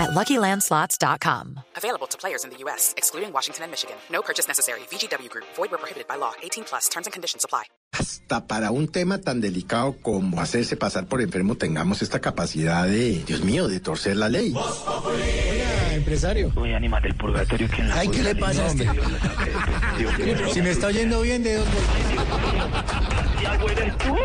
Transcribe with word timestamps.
at 0.00 0.10
LuckyLandSlots.com. 0.10 1.60
Available 1.76 2.06
to 2.08 2.16
players 2.16 2.44
in 2.44 2.50
the 2.50 2.56
U.S., 2.64 2.94
excluding 2.96 3.32
Washington 3.32 3.64
and 3.64 3.70
Michigan. 3.70 3.96
No 4.10 4.22
purchase 4.22 4.48
necessary. 4.48 4.80
VGW 4.90 5.28
Group. 5.28 5.44
Void 5.56 5.70
where 5.70 5.78
prohibited 5.78 6.08
by 6.08 6.16
law. 6.16 6.32
18 6.42 6.64
plus. 6.64 6.88
Terms 6.88 7.06
and 7.06 7.12
conditions 7.12 7.44
apply. 7.44 7.64
Hasta 7.92 8.46
para 8.46 8.70
un 8.70 8.88
tema 8.88 9.18
tan 9.18 9.40
delicado 9.40 9.96
como 10.00 10.40
hacerse 10.40 10.76
pasar 10.76 11.06
por 11.06 11.20
enfermo 11.20 11.56
tengamos 11.56 12.02
esta 12.02 12.20
capacidad 12.20 12.86
de, 12.86 13.22
Dios 13.26 13.42
mío, 13.42 13.68
de 13.68 13.80
torcer 13.80 14.16
la 14.16 14.28
ley. 14.28 14.54
Oiga, 14.54 15.94
empresario. 15.94 16.52
Uy, 16.56 16.72
ánima 16.72 17.00
del 17.00 17.14
purgatorio 17.16 17.68
que 17.68 17.82
en 17.82 17.88
la 17.88 17.98
Ay, 17.98 18.08
¿qué 18.08 18.22
le 18.22 18.34
pasa 18.36 18.62
a 18.62 18.66
este? 18.68 18.88
Si 20.52 20.62
me 20.62 20.70
está 20.70 20.86
oyendo 20.86 21.20
bien, 21.20 21.42
de 21.42 21.56
dos 21.56 21.66
¿eres 23.54 23.96
tú? 23.98 24.16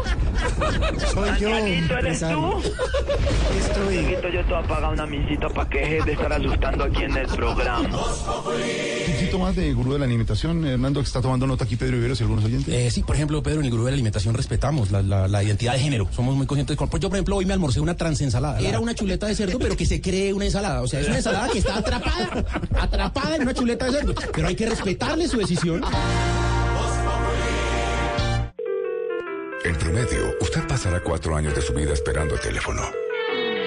Soy 1.14 1.30
yo, 1.40 1.50
¿eres 1.50 2.20
tú? 2.20 2.62
Estoy. 3.58 3.98
Chiquito, 4.00 4.30
yo 4.30 4.46
te 4.46 4.54
voy 4.54 4.64
a 4.64 4.68
pagar 4.68 4.94
una 4.94 5.06
misita 5.06 5.50
para 5.50 5.70
que 5.70 5.80
dejes 5.80 6.06
de 6.06 6.12
estar 6.14 6.34
asustando 6.34 6.84
aquí 6.84 7.04
en 7.04 7.18
el 7.18 7.28
programa. 7.28 7.88
Un 7.90 9.14
poquito 9.14 9.40
más 9.40 9.56
de 9.56 9.74
gurú 9.74 9.94
de 9.94 10.00
la 10.00 10.06
alimentación, 10.06 10.66
Hernando, 10.66 11.00
que 11.02 11.06
está 11.08 11.22
tomando 11.22 11.48
nota 11.48 11.64
aquí 11.66 11.76
Pedro 11.76 11.96
Viveros 11.98 12.20
y 12.20 12.24
algunos 12.24 12.46
oyentes. 12.46 12.74
Eh, 12.74 12.92
sí, 12.92 13.04
por 13.04 13.16
ejemplo, 13.16 13.42
Pedro, 13.42 13.60
en 13.60 13.66
el 13.66 13.72
grupo 13.72 13.86
de 13.86 13.92
la 13.92 13.96
alimentación 13.96 14.34
respetamos 14.36 14.92
la, 14.92 15.02
la- 15.02 15.28
la 15.28 15.44
identidad 15.44 15.74
de 15.74 15.80
género. 15.80 16.08
Somos 16.12 16.36
muy 16.36 16.46
conscientes. 16.46 16.76
Con, 16.78 16.90
pues 16.90 17.02
yo, 17.02 17.10
por 17.10 17.18
ejemplo, 17.18 17.36
hoy 17.38 17.46
me 17.46 17.54
almorcé 17.54 17.80
una 17.80 17.96
transensalada. 17.96 18.60
Era 18.60 18.80
una 18.80 18.94
chuleta 18.94 19.28
de 19.28 19.36
cerdo, 19.36 19.58
pero 19.60 19.76
que 19.76 19.86
se 19.86 20.02
cree 20.02 20.34
una 20.34 20.46
ensalada. 20.46 20.82
O 20.82 20.88
sea, 20.88 21.00
es 21.00 21.08
una 21.08 21.18
ensalada 21.18 21.50
que 21.50 21.60
está 21.60 21.78
atrapada, 21.78 22.46
atrapada 22.80 23.36
en 23.36 23.42
una 23.44 23.54
chuleta 23.54 23.86
de 23.86 23.92
cerdo. 23.92 24.14
Pero 24.34 24.48
hay 24.48 24.56
que 24.56 24.66
respetarle 24.68 25.28
su 25.28 25.38
decisión. 25.38 25.82
En 29.66 29.76
promedio, 29.78 30.38
usted 30.42 30.68
pasará 30.68 31.00
cuatro 31.00 31.36
años 31.36 31.56
de 31.56 31.62
su 31.64 31.74
vida 31.74 31.92
esperando 31.92 32.36
el 32.36 32.40
teléfono. 32.40 32.84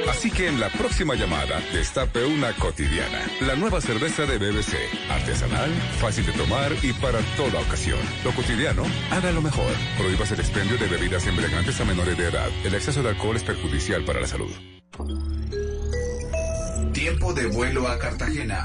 Así 0.08 0.30
que 0.30 0.46
en 0.46 0.60
la 0.60 0.70
próxima 0.70 1.16
llamada, 1.16 1.60
destape 1.72 2.24
una 2.24 2.54
cotidiana. 2.54 3.26
La 3.40 3.56
nueva 3.56 3.80
cerveza 3.80 4.24
de 4.24 4.38
BBC. 4.38 4.76
Artesanal, 5.10 5.68
fácil 6.00 6.24
de 6.24 6.32
tomar 6.34 6.70
y 6.84 6.92
para 6.92 7.18
toda 7.36 7.60
ocasión. 7.60 7.98
Lo 8.22 8.30
cotidiano, 8.30 8.84
hágalo 9.10 9.42
mejor. 9.42 9.72
Prohíbas 9.98 10.30
el 10.30 10.38
expendio 10.38 10.78
de 10.78 10.86
bebidas 10.86 11.26
embriagantes 11.26 11.80
a 11.80 11.84
menores 11.84 12.16
de 12.16 12.28
edad. 12.28 12.48
El 12.64 12.74
exceso 12.74 13.02
de 13.02 13.08
alcohol 13.08 13.34
es 13.34 13.42
perjudicial 13.42 14.04
para 14.04 14.20
la 14.20 14.28
salud. 14.28 14.52
Tiempo 16.92 17.34
de 17.34 17.46
vuelo 17.46 17.88
a 17.88 17.98
Cartagena. 17.98 18.64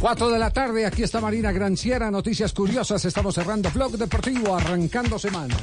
4 0.00 0.30
de 0.30 0.38
la 0.38 0.50
tarde, 0.50 0.86
aquí 0.86 1.02
está 1.02 1.20
Marina 1.20 1.52
Granciera, 1.52 2.10
noticias 2.10 2.52
curiosas, 2.52 3.04
estamos 3.04 3.34
cerrando 3.34 3.70
Blog 3.70 3.92
Deportivo, 3.92 4.56
arrancando 4.56 5.18
semana. 5.18 5.56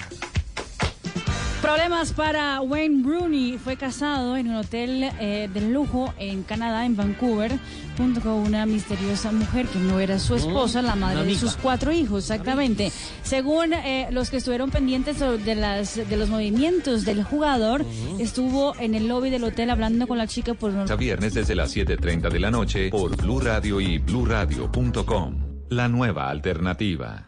Problemas 1.68 2.14
para 2.14 2.62
Wayne 2.62 3.04
Rooney. 3.04 3.58
Fue 3.58 3.76
casado 3.76 4.38
en 4.38 4.48
un 4.48 4.56
hotel 4.56 5.04
eh, 5.20 5.50
de 5.54 5.60
lujo 5.60 6.14
en 6.18 6.44
Canadá, 6.44 6.86
en 6.86 6.96
Vancouver, 6.96 7.52
junto 7.98 8.22
con 8.22 8.32
una 8.36 8.66
misteriosa 8.66 9.34
mujer 9.34 9.66
que 9.68 9.78
no 9.78 10.00
era 10.00 10.18
su 10.18 10.36
esposa, 10.36 10.82
la 10.82 10.96
madre 10.96 11.26
de 11.26 11.36
sus 11.36 11.58
cuatro 11.58 11.92
hijos, 11.92 12.24
exactamente. 12.24 12.90
Según 13.22 13.74
eh, 13.74 14.08
los 14.12 14.30
que 14.30 14.38
estuvieron 14.38 14.72
pendientes 14.72 15.20
de, 15.20 15.56
las, 15.56 15.98
de 15.98 16.16
los 16.16 16.30
movimientos 16.30 17.04
del 17.04 17.26
jugador, 17.26 17.84
estuvo 18.18 18.74
en 18.80 18.96
el 18.96 19.10
lobby 19.10 19.30
del 19.30 19.44
hotel 19.44 19.70
hablando 19.70 20.08
con 20.08 20.18
la 20.18 20.26
chica 20.26 20.54
por 20.54 20.72
A 20.74 20.96
viernes 20.96 21.34
desde 21.34 21.54
las 21.54 21.76
7:30 21.76 22.30
de 22.30 22.40
la 22.40 22.50
noche 22.50 22.90
por 22.92 23.18
Blue 23.18 23.42
Radio 23.42 23.82
y 23.82 23.98
bluradio.com. 23.98 25.68
La 25.68 25.90
nueva 25.90 26.30
alternativa. 26.30 27.27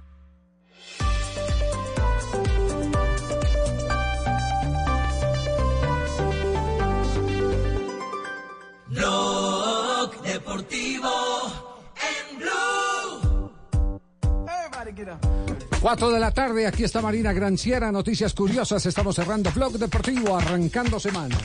4 15.81 16.11
de 16.11 16.19
la 16.19 16.31
tarde, 16.31 16.67
aquí 16.67 16.83
está 16.83 17.01
Marina 17.01 17.31
Granciera, 17.31 17.89
noticias 17.89 18.33
curiosas, 18.33 18.85
estamos 18.85 19.15
cerrando 19.15 19.49
Blog 19.51 19.77
Deportivo, 19.79 20.35
arrancando 20.35 20.99
semana. 20.99 21.37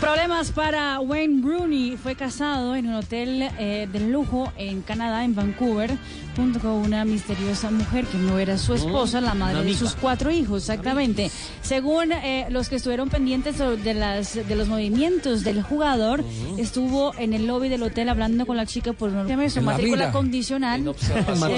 Problemas 0.00 0.50
para 0.50 1.00
Wayne 1.00 1.40
Rooney. 1.42 1.96
Fue 1.96 2.14
casado 2.14 2.76
en 2.76 2.88
un 2.88 2.94
hotel 2.96 3.48
eh, 3.58 3.88
de 3.90 4.00
lujo 4.00 4.52
en 4.58 4.82
Canadá, 4.82 5.24
en 5.24 5.34
Vancouver, 5.34 5.96
junto 6.36 6.58
con 6.60 6.72
una 6.72 7.04
misteriosa 7.04 7.70
mujer 7.70 8.04
que 8.06 8.18
no 8.18 8.38
era 8.38 8.58
su 8.58 8.74
esposa, 8.74 9.20
la 9.20 9.34
madre 9.34 9.62
de 9.64 9.74
sus 9.74 9.94
cuatro 9.94 10.30
hijos, 10.30 10.62
exactamente. 10.62 11.30
Según 11.62 12.12
eh, 12.12 12.46
los 12.50 12.68
que 12.68 12.76
estuvieron 12.76 13.08
pendientes 13.08 13.58
de, 13.58 13.94
las, 13.94 14.34
de 14.34 14.56
los 14.56 14.68
movimientos 14.68 15.44
del 15.44 15.62
jugador, 15.62 16.24
estuvo 16.58 17.14
en 17.18 17.32
el 17.32 17.46
lobby 17.46 17.68
del 17.68 17.82
hotel 17.82 18.08
hablando 18.08 18.46
con 18.46 18.56
la 18.56 18.66
chica 18.66 18.92
por 18.92 19.10
su 19.50 19.62
matrícula 19.62 20.12
condicional. 20.12 20.84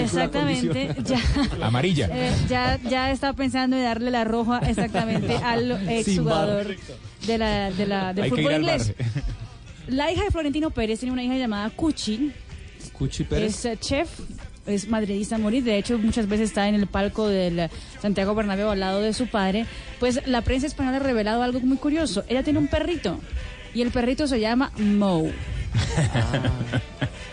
Exactamente. 0.00 0.94
Ya, 1.04 1.20
Amarilla. 1.62 2.08
eh, 2.12 2.32
ya, 2.48 2.78
ya 2.88 3.10
está 3.10 3.32
pensando 3.32 3.76
en 3.76 3.84
darle 3.84 4.10
la 4.10 4.24
roja 4.24 4.58
exactamente 4.58 5.36
al 5.44 5.88
exjugador 5.88 6.76
de 7.26 7.38
la, 7.38 7.70
de 7.70 7.86
la, 7.86 8.12
del 8.12 8.24
Hay 8.24 8.30
fútbol 8.30 8.52
inglés. 8.52 8.92
La 9.88 10.10
hija 10.10 10.24
de 10.24 10.30
Florentino 10.30 10.70
Pérez 10.70 10.98
tiene 10.98 11.12
una 11.12 11.22
hija 11.22 11.36
llamada 11.36 11.70
Cuchi, 11.70 12.32
Cuchi 12.92 13.24
Pérez. 13.24 13.54
es 13.54 13.64
eh, 13.64 13.78
chef, 13.80 14.08
es 14.66 14.88
madridista 14.88 15.36
a 15.36 15.38
morir, 15.38 15.64
de 15.64 15.78
hecho 15.78 15.98
muchas 15.98 16.28
veces 16.28 16.50
está 16.50 16.68
en 16.68 16.74
el 16.74 16.86
palco 16.86 17.28
del 17.28 17.70
Santiago 18.00 18.34
Bernabéu 18.34 18.70
al 18.70 18.80
lado 18.80 19.00
de 19.00 19.12
su 19.12 19.28
padre. 19.28 19.66
Pues 19.98 20.26
la 20.26 20.42
prensa 20.42 20.66
española 20.66 20.96
ha 20.96 21.00
revelado 21.00 21.42
algo 21.42 21.60
muy 21.60 21.76
curioso. 21.76 22.24
Ella 22.28 22.42
tiene 22.42 22.58
un 22.58 22.68
perrito 22.68 23.18
y 23.74 23.82
el 23.82 23.90
perrito 23.90 24.26
se 24.26 24.40
llama 24.40 24.72
Mo. 24.78 25.26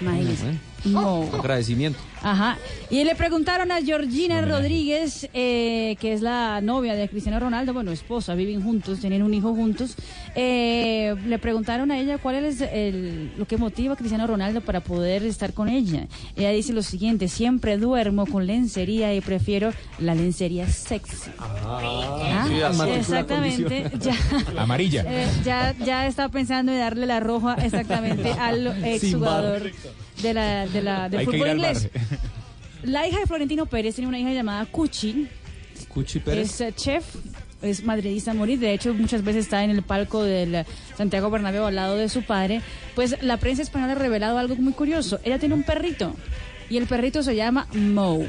Imagínense. 0.02 0.73
Mo. 0.86 1.30
Agradecimiento. 1.34 2.00
Ajá. 2.22 2.58
Y 2.90 3.04
le 3.04 3.16
preguntaron 3.16 3.72
a 3.72 3.82
Georgina 3.82 4.42
Rodríguez, 4.42 5.30
eh, 5.34 5.98
que 6.00 6.14
es 6.14 6.22
la 6.22 6.62
novia 6.62 6.94
de 6.96 7.10
Cristiano 7.10 7.40
Ronaldo, 7.40 7.74
bueno, 7.74 7.92
esposa, 7.92 8.34
viven 8.34 8.62
juntos, 8.64 9.00
tienen 9.00 9.24
un 9.24 9.34
hijo 9.34 9.54
juntos. 9.54 9.96
eh, 10.36 11.14
le 11.28 11.38
preguntaron 11.38 11.92
a 11.92 12.00
ella 12.00 12.18
cuál 12.18 12.44
es 12.44 12.60
el- 12.62 13.32
lo 13.38 13.46
que 13.46 13.58
motiva 13.58 13.94
a 13.94 13.96
Cristiano 13.96 14.26
Ronaldo 14.26 14.62
para 14.62 14.80
poder 14.82 15.24
estar 15.24 15.54
con 15.54 15.70
ella. 15.70 16.08
Ella 16.36 16.50
dice 16.50 16.74
lo 16.74 16.82
siguiente, 16.82 17.28
siempre 17.28 17.78
duermo 17.78 18.26
con 18.26 18.48
lencería 18.48 19.14
y 19.14 19.22
prefiero 19.22 19.72
la 20.00 20.16
lencería 20.16 20.68
sexy. 20.68 21.30
Ah, 21.38 22.46
sí, 22.48 22.54
matrícula 22.78 22.96
exactamente. 22.98 23.92
Ya, 24.02 24.16
Amarilla. 24.58 25.04
eh, 25.08 25.28
ya, 25.46 25.76
ya 25.86 26.08
está 26.08 26.30
pensando 26.30 26.72
en 26.72 26.80
darle 26.80 27.06
la 27.06 27.20
roja 27.20 27.54
exactamente 27.64 28.32
al 28.40 28.84
exjugador 28.86 29.72
de 30.24 30.34
la, 30.34 30.66
de 30.66 30.82
la, 30.82 31.10
del 31.10 31.20
Hay 31.20 31.26
fútbol 31.26 31.50
inglés. 31.50 31.90
La 32.84 33.08
hija 33.08 33.20
de 33.20 33.26
Florentino 33.28 33.66
Pérez 33.66 33.96
tiene 33.96 34.08
una 34.08 34.20
hija 34.20 34.32
llamada 34.32 34.66
Cuchi, 34.66 35.28
Cuchi 35.88 36.20
Pérez. 36.20 36.50
es 36.50 36.62
eh, 36.62 36.74
chef, 36.76 37.16
es 37.62 37.84
madridista 37.84 38.32
a 38.32 38.34
morir, 38.34 38.60
de 38.60 38.74
hecho 38.74 38.94
muchas 38.94 39.24
veces 39.24 39.46
está 39.46 39.64
en 39.64 39.70
el 39.70 39.84
palco 39.84 40.24
del 40.24 40.56
eh, 40.56 40.66
Santiago 40.98 41.30
Bernabéu 41.30 41.66
al 41.66 41.76
lado 41.76 41.96
de 41.96 42.10
su 42.10 42.24
padre. 42.24 42.62
Pues 42.96 43.22
la 43.22 43.38
prensa 43.38 43.62
española 43.62 43.94
ha 43.94 43.96
revelado 43.96 44.38
algo 44.38 44.56
muy 44.56 44.74
curioso. 44.74 45.20
Ella 45.24 45.40
tiene 45.40 45.56
un 45.56 45.64
perrito 45.64 46.14
y 46.70 46.78
el 46.78 46.88
perrito 46.88 47.24
se 47.24 47.36
llama 47.36 47.68
Mo. 47.74 48.26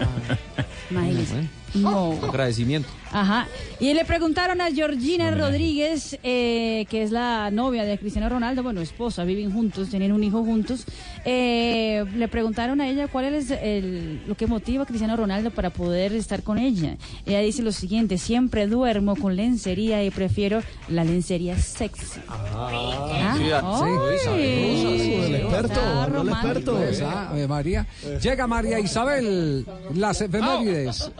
Imagínense. 0.90 1.48
Mo. 1.74 2.18
Agradecimiento. 2.22 2.88
Ajá. 3.14 3.46
Y 3.78 3.94
le 3.94 4.04
preguntaron 4.04 4.60
a 4.60 4.72
Georgina 4.72 5.30
Rodríguez, 5.30 6.18
eh, 6.24 6.84
que 6.90 7.04
es 7.04 7.12
la 7.12 7.52
novia 7.52 7.84
de 7.84 7.96
Cristiano 7.96 8.28
Ronaldo, 8.28 8.64
bueno, 8.64 8.80
esposa, 8.80 9.22
viven 9.22 9.52
juntos, 9.52 9.88
tienen 9.88 10.10
un 10.12 10.24
hijo 10.24 10.42
juntos. 10.42 10.84
Eh, 11.24 12.04
le 12.16 12.26
preguntaron 12.26 12.80
a 12.80 12.88
ella 12.88 13.06
cuál 13.06 13.32
es 13.32 13.52
el, 13.52 14.20
lo 14.26 14.34
que 14.34 14.48
motiva 14.48 14.82
a 14.82 14.86
Cristiano 14.86 15.16
Ronaldo 15.16 15.52
para 15.52 15.70
poder 15.70 16.12
estar 16.12 16.42
con 16.42 16.58
ella. 16.58 16.96
Ella 17.24 17.38
dice 17.38 17.62
lo 17.62 17.70
siguiente, 17.70 18.18
siempre 18.18 18.66
duermo 18.66 19.14
con 19.14 19.36
lencería 19.36 20.02
y 20.02 20.10
prefiero 20.10 20.60
la 20.88 21.04
lencería 21.04 21.56
sexy. 21.56 22.20
Ah, 22.28 23.36
sí, 23.36 23.44
Ay. 23.52 24.18
sí, 24.24 25.14
el 25.14 25.34
experto, 25.36 25.80
el 26.04 26.12
romántico. 26.12 26.78
Esa, 26.78 27.30
Ave 27.30 27.46
María. 27.46 27.86
Llega 28.20 28.48
María 28.48 28.80
Isabel, 28.80 29.64
las 29.94 30.20
efemérides. 30.20 31.12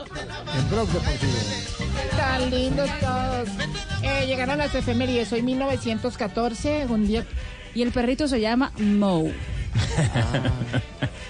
En 0.58 0.70
Blog 0.70 0.88
Deportivo. 0.88 1.83
Tan 2.16 2.50
lindos 2.50 2.90
todos. 3.00 3.48
Eh, 4.02 4.26
llegaron 4.26 4.58
las 4.58 4.74
efemérides. 4.74 5.32
Hoy 5.32 5.42
1914, 5.42 6.86
un 6.88 7.06
día. 7.06 7.24
Y 7.74 7.82
el 7.82 7.90
perrito 7.90 8.28
se 8.28 8.40
llama 8.40 8.72
Mo. 8.78 9.30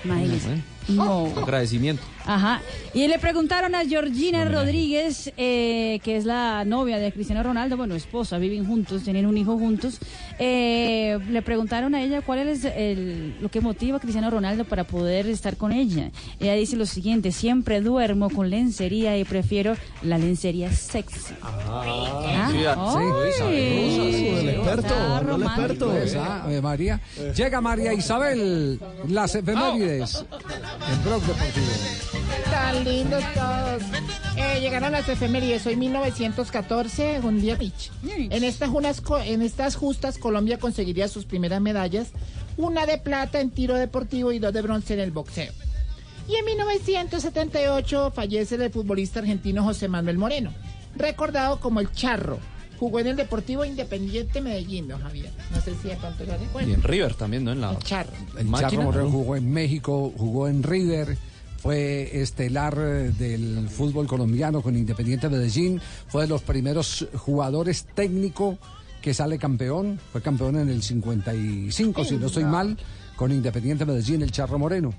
Imagínese. 0.05 0.63
Mo. 0.89 1.33
Agradecimiento. 1.37 2.03
Ajá. 2.27 2.61
Y 2.93 3.09
le 3.09 3.19
preguntaron 3.19 3.75
a 3.75 3.85
Georgina 3.85 4.45
Rodríguez, 4.45 5.33
eh, 5.37 6.01
que 6.03 6.17
es 6.17 6.25
la 6.25 6.65
novia 6.65 6.99
de 6.99 7.13
Cristiano 7.13 7.43
Ronaldo, 7.43 7.77
bueno, 7.77 7.95
esposa, 7.95 8.39
viven 8.39 8.67
juntos, 8.67 9.03
tienen 9.03 9.27
un 9.27 9.37
hijo 9.39 9.59
juntos. 9.59 9.99
Eh, 10.39 11.19
le 11.31 11.43
preguntaron 11.43 11.95
a 11.95 12.03
ella 12.03 12.21
cuál 12.23 12.49
es 12.49 12.65
el, 12.65 13.37
lo 13.41 13.51
que 13.51 13.61
motiva 13.61 13.97
a 13.99 14.01
Cristiano 14.01 14.31
Ronaldo 14.31 14.65
para 14.65 14.85
poder 14.85 15.27
estar 15.29 15.57
con 15.57 15.73
ella. 15.73 16.11
Ella 16.41 16.55
dice 16.55 16.77
lo 16.77 16.87
siguiente, 16.87 17.31
siempre 17.33 17.81
duermo 17.81 18.31
con 18.31 18.51
lencería 18.51 19.17
y 19.19 19.25
prefiero 19.25 19.77
la 20.03 20.19
lencería 20.19 20.73
sexy. 20.73 21.35
Ah, 21.43 22.51
sí, 23.37 23.43
sí. 23.43 24.29
el 24.29 24.49
experto, 24.51 25.97
el 25.97 26.17
Ave 26.19 26.61
María. 26.63 27.01
Llega 27.37 27.61
María 27.61 27.93
Isabel, 27.93 28.81
las 29.09 29.35
efemérides. 29.35 30.25
En 30.91 31.05
Blog 31.05 31.23
Deportivo. 31.23 31.67
Tan 32.51 32.85
lindos 32.85 33.23
todos. 33.35 33.83
Eh, 34.37 34.61
llegaron 34.61 34.93
las 34.93 35.09
efemérides. 35.09 35.67
Hoy 35.67 35.77
1914, 35.77 37.21
un 37.23 37.41
día. 37.41 37.57
En 38.05 38.45
estas, 38.45 38.69
unas 38.71 39.01
co- 39.01 39.19
en 39.21 39.43
estas 39.43 39.77
justas, 39.77 40.19
Colombia 40.25 40.59
conseguiría 40.59 41.07
sus 41.07 41.27
primeras 41.27 41.61
medallas. 41.61 42.09
Una 42.57 42.87
de 42.87 42.97
plata 42.97 43.41
en 43.41 43.51
tiro 43.51 43.75
deportivo 43.75 44.33
y 44.33 44.39
dos 44.39 44.55
de 44.55 44.63
bronce 44.63 44.95
en 44.95 45.01
el 45.01 45.11
boxeo. 45.11 45.53
Y 46.27 46.37
en 46.37 46.47
1978 46.47 48.11
fallece 48.11 48.55
el 48.55 48.71
futbolista 48.71 49.21
argentino 49.21 49.63
José 49.63 49.87
Manuel 49.87 50.17
Moreno, 50.17 50.51
recordado 50.97 51.61
como 51.61 51.81
el 51.81 51.93
Charro. 51.93 52.39
Jugó 52.79 53.01
en 53.01 53.09
el 53.09 53.17
Deportivo 53.17 53.67
Independiente 53.67 54.41
Medellín, 54.41 54.89
don 54.89 55.03
Javier. 55.03 55.31
No 55.53 55.61
sé 55.61 55.75
si 55.83 55.89
de 55.89 55.97
pronto 55.97 56.25
lo 56.25 56.39
recuerdan. 56.39 56.71
Y 56.71 56.73
en 56.73 56.83
River 56.83 57.15
también, 57.15 57.45
¿no? 57.45 57.53
En 57.53 57.61
la 57.61 57.73
El 57.73 57.79
Charro. 57.81 58.11
El 58.39 58.47
máquina. 58.47 58.71
Charro 58.71 58.83
Moreno 58.83 59.11
jugó 59.11 59.37
en 59.37 59.53
México, 59.53 60.11
jugó 60.17 60.49
en 60.49 60.63
River, 60.63 61.19
fue 61.59 62.23
estelar 62.23 62.79
eh, 62.79 63.13
del 63.19 63.69
fútbol 63.69 64.07
colombiano 64.07 64.63
con 64.63 64.75
Independiente 64.75 65.29
Medellín, 65.29 65.83
fue 66.09 66.23
de 66.23 66.29
los 66.29 66.41
primeros 66.41 67.07
jugadores 67.15 67.85
técnico 67.95 68.59
que 69.05 69.13
sale 69.13 69.37
campeón, 69.39 70.01
fue 70.13 70.23
campeón 70.23 70.57
en 70.57 70.71
el 70.71 70.83
55, 70.83 72.05
si 72.07 72.17
no 72.17 72.29
estoy 72.29 72.45
mal, 72.45 72.79
con 73.17 73.31
Independiente 73.33 73.85
Medellín, 73.85 74.23
el 74.23 74.33
Charro 74.33 74.59
Moreno. 74.59 74.95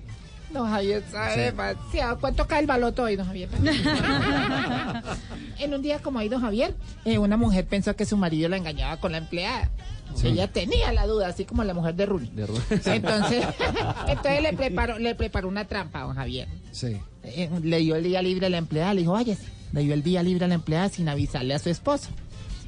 Don 0.54 0.70
Javier 0.70 1.04
sabe 1.12 1.34
Sí. 1.34 1.40
demasiado. 1.40 2.20
¿Cuánto 2.20 2.46
cae 2.46 2.60
el 2.62 2.68
baloto 2.68 3.02
hoy, 3.02 3.16
don 3.16 3.26
Javier? 3.26 3.50
en 5.60 5.74
un 5.74 5.82
día 5.82 5.98
como 6.04 6.20
hoy, 6.20 6.30
don 6.30 6.40
Javier, 6.40 6.76
eh, 7.04 7.18
una 7.18 7.36
mujer 7.36 7.66
pensó 7.66 7.96
que 7.96 8.06
su 8.06 8.16
marido 8.16 8.48
la 8.48 8.58
engañaba 8.58 8.98
con 8.98 9.12
la 9.14 9.18
empleada. 9.18 9.72
Sí. 10.14 10.28
Ella 10.28 10.52
tenía 10.52 10.94
la 10.94 11.08
duda, 11.08 11.30
así 11.30 11.46
como 11.46 11.64
la 11.64 11.74
mujer 11.74 11.96
de 11.96 12.06
Ruli. 12.06 12.28
De 12.30 12.46
Ru- 12.48 12.62
Entonces, 12.94 13.44
entonces 14.08 14.42
le 14.44 14.54
preparó, 14.54 15.00
le 15.00 15.16
preparó 15.16 15.48
una 15.48 15.66
trampa, 15.66 16.02
don 16.02 16.14
Javier. 16.16 16.48
Sí. 16.72 16.96
Eh, 17.24 17.50
le 17.64 17.80
dio 17.80 17.96
el 17.96 18.04
día 18.04 18.22
libre 18.22 18.46
a 18.46 18.50
la 18.52 18.60
empleada, 18.60 18.94
le 18.94 19.02
dijo, 19.02 19.14
váyase. 19.14 19.48
Le 19.74 19.82
dio 19.82 19.96
el 19.96 20.04
día 20.04 20.22
libre 20.22 20.46
a 20.46 20.48
la 20.48 20.54
empleada 20.54 20.90
sin 20.90 21.10
avisarle 21.10 21.56
a 21.56 21.60
su 21.60 21.70
esposo. 21.70 22.10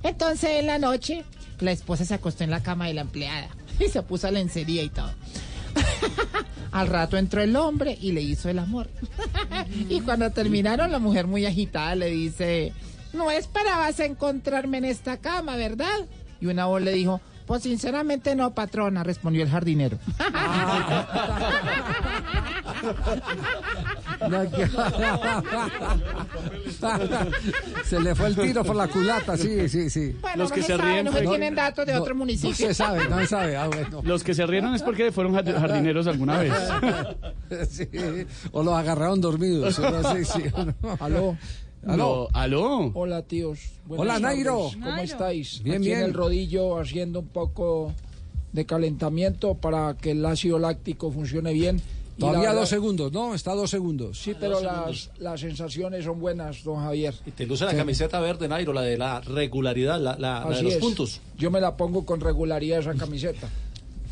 Entonces, 0.03 0.51
en 0.59 0.67
la 0.67 0.79
noche, 0.79 1.23
la 1.59 1.71
esposa 1.71 2.05
se 2.05 2.13
acostó 2.13 2.43
en 2.43 2.51
la 2.51 2.61
cama 2.61 2.87
de 2.87 2.93
la 2.93 3.01
empleada 3.01 3.49
y 3.79 3.89
se 3.89 4.01
puso 4.03 4.29
lencería 4.31 4.83
y 4.83 4.89
todo. 4.89 5.11
Al 6.71 6.87
rato 6.87 7.17
entró 7.17 7.41
el 7.41 7.55
hombre 7.55 7.97
y 7.99 8.11
le 8.11 8.21
hizo 8.21 8.49
el 8.49 8.59
amor. 8.59 8.89
y 9.89 10.01
cuando 10.01 10.31
terminaron, 10.31 10.91
la 10.91 10.99
mujer 10.99 11.27
muy 11.27 11.45
agitada 11.45 11.95
le 11.95 12.09
dice, 12.09 12.73
no 13.13 13.31
esperabas 13.31 13.99
encontrarme 13.99 14.77
en 14.77 14.85
esta 14.85 15.17
cama, 15.17 15.55
¿verdad? 15.55 16.05
Y 16.39 16.47
una 16.47 16.65
voz 16.65 16.81
le 16.81 16.91
dijo, 16.91 17.21
pues 17.47 17.63
sinceramente 17.63 18.35
no, 18.35 18.53
patrona, 18.53 19.03
respondió 19.03 19.41
el 19.43 19.49
jardinero. 19.49 19.97
Se 27.85 27.99
le 27.99 28.15
fue 28.15 28.27
el 28.27 28.35
tiro 28.35 28.63
por 28.63 28.75
la 28.75 28.87
culata, 28.87 29.37
sí, 29.37 29.67
sí, 29.69 29.89
sí. 29.89 30.15
Bueno, 30.21 30.43
no 30.43 30.49
se 30.49 30.61
sabe, 30.63 31.03
no 31.03 31.11
se 31.11 31.21
tienen 31.21 31.55
datos 31.55 31.85
de 31.85 31.97
otro 31.97 32.15
municipio. 32.15 32.49
No 32.51 32.55
se 32.55 32.73
sabe, 32.73 33.07
no 33.09 33.19
se 33.19 33.27
sabe. 33.27 33.55
Ah, 33.57 33.67
bueno. 33.67 34.01
Los 34.03 34.23
que 34.23 34.33
se 34.33 34.45
rieron 34.45 34.73
es 34.75 34.83
porque 34.83 35.11
fueron 35.11 35.33
jard- 35.33 35.57
jardineros 35.59 36.07
alguna 36.07 36.39
vez. 36.39 36.53
Sí, 37.69 37.87
O 38.51 38.61
los 38.61 38.73
agarraron 38.73 39.21
dormidos. 39.21 39.75
Si- 39.75 39.81
no. 40.81 40.97
Aló. 40.99 41.37
Aló. 41.85 42.27
No, 42.33 42.39
¿Aló? 42.39 42.91
Hola, 42.93 43.21
tíos. 43.23 43.59
Buenas 43.85 44.01
Hola, 44.03 44.13
tardes. 44.19 44.35
Nairo. 44.37 44.57
¿Cómo 44.73 44.85
Nairo. 44.85 45.03
estáis? 45.03 45.63
Bien, 45.63 45.77
Aquí 45.77 45.85
bien. 45.85 45.99
en 45.99 46.05
el 46.05 46.13
rodillo 46.13 46.77
haciendo 46.79 47.19
un 47.19 47.27
poco 47.27 47.93
de 48.51 48.65
calentamiento 48.65 49.53
para 49.55 49.95
que 49.95 50.11
el 50.11 50.25
ácido 50.25 50.59
láctico 50.59 51.11
funcione 51.11 51.53
bien. 51.53 51.81
Todavía 52.17 52.41
verdad- 52.49 52.55
dos 52.61 52.69
segundos, 52.69 53.11
¿no? 53.13 53.35
Está 53.35 53.51
a 53.51 53.55
dos 53.55 53.69
segundos. 53.69 54.19
Sí, 54.19 54.33
pero 54.39 54.59
las, 54.59 55.11
las 55.19 55.39
sensaciones 55.39 56.03
son 56.03 56.19
buenas, 56.19 56.63
don 56.63 56.77
Javier. 56.83 57.13
Y 57.27 57.31
te 57.31 57.45
luce 57.45 57.63
la 57.65 57.75
camiseta 57.75 58.19
verde, 58.19 58.47
Nairo, 58.47 58.73
la 58.73 58.81
de 58.81 58.97
la 58.97 59.21
regularidad, 59.21 60.01
la, 60.01 60.17
la- 60.17 60.43
la 60.49 60.55
de 60.57 60.63
los 60.63 60.73
es. 60.73 60.79
puntos. 60.79 61.21
Yo 61.37 61.51
me 61.51 61.61
la 61.61 61.77
pongo 61.77 62.05
con 62.07 62.19
regularidad 62.19 62.79
esa 62.79 62.95
camiseta. 62.95 63.47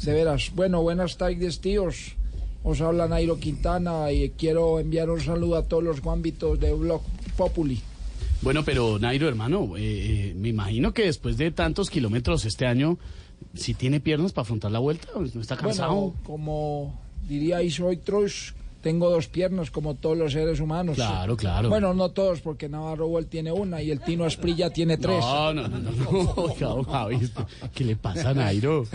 De 0.03 0.13
veras. 0.13 0.51
Bueno, 0.53 0.83
buenas 0.83 1.17
tardes, 1.17 1.59
tíos. 1.61 2.15
Os 2.65 2.81
habla 2.81 3.07
Nairo 3.07 3.37
Quintana 3.37 4.11
y 4.11 4.31
quiero 4.31 4.79
enviar 4.79 5.11
un 5.11 5.21
saludo 5.21 5.55
a 5.55 5.63
todos 5.67 5.83
los 5.83 6.01
guambitos 6.01 6.59
de 6.59 6.73
Blog 6.73 7.03
Populi. 7.37 7.79
Bueno, 8.41 8.63
pero 8.65 8.97
Nairo, 8.97 9.27
hermano, 9.27 9.77
eh, 9.77 9.81
eh, 10.31 10.33
me 10.35 10.49
imagino 10.49 10.91
que 10.91 11.03
después 11.03 11.37
de 11.37 11.51
tantos 11.51 11.91
kilómetros 11.91 12.43
este 12.45 12.65
año, 12.65 12.97
si 13.53 13.75
tiene 13.75 13.99
piernas 13.99 14.33
para 14.33 14.43
afrontar 14.43 14.71
la 14.71 14.79
vuelta, 14.79 15.09
¿no 15.15 15.41
está 15.41 15.55
cansado? 15.55 15.93
Bueno, 15.93 16.15
como 16.23 16.99
diríais 17.29 17.79
otros, 17.79 18.55
tengo 18.85 19.09
dos 19.09 19.27
piernas 19.27 19.71
como 19.71 19.95
todos 19.95 20.15
los 20.15 20.31
seres 20.33 20.59
humanos. 20.59 20.93
Claro, 20.95 21.35
claro. 21.35 21.69
Bueno, 21.69 21.95
no 21.95 22.09
todos, 22.11 22.41
porque 22.41 22.69
Navarro 22.69 23.07
Bol 23.07 23.25
tiene 23.25 23.51
una 23.51 23.81
y 23.81 23.89
el 23.89 23.99
Tino 23.99 24.25
Asprilla 24.25 24.69
tiene 24.69 24.99
tres. 24.99 25.21
No, 25.21 25.51
no, 25.55 25.67
no, 25.67 25.79
no, 25.79 26.83
Javi, 26.91 27.17
¿qué 27.73 27.83
le 27.83 27.95
pasa 27.95 28.29
a 28.29 28.33
Nairo? 28.35 28.85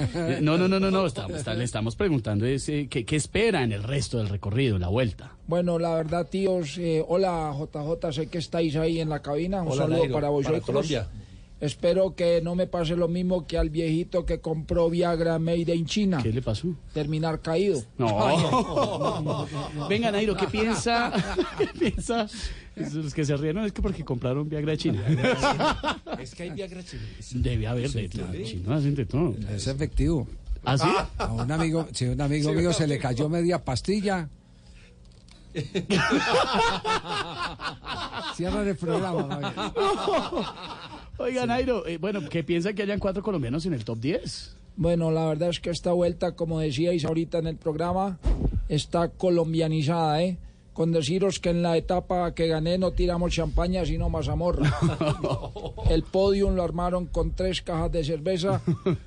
No, 0.42 0.56
no, 0.56 0.68
no, 0.68 0.78
no, 0.78 0.92
no, 0.92 1.06
estamos, 1.06 1.38
está- 1.38 1.54
le 1.54 1.64
estamos 1.64 1.96
preguntando 1.96 2.46
es, 2.46 2.68
eh, 2.68 2.86
¿qué, 2.88 3.04
qué 3.04 3.16
espera 3.16 3.64
en 3.64 3.72
el 3.72 3.82
resto 3.82 4.18
del 4.18 4.28
recorrido, 4.28 4.78
la 4.78 4.86
vuelta? 4.86 5.32
Bueno, 5.48 5.80
la 5.80 5.96
verdad, 5.96 6.28
tíos, 6.28 6.78
eh, 6.78 7.04
hola 7.08 7.52
JJ, 7.58 8.12
sé 8.12 8.28
que 8.28 8.38
estáis 8.38 8.76
ahí 8.76 9.00
en 9.00 9.08
la 9.08 9.18
cabina. 9.18 9.62
Un 9.62 9.72
Hola, 9.72 9.76
saludo 9.82 9.98
Nairo, 9.98 10.12
para 10.14 10.28
para 10.28 10.30
vosotros. 10.30 10.62
Colombia. 10.64 11.08
Espero 11.60 12.14
que 12.14 12.40
no 12.40 12.54
me 12.54 12.66
pase 12.66 12.96
lo 12.96 13.06
mismo 13.06 13.46
que 13.46 13.58
al 13.58 13.68
viejito 13.68 14.24
que 14.24 14.40
compró 14.40 14.88
Viagra 14.88 15.38
Made 15.38 15.74
in 15.74 15.84
China. 15.84 16.20
¿Qué 16.22 16.32
le 16.32 16.40
pasó? 16.40 16.68
Terminar 16.94 17.40
caído. 17.40 17.82
No. 17.98 19.46
Venga, 19.88 20.10
Nairo, 20.10 20.34
¿qué 20.36 20.46
piensa? 20.46 21.12
¿Qué 21.58 21.66
piensa? 21.66 22.26
Los 22.76 23.12
que 23.12 23.26
se 23.26 23.36
rieron 23.36 23.66
es 23.66 23.72
que 23.72 23.82
porque 23.82 24.02
compraron 24.04 24.48
Viagra 24.48 24.72
de 24.72 24.78
China. 24.78 25.04
Es 26.18 26.34
que 26.34 26.44
hay 26.44 26.50
Viagra 26.50 26.82
chino. 26.82 27.02
Debe 27.32 27.66
haber 27.66 27.90
de. 27.90 28.08
Chino 28.44 28.72
hacen 28.72 28.94
de 28.94 29.04
todo. 29.04 29.34
Es 29.54 29.66
efectivo. 29.66 30.26
¿Ah, 30.64 30.78
sí? 30.78 30.88
A 31.18 31.32
un 31.32 31.52
amigo, 31.52 31.88
si 31.92 32.06
un 32.06 32.20
amigo 32.20 32.52
mío 32.52 32.72
se 32.72 32.86
le 32.86 32.98
cayó 32.98 33.28
media 33.28 33.62
pastilla. 33.62 34.30
Cierran 38.34 38.68
el 38.68 38.76
programa. 38.76 39.52
Javier. 39.52 40.89
Oiga, 41.20 41.44
Nairo, 41.46 41.86
eh, 41.86 41.98
bueno, 41.98 42.20
¿qué 42.28 42.42
piensa 42.42 42.72
que 42.72 42.82
hayan 42.82 42.98
cuatro 42.98 43.22
colombianos 43.22 43.66
en 43.66 43.74
el 43.74 43.84
top 43.84 43.98
10? 44.00 44.56
Bueno, 44.76 45.10
la 45.10 45.26
verdad 45.26 45.50
es 45.50 45.60
que 45.60 45.68
esta 45.70 45.92
vuelta, 45.92 46.32
como 46.32 46.60
decíais 46.60 47.04
ahorita 47.04 47.38
en 47.38 47.46
el 47.48 47.56
programa, 47.56 48.18
está 48.68 49.08
colombianizada, 49.08 50.22
¿eh? 50.22 50.38
con 50.72 50.92
deciros 50.92 51.40
que 51.40 51.50
en 51.50 51.62
la 51.62 51.76
etapa 51.76 52.32
que 52.32 52.46
gané 52.46 52.78
no 52.78 52.92
tiramos 52.92 53.34
champaña 53.34 53.84
sino 53.84 54.08
mazamorra. 54.08 54.72
El 55.90 56.04
podium 56.04 56.54
lo 56.54 56.62
armaron 56.62 57.04
con 57.06 57.32
tres 57.32 57.60
cajas 57.60 57.90
de 57.92 58.02
cerveza 58.04 58.62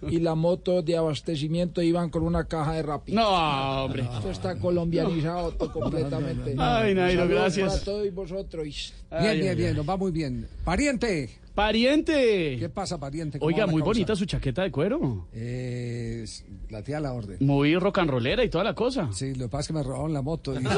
y 0.07 0.19
la 0.19 0.35
moto 0.35 0.83
de 0.83 0.97
abastecimiento 0.97 1.81
iban 1.81 2.09
con 2.11 2.21
una 2.23 2.43
caja 2.43 2.73
de 2.73 2.83
rapi. 2.83 3.13
No, 3.13 3.85
hombre. 3.85 4.03
Esto 4.03 4.29
está 4.29 4.55
colombianizado 4.59 5.53
to- 5.53 5.71
completamente. 5.71 6.53
Ay, 6.59 6.93
Nairo, 6.93 7.21
Saludos 7.21 7.39
gracias. 7.41 7.73
Para 7.73 7.85
todos 7.85 8.05
y 8.05 8.09
vosotros. 8.11 8.63
Bien, 8.65 8.93
Ay, 9.09 9.39
bien, 9.39 9.57
bien, 9.57 9.75
nos 9.77 9.89
va 9.89 9.97
muy 9.97 10.11
bien. 10.11 10.47
Pariente. 10.65 11.29
Pariente. 11.55 12.57
¿Qué 12.59 12.67
pasa, 12.69 12.99
pariente? 12.99 13.37
¿Cómo 13.39 13.47
Oiga, 13.47 13.67
muy 13.67 13.81
bonita 13.83 14.15
su 14.15 14.25
chaqueta 14.25 14.63
de 14.63 14.71
cuero. 14.71 15.27
Eh, 15.33 16.25
la 16.69 16.81
tía 16.81 16.97
a 16.97 16.99
la 16.99 17.13
orden. 17.13 17.37
Muy 17.41 17.75
rock 17.75 17.99
and 17.99 18.09
rollera 18.09 18.43
y 18.43 18.49
toda 18.49 18.63
la 18.63 18.73
cosa. 18.73 19.09
Sí, 19.13 19.35
lo 19.35 19.45
que 19.45 19.49
pasa 19.49 19.61
es 19.61 19.67
que 19.67 19.73
me 19.73 19.83
robaron 19.83 20.13
la 20.13 20.21
moto. 20.23 20.53
y- 20.59 20.63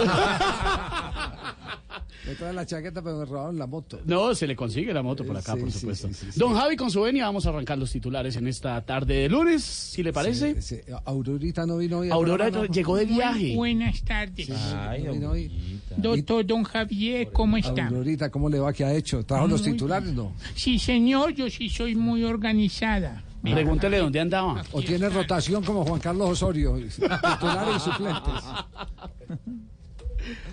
me 2.27 2.35
traen 2.35 2.55
la 2.55 2.65
chaqueta, 2.65 3.01
pero 3.01 3.17
me 3.17 3.25
robaron 3.25 3.57
la 3.57 3.67
moto. 3.67 3.99
No, 4.05 4.33
se 4.35 4.47
le 4.47 4.55
consigue 4.55 4.93
la 4.93 5.01
moto 5.03 5.23
por 5.25 5.37
acá, 5.37 5.53
Sí, 5.53 5.59
por 5.59 5.71
supuesto. 5.71 6.07
sí, 6.09 6.13
sí, 6.13 6.31
sí. 6.31 6.39
Don 6.39 6.53
Javi 6.55 6.75
con 6.75 6.89
su 6.91 7.01
venia, 7.01 7.25
vamos 7.25 7.45
a 7.45 7.49
arrancar 7.49 7.77
los 7.77 7.91
titulares 7.91 8.35
en 8.35 8.47
esta 8.47 8.81
tarde 8.85 9.15
de 9.15 9.29
lunes, 9.29 9.63
si 9.63 10.03
le 10.03 10.13
parece. 10.13 10.61
Sí, 10.61 10.77
sí. 10.85 10.91
Aurorita 11.05 11.65
no 11.65 11.77
vino 11.77 11.99
hoy. 11.99 12.09
Aurora 12.09 12.49
¿no? 12.49 12.65
llegó 12.65 12.95
de 12.97 13.05
viaje. 13.05 13.55
Buenas 13.55 14.01
tardes. 14.03 14.49
No 14.49 15.13
vino 15.13 15.31
hoy. 15.31 15.51
Doctor 15.97 16.45
Don 16.45 16.63
Javier, 16.63 17.31
¿cómo 17.31 17.57
está? 17.57 17.87
Aurorita, 17.87 18.29
¿cómo 18.29 18.49
le 18.49 18.59
va? 18.59 18.73
¿Qué 18.73 18.83
ha 18.83 18.93
hecho? 18.93 19.23
¿Trajo 19.25 19.47
los 19.47 19.61
titulares? 19.61 20.11
No. 20.13 20.33
Sí, 20.55 20.79
señor, 20.79 21.33
yo 21.33 21.49
sí 21.49 21.69
soy 21.69 21.95
muy 21.95 22.23
organizada. 22.23 23.23
Pregúntele 23.41 23.99
dónde 23.99 24.19
andaba. 24.19 24.63
¿O 24.71 24.81
tiene 24.81 25.07
rotación 25.09 25.63
como 25.63 25.85
Juan 25.85 25.99
Carlos 26.01 26.31
Osorio? 26.31 26.75
Titulares 26.87 27.75
y 27.77 27.79
suplentes. 27.79 28.43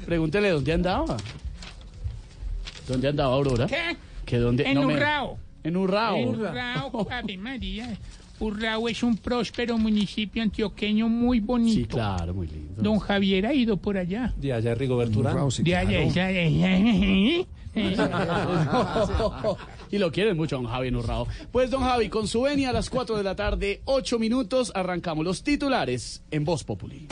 Pregúntele 0.07 0.50
dónde 0.50 0.73
andaba. 0.73 1.17
¿Dónde 2.88 3.09
andaba 3.09 3.35
Aurora? 3.35 3.67
¿Qué? 3.67 3.97
¿Que 4.25 4.38
dónde? 4.38 4.64
En 4.64 4.75
no 4.75 4.87
me- 4.87 4.95
Urrao. 4.95 5.38
En 5.64 5.76
Urrao. 5.76 6.17
En 6.17 6.29
Urrao, 6.29 7.07
Ave 7.11 7.37
María. 7.38 7.97
Urrao 8.41 8.88
es 8.88 9.02
un 9.05 9.17
próspero 9.17 9.79
municipio 9.79 10.43
antioqueño 10.43 11.09
muy 11.09 11.38
bonito. 11.38 11.75
Sí, 11.79 11.85
claro, 11.85 12.35
muy 12.35 12.49
lindo. 12.49 12.83
Don 12.83 12.99
Javier 12.99 13.47
ha 13.47 13.55
ido 13.55 13.76
por 13.76 13.97
allá. 13.97 14.35
De 14.37 14.52
allá 14.52 14.75
Rigoberto 14.75 15.21
Urán. 15.21 15.37
De 15.62 15.76
allá, 15.76 16.00
allá, 16.00 16.26
allá. 16.26 17.47
y 19.91 19.99
lo 19.99 20.11
quieren 20.11 20.37
mucho, 20.37 20.57
don 20.57 20.67
Javi 20.67 20.88
en 20.88 20.97
Urrao. 20.97 21.29
Pues, 21.52 21.71
don 21.71 21.83
Javi, 21.83 22.09
con 22.09 22.26
su 22.26 22.43
venia 22.43 22.71
a 22.71 22.73
las 22.73 22.91
4 22.91 23.17
de 23.17 23.23
la 23.23 23.37
tarde, 23.37 23.81
8 23.85 24.19
minutos, 24.19 24.73
arrancamos 24.75 25.25
los 25.25 25.45
titulares 25.45 26.23
en 26.33 26.45
Voz 26.45 26.64
Populi. 26.64 27.07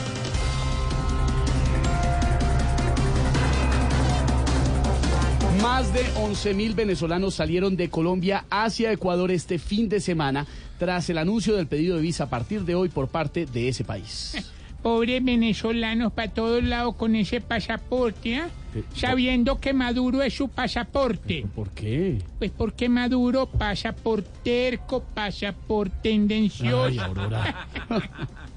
Más 5.61 5.93
de 5.93 6.01
11.000 6.15 6.73
venezolanos 6.73 7.35
salieron 7.35 7.75
de 7.77 7.89
Colombia 7.89 8.45
hacia 8.49 8.91
Ecuador 8.91 9.29
este 9.29 9.59
fin 9.59 9.89
de 9.89 9.99
semana 9.99 10.47
tras 10.79 11.07
el 11.11 11.19
anuncio 11.19 11.55
del 11.55 11.67
pedido 11.67 11.97
de 11.97 12.01
visa 12.01 12.23
a 12.23 12.29
partir 12.29 12.61
de 12.63 12.73
hoy 12.73 12.89
por 12.89 13.09
parte 13.09 13.45
de 13.45 13.67
ese 13.67 13.83
país. 13.83 14.51
Pobres 14.81 15.23
venezolanos 15.23 16.13
para 16.13 16.31
todos 16.31 16.63
lados 16.63 16.95
con 16.95 17.15
ese 17.15 17.39
pasaporte. 17.41 18.37
Eh, 18.37 18.83
Sabiendo 18.95 19.59
que 19.59 19.73
Maduro 19.73 20.23
es 20.23 20.33
su 20.33 20.49
pasaporte. 20.49 21.45
¿Por 21.53 21.69
qué? 21.69 22.17
Pues 22.39 22.49
porque 22.49 22.89
Maduro 22.89 23.45
pasa 23.45 23.91
por 23.93 24.23
terco, 24.23 25.03
pasa 25.13 25.53
por 25.53 25.89
tendencioso. 25.91 26.85
Ay, 26.85 26.97
Aurora. 26.97 27.67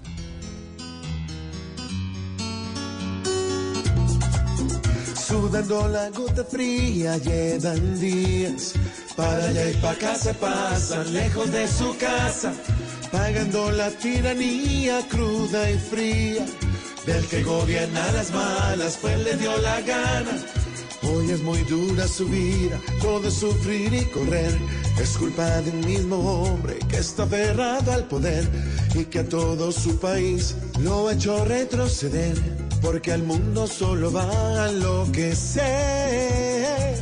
Sudando 5.35 5.89
la 5.89 6.11
gota 6.11 6.45
fría 6.45 7.17
llevan 7.19 7.99
días. 7.99 8.73
Para 9.17 9.47
allá 9.47 9.69
y 9.69 9.75
pa' 9.79 9.91
acá 9.91 10.15
se 10.15 10.33
pasan 10.35 11.13
Lejos 11.13 11.51
de 11.51 11.67
su 11.67 11.97
casa 11.97 12.53
Pagando 13.11 13.73
la 13.73 13.91
tiranía 13.91 15.01
cruda 15.09 15.69
y 15.73 15.77
fría. 15.77 16.47
Del 17.05 17.27
que 17.27 17.43
gobierna 17.43 18.13
las 18.13 18.31
malas 18.31 18.97
Pues 19.03 19.19
le 19.25 19.37
dio 19.37 19.57
la 19.59 19.81
gana. 19.81 20.37
Hoy 21.03 21.29
es 21.33 21.43
muy 21.43 21.65
dura 21.65 22.07
su 22.07 22.29
vida 22.29 22.81
Todo 23.03 23.27
es 23.27 23.35
sufrir 23.35 23.93
y 23.93 24.05
correr. 24.05 24.57
Es 25.01 25.17
culpa 25.19 25.61
de 25.63 25.73
un 25.73 25.81
mismo 25.81 26.45
hombre 26.45 26.79
Que 26.89 26.99
está 26.99 27.25
aferrado 27.25 27.91
al 27.91 28.05
poder 28.05 28.49
Y 28.95 29.05
que 29.07 29.19
a 29.19 29.29
todo 29.29 29.73
su 29.73 29.99
país 29.99 30.55
Lo 30.79 31.09
ha 31.09 31.13
hecho 31.13 31.45
retroceder 31.45 32.37
porque 32.85 33.13
al 33.13 33.23
mundo 33.23 33.67
solo 33.67 34.13
va 34.13 34.67
a 34.67 34.71
lo 34.71 35.11
que 35.11 35.35
sé. 35.35 36.95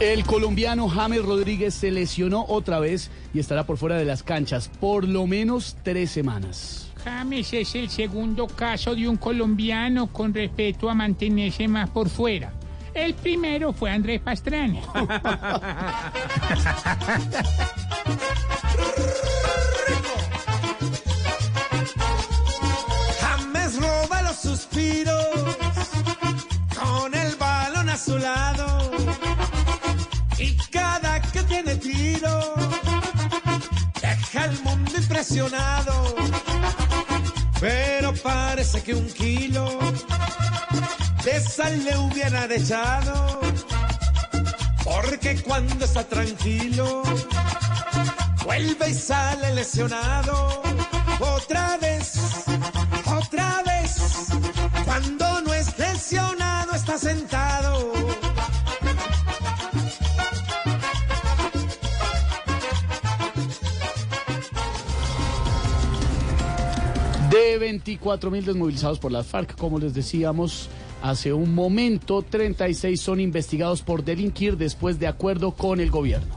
El 0.00 0.24
colombiano 0.24 0.88
James 0.88 1.22
Rodríguez 1.22 1.74
se 1.74 1.90
lesionó 1.90 2.46
otra 2.48 2.80
vez 2.80 3.10
y 3.34 3.38
estará 3.38 3.66
por 3.66 3.76
fuera 3.76 3.96
de 3.96 4.06
las 4.06 4.22
canchas 4.22 4.70
por 4.80 5.06
lo 5.06 5.26
menos 5.26 5.76
tres 5.82 6.10
semanas. 6.10 6.90
James 7.04 7.52
es 7.52 7.74
el 7.74 7.90
segundo 7.90 8.46
caso 8.46 8.94
de 8.94 9.06
un 9.06 9.18
colombiano 9.18 10.06
con 10.06 10.32
respeto 10.32 10.88
a 10.88 10.94
mantenerse 10.94 11.68
más 11.68 11.90
por 11.90 12.08
fuera. 12.08 12.54
El 12.94 13.14
primero 13.14 13.72
fue 13.72 13.90
Andrés 13.90 14.20
Pastrana. 14.20 14.80
James 23.20 23.76
roba 23.80 24.22
los 24.22 24.36
suspiros 24.36 25.56
con 26.78 27.14
el 27.14 27.34
balón 27.36 27.88
a 27.88 27.96
su 27.96 28.18
lado. 28.18 28.90
Y 30.38 30.56
cada 30.70 31.20
que 31.20 31.42
tiene 31.44 31.76
tiro, 31.76 32.54
deja 34.00 34.44
al 34.44 34.62
mundo 34.62 34.92
impresionado. 34.96 36.14
Pero 37.60 38.14
parece 38.14 38.82
que 38.82 38.94
un 38.94 39.06
kilo 39.10 39.78
de 41.24 41.40
sal 41.40 41.84
le 41.84 41.96
hubieran 41.98 42.50
echado. 42.50 43.40
Porque 44.84 45.42
cuando 45.42 45.84
está 45.84 46.04
tranquilo, 46.04 47.02
vuelve 48.44 48.90
y 48.90 48.94
sale 48.94 49.54
lesionado. 49.54 50.62
Otra 51.20 51.76
vez, 51.78 52.14
otra 53.04 53.62
vez. 53.64 53.96
Cuando 54.84 55.42
no 55.42 55.54
es 55.54 55.78
lesionado, 55.78 56.74
está 56.74 56.98
sentado. 56.98 57.92
De 67.30 67.58
24 67.58 68.30
mil 68.30 68.44
desmovilizados 68.44 68.98
por 68.98 69.12
las 69.12 69.26
FARC, 69.26 69.56
como 69.56 69.78
les 69.78 69.94
decíamos 69.94 70.68
hace 71.02 71.32
un 71.32 71.54
momento, 71.54 72.22
36 72.22 73.00
son 73.00 73.20
investigados 73.20 73.82
por 73.82 74.04
delinquir 74.04 74.56
después 74.56 74.98
de 74.98 75.06
acuerdo 75.06 75.52
con 75.52 75.80
el 75.80 75.90
gobierno. 75.90 76.34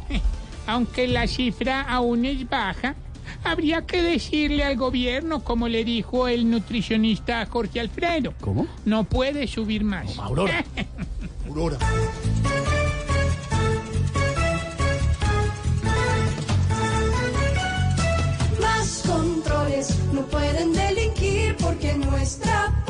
Aunque 0.68 1.08
la 1.08 1.28
cifra 1.28 1.82
aún 1.82 2.26
es 2.26 2.50
baja, 2.50 2.96
habría 3.44 3.86
que 3.86 4.02
decirle 4.02 4.64
al 4.64 4.78
gobierno, 4.78 5.44
como 5.44 5.68
le 5.68 5.84
dijo 5.84 6.28
el 6.28 6.50
nutricionista 6.50 7.46
Jorge 7.46 7.80
Alfredo. 7.80 8.34
¿Cómo? 8.40 8.68
No 8.86 9.04
puede 9.04 9.48
subir 9.48 9.84
más. 9.84 10.18
Aurora. 10.18 10.64
Aurora. 11.48 11.78
Más 18.62 19.04
controles 19.06 19.98
no 20.14 20.22
pueden 20.28 20.74
delinquir 20.74 21.56
porque 21.58 21.94
nuestra 21.98 22.84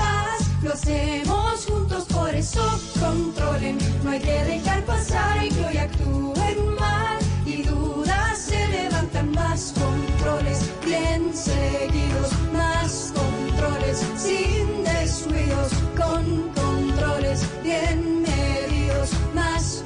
lo 0.63 0.73
hacemos 0.73 1.65
juntos. 1.65 2.05
Por 2.05 2.33
eso 2.33 2.61
controlen, 2.99 3.77
no 4.03 4.11
hay 4.11 4.19
que 4.19 4.43
dejar 4.45 4.83
pasar 4.85 5.45
y 5.45 5.49
que 5.49 5.65
hoy 5.65 5.77
actúen 5.77 6.75
mal. 6.79 7.19
Y 7.45 7.63
dudas 7.63 8.39
se 8.39 8.67
levantan 8.67 9.31
más 9.31 9.73
controles, 9.77 10.71
bien 10.85 11.33
seguidos. 11.33 12.31
Más 12.53 13.13
controles, 13.13 14.03
sin 14.17 14.83
descuidos, 14.83 15.71
con 15.97 16.49
controles 16.53 17.45
bien 17.63 18.21
medidos. 18.21 19.09
Más 19.33 19.83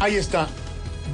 Ahí 0.00 0.14
está. 0.14 0.48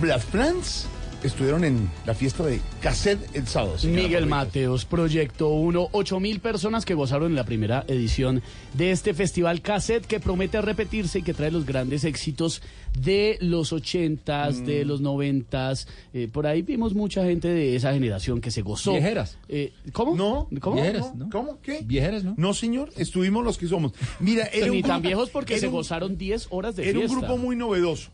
Blood 0.00 0.20
Plants 0.30 0.86
estuvieron 1.24 1.64
en 1.64 1.90
la 2.04 2.14
fiesta 2.14 2.44
de 2.44 2.60
Cassette 2.80 3.34
el 3.34 3.46
sábado. 3.48 3.74
Miguel 3.82 3.96
Rodríguez. 4.02 4.26
Mateos, 4.28 4.84
Proyecto 4.84 5.48
1, 5.48 5.88
8 5.90 6.20
mil 6.20 6.38
personas 6.38 6.84
que 6.84 6.94
gozaron 6.94 7.30
en 7.30 7.34
la 7.36 7.44
primera 7.44 7.84
edición 7.88 8.42
de 8.74 8.92
este 8.92 9.12
festival 9.14 9.60
cassette 9.60 10.06
que 10.06 10.20
promete 10.20 10.60
repetirse 10.60 11.18
y 11.18 11.22
que 11.22 11.34
trae 11.34 11.50
los 11.50 11.66
grandes 11.66 12.04
éxitos 12.04 12.62
de 12.96 13.38
los 13.40 13.72
80s, 13.72 14.64
de 14.64 14.84
Mm. 14.84 14.88
los 14.88 15.00
90s. 15.00 15.88
Eh, 16.12 16.28
por 16.30 16.46
ahí 16.46 16.62
vimos 16.62 16.94
mucha 16.94 17.24
gente 17.24 17.48
de 17.48 17.74
esa 17.74 17.92
generación 17.92 18.40
que 18.40 18.50
se 18.52 18.62
gozó. 18.62 18.92
Viejeras. 18.92 19.38
Eh, 19.48 19.72
¿Cómo? 19.92 20.14
No, 20.14 20.48
¿Cómo? 20.60 20.76
Viejeras, 20.76 21.12
¿No? 21.16 21.24
¿no? 21.24 21.30
¿Cómo? 21.30 21.60
¿Qué? 21.60 21.80
Viejeras, 21.84 22.22
¿no? 22.22 22.34
No, 22.36 22.54
señor, 22.54 22.90
estuvimos 22.96 23.44
los 23.44 23.58
que 23.58 23.66
somos. 23.66 23.92
Mira, 24.20 24.44
era 24.52 24.68
Ni 24.68 24.76
un 24.76 24.82
tan 24.82 25.00
grupo- 25.00 25.06
viejos 25.08 25.30
porque 25.30 25.54
era 25.54 25.60
se 25.62 25.66
un- 25.68 25.72
gozaron 25.72 26.16
10 26.16 26.46
horas 26.50 26.76
de 26.76 26.84
Era 26.88 26.98
un 27.00 27.06
fiesta. 27.08 27.26
grupo 27.26 27.36
muy 27.38 27.56
novedoso. 27.56 28.10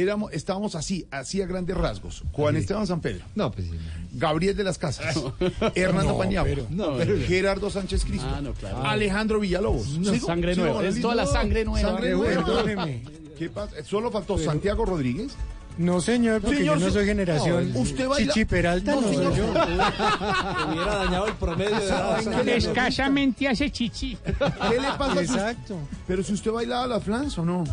Éramos, 0.00 0.32
estábamos 0.32 0.74
así, 0.74 1.06
así 1.10 1.40
a 1.40 1.46
grandes 1.46 1.76
rasgos. 1.76 2.22
Juan 2.32 2.56
Esteban 2.56 2.86
San 2.86 3.00
Pedro, 3.00 3.24
No, 3.34 3.50
pues 3.50 3.66
sí. 3.66 3.72
Gabriel 4.12 4.54
de 4.56 4.64
las 4.64 4.76
Casas, 4.78 5.14
Hernando 5.74 6.12
No, 6.22 6.42
pero- 6.44 6.66
no, 6.70 6.96
pero- 6.98 7.16
Gerardo 7.26 7.70
Sánchez 7.70 8.04
Cristo, 8.04 8.26
Ah, 8.30 8.40
no, 8.42 8.52
claro. 8.52 8.84
Alejandro 8.84 9.40
Villalobos. 9.40 9.98
No, 9.98 10.14
sangre 10.18 10.54
nueva, 10.54 10.84
es 10.86 11.00
toda 11.00 11.14
la 11.14 11.26
sangre 11.26 11.64
nueva. 11.64 11.88
Sangre 11.88 12.08
Pero 12.08 12.18
nueva. 12.18 12.44
perdóneme. 12.44 13.02
¿Qué 13.38 13.48
pasa? 13.50 13.76
Solo 13.84 14.10
faltó 14.10 14.36
Santiago 14.38 14.84
Rodríguez. 14.84 15.32
No, 15.78 16.00
señor, 16.00 16.40
porque 16.40 16.56
Señor, 16.58 16.78
yo 16.78 16.84
no 16.84 16.90
sí. 16.90 16.94
soy 16.94 17.04
generación. 17.06 17.72
No, 17.74 17.80
usted 17.80 18.08
baila- 18.08 18.32
Chichi 18.32 18.44
Peralta, 18.46 18.94
No, 18.94 19.02
no, 19.02 19.08
señor. 19.08 19.24
soy 19.24 19.36
yo. 19.36 19.50
Hubiera 20.72 20.96
dañado 21.04 21.26
el 21.26 21.34
promedio 21.34 21.76
de 21.78 21.84
edad. 21.84 22.22
¿Saben 22.22 22.38
qué 22.38 22.44
le- 22.44 22.56
Escasamente 22.56 23.48
hace 23.48 23.70
chichi. 23.70 24.16
¿Qué 24.24 24.80
le 24.80 24.88
pasa? 24.98 25.20
Exacto. 25.20 25.76
Pero 26.06 26.22
si 26.22 26.32
usted 26.32 26.50
bailaba 26.50 26.86
la 26.86 27.00
flans 27.00 27.36
o 27.38 27.44
no. 27.44 27.64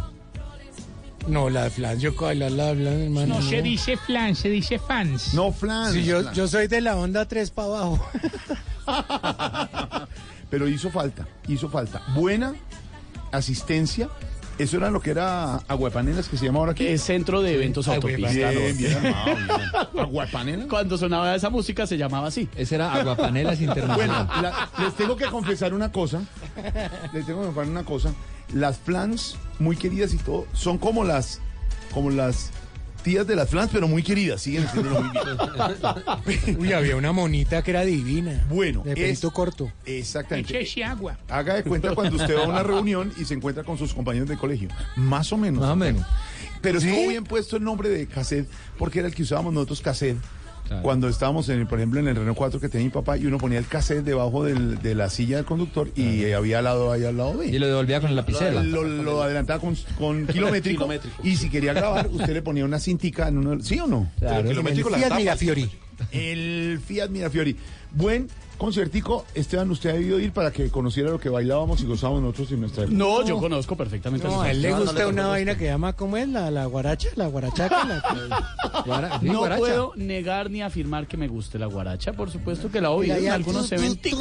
No, 1.28 1.50
la 1.50 1.70
flan, 1.70 2.00
yo 2.00 2.16
con 2.16 2.38
la 2.38 2.50
la 2.50 2.74
flan, 2.74 3.02
hermano. 3.02 3.36
No 3.36 3.42
se 3.42 3.62
dice 3.62 3.98
flan, 3.98 4.36
se 4.36 4.50
dice 4.50 4.80
fans. 4.80 5.34
No 5.34 5.52
flans. 5.52 5.94
Si 5.94 6.04
yo, 6.04 6.22
flans. 6.22 6.38
yo 6.38 6.48
soy 6.48 6.68
de 6.68 6.82
la 6.82 6.98
onda 6.98 7.28
3 7.28 7.50
para 7.52 7.68
abajo. 7.68 8.08
Pero 10.50 10.68
hizo 10.68 10.92
falta, 10.92 11.28
hizo 11.48 11.70
falta. 11.70 12.02
Buena 12.14 12.54
asistencia. 13.32 14.10
Eso 14.60 14.78
era 14.78 14.92
lo 14.92 15.02
que 15.02 15.12
era 15.12 15.56
Aguapanelas, 15.68 16.30
que 16.30 16.38
se 16.38 16.46
llama 16.46 16.60
ahora 16.60 16.72
aquí. 16.74 16.86
Es 16.86 17.02
centro 17.04 17.42
de 17.42 17.56
eventos 17.56 17.88
autopista. 17.88 18.30
Bien, 18.52 18.78
bien 18.78 18.94
armado, 18.98 19.36
bien. 19.36 20.04
Aguapanelas. 20.04 20.68
Cuando 20.68 20.98
sonaba 20.98 21.36
esa 21.36 21.50
música 21.50 21.88
se 21.88 21.98
llamaba 21.98 22.28
así. 22.28 22.48
Ese 22.56 22.76
era 22.76 22.94
Aguapanelas 22.94 23.58
Bueno, 23.58 23.72
Internacional. 23.74 24.28
la- 24.42 24.70
les 24.84 24.94
tengo 24.96 25.16
que 25.18 25.26
confesar 25.26 25.74
una 25.74 25.92
cosa. 25.92 26.22
Les 27.14 27.26
tengo 27.26 27.42
que 27.42 27.46
confesar 27.48 27.68
una 27.72 27.84
cosa. 27.84 28.14
Las 28.54 28.78
flans, 28.78 29.38
muy 29.60 29.76
queridas 29.76 30.14
y 30.14 30.18
todo, 30.18 30.46
son 30.54 30.78
como 30.78 31.04
las, 31.04 31.40
como 31.92 32.12
las 32.12 32.52
tías 33.04 33.28
de 33.28 33.36
las 33.36 33.50
flans, 33.50 33.70
pero 33.72 33.88
muy 33.88 34.02
queridas. 34.04 34.42
Siguen 34.42 34.68
siendo 34.72 35.02
muy 35.02 35.10
bien. 36.46 36.58
Uy, 36.60 36.74
había 36.74 36.96
una 36.96 37.12
monita 37.12 37.62
que 37.62 37.72
era 37.72 37.82
divina. 37.84 38.44
Bueno, 38.50 38.82
De 38.84 38.92
es- 38.94 38.98
pelito 38.98 39.32
corto. 39.32 39.72
Exactamente. 39.86 40.58
Echese 40.60 40.84
agua. 40.84 41.18
Haga 41.30 41.56
de 41.56 41.64
cuenta 41.64 41.94
cuando 41.94 42.16
usted 42.16 42.36
va 42.38 42.44
a 42.44 42.48
una 42.48 42.64
reunión 42.64 43.14
y 43.18 43.26
se 43.26 43.34
encuentra 43.34 43.64
con 43.64 43.78
sus 43.78 43.94
compañeros 43.94 44.28
de 44.30 44.38
colegio. 44.38 44.70
Más 44.96 45.32
o 45.32 45.38
menos. 45.38 45.62
Más 45.62 45.72
o 45.72 45.76
menos. 45.76 46.06
Pero 46.62 46.78
estuvo 46.80 47.10
bien 47.10 47.26
puesto 47.26 47.58
el 47.58 47.64
nombre 47.64 47.90
de 47.90 48.08
cassette 48.08 48.48
porque 48.78 49.00
era 49.00 49.08
el 49.10 49.14
que 49.16 49.24
usábamos 49.24 49.54
nosotros 49.54 49.82
cassette. 49.82 50.18
Claro. 50.68 50.82
Cuando 50.84 51.10
estábamos, 51.10 51.50
en, 51.50 51.60
el- 51.60 51.68
por 51.68 51.78
ejemplo, 51.80 52.00
en 52.00 52.08
el 52.08 52.16
Renault 52.16 52.38
4 52.38 52.60
que 52.60 52.70
tenía 52.70 52.86
mi 52.86 52.92
papá 52.92 53.18
y 53.18 53.26
uno 53.26 53.38
ponía 53.38 53.60
el 53.60 53.68
cassette 53.68 54.04
debajo 54.04 54.44
del- 54.46 54.80
de 54.82 54.96
la 54.96 55.10
silla 55.10 55.36
del 55.38 55.46
conductor 55.46 55.90
y 55.96 56.24
eh, 56.24 56.36
había 56.36 56.60
al 56.60 56.64
lado 56.64 56.92
ahí 56.92 57.04
al 57.04 57.18
lado 57.18 57.38
B. 57.38 57.48
Y 57.48 57.60
lo 57.60 57.68
devolvía 57.68 58.00
con 58.00 58.10
el 58.10 58.16
lapicero. 58.16 58.64
Lo, 58.64 58.84
lo 58.84 59.22
adelantaba 59.22 59.60
con, 59.60 59.76
con 59.98 60.26
kilométrico, 60.28 60.80
Kilométrico. 60.86 61.16
y 61.24 61.36
si 61.36 61.50
quería 61.50 61.74
grabar, 61.74 62.08
usted 62.12 62.34
le 62.34 62.42
ponía 62.42 62.64
una 62.66 62.80
cintica 62.80 63.28
en 63.28 63.38
uno. 63.40 63.62
¿Sí 63.62 63.80
o 63.80 63.88
no? 63.88 64.10
Claro. 64.20 64.48
kilométrico 64.48 64.90
la 64.90 64.98
Fiat 64.98 65.10
tapa. 65.10 65.20
Mirafiori. 65.20 65.70
El 66.12 66.80
Fiat 66.86 67.10
Mirafiori. 67.10 67.56
Buen 67.92 68.28
conciertico, 68.64 69.26
Esteban, 69.36 69.70
usted 69.72 69.90
ha 69.90 69.94
debido 69.94 70.20
ir 70.20 70.32
para 70.32 70.52
que 70.52 70.70
conociera 70.70 71.10
lo 71.12 71.20
que 71.20 71.30
bailábamos 71.30 71.82
y 71.82 71.86
gozábamos 71.86 72.22
nosotros 72.22 72.52
en 72.52 72.62
nuestra 72.62 72.84
época. 72.84 72.98
No, 72.98 73.26
yo 73.26 73.38
conozco 73.40 73.76
perfectamente. 73.76 74.28
No, 74.28 74.42
a 74.42 74.52
él 74.52 74.62
le 74.62 74.70
no, 74.72 74.78
no 74.80 74.82
gusta 74.86 75.00
le 75.00 75.06
una 75.08 75.28
vaina 75.28 75.58
que 75.58 75.66
llama, 75.66 75.94
¿cómo 75.94 76.16
es? 76.18 76.28
La, 76.30 76.50
la 76.50 76.66
guaracha, 76.66 77.10
la 77.16 77.28
guarachaca. 77.28 77.84
La, 77.86 78.02
Guara- 78.86 79.20
sí, 79.20 79.26
No 79.28 79.40
guaracha. 79.40 79.60
puedo 79.60 79.92
negar 79.96 80.50
ni 80.50 80.62
afirmar 80.62 81.08
que 81.08 81.18
me 81.18 81.28
guste 81.28 81.60
la 81.60 81.66
guaracha. 81.68 82.14
Por 82.14 82.32
supuesto 82.32 82.70
que 82.72 82.82
la 82.82 82.90
oí 82.92 83.08
Mira, 83.08 83.18
en 83.20 83.30
algunos 83.32 83.72
eventos. 83.72 84.12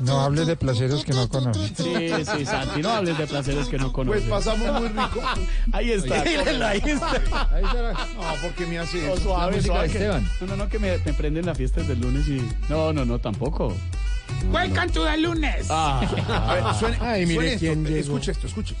No 0.00 0.20
hables 0.20 0.46
de 0.46 0.56
placeres 0.56 1.04
que 1.04 1.12
no 1.12 1.28
conoces. 1.28 1.72
Sí, 1.76 2.08
sí, 2.36 2.46
Santi, 2.46 2.80
no 2.82 2.90
hables 2.90 3.18
de 3.18 3.26
placeres 3.26 3.68
que 3.68 3.78
no 3.78 3.92
Pues 3.92 4.22
conoces. 4.22 4.22
pasamos 4.28 4.80
muy 4.80 4.88
rico. 4.88 5.20
Ahí 5.72 5.90
está. 5.92 6.20
Ahí 6.22 6.34
está. 6.34 6.68
Ahí 6.70 7.62
está. 7.64 7.92
No, 7.92 8.22
porque 8.42 8.66
me 8.66 8.78
hace 8.78 9.08
Oh, 9.10 9.16
suave, 9.16 9.60
suave, 9.62 9.88
que- 9.88 9.94
Esteban. 9.98 10.28
No, 10.40 10.46
no, 10.46 10.56
no, 10.56 10.68
que 10.68 10.78
me, 10.78 10.98
me 10.98 11.12
prenden 11.14 11.46
la 11.46 11.54
fiesta 11.54 11.80
desde 11.80 11.94
el 11.94 12.00
lunes 12.00 12.28
y... 12.28 12.40
No, 12.68 12.92
no, 12.92 13.04
no, 13.04 13.18
tampoco. 13.18 13.39
Welcome 13.40 14.90
to 14.92 15.00
the 15.04 15.16
lunes. 15.16 15.66
Ah, 15.70 16.00
A 16.00 16.54
ver, 16.54 16.74
suene, 16.74 16.96
Ay, 17.00 17.26
mire 17.26 17.34
suene 17.34 17.48
esto, 17.54 17.58
quién 17.60 17.84
llegó. 17.84 17.98
escuche 18.00 18.30
esto, 18.32 18.46
escuche. 18.46 18.74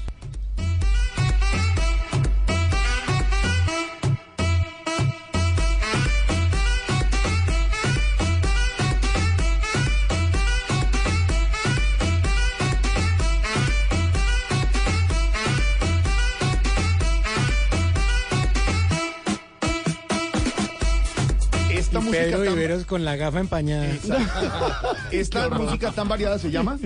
Con 22.90 23.04
la 23.04 23.14
gafa 23.14 23.38
empañada. 23.38 23.86
esta 25.12 25.48
música 25.48 25.92
tan 25.92 26.08
variada 26.08 26.40
se 26.40 26.50
llama. 26.50 26.76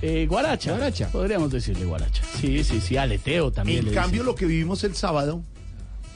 eh, 0.00 0.26
guaracha. 0.28 0.70
Guaracha. 0.70 1.08
Podríamos 1.08 1.50
decirle 1.50 1.84
guaracha. 1.86 2.22
Sí, 2.40 2.62
sí, 2.62 2.80
sí, 2.80 2.96
aleteo 2.96 3.50
también. 3.50 3.80
En 3.80 3.86
le 3.86 3.92
cambio, 3.92 4.20
dicen. 4.22 4.26
lo 4.26 4.34
que 4.36 4.46
vivimos 4.46 4.84
el 4.84 4.94
sábado 4.94 5.42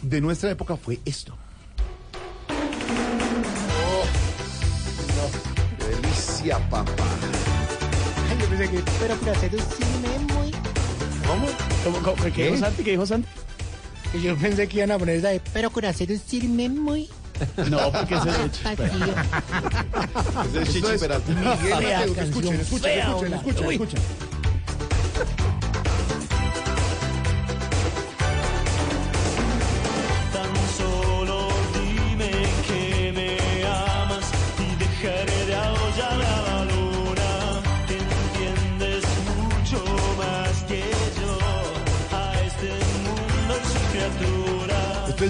de 0.03 0.21
nuestra 0.21 0.53
época 0.53 0.77
fue 0.77 1.01
esto. 1.05 1.37
Qué 5.79 5.85
delicia, 5.85 6.59
papá. 6.71 6.85
Ay, 8.31 8.39
yo 8.41 8.47
pensé 8.47 8.71
que, 8.71 8.83
pero 9.01 9.17
para 9.17 9.33
hacer 9.33 9.53
un 9.53 9.61
cine 9.61 10.35
muy... 10.35 10.51
¿Cómo? 11.27 11.47
¿Cómo, 11.85 11.99
cómo, 12.03 12.23
qué 12.25 12.31
¿Qué? 12.33 12.45
dijo 12.47 12.59
Santi? 12.59 12.85
¿Qué 12.85 12.91
dijo 12.93 13.05
Santi? 13.07 13.29
Yo 14.23 14.37
pensé 14.37 14.69
que 14.69 14.77
iban 14.77 14.93
a 14.93 14.99
poner 14.99 15.17
esa 15.17 15.31
de, 15.31 15.41
pero 15.53 15.71
para 15.71 15.89
hacer 15.89 16.13
un 16.13 16.19
cine 16.21 16.69
muy... 16.69 17.09
No, 17.71 17.91
porque 17.93 18.15
ese 18.15 18.29
es 18.31 18.39
de 18.39 18.49
Tapatío. 18.49 19.15
Es 20.45 20.55
el 20.55 20.69
Chichi 20.69 20.99
Peralta. 20.99 21.33
Miguel 21.33 22.19
escuchen, 22.19 22.61
escuchen, 22.61 22.91
escuchen, 22.99 23.71
escuchen, 23.71 24.01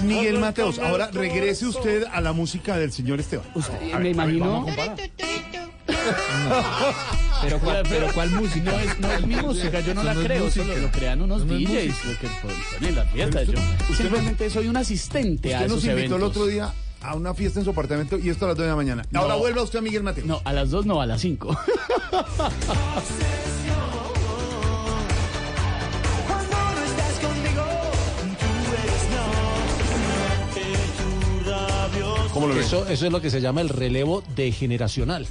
Miguel 0.05 0.39
Mateos. 0.39 0.79
Ahora 0.79 1.09
regrese 1.11 1.65
usted 1.65 2.05
a 2.11 2.21
la 2.21 2.33
música 2.33 2.77
del 2.77 2.91
señor 2.91 3.19
Esteban. 3.19 3.45
Usted, 3.55 3.81
me 3.81 3.97
ver, 3.97 4.07
imagino. 4.07 4.65
Pero 7.41 7.59
cuál, 7.59 7.83
pero 7.87 8.07
cuál 8.13 8.31
música, 8.31 8.71
no 8.99 9.11
es, 9.11 9.27
mi 9.27 9.35
música, 9.35 9.79
yo 9.81 9.93
no 9.93 10.03
la 10.03 10.15
creo, 10.15 10.47
eso 10.47 10.63
lo, 10.63 10.91
crean 10.91 11.21
unos 11.21 11.45
no 11.45 11.53
DJs, 11.53 12.05
lo 12.05 12.19
que 12.19 12.27
ponen 12.41 12.95
las 12.95 13.07
simplemente 13.95 14.49
soy 14.49 14.67
un 14.67 14.77
asistente 14.77 15.49
usted 15.49 15.61
a 15.61 15.65
esos 15.65 15.83
nos 15.83 15.95
invitó 15.95 16.15
el 16.15 16.23
otro 16.23 16.47
día 16.47 16.73
a 17.01 17.15
una 17.15 17.33
fiesta 17.33 17.59
en 17.59 17.65
su 17.65 17.71
apartamento 17.71 18.17
y 18.17 18.29
esto 18.29 18.45
a 18.45 18.49
las 18.49 18.57
2 18.57 18.65
de 18.65 18.69
la 18.69 18.75
mañana. 18.75 19.05
Ahora 19.13 19.35
vuelva 19.35 19.61
usted 19.61 19.79
a 19.79 19.81
Miguel 19.81 20.03
Mateo. 20.03 20.25
No, 20.25 20.41
a 20.43 20.53
las 20.53 20.71
2 20.71 20.85
no, 20.85 21.01
a 21.01 21.05
las 21.05 21.21
5. 21.21 21.55
¿Cómo 32.35 32.47
lo 32.47 32.53
ves? 32.55 32.67
Eso, 32.67 32.87
eso 32.87 33.05
es 33.07 33.11
lo 33.11 33.21
que 33.21 33.29
se 33.31 33.39
llama 33.41 33.61
el 33.61 33.69
relevo 33.69 34.21
degeneracional. 34.35 35.25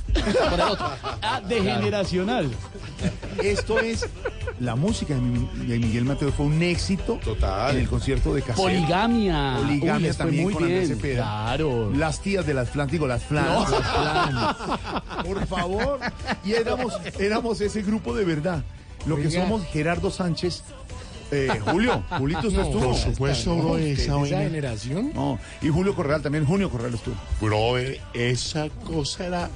Con 0.50 0.54
el 0.54 0.60
otro. 0.62 0.86
Ah, 1.22 1.40
degeneracional. 1.46 2.50
Esto 3.42 3.78
es 3.78 4.06
la 4.60 4.74
música 4.74 5.14
de 5.14 5.20
Mi- 5.20 5.66
de 5.66 5.78
Miguel 5.78 6.04
Mateos 6.04 6.34
fue 6.34 6.46
un 6.46 6.62
éxito 6.62 7.20
Total. 7.22 7.74
en 7.74 7.82
el 7.82 7.88
concierto 7.88 8.32
de 8.34 8.40
Casero. 8.42 8.62
Poligamia. 8.68 9.56
Poligamia 9.58 10.14
también 10.14 10.44
muy 10.44 10.54
con 10.54 10.62
Andrés 10.64 10.88
bien. 10.88 10.96
Cepeda. 11.00 11.22
Claro. 11.24 11.90
Las 11.94 12.20
tías 12.20 12.46
de 12.46 12.54
las 12.54 12.70
flan, 12.70 12.88
digo, 12.88 13.06
las 13.06 13.22
flan. 13.22 13.44
No. 13.46 13.68
Las 13.68 13.92
flan. 13.92 14.56
Por 15.26 15.46
favor. 15.46 16.00
Y 16.44 16.52
éramos, 16.52 16.94
éramos 17.18 17.60
ese 17.60 17.82
grupo 17.82 18.14
de 18.14 18.24
verdad. 18.24 18.64
Lo 19.06 19.16
que 19.16 19.30
somos 19.30 19.62
Gerardo 19.66 20.10
Sánchez, 20.10 20.62
Eh, 21.30 21.48
Julio, 21.64 22.02
Julito, 22.18 22.46
¿usted 22.48 22.52
No, 22.60 22.62
estuvo? 22.64 22.84
por 22.90 22.94
supuesto, 22.96 23.56
bro, 23.56 23.70
¿Usted 23.72 23.86
esa 23.86 24.14
vaina. 24.16 24.38
generación? 24.38 25.12
No, 25.14 25.38
y 25.62 25.68
Julio 25.68 25.94
Correal 25.94 26.22
también, 26.22 26.44
Junio 26.46 26.70
Correal 26.70 26.94
estuvo. 26.94 27.16
Bro, 27.40 27.78
eh, 27.78 28.00
esa 28.12 28.68
cosa 28.84 29.26
era 29.26 29.50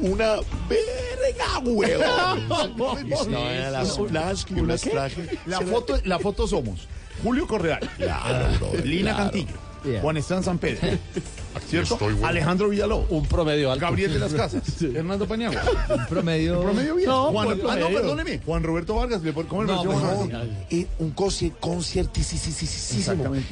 una 0.00 0.36
verga, 0.68 1.58
huevón. 1.64 2.66
No, 3.30 3.38
era 3.50 3.70
las 3.70 3.96
flash 3.96 4.44
que 4.44 4.54
yo 4.54 4.64
las 4.66 4.80
traje. 4.82 5.26
La 5.46 5.60
foto, 5.60 5.98
la 6.04 6.18
foto 6.18 6.46
somos 6.46 6.86
Julio 7.22 7.46
Correal, 7.46 7.80
Claro, 7.96 8.46
bro, 8.58 8.84
Lina 8.84 9.12
claro. 9.14 9.24
Cantillo, 9.30 9.56
Juan 10.00 10.16
Están 10.16 10.42
San 10.42 10.58
Pedro, 10.58 10.80
¿cierto? 11.68 11.94
Estoy 11.94 12.12
bueno. 12.14 12.26
Alejandro 12.28 12.68
Villalobos, 12.68 13.06
Un 13.10 13.26
promedio 13.26 13.72
alto. 13.72 13.86
Gabriel 13.86 14.12
de 14.12 14.18
las 14.18 14.32
Casas, 14.32 14.62
Hernando 14.82 15.26
Paniagua. 15.26 15.62
Un 15.88 16.06
promedio. 16.06 16.60
Promedio 16.60 16.94
bien. 16.94 17.08
No, 17.08 17.30
Juan, 17.32 17.46
pues, 17.46 17.58
ah, 17.60 17.62
no, 17.62 17.72
promedio. 17.80 18.00
perdóneme. 18.00 18.40
Juan 18.44 18.62
Roberto 18.62 18.94
Vargas, 18.96 19.20
¿cómo 19.48 19.64
le 19.64 19.72
No, 19.72 19.78
Juan 19.84 19.96
mejor. 19.96 20.30
Roberto? 20.30 20.46
Eh, 20.70 20.86
un. 20.98 21.14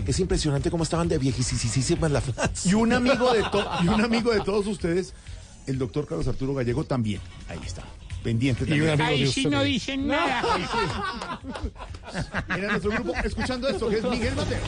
Es 0.06 0.20
impresionante 0.20 0.70
cómo 0.70 0.84
estaban 0.84 1.08
de 1.08 1.18
viejísimas 1.18 2.10
las. 2.10 2.24
Y 2.64 2.74
un 2.74 2.92
amigo 2.92 3.32
de 3.32 3.42
y 3.82 3.88
un 3.88 4.00
amigo 4.00 4.32
de 4.32 4.40
todos 4.40 4.66
ustedes, 4.66 5.14
el 5.66 5.78
doctor 5.78 6.06
Carlos 6.06 6.28
Arturo 6.28 6.54
Gallego 6.54 6.84
también. 6.84 7.20
Ahí 7.48 7.58
está. 7.64 7.82
Pendiente 8.22 8.64
también. 8.64 9.00
Ahí 9.00 9.26
sí 9.26 9.46
no 9.46 9.62
dicen 9.62 10.06
nada. 10.06 10.42
Era 12.48 12.68
nuestro 12.70 12.90
grupo 12.92 13.12
escuchando 13.22 13.68
esto, 13.68 13.88
que 13.88 13.98
es 13.98 14.04
Miguel 14.04 14.34
Mateo. 14.34 14.58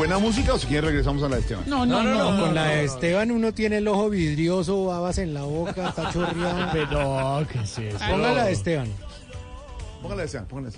Buena 0.00 0.18
música 0.18 0.54
o 0.54 0.58
si 0.58 0.66
quieren 0.66 0.86
regresamos 0.86 1.22
a 1.22 1.28
la 1.28 1.34
de 1.36 1.42
Esteban. 1.42 1.64
No, 1.66 1.84
no, 1.84 2.02
no. 2.02 2.40
Con 2.40 2.54
la 2.54 2.68
de 2.68 2.84
Esteban 2.84 3.30
uno 3.30 3.52
tiene 3.52 3.76
el 3.76 3.86
ojo 3.86 4.08
vidrioso, 4.08 4.86
babas 4.86 5.18
en 5.18 5.34
la 5.34 5.42
boca, 5.42 5.90
está 5.90 6.10
chorreado. 6.12 6.70
Pero, 6.72 7.46
¿qué 7.52 7.58
es 7.58 7.78
eso? 7.78 7.98
Ponga 8.08 8.32
la 8.32 8.44
de 8.46 8.52
Esteban. 8.52 8.88
Póngale 10.00 10.24
esa, 10.24 10.42
póngale 10.48 10.70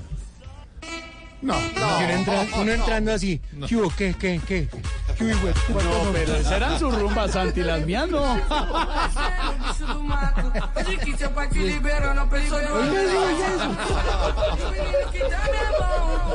No, 1.42 1.54
Y 1.58 2.04
uno, 2.04 2.12
entra- 2.14 2.46
uno 2.60 2.72
entrando 2.72 3.12
así. 3.12 3.40
¿Qué 3.68 3.76
hubo? 3.76 3.90
¿Qué, 3.96 4.14
qué, 4.18 4.40
qué? 4.46 4.68
¿Qué 5.18 5.24
hubo, 5.24 5.40
güey? 5.40 5.54
No, 5.84 6.12
pero 6.12 6.36
esas 6.36 6.52
eran 6.52 6.78
sus 6.78 6.94
rumbas, 6.96 7.32
Santi, 7.32 7.62
las 7.62 7.84
mías 7.84 8.08
no. 8.08 8.38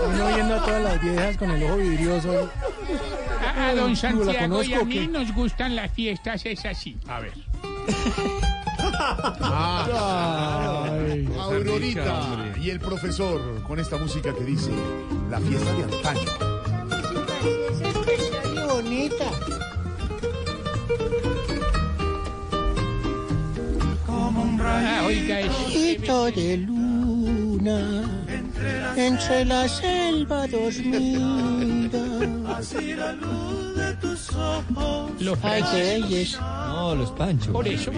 Uno 0.05 0.27
viendo 0.35 0.55
a 0.55 0.65
todas 0.65 0.83
las 0.83 1.01
viejas 1.01 1.37
con 1.37 1.51
el 1.51 1.63
ojo 1.63 1.77
vidrioso. 1.77 2.49
A, 3.45 3.67
a 3.67 3.75
don 3.75 3.91
¿La 3.91 3.95
Santiago 3.95 4.63
y 4.63 4.73
a 4.73 4.83
mí 4.83 4.93
qué? 4.93 5.07
nos 5.07 5.33
gustan 5.33 5.75
las 5.75 5.91
fiestas, 5.91 6.45
es 6.45 6.65
así. 6.65 6.97
A 7.07 7.19
ver. 7.19 7.33
Ay, 9.41 11.29
Aurorita 11.39 12.53
y 12.62 12.69
el 12.69 12.79
profesor 12.79 13.62
con 13.63 13.79
esta 13.79 13.97
música 13.97 14.33
que 14.33 14.43
dice 14.43 14.71
La 15.29 15.39
fiesta 15.39 15.73
de 15.73 15.83
antaño. 15.83 16.31
¡Qué 18.53 18.63
bonita! 18.63 19.25
Ah, 24.60 25.03
oiga, 25.05 25.39
es... 25.41 25.51
Hito 25.69 26.25
de 26.31 26.57
luna 26.57 28.26
entre 28.95 29.45
la 29.45 29.67
selva 29.67 30.47
dormida. 30.47 31.99
Los 35.19 35.39
Ay, 35.43 35.63
qué 35.71 35.99
belleza. 36.01 36.39
No, 36.41 36.95
los 36.95 37.11
panchos. 37.11 37.47
Por 37.49 37.67
eso. 37.67 37.91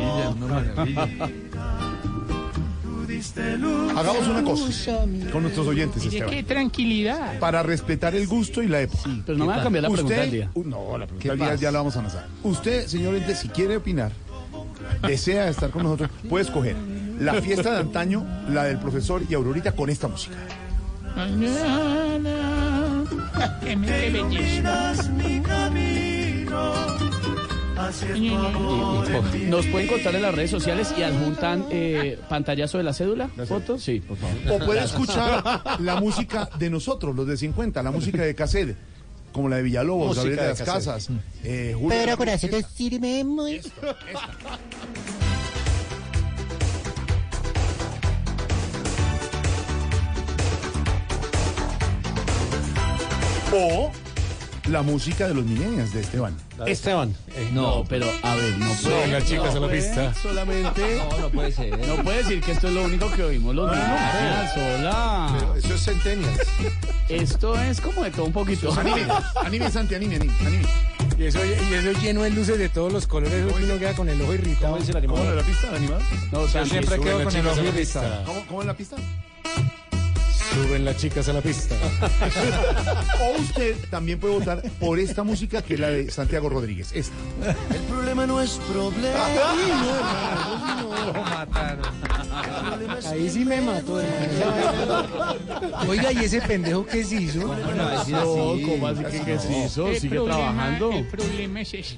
Hagamos 3.96 4.28
una 4.28 4.44
cosa 4.44 5.00
con 5.32 5.42
nuestros 5.44 5.68
oyentes, 5.68 6.04
Mire 6.04 6.18
Esteban. 6.18 6.30
qué 6.36 6.44
tranquilidad. 6.44 7.40
Para 7.40 7.64
respetar 7.64 8.16
el 8.16 8.28
gusto 8.28 8.62
y 8.62 8.68
la 8.68 8.82
época. 8.82 9.04
Pero 9.26 9.38
no 9.38 9.46
me 9.46 9.54
va 9.54 9.60
a 9.60 9.64
cambiar 9.64 9.84
la 9.84 9.90
pregunta 9.90 10.22
del 10.22 10.32
día. 10.32 10.52
No, 10.56 10.98
la 10.98 11.06
pregunta 11.06 11.30
del 11.30 11.40
día 11.40 11.56
ya 11.56 11.72
la 11.72 11.80
vamos 11.80 11.96
a 11.98 12.02
lanzar. 12.02 12.28
Usted, 12.44 12.88
señor 12.88 13.20
si 13.36 13.50
quiere 13.50 13.78
opinar, 13.78 14.12
desea 15.06 15.50
estar 15.50 15.70
con 15.70 15.84
nosotros, 15.84 16.10
puede 16.30 16.46
escoger 16.46 16.76
la 17.20 17.34
fiesta 17.42 17.72
de 17.72 17.78
antaño, 17.78 18.26
la 18.50 18.64
del 18.66 18.80
profesor 18.80 19.22
y 19.30 19.34
Aurorita 19.34 19.72
con 19.74 19.90
esta 19.90 20.08
música. 20.08 20.36
Qué 23.62 23.76
belleza. 23.76 24.94
¿Nos 29.48 29.66
pueden 29.68 29.88
contar 29.88 30.16
en 30.16 30.22
las 30.22 30.34
redes 30.36 30.52
sociales 30.52 30.94
y 30.98 31.02
adjuntan 31.04 31.66
eh, 31.72 32.20
pantallazo 32.30 32.78
de 32.78 32.84
la 32.84 32.94
cédula? 32.94 33.30
¿Fotos? 33.48 33.82
Sí, 33.84 34.00
por 34.02 34.18
favor. 34.18 34.36
O 34.62 34.66
puede 34.66 34.84
escuchar 34.84 35.80
la 35.80 35.96
música 36.00 36.50
de 36.60 36.70
nosotros, 36.70 37.16
los 37.16 37.26
de 37.28 37.38
50, 37.38 37.82
la 37.82 37.92
música 37.92 38.22
de 38.22 38.36
cassette, 38.36 38.76
como 39.32 39.50
la 39.50 39.58
de 39.58 39.64
Villalobos, 39.64 40.16
Gabriel 40.18 40.38
de 40.38 40.44
de 40.44 40.50
las. 40.50 40.62
Casas. 40.62 41.10
eh, 41.44 41.74
Julio- 41.76 41.90
Pero 41.90 42.18
corazón, 42.18 42.52
decirme 42.52 43.24
muy. 43.24 43.62
O 53.52 53.92
la 54.68 54.84
música 54.84 55.28
de 55.28 55.34
los 55.34 55.46
millennials 55.46 55.94
de 55.94 56.02
Esteban. 56.02 56.38
Esteban. 56.68 57.16
No, 57.54 57.84
pero 57.90 58.06
a 58.22 58.36
ver, 58.36 58.58
no 58.60 58.72
puede. 58.84 59.02
Venga, 59.06 59.26
chicas, 59.26 59.56
a 59.56 59.60
la 59.60 59.68
pista. 59.68 60.14
Solamente. 60.14 61.00
No, 61.10 61.18
no 61.18 61.30
puede 61.30 61.52
ser. 61.52 61.88
No 61.88 61.96
puede 62.04 62.20
decir 62.20 62.42
que 62.42 62.52
esto 62.52 62.68
es 62.68 62.74
lo 62.74 62.84
único 62.84 63.12
que 63.12 63.24
oímos 63.24 63.56
los 63.56 63.72
millennials. 63.72 64.52
Hola. 64.58 65.56
Eso 65.58 65.74
es 65.74 65.84
Centennials. 65.84 66.40
Esto 67.08 67.60
es 67.60 67.82
como 67.82 68.04
de 68.04 68.12
todo 68.12 68.26
un 68.26 68.34
poquito. 68.34 68.72
Anime, 68.80 69.08
anime, 69.44 69.72
Santi, 69.72 69.96
anime, 69.96 70.18
anime. 70.18 70.34
anime. 70.46 70.66
Y 71.18 71.26
eso, 71.26 71.40
y 71.44 71.74
eso 71.74 72.00
lleno 72.00 72.22
de 72.22 72.30
luces 72.30 72.60
de 72.60 72.70
todos 72.70 72.94
los 72.94 73.08
colores, 73.08 73.34
eso 73.34 73.56
que 73.56 73.64
uno 73.64 73.78
queda 73.80 73.94
con 73.96 74.08
el 74.08 74.22
ojo 74.22 74.34
irritado. 74.36 74.74
¿Cómo 74.74 74.78
dice 74.86 74.98
el 74.98 75.06
¿Cómo 75.06 75.18
animador? 75.18 75.40
es 75.40 75.46
la 75.46 75.52
pista? 75.52 75.68
No, 76.32 76.48
siempre 76.66 77.00
quedo 77.00 77.24
con 77.24 77.36
el 77.36 77.48
ojo 77.48 77.64
irritado. 77.64 78.24
¿Cómo, 78.26 78.46
cómo 78.48 78.62
es 78.62 78.68
la 78.68 78.74
pista? 78.76 78.96
Suben 80.54 80.86
las 80.86 80.98
chicas 80.98 81.28
a 81.30 81.34
la 81.34 81.42
pista. 81.42 81.76
O 83.22 83.42
usted 83.42 83.76
también 83.90 84.20
puede 84.20 84.34
votar 84.36 84.62
por 84.80 84.98
esta 85.00 85.24
música 85.24 85.62
que 85.62 85.74
es 85.76 85.80
la 85.80 85.90
de 85.90 86.10
Santiago 86.10 86.50
Rodríguez. 86.50 86.92
Esta. 86.94 87.14
El 87.74 87.82
problema 87.84 88.26
no 88.26 88.42
es 88.42 88.60
problema. 88.72 89.20
Ahí 93.10 93.30
sí 93.30 93.44
me 93.46 93.62
mató, 93.62 94.00
hermano. 94.00 95.06
Oiga, 95.88 96.12
¿y 96.14 96.18
ese 96.20 96.42
pendejo 96.42 96.86
qué 96.86 97.04
se 97.04 97.16
hizo? 97.22 97.40
No, 97.40 98.58
¿cómo 98.66 98.88
así 98.88 99.04
que 99.04 99.22
qué 99.22 99.40
se 99.40 99.66
hizo? 99.66 99.88
El 99.90 100.00
Sigue 100.00 100.16
problema- 100.18 100.38
trabajando. 100.38 100.92
El 100.92 101.08
problema 101.08 101.62
es 101.62 101.74
ese. 101.74 101.98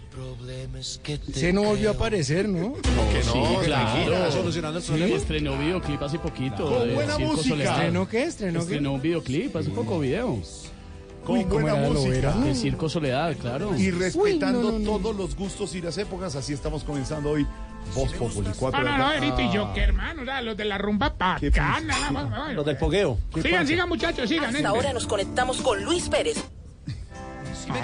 Se 1.33 1.53
no 1.53 1.63
volvió 1.63 1.89
a 1.89 1.93
aparecer, 1.93 2.47
¿no? 2.49 2.73
Que 2.73 3.23
no, 3.25 3.33
Sí, 3.33 3.39
claro. 3.65 4.31
solucionando 4.31 4.79
el 4.79 4.83
Sí, 4.83 4.91
problema. 4.91 5.15
estrenó 5.17 5.57
videoclip 5.57 6.01
hace 6.01 6.19
poquito. 6.19 6.65
Con 6.65 6.87
de 6.87 6.93
buena 6.95 7.17
música. 7.19 7.63
¿Estrenó 7.63 8.07
qué? 8.07 8.23
¿Estrenó? 8.41 8.59
Estrenó 8.61 8.93
un 8.93 9.01
videoclip, 9.01 9.55
hace 9.55 9.69
poco 9.69 9.99
video. 9.99 10.39
Con 11.25 11.37
Uy, 11.37 11.43
¿cómo 11.45 11.61
buena 11.61 11.87
música. 11.87 12.15
era? 12.15 12.33
El 12.47 12.55
Circo 12.55 12.89
Soledad, 12.89 13.35
claro. 13.37 13.77
Y 13.77 13.91
respetando 13.91 14.59
Uy, 14.59 14.65
no, 14.65 14.79
no, 14.79 14.79
no. 14.79 14.97
todos 14.97 15.15
los 15.15 15.35
gustos 15.35 15.75
y 15.75 15.81
las 15.81 15.95
épocas, 15.99 16.35
así 16.35 16.53
estamos 16.53 16.83
comenzando 16.83 17.29
hoy. 17.29 17.45
Voz 17.95 18.11
Populi 18.13 18.49
4 18.57 18.81
No, 18.83 18.89
no, 18.89 18.97
no, 18.97 19.05
acá. 19.07 19.17
Erito 19.17 19.41
y 19.41 19.51
yo, 19.53 19.71
que 19.73 19.81
hermano, 19.81 20.23
los 20.41 20.57
de 20.57 20.65
la 20.65 20.77
rumba 20.79 21.09
¿Qué 21.39 21.49
bacana. 21.51 21.95
la- 22.11 22.23
la- 22.23 22.29
la- 22.47 22.53
Los 22.53 22.65
del 22.65 22.77
pogueo. 22.77 23.19
Sigan, 23.41 23.67
sigan, 23.67 23.87
muchachos, 23.89 24.27
sigan. 24.27 24.45
Hasta 24.45 24.57
este. 24.57 24.67
ahora 24.67 24.93
nos 24.93 25.05
conectamos 25.05 25.61
con 25.61 25.83
Luis 25.83 26.09
Pérez. 26.09 26.37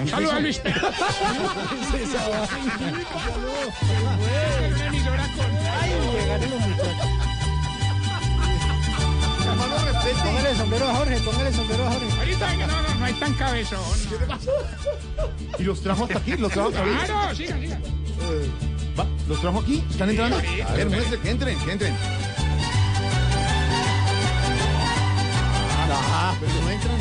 Un 0.00 0.08
saludo 0.08 0.32
a 0.32 0.40
Luis 0.40 0.58
Pérez. 0.58 0.82
Póngale 10.28 10.50
el 10.50 10.56
sombrero 10.56 10.88
a 10.88 10.94
Jorge, 10.94 11.18
póngale 11.20 11.48
el 11.48 11.54
sombrero 11.54 11.86
a 11.86 11.90
Jorge. 11.90 12.18
Ahorita, 12.18 12.46
venga, 12.50 12.66
no, 12.66 12.82
no, 12.82 12.94
no 12.96 13.04
hay 13.04 13.14
tan 13.14 13.32
cabezón. 13.34 13.80
Y 15.58 15.62
los 15.62 15.82
trajo 15.82 16.04
hasta 16.04 16.18
aquí, 16.18 16.36
los 16.36 16.52
trajo 16.52 16.68
hasta 16.68 16.80
aquí. 16.82 16.90
Claro, 17.06 17.34
sigan, 17.34 17.60
sigan. 17.60 17.82
Va, 18.98 19.06
los 19.26 19.40
trajo 19.40 19.60
aquí, 19.60 19.82
están 19.90 20.10
entrando. 20.10 20.36
A 20.36 20.72
ver, 20.72 20.90
muestre, 20.90 21.18
que 21.18 21.30
entren, 21.30 21.58
que 21.60 21.72
entren. 21.72 21.94
Ajá, 25.90 26.36
pero 26.38 26.52
no 26.62 26.70
entran. 26.70 26.98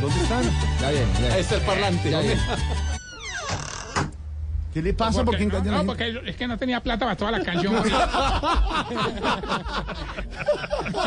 ¿Dónde 0.00 0.22
están? 0.22 0.44
Ya 0.80 0.90
bien, 0.90 1.08
ya 1.20 1.34
Ahí 1.34 1.40
está 1.40 1.54
el 1.56 1.60
parlante. 1.60 2.10
Ya 2.10 2.20
bien. 2.20 2.38
Pasa? 4.96 5.22
No, 5.22 5.32
no, 5.32 5.86
porque 5.86 6.20
es 6.26 6.36
que 6.36 6.46
no 6.46 6.58
tenía 6.58 6.82
plata 6.82 7.06
para 7.06 7.16
toda 7.16 7.30
la 7.38 7.40
canción. 7.42 7.74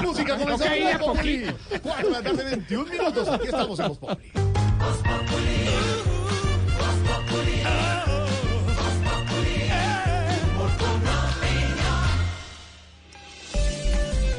música 0.01 0.38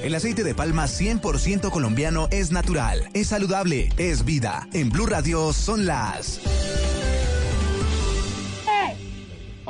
El 0.02 0.14
aceite 0.14 0.42
de 0.42 0.54
palma 0.54 0.86
100% 0.86 1.70
colombiano 1.70 2.26
es 2.30 2.50
natural, 2.50 3.10
es 3.12 3.28
saludable, 3.28 3.90
es 3.98 4.24
vida. 4.24 4.66
En 4.72 4.90
Blue 4.90 5.06
Radio 5.06 5.52
son 5.52 5.86
las 5.86 6.40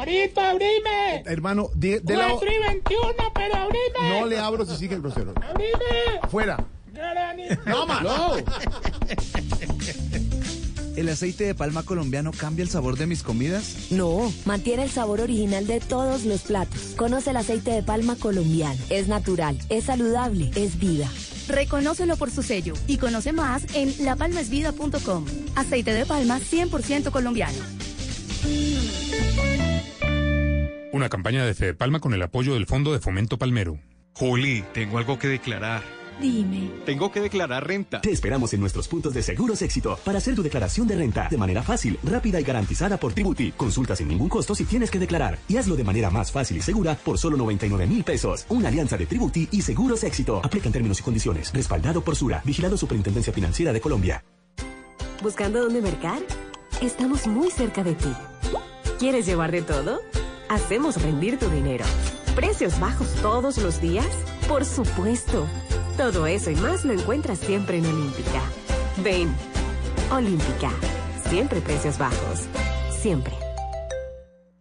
Ahorita, 0.01 0.51
abrime. 0.51 1.23
Hermano, 1.27 1.69
de, 1.75 2.01
de 2.01 2.17
la... 2.17 2.31
4 2.31 2.49
y 2.51 2.69
21, 2.69 3.05
pero 3.35 3.55
abrime. 3.55 4.19
No 4.19 4.25
le 4.25 4.39
abro 4.39 4.65
si 4.65 4.75
sigue 4.77 4.95
el 4.95 5.03
grosero. 5.03 5.35
Abrime. 5.37 6.21
Fuera. 6.31 6.57
No, 7.67 7.87
más. 7.87 8.03
No. 8.03 8.37
¿El 10.97 11.09
aceite 11.11 11.45
de 11.45 11.55
palma 11.55 11.83
colombiano 11.83 12.33
cambia 12.33 12.63
el 12.63 12.71
sabor 12.71 12.97
de 12.97 13.07
mis 13.07 13.23
comidas? 13.23 13.91
No, 13.91 14.33
mantiene 14.47 14.85
el 14.85 14.91
sabor 14.91 15.21
original 15.21 15.67
de 15.67 15.81
todos 15.81 16.25
los 16.25 16.43
platos. 16.43 16.95
Conoce 16.97 17.31
el 17.31 17.37
aceite 17.37 17.71
de 17.71 17.83
palma 17.83 18.17
colombiano. 18.17 18.81
Es 18.89 19.07
natural, 19.07 19.59
es 19.69 19.85
saludable, 19.85 20.51
es 20.55 20.79
vida. 20.79 21.11
Reconócelo 21.47 22.17
por 22.17 22.31
su 22.31 22.43
sello 22.43 22.73
y 22.87 22.97
conoce 22.97 23.33
más 23.33 23.65
en 23.75 24.03
lapalmasvida.com. 24.03 25.27
Aceite 25.57 25.93
de 25.93 26.07
palma 26.07 26.39
100% 26.39 27.11
colombiano. 27.11 27.59
Una 30.93 31.09
campaña 31.09 31.45
de 31.45 31.55
Fede 31.55 31.75
Palma 31.75 32.01
con 32.01 32.15
el 32.15 32.23
apoyo 32.23 32.55
del 32.55 32.67
Fondo 32.67 32.93
de 32.93 32.99
Fomento 32.99 33.39
Palmero. 33.39 33.79
Juli, 34.15 34.65
tengo 34.75 34.99
algo 34.99 35.21
que 35.21 35.29
declarar. 35.29 35.83
Dime. 36.21 36.69
Tengo 36.85 37.13
que 37.13 37.21
declarar 37.21 37.65
renta. 37.65 38.01
Te 38.01 38.11
esperamos 38.11 38.53
en 38.55 38.61
nuestros 38.61 38.89
puntos 38.89 39.15
de 39.15 39.23
Seguros 39.23 39.63
Éxito 39.63 40.01
para 40.05 40.19
hacer 40.19 40.35
tu 40.35 40.43
declaración 40.43 40.89
de 40.89 40.97
renta 40.97 41.29
de 41.31 41.39
manera 41.39 41.63
fácil, 41.63 41.97
rápida 42.03 42.41
y 42.41 42.43
garantizada 42.43 42.97
por 42.97 43.13
Tributi. 43.13 43.53
Consulta 43.53 43.95
sin 43.95 44.09
ningún 44.09 44.29
costo 44.29 44.57
si 44.57 44.65
tienes 44.65 44.91
que 44.91 44.99
declarar 44.99 45.39
y 45.47 45.59
hazlo 45.59 45.77
de 45.77 45.85
manera 45.85 46.11
más 46.11 46.33
fácil 46.33 46.57
y 46.57 46.61
segura 46.61 46.97
por 46.97 47.19
solo 47.19 47.37
99 47.37 47.87
mil 47.87 48.03
pesos. 48.03 48.45
Una 48.49 48.67
alianza 48.67 48.97
de 48.97 49.07
Tributi 49.07 49.49
y 49.53 49.63
Seguros 49.63 50.03
Éxito. 50.03 50.41
Aplican 50.45 50.73
términos 50.73 50.99
y 50.99 51.05
condiciones. 51.05 51.55
Respaldado 51.55 52.03
por 52.03 52.17
Sura. 52.17 52.43
Vigilado 52.45 52.77
Superintendencia 52.77 53.33
Financiera 53.33 53.73
de 53.73 53.81
Colombia. 53.81 54.25
¿Buscando 55.23 55.61
dónde 55.61 55.83
mercar? 55.83 56.19
Estamos 56.83 57.29
muy 57.29 57.51
cerca 57.53 57.85
de 57.85 57.95
ti. 57.95 58.13
¿Quieres 58.99 59.25
llevar 59.25 59.53
de 59.53 59.63
todo? 59.63 60.01
Hacemos 60.51 61.01
rendir 61.01 61.39
tu 61.39 61.49
dinero. 61.49 61.85
¿Precios 62.35 62.81
bajos 62.81 63.15
todos 63.23 63.59
los 63.59 63.81
días? 63.81 64.09
Por 64.49 64.65
supuesto. 64.65 65.47
Todo 65.97 66.27
eso 66.27 66.51
y 66.51 66.57
más 66.57 66.85
lo 66.85 66.93
encuentras 66.93 67.39
siempre 67.39 67.79
en 67.79 67.87
Olímpica. 67.87 68.43
Ven. 68.97 69.33
Olímpica. 70.11 70.73
Siempre 71.29 71.61
precios 71.61 71.99
bajos. 71.99 72.49
Siempre. 73.01 73.50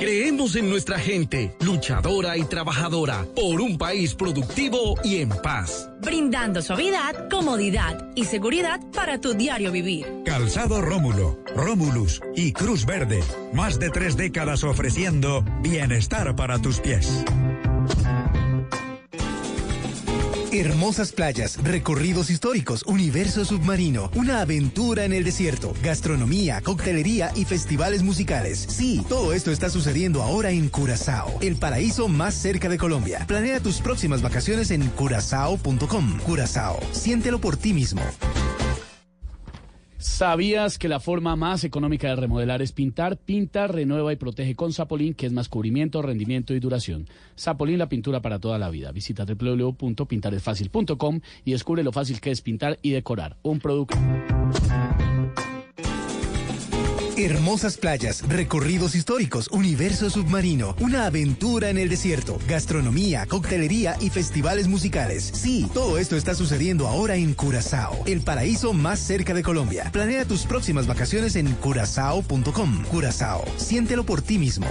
Creemos 0.00 0.56
en 0.56 0.70
nuestra 0.70 0.98
gente, 0.98 1.54
luchadora 1.60 2.38
y 2.38 2.44
trabajadora, 2.44 3.26
por 3.36 3.60
un 3.60 3.76
país 3.76 4.14
productivo 4.14 4.94
y 5.04 5.18
en 5.18 5.28
paz. 5.28 5.90
Brindando 6.00 6.62
suavidad, 6.62 7.28
comodidad 7.28 8.08
y 8.14 8.24
seguridad 8.24 8.80
para 8.94 9.20
tu 9.20 9.34
diario 9.34 9.70
vivir. 9.70 10.06
Calzado 10.24 10.80
Rómulo, 10.80 11.38
Rómulus 11.54 12.22
y 12.34 12.52
Cruz 12.52 12.86
Verde. 12.86 13.22
Más 13.52 13.78
de 13.78 13.90
tres 13.90 14.16
décadas 14.16 14.64
ofreciendo 14.64 15.44
bienestar 15.62 16.34
para 16.34 16.58
tus 16.58 16.80
pies. 16.80 17.24
Hermosas 20.60 21.12
playas, 21.12 21.56
recorridos 21.64 22.28
históricos, 22.28 22.82
universo 22.82 23.46
submarino, 23.46 24.10
una 24.14 24.42
aventura 24.42 25.06
en 25.06 25.14
el 25.14 25.24
desierto, 25.24 25.72
gastronomía, 25.82 26.60
coctelería 26.60 27.32
y 27.34 27.46
festivales 27.46 28.02
musicales. 28.02 28.66
Sí, 28.68 29.02
todo 29.08 29.32
esto 29.32 29.52
está 29.52 29.70
sucediendo 29.70 30.22
ahora 30.22 30.50
en 30.50 30.68
Curazao, 30.68 31.38
el 31.40 31.56
paraíso 31.56 32.08
más 32.08 32.34
cerca 32.34 32.68
de 32.68 32.76
Colombia. 32.76 33.24
Planea 33.26 33.60
tus 33.60 33.80
próximas 33.80 34.20
vacaciones 34.20 34.70
en 34.70 34.86
curazao.com. 34.90 36.18
Curazao, 36.18 36.78
siéntelo 36.92 37.40
por 37.40 37.56
ti 37.56 37.72
mismo. 37.72 38.02
¿Sabías 40.00 40.78
que 40.78 40.88
la 40.88 40.98
forma 40.98 41.36
más 41.36 41.62
económica 41.62 42.08
de 42.08 42.16
remodelar 42.16 42.62
es 42.62 42.72
pintar? 42.72 43.18
Pinta, 43.18 43.66
renueva 43.66 44.14
y 44.14 44.16
protege 44.16 44.56
con 44.56 44.72
Zapolín, 44.72 45.12
que 45.12 45.26
es 45.26 45.32
más 45.32 45.50
cubrimiento, 45.50 46.00
rendimiento 46.00 46.54
y 46.54 46.60
duración. 46.60 47.06
Zapolín, 47.38 47.76
la 47.76 47.90
pintura 47.90 48.22
para 48.22 48.38
toda 48.38 48.58
la 48.58 48.70
vida. 48.70 48.92
Visita 48.92 49.26
www.pintaresfacil.com 49.26 51.20
y 51.44 51.52
descubre 51.52 51.84
lo 51.84 51.92
fácil 51.92 52.18
que 52.18 52.30
es 52.30 52.40
pintar 52.40 52.78
y 52.80 52.92
decorar. 52.92 53.36
Un 53.42 53.60
producto. 53.60 53.98
Hermosas 57.22 57.76
playas, 57.76 58.26
recorridos 58.26 58.94
históricos, 58.94 59.48
universo 59.48 60.08
submarino, 60.08 60.74
una 60.80 61.04
aventura 61.04 61.68
en 61.68 61.76
el 61.76 61.90
desierto, 61.90 62.38
gastronomía, 62.48 63.26
coctelería 63.26 63.94
y 64.00 64.08
festivales 64.08 64.68
musicales. 64.68 65.30
Sí, 65.34 65.68
todo 65.74 65.98
esto 65.98 66.16
está 66.16 66.34
sucediendo 66.34 66.88
ahora 66.88 67.16
en 67.16 67.34
Curazao, 67.34 68.02
el 68.06 68.22
paraíso 68.22 68.72
más 68.72 69.00
cerca 69.00 69.34
de 69.34 69.42
Colombia. 69.42 69.90
Planea 69.92 70.24
tus 70.24 70.46
próximas 70.46 70.86
vacaciones 70.86 71.36
en 71.36 71.52
curazao.com. 71.56 72.84
Curazao, 72.84 73.44
siéntelo 73.58 74.06
por 74.06 74.22
ti 74.22 74.38
mismo. 74.38 74.66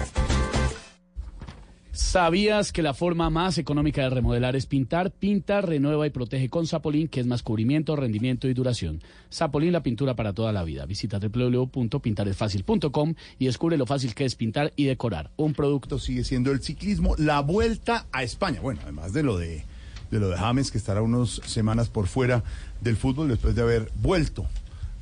¿Sabías 2.00 2.72
que 2.72 2.82
la 2.82 2.94
forma 2.94 3.30
más 3.30 3.58
económica 3.58 4.02
de 4.02 4.10
remodelar 4.10 4.56
es 4.56 4.66
pintar? 4.66 5.12
Pinta, 5.12 5.60
renueva 5.60 6.08
y 6.08 6.10
protege 6.10 6.48
con 6.50 6.66
Zapolín, 6.66 7.10
que 7.10 7.20
es 7.20 7.28
más 7.28 7.44
cubrimiento, 7.44 7.98
rendimiento 7.98 8.48
y 8.48 8.54
duración. 8.54 9.04
Zapolín, 9.32 9.74
la 9.74 9.84
pintura 9.84 10.16
para 10.16 10.32
toda 10.34 10.54
la 10.54 10.64
vida. 10.64 10.86
Visita 10.86 11.20
www.pintaresfacil.com 11.20 13.16
y 13.38 13.46
descubre 13.46 13.78
lo 13.78 13.86
fácil 13.86 14.16
que 14.16 14.24
es 14.24 14.36
pintar 14.36 14.72
y 14.78 14.86
decorar. 14.86 15.30
Un 15.36 15.54
producto. 15.54 16.00
Sigue 16.00 16.24
siendo 16.24 16.52
el 16.52 16.62
ciclismo, 16.62 17.16
la 17.18 17.42
vuelta 17.42 18.08
a 18.14 18.24
España. 18.24 18.62
Bueno, 18.62 18.80
además 18.82 19.12
de 19.12 19.22
lo 19.22 19.38
de, 19.38 19.66
de 20.10 20.20
lo 20.20 20.30
de 20.30 20.38
James, 20.38 20.72
que 20.72 20.78
estará 20.78 21.02
unas 21.02 21.42
semanas 21.46 21.90
por 21.90 22.08
fuera 22.08 22.46
del 22.80 22.96
fútbol 22.96 23.28
después 23.28 23.56
de 23.56 23.62
haber 23.62 23.92
vuelto 24.02 24.48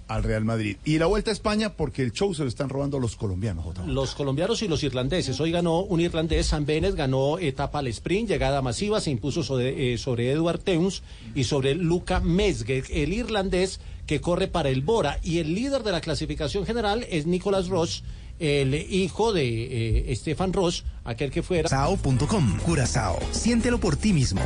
al 0.08 0.24
Real 0.24 0.46
Madrid. 0.46 0.78
Y 0.86 0.98
la 0.98 1.06
vuelta 1.06 1.32
a 1.32 1.34
España 1.34 1.74
porque 1.74 2.02
el 2.02 2.12
show 2.12 2.34
se 2.34 2.44
lo 2.44 2.50
están 2.50 2.70
robando 2.70 3.00
los 3.00 3.16
colombianos. 3.16 3.66
Los 3.86 4.16
colombianos 4.16 4.62
y 4.62 4.68
los 4.68 4.84
irlandeses. 4.84 5.40
Hoy 5.40 5.52
ganó 5.52 5.82
un 5.82 6.00
irlandés, 6.00 6.48
San 6.48 6.66
Benes, 6.66 6.96
ganó 6.96 7.40
etapa 7.40 7.80
al 7.80 7.88
sprint, 7.88 8.30
llegada 8.30 8.62
masiva, 8.62 9.02
se 9.02 9.12
impuso 9.12 9.44
sobre, 9.44 9.94
eh, 9.94 9.98
sobre 9.98 10.32
Edward 10.32 10.60
Teuns 10.60 11.04
y 11.36 11.44
sobre 11.44 11.76
Luca 11.76 12.20
Mesge, 12.20 12.84
el 12.90 13.14
irlandés 13.14 13.80
que 14.06 14.22
corre 14.22 14.48
para 14.48 14.70
el 14.70 14.82
Bora. 14.82 15.20
Y 15.24 15.40
el 15.40 15.54
líder 15.54 15.84
de 15.84 15.92
la 15.92 16.02
clasificación 16.02 16.66
general 16.66 17.06
es 17.10 17.26
Nicolas 17.26 17.68
Roche, 17.68 18.04
el 18.40 18.74
hijo 18.74 19.34
de 19.34 20.12
eh, 20.12 20.16
Stefan 20.16 20.54
Roche, 20.54 20.84
aquel 21.04 21.32
que 21.32 21.44
fuera... 21.44 21.70
Curazao.com. 21.70 22.60
Curazao, 22.60 23.20
siéntelo 23.32 23.80
por 23.80 23.98
ti 23.98 24.14
mismo. 24.14 24.42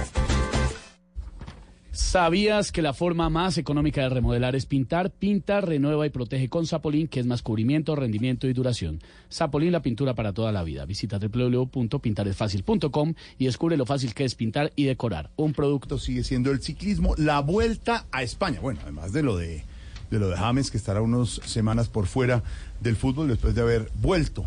¿Sabías 2.01 2.73
que 2.73 2.81
la 2.81 2.93
forma 2.93 3.29
más 3.29 3.57
económica 3.57 4.01
de 4.01 4.09
remodelar 4.09 4.53
es 4.55 4.65
pintar? 4.65 5.11
Pinta, 5.11 5.61
renueva 5.61 6.05
y 6.05 6.09
protege 6.09 6.49
con 6.49 6.67
Zapolín, 6.67 7.07
que 7.07 7.21
es 7.21 7.25
más 7.25 7.41
cubrimiento, 7.41 7.95
rendimiento 7.95 8.47
y 8.47 8.53
duración. 8.53 8.99
Zapolín, 9.31 9.71
la 9.71 9.81
pintura 9.81 10.13
para 10.13 10.33
toda 10.33 10.51
la 10.51 10.63
vida. 10.63 10.85
Visita 10.85 11.19
www.pintaresfacil.com 11.19 13.13
y 13.37 13.45
descubre 13.45 13.77
lo 13.77 13.85
fácil 13.85 14.13
que 14.13 14.25
es 14.25 14.35
pintar 14.35 14.73
y 14.75 14.83
decorar. 14.83 15.29
Un 15.37 15.53
producto. 15.53 15.97
Sigue 15.99 16.25
siendo 16.25 16.51
el 16.51 16.61
ciclismo, 16.61 17.15
la 17.17 17.39
vuelta 17.39 18.05
a 18.11 18.23
España. 18.23 18.59
Bueno, 18.59 18.81
además 18.83 19.13
de 19.13 19.23
lo 19.23 19.37
de, 19.37 19.63
de 20.09 20.19
lo 20.19 20.27
de 20.27 20.35
James, 20.35 20.69
que 20.69 20.77
estará 20.77 21.01
unas 21.01 21.39
semanas 21.45 21.87
por 21.87 22.07
fuera 22.07 22.43
del 22.81 22.97
fútbol 22.97 23.29
después 23.29 23.55
de 23.55 23.61
haber 23.61 23.89
vuelto 24.01 24.45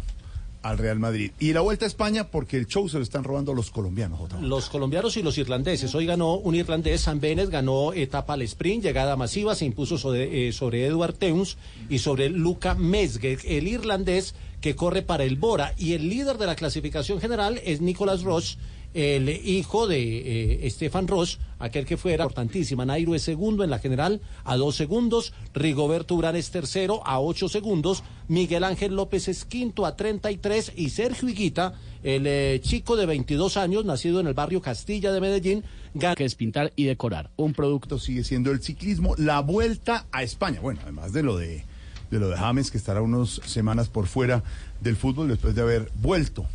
al 0.64 0.79
Real 0.79 0.98
Madrid. 0.98 1.31
Y 1.38 1.53
la 1.53 1.61
vuelta 1.61 1.85
a 1.85 1.88
España 1.88 2.29
porque 2.29 2.57
el 2.57 2.66
show 2.66 2.88
se 2.88 2.96
lo 2.96 3.03
están 3.03 3.22
robando 3.22 3.53
los 3.53 3.70
colombianos. 3.70 4.18
Los 4.40 4.70
colombianos 4.70 5.16
y 5.18 5.22
los 5.22 5.37
irlandeses. 5.37 5.94
Hoy 5.94 6.07
ganó 6.07 6.37
un 6.37 6.55
irlandés, 6.55 7.03
San 7.03 7.20
Benes, 7.20 7.50
ganó 7.50 7.92
etapa 7.92 8.33
al 8.33 8.42
sprint, 8.42 8.83
llegada 8.83 9.14
masiva, 9.14 9.55
se 9.55 9.66
impuso 9.66 9.98
sobre, 9.98 10.48
eh, 10.48 10.53
sobre 10.53 10.87
Edward 10.87 11.14
Teuns 11.14 11.59
y 11.90 11.98
sobre 11.98 12.31
Luca 12.31 12.74
Mesge, 12.74 13.38
el 13.44 13.68
irlandés 13.68 14.35
que 14.62 14.74
corre 14.74 15.03
para 15.03 15.24
el 15.24 15.37
Bora. 15.37 15.74
Y 15.77 15.92
el 15.92 16.09
líder 16.09 16.38
de 16.38 16.46
la 16.46 16.57
clasificación 16.57 17.20
general 17.20 17.61
es 17.62 17.83
Nicolas 17.83 18.22
Roche, 18.22 18.57
el 18.94 19.28
hijo 19.28 19.88
de 19.88 19.98
eh, 19.98 20.66
Estefan 20.66 21.09
Ross, 21.09 21.40
aquel 21.59 21.85
que 21.85 21.96
fuera 21.96 22.22
importantísima. 22.22 22.87
Nairo 22.87 23.14
es 23.16 23.22
segundo 23.22 23.64
en 23.64 23.70
la 23.70 23.80
general 23.80 24.20
a 24.44 24.57
dos 24.57 24.76
segundos, 24.76 25.35
Rigoberto 25.52 26.14
Urán 26.14 26.37
es 26.37 26.50
tercero 26.50 27.04
a 27.04 27.18
ocho 27.18 27.48
segundos, 27.48 28.04
Miguel 28.28 28.62
Ángel 28.62 28.94
López 28.94 29.26
es 29.26 29.44
quinto 29.44 29.85
a 29.85 29.96
33 29.96 30.72
y 30.76 30.90
Sergio 30.90 31.28
Higuita, 31.28 31.74
el 32.04 32.26
eh, 32.26 32.61
chico 32.62 32.96
de 32.96 33.07
22 33.07 33.57
años, 33.57 33.85
nacido 33.85 34.20
en 34.20 34.28
el 34.28 34.35
barrio 34.35 34.62
Castilla 34.62 35.11
de 35.12 35.20
Medellín, 35.20 35.64
gana. 35.94 36.14
Que 36.14 36.24
es 36.24 36.37
pintar 36.37 36.72
y 36.76 36.85
decorar. 36.85 37.30
Un 37.37 37.52
producto. 37.52 37.98
Sigue 37.98 38.22
siendo 38.22 38.52
el 38.52 38.62
ciclismo, 38.62 39.16
la 39.18 39.40
vuelta 39.40 40.07
a 40.12 40.22
España. 40.22 40.61
Bueno, 40.61 40.80
además 40.85 41.12
de 41.12 41.24
lo 41.24 41.37
de, 41.37 41.64
de 42.12 42.20
lo 42.20 42.28
de 42.28 42.37
James, 42.37 42.70
que 42.70 42.78
estará 42.78 43.02
unas 43.02 43.40
semanas 43.44 43.88
por 43.88 44.07
fuera 44.07 44.44
del 44.80 44.94
fútbol 44.94 45.28
después 45.28 45.57
de 45.57 45.62
haber 45.62 45.90
vuelto 45.96 46.46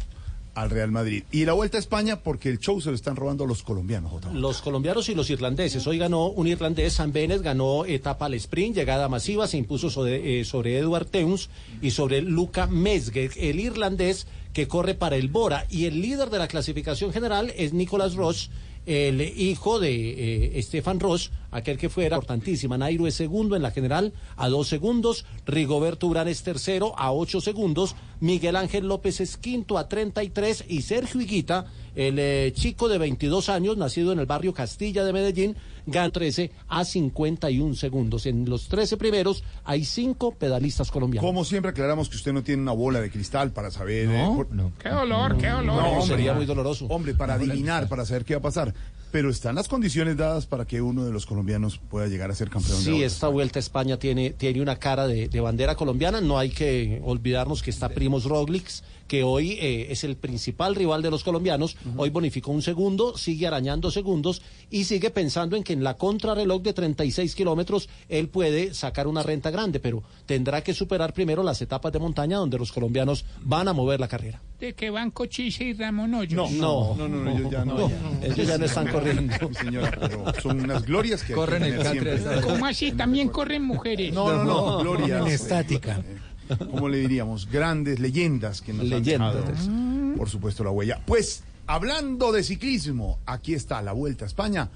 al 0.62 0.69
Real 0.69 0.91
Madrid. 0.91 1.24
Y 1.32 1.45
la 1.45 1.54
vuelta 1.54 1.78
a 1.78 1.80
España 1.80 2.19
porque 2.19 2.50
el 2.50 2.60
show 2.60 2.82
se 2.82 2.89
lo 2.89 2.95
están 2.95 3.15
robando 3.15 3.45
los 3.45 3.63
colombianos, 3.63 4.12
Jota. 4.12 4.32
Los 4.32 4.62
colombianos 4.62 5.10
y 5.10 5.15
los 5.15 5.30
irlandeses. 5.30 5.86
Hoy 5.88 5.98
ganó 5.98 6.28
un 6.28 6.48
irlandés, 6.48 6.93
San 6.93 7.13
Benes, 7.13 7.41
ganó 7.41 7.86
etapa 7.86 8.26
al 8.26 8.34
sprint, 8.36 8.76
llegada 8.76 9.08
masiva, 9.08 9.48
se 9.48 9.58
impuso 9.58 9.89
sobre, 9.89 10.39
eh, 10.39 10.45
sobre 10.45 10.78
Eduard 10.78 11.08
Teuns 11.08 11.50
y 11.82 11.91
sobre 11.91 12.22
Luca 12.22 12.67
Mesge, 12.67 13.30
el 13.38 13.60
irlandés 13.60 14.28
que 14.54 14.67
corre 14.67 14.95
para 14.95 15.15
el 15.15 15.30
Bora. 15.30 15.65
Y 15.69 15.86
el 15.86 16.02
líder 16.02 16.30
de 16.30 16.39
la 16.39 16.48
clasificación 16.48 17.13
general 17.13 17.54
es 17.56 17.74
Nicolas 17.74 18.15
Roche, 18.15 18.50
el 18.89 19.21
hijo 19.21 19.80
de 19.80 20.58
eh, 20.58 20.63
Stefan 20.63 20.99
Ross, 20.99 21.30
aquel 21.52 21.78
que 21.78 21.89
fuera 21.89 22.15
importantísima. 22.15 22.75
Nairo 22.75 23.06
es 23.06 23.13
segundo 23.13 23.56
en 23.56 23.62
la 23.62 23.69
general 23.69 24.13
a 24.36 24.49
dos 24.49 24.67
segundos, 24.67 25.25
Rigoberto 25.45 26.08
Urán 26.08 26.28
es 26.28 26.41
tercero 26.41 26.97
a 26.97 27.12
ocho 27.12 27.39
segundos, 27.39 27.95
Miguel 28.19 28.56
Ángel 28.56 28.88
López 28.88 29.21
es 29.21 29.38
quinto 29.38 29.78
a 29.78 29.88
33 29.88 30.65
y 30.67 30.82
Sergio 30.82 31.21
Higuita, 31.21 31.67
el 32.08 32.18
eh, 32.20 32.52
chico 32.56 32.88
de 32.88 32.98
22 32.98 33.50
años, 33.50 33.76
nacido 33.78 34.12
en 34.14 34.20
el 34.20 34.26
barrio 34.26 34.54
Castilla 34.54 35.04
de 35.04 35.12
Medellín, 35.12 35.56
gana 35.86 36.10
13 36.12 36.52
a 36.68 36.86
51 36.86 37.76
segundos. 37.76 38.26
En 38.26 38.48
los 38.50 38.68
13 38.70 38.96
primeros 38.98 39.44
hay 39.66 39.84
cinco 39.84 40.34
pedalistas 40.34 40.92
colombianos. 40.92 41.28
Como 41.28 41.44
siempre 41.44 41.72
aclaramos 41.72 42.08
que 42.10 42.16
usted 42.16 42.32
no 42.32 42.44
tiene 42.44 42.62
una 42.62 42.72
bola 42.72 43.02
de 43.02 43.10
cristal 43.12 43.52
para 43.52 43.70
saber... 43.70 44.08
eh, 44.10 44.30
por- 44.36 44.48
Qué 44.82 44.90
dolor, 44.90 45.38
qué 45.38 45.48
dolor. 45.50 45.66
No, 45.66 45.90
hombre, 45.90 46.08
sería 46.08 46.34
muy 46.34 46.46
doloroso. 46.46 46.86
Hombre, 46.86 47.16
para 47.16 47.34
adivinar, 47.34 47.90
para 47.90 48.06
saber 48.06 48.24
qué 48.24 48.36
va 48.36 48.40
a 48.40 48.44
pasar. 48.44 48.74
Pero 49.12 49.30
están 49.32 49.56
las 49.56 49.68
condiciones 49.68 50.16
dadas 50.18 50.46
para 50.46 50.66
que 50.66 50.82
uno 50.82 51.04
de 51.04 51.12
los 51.12 51.26
colombianos 51.26 51.80
pueda 51.90 52.08
llegar 52.08 52.30
a 52.30 52.36
ser 52.36 52.50
campeón 52.50 52.78
de 52.84 52.92
la 52.92 52.96
Sí, 52.98 53.04
esta 53.04 53.28
vuelta 53.28 53.58
a 53.58 53.62
España 53.62 53.98
tiene, 53.98 54.30
tiene 54.30 54.62
una 54.62 54.78
cara 54.78 55.08
de, 55.08 55.28
de 55.28 55.40
bandera 55.42 55.76
colombiana. 55.76 56.22
No 56.22 56.38
hay 56.38 56.50
que 56.52 57.02
olvidarnos 57.04 57.64
que 57.64 57.72
está 57.72 57.90
Primos 57.90 58.26
Roglic, 58.26 58.70
que 59.10 59.24
hoy 59.24 59.58
eh, 59.60 59.88
es 59.89 60.06
el 60.06 60.15
principal 60.15 60.76
rival 60.76 61.02
de 61.02 61.10
los 61.10 61.24
colombianos. 61.24 61.76
Hoy 61.98 62.12
bonificó 62.12 62.52
un 62.52 62.62
segundo, 62.62 63.17
sigue 63.17 63.48
arañando 63.48 63.89
segundos 63.91 64.41
y 64.69 64.84
sigue 64.86 65.10
pensando 65.10 65.58
en 65.58 65.63
que 65.63 65.74
en 65.74 65.84
la 65.84 65.95
contrarreloj 65.95 66.62
de 66.62 66.74
36 66.74 67.34
kilómetros 67.36 67.89
él 68.08 68.30
puede 68.30 68.74
sacar 68.76 69.08
una 69.08 69.24
renta 69.24 69.50
grande, 69.50 69.80
pero 69.80 70.04
tendrá 70.28 70.62
que 70.62 70.74
superar 70.76 71.13
primero 71.13 71.41
las 71.43 71.60
etapas 71.62 71.91
de 71.91 71.98
montaña 72.00 72.38
donde 72.38 72.60
los 72.60 72.72
colombianos 72.72 73.26
van 73.41 73.67
a 73.67 73.74
mover 73.74 74.00
la 74.00 74.08
carrera. 74.08 74.41
De 74.60 74.74
que 74.74 74.89
van 74.91 75.10
Cochise 75.10 75.63
y 75.63 75.74
Ramón 75.74 76.13
Hoyos. 76.13 76.52
No, 76.52 76.93
No, 76.95 77.08
no, 77.08 77.08
no, 77.08 77.32
ellos 77.32 77.52
ya 77.52 77.65
no. 77.65 77.89
ellos 78.22 78.48
ya 78.48 78.58
no 78.60 78.65
están 78.65 78.88
corriendo. 78.89 79.34
Señora, 79.60 79.98
pero 80.00 80.26
son 80.41 80.62
unas 80.62 80.86
glorias 80.86 81.24
que 81.24 81.34
Corren 81.34 81.63
el 81.63 81.82
siempre. 81.82 82.19
K3. 82.19 82.41
¿Cómo 82.41 82.65
así? 82.67 82.91
También 82.91 83.30
corren 83.30 83.63
mujeres. 83.63 84.13
No, 84.13 84.32
no, 84.32 84.43
no, 84.43 84.78
glorias. 84.80 85.22
En 85.26 85.28
estática. 85.34 86.04
¿Cómo 86.72 86.90
le 86.90 86.98
diríamos? 87.00 87.50
Grandes 87.50 88.00
leyendas 88.00 88.62
que 88.62 88.74
nos 88.74 88.86
Leyendas. 88.86 89.36
han 89.36 89.46
dejado, 89.46 90.18
por 90.18 90.30
supuesto, 90.30 90.64
la 90.64 90.72
huella. 90.72 91.02
Pues, 91.06 91.44
hablando 91.68 92.32
de 92.32 92.44
ciclismo, 92.44 93.20
aquí 93.26 93.54
está 93.54 93.82
la 93.82 93.94
Vuelta 93.94 94.26
a 94.26 94.28
España 94.28 94.70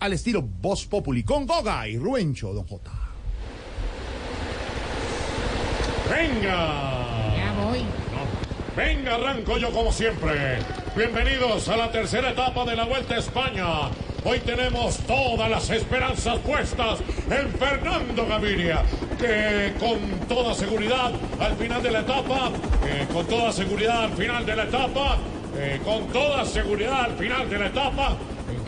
al 0.00 0.12
estilo 0.12 0.42
Voz 0.42 0.86
Populi 0.86 1.22
con 1.24 1.46
Goga 1.46 1.86
y 1.88 1.98
Ruencho, 1.98 2.52
don 2.52 2.66
J. 2.66 2.90
Venga. 6.08 7.36
Ya 7.36 7.52
voy. 7.64 7.80
Venga, 8.78 9.16
arranco 9.16 9.58
yo 9.58 9.72
como 9.72 9.90
siempre. 9.90 10.58
Bienvenidos 10.94 11.68
a 11.68 11.76
la 11.76 11.90
tercera 11.90 12.30
etapa 12.30 12.64
de 12.64 12.76
la 12.76 12.84
Vuelta 12.84 13.16
a 13.16 13.18
España. 13.18 13.66
Hoy 14.24 14.38
tenemos 14.38 14.98
todas 14.98 15.50
las 15.50 15.68
esperanzas 15.70 16.38
puestas 16.38 17.00
en 17.28 17.50
Fernando 17.54 18.24
Gaviria, 18.24 18.84
que 19.18 19.72
con 19.80 19.98
toda 20.28 20.54
seguridad 20.54 21.10
al 21.40 21.56
final 21.56 21.82
de 21.82 21.90
la 21.90 22.00
etapa, 22.02 22.52
eh, 22.86 23.04
con 23.12 23.26
toda 23.26 23.50
seguridad 23.50 24.04
al 24.04 24.12
final 24.12 24.46
de 24.46 24.54
la 24.54 24.62
etapa, 24.62 25.18
eh, 25.56 25.80
con 25.84 26.06
toda 26.12 26.44
seguridad 26.44 27.00
al 27.06 27.16
final 27.16 27.50
de 27.50 27.58
la 27.58 27.66
etapa, 27.66 28.16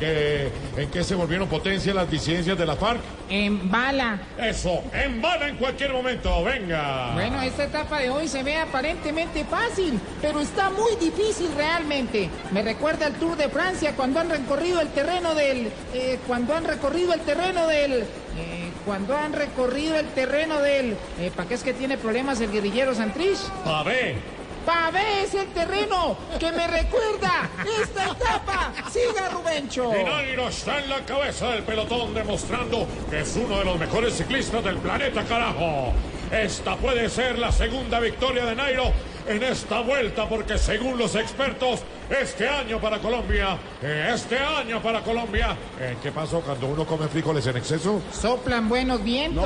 ¿en 0.00 0.90
qué, 0.90 0.98
en 0.98 1.04
se 1.04 1.14
volvieron 1.14 1.48
potencia 1.48 1.92
las 1.94 2.10
disidencias 2.10 2.56
de 2.56 2.66
la 2.66 2.76
FARC? 2.76 3.00
En 3.28 3.70
bala. 3.70 4.18
Eso, 4.38 4.82
en 4.92 5.20
bala 5.20 5.48
en 5.48 5.56
cualquier 5.56 5.92
momento, 5.92 6.42
venga. 6.42 7.12
Bueno, 7.14 7.42
esta 7.42 7.64
etapa 7.64 8.00
de 8.00 8.10
hoy 8.10 8.26
se 8.28 8.42
ve 8.42 8.56
aparentemente 8.56 9.44
fácil, 9.44 10.00
pero 10.20 10.40
está 10.40 10.70
muy 10.70 10.96
difícil 10.96 11.48
realmente. 11.56 12.28
Me 12.50 12.62
recuerda 12.62 13.06
al 13.06 13.14
Tour 13.14 13.36
de 13.36 13.48
Francia 13.48 13.94
cuando 13.96 14.20
han 14.20 14.30
recorrido 14.30 14.80
el 14.80 14.88
terreno 14.88 15.34
del... 15.34 15.70
eh, 15.94 16.18
cuando 16.26 16.54
han 16.54 16.64
recorrido 16.64 17.12
el 17.12 17.20
terreno 17.20 17.66
del... 17.66 17.92
eh, 17.92 18.70
cuando 18.84 19.16
han 19.16 19.32
recorrido 19.32 19.96
el 19.96 20.06
terreno 20.08 20.60
del... 20.60 20.96
Eh, 21.18 21.30
¿Para 21.36 21.48
qué 21.48 21.54
es 21.54 21.62
que 21.62 21.74
tiene 21.74 21.98
problemas 21.98 22.40
el 22.40 22.50
guerrillero 22.50 22.94
Santrich? 22.94 23.38
A 23.64 23.82
ver. 23.82 24.39
Pavé 24.64 25.22
es 25.24 25.34
el 25.34 25.48
terreno 25.48 26.16
que 26.38 26.52
me 26.52 26.66
recuerda 26.66 27.48
esta 27.82 28.10
etapa. 28.10 28.72
Siga 28.90 29.28
Rubencho. 29.30 29.92
Y 29.98 30.04
Nairo 30.04 30.48
está 30.48 30.78
en 30.78 30.90
la 30.90 31.04
cabeza 31.04 31.48
del 31.50 31.62
pelotón 31.62 32.14
demostrando 32.14 32.86
que 33.08 33.20
es 33.20 33.36
uno 33.36 33.58
de 33.58 33.64
los 33.64 33.78
mejores 33.78 34.16
ciclistas 34.16 34.62
del 34.64 34.76
planeta, 34.78 35.24
carajo. 35.24 35.92
Esta 36.30 36.76
puede 36.76 37.08
ser 37.08 37.38
la 37.38 37.50
segunda 37.50 37.98
victoria 37.98 38.44
de 38.44 38.54
Nairo 38.54 38.92
en 39.26 39.42
esta 39.42 39.80
vuelta 39.80 40.28
porque 40.28 40.58
según 40.58 40.96
los 40.96 41.14
expertos, 41.16 41.80
este 42.08 42.48
año 42.48 42.80
para 42.80 42.98
Colombia, 42.98 43.58
este 43.82 44.38
año 44.38 44.80
para 44.80 45.00
Colombia. 45.02 45.56
Eh, 45.80 45.96
¿Qué 46.02 46.12
pasó 46.12 46.40
cuando 46.40 46.68
uno 46.68 46.86
come 46.86 47.08
frijoles 47.08 47.46
en 47.46 47.56
exceso? 47.56 48.00
Soplan 48.12 48.68
buenos 48.68 49.02
vientos. 49.02 49.44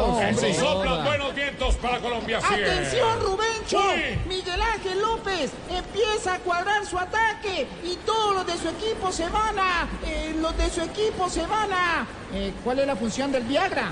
Soplan 0.57 1.05
buenos 1.05 1.35
vientos 1.35 1.75
para 1.77 1.99
Colombia. 1.99 2.38
¡Atención, 2.38 3.20
Rubencho! 3.20 3.79
Uy. 3.79 4.18
Miguel 4.29 4.61
Ángel 4.61 5.01
López 5.01 5.51
empieza 5.70 6.35
a 6.35 6.38
cuadrar 6.40 6.85
su 6.87 6.99
ataque 6.99 7.66
y 7.83 7.97
todos 8.05 8.35
los 8.35 8.47
de 8.47 8.59
su 8.59 8.68
equipo 8.68 9.11
se 9.11 9.29
van 9.29 9.59
a... 9.59 9.88
eh, 10.07 10.35
los 10.38 10.57
de 10.57 10.68
su 10.70 10.83
equipo 10.83 11.29
se 11.31 11.47
van 11.47 11.73
a... 11.73 12.07
Eh, 12.35 12.53
¿Cuál 12.62 12.79
es 12.81 12.87
la 12.87 12.97
función 12.97 13.33
del 13.33 13.44
Viagra? 13.44 13.90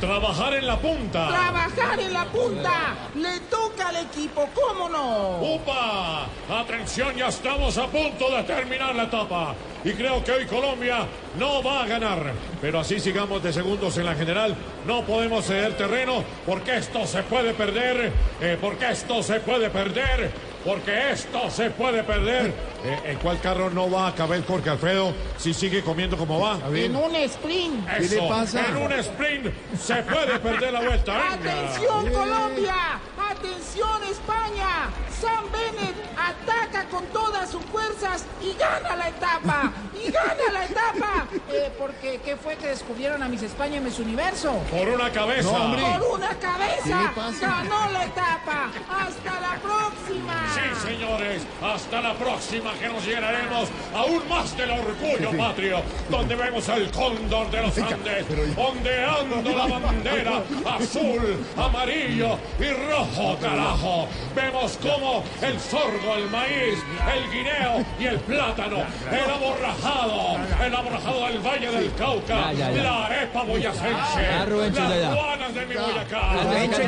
Trabajar 0.00 0.54
en 0.54 0.66
la 0.66 0.76
punta. 0.76 1.28
Trabajar 1.28 1.98
en 1.98 2.12
la 2.12 2.24
punta. 2.26 2.94
Le 3.16 3.40
toca 3.50 3.88
al 3.88 3.96
equipo, 3.96 4.48
¿cómo 4.54 4.88
no? 4.88 5.40
¡Upa! 5.40 6.26
Atención, 6.48 7.16
ya 7.16 7.26
estamos 7.28 7.76
a 7.78 7.86
punto 7.88 8.30
de 8.30 8.44
terminar 8.44 8.94
la 8.94 9.04
etapa. 9.04 9.54
Y 9.84 9.92
creo 9.92 10.22
que 10.22 10.32
hoy 10.32 10.46
Colombia 10.46 11.06
no 11.36 11.62
va 11.64 11.82
a 11.82 11.86
ganar. 11.86 12.32
Pero 12.60 12.78
así 12.78 13.00
sigamos 13.00 13.42
de 13.42 13.52
segundos 13.52 13.96
en 13.98 14.06
la 14.06 14.14
general. 14.14 14.54
No 14.86 15.02
podemos 15.02 15.44
ceder 15.44 15.76
terreno 15.76 16.22
porque 16.46 16.76
esto 16.76 17.04
se 17.04 17.24
puede 17.24 17.52
perder. 17.54 18.12
eh, 18.40 18.56
porque 18.60 18.90
esto 18.90 19.20
se 19.22 19.40
puede 19.40 19.68
perder. 19.68 20.30
Porque 20.64 21.12
esto 21.12 21.50
se 21.50 21.70
puede 21.70 22.02
perder. 22.02 22.52
Eh, 22.84 23.00
¿En 23.06 23.18
cuál 23.18 23.40
carro 23.40 23.70
no 23.70 23.90
va 23.90 24.08
a 24.08 24.14
caber 24.14 24.44
Jorge 24.46 24.70
Alfredo 24.70 25.12
si 25.36 25.52
sigue 25.54 25.82
comiendo 25.82 26.16
como 26.16 26.40
va? 26.40 26.58
En 26.72 26.94
un 26.94 27.14
sprint. 27.16 27.88
Eso, 27.98 28.28
En 28.58 28.76
un 28.76 28.92
sprint 28.92 29.52
se 29.78 29.96
puede 30.02 30.38
perder 30.38 30.72
la 30.72 30.80
vuelta. 30.80 31.12
Venga. 31.12 31.32
¡Atención 31.34 32.12
Colombia! 32.12 33.00
¡Atención 33.30 34.02
España! 34.04 34.90
Sam 35.20 35.44
Bennett 35.50 35.96
ataca 36.16 36.84
con 36.88 37.04
todas 37.06 37.50
sus 37.50 37.62
fuerzas 37.64 38.24
y 38.40 38.52
gana 38.56 38.94
la 38.94 39.08
etapa. 39.08 39.72
¡Y 39.94 40.10
gana 40.10 40.52
la 40.52 40.64
etapa! 40.64 41.26
Eh, 41.50 41.72
porque, 41.78 42.20
¿qué 42.22 42.36
fue 42.36 42.56
que 42.56 42.68
descubrieron 42.68 43.22
a 43.22 43.28
Miss 43.28 43.42
España 43.42 43.76
y 43.78 43.80
Miss 43.80 43.98
Universo? 43.98 44.52
Por 44.70 44.86
una 44.88 45.10
cabeza. 45.10 45.48
¡Por 45.48 46.16
una 46.18 46.28
¿Qué 46.28 46.36
cabeza! 46.36 47.02
le 47.02 47.08
pasa? 47.08 47.40
¡Ganó 47.40 47.90
la 47.90 48.04
etapa! 48.04 48.70
¡Hasta 48.90 49.40
la 49.40 49.56
próxima! 49.62 50.47
Sí, 50.54 50.86
señores, 50.88 51.42
hasta 51.62 52.00
la 52.00 52.14
próxima 52.14 52.72
que 52.74 52.88
nos 52.88 53.04
llenaremos 53.04 53.68
aún 53.94 54.22
más 54.28 54.56
del 54.56 54.70
orgullo 54.70 55.30
patrio, 55.36 55.82
donde 56.08 56.34
vemos 56.34 56.68
al 56.68 56.90
cóndor 56.90 57.50
de 57.50 57.62
los 57.62 57.78
Andes, 57.78 58.24
ondeando 58.56 59.50
la 59.56 59.66
bandera 59.66 60.42
azul, 60.78 61.44
amarillo 61.56 62.38
y 62.58 62.70
rojo 62.90 63.36
carajo. 63.40 64.08
Vemos 64.34 64.78
cómo 64.82 65.22
el 65.42 65.60
sorgo, 65.60 66.14
el 66.16 66.30
maíz, 66.30 66.78
el 67.14 67.30
guineo 67.30 67.84
y 68.00 68.04
el 68.06 68.18
plátano, 68.20 68.78
el 69.12 69.30
aborrajado, 69.30 70.38
el 70.64 70.74
aborrajado 70.74 71.26
del 71.26 71.38
Valle 71.40 71.70
del 71.70 71.94
Cauca, 71.94 72.52
la 72.52 73.06
arepa 73.06 73.42
boyacense, 73.42 74.22
las 74.28 75.14
guanas 75.14 75.54
de 75.54 75.66
mi 75.66 75.74
Boyacá, 75.74 76.32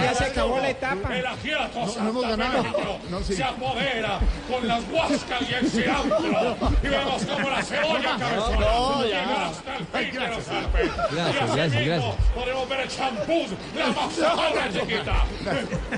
ya 0.03 0.15
se 0.15 0.25
acabó 0.25 0.59
la 0.59 0.71
etapa. 0.71 1.17
El 1.17 1.27
ajiaco 1.27 1.81
No, 1.81 2.03
no 2.03 2.09
hemos 2.11 2.23
ganado. 2.23 2.53
santafereño 2.63 2.99
No, 3.11 3.21
sí. 3.23 3.35
se 3.35 3.45
apodera 3.51 4.19
con 4.49 4.67
las 4.67 4.89
guascas 4.91 5.43
y 5.49 5.55
el 5.55 5.71
cilantro. 5.71 6.57
Y 6.83 6.89
vemos 6.89 7.25
como 7.25 7.51
la 7.51 7.63
cebolla 7.63 8.17
cabezona 8.19 8.61
no, 8.61 9.03
llega 9.03 9.25
ya. 9.27 9.47
hasta 9.47 9.77
el 9.77 9.87
fin 9.87 10.21
de 10.21 10.29
los 10.29 10.49
Alpes. 10.49 10.91
Gracias, 11.13 11.35
y 11.35 11.43
así 11.43 11.55
gracias, 11.57 11.73
mismo 11.75 11.87
gracias. 11.87 12.27
podemos 12.35 12.69
ver 12.69 12.81
el 12.81 12.89
champú, 12.89 13.47
la 13.77 13.87
mazahorra 13.89 14.73
chiquita. 14.73 15.25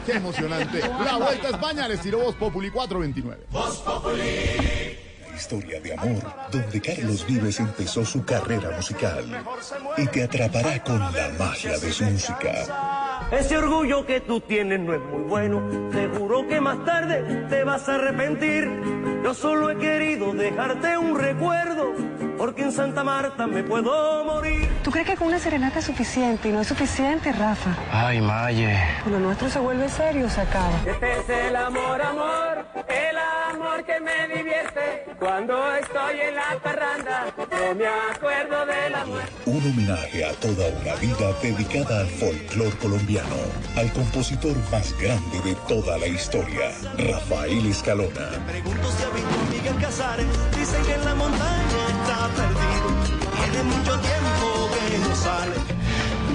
Qué 0.06 0.12
emocionante. 0.12 0.80
La 1.04 1.16
Vuelta 1.16 1.48
a 1.48 1.50
España 1.50 1.88
les 1.88 2.00
tiró 2.00 2.18
Voz 2.20 2.34
Populi 2.36 2.70
429. 2.70 3.46
Historia 5.34 5.80
de 5.80 5.94
amor, 5.94 6.22
donde 6.50 6.80
Carlos 6.80 7.26
Vives 7.26 7.58
empezó 7.58 8.04
su 8.04 8.24
carrera 8.24 8.70
musical 8.76 9.24
y 9.96 10.06
te 10.06 10.24
atrapará 10.24 10.82
con 10.82 10.98
la 10.98 11.30
magia 11.38 11.78
de 11.78 11.92
su 11.92 12.04
música. 12.04 13.28
Ese 13.30 13.56
orgullo 13.56 14.04
que 14.04 14.20
tú 14.20 14.40
tienes 14.40 14.80
no 14.80 14.94
es 14.94 15.00
muy 15.00 15.22
bueno. 15.22 15.90
Seguro 15.92 16.46
que 16.46 16.60
más 16.60 16.84
tarde 16.84 17.46
te 17.48 17.64
vas 17.64 17.88
a 17.88 17.94
arrepentir. 17.94 18.68
Yo 19.24 19.32
solo 19.32 19.70
he 19.70 19.78
querido 19.78 20.32
dejarte 20.34 20.98
un 20.98 21.18
recuerdo, 21.18 21.92
porque 22.36 22.62
en 22.62 22.72
Santa 22.72 23.02
Marta 23.02 23.46
me 23.46 23.62
puedo 23.62 24.24
morir. 24.24 24.68
¿Tú 24.84 24.90
crees 24.90 25.06
que 25.06 25.16
con 25.16 25.28
una 25.28 25.38
serenata 25.38 25.78
es 25.78 25.86
suficiente? 25.86 26.48
Y 26.48 26.52
no 26.52 26.60
es 26.60 26.66
suficiente, 26.66 27.32
Rafa. 27.32 27.70
Ay, 27.90 28.20
Maye. 28.20 28.78
Lo 29.10 29.18
nuestro 29.18 29.48
se 29.48 29.60
vuelve 29.60 29.88
serio, 29.88 30.28
se 30.28 30.40
acaba. 30.40 30.78
Este 30.84 31.12
es 31.20 31.28
el 31.48 31.56
amor, 31.56 32.02
amor, 32.02 32.66
el 32.88 33.16
amor 33.16 33.21
que 33.84 34.00
me 34.00 34.28
divierte. 34.34 35.04
Cuando 35.18 35.54
estoy 35.76 36.20
en 36.20 36.34
la 36.34 36.58
parranda, 36.62 37.26
no 37.36 37.74
me 37.74 37.86
acuerdo 37.86 38.66
del 38.66 38.94
amor. 38.94 39.22
Un 39.46 39.58
homenaje 39.58 40.24
a 40.24 40.32
toda 40.34 40.68
una 40.68 40.94
vida 40.96 41.32
dedicada 41.42 42.00
al 42.00 42.08
folclor 42.08 42.76
colombiano, 42.78 43.36
al 43.76 43.92
compositor 43.92 44.56
más 44.70 44.96
grande 44.98 45.40
de 45.44 45.54
toda 45.68 45.98
la 45.98 46.06
historia, 46.06 46.70
Rafael 46.96 47.66
Escalona. 47.66 48.28
Pregunto 48.46 48.88
si 48.90 49.04
ha 49.04 49.10
visto 49.10 49.36
Miguel 49.50 49.80
Casares. 49.80 50.26
Dicen 50.56 50.84
que 50.84 50.94
en 50.94 51.04
la 51.04 51.14
montaña 51.14 51.82
está 51.88 52.28
perdido. 52.36 53.22
Tiene 53.42 53.62
mucho 53.64 54.00
tiempo 54.00 54.70
que 54.90 54.98
no 54.98 55.16
sale. 55.16 55.81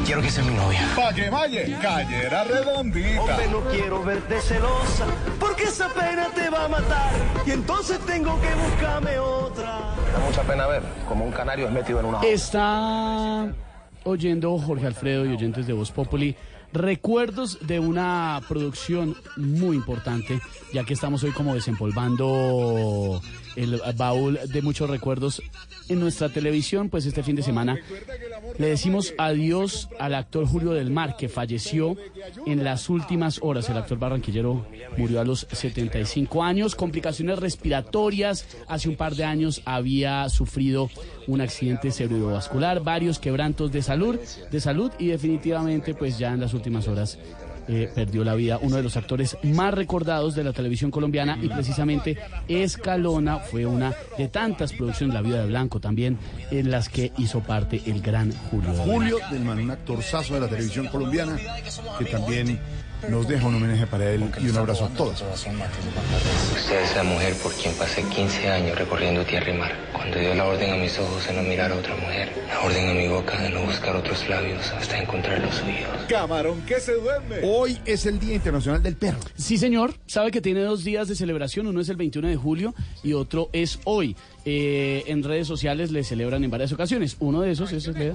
Quiero 0.07 0.21
que 0.21 0.29
sea 0.29 0.41
mi 0.41 0.53
novia. 0.53 0.79
Valle, 0.97 1.29
Valle, 1.29 1.77
Callera 1.81 2.45
Redondita. 2.45 3.21
Hombre, 3.21 3.47
no 3.51 3.59
quiero 3.69 4.03
verte 4.05 4.39
celosa, 4.39 5.05
porque 5.37 5.65
esa 5.65 5.89
pena 5.89 6.29
te 6.33 6.49
va 6.49 6.63
a 6.63 6.67
matar. 6.69 7.11
Y 7.45 7.51
entonces 7.51 7.99
tengo 8.05 8.39
que 8.39 8.47
buscarme 8.55 9.19
otra. 9.19 9.65
Da 9.65 10.19
mucha 10.25 10.43
pena 10.43 10.65
ver 10.65 10.81
como 11.09 11.25
un 11.25 11.31
canario 11.33 11.67
es 11.67 11.73
metido 11.73 11.99
en 11.99 12.05
una 12.05 12.21
Está 12.21 13.51
oyendo 14.05 14.57
Jorge 14.57 14.87
Alfredo 14.87 15.25
y 15.25 15.33
oyentes 15.33 15.67
de 15.67 15.73
Voz 15.73 15.91
Populi 15.91 16.37
recuerdos 16.71 17.67
de 17.67 17.79
una 17.79 18.41
producción 18.47 19.13
muy 19.35 19.75
importante, 19.75 20.39
ya 20.71 20.85
que 20.85 20.93
estamos 20.93 21.21
hoy 21.23 21.31
como 21.31 21.53
desempolvando 21.53 23.21
el 23.57 23.81
baúl 23.95 24.39
de 24.47 24.61
muchos 24.61 24.89
recuerdos 24.89 25.41
en 25.89 25.99
nuestra 25.99 26.29
televisión, 26.29 26.89
pues 26.89 27.05
este 27.05 27.23
fin 27.23 27.35
de 27.35 27.43
semana 27.43 27.77
le 28.57 28.67
decimos 28.67 29.13
adiós 29.17 29.89
al 29.99 30.15
actor 30.15 30.45
Julio 30.45 30.71
del 30.71 30.91
Mar, 30.91 31.15
que 31.17 31.27
falleció 31.27 31.95
en 32.45 32.63
las 32.63 32.89
últimas 32.89 33.39
horas. 33.41 33.69
El 33.69 33.77
actor 33.77 33.97
barranquillero 33.97 34.65
murió 34.97 35.19
a 35.19 35.25
los 35.25 35.47
75 35.51 36.43
años, 36.43 36.75
complicaciones 36.75 37.39
respiratorias. 37.39 38.45
Hace 38.67 38.89
un 38.89 38.95
par 38.95 39.15
de 39.15 39.25
años 39.25 39.61
había 39.65 40.27
sufrido 40.29 40.89
un 41.27 41.41
accidente 41.41 41.91
cerebrovascular, 41.91 42.81
varios 42.81 43.19
quebrantos 43.19 43.71
de 43.71 43.81
salud, 43.81 44.19
de 44.51 44.61
salud 44.61 44.91
y 44.99 45.07
definitivamente 45.07 45.93
pues 45.93 46.17
ya 46.17 46.33
en 46.33 46.41
las 46.41 46.53
últimas 46.53 46.87
horas 46.87 47.17
eh, 47.67 47.89
perdió 47.93 48.23
la 48.23 48.35
vida 48.35 48.59
uno 48.61 48.77
de 48.77 48.83
los 48.83 48.97
actores 48.97 49.37
más 49.43 49.73
recordados 49.73 50.35
de 50.35 50.43
la 50.43 50.53
televisión 50.53 50.91
colombiana 50.91 51.37
y 51.41 51.49
precisamente 51.49 52.17
Escalona 52.47 53.39
fue 53.39 53.65
una 53.65 53.93
de 54.17 54.27
tantas 54.27 54.73
producciones, 54.73 55.13
La 55.13 55.21
vida 55.21 55.41
de 55.41 55.47
Blanco 55.47 55.79
también, 55.79 56.17
en 56.51 56.71
las 56.71 56.89
que 56.89 57.11
hizo 57.17 57.41
parte 57.41 57.81
el 57.85 58.01
gran 58.01 58.31
Julio. 58.49 58.73
Julio 58.73 59.17
del 59.31 59.43
Man, 59.43 59.59
un 59.59 59.71
actorzazo 59.71 60.35
de 60.35 60.39
la 60.41 60.47
televisión 60.47 60.87
colombiana 60.87 61.37
que 61.99 62.05
también 62.05 62.59
nos 63.09 63.27
deja 63.27 63.45
un 63.47 63.55
homenaje 63.55 63.85
para 63.87 64.09
él 64.11 64.29
y 64.39 64.49
un 64.49 64.57
abrazo 64.57 64.85
a 64.85 64.89
todos. 64.89 65.21
Usted 65.21 66.81
es 66.83 66.95
la 66.95 67.03
mujer 67.03 67.33
por 67.41 67.53
quien 67.53 67.73
pasé 67.75 68.03
15 68.03 68.49
años 68.49 68.77
recorriendo 68.77 69.23
tierra 69.25 69.49
y 69.53 69.57
mar. 69.57 69.71
Cuando 69.93 70.19
dio 70.19 70.33
la 70.35 70.45
orden 70.45 70.71
a 70.73 70.77
mis 70.77 70.97
ojos 70.99 71.25
de 71.27 71.33
no 71.33 71.43
mirar 71.43 71.71
a 71.71 71.75
otra 71.75 71.95
mujer, 71.95 72.31
la 72.47 72.61
orden 72.61 72.89
a 72.89 72.93
mi 72.93 73.07
boca 73.07 73.41
de 73.41 73.49
no 73.49 73.61
buscar 73.63 73.95
otros 73.95 74.27
labios 74.27 74.65
hasta 74.71 75.01
encontrar 75.01 75.39
los 75.39 75.55
suyos. 75.55 75.87
Camarón 76.09 76.61
que 76.61 76.79
se 76.79 76.93
duerme. 76.93 77.37
Hoy 77.43 77.79
es 77.85 78.05
el 78.05 78.19
Día 78.19 78.35
Internacional 78.35 78.81
del 78.83 78.95
Perro. 78.95 79.19
Sí, 79.35 79.57
señor. 79.57 79.93
Sabe 80.07 80.31
que 80.31 80.41
tiene 80.41 80.61
dos 80.61 80.83
días 80.83 81.07
de 81.07 81.15
celebración. 81.15 81.67
Uno 81.67 81.81
es 81.81 81.89
el 81.89 81.95
21 81.97 82.27
de 82.27 82.35
julio 82.35 82.73
y 83.03 83.13
otro 83.13 83.49
es 83.53 83.79
hoy. 83.85 84.15
Eh, 84.45 85.03
en 85.07 85.23
redes 85.23 85.45
sociales 85.47 85.91
le 85.91 86.03
celebran 86.03 86.43
en 86.43 86.49
varias 86.49 86.71
ocasiones. 86.71 87.17
Uno 87.19 87.41
de 87.41 87.51
esos 87.51 87.71
es 87.73 87.85
el 87.87 87.93
de... 87.93 88.13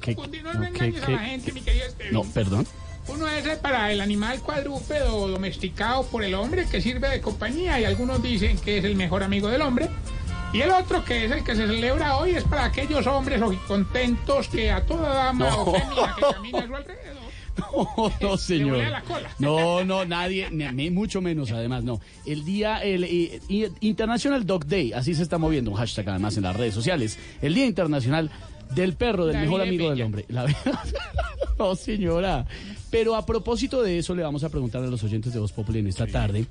¿Qué- 0.00 0.14
No, 0.14 0.22
no, 0.26 0.54
no 0.54 0.60
qué- 0.60 0.66
engañes 0.68 1.02
a 1.02 1.06
qué- 1.06 1.12
la 1.12 1.18
gente, 1.18 1.52
mi 1.52 1.60
querido 1.60 1.86
Esteban. 1.86 2.12
no, 2.12 2.24
perdón. 2.32 2.66
Uno 3.08 3.28
es 3.28 3.44
el 3.46 3.58
para 3.58 3.92
el 3.92 4.00
animal 4.00 4.40
cuadrúpedo 4.40 5.28
domesticado 5.28 6.04
por 6.06 6.24
el 6.24 6.34
hombre 6.34 6.66
que 6.70 6.80
sirve 6.80 7.08
de 7.10 7.20
compañía 7.20 7.78
y 7.80 7.84
algunos 7.84 8.22
dicen 8.22 8.58
que 8.58 8.78
es 8.78 8.84
el 8.84 8.96
mejor 8.96 9.22
amigo 9.22 9.48
del 9.48 9.62
hombre. 9.62 9.88
Y 10.52 10.60
el 10.60 10.70
otro, 10.70 11.04
que 11.04 11.24
es 11.24 11.32
el 11.32 11.42
que 11.44 11.56
se 11.56 11.66
celebra 11.66 12.16
hoy, 12.16 12.30
es 12.30 12.44
para 12.44 12.64
aquellos 12.66 13.06
hombres 13.08 13.40
contentos 13.66 14.48
que 14.48 14.70
a 14.70 14.84
toda 14.86 15.12
dama 15.12 15.50
No. 15.50 15.62
o 15.62 15.72
que 15.72 15.82
camina 16.32 16.58
a 16.60 16.66
su 16.66 16.74
alrededor. 16.76 17.24
No, 17.56 18.12
no, 18.20 18.36
señor. 18.36 18.78
la 18.78 19.00
cola. 19.02 19.30
No, 19.38 19.84
no, 19.84 20.04
nadie, 20.04 20.48
ni- 20.50 20.90
mucho 20.90 21.20
menos, 21.20 21.52
además, 21.52 21.84
no. 21.84 22.00
El 22.26 22.44
día, 22.44 22.78
el 22.82 23.04
eh, 23.04 23.40
International 23.80 24.44
Dog 24.44 24.66
Day, 24.66 24.92
así 24.92 25.14
se 25.14 25.22
está 25.22 25.38
moviendo 25.38 25.70
un 25.70 25.76
hashtag 25.76 26.08
además 26.08 26.36
en 26.36 26.42
las 26.42 26.56
redes 26.56 26.74
sociales. 26.74 27.16
El 27.42 27.54
Día 27.54 27.66
Internacional 27.66 28.28
del 28.74 28.94
Perro, 28.96 29.26
del 29.26 29.38
mejor 29.38 29.62
amigo 29.62 29.88
del 29.90 30.02
hombre. 30.02 30.24
La 30.28 30.46
vida- 30.46 30.58
No, 31.58 31.76
señora. 31.76 32.44
Pero 32.94 33.16
a 33.16 33.26
propósito 33.26 33.82
de 33.82 33.98
eso, 33.98 34.14
le 34.14 34.22
vamos 34.22 34.44
a 34.44 34.50
preguntar 34.50 34.80
a 34.84 34.86
los 34.86 35.02
oyentes 35.02 35.32
de 35.32 35.40
Voz 35.40 35.50
Populi 35.50 35.80
en 35.80 35.88
esta 35.88 36.06
tarde 36.06 36.46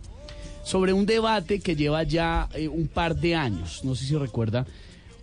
sobre 0.62 0.91
un 0.91 1.06
debate 1.06 1.62
que 1.62 1.74
lleva 1.74 2.04
ya 2.04 2.50
eh, 2.54 2.68
un 2.68 2.89
par 2.89 3.16
de 3.16 3.34
años. 3.34 3.86
No 3.86 3.96
sé 3.96 4.04
si 4.04 4.18
recuerda, 4.18 4.66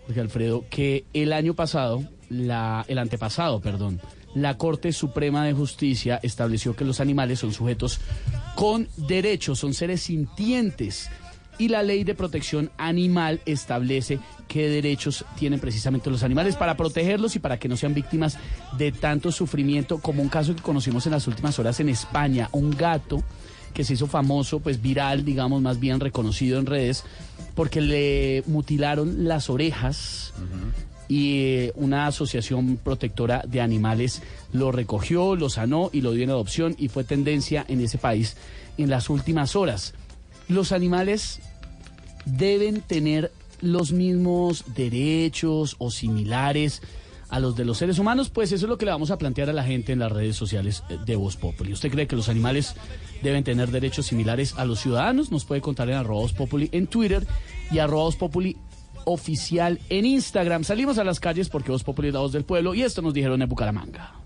Jorge 0.07 0.19
Alfredo, 0.23 0.65
que 0.71 1.05
el 1.13 1.35
año 1.35 1.53
pasado, 1.53 2.03
la, 2.31 2.87
el 2.89 2.97
antepasado, 2.97 3.61
perdón, 3.61 4.01
la 4.35 4.57
Corte 4.57 4.95
Suprema 4.95 5.45
de 5.45 5.53
Justicia 5.53 6.21
estableció 6.23 6.75
que 6.75 6.87
los 6.87 7.01
animales 7.01 7.41
son 7.41 7.53
sujetos 7.53 8.01
con 8.55 8.89
derechos, 8.97 9.59
son 9.59 9.75
seres 9.75 10.01
sintientes. 10.01 11.11
Y 11.61 11.69
la 11.69 11.83
ley 11.83 12.05
de 12.05 12.15
protección 12.15 12.71
animal 12.79 13.43
establece 13.45 14.19
qué 14.49 14.71
derechos 14.71 15.27
tienen 15.39 15.61
precisamente 15.61 16.09
los 16.09 16.23
animales 16.23 16.57
para 16.57 16.75
protegerlos 16.75 17.37
y 17.37 17.39
para 17.39 17.59
que 17.59 17.69
no 17.69 17.77
sean 17.77 17.93
víctimas 17.93 18.39
de 18.79 18.93
tanto 18.93 19.31
sufrimiento, 19.31 19.99
como 19.99 20.23
un 20.23 20.31
caso 20.31 20.57
que 20.57 20.63
conocimos 20.63 21.05
en 21.05 21.13
las 21.13 21.27
últimas 21.27 21.59
horas 21.59 21.79
en 21.79 21.91
España, 21.91 22.49
un 22.53 22.71
gato 22.71 23.23
que 23.75 23.85
se 23.85 23.93
hizo 23.93 24.07
famoso, 24.07 24.61
pues 24.61 24.81
viral, 24.81 25.23
digamos, 25.23 25.61
más 25.61 25.79
bien 25.79 26.01
reconocido 26.01 26.59
en 26.59 26.65
redes, 26.65 27.05
porque 27.55 27.83
le 27.83 28.43
mutilaron 28.47 29.29
las 29.29 29.51
orejas 29.51 30.33
y 31.09 31.43
eh, 31.43 31.73
una 31.75 32.07
asociación 32.07 32.79
protectora 32.83 33.45
de 33.47 33.61
animales 33.61 34.23
lo 34.55 34.73
recogió, 34.73 35.37
lo 35.37 35.51
sanó 35.51 35.91
y 35.93 36.01
lo 36.01 36.13
dio 36.13 36.25
en 36.25 36.31
adopción 36.31 36.75
y 36.79 36.89
fue 36.89 37.05
tendencia 37.05 37.67
en 37.69 37.83
ese 37.83 37.99
país 37.99 38.39
en 38.79 38.89
las 38.89 39.11
últimas 39.11 39.57
horas. 39.57 39.93
Los 40.49 40.73
animales 40.73 41.41
deben 42.25 42.81
tener 42.81 43.33
los 43.61 43.93
mismos 43.93 44.65
derechos 44.75 45.77
o 45.79 45.91
similares 45.91 46.83
a 47.29 47.39
los 47.39 47.57
de 47.57 47.65
los 47.65 47.79
seres 47.79 47.99
humanos, 47.99 48.29
pues 48.29 48.51
eso 48.53 48.67
es 48.67 48.69
lo 48.69 48.77
que 48.77 48.85
le 48.85 48.91
vamos 48.91 49.11
a 49.11 49.19
plantear 49.19 49.49
a 49.49 49.53
la 49.53 49.63
gente 49.63 49.93
en 49.93 50.01
las 50.01 50.11
redes 50.11 50.37
sociales 50.37 50.83
eh, 50.89 50.99
de 51.05 51.17
Voz 51.17 51.37
Populi. 51.37 51.73
¿Usted 51.73 51.91
cree 51.91 52.07
que 52.07 52.17
los 52.17 52.29
animales 52.29 52.75
deben 53.23 53.45
tener 53.45 53.71
derechos 53.71 54.07
similares 54.07 54.55
a 54.57 54.65
los 54.65 54.81
ciudadanos? 54.81 55.31
Nos 55.31 55.45
puede 55.45 55.61
contar 55.61 55.89
en 55.89 55.97
arroba 55.97 56.23
Voz 56.23 56.33
Populi 56.33 56.69
en 56.73 56.89
Twitter 56.89 57.27
y 57.71 57.79
arroba 57.79 58.05
Voz 58.05 58.17
Populi 58.17 58.57
oficial 59.05 59.81
en 59.89 60.07
Instagram. 60.07 60.65
Salimos 60.65 60.99
a 60.99 61.05
las 61.05 61.21
calles 61.21 61.49
porque 61.49 61.71
Voz 61.71 61.85
Populi 61.85 62.09
es 62.09 62.15
la 62.15 62.21
voz 62.21 62.33
del 62.33 62.45
pueblo 62.45 62.75
y 62.75 62.83
esto 62.83 63.01
nos 63.01 63.15
dijeron 63.15 63.41
en 63.41 63.49
Bucaramanga. 63.49 64.20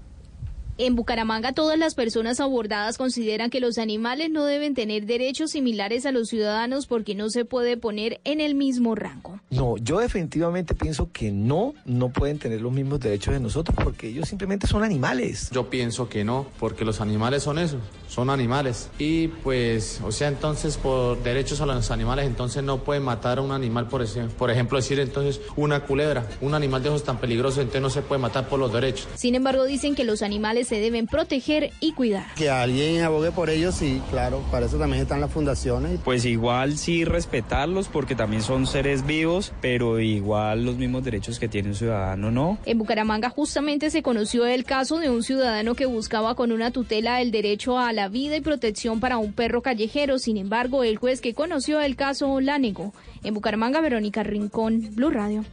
En 0.76 0.96
Bucaramanga 0.96 1.52
todas 1.52 1.78
las 1.78 1.94
personas 1.94 2.40
abordadas 2.40 2.98
consideran 2.98 3.48
que 3.48 3.60
los 3.60 3.78
animales 3.78 4.30
no 4.30 4.44
deben 4.44 4.74
tener 4.74 5.06
derechos 5.06 5.52
similares 5.52 6.04
a 6.04 6.10
los 6.10 6.28
ciudadanos 6.28 6.88
porque 6.88 7.14
no 7.14 7.30
se 7.30 7.44
puede 7.44 7.76
poner 7.76 8.20
en 8.24 8.40
el 8.40 8.56
mismo 8.56 8.96
rango. 8.96 9.38
No, 9.50 9.76
yo 9.76 10.00
definitivamente 10.00 10.74
pienso 10.74 11.12
que 11.12 11.30
no, 11.30 11.74
no 11.84 12.08
pueden 12.08 12.40
tener 12.40 12.60
los 12.60 12.72
mismos 12.72 12.98
derechos 12.98 13.34
de 13.34 13.38
nosotros 13.38 13.76
porque 13.84 14.08
ellos 14.08 14.28
simplemente 14.28 14.66
son 14.66 14.82
animales. 14.82 15.48
Yo 15.52 15.70
pienso 15.70 16.08
que 16.08 16.24
no, 16.24 16.46
porque 16.58 16.84
los 16.84 17.00
animales 17.00 17.44
son 17.44 17.60
eso, 17.60 17.76
son 18.08 18.28
animales. 18.28 18.88
Y 18.98 19.28
pues, 19.28 20.00
o 20.04 20.10
sea, 20.10 20.26
entonces 20.26 20.76
por 20.76 21.22
derechos 21.22 21.60
a 21.60 21.66
los 21.66 21.92
animales, 21.92 22.26
entonces 22.26 22.64
no 22.64 22.78
pueden 22.82 23.04
matar 23.04 23.38
a 23.38 23.42
un 23.42 23.52
animal, 23.52 23.86
por, 23.86 24.02
ese- 24.02 24.24
por 24.24 24.50
ejemplo, 24.50 24.76
decir 24.78 24.98
entonces 24.98 25.40
una 25.54 25.84
culebra, 25.84 26.26
un 26.40 26.52
animal 26.54 26.82
de 26.82 26.88
esos 26.88 27.04
tan 27.04 27.18
peligrosos, 27.20 27.58
entonces 27.58 27.82
no 27.82 27.90
se 27.90 28.02
puede 28.02 28.20
matar 28.20 28.48
por 28.48 28.58
los 28.58 28.72
derechos. 28.72 29.06
Sin 29.14 29.36
embargo, 29.36 29.62
dicen 29.66 29.94
que 29.94 30.02
los 30.02 30.20
animales 30.22 30.63
se 30.64 30.80
deben 30.80 31.06
proteger 31.06 31.70
y 31.80 31.92
cuidar. 31.92 32.26
Que 32.34 32.50
alguien 32.50 33.02
abogue 33.02 33.30
por 33.30 33.50
ellos, 33.50 33.74
sí, 33.74 34.00
claro, 34.10 34.42
para 34.50 34.66
eso 34.66 34.78
también 34.78 35.02
están 35.02 35.20
las 35.20 35.30
fundaciones. 35.30 36.00
Pues 36.04 36.24
igual 36.24 36.76
sí 36.76 37.04
respetarlos 37.04 37.88
porque 37.88 38.14
también 38.14 38.42
son 38.42 38.66
seres 38.66 39.06
vivos, 39.06 39.52
pero 39.60 40.00
igual 40.00 40.64
los 40.64 40.76
mismos 40.76 41.04
derechos 41.04 41.38
que 41.38 41.48
tiene 41.48 41.68
un 41.70 41.74
ciudadano, 41.74 42.30
¿no? 42.30 42.58
En 42.64 42.78
Bucaramanga 42.78 43.30
justamente 43.30 43.90
se 43.90 44.02
conoció 44.02 44.46
el 44.46 44.64
caso 44.64 44.98
de 44.98 45.10
un 45.10 45.22
ciudadano 45.22 45.74
que 45.74 45.86
buscaba 45.86 46.34
con 46.34 46.52
una 46.52 46.70
tutela 46.70 47.20
el 47.20 47.30
derecho 47.30 47.78
a 47.78 47.92
la 47.92 48.08
vida 48.08 48.36
y 48.36 48.40
protección 48.40 49.00
para 49.00 49.18
un 49.18 49.32
perro 49.32 49.62
callejero. 49.62 50.18
Sin 50.18 50.36
embargo, 50.36 50.84
el 50.84 50.96
juez 50.96 51.20
que 51.20 51.34
conoció 51.34 51.80
el 51.80 51.96
caso 51.96 52.40
la 52.40 52.58
negó. 52.58 52.92
En 53.22 53.34
Bucaramanga, 53.34 53.80
Verónica 53.80 54.22
Rincón, 54.22 54.90
Blue 54.94 55.10
Radio. 55.10 55.44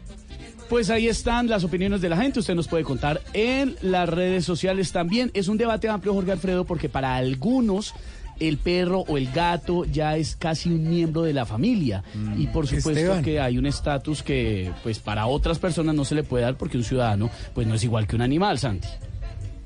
Pues 0.71 0.89
ahí 0.89 1.07
están 1.09 1.47
las 1.49 1.65
opiniones 1.65 1.99
de 1.99 2.07
la 2.07 2.15
gente. 2.15 2.39
Usted 2.39 2.55
nos 2.55 2.69
puede 2.69 2.85
contar 2.85 3.21
en 3.33 3.75
las 3.81 4.07
redes 4.07 4.45
sociales 4.45 4.93
también. 4.93 5.29
Es 5.33 5.49
un 5.49 5.57
debate 5.57 5.89
amplio, 5.89 6.13
Jorge 6.13 6.31
Alfredo, 6.31 6.63
porque 6.63 6.87
para 6.87 7.17
algunos 7.17 7.93
el 8.39 8.57
perro 8.57 9.01
o 9.01 9.17
el 9.17 9.29
gato 9.33 9.83
ya 9.83 10.15
es 10.15 10.37
casi 10.37 10.69
un 10.69 10.89
miembro 10.89 11.23
de 11.23 11.33
la 11.33 11.45
familia. 11.45 12.05
Y 12.37 12.47
por 12.47 12.67
supuesto 12.67 12.91
Esteban. 12.91 13.21
que 13.21 13.41
hay 13.41 13.57
un 13.57 13.65
estatus 13.65 14.23
que 14.23 14.71
pues 14.81 14.99
para 14.99 15.25
otras 15.27 15.59
personas 15.59 15.93
no 15.93 16.05
se 16.05 16.15
le 16.15 16.23
puede 16.23 16.45
dar 16.45 16.55
porque 16.55 16.77
un 16.77 16.85
ciudadano 16.85 17.29
pues 17.53 17.67
no 17.67 17.75
es 17.75 17.83
igual 17.83 18.07
que 18.07 18.15
un 18.15 18.21
animal, 18.21 18.57
Santi. 18.57 18.87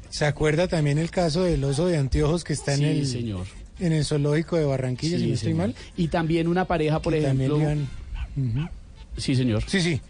¿Se 0.10 0.26
acuerda 0.26 0.68
también 0.68 0.98
el 0.98 1.12
caso 1.12 1.44
del 1.44 1.64
oso 1.66 1.86
de 1.86 1.98
anteojos 1.98 2.44
que 2.44 2.54
está 2.54 2.74
en 2.74 2.84
el 2.84 3.06
señor. 3.06 3.46
en 3.80 3.94
el 3.94 4.04
zoológico 4.06 4.56
de 4.58 4.66
Barranquilla, 4.66 5.18
Sí, 5.18 5.24
si 5.24 5.28
no 5.30 5.34
estoy 5.36 5.52
señor. 5.52 5.68
mal? 5.68 5.76
Y 5.96 6.08
también 6.08 6.48
una 6.48 6.66
pareja, 6.66 7.00
por 7.00 7.14
Que 7.14 7.22
también 7.22 7.52
ejemplo. 7.52 7.70
han- 7.70 8.62
Ujú. 8.64 8.70
Sí, 9.18 9.36
señor. 9.36 9.64
Sí, 9.68 9.80
sí. 9.82 10.02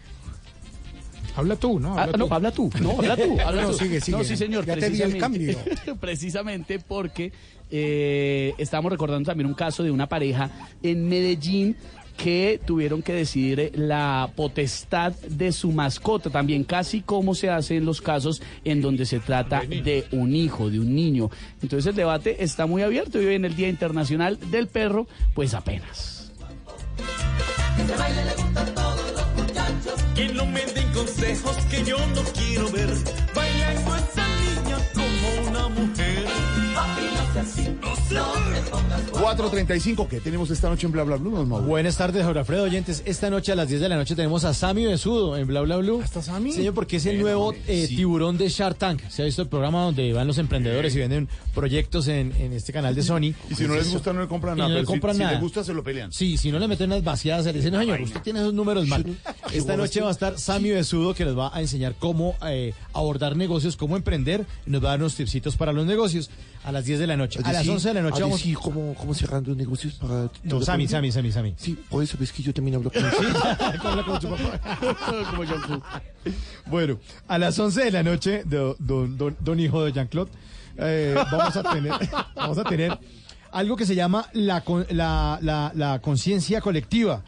Habla 1.36 1.56
tú, 1.56 1.78
¿no? 1.78 1.98
Ah, 1.98 2.02
Habla 2.04 2.16
no, 2.18 2.26
tú. 2.28 2.34
habla 2.34 2.50
tú. 2.52 2.70
No, 2.80 2.90
habla 2.92 3.16
tú. 3.16 3.38
habla 3.44 3.62
No, 3.62 3.70
tú. 3.70 3.78
sigue, 3.78 4.00
sigue. 4.00 4.16
No, 4.18 4.24
sí, 4.24 4.36
señor. 4.36 4.64
Ya 4.66 4.74
te 4.76 4.90
di 4.90 5.02
el 5.02 5.10
precisamente- 5.18 5.94
precisamente 6.00 6.78
porque 6.78 7.32
eh, 7.70 8.54
estamos 8.58 8.90
recordando 8.90 9.26
también 9.28 9.46
un 9.46 9.54
caso 9.54 9.82
de 9.82 9.90
una 9.90 10.08
pareja 10.08 10.50
en 10.82 11.08
Medellín 11.08 11.76
que 12.16 12.58
tuvieron 12.64 13.02
que 13.02 13.12
decidir 13.12 13.60
eh, 13.60 13.72
la 13.74 14.30
potestad 14.34 15.12
de 15.28 15.52
su 15.52 15.70
mascota, 15.72 16.30
también 16.30 16.64
casi 16.64 17.02
como 17.02 17.34
se 17.34 17.50
hace 17.50 17.76
en 17.76 17.84
los 17.84 18.00
casos 18.00 18.40
en 18.64 18.80
donde 18.80 19.04
se 19.04 19.18
trata 19.20 19.60
de 19.60 20.06
un 20.12 20.34
hijo, 20.34 20.70
de 20.70 20.80
un 20.80 20.94
niño. 20.94 21.28
Entonces 21.62 21.90
el 21.90 21.94
debate 21.96 22.42
está 22.42 22.64
muy 22.64 22.80
abierto 22.80 23.20
y 23.20 23.26
hoy 23.26 23.34
en 23.34 23.44
el 23.44 23.54
Día 23.54 23.68
Internacional 23.68 24.38
del 24.50 24.66
Perro, 24.68 25.06
pues 25.34 25.52
apenas. 25.52 26.32
Que 30.14 30.28
no 30.28 30.46
me 30.46 30.60
consejos 31.42 31.64
que 31.66 31.84
yo 31.84 31.98
no 31.98 32.22
quiero 32.32 32.70
ver. 32.70 32.88
Bailando 33.34 33.96
esa 33.96 34.26
niña 34.28 34.78
como 34.94 35.48
una 35.48 35.68
mujer. 35.68 36.26
Papi, 36.74 37.02
no 37.14 37.32
seas 37.32 37.46
así, 37.46 37.68
no 37.80 37.94
pongas 37.94 38.45
4.35, 38.96 40.08
¿qué 40.08 40.20
tenemos 40.20 40.50
esta 40.50 40.68
noche 40.70 40.86
en 40.86 40.92
Bla 40.92 41.02
Bla 41.04 41.16
Blue? 41.16 41.30
Mauro? 41.44 41.64
Buenas 41.66 41.96
tardes, 41.98 42.24
Jorge 42.24 42.38
Alfredo 42.40 42.62
oyentes. 42.64 43.02
Esta 43.04 43.28
noche 43.30 43.52
a 43.52 43.54
las 43.54 43.68
10 43.68 43.80
de 43.82 43.88
la 43.90 43.96
noche 43.96 44.14
tenemos 44.16 44.44
a 44.44 44.54
Sammy 44.54 44.86
Besudo 44.86 45.36
en 45.36 45.46
Bla 45.46 45.60
Bla 45.60 45.76
Blue. 45.76 46.00
¿Hasta 46.02 46.22
Sammy? 46.22 46.52
Señor, 46.52 46.72
porque 46.74 46.96
es 46.96 47.06
el 47.06 47.20
nuevo 47.20 47.52
eh, 47.66 47.86
tiburón 47.88 48.38
de 48.38 48.48
Shark 48.48 48.78
Tank. 48.78 49.02
Se 49.08 49.22
ha 49.22 49.24
visto 49.24 49.42
el 49.42 49.48
programa 49.48 49.82
donde 49.84 50.12
van 50.12 50.26
los 50.26 50.38
emprendedores 50.38 50.94
y 50.94 50.98
venden 50.98 51.28
proyectos 51.54 52.08
en, 52.08 52.32
en 52.36 52.52
este 52.52 52.72
canal 52.72 52.94
de 52.94 53.02
Sony. 53.02 53.34
Y 53.50 53.54
si 53.54 53.64
no 53.66 53.74
les 53.74 53.90
gusta, 53.92 54.12
no 54.12 54.22
le 54.22 54.28
compran 54.28 54.56
Y 54.56 54.60
nada, 54.60 54.70
no 54.70 54.74
pero 54.76 54.86
si- 54.86 54.92
compran 54.92 55.14
si 55.16 55.20
nada. 55.20 55.32
les 55.32 55.40
gusta, 55.42 55.62
se 55.64 55.74
lo 55.74 55.82
pelean. 55.82 56.12
Sí, 56.12 56.36
si 56.38 56.50
no 56.50 56.58
le 56.58 56.68
meten 56.68 56.90
unas 56.90 57.04
vaciadas, 57.04 57.44
se 57.44 57.52
le 57.52 57.58
dicen, 57.58 57.72
no, 57.74 57.80
señor, 57.80 58.00
usted 58.00 58.20
tiene 58.22 58.40
esos 58.40 58.54
números 58.54 58.86
mal. 58.86 59.04
Esta 59.52 59.76
noche 59.76 60.00
va 60.00 60.08
a 60.08 60.12
estar 60.12 60.38
Sammy 60.38 60.70
Besudo, 60.70 61.14
que 61.14 61.24
nos 61.24 61.36
va 61.38 61.54
a 61.54 61.60
enseñar 61.60 61.94
cómo 61.98 62.34
eh, 62.46 62.72
abordar 62.92 63.36
negocios, 63.36 63.76
cómo 63.76 63.96
emprender, 63.96 64.46
nos 64.66 64.82
va 64.82 64.88
a 64.88 64.90
dar 64.92 65.00
unos 65.00 65.14
tipsitos 65.16 65.56
para 65.56 65.72
los 65.72 65.84
negocios 65.86 66.30
a 66.64 66.72
las 66.72 66.84
10 66.84 66.98
de 66.98 67.06
la 67.06 67.16
noche. 67.16 67.40
A 67.44 67.52
las 67.52 67.66
11 67.68 67.88
de 67.88 67.94
la 67.94 68.02
noche 68.02 68.22
vamos... 68.22 68.40
Sí, 68.40 68.54
¿cómo, 68.54 68.85
¿Cómo 68.94 69.14
cerrando 69.14 69.54
negocios 69.54 69.94
para... 69.94 70.30
No, 70.44 70.60
Sammy, 70.60 70.86
Sammy, 70.88 71.10
Sammy, 71.12 71.32
Sammy. 71.32 71.54
Sí, 71.56 71.78
por 71.90 72.02
eso 72.02 72.16
ves 72.18 72.32
que 72.32 72.42
yo 72.42 72.52
también 72.54 72.76
hablo 72.76 72.90
con 72.90 73.04
él. 73.04 73.10
¿Cómo 73.78 73.88
habla 73.90 74.04
con 74.04 74.20
su 74.20 74.28
papá? 74.28 76.02
Bueno, 76.66 76.98
a 77.28 77.38
las 77.38 77.58
11 77.58 77.84
de 77.84 77.90
la 77.90 78.02
noche, 78.02 78.42
do- 78.44 78.76
don, 78.78 79.16
don- 79.16 79.36
don 79.40 79.60
hijo 79.60 79.84
de 79.84 79.92
Jean-Claude, 79.92 80.30
eh, 80.78 81.14
vamos, 81.30 81.56
a 81.56 81.62
tener, 81.62 81.92
vamos 82.34 82.58
a 82.58 82.64
tener 82.64 82.98
algo 83.52 83.76
que 83.76 83.86
se 83.86 83.94
llama 83.94 84.26
la, 84.32 84.62
la, 84.90 85.38
la- 85.40 85.72
la 85.74 85.98
conciencia 86.00 86.60
colectiva. 86.60 87.22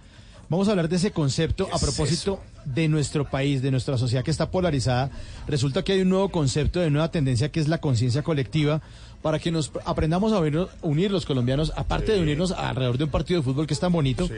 Vamos 0.48 0.66
a 0.68 0.70
hablar 0.72 0.88
de 0.88 0.96
ese 0.96 1.10
concepto 1.12 1.68
a 1.72 1.78
propósito 1.78 2.40
de 2.64 2.88
nuestro 2.88 3.28
país, 3.30 3.60
de 3.62 3.70
nuestra 3.70 3.96
sociedad 3.98 4.24
que 4.24 4.30
está 4.30 4.50
polarizada. 4.50 5.10
Resulta 5.46 5.84
que 5.84 5.92
hay 5.92 6.00
un 6.00 6.08
nuevo 6.08 6.30
concepto 6.30 6.80
de 6.80 6.90
nueva 6.90 7.10
tendencia 7.10 7.50
que 7.52 7.60
es 7.60 7.68
la 7.68 7.78
conciencia 7.80 8.22
colectiva 8.22 8.80
para 9.22 9.38
que 9.38 9.50
nos 9.50 9.72
aprendamos 9.84 10.32
a 10.32 10.38
unir, 10.38 10.66
unir 10.82 11.10
los 11.10 11.26
colombianos, 11.26 11.72
aparte 11.76 12.12
de 12.12 12.20
unirnos 12.20 12.52
alrededor 12.52 12.98
de 12.98 13.04
un 13.04 13.10
partido 13.10 13.40
de 13.40 13.44
fútbol 13.44 13.66
que 13.66 13.74
es 13.74 13.80
tan 13.80 13.92
bonito, 13.92 14.28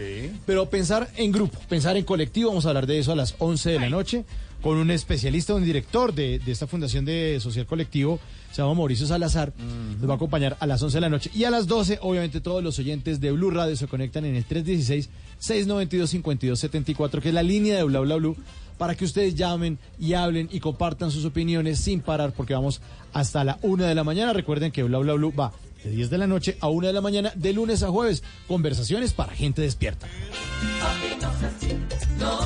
pero 0.47 0.71
pensar 0.71 1.09
en 1.17 1.33
grupo, 1.33 1.59
pensar 1.69 1.97
en 1.97 2.05
colectivo. 2.05 2.51
Vamos 2.51 2.67
a 2.67 2.71
hablar 2.71 2.87
de 2.87 2.99
eso 2.99 3.13
a 3.13 3.17
las 3.17 3.35
11 3.39 3.71
de 3.71 3.81
la 3.81 3.91
noche 3.91 4.25
con 4.63 4.77
un 4.77 4.91
especialista, 4.91 5.55
un 5.55 5.65
director 5.65 6.15
de, 6.15 6.39
de 6.39 6.53
esta 6.53 6.67
fundación 6.67 7.05
de 7.05 7.39
social 7.41 7.67
colectivo, 7.67 8.21
se 8.51 8.63
llama 8.63 8.75
Mauricio 8.75 9.07
Salazar, 9.07 9.53
nos 9.99 10.09
va 10.09 10.15
a 10.15 10.17
acompañar 10.17 10.57
a 10.61 10.67
las 10.67 10.83
11 10.83 10.97
de 10.97 11.01
la 11.01 11.09
noche. 11.09 11.31
Y 11.35 11.45
a 11.45 11.51
las 11.51 11.67
12, 11.67 11.99
obviamente, 12.03 12.41
todos 12.41 12.63
los 12.63 12.79
oyentes 12.79 13.21
de 13.21 13.33
Blue 13.33 13.51
Radio 13.51 13.77
se 13.77 13.87
conectan 13.87 14.25
en 14.25 14.37
el 14.37 14.47
316-692-5274, 14.47 17.21
que 17.21 17.29
es 17.29 17.35
la 17.35 17.43
línea 17.43 17.77
de 17.77 17.83
Bla 17.85 18.01
Bla 18.01 18.17
Blue, 18.17 18.37
para 18.81 18.95
que 18.95 19.05
ustedes 19.05 19.35
llamen 19.35 19.79
y 19.99 20.15
hablen 20.15 20.49
y 20.51 20.59
compartan 20.59 21.11
sus 21.11 21.27
opiniones 21.27 21.79
sin 21.79 22.01
parar, 22.01 22.33
porque 22.33 22.55
vamos 22.55 22.81
hasta 23.13 23.45
la 23.45 23.59
1 23.61 23.85
de 23.85 23.95
la 23.95 24.05
mañana. 24.05 24.33
Recuerden 24.33 24.73
que 24.73 24.83
Bla 24.83 24.97
Bla 25.01 25.13
Blue 25.13 25.35
va 25.39 25.53
de 25.85 25.91
10 25.91 26.09
de 26.09 26.17
la 26.17 26.27
noche 26.27 26.57
a 26.61 26.69
1 26.69 26.87
de 26.87 26.93
la 26.95 27.03
mañana, 27.03 27.31
de 27.35 27.53
lunes 27.53 27.83
a 27.83 27.91
jueves. 27.91 28.23
Conversaciones 28.49 29.13
para 29.13 29.35
gente 29.35 29.61
despierta. 29.61 30.07
No 32.19 32.41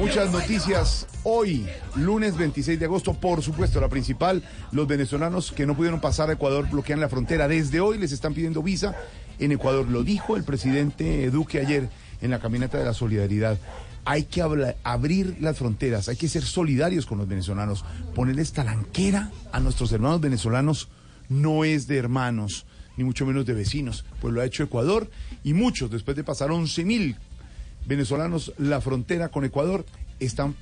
Muchas 0.00 0.32
noticias 0.32 1.06
hoy, 1.24 1.66
lunes 1.94 2.34
26 2.34 2.80
de 2.80 2.86
agosto, 2.86 3.12
por 3.12 3.42
supuesto, 3.42 3.82
la 3.82 3.90
principal, 3.90 4.42
los 4.72 4.88
venezolanos 4.88 5.52
que 5.52 5.66
no 5.66 5.76
pudieron 5.76 6.00
pasar 6.00 6.30
a 6.30 6.32
Ecuador 6.32 6.70
bloquean 6.70 7.00
la 7.00 7.10
frontera. 7.10 7.46
Desde 7.46 7.80
hoy 7.80 7.98
les 7.98 8.10
están 8.10 8.32
pidiendo 8.32 8.62
visa 8.62 8.96
en 9.38 9.52
Ecuador. 9.52 9.86
Lo 9.90 10.02
dijo 10.02 10.38
el 10.38 10.42
presidente 10.42 11.30
Duque 11.30 11.60
ayer 11.60 11.90
en 12.22 12.30
la 12.30 12.38
caminata 12.38 12.78
de 12.78 12.86
la 12.86 12.94
solidaridad. 12.94 13.58
Hay 14.06 14.22
que 14.22 14.40
abrir 14.40 15.36
las 15.38 15.58
fronteras, 15.58 16.08
hay 16.08 16.16
que 16.16 16.30
ser 16.30 16.44
solidarios 16.44 17.04
con 17.04 17.18
los 17.18 17.28
venezolanos. 17.28 17.84
Ponerles 18.14 18.52
talanquera 18.52 19.30
a 19.52 19.60
nuestros 19.60 19.92
hermanos 19.92 20.22
venezolanos 20.22 20.88
no 21.28 21.62
es 21.62 21.86
de 21.86 21.98
hermanos, 21.98 22.64
ni 22.96 23.04
mucho 23.04 23.26
menos 23.26 23.44
de 23.44 23.52
vecinos, 23.52 24.06
pues 24.22 24.32
lo 24.32 24.40
ha 24.40 24.46
hecho 24.46 24.62
Ecuador 24.62 25.10
y 25.44 25.52
muchos, 25.52 25.90
después 25.90 26.16
de 26.16 26.24
pasar 26.24 26.50
11 26.50 26.84
mil 26.86 27.16
venezolanos 27.86 28.52
la 28.58 28.80
frontera 28.80 29.28
con 29.28 29.44
Ecuador 29.44 29.84
están 30.18 30.54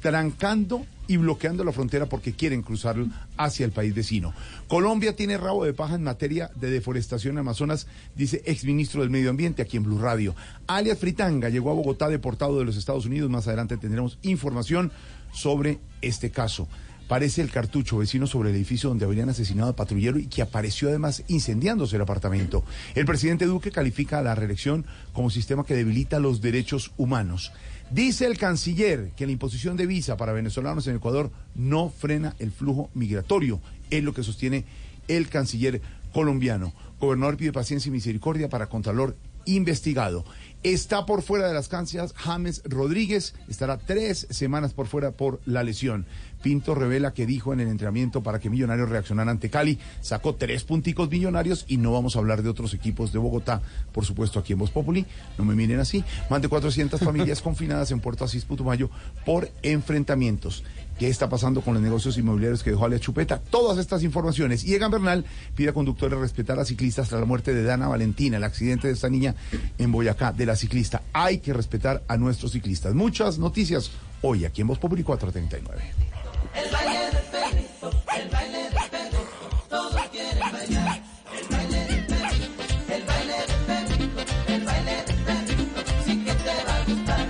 trancando 0.00 0.84
y 1.06 1.16
bloqueando 1.16 1.64
la 1.64 1.72
frontera 1.72 2.06
porque 2.06 2.32
quieren 2.32 2.62
cruzar 2.62 2.96
hacia 3.36 3.66
el 3.66 3.72
país 3.72 3.94
vecino. 3.94 4.34
Colombia 4.68 5.16
tiene 5.16 5.36
rabo 5.36 5.64
de 5.64 5.72
paja 5.72 5.94
en 5.94 6.02
materia 6.02 6.50
de 6.54 6.70
deforestación 6.70 7.34
en 7.34 7.38
Amazonas, 7.38 7.86
dice 8.14 8.42
exministro 8.46 9.00
del 9.00 9.10
Medio 9.10 9.30
Ambiente 9.30 9.62
aquí 9.62 9.76
en 9.76 9.84
Blue 9.84 9.98
Radio. 9.98 10.34
Alias 10.66 10.98
Fritanga 10.98 11.48
llegó 11.48 11.70
a 11.70 11.74
Bogotá 11.74 12.08
deportado 12.08 12.58
de 12.58 12.64
los 12.64 12.76
Estados 12.76 13.06
Unidos. 13.06 13.30
Más 13.30 13.46
adelante 13.46 13.76
tendremos 13.76 14.18
información 14.22 14.92
sobre 15.32 15.78
este 16.00 16.30
caso. 16.30 16.68
Parece 17.08 17.42
el 17.42 17.50
cartucho 17.50 17.98
vecino 17.98 18.26
sobre 18.26 18.50
el 18.50 18.56
edificio 18.56 18.88
donde 18.88 19.04
habrían 19.04 19.28
asesinado 19.28 19.68
al 19.68 19.74
patrullero 19.74 20.18
y 20.18 20.26
que 20.26 20.42
apareció 20.42 20.88
además 20.88 21.22
incendiándose 21.28 21.96
el 21.96 22.02
apartamento. 22.02 22.64
El 22.94 23.04
presidente 23.04 23.44
Duque 23.44 23.70
califica 23.70 24.22
la 24.22 24.34
reelección 24.34 24.86
como 25.12 25.30
sistema 25.30 25.64
que 25.64 25.74
debilita 25.74 26.18
los 26.18 26.40
derechos 26.40 26.92
humanos. 26.96 27.52
Dice 27.90 28.26
el 28.26 28.38
canciller 28.38 29.10
que 29.16 29.26
la 29.26 29.32
imposición 29.32 29.76
de 29.76 29.86
visa 29.86 30.16
para 30.16 30.32
venezolanos 30.32 30.86
en 30.86 30.96
Ecuador 30.96 31.30
no 31.54 31.90
frena 31.90 32.34
el 32.38 32.50
flujo 32.50 32.90
migratorio. 32.94 33.60
Es 33.90 34.02
lo 34.02 34.14
que 34.14 34.22
sostiene 34.22 34.64
el 35.06 35.28
canciller 35.28 35.82
colombiano. 36.12 36.72
Gobernador 36.98 37.36
pide 37.36 37.52
paciencia 37.52 37.90
y 37.90 37.92
misericordia 37.92 38.48
para 38.48 38.68
Contralor 38.68 39.16
investigado. 39.46 40.24
Está 40.62 41.04
por 41.04 41.22
fuera 41.22 41.46
de 41.46 41.54
las 41.54 41.68
canchas 41.68 42.14
James 42.16 42.62
Rodríguez, 42.64 43.34
estará 43.48 43.76
tres 43.76 44.26
semanas 44.30 44.72
por 44.72 44.86
fuera 44.86 45.12
por 45.12 45.40
la 45.44 45.62
lesión. 45.62 46.06
Pinto 46.44 46.74
revela 46.74 47.14
que 47.14 47.24
dijo 47.24 47.54
en 47.54 47.60
el 47.60 47.68
entrenamiento 47.68 48.22
para 48.22 48.38
que 48.38 48.50
Millonarios 48.50 48.90
reaccionara 48.90 49.30
ante 49.30 49.48
Cali, 49.48 49.78
sacó 50.02 50.34
tres 50.34 50.62
punticos 50.62 51.08
millonarios 51.08 51.64
y 51.68 51.78
no 51.78 51.90
vamos 51.90 52.16
a 52.16 52.18
hablar 52.18 52.42
de 52.42 52.50
otros 52.50 52.74
equipos 52.74 53.14
de 53.14 53.18
Bogotá, 53.18 53.62
por 53.92 54.04
supuesto 54.04 54.38
aquí 54.38 54.52
en 54.52 54.58
Voz 54.58 54.70
Populi, 54.70 55.06
no 55.38 55.46
me 55.46 55.54
miren 55.54 55.80
así. 55.80 56.04
Más 56.28 56.42
de 56.42 56.48
400 56.48 57.00
familias 57.04 57.40
confinadas 57.40 57.92
en 57.92 58.00
Puerto 58.00 58.26
Asís 58.26 58.44
Putumayo 58.44 58.90
por 59.24 59.50
enfrentamientos. 59.62 60.64
¿Qué 60.98 61.08
está 61.08 61.30
pasando 61.30 61.62
con 61.62 61.72
los 61.72 61.82
negocios 61.82 62.18
inmobiliarios 62.18 62.62
que 62.62 62.72
dejó 62.72 62.84
Alia 62.84 63.00
Chupeta? 63.00 63.38
Todas 63.38 63.78
estas 63.78 64.02
informaciones. 64.02 64.64
Y 64.64 64.74
Egan 64.74 64.90
Bernal 64.90 65.24
pide 65.56 65.70
a 65.70 65.72
conductores 65.72 66.18
respetar 66.18 66.58
a 66.58 66.66
ciclistas 66.66 67.08
tras 67.08 67.22
la 67.22 67.26
muerte 67.26 67.54
de 67.54 67.62
Dana 67.62 67.88
Valentina, 67.88 68.36
el 68.36 68.44
accidente 68.44 68.88
de 68.88 68.92
esta 68.92 69.08
niña 69.08 69.34
en 69.78 69.90
Boyacá, 69.90 70.32
de 70.32 70.44
la 70.44 70.56
ciclista. 70.56 71.00
Hay 71.14 71.38
que 71.38 71.54
respetar 71.54 72.04
a 72.06 72.18
nuestros 72.18 72.52
ciclistas. 72.52 72.94
Muchas 72.94 73.38
noticias 73.38 73.90
hoy 74.20 74.44
aquí 74.44 74.60
en 74.60 74.66
Voz 74.66 74.78
Populi 74.78 75.02
439. 75.02 76.23
El 76.52 76.70
baile 76.70 76.98
del 77.10 77.24
perrito, 77.32 77.90
el 78.16 78.28
baile 78.28 78.58
del 78.64 78.90
perrito, 78.90 79.26
todos 79.68 80.08
quieren 80.10 80.38
bailar. 80.38 81.02
El 81.32 81.46
baile 81.48 81.84
del 81.86 82.06
perrito, 82.06 82.62
el 82.94 83.02
baile 83.04 83.34
del 83.34 83.60
perrito, 83.66 84.22
el 84.48 84.64
baile 84.64 85.04
del 85.06 85.16
perrito, 85.24 85.80
sí 86.04 86.24
que 86.24 86.32
te 86.32 86.64
va 86.66 86.76
a 86.76 86.84
gustar. 86.84 87.26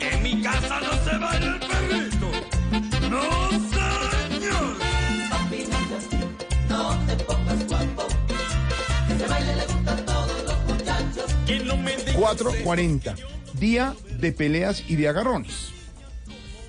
En 0.00 0.22
mi 0.22 0.42
casa 0.42 0.80
no 0.80 0.92
se 1.04 1.18
baila 1.18 1.46
el 1.46 1.60
perrito. 1.60 2.30
No, 3.08 3.22
señor. 3.50 4.76
Papi, 5.30 5.58
no 5.58 5.78
seas 5.88 5.92
así, 5.98 6.20
no 6.68 6.98
te 7.06 7.24
pongas 7.24 7.66
guapo. 7.66 8.06
Ese 9.08 9.26
baile 9.26 9.56
le 9.56 9.66
gusta 9.66 9.92
a 9.92 9.96
todos 9.96 10.42
los 10.44 10.58
muchachos. 10.66 11.34
¿Quién 11.46 11.66
no 11.66 11.76
me 11.76 11.96
dice? 11.96 12.12
440. 12.12 13.14
Día 13.54 13.94
de 14.10 14.32
peleas 14.32 14.84
y 14.86 14.96
de 14.96 15.08
agarrones. 15.08 15.77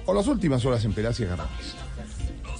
O 0.09 0.13
las 0.13 0.25
últimas 0.25 0.65
horas 0.65 0.83
en 0.85 0.93
peleas 0.93 1.19
y. 1.19 1.25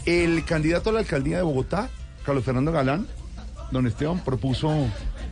El 0.05 0.45
candidato 0.45 0.91
a 0.91 0.93
la 0.93 0.99
alcaldía 0.99 1.37
de 1.37 1.43
Bogotá, 1.43 1.89
Carlos 2.23 2.43
Fernando 2.43 2.71
Galán, 2.71 3.07
don 3.71 3.87
Esteban, 3.87 4.23
propuso. 4.23 4.71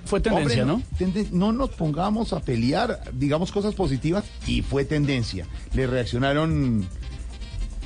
Fue 0.06 0.20
tendencia, 0.20 0.64
Hombre, 0.64 0.88
tenden- 0.98 1.30
no 1.32 1.52
nos 1.52 1.70
pongamos 1.72 2.34
a 2.34 2.40
pelear, 2.40 3.02
digamos 3.14 3.52
cosas 3.52 3.76
positivas, 3.76 4.24
y 4.48 4.64
fue 4.64 4.84
tendencia. 4.84 5.46
Le 5.74 5.86
reaccionaron. 5.86 6.88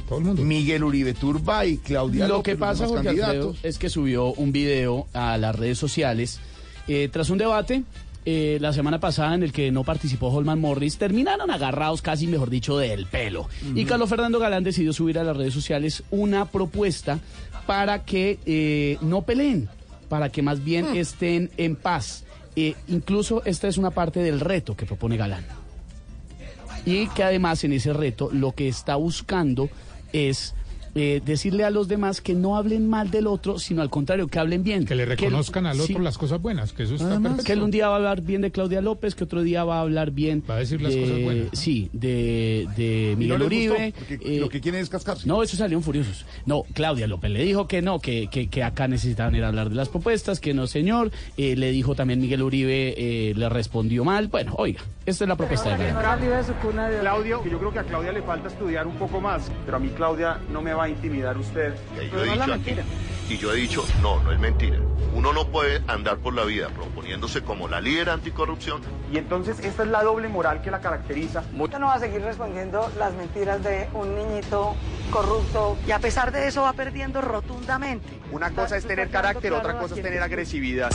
Todo 0.08 0.20
el 0.20 0.26
mundo. 0.26 0.44
Miguel 0.44 0.84
Uribe 0.86 1.14
Turba 1.14 1.66
y 1.66 1.78
Claudia 1.78 2.28
Lo 2.28 2.36
López, 2.38 2.54
que 2.54 2.58
pasa, 2.60 2.88
Jorge 2.88 3.10
Alfredo, 3.10 3.56
es 3.64 3.78
que 3.78 3.90
subió 3.90 4.28
un 4.34 4.52
video 4.54 5.08
a 5.14 5.38
las 5.38 5.56
redes 5.58 5.78
sociales 5.78 6.40
eh, 6.88 7.10
tras 7.12 7.30
un 7.30 7.38
debate 7.38 7.84
eh, 8.24 8.60
la 8.62 8.72
semana 8.72 9.00
pasada 9.00 9.34
en 9.34 9.44
el 9.44 9.52
que 9.52 9.72
no 9.72 9.84
participó 9.84 10.28
Holman 10.28 10.60
Morris. 10.60 10.98
Terminaron 10.98 11.50
agarrados 11.50 12.02
casi, 12.02 12.28
mejor 12.28 12.50
dicho, 12.50 12.78
del 12.78 13.08
pelo. 13.08 13.50
Y 13.74 13.86
Carlos 13.86 14.10
Fernando 14.10 14.40
Galán 14.40 14.64
decidió 14.64 14.94
subir 14.94 15.18
a 15.18 15.24
las 15.24 15.36
redes 15.36 15.54
sociales 15.54 16.04
una 16.12 16.46
propuesta 16.46 17.20
para 17.66 18.04
que 18.04 18.40
eh, 18.46 18.98
no 19.02 19.24
peleen, 19.24 19.70
para 20.10 20.30
que 20.30 20.42
más 20.42 20.64
bien 20.64 20.96
estén 20.96 21.50
en 21.58 21.76
paz. 21.76 22.26
Eh, 22.56 22.76
incluso 22.88 23.44
esta 23.46 23.68
es 23.68 23.78
una 23.78 23.92
parte 23.92 24.20
del 24.20 24.40
reto 24.40 24.76
que 24.76 24.86
propone 24.86 25.18
Galán. 25.18 25.46
Y 26.86 27.08
que 27.10 27.24
además 27.24 27.64
en 27.64 27.74
ese 27.74 27.94
reto 27.94 28.30
lo 28.32 28.54
que 28.54 28.68
está 28.68 28.96
buscando 28.96 29.70
es 30.14 30.54
eh, 30.96 31.22
decirle 31.26 31.64
a 31.64 31.70
los 31.70 31.88
demás 31.88 32.22
que 32.22 32.34
no 32.34 32.56
hablen 32.58 32.88
mal 32.90 33.12
del 33.12 33.28
otro, 33.28 33.60
sino 33.60 33.82
al 33.82 33.90
contrario, 33.90 34.28
que 34.28 34.40
hablen 34.40 34.64
bien. 34.64 34.86
Que 34.86 34.96
le 34.96 35.06
reconozcan 35.06 35.66
al 35.66 35.80
otro 35.80 35.88
sí, 35.88 35.96
las 36.02 36.18
cosas 36.18 36.42
buenas, 36.42 36.74
que 36.74 36.84
eso 36.84 36.96
está 36.96 37.08
Además, 37.08 37.32
perfecto. 37.34 37.46
que 37.48 37.54
él 37.54 37.62
un 37.64 37.72
día 37.72 37.88
va 37.88 37.94
a 37.94 37.98
hablar 37.98 38.22
bien 38.22 38.42
de 38.42 38.52
Claudia 38.52 38.82
López, 38.82 39.16
que 39.16 39.24
otro 39.24 39.42
día 39.44 39.64
va 39.64 39.78
a 39.78 39.82
hablar 39.82 40.12
bien 40.12 40.44
Va 40.50 40.56
a 40.56 40.60
decir 40.60 40.82
las 40.82 40.96
cosas 40.96 41.22
buenas, 41.24 41.46
¿no? 41.46 41.50
Sí, 41.54 41.90
de, 41.94 42.68
de 42.76 43.16
Miguel 43.18 43.40
no 43.40 43.46
gustó, 43.46 43.46
Uribe. 43.46 43.94
porque 43.98 44.20
eh, 44.22 44.40
lo 44.40 44.50
que 44.50 44.62
quieren 44.62 44.82
es 44.82 44.90
cascarse. 44.90 45.28
no, 45.28 45.44
eso 45.44 45.56
salieron 45.58 45.84
furiosos. 45.84 46.26
No, 46.46 46.64
Claudia 46.74 47.08
López 47.08 47.32
le 47.32 47.44
dijo 47.44 47.68
que 47.68 47.82
no, 47.82 48.00
que, 48.00 48.28
que, 48.28 48.48
que 48.50 48.64
acá 48.64 48.88
necesitaban 48.88 49.36
ir 49.36 49.44
a 49.44 49.48
hablar 49.50 49.70
de 49.70 49.76
las 49.76 49.90
propuestas, 49.90 50.40
que 50.40 50.54
no, 50.54 50.68
señor. 50.68 51.12
Eh, 51.38 51.56
le 51.56 51.72
dijo 51.72 51.96
también 51.96 52.20
Miguel 52.20 52.42
Uribe, 52.42 52.94
eh, 52.98 53.34
le 53.36 53.50
respondió 53.50 54.04
mal. 54.04 54.28
Bueno, 54.28 54.54
oiga, 54.58 54.82
esta 55.06 55.24
es 55.24 55.28
la 55.28 55.36
propuesta 55.36 55.78
de. 55.78 55.90
Claudio, 57.02 57.42
que 57.44 57.50
yo 57.50 57.60
creo 57.60 57.72
que 57.72 57.80
a 57.80 57.84
Claudia 57.84 58.12
le 58.12 58.22
falta 58.22 58.48
estudiar 58.48 58.88
un 58.88 58.96
poco 58.96 59.20
más, 59.22 59.52
pero 59.66 59.78
a 59.78 59.80
mí 59.80 59.90
Claudia 59.96 60.40
no 60.52 60.62
me 60.62 60.74
va 60.74 60.81
a 60.84 60.90
intimidar 60.90 61.38
usted. 61.38 61.74
Y 61.96 62.10
yo 62.10 62.24
he 62.24 62.32
dicho 62.32 62.54
aquí, 62.54 62.76
y 63.30 63.38
yo 63.38 63.54
he 63.54 63.56
dicho, 63.56 63.86
no, 64.02 64.22
no 64.24 64.32
es 64.34 64.40
mentira. 64.40 64.78
Uno 65.14 65.32
no 65.32 65.48
puede 65.48 65.82
andar 65.88 66.18
por 66.18 66.34
la 66.34 66.44
vida 66.44 66.70
proponiéndose 66.70 67.42
como 67.44 67.68
la 67.68 67.82
líder 67.82 68.10
anticorrupción 68.10 68.82
Y 69.12 69.18
entonces 69.18 69.60
esta 69.60 69.84
es 69.84 69.90
la 69.90 70.04
doble 70.04 70.28
moral 70.28 70.62
que 70.62 70.72
la 70.72 70.82
caracteriza. 70.82 71.44
Usted 71.58 71.80
no 71.80 71.88
va 71.88 71.96
a 71.96 72.00
seguir 72.00 72.22
respondiendo 72.22 72.92
las 72.98 73.14
mentiras 73.14 73.64
de 73.64 73.88
un 73.94 74.16
niñito 74.16 74.76
corrupto 75.12 75.78
y 75.88 75.92
a 75.92 76.00
pesar 76.00 76.32
de 76.32 76.48
eso 76.48 76.64
va 76.64 76.74
perdiendo 76.74 77.22
rotundamente. 77.22 78.20
Una 78.32 78.52
cosa 78.52 78.78
es 78.78 78.86
tener 78.86 79.10
carácter, 79.10 79.54
otra 79.54 79.78
cosa 79.80 79.96
es 79.96 80.02
tener 80.02 80.22
agresividad. 80.22 80.92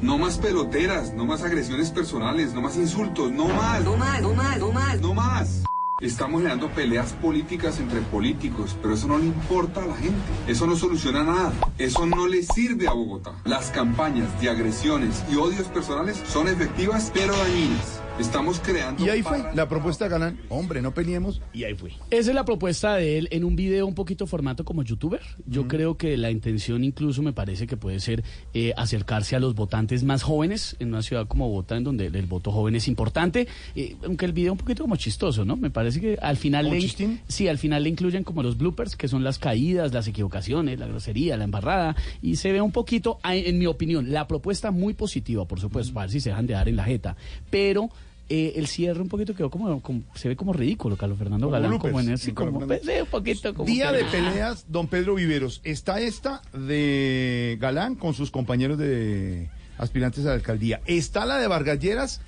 No 0.00 0.18
más 0.18 0.38
peloteras, 0.38 1.12
no 1.14 1.24
más 1.24 1.42
agresiones 1.42 1.90
personales, 1.90 2.52
no 2.52 2.60
más 2.60 2.76
insultos, 2.76 3.30
no 3.30 3.48
más. 3.48 3.82
No 3.84 3.96
más, 3.96 4.20
no 4.20 4.34
más, 4.34 4.58
no 4.58 4.72
más. 4.72 5.00
No 5.00 5.14
más. 5.14 5.64
Estamos 6.00 6.42
generando 6.42 6.68
peleas 6.70 7.12
políticas 7.12 7.78
entre 7.78 8.00
políticos, 8.00 8.76
pero 8.82 8.94
eso 8.94 9.06
no 9.06 9.16
le 9.16 9.26
importa 9.26 9.80
a 9.80 9.86
la 9.86 9.94
gente. 9.94 10.18
Eso 10.48 10.66
no 10.66 10.74
soluciona 10.74 11.22
nada. 11.22 11.52
Eso 11.78 12.04
no 12.04 12.26
le 12.26 12.42
sirve 12.42 12.88
a 12.88 12.92
Bogotá. 12.92 13.32
Las 13.44 13.70
campañas 13.70 14.28
de 14.40 14.50
agresiones 14.50 15.22
y 15.30 15.36
odios 15.36 15.68
personales 15.68 16.20
son 16.26 16.48
efectivas, 16.48 17.12
pero 17.14 17.36
dañinas. 17.36 18.03
Estamos 18.18 18.60
creando... 18.60 19.04
Y 19.04 19.08
ahí 19.08 19.22
fue 19.22 19.42
la 19.56 19.68
propuesta 19.68 20.04
de 20.04 20.10
Galán. 20.10 20.38
Hombre, 20.48 20.80
no 20.80 20.94
peleemos. 20.94 21.40
Y 21.52 21.64
ahí 21.64 21.74
fue. 21.74 21.90
Esa 22.10 22.30
es 22.30 22.34
la 22.34 22.44
propuesta 22.44 22.94
de 22.94 23.18
él 23.18 23.28
en 23.32 23.42
un 23.42 23.56
video 23.56 23.88
un 23.88 23.94
poquito 23.96 24.28
formato 24.28 24.64
como 24.64 24.84
youtuber. 24.84 25.20
Yo 25.46 25.66
creo 25.66 25.96
que 25.96 26.16
la 26.16 26.30
intención 26.30 26.84
incluso 26.84 27.22
me 27.22 27.32
parece 27.32 27.66
que 27.66 27.76
puede 27.76 27.98
ser 27.98 28.22
eh, 28.54 28.72
acercarse 28.76 29.34
a 29.34 29.40
los 29.40 29.56
votantes 29.56 30.04
más 30.04 30.22
jóvenes 30.22 30.76
en 30.78 30.88
una 30.90 31.02
ciudad 31.02 31.26
como 31.26 31.48
Bogotá, 31.48 31.76
en 31.76 31.82
donde 31.82 32.06
el, 32.06 32.26
voto 32.26 32.52
joven 32.52 32.76
es 32.76 32.86
importante. 32.86 33.48
Eh, 33.74 33.96
aunque 34.04 34.26
el 34.26 34.32
video 34.32 34.52
un 34.52 34.58
poquito 34.58 34.84
como 34.84 34.94
chistoso, 34.94 35.44
¿no? 35.44 35.56
Me 35.56 35.70
parece 35.70 36.00
que 36.00 36.16
al 36.22 36.36
final 36.36 36.66
¿Como 36.66 36.76
le, 36.76 37.18
sí, 37.26 37.48
al 37.48 37.58
final 37.58 37.82
le 37.82 37.88
incluyen 37.88 38.22
como 38.22 38.44
los 38.44 38.56
bloopers, 38.56 38.94
que 38.94 39.08
son 39.08 39.24
las 39.24 39.40
caídas, 39.40 39.92
las 39.92 40.06
equivocaciones, 40.06 40.78
la 40.78 40.86
grosería, 40.86 41.36
la 41.36 41.44
embarrada, 41.44 41.96
y 42.22 42.36
se 42.36 42.52
ve 42.52 42.60
un 42.60 42.70
poquito, 42.70 43.18
a- 43.24 43.34
en 43.34 43.58
mi 43.58 43.66
opinión, 43.66 44.12
la 44.12 44.28
propuesta 44.28 44.70
muy 44.70 44.94
positiva, 44.94 45.46
por 45.46 45.58
supuesto, 45.58 45.92
para 45.92 46.06
ver 46.06 46.12
si 46.12 46.20
se 46.20 46.28
dejan 46.28 46.46
de 46.46 46.54
dar 46.54 46.68
en 46.68 46.76
la 46.76 46.84
jeta, 46.84 47.16
pero 47.50 47.90
eh, 48.28 48.54
el 48.56 48.66
cierre 48.66 49.00
un 49.02 49.08
poquito 49.08 49.34
quedó 49.34 49.50
como, 49.50 49.80
como- 49.82 50.02
se 50.14 50.28
ve 50.28 50.36
como 50.36 50.52
ridículo, 50.52 50.96
Carlos 50.96 51.18
Fernando 51.18 51.46
Como 51.46 51.52
Galán, 51.60 51.78
como 51.78 52.00
en 52.00 52.12
ese, 52.14 52.26
sí, 52.26 52.32
como, 52.32 52.60
Carlos 52.60 52.80
pues, 52.84 53.00
un 53.02 53.06
poquito 53.08 53.54
como 53.54 53.66
Día 53.66 53.90
que- 53.92 53.98
de 53.98 54.04
peleas, 54.04 54.64
don 54.68 54.86
Pedro 54.88 55.14
Viveros. 55.14 55.60
Está 55.64 56.00
esta 56.00 56.40
de 56.52 57.56
Galán 57.60 57.94
con 57.96 58.14
sus 58.14 58.30
compañeros 58.30 58.78
de 58.78 59.48
aspirantes 59.78 60.24
a 60.24 60.28
la 60.28 60.34
alcaldía. 60.34 60.80
Está 60.86 61.26
la 61.26 61.38
de 61.38 61.46
Vargas 61.48 61.78
Lleras 61.78 62.20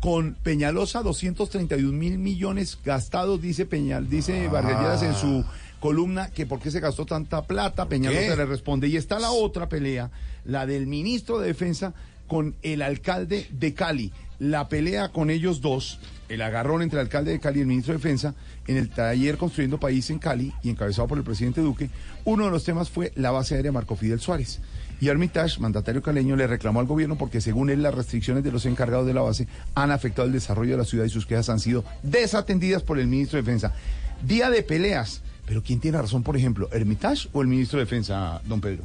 con 0.00 0.34
Peñalosa, 0.42 1.02
231 1.02 1.92
mil 1.98 2.18
millones 2.18 2.78
gastados, 2.84 3.42
dice 3.42 3.66
Peñal, 3.66 4.08
dice 4.08 4.48
Vargas 4.48 4.80
Lleras 4.80 5.02
en 5.02 5.14
su 5.14 5.44
columna 5.80 6.30
que 6.30 6.46
por 6.46 6.60
qué 6.60 6.70
se 6.70 6.80
gastó 6.80 7.06
tanta 7.06 7.42
plata, 7.42 7.88
Peñalosa 7.88 8.22
qué? 8.30 8.36
le 8.36 8.46
responde. 8.46 8.88
Y 8.88 8.96
está 8.96 9.18
la 9.18 9.30
otra 9.32 9.68
pelea, 9.68 10.10
la 10.44 10.64
del 10.66 10.86
ministro 10.86 11.38
de 11.38 11.48
Defensa 11.48 11.92
con 12.28 12.54
el 12.62 12.82
alcalde 12.82 13.46
de 13.50 13.74
Cali. 13.74 14.12
La 14.40 14.70
pelea 14.70 15.10
con 15.10 15.28
ellos 15.28 15.60
dos, 15.60 16.00
el 16.30 16.40
agarrón 16.40 16.80
entre 16.80 16.98
el 16.98 17.04
alcalde 17.04 17.30
de 17.30 17.40
Cali 17.40 17.58
y 17.58 17.60
el 17.60 17.68
ministro 17.68 17.92
de 17.92 17.98
Defensa, 17.98 18.34
en 18.66 18.78
el 18.78 18.88
taller 18.88 19.36
Construyendo 19.36 19.78
País 19.78 20.08
en 20.08 20.18
Cali 20.18 20.50
y 20.62 20.70
encabezado 20.70 21.06
por 21.06 21.18
el 21.18 21.24
presidente 21.24 21.60
Duque, 21.60 21.90
uno 22.24 22.46
de 22.46 22.50
los 22.50 22.64
temas 22.64 22.88
fue 22.88 23.12
la 23.16 23.32
base 23.32 23.54
aérea 23.54 23.70
Marco 23.70 23.96
Fidel 23.96 24.18
Suárez. 24.18 24.60
Y 24.98 25.10
Armitage, 25.10 25.60
mandatario 25.60 26.02
caleño, 26.02 26.36
le 26.36 26.46
reclamó 26.46 26.80
al 26.80 26.86
gobierno 26.86 27.18
porque 27.18 27.42
según 27.42 27.68
él 27.68 27.82
las 27.82 27.94
restricciones 27.94 28.42
de 28.42 28.50
los 28.50 28.64
encargados 28.64 29.06
de 29.06 29.12
la 29.12 29.20
base 29.20 29.46
han 29.74 29.90
afectado 29.90 30.26
el 30.26 30.32
desarrollo 30.32 30.72
de 30.72 30.78
la 30.78 30.84
ciudad 30.86 31.04
y 31.04 31.10
sus 31.10 31.26
quejas 31.26 31.50
han 31.50 31.60
sido 31.60 31.84
desatendidas 32.02 32.82
por 32.82 32.98
el 32.98 33.08
ministro 33.08 33.36
de 33.36 33.42
Defensa. 33.42 33.74
Día 34.22 34.48
de 34.48 34.62
peleas. 34.62 35.20
Pero 35.44 35.62
¿quién 35.62 35.80
tiene 35.80 36.00
razón, 36.00 36.22
por 36.22 36.38
ejemplo, 36.38 36.70
Hermitage 36.72 37.28
o 37.32 37.42
el 37.42 37.48
ministro 37.48 37.78
de 37.78 37.84
Defensa, 37.84 38.40
don 38.46 38.62
Pedro? 38.62 38.84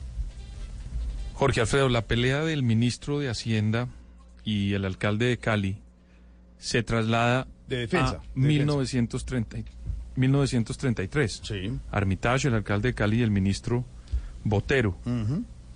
Jorge 1.36 1.62
Alfredo, 1.62 1.88
la 1.88 2.02
pelea 2.02 2.44
del 2.44 2.64
ministro 2.64 3.20
de 3.20 3.30
Hacienda 3.30 3.88
y 4.46 4.74
el 4.74 4.86
alcalde 4.86 5.26
de 5.26 5.38
Cali 5.38 5.82
se 6.58 6.84
traslada 6.84 7.48
De 7.68 7.80
defensa, 7.80 8.18
a 8.18 8.20
de 8.20 8.48
1930. 8.48 9.72
1933. 10.16 11.42
Armitage, 11.92 12.48
el 12.48 12.54
alcalde 12.54 12.90
de 12.90 12.94
Cali, 12.94 13.20
y 13.20 13.24
el 13.24 13.32
ministro 13.32 13.84
Botero. 14.44 14.98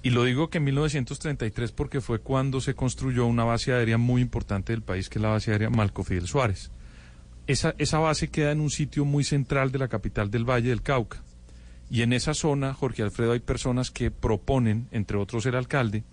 Y 0.01 0.11
lo 0.11 0.23
digo 0.23 0.49
que 0.49 0.59
en 0.59 0.63
1933 0.65 1.73
porque 1.73 1.99
fue 1.99 2.19
cuando 2.19 2.61
se 2.61 2.73
construyó 2.73 3.25
una 3.25 3.43
base 3.43 3.73
aérea 3.73 3.97
muy 3.97 4.21
importante 4.21 4.71
del 4.71 4.81
país, 4.81 5.09
que 5.09 5.19
es 5.19 5.23
la 5.23 5.29
base 5.29 5.51
aérea 5.51 5.69
Malco 5.69 6.05
Fidel 6.05 6.27
Suárez. 6.27 6.71
Esa, 7.47 7.75
esa 7.79 7.97
base 7.99 8.29
queda 8.29 8.51
en 8.51 8.61
un 8.61 8.69
sitio 8.69 9.03
muy 9.03 9.23
central 9.23 9.71
de 9.71 9.79
la 9.79 9.87
capital 9.87 10.31
del 10.31 10.49
Valle 10.49 10.69
del 10.69 10.83
Cauca. 10.83 11.21
Y 11.89 12.03
en 12.03 12.13
esa 12.13 12.35
zona, 12.35 12.73
Jorge 12.73 13.01
Alfredo, 13.01 13.31
hay 13.33 13.39
personas 13.39 13.89
que 13.89 14.11
proponen, 14.11 14.87
entre 14.91 15.17
otros 15.17 15.45
el 15.47 15.55
alcalde, 15.55 16.03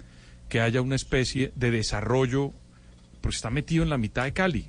que 0.49 0.61
haya 0.61 0.81
una 0.83 0.95
especie 0.97 1.53
de 1.57 1.71
desarrollo, 1.71 2.53
porque 3.21 3.37
está 3.37 3.51
metido 3.51 3.83
en 3.83 3.91
la 3.91 3.99
mitad 3.99 4.25
de 4.25 4.33
Cali. 4.33 4.67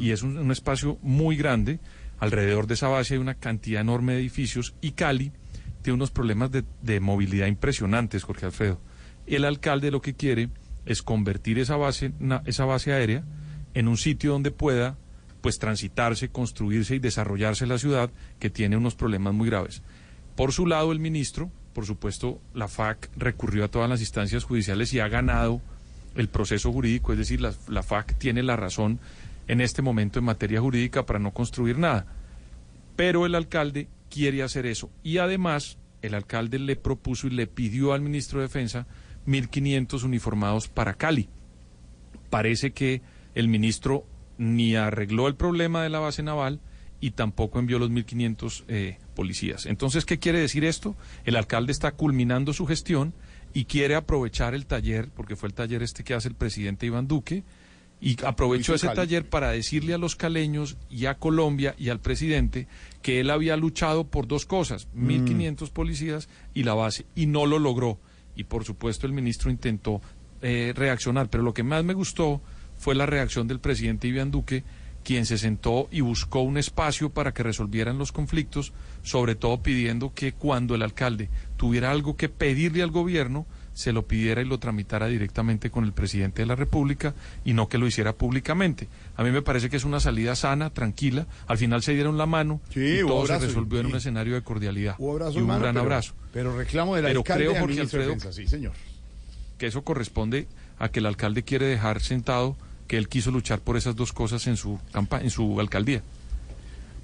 Y 0.00 0.10
es 0.12 0.22
un, 0.22 0.38
un 0.38 0.50
espacio 0.52 0.98
muy 1.02 1.36
grande. 1.36 1.80
Alrededor 2.18 2.66
de 2.66 2.74
esa 2.74 2.88
base 2.88 3.14
hay 3.14 3.20
una 3.20 3.34
cantidad 3.34 3.80
enorme 3.82 4.14
de 4.14 4.20
edificios 4.20 4.74
y 4.80 4.92
Cali 4.92 5.32
tiene 5.82 5.94
unos 5.96 6.10
problemas 6.10 6.50
de, 6.50 6.64
de 6.82 6.98
movilidad 7.00 7.46
impresionantes, 7.46 8.22
Jorge 8.24 8.46
Alfredo. 8.46 8.80
El 9.26 9.44
alcalde 9.44 9.90
lo 9.90 10.00
que 10.00 10.14
quiere 10.14 10.48
es 10.86 11.02
convertir 11.02 11.58
esa 11.58 11.76
base, 11.76 12.12
na- 12.18 12.42
esa 12.46 12.64
base 12.64 12.92
aérea 12.92 13.22
en 13.74 13.86
un 13.88 13.96
sitio 13.98 14.32
donde 14.32 14.50
pueda 14.50 14.96
pues 15.42 15.58
transitarse, 15.58 16.30
construirse 16.30 16.94
y 16.96 16.98
desarrollarse 16.98 17.66
la 17.66 17.78
ciudad 17.78 18.10
que 18.38 18.48
tiene 18.50 18.76
unos 18.76 18.94
problemas 18.94 19.34
muy 19.34 19.48
graves. 19.48 19.82
Por 20.36 20.52
su 20.52 20.66
lado, 20.66 20.92
el 20.92 20.98
ministro, 21.00 21.50
por 21.76 21.84
supuesto, 21.84 22.40
la 22.54 22.68
FAC 22.68 23.10
recurrió 23.18 23.62
a 23.62 23.68
todas 23.68 23.86
las 23.86 24.00
instancias 24.00 24.44
judiciales 24.44 24.94
y 24.94 25.00
ha 25.00 25.08
ganado 25.08 25.60
el 26.14 26.26
proceso 26.26 26.72
jurídico, 26.72 27.12
es 27.12 27.18
decir, 27.18 27.42
la, 27.42 27.82
FAC 27.82 28.16
tiene 28.16 28.42
la 28.42 28.56
razón 28.56 28.98
en 29.46 29.60
este 29.60 29.82
momento 29.82 30.18
en 30.18 30.24
materia 30.24 30.58
jurídica 30.58 31.04
para 31.04 31.18
no 31.18 31.34
construir 31.34 31.76
nada. 31.76 32.06
Pero 32.96 33.26
el 33.26 33.34
alcalde 33.34 33.88
quiere 34.08 34.42
hacer 34.42 34.64
eso 34.64 34.88
y 35.02 35.18
además 35.18 35.76
el 36.00 36.14
alcalde 36.14 36.58
le 36.58 36.76
propuso 36.76 37.26
y 37.26 37.30
le 37.32 37.46
pidió 37.46 37.92
al 37.92 38.00
ministro 38.00 38.40
de 38.40 38.46
Defensa 38.46 38.86
1.500 39.26 40.02
uniformados 40.02 40.68
para 40.68 40.94
Cali. 40.94 41.28
Parece 42.30 42.70
que 42.70 43.02
el 43.34 43.48
ministro 43.48 44.06
ni 44.38 44.76
arregló 44.76 45.28
el 45.28 45.34
problema 45.34 45.82
de 45.82 45.90
la 45.90 45.98
base 45.98 46.22
naval 46.22 46.58
y 47.02 47.10
tampoco 47.10 47.58
envió 47.58 47.78
los 47.78 47.90
1.500 47.90 48.64
eh, 48.68 48.96
policías. 49.16 49.66
Entonces, 49.66 50.04
¿qué 50.04 50.20
quiere 50.20 50.38
decir 50.38 50.64
esto? 50.64 50.94
El 51.24 51.34
alcalde 51.34 51.72
está 51.72 51.90
culminando 51.90 52.52
su 52.52 52.66
gestión 52.66 53.12
y 53.52 53.64
quiere 53.64 53.96
aprovechar 53.96 54.54
el 54.54 54.66
taller, 54.66 55.08
porque 55.08 55.34
fue 55.34 55.48
el 55.48 55.54
taller 55.54 55.82
este 55.82 56.04
que 56.04 56.14
hace 56.14 56.28
el 56.28 56.36
presidente 56.36 56.86
Iván 56.86 57.08
Duque, 57.08 57.42
y 58.00 58.22
aprovechó 58.24 58.74
ese 58.74 58.88
taller 58.90 59.26
para 59.28 59.50
decirle 59.50 59.94
a 59.94 59.98
los 59.98 60.16
caleños 60.16 60.76
y 60.90 61.06
a 61.06 61.14
Colombia 61.14 61.74
y 61.78 61.88
al 61.88 61.98
presidente 61.98 62.68
que 63.00 63.20
él 63.20 63.30
había 63.30 63.56
luchado 63.56 64.04
por 64.04 64.28
dos 64.28 64.44
cosas, 64.44 64.86
1.500 64.94 65.70
policías 65.70 66.28
y 66.52 66.64
la 66.64 66.74
base, 66.74 67.06
y 67.14 67.26
no 67.26 67.46
lo 67.46 67.58
logró. 67.58 67.98
Y 68.36 68.44
por 68.44 68.64
supuesto 68.64 69.06
el 69.06 69.14
ministro 69.14 69.50
intentó 69.50 70.02
eh, 70.42 70.74
reaccionar, 70.76 71.30
pero 71.30 71.42
lo 71.42 71.54
que 71.54 71.62
más 71.62 71.82
me 71.84 71.94
gustó 71.94 72.42
fue 72.76 72.94
la 72.94 73.06
reacción 73.06 73.48
del 73.48 73.60
presidente 73.60 74.08
Iván 74.08 74.30
Duque, 74.30 74.62
quien 75.06 75.24
se 75.24 75.38
sentó 75.38 75.86
y 75.92 76.00
buscó 76.00 76.40
un 76.40 76.58
espacio 76.58 77.10
para 77.10 77.32
que 77.32 77.44
resolvieran 77.44 77.96
los 77.96 78.10
conflictos, 78.10 78.72
sobre 79.04 79.36
todo 79.36 79.62
pidiendo 79.62 80.12
que 80.12 80.32
cuando 80.32 80.74
el 80.74 80.82
alcalde 80.82 81.28
tuviera 81.56 81.92
algo 81.92 82.16
que 82.16 82.28
pedirle 82.28 82.82
al 82.82 82.90
gobierno, 82.90 83.46
se 83.72 83.92
lo 83.92 84.08
pidiera 84.08 84.42
y 84.42 84.46
lo 84.46 84.58
tramitara 84.58 85.06
directamente 85.06 85.70
con 85.70 85.84
el 85.84 85.92
presidente 85.92 86.42
de 86.42 86.46
la 86.46 86.56
República 86.56 87.14
y 87.44 87.52
no 87.52 87.68
que 87.68 87.78
lo 87.78 87.86
hiciera 87.86 88.14
públicamente. 88.14 88.88
A 89.16 89.22
mí 89.22 89.30
me 89.30 89.42
parece 89.42 89.70
que 89.70 89.76
es 89.76 89.84
una 89.84 90.00
salida 90.00 90.34
sana, 90.34 90.70
tranquila. 90.70 91.28
Al 91.46 91.56
final 91.58 91.84
se 91.84 91.92
dieron 91.94 92.18
la 92.18 92.26
mano 92.26 92.60
y 92.74 92.98
todo 93.06 93.26
se 93.26 93.34
abrazo, 93.34 93.46
resolvió 93.46 93.78
en 93.78 93.86
un 93.86 93.94
escenario 93.94 94.34
de 94.34 94.42
cordialidad. 94.42 94.96
Hubo 94.98 95.12
abrazo, 95.12 95.38
y 95.38 95.42
un 95.42 95.48
gran 95.48 95.60
pero- 95.60 95.80
abrazo. 95.82 96.14
Pero 96.32 96.56
reclamo 96.58 96.96
del 96.96 97.04
Pero 97.04 97.20
alcalde 97.20 97.44
creo, 97.46 97.60
Jorge 97.60 97.80
Alfredo, 97.80 98.04
Defensa, 98.08 98.32
sí, 98.32 98.48
señor. 98.48 98.72
que 99.56 99.66
eso 99.68 99.84
corresponde 99.84 100.48
a 100.80 100.88
que 100.88 100.98
el 100.98 101.06
alcalde 101.06 101.44
quiere 101.44 101.66
dejar 101.66 102.00
sentado 102.00 102.56
que 102.86 102.96
él 102.98 103.08
quiso 103.08 103.30
luchar 103.30 103.60
por 103.60 103.76
esas 103.76 103.96
dos 103.96 104.12
cosas 104.12 104.46
en 104.46 104.56
su 104.56 104.78
campaña, 104.92 105.24
en 105.24 105.30
su 105.30 105.58
alcaldía. 105.60 106.02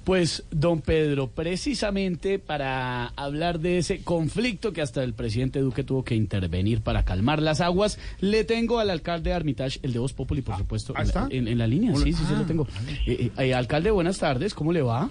Pues, 0.03 0.43
don 0.51 0.81
Pedro, 0.81 1.29
precisamente 1.29 2.37
para 2.37 3.07
hablar 3.15 3.61
de 3.61 3.77
ese 3.77 4.03
conflicto 4.03 4.73
que 4.73 4.81
hasta 4.81 5.01
el 5.01 5.13
presidente 5.13 5.59
Duque 5.61 5.85
tuvo 5.85 6.03
que 6.03 6.13
intervenir 6.13 6.81
para 6.81 7.05
calmar 7.05 7.41
las 7.41 7.61
aguas, 7.61 7.97
le 8.19 8.43
tengo 8.43 8.79
al 8.79 8.89
alcalde 8.89 9.29
de 9.29 9.35
Armitage, 9.37 9.79
el 9.81 9.93
de 9.93 9.99
Voz 9.99 10.11
Populi, 10.11 10.41
por 10.41 10.57
supuesto, 10.57 10.93
en, 10.97 11.07
la- 11.07 11.27
en- 11.29 11.47
en 11.47 11.57
la 11.57 11.67
línea. 11.67 11.95
Sí, 11.95 12.11
sí, 12.11 12.21
sí, 12.27 12.33
lo 12.37 12.43
tengo. 12.45 12.67
Eh, 13.07 13.31
eh, 13.37 13.45
eh, 13.45 13.53
alcalde, 13.53 13.91
buenas 13.91 14.17
tardes, 14.19 14.53
¿cómo 14.53 14.73
le 14.73 14.81
va? 14.81 15.09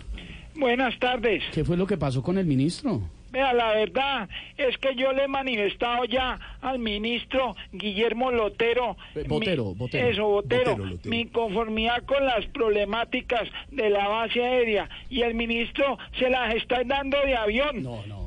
Buenas 0.55 0.99
tardes. 0.99 1.43
¿Qué 1.55 1.64
fue 1.64 1.79
lo 1.79 1.87
que 1.87 1.97
pasó 1.97 2.23
con 2.23 2.37
el 2.37 2.45
ministro? 2.45 3.01
Vea, 3.33 3.53
la 3.55 3.70
verdad 3.72 4.28
es 4.59 4.76
que 4.78 4.95
yo 4.95 5.12
le 5.12 5.24
he 5.24 5.28
manifestado 5.28 6.05
ya 6.05 6.39
al 6.61 6.78
ministro 6.78 7.57
Guillermo 7.72 8.30
Lotero. 8.30 8.97
Botero, 9.26 9.70
mi- 9.70 9.74
Botero. 9.74 10.09
Eso, 10.09 10.28
Botero. 10.28 10.70
Botero, 10.72 10.87
Lotero. 10.87 11.11
Mi 11.11 11.20
inconformidad 11.22 12.03
con 12.05 12.24
las 12.26 12.45
problemáticas 12.47 13.49
de 13.70 13.89
la 13.91 14.07
base 14.07 14.43
aérea. 14.45 14.89
Y 15.09 15.22
el 15.22 15.35
ministro 15.35 15.99
se 16.18 16.28
las 16.28 16.55
está 16.55 16.83
dando 16.85 17.16
de 17.24 17.35
avión. 17.37 17.83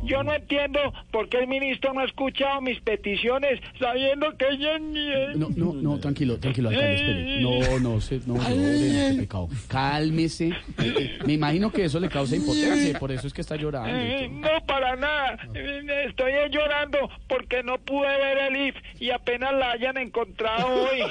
Yo 0.05 0.23
no 0.23 0.33
entiendo 0.33 0.79
por 1.11 1.29
qué 1.29 1.37
el 1.39 1.47
ministro 1.47 1.93
no 1.93 2.01
ha 2.01 2.05
escuchado 2.05 2.61
mis 2.61 2.79
peticiones, 2.81 3.59
sabiendo 3.79 4.35
que 4.37 4.45
ella 4.49 4.77
ni... 4.79 5.05
No, 5.37 5.49
no, 5.55 5.73
no, 5.73 5.99
tranquilo, 5.99 6.39
tranquilo, 6.39 6.69
alcalde, 6.69 6.95
espere. 6.95 7.41
No, 7.41 7.79
no, 7.79 8.01
se, 8.01 8.19
no, 8.25 8.35
no, 8.35 8.43
qué 8.43 9.15
pecado. 9.19 9.49
Cálmese. 9.67 10.47
Eh, 10.49 10.53
eh, 10.79 11.17
Me 11.25 11.33
imagino 11.33 11.71
que 11.71 11.85
eso 11.85 11.99
le 11.99 12.09
causa 12.09 12.35
impotencia, 12.35 12.97
por 12.99 13.11
eso 13.11 13.27
es 13.27 13.33
que 13.33 13.41
está 13.41 13.55
llorando. 13.55 13.95
No, 14.29 14.65
para 14.65 14.94
nada. 14.97 15.37
Estoy 16.07 16.33
llorando 16.51 17.09
porque 17.27 17.63
no 17.63 17.77
pude 17.77 18.07
ver 18.07 18.37
el 18.37 18.67
IF 18.67 18.75
y 18.99 19.11
apenas 19.11 19.53
la 19.53 19.71
hayan 19.71 19.97
encontrado 19.97 20.67
hoy. 20.89 21.01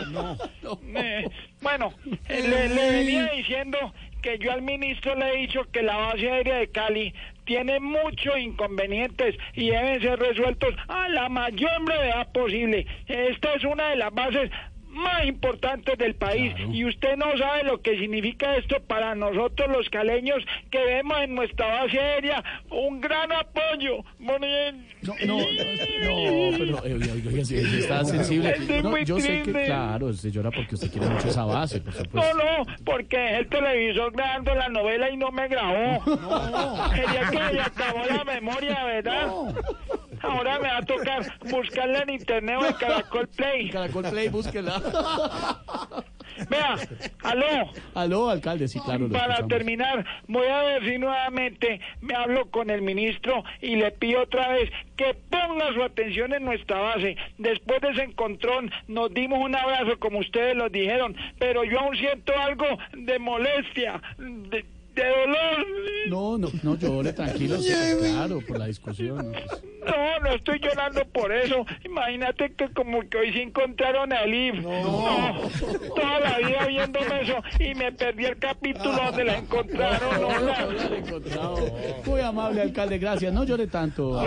Eh, 0.97 1.28
bueno, 1.61 1.93
le, 2.28 2.68
le 2.68 2.91
venía 2.91 3.26
diciendo 3.35 3.93
que 4.22 4.39
yo 4.39 4.53
al 4.53 4.62
ministro 4.62 5.14
le 5.16 5.35
he 5.35 5.37
dicho 5.43 5.64
que 5.70 5.82
la 5.82 5.97
base 5.97 6.30
aérea 6.30 6.57
de 6.57 6.68
Cali 6.68 7.14
tiene 7.45 7.78
muchos 7.78 8.39
inconvenientes 8.39 9.37
y 9.53 9.70
deben 9.70 10.01
ser 10.01 10.18
resueltos 10.18 10.74
a 10.89 11.09
la 11.11 11.28
mayor 11.28 11.85
brevedad 11.85 12.32
posible. 12.32 12.87
Esta 13.07 13.53
es 13.53 13.64
una 13.64 13.91
de 13.91 13.97
las 13.97 14.14
bases 14.14 14.51
más 14.95 15.24
importantes 15.26 15.99
del 15.99 16.14
país 16.14 16.55
y 16.72 16.84
usted 16.84 17.16
no 17.16 17.36
sabe 17.38 17.64
lo 17.64 17.80
que 17.80 17.99
significa 17.99 18.57
esto 18.57 18.76
para 18.86 19.14
nosotros 19.14 19.68
los 19.70 19.88
caleños 19.90 20.42
que 20.70 20.78
vemos 20.84 21.18
en 21.22 21.34
nuestra 21.34 21.66
base 21.66 21.99
aérea 21.99 22.42
un 22.70 23.01
gran 23.01 23.30
apoyo. 23.32 23.99
No, 24.18 25.14
no, 25.26 25.38
no, 25.38 25.47
pero 26.59 26.84
eh, 26.86 26.95
oiga, 26.95 27.12
oiga, 27.28 27.45
si- 27.45 27.57
está 27.57 28.05
sensible. 28.05 28.55
No, 28.82 28.97
yo 28.99 29.18
sé 29.20 29.42
que, 29.42 29.53
claro, 29.53 30.07
usted 30.07 30.30
llora 30.30 30.51
porque 30.51 30.74
usted 30.76 30.90
quiere 30.90 31.09
mucho 31.09 31.28
esa 31.28 31.45
base, 31.45 31.80
por 31.80 31.92
supuesto. 31.92 32.34
No, 32.36 32.45
no, 32.64 32.64
porque 32.84 33.36
el 33.38 33.47
televisor 33.49 34.12
grabando 34.12 34.55
la 34.55 34.68
novela 34.68 35.11
y 35.11 35.16
no 35.16 35.30
me 35.30 35.49
grabó. 35.49 36.03
Quería 36.95 37.30
que 37.30 37.55
le 37.55 37.61
acabó 37.61 38.05
la 38.07 38.24
memoria, 38.24 38.84
¿verdad? 38.84 39.28
Ahora 40.24 40.58
me 40.58 40.68
va 40.68 40.78
a 40.78 40.82
tocar 40.82 41.22
buscarla 41.50 42.00
en 42.00 42.10
internet 42.10 42.56
o 42.60 42.66
en 42.66 42.72
Caracol 42.74 43.28
Play. 43.28 43.70
Caracol 43.70 44.04
Play, 44.10 44.28
búsquela. 44.28 44.80
Vea, 46.48 46.76
aló. 47.22 47.70
Aló, 47.94 48.30
alcalde, 48.30 48.66
sí, 48.68 48.80
claro. 48.80 49.08
Para 49.08 49.46
terminar, 49.46 50.04
voy 50.26 50.46
a 50.46 50.62
ver 50.62 50.84
si 50.84 50.98
nuevamente 50.98 51.80
me 52.00 52.14
hablo 52.14 52.50
con 52.50 52.70
el 52.70 52.82
ministro 52.82 53.44
y 53.60 53.76
le 53.76 53.92
pido 53.92 54.22
otra 54.22 54.48
vez 54.48 54.70
que 54.96 55.14
ponga 55.30 55.72
su 55.74 55.82
atención 55.82 56.32
en 56.32 56.44
nuestra 56.44 56.80
base. 56.80 57.16
Después 57.38 57.80
de 57.82 57.90
ese 57.90 58.02
encontrón 58.02 58.70
nos 58.88 59.12
dimos 59.14 59.38
un 59.40 59.54
abrazo 59.54 59.98
como 59.98 60.18
ustedes 60.18 60.56
lo 60.56 60.68
dijeron, 60.68 61.16
pero 61.38 61.64
yo 61.64 61.80
aún 61.80 61.96
siento 61.96 62.32
algo 62.36 62.66
de 62.92 63.18
molestia, 63.18 64.02
de, 64.18 64.64
de 64.95 65.03
dolor. 65.05 65.66
No, 66.09 66.38
no, 66.38 66.49
no 66.62 66.76
llore, 66.76 67.12
tranquilo, 67.12 67.59
sí, 67.59 67.72
claro, 68.01 68.40
por 68.47 68.59
la 68.59 68.66
discusión. 68.66 69.16
¿no? 69.16 69.32
Pues, 69.32 69.62
No, 69.86 70.18
no 70.20 70.34
estoy 70.34 70.59
llorando 70.61 71.05
por 71.12 71.32
eso. 71.32 71.64
Imagínate 71.84 72.53
que 72.55 72.68
como 72.70 73.01
que 73.09 73.18
hoy 73.18 73.32
se 73.32 73.42
encontraron 73.42 74.12
a 74.12 74.22
Elif. 74.22 74.55
No. 74.62 75.34
Toda 75.95 76.20
la 76.20 76.38
vida 76.38 76.66
viéndome 76.66 77.22
eso 77.22 77.42
y 77.59 77.74
me 77.74 77.92
perdí 77.92 78.24
el 78.24 78.38
capítulo 78.38 78.92
donde 78.92 79.24
la 79.24 79.38
encontraron. 79.38 80.20
No, 80.20 80.40
no, 80.40 80.72
la 80.72 80.84
he 80.95 80.99
encontrado. 80.99 81.57
Muy 82.07 82.20
amable, 82.20 82.62
alcalde, 82.62 82.99
gracias. 82.99 83.32
No 83.32 83.45
llore 83.45 83.66
tanto. 83.66 84.22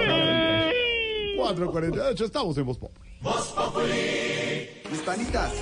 448, 1.38 2.26
estamos 2.26 2.58
en 2.58 2.66
Voz 2.66 2.78
Pop. 2.80 2.92
Hispanitas, 4.92 5.54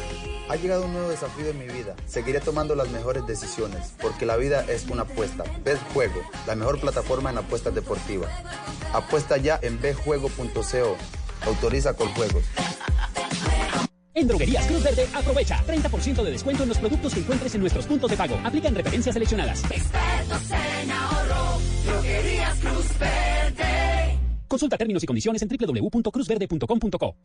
ha 0.50 0.56
llegado 0.56 0.86
un 0.86 0.94
nuevo 0.94 1.10
desafío 1.10 1.48
en 1.48 1.60
mi 1.60 1.66
vida. 1.66 1.96
Seguiré 2.06 2.40
tomando 2.40 2.76
las 2.76 2.90
mejores 2.90 3.28
decisiones, 3.28 3.94
porque 4.02 4.26
la 4.26 4.38
vida 4.38 4.66
es 4.70 4.86
una 4.88 5.02
apuesta. 5.02 5.44
Bet 5.64 5.80
Juego, 5.94 6.22
la 6.48 6.56
mejor 6.56 6.80
plataforma 6.80 7.30
en 7.30 7.40
apuestas 7.40 7.76
deportivas. 7.76 8.32
Apuesta 8.94 9.38
ya 9.38 9.60
en 9.62 9.82
betjuego.co. 9.82 10.98
Autoriza 11.46 11.94
con 11.94 12.08
juegos. 12.14 12.44
En 14.14 14.30
Droguerías 14.30 14.66
Cruz 14.68 14.82
Verde, 14.82 15.10
aprovecha 15.14 15.62
30% 15.68 16.24
de 16.24 16.32
descuento 16.32 16.64
en 16.64 16.70
los 16.70 16.78
productos 16.78 17.14
que 17.14 17.20
encuentres 17.20 17.54
en 17.54 17.62
nuestros 17.62 17.86
puntos 17.86 18.10
de 18.10 18.16
pago. 18.16 18.40
Aplican 18.46 18.74
referencias 18.74 19.14
seleccionadas. 19.14 19.62
Expertos 19.66 20.52
en 20.52 20.92
ahorro. 20.92 21.60
Consulta 24.48 24.78
términos 24.78 25.04
y 25.04 25.08
condiciones 25.08 25.42
en 25.42 25.50
www.cruzverde.com.co. 25.50 27.16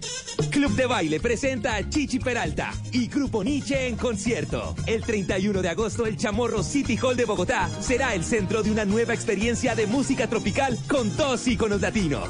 Club 0.50 0.72
de 0.76 0.86
Baile 0.86 1.20
presenta 1.20 1.76
a 1.76 1.88
Chichi 1.88 2.18
Peralta 2.18 2.72
y 2.92 3.08
Grupo 3.08 3.44
Nietzsche 3.44 3.88
en 3.88 3.96
concierto. 3.96 4.74
El 4.86 5.02
31 5.02 5.62
de 5.62 5.68
agosto, 5.68 6.06
el 6.06 6.16
Chamorro 6.16 6.62
City 6.62 6.98
Hall 7.02 7.16
de 7.16 7.24
Bogotá 7.24 7.68
será 7.80 8.14
el 8.14 8.24
centro 8.24 8.62
de 8.62 8.70
una 8.70 8.84
nueva 8.84 9.14
experiencia 9.14 9.74
de 9.74 9.86
música 9.86 10.28
tropical 10.28 10.78
con 10.88 11.14
dos 11.16 11.46
íconos 11.46 11.80
latinos. 11.80 12.28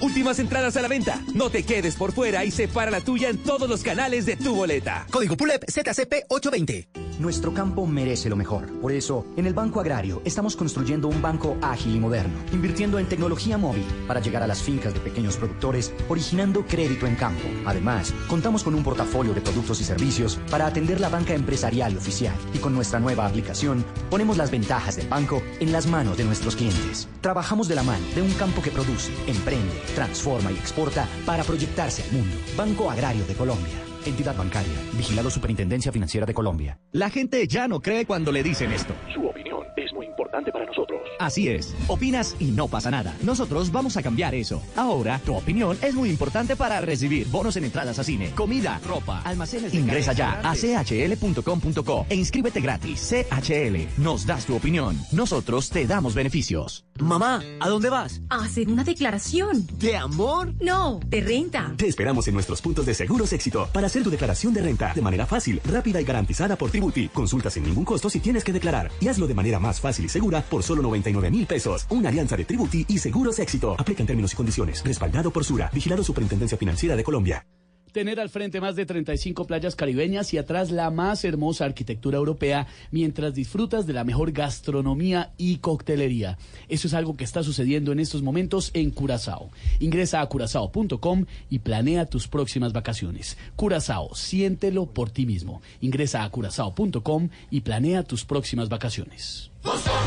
Últimas 0.00 0.38
entradas 0.38 0.76
a 0.76 0.82
la 0.82 0.88
venta. 0.88 1.20
No 1.34 1.50
te 1.50 1.62
quedes 1.64 1.96
por 1.96 2.12
fuera 2.12 2.44
y 2.44 2.50
separa 2.50 2.90
la 2.90 3.00
tuya 3.00 3.28
en 3.28 3.38
todos 3.38 3.68
los 3.68 3.82
canales 3.82 4.26
de 4.26 4.36
tu 4.36 4.54
boleta. 4.54 5.06
Código 5.10 5.36
PULEP 5.36 5.64
ZCP 5.70 6.26
820. 6.28 7.06
Nuestro 7.18 7.54
campo 7.54 7.86
merece 7.86 8.28
lo 8.28 8.36
mejor. 8.36 8.70
Por 8.80 8.92
eso, 8.92 9.24
en 9.38 9.46
el 9.46 9.54
Banco 9.54 9.80
Agrario 9.80 10.20
estamos 10.26 10.54
construyendo 10.54 11.08
un 11.08 11.22
banco 11.22 11.56
ágil 11.62 11.96
y 11.96 11.98
moderno, 11.98 12.34
invirtiendo 12.52 12.98
en 12.98 13.06
tecnología 13.06 13.56
móvil 13.56 13.86
para 14.06 14.20
llegar 14.20 14.42
a 14.42 14.46
las 14.46 14.62
fincas 14.62 14.92
de 14.92 15.00
pequeños 15.00 15.38
productores, 15.38 15.94
originando 16.10 16.66
crédito 16.66 17.06
en 17.06 17.14
campo. 17.14 17.48
Además, 17.64 18.12
contamos 18.28 18.62
con 18.62 18.74
un 18.74 18.84
portafolio 18.84 19.32
de 19.32 19.40
productos 19.40 19.80
y 19.80 19.84
servicios 19.84 20.38
para 20.50 20.66
atender 20.66 21.00
la 21.00 21.08
banca 21.08 21.32
empresarial 21.32 21.96
oficial. 21.96 22.34
Y 22.52 22.58
con 22.58 22.74
nuestra 22.74 23.00
nueva 23.00 23.24
aplicación, 23.24 23.82
ponemos 24.10 24.36
las 24.36 24.50
ventajas 24.50 24.96
del 24.96 25.08
banco 25.08 25.42
en 25.58 25.72
las 25.72 25.86
manos 25.86 26.18
de 26.18 26.24
nuestros 26.24 26.54
clientes. 26.54 27.08
Trabajamos 27.22 27.66
de 27.66 27.76
la 27.76 27.82
mano 27.82 28.04
de 28.14 28.20
un 28.20 28.32
campo 28.32 28.60
que 28.60 28.70
produce, 28.70 29.10
emprende, 29.26 29.72
transforma 29.94 30.52
y 30.52 30.54
exporta 30.54 31.08
para 31.24 31.44
proyectarse 31.44 32.02
al 32.02 32.12
mundo. 32.12 32.36
Banco 32.56 32.90
Agrario 32.90 33.24
de 33.26 33.34
Colombia. 33.34 33.74
Entidad 34.04 34.36
bancaria. 34.36 34.78
Vigilado 34.92 35.30
Superintendencia 35.30 35.92
Financiera 35.92 36.26
de 36.26 36.34
Colombia. 36.34 36.78
La 36.92 37.10
gente 37.10 37.46
ya 37.46 37.68
no 37.68 37.80
cree 37.80 38.06
cuando 38.06 38.32
le 38.32 38.42
dicen 38.42 38.72
esto. 38.72 38.94
Su 39.12 39.26
opinión 39.26 39.64
importante 40.26 40.52
para 40.52 40.66
nosotros. 40.66 41.00
Así 41.18 41.48
es. 41.48 41.74
Opinas 41.86 42.36
y 42.38 42.50
no 42.50 42.68
pasa 42.68 42.90
nada. 42.90 43.14
Nosotros 43.22 43.70
vamos 43.70 43.96
a 43.96 44.02
cambiar 44.02 44.34
eso. 44.34 44.62
Ahora, 44.76 45.20
tu 45.24 45.34
opinión 45.34 45.78
es 45.82 45.94
muy 45.94 46.10
importante 46.10 46.56
para 46.56 46.80
recibir 46.80 47.26
bonos 47.28 47.56
en 47.56 47.64
entradas 47.64 47.98
a 47.98 48.04
cine, 48.04 48.32
comida, 48.34 48.80
ropa, 48.86 49.22
almacenes 49.22 49.72
de 49.72 49.78
Ingresa 49.78 50.12
ya 50.12 50.40
a 50.42 50.54
chl.com.co 50.54 52.06
e 52.08 52.14
inscríbete 52.16 52.60
gratis. 52.60 53.08
CHL. 53.08 54.02
Nos 54.02 54.26
das 54.26 54.46
tu 54.46 54.56
opinión. 54.56 54.98
Nosotros 55.12 55.70
te 55.70 55.86
damos 55.86 56.14
beneficios. 56.14 56.84
Mamá, 56.98 57.42
¿a 57.60 57.68
dónde 57.68 57.90
vas? 57.90 58.22
A 58.28 58.44
hacer 58.44 58.68
una 58.68 58.82
declaración. 58.82 59.66
¿De 59.78 59.96
amor? 59.96 60.54
No, 60.60 60.98
de 61.06 61.20
renta. 61.20 61.72
Te 61.76 61.86
esperamos 61.86 62.26
en 62.26 62.34
nuestros 62.34 62.60
puntos 62.60 62.86
de 62.86 62.94
Seguros 62.94 63.32
Éxito 63.32 63.68
para 63.72 63.86
hacer 63.86 64.02
tu 64.02 64.10
declaración 64.10 64.52
de 64.54 64.62
renta 64.62 64.92
de 64.94 65.02
manera 65.02 65.26
fácil, 65.26 65.60
rápida 65.64 66.00
y 66.00 66.04
garantizada 66.04 66.56
por 66.56 66.70
Tributi. 66.70 67.08
Consulta 67.08 67.50
sin 67.50 67.64
ningún 67.64 67.84
costo 67.84 68.10
si 68.10 68.18
tienes 68.20 68.42
que 68.42 68.52
declarar 68.52 68.90
y 69.00 69.08
hazlo 69.08 69.26
de 69.26 69.34
manera 69.34 69.60
más 69.60 69.80
fácil 69.80 70.06
y 70.06 70.08
segura 70.16 70.40
por 70.40 70.62
solo 70.62 70.80
99 70.80 71.30
mil 71.30 71.46
pesos. 71.46 71.86
Una 71.90 72.08
alianza 72.08 72.38
de 72.38 72.46
Tributi 72.46 72.86
y 72.88 72.96
Seguros 72.96 73.38
Éxito. 73.38 73.76
Aplica 73.78 74.02
en 74.02 74.06
términos 74.06 74.32
y 74.32 74.36
condiciones. 74.36 74.82
Respaldado 74.82 75.30
por 75.30 75.44
Sura. 75.44 75.70
Vigilado 75.74 76.02
Superintendencia 76.02 76.56
Financiera 76.56 76.96
de 76.96 77.04
Colombia. 77.04 77.44
Tener 77.96 78.20
al 78.20 78.28
frente 78.28 78.60
más 78.60 78.76
de 78.76 78.84
35 78.84 79.46
playas 79.46 79.74
caribeñas 79.74 80.34
y 80.34 80.36
atrás 80.36 80.70
la 80.70 80.90
más 80.90 81.24
hermosa 81.24 81.64
arquitectura 81.64 82.18
europea 82.18 82.66
mientras 82.90 83.32
disfrutas 83.32 83.86
de 83.86 83.94
la 83.94 84.04
mejor 84.04 84.32
gastronomía 84.32 85.32
y 85.38 85.56
coctelería. 85.60 86.36
Eso 86.68 86.88
es 86.88 86.92
algo 86.92 87.16
que 87.16 87.24
está 87.24 87.42
sucediendo 87.42 87.92
en 87.92 88.00
estos 88.00 88.20
momentos 88.20 88.70
en 88.74 88.90
Curazao. 88.90 89.48
Ingresa 89.80 90.20
a 90.20 90.26
curazao.com 90.26 91.24
y 91.48 91.60
planea 91.60 92.04
tus 92.04 92.28
próximas 92.28 92.74
vacaciones. 92.74 93.38
Curazao, 93.56 94.14
siéntelo 94.14 94.84
por 94.84 95.08
ti 95.08 95.24
mismo. 95.24 95.62
Ingresa 95.80 96.22
a 96.22 96.28
curazao.com 96.28 97.30
y 97.50 97.62
planea 97.62 98.02
tus 98.02 98.26
próximas 98.26 98.68
vacaciones. 98.68 99.50
Si 99.66 99.72
el 99.72 100.06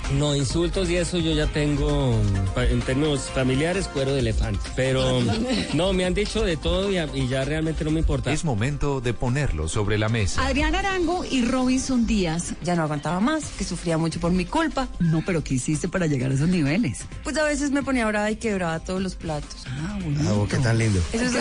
No, 0.17 0.35
insultos 0.35 0.89
y 0.89 0.97
eso 0.97 1.17
yo 1.17 1.33
ya 1.33 1.47
tengo, 1.47 2.15
en 2.57 2.81
términos 2.81 3.29
familiares, 3.33 3.87
cuero 3.87 4.13
de 4.13 4.19
elefante. 4.19 4.59
Pero 4.75 5.21
no, 5.73 5.93
me 5.93 6.05
han 6.05 6.13
dicho 6.13 6.43
de 6.43 6.57
todo 6.57 6.89
y 6.91 7.27
ya 7.27 7.45
realmente 7.45 7.83
no 7.83 7.91
me 7.91 7.99
importa. 7.99 8.31
es 8.31 8.43
momento 8.43 9.01
de 9.01 9.13
ponerlo 9.13 9.67
sobre 9.67 9.97
la 9.97 10.09
mesa. 10.09 10.45
Adrián 10.45 10.75
Arango 10.75 11.23
y 11.23 11.43
Robinson 11.45 12.05
Díaz. 12.05 12.53
Ya 12.63 12.75
no 12.75 12.83
aguantaba 12.83 13.19
más, 13.19 13.45
que 13.57 13.63
sufría 13.63 13.97
mucho 13.97 14.19
por 14.19 14.31
mi 14.31 14.45
culpa. 14.45 14.87
No, 14.99 15.23
pero 15.25 15.43
¿qué 15.43 15.55
hiciste 15.55 15.87
para 15.87 16.07
llegar 16.07 16.31
a 16.31 16.33
esos 16.35 16.49
niveles? 16.49 17.05
Pues 17.23 17.37
a 17.37 17.43
veces 17.43 17.71
me 17.71 17.83
ponía 17.83 18.05
brava 18.07 18.29
y 18.31 18.35
quebraba 18.35 18.79
todos 18.79 19.01
los 19.01 19.15
platos. 19.15 19.65
Ah, 19.67 19.90
Ah, 20.27 20.45
qué 20.49 20.57
tan 20.57 20.77
lindo. 20.77 20.99
Es 21.13 21.33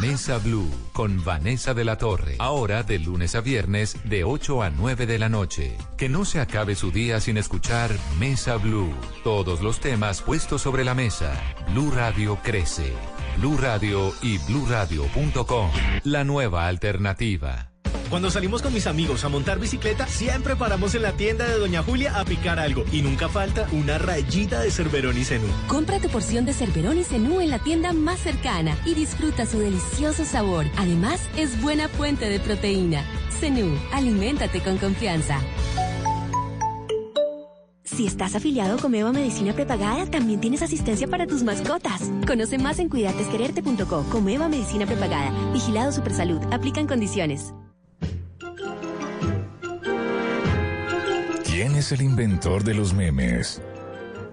Mesa 0.00 0.38
Blue 0.38 0.70
con 0.92 1.22
Vanessa 1.24 1.74
de 1.74 1.84
la 1.84 1.96
Torre. 1.96 2.36
Ahora 2.38 2.82
de 2.82 2.98
lunes 2.98 3.34
a 3.34 3.40
viernes 3.40 3.96
de 4.04 4.24
8 4.24 4.62
a 4.62 4.70
9 4.70 5.06
de 5.06 5.18
la 5.18 5.28
noche. 5.28 5.76
Que 5.96 6.08
no 6.08 6.24
se 6.24 6.40
acabe 6.40 6.74
su 6.74 6.90
día 6.90 7.20
sin 7.20 7.36
escuchar 7.36 7.90
Mesa 8.18 8.56
Blue. 8.56 8.92
Todos 9.22 9.60
los 9.60 9.80
temas 9.80 10.22
puestos 10.22 10.62
sobre 10.62 10.84
la 10.84 10.94
mesa. 10.94 11.32
Blue 11.72 11.90
Radio 11.90 12.38
crece. 12.42 12.92
Blue 13.38 13.56
Radio 13.56 14.12
y 14.22 14.38
bluradio.com. 14.38 15.70
La 16.04 16.24
nueva 16.24 16.66
alternativa. 16.66 17.69
Cuando 18.10 18.28
salimos 18.28 18.60
con 18.60 18.74
mis 18.74 18.88
amigos 18.88 19.24
a 19.24 19.28
montar 19.28 19.60
bicicleta, 19.60 20.04
siempre 20.08 20.56
paramos 20.56 20.96
en 20.96 21.02
la 21.02 21.12
tienda 21.12 21.46
de 21.46 21.56
Doña 21.56 21.84
Julia 21.84 22.18
a 22.18 22.24
picar 22.24 22.58
algo. 22.58 22.84
Y 22.90 23.02
nunca 23.02 23.28
falta 23.28 23.68
una 23.70 23.98
rayita 23.98 24.60
de 24.60 24.72
Cerverón 24.72 25.16
y 25.16 25.24
Cenú. 25.24 25.46
Compra 25.68 26.00
tu 26.00 26.08
porción 26.08 26.44
de 26.44 26.52
Cerverón 26.52 26.98
y 26.98 27.04
Cenú 27.04 27.40
en 27.40 27.50
la 27.50 27.60
tienda 27.60 27.92
más 27.92 28.18
cercana 28.18 28.76
y 28.84 28.94
disfruta 28.94 29.46
su 29.46 29.60
delicioso 29.60 30.24
sabor. 30.24 30.66
Además, 30.76 31.20
es 31.36 31.62
buena 31.62 31.86
fuente 31.86 32.28
de 32.28 32.40
proteína. 32.40 33.04
Cenú, 33.38 33.78
aliméntate 33.92 34.60
con 34.60 34.76
confianza. 34.78 35.40
Si 37.84 38.06
estás 38.06 38.34
afiliado 38.34 38.78
con 38.78 38.92
Eva 38.94 39.12
Medicina 39.12 39.52
Prepagada, 39.52 40.06
también 40.06 40.40
tienes 40.40 40.62
asistencia 40.62 41.06
para 41.06 41.28
tus 41.28 41.44
mascotas. 41.44 42.10
Conoce 42.26 42.58
más 42.58 42.80
en 42.80 42.88
cuidadesquererte.co. 42.88 44.04
Comeva 44.10 44.48
Medicina 44.48 44.84
Prepagada. 44.84 45.32
Vigilado 45.52 45.92
Supersalud. 45.92 46.40
Aplican 46.52 46.88
condiciones. 46.88 47.52
¿Quién 51.60 51.76
es 51.76 51.92
el 51.92 52.00
inventor 52.00 52.64
de 52.64 52.72
los 52.72 52.94
memes? 52.94 53.60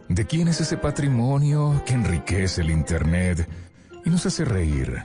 ¿De 0.08 0.26
quién 0.26 0.48
es 0.48 0.62
ese 0.62 0.78
patrimonio 0.78 1.84
que 1.86 1.94
enriquece 1.94 2.62
el 2.62 2.72
Internet 2.72 3.50
y 4.06 4.10
nos 4.10 4.26
hace 4.26 4.46
reír 4.46 5.04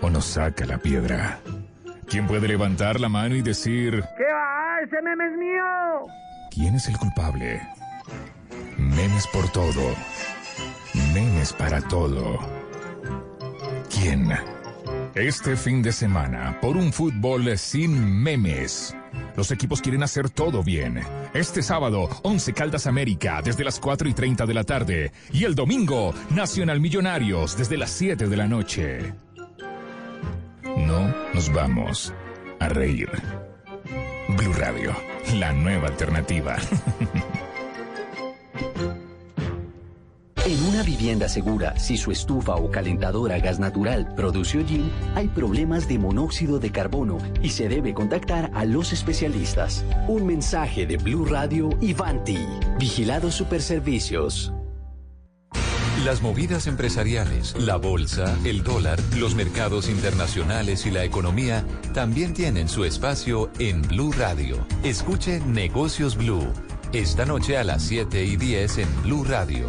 o 0.00 0.10
nos 0.10 0.24
saca 0.24 0.66
la 0.66 0.78
piedra? 0.78 1.38
¿Quién 2.08 2.26
puede 2.26 2.48
levantar 2.48 2.98
la 2.98 3.08
mano 3.08 3.36
y 3.36 3.42
decir, 3.42 4.02
¿Qué 4.18 4.24
va? 4.24 4.80
¡Ese 4.84 5.00
meme 5.00 5.26
es 5.26 5.38
mío! 5.38 6.12
¿quién 6.50 6.74
es 6.74 6.88
el 6.88 6.98
culpable? 6.98 7.62
Memes 8.76 9.28
por 9.28 9.48
todo. 9.52 9.94
Memes 11.14 11.52
para 11.52 11.80
todo. 11.82 12.36
¿Quién? 13.90 14.28
Este 15.14 15.54
fin 15.54 15.82
de 15.82 15.92
semana, 15.92 16.58
por 16.60 16.76
un 16.76 16.92
fútbol 16.92 17.56
sin 17.56 18.24
memes. 18.24 18.92
Los 19.36 19.50
equipos 19.50 19.80
quieren 19.80 20.02
hacer 20.02 20.30
todo 20.30 20.62
bien. 20.62 21.00
Este 21.32 21.62
sábado, 21.62 22.08
11 22.22 22.52
Caldas 22.52 22.86
América, 22.86 23.40
desde 23.42 23.64
las 23.64 23.80
4 23.80 24.08
y 24.08 24.14
30 24.14 24.46
de 24.46 24.54
la 24.54 24.64
tarde. 24.64 25.12
Y 25.32 25.44
el 25.44 25.54
domingo, 25.54 26.14
Nacional 26.30 26.80
Millonarios, 26.80 27.56
desde 27.56 27.76
las 27.76 27.90
7 27.90 28.28
de 28.28 28.36
la 28.36 28.46
noche. 28.46 29.14
No 30.76 31.14
nos 31.32 31.52
vamos 31.52 32.12
a 32.60 32.68
reír. 32.68 33.10
Blue 34.28 34.52
Radio, 34.54 34.94
la 35.34 35.52
nueva 35.52 35.88
alternativa. 35.88 36.56
En 40.46 40.62
una 40.66 40.82
vivienda 40.82 41.26
segura, 41.26 41.78
si 41.78 41.96
su 41.96 42.12
estufa 42.12 42.56
o 42.56 42.70
calentadora 42.70 43.36
a 43.36 43.38
gas 43.38 43.58
natural 43.58 44.14
produce 44.14 44.58
hollín, 44.58 44.90
hay 45.14 45.28
problemas 45.28 45.88
de 45.88 45.98
monóxido 45.98 46.58
de 46.58 46.70
carbono 46.70 47.16
y 47.42 47.48
se 47.48 47.66
debe 47.66 47.94
contactar 47.94 48.50
a 48.52 48.66
los 48.66 48.92
especialistas. 48.92 49.86
Un 50.06 50.26
mensaje 50.26 50.84
de 50.84 50.98
Blue 50.98 51.24
Radio 51.24 51.70
y 51.80 51.94
Vanti. 51.94 52.46
Vigilados 52.78 53.36
Superservicios. 53.36 54.52
Las 56.04 56.20
movidas 56.20 56.66
empresariales, 56.66 57.54
la 57.58 57.76
bolsa, 57.76 58.36
el 58.44 58.62
dólar, 58.62 59.00
los 59.16 59.34
mercados 59.34 59.88
internacionales 59.88 60.84
y 60.84 60.90
la 60.90 61.04
economía 61.04 61.64
también 61.94 62.34
tienen 62.34 62.68
su 62.68 62.84
espacio 62.84 63.50
en 63.58 63.80
Blue 63.80 64.12
Radio. 64.12 64.66
Escuche 64.82 65.40
Negocios 65.40 66.18
Blue. 66.18 66.46
Esta 66.92 67.24
noche 67.24 67.56
a 67.56 67.64
las 67.64 67.82
7 67.84 68.26
y 68.26 68.36
10 68.36 68.78
en 68.78 69.02
Blue 69.04 69.24
Radio. 69.24 69.68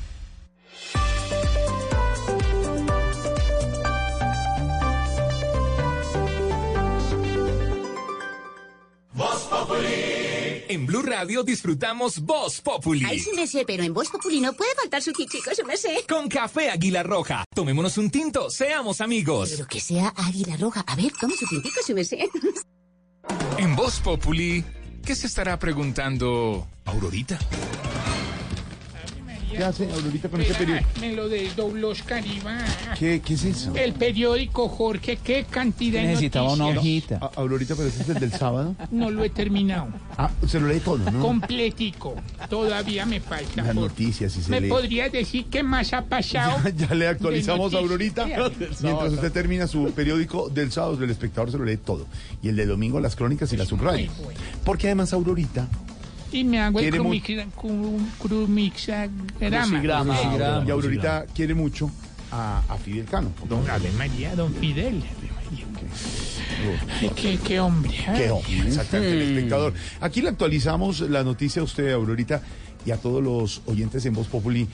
En 10.71 10.85
Blue 10.85 11.01
Radio 11.01 11.43
disfrutamos 11.43 12.21
Voz 12.21 12.61
Populi. 12.61 13.03
Ay, 13.05 13.19
sí 13.19 13.31
me 13.35 13.45
sé, 13.45 13.65
pero 13.67 13.83
en 13.83 13.93
Voz 13.93 14.07
Populi 14.07 14.39
no 14.39 14.53
puede 14.53 14.73
faltar 14.73 15.01
su 15.01 15.11
chico, 15.11 15.51
sí 15.53 15.63
me 15.67 15.75
sé. 15.75 16.05
Con 16.07 16.29
café 16.29 16.69
Águila 16.69 17.03
Roja. 17.03 17.43
Tomémonos 17.53 17.97
un 17.97 18.09
tinto, 18.09 18.49
seamos 18.49 19.01
amigos. 19.01 19.49
Pero 19.51 19.67
que 19.67 19.81
sea 19.81 20.13
Águila 20.15 20.55
Roja. 20.55 20.79
A 20.87 20.95
ver, 20.95 21.11
tome 21.19 21.35
su 21.35 21.45
tintico, 21.45 21.81
sí 21.85 21.93
me 21.93 22.05
sé. 22.05 22.29
En 23.57 23.75
Voz 23.75 23.99
Populi, 23.99 24.63
¿qué 25.05 25.13
se 25.13 25.27
estará 25.27 25.59
preguntando 25.59 26.65
Aurorita? 26.85 27.37
¿Qué 29.61 29.65
hace 29.65 29.91
Aurorita 29.93 30.27
con 30.27 30.41
este 30.41 30.55
periódico? 30.55 30.89
Me 30.99 31.13
lo 31.13 31.29
desdobló 31.29 31.89
Oscar 31.89 32.25
Iván. 32.25 32.65
¿Qué, 32.97 33.21
¿Qué 33.23 33.35
es 33.35 33.43
eso? 33.45 33.75
El 33.75 33.93
periódico, 33.93 34.67
Jorge, 34.67 35.19
qué 35.23 35.45
cantidad 35.47 36.01
de 36.01 36.07
Necesitaba 36.07 36.53
una 36.53 36.65
hojita. 36.65 37.19
A- 37.21 37.29
Aurorita, 37.39 37.75
pero 37.75 37.87
ese 37.89 38.01
es 38.01 38.09
el 38.09 38.19
del 38.19 38.31
sábado. 38.31 38.75
No 38.89 39.11
lo 39.11 39.23
he 39.23 39.29
terminado. 39.29 39.89
Ah, 40.17 40.31
se 40.47 40.59
lo 40.59 40.67
lee 40.67 40.79
todo, 40.79 40.97
¿no? 41.11 41.19
Completico. 41.21 42.15
Todavía 42.49 43.05
me 43.05 43.19
falta. 43.19 43.51
Las 43.57 43.67
por- 43.67 43.75
noticias, 43.75 44.31
si 44.31 44.41
se 44.41 44.49
¿Me 44.49 44.61
lee. 44.61 44.69
podrías 44.69 45.11
decir 45.11 45.45
qué 45.45 45.61
más 45.61 45.93
ha 45.93 46.05
pasado? 46.05 46.57
Ya, 46.75 46.87
ya 46.87 46.95
le 46.95 47.07
actualizamos 47.07 47.71
de 47.71 47.77
a 47.77 47.81
noticias? 47.81 48.17
Aurorita. 48.39 48.79
Mientras 48.81 49.13
usted 49.13 49.31
termina 49.31 49.67
su 49.67 49.91
periódico 49.91 50.49
del 50.49 50.71
sábado, 50.71 50.95
del 50.97 51.11
espectador 51.11 51.51
se 51.51 51.59
lo 51.59 51.65
lee 51.65 51.77
todo. 51.77 52.07
Y 52.41 52.49
el 52.49 52.55
de 52.55 52.65
domingo, 52.65 52.99
las 52.99 53.15
crónicas 53.15 53.53
y 53.53 53.57
la 53.57 53.65
subraya. 53.67 54.09
Porque 54.65 54.87
además 54.87 55.13
Aurorita 55.13 55.67
Y 56.31 56.43
me 56.43 56.59
hago 56.59 56.79
el. 56.79 56.91
Crucigrama, 59.39 60.63
y 60.65 60.71
Aurorita 60.71 61.25
quiere 61.33 61.53
mucho 61.53 61.91
a, 62.31 62.61
a 62.67 62.77
Fidel 62.77 63.05
Cano. 63.05 63.31
Don 63.47 63.69
Ave 63.69 63.91
María, 63.91 64.35
don 64.35 64.53
Fidel. 64.53 65.03
Ay, 67.01 67.11
qué, 67.15 67.37
qué 67.37 67.59
hombre. 67.59 67.91
ay. 68.07 68.17
Qué 68.17 68.29
hombre, 68.29 68.67
exactamente, 68.67 69.13
el 69.13 69.21
espectador. 69.21 69.73
Aquí 69.99 70.21
le 70.21 70.29
actualizamos 70.29 71.01
la 71.01 71.23
noticia 71.23 71.61
a 71.61 71.65
usted, 71.65 71.91
Aurorita, 71.91 72.41
y 72.85 72.91
a 72.91 72.97
todos 72.97 73.21
los 73.21 73.61
oyentes 73.65 74.05
en 74.05 74.13
Voz 74.13 74.27
Populi, 74.27 74.67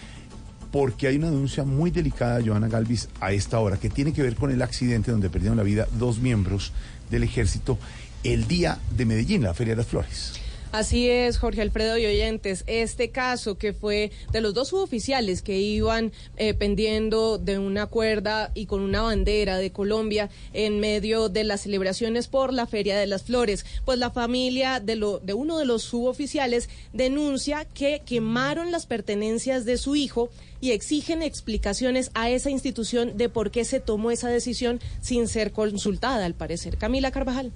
porque 0.71 1.07
hay 1.07 1.15
una 1.15 1.31
denuncia 1.31 1.63
muy 1.63 1.91
delicada, 1.91 2.41
Joana 2.45 2.67
Galvis, 2.67 3.09
a 3.19 3.31
esta 3.31 3.59
hora, 3.59 3.77
que 3.77 3.89
tiene 3.89 4.13
que 4.13 4.21
ver 4.21 4.35
con 4.35 4.51
el 4.51 4.61
accidente 4.61 5.11
donde 5.11 5.29
perdieron 5.29 5.57
la 5.57 5.63
vida 5.63 5.87
dos 5.97 6.19
miembros 6.19 6.73
del 7.09 7.23
ejército 7.23 7.79
el 8.23 8.47
día 8.47 8.77
de 8.95 9.05
Medellín, 9.05 9.43
la 9.43 9.53
Feria 9.53 9.73
de 9.73 9.77
las 9.77 9.87
Flores. 9.87 10.33
Así 10.77 11.09
es, 11.09 11.39
Jorge 11.39 11.63
Alfredo 11.63 11.97
y 11.97 12.05
oyentes. 12.05 12.63
Este 12.67 13.09
caso 13.09 13.57
que 13.57 13.73
fue 13.73 14.11
de 14.31 14.41
los 14.41 14.53
dos 14.53 14.67
suboficiales 14.67 15.41
que 15.41 15.57
iban 15.57 16.11
eh, 16.35 16.53
pendiendo 16.53 17.39
de 17.39 17.57
una 17.57 17.87
cuerda 17.87 18.51
y 18.53 18.67
con 18.67 18.81
una 18.81 19.01
bandera 19.01 19.57
de 19.57 19.71
Colombia 19.71 20.29
en 20.53 20.79
medio 20.79 21.29
de 21.29 21.45
las 21.45 21.61
celebraciones 21.61 22.27
por 22.27 22.53
la 22.53 22.67
Feria 22.67 22.95
de 22.95 23.07
las 23.07 23.23
Flores. 23.23 23.65
Pues 23.85 23.97
la 23.97 24.11
familia 24.11 24.79
de, 24.79 24.97
lo, 24.97 25.17
de 25.17 25.33
uno 25.33 25.57
de 25.57 25.65
los 25.65 25.81
suboficiales 25.81 26.69
denuncia 26.93 27.65
que 27.65 28.03
quemaron 28.05 28.71
las 28.71 28.85
pertenencias 28.85 29.65
de 29.65 29.77
su 29.77 29.95
hijo 29.95 30.29
y 30.61 30.73
exigen 30.73 31.23
explicaciones 31.23 32.11
a 32.13 32.29
esa 32.29 32.51
institución 32.51 33.17
de 33.17 33.29
por 33.29 33.49
qué 33.49 33.65
se 33.65 33.79
tomó 33.79 34.11
esa 34.11 34.29
decisión 34.29 34.79
sin 35.01 35.27
ser 35.27 35.53
consultada, 35.53 36.23
al 36.23 36.35
parecer. 36.35 36.77
Camila 36.77 37.09
Carvajal. 37.09 37.51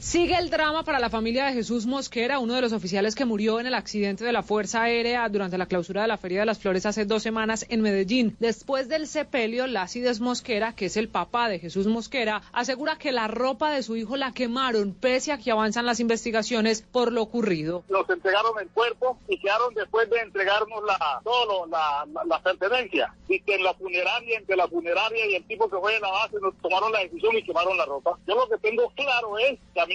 Sigue 0.00 0.34
el 0.38 0.48
drama 0.48 0.82
para 0.82 0.98
la 0.98 1.10
familia 1.10 1.44
de 1.44 1.52
Jesús 1.52 1.84
Mosquera, 1.84 2.38
uno 2.38 2.54
de 2.54 2.62
los 2.62 2.72
oficiales 2.72 3.14
que 3.14 3.26
murió 3.26 3.60
en 3.60 3.66
el 3.66 3.74
accidente 3.74 4.24
de 4.24 4.32
la 4.32 4.42
Fuerza 4.42 4.80
Aérea 4.84 5.28
durante 5.28 5.58
la 5.58 5.66
clausura 5.66 6.00
de 6.00 6.08
la 6.08 6.16
Feria 6.16 6.40
de 6.40 6.46
las 6.46 6.58
Flores 6.58 6.86
hace 6.86 7.04
dos 7.04 7.22
semanas 7.22 7.66
en 7.68 7.82
Medellín. 7.82 8.34
Después 8.40 8.88
del 8.88 9.06
sepelio, 9.06 9.66
Lácides 9.66 10.20
Mosquera, 10.20 10.74
que 10.74 10.86
es 10.86 10.96
el 10.96 11.10
papá 11.10 11.50
de 11.50 11.58
Jesús 11.58 11.86
Mosquera, 11.86 12.40
asegura 12.54 12.96
que 12.96 13.12
la 13.12 13.28
ropa 13.28 13.72
de 13.72 13.82
su 13.82 13.94
hijo 13.94 14.16
la 14.16 14.32
quemaron, 14.32 14.94
pese 14.94 15.32
a 15.32 15.38
que 15.38 15.50
avanzan 15.50 15.84
las 15.84 16.00
investigaciones 16.00 16.80
por 16.80 17.12
lo 17.12 17.20
ocurrido. 17.20 17.84
nos 17.90 18.08
entregaron 18.08 18.58
el 18.58 18.70
cuerpo 18.70 19.18
y 19.28 19.38
quedaron 19.38 19.74
después 19.74 20.08
de 20.08 20.18
entregarnos 20.20 20.82
la 20.82 21.20
todo 21.22 21.66
la, 21.66 22.06
la, 22.10 22.24
la 22.24 22.42
pertenencia 22.42 23.14
y 23.28 23.38
que 23.40 23.56
en 23.56 23.64
la 23.64 23.74
funeraria 23.74 24.38
entre 24.38 24.56
la 24.56 24.66
funeraria 24.66 25.26
y 25.26 25.34
el 25.34 25.44
tipo 25.44 25.68
que 25.68 25.76
fue 25.76 25.92
de 25.92 26.00
la 26.00 26.10
base 26.10 26.36
nos 26.40 26.56
tomaron 26.62 26.90
la 26.90 27.00
decisión 27.00 27.36
y 27.36 27.42
quemaron 27.42 27.76
la 27.76 27.84
ropa 27.84 28.18
yo 28.26 28.34
lo 28.34 28.48
que 28.48 28.56
tengo 28.58 28.90
claro 28.96 29.38
es 29.38 29.58
que 29.74 29.80
a 29.80 29.86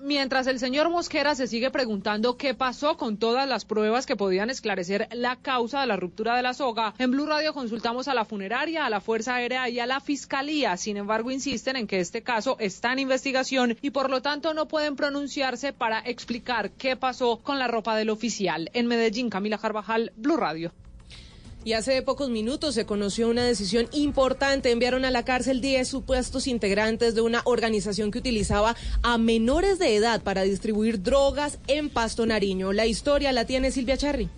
Mientras 0.00 0.46
el 0.46 0.58
señor 0.58 0.90
Mosquera 0.90 1.34
se 1.34 1.46
sigue 1.46 1.70
preguntando 1.70 2.36
qué 2.36 2.54
pasó 2.54 2.96
con 2.96 3.16
todas 3.16 3.48
las 3.48 3.64
pruebas 3.64 4.06
que 4.06 4.16
podían 4.16 4.50
esclarecer 4.50 5.08
la 5.12 5.36
causa 5.36 5.80
de 5.80 5.86
la 5.86 5.96
ruptura 5.96 6.36
de 6.36 6.42
la 6.42 6.54
soga, 6.54 6.94
en 6.98 7.10
Blue 7.10 7.26
Radio 7.26 7.52
consultamos 7.52 8.08
a 8.08 8.14
la 8.14 8.24
funeraria, 8.24 8.86
a 8.86 8.90
la 8.90 9.00
Fuerza 9.00 9.34
Aérea 9.34 9.68
y 9.68 9.80
a 9.80 9.86
la 9.86 10.00
Fiscalía. 10.00 10.76
Sin 10.76 10.96
embargo, 10.96 11.30
insisten 11.30 11.76
en 11.76 11.86
que 11.86 12.00
este 12.00 12.22
caso 12.22 12.56
está 12.58 12.92
en 12.92 13.00
investigación 13.00 13.76
y 13.80 13.90
por 13.90 14.10
lo 14.10 14.22
tanto 14.22 14.54
no 14.54 14.68
pueden 14.68 14.96
pronunciarse 14.96 15.72
para 15.72 16.00
explicar 16.00 16.70
qué 16.70 16.96
pasó 16.96 17.38
con 17.42 17.58
la 17.58 17.68
ropa 17.68 17.96
del 17.96 18.10
oficial. 18.10 18.70
En 18.72 18.86
Medellín, 18.86 19.30
Camila 19.30 19.58
Carvajal, 19.58 20.12
Blue 20.16 20.36
Radio. 20.36 20.72
Y 21.64 21.74
hace 21.74 22.02
pocos 22.02 22.28
minutos 22.28 22.74
se 22.74 22.86
conoció 22.86 23.28
una 23.28 23.44
decisión 23.44 23.86
importante. 23.92 24.72
Enviaron 24.72 25.04
a 25.04 25.10
la 25.12 25.24
cárcel 25.24 25.60
10 25.60 25.86
supuestos 25.86 26.48
integrantes 26.48 27.14
de 27.14 27.20
una 27.20 27.42
organización 27.44 28.10
que 28.10 28.18
utilizaba 28.18 28.74
a 29.02 29.16
menores 29.16 29.78
de 29.78 29.94
edad 29.94 30.22
para 30.22 30.42
distribuir 30.42 31.02
drogas 31.02 31.58
en 31.68 31.88
Pasto 31.88 32.26
Nariño. 32.26 32.72
La 32.72 32.86
historia 32.86 33.30
la 33.32 33.44
tiene 33.44 33.70
Silvia 33.70 33.96
Charri. 33.96 34.28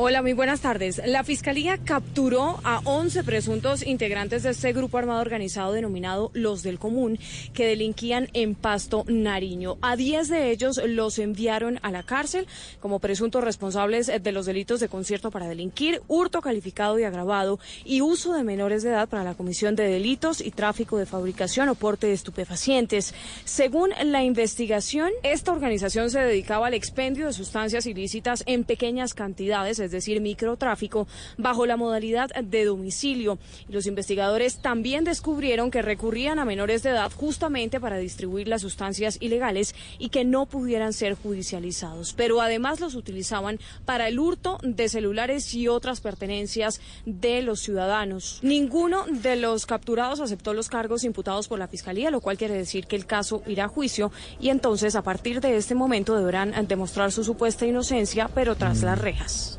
Hola, 0.00 0.22
muy 0.22 0.32
buenas 0.32 0.60
tardes. 0.60 1.02
La 1.06 1.24
Fiscalía 1.24 1.76
capturó 1.76 2.60
a 2.62 2.80
11 2.84 3.24
presuntos 3.24 3.84
integrantes 3.84 4.44
de 4.44 4.50
este 4.50 4.72
grupo 4.72 4.96
armado 4.96 5.20
organizado 5.20 5.72
denominado 5.72 6.30
Los 6.34 6.62
del 6.62 6.78
Común, 6.78 7.18
que 7.52 7.66
delinquían 7.66 8.28
en 8.32 8.54
Pasto 8.54 9.04
Nariño. 9.08 9.76
A 9.82 9.96
10 9.96 10.28
de 10.28 10.52
ellos 10.52 10.80
los 10.86 11.18
enviaron 11.18 11.80
a 11.82 11.90
la 11.90 12.04
cárcel 12.04 12.46
como 12.78 13.00
presuntos 13.00 13.42
responsables 13.42 14.06
de 14.06 14.30
los 14.30 14.46
delitos 14.46 14.78
de 14.78 14.88
concierto 14.88 15.32
para 15.32 15.48
delinquir, 15.48 16.00
hurto 16.06 16.42
calificado 16.42 17.00
y 17.00 17.02
agravado 17.02 17.58
y 17.84 18.00
uso 18.00 18.34
de 18.34 18.44
menores 18.44 18.84
de 18.84 18.90
edad 18.90 19.08
para 19.08 19.24
la 19.24 19.34
comisión 19.34 19.74
de 19.74 19.88
delitos 19.88 20.40
y 20.40 20.52
tráfico 20.52 20.96
de 20.96 21.06
fabricación 21.06 21.70
o 21.70 21.74
porte 21.74 22.06
de 22.06 22.12
estupefacientes. 22.12 23.16
Según 23.44 23.90
la 24.04 24.22
investigación, 24.22 25.10
esta 25.24 25.50
organización 25.50 26.08
se 26.08 26.20
dedicaba 26.20 26.68
al 26.68 26.74
expendio 26.74 27.26
de 27.26 27.32
sustancias 27.32 27.84
ilícitas 27.86 28.44
en 28.46 28.62
pequeñas 28.62 29.12
cantidades, 29.12 29.87
es 29.88 29.92
decir, 29.92 30.20
microtráfico, 30.20 31.08
bajo 31.36 31.66
la 31.66 31.76
modalidad 31.76 32.30
de 32.30 32.64
domicilio. 32.64 33.38
Y 33.68 33.72
los 33.72 33.86
investigadores 33.86 34.60
también 34.60 35.04
descubrieron 35.04 35.70
que 35.70 35.82
recurrían 35.82 36.38
a 36.38 36.44
menores 36.44 36.82
de 36.82 36.90
edad 36.90 37.10
justamente 37.10 37.80
para 37.80 37.96
distribuir 37.98 38.48
las 38.48 38.62
sustancias 38.62 39.16
ilegales 39.20 39.74
y 39.98 40.10
que 40.10 40.24
no 40.24 40.46
pudieran 40.46 40.92
ser 40.92 41.14
judicializados. 41.14 42.12
Pero 42.12 42.40
además 42.40 42.80
los 42.80 42.94
utilizaban 42.94 43.58
para 43.84 44.08
el 44.08 44.18
hurto 44.18 44.58
de 44.62 44.88
celulares 44.88 45.54
y 45.54 45.68
otras 45.68 46.00
pertenencias 46.00 46.80
de 47.06 47.42
los 47.42 47.60
ciudadanos. 47.60 48.40
Ninguno 48.42 49.04
de 49.06 49.36
los 49.36 49.66
capturados 49.66 50.20
aceptó 50.20 50.54
los 50.54 50.68
cargos 50.68 51.04
imputados 51.04 51.48
por 51.48 51.58
la 51.58 51.68
Fiscalía, 51.68 52.10
lo 52.10 52.20
cual 52.20 52.36
quiere 52.36 52.54
decir 52.54 52.86
que 52.86 52.96
el 52.96 53.06
caso 53.06 53.42
irá 53.46 53.64
a 53.64 53.68
juicio 53.68 54.12
y 54.40 54.50
entonces 54.50 54.94
a 54.94 55.02
partir 55.02 55.40
de 55.40 55.56
este 55.56 55.74
momento 55.74 56.16
deberán 56.16 56.54
demostrar 56.66 57.12
su 57.12 57.24
supuesta 57.24 57.66
inocencia, 57.66 58.28
pero 58.34 58.54
tras 58.56 58.82
las 58.82 58.98
rejas. 58.98 59.58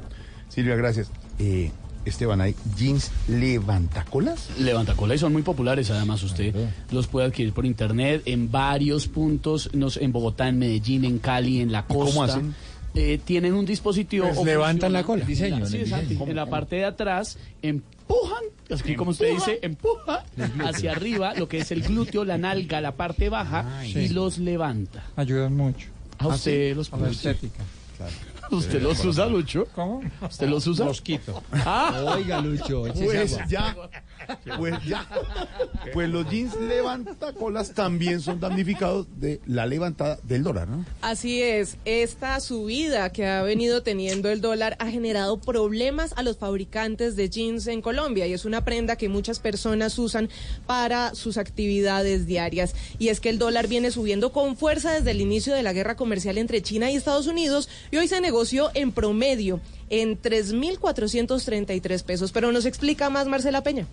Silvia, 0.59 0.75
gracias. 0.75 1.09
Eh, 1.39 1.71
Esteban, 2.05 2.41
¿hay 2.41 2.53
jeans 2.77 3.11
levantacolas? 3.29 4.49
Levantacolas 4.59 5.15
y 5.15 5.19
son 5.19 5.31
muy 5.33 5.41
populares, 5.41 5.89
además 5.91 6.21
usted 6.23 6.53
los 6.91 7.07
puede 7.07 7.27
adquirir 7.27 7.53
por 7.53 7.65
internet 7.65 8.23
en 8.25 8.51
varios 8.51 9.07
puntos, 9.07 9.69
nos, 9.73 9.95
en 9.97 10.11
Bogotá, 10.11 10.47
en 10.49 10.59
Medellín, 10.59 11.05
en 11.05 11.19
Cali, 11.19 11.61
en 11.61 11.71
la 11.71 11.85
costa. 11.85 12.11
cómo 12.11 12.23
hacen? 12.23 12.55
eh, 12.95 13.19
tienen 13.23 13.53
un 13.53 13.65
dispositivo. 13.65 14.27
Pues 14.33 14.45
levantan 14.45 14.91
la 14.91 15.03
cola. 15.03 15.23
Diseño, 15.23 15.65
sí, 15.65 15.77
en 15.77 15.93
el. 15.93 16.21
En 16.29 16.35
la 16.35 16.45
parte 16.47 16.77
de 16.77 16.85
atrás 16.85 17.37
empujan, 17.61 18.43
así 18.69 18.95
como 18.95 19.11
usted 19.11 19.31
dice, 19.35 19.59
empuja 19.61 20.25
hacia 20.65 20.91
arriba 20.91 21.33
lo 21.35 21.47
que 21.47 21.59
es 21.59 21.71
el 21.71 21.83
glúteo, 21.83 22.25
la 22.25 22.37
nalga, 22.37 22.81
la 22.81 22.93
parte 22.95 23.29
baja 23.29 23.79
Ay. 23.79 23.91
y 23.91 24.07
Sí. 24.07 24.13
los 24.13 24.39
levanta. 24.39 25.03
Ayudan 25.15 25.55
mucho. 25.55 25.87
¿A 26.17 26.27
usted 26.27 26.75
los 26.75 26.91
A 26.91 26.97
la 26.97 27.09
estética. 27.11 27.63
¿Usted 28.51 28.81
los 28.81 29.03
usa, 29.05 29.25
Lucho? 29.27 29.65
¿Cómo? 29.75 30.01
¿Usted 30.21 30.47
los 30.49 30.65
usa? 30.67 30.85
Los 30.85 31.01
quito. 31.01 31.43
Ah. 31.51 32.13
Oiga, 32.15 32.41
Lucho, 32.41 32.83
Pues 32.93 33.33
agua. 33.33 33.45
ya, 33.47 33.75
pues 34.57 34.73
ya. 34.85 35.07
Pues 35.93 36.09
los 36.09 36.29
jeans 36.29 36.55
levantacolas 36.59 37.73
también 37.73 38.21
son 38.21 38.39
damnificados 38.39 39.07
de 39.19 39.41
la 39.45 39.65
levantada 39.65 40.19
del 40.23 40.43
dólar, 40.43 40.67
¿no? 40.67 40.85
Así 41.01 41.41
es, 41.41 41.77
esta 41.85 42.39
subida 42.39 43.11
que 43.11 43.25
ha 43.25 43.41
venido 43.43 43.83
teniendo 43.83 44.29
el 44.29 44.41
dólar 44.41 44.75
ha 44.79 44.87
generado 44.87 45.39
problemas 45.39 46.13
a 46.15 46.23
los 46.23 46.37
fabricantes 46.37 47.15
de 47.15 47.29
jeans 47.29 47.67
en 47.67 47.81
Colombia 47.81 48.27
y 48.27 48.33
es 48.33 48.45
una 48.45 48.65
prenda 48.65 48.95
que 48.95 49.09
muchas 49.09 49.39
personas 49.39 49.97
usan 49.97 50.29
para 50.65 51.15
sus 51.15 51.37
actividades 51.37 52.25
diarias. 52.25 52.75
Y 52.97 53.09
es 53.09 53.19
que 53.19 53.29
el 53.29 53.39
dólar 53.39 53.67
viene 53.67 53.91
subiendo 53.91 54.31
con 54.31 54.57
fuerza 54.57 54.93
desde 54.93 55.11
el 55.11 55.21
inicio 55.21 55.53
de 55.53 55.63
la 55.63 55.73
guerra 55.73 55.95
comercial 55.95 56.37
entre 56.37 56.61
China 56.61 56.91
y 56.91 56.95
Estados 56.95 57.27
Unidos 57.27 57.69
y 57.91 57.97
hoy 57.97 58.07
se 58.07 58.21
negoció 58.21 58.71
en 58.73 58.91
promedio 58.91 59.59
en 59.89 60.21
3.433 60.21 62.03
pesos. 62.03 62.31
Pero 62.31 62.51
nos 62.51 62.65
explica 62.65 63.09
más 63.09 63.27
Marcela 63.27 63.63
Peña. 63.63 63.87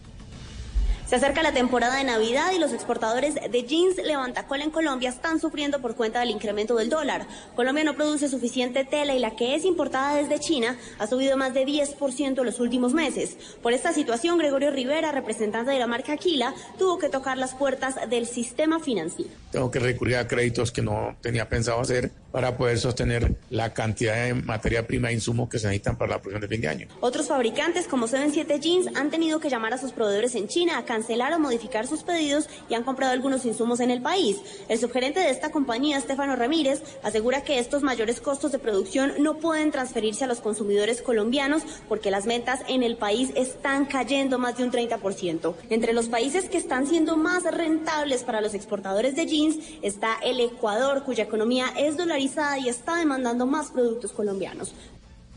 Se 1.07 1.14
acerca 1.14 1.44
la 1.44 1.52
temporada 1.52 1.98
de 1.98 2.04
Navidad 2.04 2.50
y 2.52 2.59
los 2.59 2.72
exportadores 2.72 3.36
de 3.36 3.62
jeans 3.62 3.96
levantacola 3.98 4.64
en 4.64 4.72
Colombia 4.72 5.09
están 5.09 5.38
sufriendo 5.38 5.80
por 5.80 5.94
cuenta 5.94 6.18
del 6.18 6.30
incremento 6.30 6.74
del 6.74 6.90
dólar. 6.90 7.28
Colombia 7.54 7.84
no 7.84 7.94
produce 7.94 8.28
suficiente 8.28 8.84
tela 8.84 9.14
y 9.14 9.20
la 9.20 9.36
que 9.36 9.54
es 9.54 9.64
importada 9.64 10.16
desde 10.16 10.40
China 10.40 10.76
ha 10.98 11.07
subido 11.07 11.36
más 11.36 11.54
de 11.54 11.64
10% 11.64 12.38
en 12.40 12.44
los 12.44 12.59
últimos 12.59 12.92
meses. 12.92 13.36
Por 13.62 13.72
esta 13.72 13.92
situación, 13.92 14.36
Gregorio 14.36 14.72
Rivera, 14.72 15.12
representante 15.12 15.70
de 15.70 15.78
la 15.78 15.86
marca 15.86 16.14
Aquila, 16.14 16.52
tuvo 16.76 16.98
que 16.98 17.09
tocar 17.09 17.38
las 17.38 17.54
puertas 17.54 17.94
del 18.11 18.26
sistema 18.26 18.80
financiero. 18.80 19.30
Tengo 19.52 19.70
que 19.70 19.78
recurrir 19.78 20.16
a 20.16 20.26
créditos 20.26 20.72
que 20.72 20.82
no 20.82 21.16
tenía 21.20 21.48
pensado 21.48 21.80
hacer 21.80 22.11
para 22.37 22.55
poder 22.55 22.78
sostener 22.78 23.34
la 23.49 23.72
cantidad 23.72 24.26
de 24.26 24.34
materia 24.34 24.87
prima 24.87 25.09
e 25.09 25.14
insumo 25.14 25.49
que 25.49 25.59
se 25.59 25.68
necesitan 25.68 25.97
para 25.97 26.11
la 26.11 26.20
producción 26.20 26.43
de 26.43 26.49
fin 26.49 26.61
de 26.61 26.68
año. 26.68 26.89
Otros 27.01 27.28
fabricantes 27.28 27.89
como 27.89 28.07
77 28.09 28.61
Jeans 28.61 28.95
han 28.95 29.09
tenido 29.09 29.41
que 29.41 29.49
llamar 29.49 29.72
a 29.72 29.78
sus 29.78 29.93
proveedores 29.93 30.34
en 30.34 30.47
China 30.47 30.76
a 30.76 30.84
cancelar 30.84 31.32
o 31.32 31.39
modificar 31.39 31.87
sus 31.87 32.03
pedidos 32.03 32.51
y 32.68 32.74
han 32.74 32.82
comprado 32.82 33.14
algunos 33.14 33.47
insumos 33.47 33.80
en 33.80 33.91
el 33.91 34.03
país. 34.03 34.37
El 34.68 34.78
subgerente 34.78 35.18
de 35.20 35.30
esta 35.30 35.51
compañía, 35.51 35.97
Estefano 35.97 36.37
Ramírez, 36.37 36.82
asegura 37.03 37.43
que 37.43 37.59
estos 37.59 37.82
mayores 37.82 38.20
costos 38.20 38.53
de 38.53 38.59
producción 38.59 39.14
no 39.18 39.39
pueden 39.39 39.70
transferirse 39.70 40.24
a 40.24 40.26
los 40.26 40.41
consumidores 40.41 41.01
colombianos 41.01 41.62
porque 41.89 42.11
las 42.11 42.26
ventas 42.26 42.61
en 42.68 42.82
el 42.82 42.99
país 42.99 43.30
están 43.34 43.87
cayendo 43.87 44.39
más 44.39 44.59
de 44.59 44.64
un 44.64 44.72
30%. 44.72 45.55
Entre 45.70 45.95
los 45.95 46.09
países 46.09 46.51
que 46.51 46.59
están 46.59 46.87
siendo 46.87 47.16
más 47.16 47.45
rentables 47.45 48.24
para 48.24 48.43
los 48.43 48.53
exportadores 48.53 49.16
de 49.16 49.24
jeans 49.24 49.57
está 49.80 50.18
el 50.22 50.39
Ecuador, 50.41 51.03
cuya 51.03 51.24
economía 51.24 51.72
es 51.78 51.97
dolarizada 51.97 52.25
y 52.60 52.68
está 52.68 52.96
demandando 52.96 53.46
más 53.46 53.70
productos 53.70 54.12
colombianos. 54.12 54.72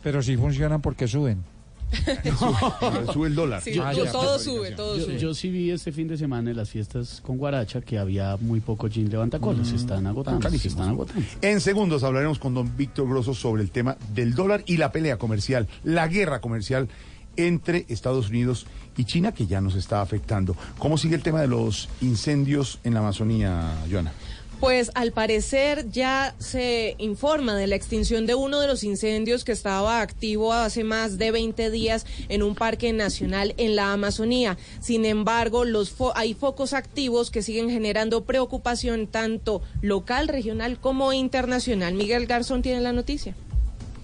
Pero 0.03 0.21
sí 0.21 0.37
funcionan 0.37 0.81
porque 0.81 1.07
suben. 1.07 1.43
Sube 3.13 3.27
el 3.27 3.35
dólar. 3.35 3.61
Sí, 3.63 3.73
yo- 3.73 4.05
todo 4.11 4.37
sube, 4.37 4.71
todo 4.71 4.97
yo, 4.97 5.05
sube. 5.05 5.17
yo 5.19 5.33
sí 5.33 5.49
vi 5.49 5.71
este 5.71 5.91
fin 5.91 6.07
de 6.07 6.17
semana 6.17 6.51
en 6.51 6.57
las 6.57 6.69
fiestas 6.69 7.19
con 7.25 7.37
Guaracha 7.37 7.81
que 7.81 7.97
había 7.97 8.37
muy 8.39 8.59
poco 8.59 8.87
jean 8.87 9.09
levantacolas. 9.09 9.67
se 9.69 9.75
están 9.75 10.05
agotando. 10.05 10.39
Se 10.39 10.43
carísimos, 10.47 10.73
están 10.73 10.89
agotando. 10.89 11.25
En 11.41 11.59
segundos 11.61 12.03
hablaremos 12.03 12.37
con 12.37 12.53
don 12.53 12.77
Víctor 12.77 13.09
Grosso 13.09 13.33
sobre 13.33 13.63
el 13.63 13.71
tema 13.71 13.97
del 14.13 14.35
dólar 14.35 14.63
y 14.67 14.77
la 14.77 14.91
pelea 14.91 15.17
comercial, 15.17 15.67
la 15.83 16.07
guerra 16.07 16.41
comercial 16.41 16.89
entre 17.37 17.85
Estados 17.89 18.29
Unidos 18.29 18.67
y 18.97 19.05
China 19.05 19.31
que 19.31 19.47
ya 19.47 19.59
nos 19.61 19.75
está 19.75 20.01
afectando. 20.01 20.55
¿Cómo 20.77 20.97
sigue 20.97 21.15
el 21.15 21.23
tema 21.23 21.41
de 21.41 21.47
los 21.47 21.89
incendios 22.01 22.79
en 22.83 22.93
la 22.93 22.99
Amazonía, 22.99 23.73
Joana? 23.89 24.11
Pues 24.59 24.91
al 24.93 25.13
parecer 25.13 25.89
ya 25.89 26.35
se 26.37 26.95
informa 26.97 27.55
de 27.55 27.65
la 27.67 27.75
extinción 27.75 28.25
de 28.25 28.35
uno 28.35 28.59
de 28.59 28.67
los 28.67 28.83
incendios 28.83 29.45
que 29.45 29.53
estaba 29.53 30.01
activo 30.01 30.51
hace 30.51 30.83
más 30.83 31.17
de 31.17 31.31
20 31.31 31.71
días 31.71 32.05
en 32.27 32.43
un 32.43 32.55
parque 32.55 32.91
nacional 32.91 33.53
en 33.57 33.77
la 33.77 33.93
Amazonía. 33.93 34.57
Sin 34.81 35.05
embargo, 35.05 35.63
los 35.63 35.97
fo- 35.97 36.11
hay 36.13 36.33
focos 36.33 36.73
activos 36.73 37.31
que 37.31 37.41
siguen 37.41 37.69
generando 37.69 38.25
preocupación 38.25 39.07
tanto 39.07 39.61
local, 39.81 40.27
regional 40.27 40.77
como 40.77 41.13
internacional. 41.13 41.93
Miguel 41.93 42.27
Garzón 42.27 42.61
tiene 42.61 42.81
la 42.81 42.91
noticia. 42.91 43.35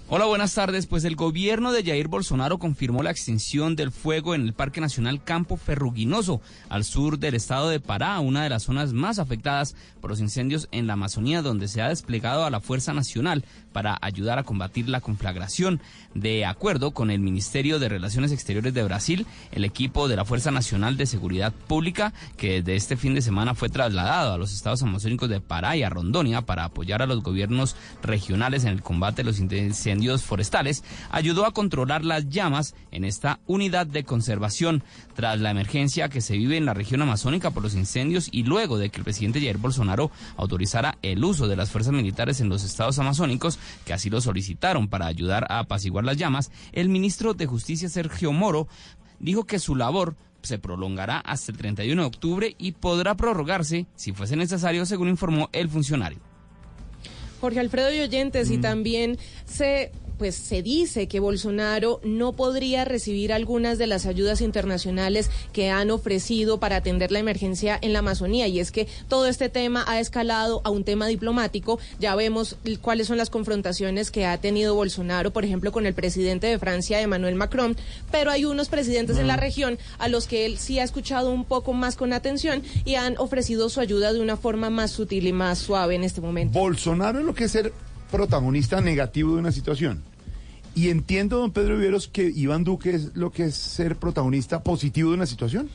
Hola, 0.07 0.25
buenas 0.25 0.53
tardes. 0.53 0.85
Pues 0.85 1.03
el 1.03 1.15
gobierno 1.15 1.71
de 1.71 1.83
Jair 1.83 2.07
Bolsonaro 2.07 2.59
confirmó 2.59 3.01
la 3.01 3.09
extinción 3.09 3.75
del 3.75 3.91
fuego 3.91 4.35
en 4.35 4.41
el 4.41 4.53
Parque 4.53 4.79
Nacional 4.79 5.23
Campo 5.23 5.57
Ferruginoso, 5.57 6.41
al 6.69 6.83
sur 6.83 7.17
del 7.17 7.33
estado 7.33 7.69
de 7.69 7.79
Pará, 7.79 8.19
una 8.19 8.43
de 8.43 8.49
las 8.51 8.61
zonas 8.61 8.93
más 8.93 9.17
afectadas 9.17 9.75
por 10.01 10.11
los 10.11 10.19
incendios 10.19 10.67
en 10.71 10.85
la 10.85 10.93
Amazonía, 10.93 11.41
donde 11.41 11.67
se 11.67 11.81
ha 11.81 11.89
desplegado 11.89 12.45
a 12.45 12.51
la 12.51 12.59
Fuerza 12.59 12.93
Nacional 12.93 13.45
para 13.73 13.97
ayudar 13.99 14.37
a 14.37 14.43
combatir 14.43 14.89
la 14.89 15.01
conflagración. 15.01 15.81
De 16.13 16.45
acuerdo 16.45 16.91
con 16.91 17.09
el 17.09 17.19
Ministerio 17.19 17.79
de 17.79 17.89
Relaciones 17.89 18.31
Exteriores 18.31 18.75
de 18.75 18.83
Brasil, 18.83 19.25
el 19.53 19.65
equipo 19.65 20.07
de 20.07 20.17
la 20.17 20.23
Fuerza 20.23 20.51
Nacional 20.51 20.97
de 20.97 21.07
Seguridad 21.07 21.51
Pública, 21.51 22.13
que 22.37 22.61
desde 22.61 22.75
este 22.75 22.95
fin 22.95 23.15
de 23.15 23.23
semana 23.23 23.55
fue 23.55 23.69
trasladado 23.69 24.33
a 24.33 24.37
los 24.37 24.53
estados 24.53 24.83
amazónicos 24.83 25.29
de 25.29 25.41
Pará 25.41 25.75
y 25.75 25.81
a 25.81 25.89
Rondonia 25.89 26.43
para 26.43 26.65
apoyar 26.65 27.01
a 27.01 27.07
los 27.07 27.23
gobiernos 27.23 27.75
regionales 28.03 28.65
en 28.65 28.69
el 28.69 28.83
combate 28.83 29.23
de 29.23 29.29
los 29.31 29.39
incendios 29.39 29.94
forestales, 30.23 30.83
ayudó 31.09 31.45
a 31.45 31.51
controlar 31.51 32.03
las 32.03 32.29
llamas 32.29 32.75
en 32.91 33.05
esta 33.05 33.39
unidad 33.47 33.87
de 33.87 34.03
conservación 34.03 34.83
tras 35.13 35.39
la 35.39 35.51
emergencia 35.51 36.09
que 36.09 36.21
se 36.21 36.37
vive 36.37 36.57
en 36.57 36.65
la 36.65 36.73
región 36.73 37.01
amazónica 37.01 37.51
por 37.51 37.63
los 37.63 37.75
incendios 37.75 38.29
y 38.31 38.43
luego 38.43 38.77
de 38.77 38.89
que 38.89 38.97
el 38.97 39.03
presidente 39.03 39.39
Jair 39.39 39.57
Bolsonaro 39.57 40.11
autorizara 40.37 40.97
el 41.01 41.23
uso 41.23 41.47
de 41.47 41.55
las 41.55 41.71
fuerzas 41.71 41.93
militares 41.93 42.41
en 42.41 42.49
los 42.49 42.63
estados 42.63 42.99
amazónicos, 42.99 43.59
que 43.85 43.93
así 43.93 44.09
lo 44.09 44.21
solicitaron 44.21 44.87
para 44.87 45.07
ayudar 45.07 45.45
a 45.49 45.59
apaciguar 45.59 46.03
las 46.05 46.17
llamas, 46.17 46.51
el 46.73 46.89
ministro 46.89 47.33
de 47.33 47.45
Justicia 47.45 47.89
Sergio 47.89 48.31
Moro 48.31 48.67
dijo 49.19 49.45
que 49.45 49.59
su 49.59 49.75
labor 49.75 50.15
se 50.41 50.59
prolongará 50.59 51.19
hasta 51.19 51.51
el 51.51 51.57
31 51.57 52.01
de 52.01 52.07
octubre 52.07 52.55
y 52.57 52.73
podrá 52.73 53.15
prorrogarse 53.15 53.87
si 53.95 54.13
fuese 54.13 54.35
necesario, 54.35 54.85
según 54.85 55.09
informó 55.09 55.49
el 55.51 55.69
funcionario. 55.69 56.34
Jorge 57.45 57.59
Alfredo 57.59 57.93
y 57.93 57.99
oyentes, 57.99 58.49
y 58.49 58.57
también 58.57 59.19
se 59.45 59.91
pues 60.17 60.35
se 60.35 60.61
dice 60.61 61.07
que 61.07 61.19
Bolsonaro 61.19 61.99
no 62.03 62.33
podría 62.33 62.85
recibir 62.85 63.33
algunas 63.33 63.77
de 63.77 63.87
las 63.87 64.05
ayudas 64.05 64.41
internacionales 64.41 65.29
que 65.53 65.69
han 65.69 65.91
ofrecido 65.91 66.59
para 66.59 66.77
atender 66.77 67.11
la 67.11 67.19
emergencia 67.19 67.77
en 67.81 67.93
la 67.93 67.99
Amazonía 67.99 68.47
y 68.47 68.59
es 68.59 68.71
que 68.71 68.87
todo 69.07 69.27
este 69.27 69.49
tema 69.49 69.83
ha 69.87 69.99
escalado 69.99 70.61
a 70.63 70.69
un 70.69 70.83
tema 70.83 71.07
diplomático. 71.07 71.79
Ya 71.99 72.15
vemos 72.15 72.57
cuáles 72.81 73.07
son 73.07 73.17
las 73.17 73.29
confrontaciones 73.29 74.11
que 74.11 74.25
ha 74.25 74.37
tenido 74.39 74.75
Bolsonaro, 74.75 75.31
por 75.31 75.45
ejemplo, 75.45 75.71
con 75.71 75.85
el 75.85 75.93
presidente 75.93 76.47
de 76.47 76.59
Francia, 76.59 77.01
Emmanuel 77.01 77.35
Macron, 77.35 77.75
pero 78.11 78.31
hay 78.31 78.45
unos 78.45 78.69
presidentes 78.69 79.17
en 79.17 79.27
la 79.27 79.37
región 79.37 79.77
a 79.97 80.07
los 80.07 80.27
que 80.27 80.45
él 80.45 80.57
sí 80.57 80.79
ha 80.79 80.83
escuchado 80.83 81.31
un 81.31 81.45
poco 81.45 81.73
más 81.73 81.95
con 81.95 82.13
atención 82.13 82.63
y 82.85 82.95
han 82.95 83.17
ofrecido 83.17 83.69
su 83.69 83.79
ayuda 83.79 84.13
de 84.13 84.21
una 84.21 84.37
forma 84.37 84.69
más 84.69 84.91
sutil 84.91 85.27
y 85.27 85.33
más 85.33 85.59
suave 85.59 85.95
en 85.95 86.03
este 86.03 86.21
momento. 86.21 86.57
Bolsonaro 86.57 87.21
lo 87.21 87.33
que 87.33 87.45
es 87.45 87.51
ser 87.51 87.73
protagonista 88.11 88.81
negativo 88.81 89.33
de 89.33 89.39
una 89.39 89.51
situación. 89.51 90.03
Y 90.75 90.89
entiendo, 90.89 91.39
don 91.39 91.51
Pedro 91.51 91.77
Viveros, 91.77 92.07
que 92.07 92.29
Iván 92.35 92.63
Duque 92.65 92.93
es 92.93 93.15
lo 93.15 93.31
que 93.31 93.45
es 93.45 93.55
ser 93.55 93.95
protagonista 93.95 94.61
positivo 94.61 95.09
de 95.11 95.15
una 95.15 95.25
situación. 95.25 95.69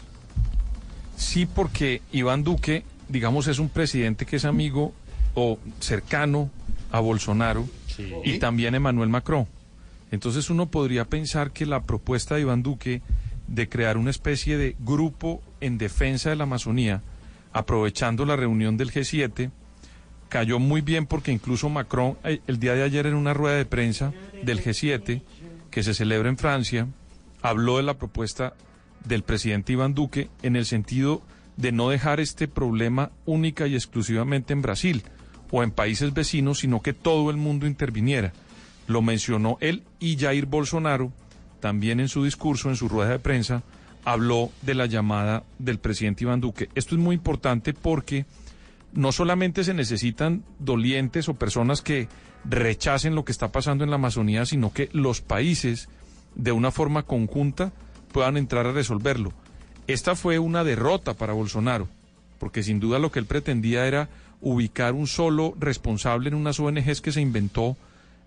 Sí, 1.17 1.47
porque 1.47 2.03
Iván 2.13 2.45
Duque, 2.45 2.85
digamos, 3.09 3.47
es 3.47 3.59
un 3.59 3.71
presidente 3.71 4.27
que 4.27 4.37
es 4.37 4.45
amigo 4.45 4.93
o 5.35 5.59
cercano 5.81 6.51
a 6.91 7.01
Bolsonaro 7.01 7.67
y 8.25 8.39
también 8.39 8.75
Emmanuel 8.75 9.09
Macron. 9.09 9.47
Entonces 10.11 10.51
uno 10.51 10.71
podría 10.71 11.05
pensar 11.05 11.53
que 11.53 11.67
la 11.67 11.83
propuesta 11.83 12.35
de 12.35 12.43
Iván 12.43 12.63
Duque 12.63 13.03
de 13.47 13.69
crear 13.69 13.97
una 13.97 14.11
especie 14.11 14.57
de 14.57 14.77
grupo 14.81 15.43
en 15.61 15.79
defensa 15.79 16.31
de 16.31 16.37
la 16.37 16.45
Amazonía, 16.45 17.03
aprovechando 17.53 18.25
la 18.25 18.37
reunión 18.37 18.77
del 18.77 18.93
G7, 18.93 19.51
cayó 20.31 20.59
muy 20.59 20.81
bien 20.81 21.05
porque 21.05 21.33
incluso 21.33 21.69
Macron 21.69 22.17
eh, 22.25 22.41
el 22.47 22.59
día 22.59 22.75
de 22.75 22.85
ayer 22.85 23.07
en 23.07 23.15
una 23.15 23.35
rueda 23.35 23.57
de 23.57 23.67
prensa 23.67 24.15
del 24.43 24.65
G7 24.65 25.21
que 25.71 25.83
se 25.83 25.93
celebra 25.93 26.31
en 26.31 26.39
Francia 26.39 26.87
habló 27.43 27.77
de 27.77 27.83
la 27.83 27.99
propuesta 27.99 28.55
del 29.05 29.23
presidente 29.23 29.73
Iván 29.73 29.93
Duque 29.93 30.31
en 30.43 30.57
el 30.57 30.65
sentido 30.65 31.23
de 31.57 31.73
no 31.73 31.91
dejar 31.91 32.21
este 32.21 32.49
problema 32.49 33.11
única 33.27 33.67
y 33.67 33.75
exclusivamente 33.75 34.53
en 34.53 34.63
Brasil 34.63 35.03
o 35.51 35.63
en 35.63 35.73
países 35.73 36.15
vecinos, 36.15 36.61
sino 36.61 36.81
que 36.81 36.93
todo 36.93 37.31
el 37.31 37.37
mundo 37.37 37.67
interviniera. 37.67 38.33
Lo 38.87 39.03
mencionó 39.03 39.59
él 39.61 39.83
y 39.99 40.17
Jair 40.17 40.47
Bolsonaro 40.47 41.13
también 41.61 42.01
en 42.01 42.09
su 42.09 42.25
discurso, 42.25 42.71
en 42.71 42.77
su 42.77 42.89
rueda 42.89 43.11
de 43.11 43.19
prensa, 43.19 43.63
habló 44.05 44.51
de 44.63 44.75
la 44.75 44.87
llamada 44.87 45.45
del 45.59 45.79
presidente 45.79 46.25
Iván 46.25 46.41
Duque. 46.41 46.71
Esto 46.75 46.95
es 46.95 47.01
muy 47.01 47.15
importante 47.15 47.75
porque 47.75 48.25
no 48.93 49.13
solamente 49.13 49.65
se 49.65 49.75
necesitan 49.75 50.45
dolientes 50.59 51.29
o 51.29 51.35
personas 51.35 51.83
que 51.83 52.09
rechacen 52.45 53.15
lo 53.15 53.25
que 53.25 53.33
está 53.33 53.53
pasando 53.53 53.85
en 53.85 53.91
la 53.91 53.97
Amazonía, 53.97 54.47
sino 54.47 54.73
que 54.73 54.89
los 54.93 55.21
países, 55.21 55.89
de 56.35 56.53
una 56.53 56.71
forma 56.71 57.03
conjunta, 57.03 57.73
puedan 58.13 58.37
entrar 58.37 58.67
a 58.67 58.73
resolverlo. 58.73 59.33
Esta 59.87 60.15
fue 60.15 60.39
una 60.39 60.65
derrota 60.65 61.15
para 61.15 61.33
Bolsonaro, 61.33 61.89
porque 62.39 62.63
sin 62.63 62.81
duda 62.81 62.99
lo 62.99 63.11
que 63.11 63.19
él 63.19 63.27
pretendía 63.27 63.87
era 63.87 64.09
ubicar 64.41 64.95
un 64.95 65.07
solo 65.07 65.55
responsable 65.59 66.29
en 66.29 66.35
unas 66.35 66.59
ONGs 66.59 67.01
que 67.01 67.13
se 67.13 67.21
inventó 67.21 67.77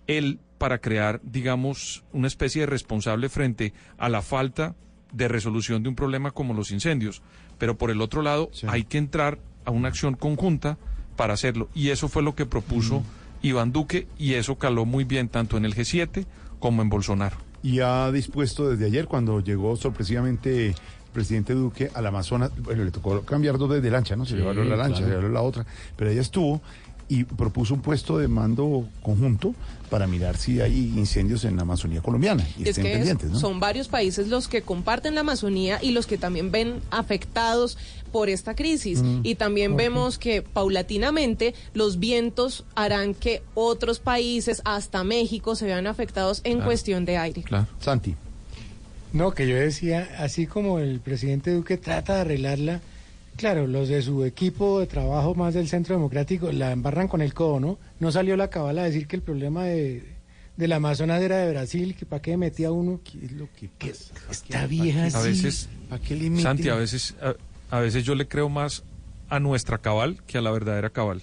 él 0.06 0.38
para 0.58 0.78
crear, 0.78 1.20
digamos, 1.22 2.04
una 2.12 2.28
especie 2.28 2.62
de 2.62 2.66
responsable 2.66 3.28
frente 3.28 3.72
a 3.98 4.08
la 4.08 4.22
falta 4.22 4.74
de 5.12 5.28
resolución 5.28 5.82
de 5.82 5.88
un 5.88 5.94
problema 5.94 6.30
como 6.30 6.54
los 6.54 6.70
incendios. 6.70 7.22
Pero 7.58 7.76
por 7.76 7.90
el 7.90 8.00
otro 8.00 8.22
lado, 8.22 8.50
hay 8.66 8.84
que 8.84 8.98
entrar 8.98 9.38
a 9.64 9.70
una 9.70 9.88
acción 9.88 10.14
conjunta 10.14 10.76
para 11.16 11.34
hacerlo. 11.34 11.68
Y 11.74 11.90
eso 11.90 12.08
fue 12.08 12.22
lo 12.22 12.34
que 12.34 12.46
propuso 12.46 13.02
Iván 13.42 13.72
Duque 13.72 14.06
y 14.18 14.34
eso 14.34 14.56
caló 14.56 14.84
muy 14.84 15.04
bien 15.04 15.28
tanto 15.28 15.56
en 15.56 15.64
el 15.64 15.74
G7 15.74 16.24
como 16.58 16.82
en 16.82 16.88
Bolsonaro. 16.88 17.36
Y 17.62 17.80
ha 17.80 18.10
dispuesto 18.12 18.68
desde 18.70 18.86
ayer, 18.86 19.06
cuando 19.06 19.40
llegó 19.40 19.76
sorpresivamente 19.76 20.68
el 20.68 20.74
presidente 21.12 21.54
Duque 21.54 21.90
al 21.94 22.06
Amazonas, 22.06 22.50
bueno, 22.58 22.84
le 22.84 22.90
tocó 22.90 23.22
cambiar 23.22 23.56
dos 23.58 23.70
de 23.82 23.90
lancha, 23.90 24.16
¿no? 24.16 24.24
Se 24.26 24.32
Sí, 24.32 24.36
llevaron 24.38 24.68
la 24.68 24.76
lancha, 24.76 24.96
claro. 24.98 25.04
se 25.06 25.10
llevaron 25.10 25.34
la 25.34 25.42
otra, 25.42 25.66
pero 25.96 26.10
ella 26.10 26.20
estuvo 26.20 26.60
y 27.08 27.24
propuso 27.24 27.74
un 27.74 27.80
puesto 27.82 28.18
de 28.18 28.28
mando 28.28 28.88
conjunto 29.02 29.54
para 29.90 30.06
mirar 30.06 30.36
si 30.36 30.60
hay 30.60 30.92
incendios 30.96 31.44
en 31.44 31.56
la 31.56 31.62
Amazonía 31.62 32.00
colombiana. 32.00 32.46
Y 32.58 32.62
Es 32.62 32.70
estén 32.70 32.84
que 32.84 32.90
es- 32.92 32.96
pendientes, 32.98 33.30
¿no? 33.30 33.38
son 33.38 33.60
varios 33.60 33.88
países 33.88 34.28
los 34.28 34.48
que 34.48 34.62
comparten 34.62 35.14
la 35.14 35.20
Amazonía 35.20 35.78
y 35.82 35.90
los 35.92 36.06
que 36.06 36.18
también 36.18 36.50
ven 36.50 36.80
afectados 36.90 37.76
por 38.10 38.28
esta 38.28 38.54
crisis. 38.54 39.02
Mm. 39.02 39.20
Y 39.22 39.34
también 39.34 39.76
vemos 39.76 40.18
que 40.18 40.42
paulatinamente 40.42 41.54
los 41.74 41.98
vientos 41.98 42.64
harán 42.74 43.14
que 43.14 43.42
otros 43.54 43.98
países, 43.98 44.62
hasta 44.64 45.04
México, 45.04 45.54
se 45.56 45.66
vean 45.66 45.86
afectados 45.86 46.40
en 46.44 46.54
Claro. 46.54 46.66
cuestión 46.66 47.04
de 47.04 47.16
aire. 47.18 47.44
Santi. 47.80 48.14
No, 49.12 49.30
que 49.32 49.46
yo 49.46 49.54
decía, 49.54 50.08
así 50.18 50.46
como 50.46 50.80
el 50.80 50.98
presidente 51.00 51.52
Duque 51.52 51.76
trata 51.76 52.16
de 52.16 52.20
arreglarla, 52.22 52.80
claro, 53.36 53.66
los 53.66 53.88
de 53.88 54.02
su 54.02 54.24
equipo 54.24 54.80
de 54.80 54.86
trabajo 54.86 55.34
más 55.34 55.54
del 55.54 55.68
Centro 55.68 55.94
Democrático 55.96 56.50
la 56.52 56.72
embarran 56.72 57.08
con 57.08 57.20
el 57.22 57.34
codo, 57.34 57.60
¿no? 57.60 57.78
No 58.00 58.12
salió 58.12 58.36
la 58.36 58.48
cabala 58.50 58.82
a 58.82 58.84
decir 58.86 59.06
que 59.06 59.16
el 59.16 59.22
problema 59.22 59.64
de, 59.64 60.04
del 60.56 60.72
Amazonas 60.72 61.20
era 61.22 61.38
de 61.38 61.50
Brasil, 61.50 61.94
que 61.98 62.06
para 62.06 62.22
qué 62.22 62.36
metía 62.36 62.70
uno. 62.72 63.00
¿Qué 63.04 63.24
es 63.26 63.32
lo 63.32 63.48
que 63.52 63.68
pasa? 63.68 64.14
Esta 64.30 64.66
vieja 64.66 65.04
A 65.06 65.10
sí. 65.10 65.28
veces. 65.28 65.68
Santi, 66.42 66.68
a 66.68 66.74
veces, 66.74 67.14
a, 67.20 67.76
a 67.76 67.80
veces 67.80 68.04
yo 68.04 68.14
le 68.14 68.26
creo 68.28 68.48
más 68.48 68.82
a 69.28 69.40
nuestra 69.40 69.78
cabal 69.78 70.22
que 70.26 70.38
a 70.38 70.40
la 70.40 70.50
verdadera 70.50 70.90
cabal. 70.90 71.22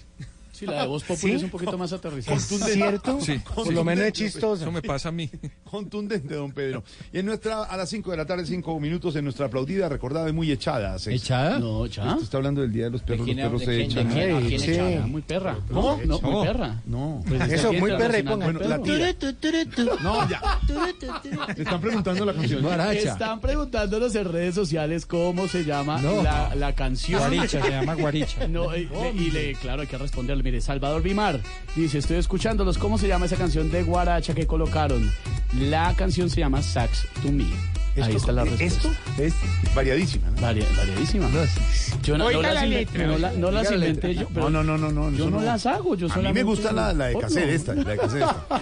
Sí, 0.62 0.66
la 0.66 0.82
de 0.82 0.86
Voz 0.88 1.02
Populi 1.02 1.32
¿Sí? 1.32 1.36
es 1.38 1.42
un 1.42 1.50
poquito 1.50 1.76
más 1.76 1.92
aterrizada. 1.92 2.38
¿Cierto? 2.38 3.18
Sí. 3.20 3.40
Por 3.54 3.72
lo 3.72 3.82
menos 3.84 4.04
es 4.06 4.12
chistosa. 4.12 4.62
Eso 4.62 4.70
me 4.72 4.80
pasa 4.82 5.08
a 5.08 5.12
mí. 5.12 5.28
Contundente, 5.64 6.34
don 6.34 6.52
Pedro. 6.52 6.84
Y 7.12 7.18
en 7.18 7.26
nuestra, 7.26 7.64
a 7.64 7.76
las 7.76 7.88
5 7.90 8.10
de 8.12 8.16
la 8.16 8.26
tarde, 8.26 8.46
5 8.46 8.78
minutos, 8.78 9.16
en 9.16 9.24
nuestra 9.24 9.46
aplaudida, 9.46 9.88
recordada 9.88 10.28
y 10.28 10.32
muy 10.32 10.50
echada. 10.52 10.98
sección. 10.98 11.14
¿Echada? 11.14 11.58
No, 11.58 11.84
echada. 11.86 12.12
Usted 12.12 12.24
está 12.24 12.36
hablando 12.36 12.60
del 12.60 12.72
Día 12.72 12.84
de 12.84 12.90
los 12.90 13.02
Perros, 13.02 13.24
quién 13.24 13.38
los 13.38 13.46
perros 13.46 13.60
¿De 13.60 13.66
quién? 13.66 13.90
echan. 13.90 14.08
¿De 14.08 14.14
quién? 14.14 14.36
¿A 14.36 14.40
quién 14.46 14.60
Sí. 14.60 14.70
echada? 14.72 15.06
Muy 15.06 15.22
perra. 15.22 15.58
¿Cómo? 15.72 16.00
No, 16.06 16.20
muy 16.20 16.30
No. 16.32 16.42
perra. 16.42 16.80
No. 16.86 17.22
Pues 17.26 17.40
es 17.42 17.52
Eso, 17.52 17.66
el 17.66 17.70
Día 17.72 17.80
muy 17.80 17.90
perra 17.92 18.18
y 18.18 18.22
ponga. 18.22 18.44
Bueno, 18.44 18.60
la 18.60 18.78
tía. 18.82 19.14
No, 20.02 20.28
ya. 20.28 20.60
Le 21.56 21.62
están 21.62 21.80
preguntando 21.80 22.24
la 22.24 22.34
canción. 22.34 22.62
Guaracha. 22.62 23.12
Están 23.12 23.40
preguntándonos 23.40 24.14
en 24.14 24.24
redes 24.32 24.54
sociales 24.54 25.06
cómo 25.06 25.48
se 25.48 25.64
llama 25.64 26.00
No. 26.00 26.22
la, 26.22 26.54
la 26.54 26.74
canción. 26.74 27.18
Guaricha, 27.20 27.62
se 27.62 27.70
llama 27.70 27.94
Guaricha. 27.94 28.46
No, 28.48 28.76
y, 28.76 28.86
le- 28.86 29.12
y 29.16 29.30
le- 29.30 29.54
claro, 29.54 29.82
hay 29.82 29.88
que 29.88 29.98
responderle. 29.98 30.42
Mire, 30.52 30.60
Salvador 30.60 31.00
Vimar 31.00 31.40
dice, 31.74 31.96
estoy 31.96 32.18
escuchándolos, 32.18 32.76
¿cómo 32.76 32.98
se 32.98 33.08
llama 33.08 33.24
esa 33.24 33.36
canción 33.36 33.70
de 33.70 33.82
Guaracha 33.84 34.34
que 34.34 34.46
colocaron? 34.46 35.10
La 35.58 35.94
canción 35.96 36.28
se 36.28 36.40
llama 36.40 36.60
Sax 36.60 37.06
to 37.22 37.32
Me. 37.32 37.44
Ahí 37.44 38.02
Esto- 38.02 38.16
está 38.18 38.32
la 38.32 38.44
respuesta. 38.44 38.90
Esto 39.16 39.22
es 39.22 39.34
variadísima, 39.74 40.28
¿no? 40.28 40.42
Varia- 40.42 40.66
variadísima. 40.76 41.30
Yo 42.02 42.18
no, 42.18 42.30
no 42.30 42.42
las, 42.42 42.68
letra, 42.68 43.06
no 43.06 43.16
la- 43.16 43.32
no 43.32 43.50
las 43.50 43.70
la 43.70 43.76
inventé 43.76 44.14
yo. 44.14 44.28
pero 44.28 44.50
No, 44.50 44.62
no, 44.62 44.76
no, 44.76 44.92
no, 44.92 45.10
no. 45.10 45.16
Yo 45.16 45.30
no 45.30 45.40
las 45.40 45.64
hago, 45.64 45.94
yo 45.94 46.12
A 46.12 46.16
mí 46.18 46.32
me 46.34 46.42
gusta 46.42 46.70
la, 46.70 46.92
la 46.92 47.06
de 47.06 47.14
Oh, 47.14 47.20
no. 47.22 47.26
esta, 47.28 47.74
la 47.74 47.84
de 47.90 47.96
cassette 47.96 48.20
esta. 48.20 48.44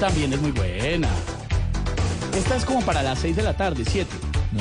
También 0.00 0.32
es 0.32 0.40
muy 0.40 0.52
buena. 0.52 1.08
Esta 2.34 2.56
es 2.56 2.64
como 2.64 2.80
para 2.80 3.02
las 3.02 3.18
6 3.18 3.36
de 3.36 3.42
la 3.42 3.54
tarde, 3.54 3.84
7. 3.86 4.10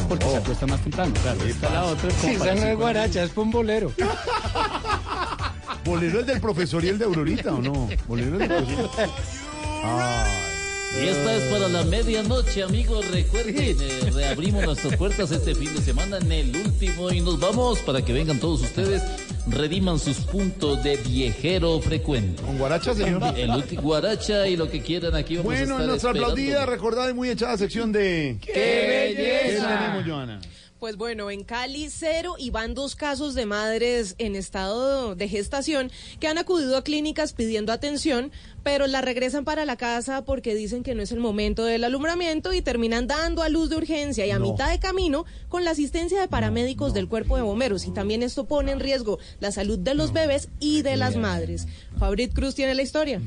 Porque 0.07 0.26
se 0.26 0.38
acuesta 0.38 0.68
más 0.68 0.82
temprano, 0.82 1.14
claro. 1.22 1.44
Esta 1.44 1.70
la 1.70 1.84
otra 1.86 2.10
es 2.10 2.15
como 2.15 2.34
Sí, 2.34 2.40
para 2.40 2.53
esa 2.53 2.61
no 2.65 2.72
es 2.72 2.78
guaracha, 2.78 3.24
es 3.24 3.38
un 3.38 3.52
bolero. 3.52 3.91
¿Bolero 5.86 6.20
el 6.20 6.26
del 6.26 6.40
profesor 6.40 6.84
y 6.84 6.90
el 6.90 6.98
de 6.98 7.06
Aurorita 7.06 7.53
o 7.53 7.61
no? 7.61 7.90
¿Bolero 8.07 8.40
el 8.40 8.48
del 8.48 8.64
profesor? 8.64 9.10
Y 11.02 11.07
esta 11.07 11.36
es 11.36 11.44
para 11.52 11.68
la 11.70 11.84
medianoche, 11.84 12.61
amigos. 12.64 13.10
Recuerden, 13.10 13.78
eh, 13.82 14.11
reabrimos 14.14 14.64
nuestras 14.64 14.95
puertas 14.95 15.32
este 15.32 15.56
fin 15.56 15.74
de 15.74 15.82
semana 15.82 16.18
en 16.20 16.32
el 16.32 16.56
último 16.56 17.11
y 17.11 17.20
nos 17.20 17.40
vamos 17.40 17.80
para 17.80 18.03
que 18.06 18.14
vengan 18.14 18.40
todos 18.40 18.61
ustedes, 18.61 19.02
rediman 19.48 19.98
sus 19.98 20.18
puntos 20.18 20.84
de 20.84 20.98
viejero 20.98 21.80
frecuente. 21.82 22.44
¿Con 22.44 22.60
guaracha, 22.60 22.94
señor? 22.94 23.24
El 23.36 23.49
último 23.52 23.82
guaracha 23.82 24.48
y 24.48 24.56
lo 24.56 24.70
que 24.70 24.82
quieran 24.82 25.15
aquí 25.15 25.38
vamos 25.38 25.52
a 25.53 25.56
Bueno, 25.57 25.64
estar 25.74 25.82
en 25.82 25.88
nuestra 25.88 26.10
esperando. 26.11 26.34
aplaudida, 26.34 26.65
recordada 26.68 27.10
y 27.10 27.14
muy 27.14 27.30
echada 27.30 27.57
sección 27.57 27.91
de... 27.91 28.38
¡Qué 28.40 29.15
belleza! 29.18 29.68
¿Qué 29.68 29.76
tenemos, 29.76 30.06
Joana? 30.06 30.41
Pues 30.80 30.98
bueno, 30.98 31.32
en 31.32 31.45
Cali 31.45 31.90
cero 31.90 32.36
y 32.38 32.49
van 32.49 32.74
dos 32.74 32.98
casos 32.98 33.36
de 33.36 33.45
madres 33.45 34.15
en 34.18 34.36
estado 34.36 35.15
de 35.15 35.30
gestación 35.30 35.90
que 36.20 36.28
han 36.28 36.38
acudido 36.38 36.76
a 36.76 36.84
clínicas 36.84 37.32
pidiendo 37.32 37.72
atención, 37.72 38.34
pero 38.64 38.88
la 38.88 39.02
regresan 39.02 39.45
para 39.45 39.65
la 39.65 39.76
casa 39.76 40.23
porque 40.26 40.56
dicen 40.56 40.84
que 40.84 40.95
no 40.95 41.03
es 41.03 41.11
el 41.11 41.19
momento 41.19 41.65
del 41.65 41.84
alumbramiento 41.84 42.53
y 42.53 42.61
terminan 42.61 43.07
dando 43.07 43.44
a 43.44 43.49
luz 43.49 43.69
de 43.69 43.76
urgencia 43.76 44.26
y 44.26 44.31
a 44.31 44.40
No. 44.40 44.52
mitad 44.52 44.72
de 44.72 44.80
camino 44.80 45.26
con 45.49 45.64
la 45.64 45.72
asistencia 45.72 46.19
de 46.19 46.27
paramédicos 46.27 46.94
del 46.94 47.07
cuerpo 47.07 47.35
de 47.35 47.44
bomberos 47.44 47.85
y 47.85 47.91
también 47.91 48.23
esto 48.23 48.45
pone 48.45 48.72
en 48.72 48.80
riesgo 48.80 49.19
la 49.40 49.52
salud 49.52 49.77
de 49.77 49.94
los 49.94 50.14
bebés 50.14 50.49
y 50.60 50.81
de 50.81 50.98
las 50.98 51.15
madres. 51.15 51.68
Fabrit 51.99 52.34
Cruz 52.34 52.56
tiene 52.56 52.73
la 52.73 52.81
historia. 52.81 53.22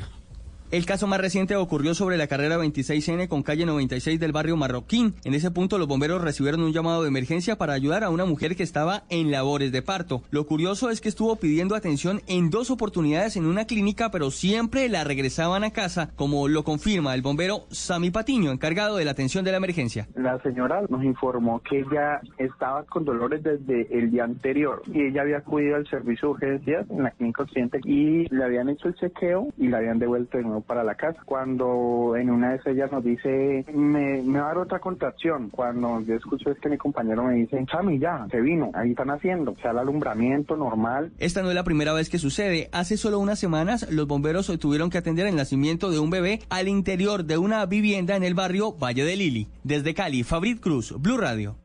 El 0.72 0.84
caso 0.84 1.06
más 1.06 1.20
reciente 1.20 1.54
ocurrió 1.54 1.94
sobre 1.94 2.16
la 2.16 2.26
carrera 2.26 2.58
26N 2.58 3.28
con 3.28 3.44
calle 3.44 3.64
96 3.64 4.18
del 4.18 4.32
barrio 4.32 4.56
Marroquín. 4.56 5.14
En 5.22 5.32
ese 5.32 5.52
punto 5.52 5.78
los 5.78 5.86
bomberos 5.86 6.20
recibieron 6.20 6.64
un 6.64 6.72
llamado 6.72 7.02
de 7.02 7.08
emergencia 7.08 7.56
para 7.56 7.72
ayudar 7.72 8.02
a 8.02 8.10
una 8.10 8.24
mujer 8.24 8.56
que 8.56 8.64
estaba 8.64 9.04
en 9.08 9.30
labores 9.30 9.70
de 9.70 9.82
parto. 9.82 10.22
Lo 10.32 10.44
curioso 10.44 10.90
es 10.90 11.00
que 11.00 11.08
estuvo 11.08 11.36
pidiendo 11.36 11.76
atención 11.76 12.20
en 12.26 12.50
dos 12.50 12.72
oportunidades 12.72 13.36
en 13.36 13.46
una 13.46 13.66
clínica, 13.66 14.10
pero 14.10 14.32
siempre 14.32 14.88
la 14.88 15.04
regresaban 15.04 15.62
a 15.62 15.70
casa, 15.70 16.10
como 16.16 16.48
lo 16.48 16.64
confirma 16.64 17.14
el 17.14 17.22
bombero 17.22 17.66
Sami 17.70 18.10
Patiño, 18.10 18.50
encargado 18.50 18.96
de 18.96 19.04
la 19.04 19.12
atención 19.12 19.44
de 19.44 19.52
la 19.52 19.58
emergencia. 19.58 20.08
La 20.16 20.42
señora 20.42 20.82
nos 20.88 21.04
informó 21.04 21.60
que 21.60 21.78
ella 21.78 22.20
estaba 22.38 22.82
con 22.82 23.04
dolores 23.04 23.44
desde 23.44 23.86
el 23.96 24.10
día 24.10 24.24
anterior 24.24 24.82
y 24.92 25.02
ella 25.02 25.22
había 25.22 25.38
acudido 25.38 25.76
al 25.76 25.86
servicio 25.86 26.26
de 26.26 26.34
urgencias 26.34 26.90
en 26.90 27.04
la 27.04 27.12
clínica 27.12 27.44
occidente 27.44 27.78
y 27.84 28.26
le 28.34 28.42
habían 28.42 28.68
hecho 28.68 28.88
el 28.88 28.96
chequeo 28.96 29.46
y 29.56 29.68
la 29.68 29.78
habían 29.78 30.00
devuelto 30.00 30.38
de 30.38 30.55
para 30.60 30.84
la 30.84 30.94
casa. 30.94 31.20
Cuando 31.24 32.14
en 32.16 32.30
una 32.30 32.50
de 32.50 32.56
esas 32.56 32.74
ella 32.74 32.88
nos 32.90 33.04
dice, 33.04 33.64
me, 33.72 34.22
me 34.22 34.38
va 34.38 34.46
a 34.46 34.48
dar 34.48 34.58
otra 34.58 34.78
contracción. 34.78 35.50
Cuando 35.50 36.00
yo 36.00 36.14
escucho 36.14 36.50
es 36.50 36.58
que 36.58 36.68
mi 36.68 36.76
compañero 36.76 37.24
me 37.24 37.34
dice, 37.34 37.64
Chami, 37.70 37.98
ya, 37.98 38.26
se 38.30 38.40
vino, 38.40 38.70
ahí 38.74 38.90
están 38.90 39.10
haciendo, 39.10 39.52
o 39.52 39.56
sea, 39.56 39.70
el 39.72 39.78
alumbramiento 39.78 40.56
normal. 40.56 41.12
Esta 41.18 41.42
no 41.42 41.48
es 41.48 41.54
la 41.54 41.64
primera 41.64 41.92
vez 41.92 42.10
que 42.10 42.18
sucede. 42.18 42.68
Hace 42.72 42.96
solo 42.96 43.18
unas 43.18 43.38
semanas, 43.38 43.90
los 43.90 44.06
bomberos 44.06 44.46
tuvieron 44.58 44.90
que 44.90 44.98
atender 44.98 45.26
el 45.26 45.36
nacimiento 45.36 45.90
de 45.90 45.98
un 45.98 46.10
bebé 46.10 46.40
al 46.48 46.68
interior 46.68 47.24
de 47.24 47.38
una 47.38 47.64
vivienda 47.66 48.16
en 48.16 48.22
el 48.22 48.34
barrio 48.34 48.72
Valle 48.72 49.04
de 49.04 49.16
Lili. 49.16 49.48
Desde 49.64 49.94
Cali, 49.94 50.22
Fabrit 50.22 50.60
Cruz, 50.60 50.94
Blue 50.98 51.16
Radio. 51.16 51.56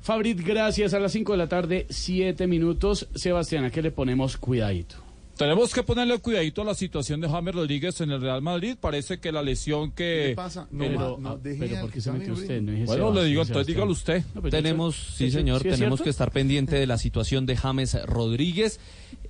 Fabrit, 0.00 0.40
gracias. 0.44 0.92
A 0.92 1.00
las 1.00 1.12
5 1.12 1.32
de 1.32 1.38
la 1.38 1.48
tarde, 1.48 1.86
7 1.88 2.46
minutos. 2.46 3.08
Sebastián, 3.14 3.64
¿a 3.64 3.70
qué 3.70 3.80
le 3.80 3.90
ponemos 3.90 4.36
cuidadito? 4.36 5.03
Tenemos 5.36 5.74
que 5.74 5.82
ponerle 5.82 6.16
cuidadito 6.18 6.62
a 6.62 6.64
la 6.64 6.74
situación 6.74 7.20
de 7.20 7.28
James 7.28 7.54
Rodríguez 7.54 8.00
en 8.00 8.12
el 8.12 8.20
Real 8.20 8.40
Madrid. 8.40 8.76
Parece 8.80 9.18
que 9.18 9.32
la 9.32 9.42
lesión 9.42 9.90
que... 9.90 10.26
¿Qué 10.28 10.34
pasa? 10.36 10.68
No, 10.70 10.78
Pero, 10.84 11.18
ma- 11.18 11.28
no, 11.30 11.34
ah, 11.34 11.38
deje 11.42 11.58
pero 11.66 11.80
¿por 11.80 11.90
qué 11.90 12.00
se 12.00 12.12
metió 12.12 12.34
usted? 12.34 12.62
No 12.62 12.70
dije 12.70 12.84
Bueno, 12.84 13.12
le 13.12 13.24
digo, 13.24 13.42
entonces 13.42 13.66
dígalo 13.66 13.90
usted. 13.90 14.22
No, 14.34 14.42
tenemos, 14.42 14.96
yo- 14.96 15.16
sí 15.16 15.30
señor, 15.32 15.62
¿sí 15.62 15.68
es 15.68 15.74
tenemos 15.74 15.98
cierto? 15.98 16.04
que 16.04 16.10
estar 16.10 16.30
pendiente 16.30 16.76
de 16.76 16.86
la 16.86 16.98
situación 16.98 17.46
de 17.46 17.56
James 17.56 17.96
Rodríguez. 18.06 18.78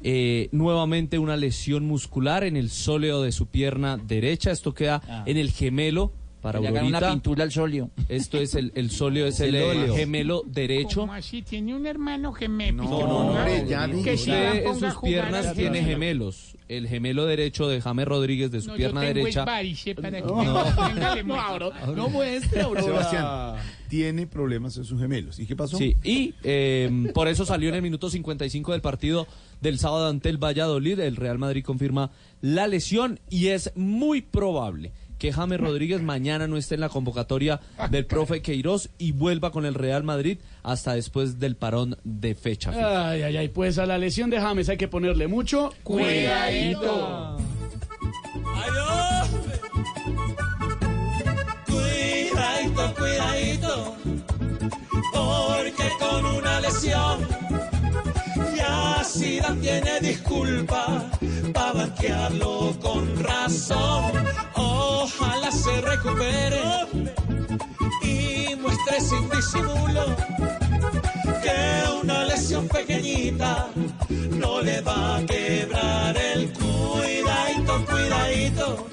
Eh, 0.02 0.50
nuevamente 0.52 1.18
una 1.18 1.38
lesión 1.38 1.86
muscular 1.86 2.44
en 2.44 2.56
el 2.58 2.68
sóleo 2.68 3.22
de 3.22 3.32
su 3.32 3.46
pierna 3.46 3.96
derecha. 3.96 4.50
Esto 4.50 4.74
queda 4.74 5.00
Ah. 5.08 5.22
en 5.26 5.38
el 5.38 5.50
gemelo 5.52 6.12
para 6.44 6.60
Le 6.60 6.68
hagan 6.68 6.84
Aurorita. 6.84 6.98
una 7.06 7.10
pintura 7.14 7.42
al 7.44 7.50
solio. 7.52 7.90
Esto 8.06 8.36
es 8.38 8.54
el, 8.54 8.70
el 8.74 8.90
solio, 8.90 9.26
es 9.28 9.40
el, 9.40 9.54
El 9.54 9.92
gemelo 9.94 10.42
derecho. 10.46 11.00
¿Cómo 11.00 11.14
así? 11.14 11.40
Tiene 11.40 11.74
un 11.74 11.86
hermano 11.86 12.34
gemelo. 12.34 12.82
No, 12.84 13.06
no, 13.06 13.34
no. 13.34 14.02
Que 14.04 14.18
si 14.18 14.30
Usted 14.30 14.32
la 14.32 14.54
en 14.58 14.64
ponga 14.64 14.88
a 14.88 14.92
sus 14.92 15.00
piernas 15.02 15.46
al 15.46 15.56
tiene 15.56 15.82
gemelos. 15.82 16.54
El 16.68 16.86
gemelo 16.86 17.24
derecho 17.24 17.66
de 17.68 17.80
James 17.80 18.06
Rodríguez 18.06 18.50
de 18.50 18.60
su 18.60 18.68
No, 18.68 18.74
pierna 18.76 19.00
yo 19.02 19.08
tengo 19.08 19.20
derecha. 19.24 19.44
varice 19.46 19.94
para 19.94 20.10
que 20.20 20.20
No. 20.26 20.44
No, 20.44 21.94
no 21.94 22.08
muestre. 22.10 22.62
Sebastián, 22.82 23.56
tiene 23.88 24.26
problemas 24.26 24.76
en 24.76 24.84
sus 24.84 25.00
gemelos. 25.00 25.38
¿Y 25.38 25.46
qué 25.46 25.56
pasó? 25.56 25.78
Sí, 25.78 25.96
y 26.04 26.34
eh, 26.42 27.10
por 27.14 27.28
eso 27.28 27.46
salió 27.46 27.70
en 27.70 27.76
el 27.76 27.82
minuto 27.82 28.10
55 28.10 28.72
del 28.72 28.80
partido 28.82 29.26
del 29.60 29.78
sábado 29.78 30.08
ante 30.08 30.28
el 30.28 30.36
Valladolid. 30.42 31.00
El 31.00 31.16
Real 31.16 31.38
Madrid 31.38 31.64
confirma 31.64 32.10
la 32.42 32.66
lesión 32.66 33.18
y 33.30 33.48
es 33.48 33.72
muy 33.76 34.20
probable 34.20 34.92
que 35.24 35.32
James 35.32 35.58
Rodríguez 35.58 36.02
mañana 36.02 36.46
no 36.46 36.58
esté 36.58 36.74
en 36.74 36.82
la 36.82 36.90
convocatoria 36.90 37.58
del 37.90 38.04
profe 38.04 38.42
Queiroz 38.42 38.90
y 38.98 39.12
vuelva 39.12 39.52
con 39.52 39.64
el 39.64 39.72
Real 39.72 40.04
Madrid 40.04 40.36
hasta 40.62 40.92
después 40.92 41.38
del 41.38 41.56
parón 41.56 41.96
de 42.04 42.34
fecha. 42.34 42.72
Ay, 43.08 43.22
ay, 43.22 43.38
ay, 43.38 43.48
pues 43.48 43.78
a 43.78 43.86
la 43.86 43.96
lesión 43.96 44.28
de 44.28 44.38
James 44.38 44.68
hay 44.68 44.76
que 44.76 44.86
ponerle 44.86 45.26
mucho 45.26 45.72
cuidadito. 45.82 47.38
Cuidadito, 51.64 52.94
cuidadito, 52.94 53.96
porque 55.10 55.88
con 56.00 56.26
una 56.36 56.60
lesión 56.60 57.43
Zidane 59.14 59.60
tiene 59.60 60.00
disculpa 60.00 61.08
para 61.52 61.72
banquearlo 61.72 62.74
con 62.80 63.22
razón. 63.22 64.12
Ojalá 64.54 65.52
se 65.52 65.80
recupere 65.80 66.62
y 68.02 68.56
muestre 68.56 69.00
sin 69.00 69.30
disimulo 69.30 70.16
que 71.42 72.00
una 72.02 72.24
lesión 72.24 72.66
pequeñita 72.66 73.68
no 74.30 74.60
le 74.62 74.80
va 74.80 75.16
a 75.18 75.26
quebrar 75.26 76.16
el 76.16 76.52
cuidadito, 76.52 77.84
cuidadito, 77.86 78.86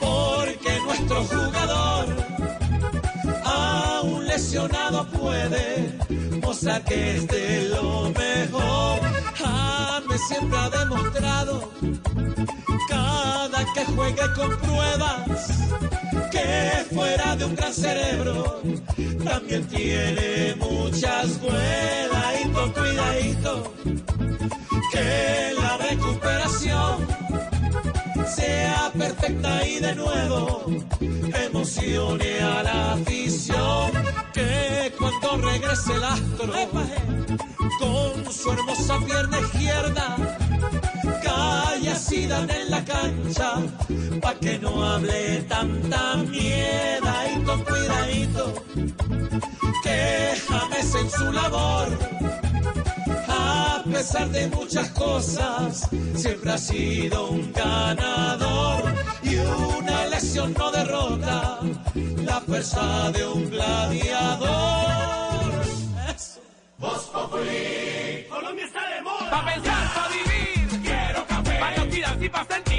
porque 0.00 0.80
nuestro 0.86 1.24
jugador 1.24 2.29
lesionado 4.40 5.06
puede 5.08 5.98
mostrar 6.42 6.82
que 6.84 7.16
es 7.16 7.26
de 7.28 7.68
lo 7.68 8.10
mejor. 8.10 9.00
James 9.34 10.20
siempre 10.28 10.58
ha 10.58 10.70
demostrado 10.70 11.70
cada 12.88 13.64
que 13.74 13.84
juega 13.94 14.24
y 14.24 14.32
con 14.38 14.56
pruebas 14.58 15.18
que 16.30 16.94
fuera 16.94 17.36
de 17.36 17.44
un 17.44 17.54
gran 17.54 17.74
cerebro 17.74 18.62
también 19.24 19.62
tiene 19.68 20.54
muchas 20.56 21.26
cuidadito, 21.38 22.72
cuidadito, 22.72 23.74
que 24.92 25.52
la 25.60 25.76
recuperación 25.76 27.19
sea 28.34 28.92
perfecta 28.96 29.66
y 29.66 29.80
de 29.80 29.94
nuevo 29.94 30.64
emocione 31.46 32.40
a 32.40 32.62
la 32.62 32.92
afición 32.92 33.90
que 34.32 34.92
cuando 34.98 35.48
regrese 35.48 35.94
el 35.94 36.04
astro 36.04 36.52
con 37.78 38.32
su 38.32 38.52
hermosa 38.52 38.98
pierna 39.04 39.40
izquierda 39.40 40.16
calla 41.22 41.96
en 42.58 42.70
la 42.70 42.84
cancha 42.84 43.52
pa' 44.20 44.34
que 44.34 44.58
no 44.58 44.84
hable 44.84 45.42
tanta 45.48 46.16
miedadito, 46.16 47.64
cuidadito 47.64 48.54
que 49.82 50.34
James 50.48 50.94
en 50.94 51.10
su 51.10 51.32
labor 51.32 51.88
a 53.80 53.84
pesar 53.84 54.28
de 54.28 54.46
muchas 54.48 54.90
cosas, 54.90 55.88
siempre 56.14 56.52
ha 56.52 56.58
sido 56.58 57.30
un 57.30 57.52
ganador 57.52 58.94
y 59.22 59.36
una 59.36 60.06
lesión 60.06 60.54
no 60.58 60.70
derrota 60.70 61.60
la 61.94 62.40
fuerza 62.40 63.10
de 63.12 63.26
un 63.26 63.50
gladiador. 63.50 64.50
Eso. 66.14 66.40
Voz 66.78 67.04
Populi. 67.12 68.26
Colombia 68.28 68.66
está 68.66 68.80
de 68.94 69.02
moda. 69.02 69.30
Pa' 69.30 69.46
pensar, 69.46 69.94
pa' 69.94 70.08
vivir. 70.08 70.82
Quiero 70.82 71.26
café. 71.26 71.58
Para 71.58 71.84
cuidar 71.86 72.22
y 72.22 72.28
pa' 72.28 72.44
sentir. 72.44 72.69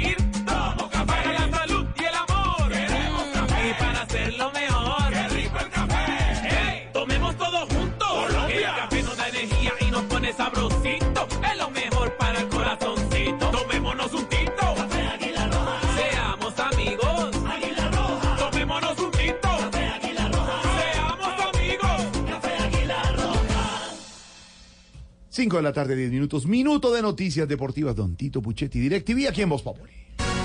5 25.32 25.56
de 25.56 25.62
la 25.62 25.72
tarde, 25.72 25.96
10 25.96 26.10
minutos. 26.10 26.46
Minuto 26.46 26.92
de 26.92 27.00
noticias 27.00 27.48
deportivas. 27.48 27.96
Don 27.96 28.16
Tito 28.16 28.42
Puchetti, 28.42 28.78
DirecTV, 28.78 29.28
aquí 29.28 29.40
en 29.40 29.48
Voz 29.48 29.62
Populi. 29.62 29.90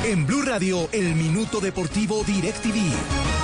En 0.05 0.25
Blue 0.25 0.43
Radio, 0.43 0.87
el 0.93 1.13
minuto 1.13 1.59
deportivo 1.59 2.23
DirecTV. 2.23 3.36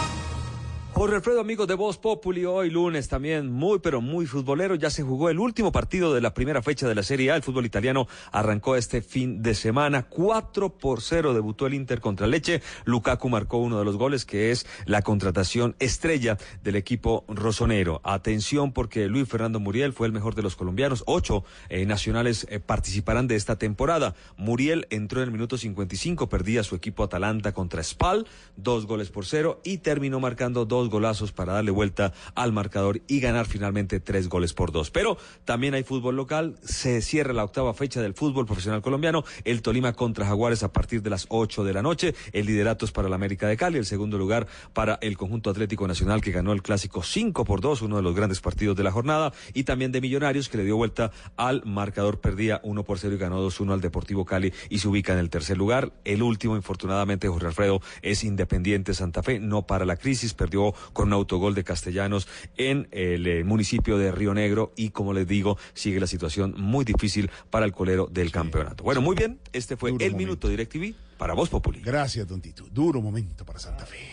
Jorge 0.96 1.16
Alfredo, 1.16 1.42
amigos 1.42 1.68
de 1.68 1.74
Voz 1.74 1.98
Populi, 1.98 2.46
hoy 2.46 2.70
lunes 2.70 3.08
también 3.08 3.52
muy 3.52 3.80
pero 3.80 4.00
muy 4.00 4.28
futbolero. 4.28 4.76
Ya 4.76 4.92
se 4.92 5.02
jugó 5.02 5.32
el 5.32 5.40
último 5.40 5.72
partido 5.72 6.14
de 6.14 6.22
la 6.22 6.36
primera 6.36 6.62
fecha 6.62 6.88
de 6.88 6.94
la 6.94 7.02
Serie 7.02 7.32
A. 7.32 7.36
El 7.36 7.42
fútbol 7.42 7.66
italiano 7.66 8.08
arrancó 8.32 8.76
este 8.76 9.02
fin 9.02 9.42
de 9.42 9.56
semana. 9.56 10.04
4 10.04 10.70
por 10.78 11.02
0 11.02 11.34
debutó 11.34 11.66
el 11.66 11.74
Inter 11.74 12.00
contra 12.00 12.28
Leche. 12.28 12.62
Lukaku 12.86 13.28
marcó 13.28 13.58
uno 13.58 13.80
de 13.80 13.86
los 13.86 13.98
goles 13.98 14.24
que 14.24 14.52
es 14.52 14.68
la 14.86 15.02
contratación 15.02 15.76
estrella 15.80 16.38
del 16.62 16.76
equipo 16.76 17.26
rosonero. 17.28 18.00
Atención 18.04 18.72
porque 18.72 19.08
Luis 19.08 19.28
Fernando 19.28 19.60
Muriel 19.60 19.94
fue 19.94 20.06
el 20.06 20.14
mejor 20.14 20.36
de 20.36 20.44
los 20.44 20.56
colombianos. 20.56 21.04
Ocho 21.08 21.44
eh, 21.70 21.88
nacionales 21.88 22.46
eh, 22.52 22.60
participarán 22.60 23.28
de 23.28 23.36
esta 23.36 23.58
temporada. 23.58 24.14
Muriel 24.38 24.86
entró 24.92 25.22
en 25.22 25.26
el 25.26 25.32
minuto 25.32 25.58
55, 25.58 26.30
perdía 26.30 26.64
su 26.64 26.76
equipo 26.76 27.04
Atalanta 27.04 27.52
contra 27.52 27.82
Spal, 27.82 28.28
dos 28.58 28.86
goles 28.86 29.10
por 29.10 29.26
cero 29.26 29.60
y 29.64 29.80
terminó 29.80 30.20
marcando 30.20 30.66
dos 30.66 30.83
golazos 30.90 31.32
para 31.32 31.54
darle 31.54 31.72
vuelta 31.72 32.14
al 32.36 32.52
marcador 32.52 33.02
y 33.08 33.20
ganar 33.20 33.46
finalmente 33.46 34.00
tres 34.00 34.30
goles 34.30 34.54
por 34.54 34.72
dos. 34.72 34.92
Pero 34.92 35.18
también 35.46 35.74
hay 35.74 35.84
fútbol 35.84 36.16
local, 36.16 36.56
se 36.64 37.02
cierra 37.02 37.34
la 37.34 37.44
octava 37.44 37.74
fecha 37.74 38.02
del 38.02 38.14
fútbol 38.14 38.46
profesional 38.46 38.82
colombiano, 38.82 39.24
el 39.44 39.62
Tolima 39.62 39.94
contra 39.94 40.26
Jaguares 40.26 40.64
a 40.64 40.72
partir 40.72 41.02
de 41.02 41.10
las 41.10 41.26
8 41.30 41.64
de 41.64 41.74
la 41.74 41.82
noche, 41.82 42.16
el 42.32 42.46
liderato 42.46 42.86
es 42.86 42.92
para 42.92 43.10
la 43.10 43.16
América 43.16 43.48
de 43.48 43.58
Cali, 43.58 43.78
el 43.78 43.86
segundo 43.86 44.18
lugar 44.18 44.48
para 44.74 44.98
el 45.02 45.18
conjunto 45.18 45.50
Atlético 45.50 45.88
Nacional 45.88 46.22
que 46.22 46.32
ganó 46.32 46.54
el 46.54 46.62
clásico 46.62 47.04
5 47.04 47.46
por 47.46 47.62
2, 47.62 47.82
uno 47.84 47.98
de 47.98 48.02
los 48.02 48.16
grandes 48.16 48.42
partidos 48.42 48.76
de 48.76 48.84
la 48.84 48.92
jornada, 48.92 49.34
y 49.54 49.64
también 49.64 49.92
de 49.92 50.02
Millonarios 50.02 50.50
que 50.50 50.58
le 50.58 50.66
dio 50.66 50.78
vuelta 50.78 51.12
al 51.38 51.64
marcador, 51.66 52.20
perdía 52.20 52.60
1 52.64 52.84
por 52.84 53.00
0 53.00 53.16
y 53.16 53.18
ganó 53.18 53.46
2-1 53.46 53.74
al 53.74 53.82
Deportivo 53.82 54.26
Cali 54.26 54.54
y 54.70 54.80
se 54.80 54.88
ubica 54.88 55.14
en 55.14 55.20
el 55.20 55.30
tercer 55.30 55.58
lugar. 55.58 55.94
El 56.04 56.24
último, 56.24 56.56
infortunadamente, 56.56 57.28
Jorge 57.28 57.48
Alfredo, 57.48 57.82
es 58.02 58.24
Independiente 58.24 58.94
Santa 58.94 59.24
Fe, 59.24 59.40
no 59.40 59.66
para 59.68 59.86
la 59.86 59.96
crisis, 59.96 60.34
perdió 60.34 60.73
con 60.94 61.08
un 61.08 61.14
autogol 61.14 61.56
de 61.56 61.64
Castellanos 61.64 62.28
en 62.58 62.88
el 62.92 63.28
eh, 63.28 63.44
municipio 63.44 63.98
de 63.98 64.12
Río 64.12 64.34
Negro 64.34 64.74
y 64.76 64.90
como 64.90 65.14
les 65.14 65.28
digo, 65.28 65.58
sigue 65.74 66.00
la 66.00 66.08
situación 66.08 66.54
muy 66.58 66.86
difícil 66.86 67.30
para 67.50 67.66
el 67.66 67.72
colero 67.72 68.08
del 68.12 68.32
campeonato. 68.32 68.84
Bueno, 68.84 69.02
muy 69.02 69.16
bien, 69.16 69.40
este 69.52 69.78
fue 69.78 69.92
Duro 69.92 70.04
el 70.04 70.12
momento. 70.12 70.28
minuto 70.28 70.48
DirecTV 70.48 70.96
para 71.18 71.34
Voz 71.34 71.50
Populi. 71.50 71.82
Gracias, 71.82 72.28
don 72.28 72.42
Tito. 72.42 72.66
Duro 72.72 73.02
momento 73.02 73.46
para 73.46 73.60
Santa 73.60 73.86
Fe. 73.86 74.13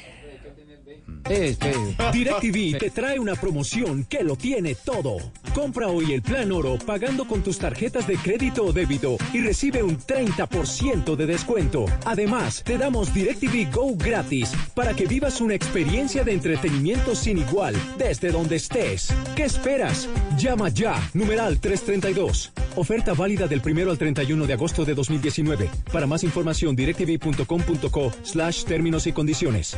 DirecTV 2.12 2.78
te 2.78 2.90
trae 2.90 3.18
una 3.18 3.34
promoción 3.34 4.04
que 4.04 4.24
lo 4.24 4.36
tiene 4.36 4.74
todo. 4.74 5.18
Compra 5.54 5.88
hoy 5.88 6.12
el 6.12 6.22
plan 6.22 6.50
oro 6.50 6.78
pagando 6.84 7.26
con 7.26 7.42
tus 7.42 7.58
tarjetas 7.58 8.06
de 8.06 8.16
crédito 8.16 8.64
o 8.64 8.72
débito 8.72 9.16
y 9.32 9.40
recibe 9.40 9.82
un 9.82 9.98
30% 9.98 11.16
de 11.16 11.26
descuento. 11.26 11.86
Además, 12.04 12.62
te 12.64 12.78
damos 12.78 13.14
DirecTV 13.14 13.72
Go 13.72 13.94
gratis 13.96 14.52
para 14.74 14.94
que 14.94 15.06
vivas 15.06 15.40
una 15.40 15.54
experiencia 15.54 16.24
de 16.24 16.32
entretenimiento 16.32 17.14
sin 17.14 17.38
igual 17.38 17.74
desde 17.96 18.32
donde 18.32 18.56
estés. 18.56 19.14
¿Qué 19.36 19.44
esperas? 19.44 20.08
Llama 20.36 20.68
ya, 20.70 21.00
numeral 21.14 21.60
332. 21.60 22.52
Oferta 22.76 23.14
válida 23.14 23.46
del 23.46 23.62
1 23.64 23.90
al 23.90 23.98
31 23.98 24.46
de 24.46 24.52
agosto 24.52 24.84
de 24.84 24.94
2019. 24.94 25.70
Para 25.92 26.06
más 26.06 26.24
información, 26.24 26.74
directv.com.co 26.74 28.12
slash 28.22 28.64
términos 28.64 29.06
y 29.06 29.12
condiciones. 29.12 29.76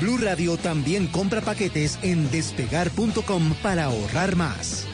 Blue 0.00 0.18
Radio 0.18 0.56
también 0.56 1.06
compra 1.06 1.40
paquetes 1.40 1.98
en 2.02 2.30
despegar.com 2.30 3.54
para 3.62 3.84
ahorrar 3.84 4.36
más. 4.36 4.86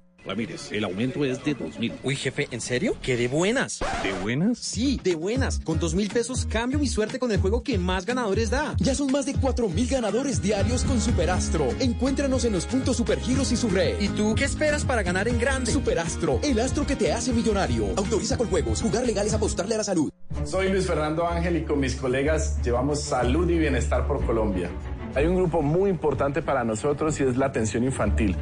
Ramírez, 0.25 0.71
el 0.71 0.83
aumento 0.83 1.25
es 1.25 1.43
de 1.43 1.55
dos 1.55 1.79
mil. 1.79 1.93
Uy, 2.03 2.15
jefe, 2.15 2.47
¿en 2.51 2.61
serio? 2.61 2.95
¡Qué 3.01 3.17
de 3.17 3.27
buenas! 3.27 3.79
¿De 4.03 4.13
buenas? 4.21 4.59
Sí, 4.59 4.99
de 5.03 5.15
buenas. 5.15 5.59
Con 5.59 5.79
dos 5.79 5.95
mil 5.95 6.09
pesos 6.09 6.45
cambio 6.45 6.77
mi 6.77 6.87
suerte 6.87 7.17
con 7.17 7.31
el 7.31 7.39
juego 7.39 7.63
que 7.63 7.77
más 7.77 8.05
ganadores 8.05 8.51
da. 8.51 8.75
Ya 8.77 8.93
son 8.93 9.11
más 9.11 9.25
de 9.25 9.33
cuatro 9.33 9.67
mil 9.67 9.87
ganadores 9.87 10.41
diarios 10.41 10.83
con 10.83 11.01
Superastro. 11.01 11.67
Encuéntranos 11.79 12.45
en 12.45 12.53
los 12.53 12.65
puntos 12.65 12.97
Supergiros 12.97 13.51
y 13.51 13.57
su 13.57 13.69
red. 13.69 13.99
¿Y 13.99 14.09
tú 14.09 14.35
qué 14.35 14.45
esperas 14.45 14.85
para 14.85 15.01
ganar 15.01 15.27
en 15.27 15.39
grande? 15.39 15.71
Superastro, 15.71 16.39
el 16.43 16.59
astro 16.59 16.85
que 16.85 16.95
te 16.95 17.11
hace 17.11 17.33
millonario. 17.33 17.87
Autoriza 17.95 18.37
con 18.37 18.47
juegos. 18.47 18.81
Jugar 18.81 19.05
legal 19.05 19.25
es 19.25 19.33
apostarle 19.33 19.75
a 19.75 19.79
la 19.79 19.83
salud. 19.83 20.11
Soy 20.45 20.69
Luis 20.69 20.85
Fernando 20.85 21.27
Ángel 21.27 21.57
y 21.57 21.63
con 21.63 21.79
mis 21.79 21.95
colegas 21.95 22.61
llevamos 22.63 23.01
salud 23.01 23.49
y 23.49 23.57
bienestar 23.57 24.07
por 24.07 24.23
Colombia. 24.25 24.69
Hay 25.15 25.25
un 25.25 25.35
grupo 25.35 25.61
muy 25.61 25.89
importante 25.89 26.41
para 26.41 26.63
nosotros 26.63 27.19
y 27.19 27.23
es 27.23 27.35
la 27.35 27.47
atención 27.47 27.83
infantil. 27.83 28.35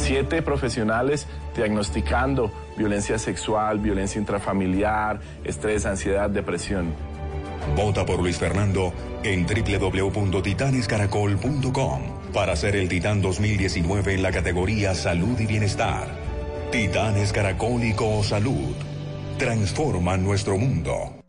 Siete 0.00 0.42
profesionales 0.42 1.26
diagnosticando 1.54 2.50
violencia 2.76 3.18
sexual, 3.18 3.78
violencia 3.78 4.18
intrafamiliar, 4.18 5.20
estrés, 5.44 5.84
ansiedad, 5.84 6.30
depresión. 6.30 6.94
Vota 7.76 8.06
por 8.06 8.18
Luis 8.18 8.38
Fernando 8.38 8.94
en 9.22 9.46
www.titanescaracol.com 9.46 12.00
para 12.32 12.56
ser 12.56 12.76
el 12.76 12.88
Titán 12.88 13.20
2019 13.20 14.14
en 14.14 14.22
la 14.22 14.32
categoría 14.32 14.94
Salud 14.94 15.38
y 15.38 15.44
Bienestar. 15.46 16.08
Titanes 16.72 17.30
Caracólico 17.32 18.24
Salud. 18.24 18.74
Transforma 19.38 20.16
nuestro 20.16 20.56
mundo. 20.56 21.20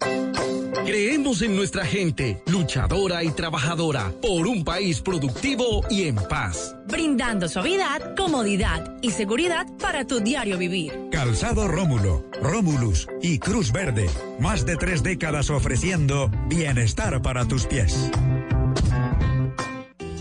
Creemos 0.85 1.41
en 1.43 1.55
nuestra 1.55 1.85
gente, 1.85 2.41
luchadora 2.47 3.23
y 3.23 3.29
trabajadora, 3.31 4.11
por 4.21 4.47
un 4.47 4.63
país 4.63 4.99
productivo 5.01 5.81
y 5.89 6.07
en 6.07 6.15
paz. 6.15 6.75
Brindando 6.87 7.47
suavidad, 7.47 8.15
comodidad 8.15 8.97
y 9.01 9.11
seguridad 9.11 9.67
para 9.79 10.05
tu 10.05 10.19
diario 10.19 10.57
vivir. 10.57 10.91
Calzado 11.11 11.67
Rómulo, 11.67 12.25
Rómulus 12.41 13.07
y 13.21 13.37
Cruz 13.37 13.71
Verde. 13.71 14.09
Más 14.39 14.65
de 14.65 14.75
tres 14.75 15.03
décadas 15.03 15.49
ofreciendo 15.51 16.31
bienestar 16.47 17.21
para 17.21 17.47
tus 17.47 17.67
pies. 17.67 18.09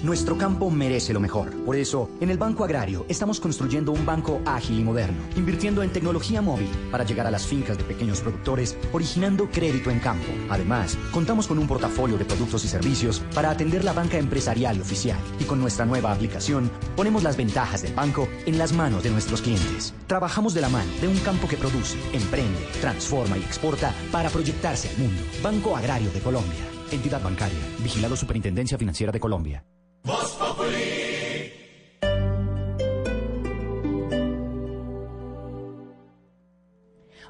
Nuestro 0.03 0.39
campo 0.39 0.71
merece 0.71 1.13
lo 1.13 1.21
mejor. 1.21 1.55
Por 1.65 1.77
eso, 1.77 2.09
en 2.23 2.31
el 2.31 2.39
Banco 2.39 2.65
Agrario 2.65 3.05
estamos 3.11 3.39
construyendo 3.39 3.93
un 3.93 4.07
banco 4.07 4.41
ágil 4.47 4.81
y 4.81 4.83
moderno, 4.83 5.19
invirtiendo 5.37 5.83
en 5.83 5.91
tecnología 5.91 6.41
móvil 6.41 6.71
para 6.91 7.05
llegar 7.05 7.27
a 7.27 7.31
las 7.31 7.47
fincas 7.47 7.77
de 7.77 7.85
pequeños 7.85 8.23
productores, 8.23 8.79
originando 8.93 9.51
crédito 9.51 9.91
en 9.91 9.99
campo. 9.99 10.29
Además, 10.49 10.97
contamos 11.13 11.47
con 11.47 11.59
un 11.59 11.67
portafolio 11.67 12.17
de 12.17 12.25
productos 12.25 12.65
y 12.65 12.69
servicios 12.69 13.23
para 13.35 13.51
atender 13.51 13.85
la 13.85 13.93
banca 13.93 14.17
empresarial 14.17 14.81
oficial. 14.81 15.19
Y 15.39 15.45
con 15.45 15.61
nuestra 15.61 15.85
nueva 15.85 16.13
aplicación, 16.13 16.71
ponemos 16.97 17.23
las 17.23 17.37
ventajas 17.37 17.83
del 17.83 17.93
banco 17.93 18.27
en 18.47 18.57
las 18.57 18.73
manos 18.73 19.03
de 19.03 19.11
nuestros 19.11 19.43
clientes. 19.43 19.93
Trabajamos 20.07 20.55
de 20.55 20.63
la 20.63 20.71
mano 20.71 20.91
de 21.03 21.09
un 21.09 21.19
campo 21.19 21.47
que 21.47 21.59
produce, 21.59 21.99
emprende, 22.15 22.67
transforma 22.81 23.37
y 23.37 23.43
exporta 23.43 23.95
para 24.11 24.31
proyectarse 24.31 24.89
al 24.89 24.97
mundo. 24.97 25.21
Banco 25.43 25.77
Agrario 25.77 26.11
de 26.11 26.21
Colombia. 26.21 26.65
Entidad 26.91 27.23
bancaria. 27.23 27.59
Vigilado 27.83 28.17
Superintendencia 28.17 28.79
Financiera 28.79 29.13
de 29.13 29.21
Colombia. 29.21 29.63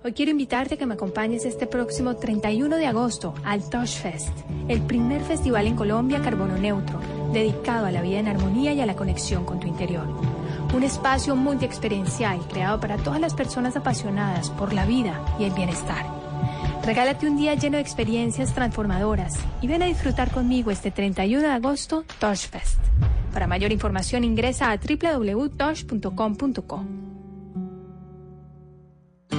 Hoy 0.02 0.14
quiero 0.14 0.30
invitarte 0.30 0.74
a 0.74 0.78
que 0.78 0.86
me 0.86 0.94
acompañes 0.94 1.44
este 1.44 1.66
próximo 1.66 2.16
31 2.16 2.76
de 2.76 2.86
agosto 2.86 3.34
al 3.44 3.68
Tosh 3.68 3.98
Fest, 3.98 4.32
el 4.66 4.80
primer 4.80 5.20
festival 5.22 5.66
en 5.66 5.76
Colombia 5.76 6.22
carbono 6.22 6.56
neutro, 6.56 6.98
dedicado 7.34 7.84
a 7.84 7.90
la 7.90 8.00
vida 8.00 8.18
en 8.18 8.28
armonía 8.28 8.72
y 8.72 8.80
a 8.80 8.86
la 8.86 8.96
conexión 8.96 9.44
con 9.44 9.60
tu 9.60 9.66
interior. 9.66 10.06
Un 10.74 10.84
espacio 10.84 11.36
multiexperiencial 11.36 12.40
creado 12.48 12.80
para 12.80 12.96
todas 12.96 13.20
las 13.20 13.34
personas 13.34 13.76
apasionadas 13.76 14.48
por 14.50 14.72
la 14.72 14.86
vida 14.86 15.22
y 15.38 15.44
el 15.44 15.52
bienestar. 15.52 16.19
Regálate 16.84 17.28
un 17.28 17.36
día 17.36 17.54
lleno 17.54 17.76
de 17.76 17.82
experiencias 17.82 18.54
transformadoras 18.54 19.34
y 19.60 19.66
ven 19.66 19.82
a 19.82 19.86
disfrutar 19.86 20.30
conmigo 20.30 20.70
este 20.70 20.90
31 20.90 21.42
de 21.42 21.52
agosto 21.52 22.04
Tosh 22.18 22.48
Fest. 22.48 22.78
Para 23.32 23.46
mayor 23.46 23.72
información 23.72 24.24
ingresa 24.24 24.70
a 24.70 24.78
www.tosh.com.co. 24.78 26.84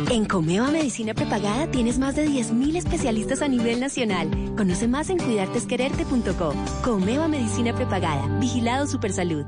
En 0.10 0.26
Comeva 0.26 0.72
Medicina 0.72 1.14
Prepagada 1.14 1.70
tienes 1.72 1.98
más 1.98 2.16
de 2.16 2.28
10.000 2.28 2.78
especialistas 2.78 3.42
a 3.42 3.48
nivel 3.48 3.80
nacional. 3.80 4.30
Conoce 4.56 4.88
más 4.88 5.10
en 5.10 5.18
cuidartesquererte.co. 5.18 6.54
Comeva 6.84 7.28
Medicina 7.28 7.76
Prepagada. 7.76 8.28
Vigilado 8.40 8.88
Supersalud. 8.88 9.46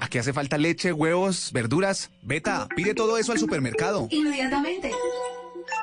Aquí 0.00 0.18
hace 0.18 0.32
falta 0.32 0.58
leche, 0.58 0.92
huevos, 0.92 1.50
verduras. 1.52 2.10
Beta, 2.22 2.68
pide 2.74 2.94
todo 2.94 3.18
eso 3.18 3.32
al 3.32 3.38
supermercado. 3.38 4.08
Inmediatamente. 4.10 4.90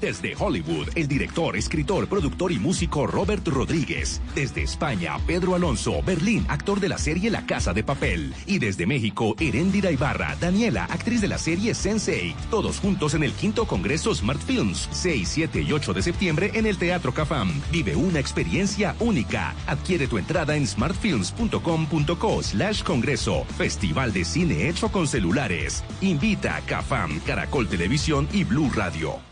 Desde 0.00 0.34
Hollywood, 0.38 0.88
el 0.94 1.08
director, 1.08 1.56
escritor, 1.56 2.08
productor 2.08 2.52
y 2.52 2.58
músico 2.58 3.06
Robert 3.06 3.46
Rodríguez. 3.48 4.20
Desde 4.34 4.62
España, 4.62 5.18
Pedro 5.26 5.56
Alonso, 5.56 6.02
Berlín, 6.02 6.46
actor 6.48 6.78
de 6.78 6.88
la 6.88 6.98
serie 6.98 7.30
La 7.30 7.46
Casa 7.46 7.72
de 7.72 7.82
Papel. 7.82 8.32
Y 8.46 8.58
desde 8.60 8.86
México, 8.86 9.34
Eréndira 9.40 9.90
Ibarra, 9.90 10.36
Daniela, 10.40 10.84
actriz 10.84 11.20
de 11.20 11.28
la 11.28 11.38
serie 11.38 11.74
Sensei. 11.74 12.36
Todos 12.50 12.78
juntos 12.78 13.14
en 13.14 13.24
el 13.24 13.32
quinto 13.32 13.66
Congreso 13.66 14.14
Smart 14.14 14.40
Films, 14.40 14.88
6, 14.92 15.28
7 15.28 15.62
y 15.62 15.72
8 15.72 15.92
de 15.92 16.02
septiembre 16.02 16.50
en 16.54 16.66
el 16.66 16.78
Teatro 16.78 17.12
Cafam. 17.12 17.60
Vive 17.72 17.96
una 17.96 18.20
experiencia 18.20 18.94
única. 19.00 19.54
Adquiere 19.66 20.06
tu 20.06 20.18
entrada 20.18 20.56
en 20.56 20.66
smartfilms.com.co 20.66 22.42
slash 22.42 22.82
congreso. 22.84 23.44
Festival 23.56 24.12
de 24.12 24.24
cine 24.24 24.68
hecho 24.68 24.90
con 24.90 25.08
celulares. 25.08 25.82
Invita 26.00 26.56
a 26.56 26.60
Cafam, 26.60 27.18
Caracol 27.20 27.68
Televisión 27.68 28.28
y 28.32 28.44
Blue 28.44 28.70
Radio. 28.74 29.27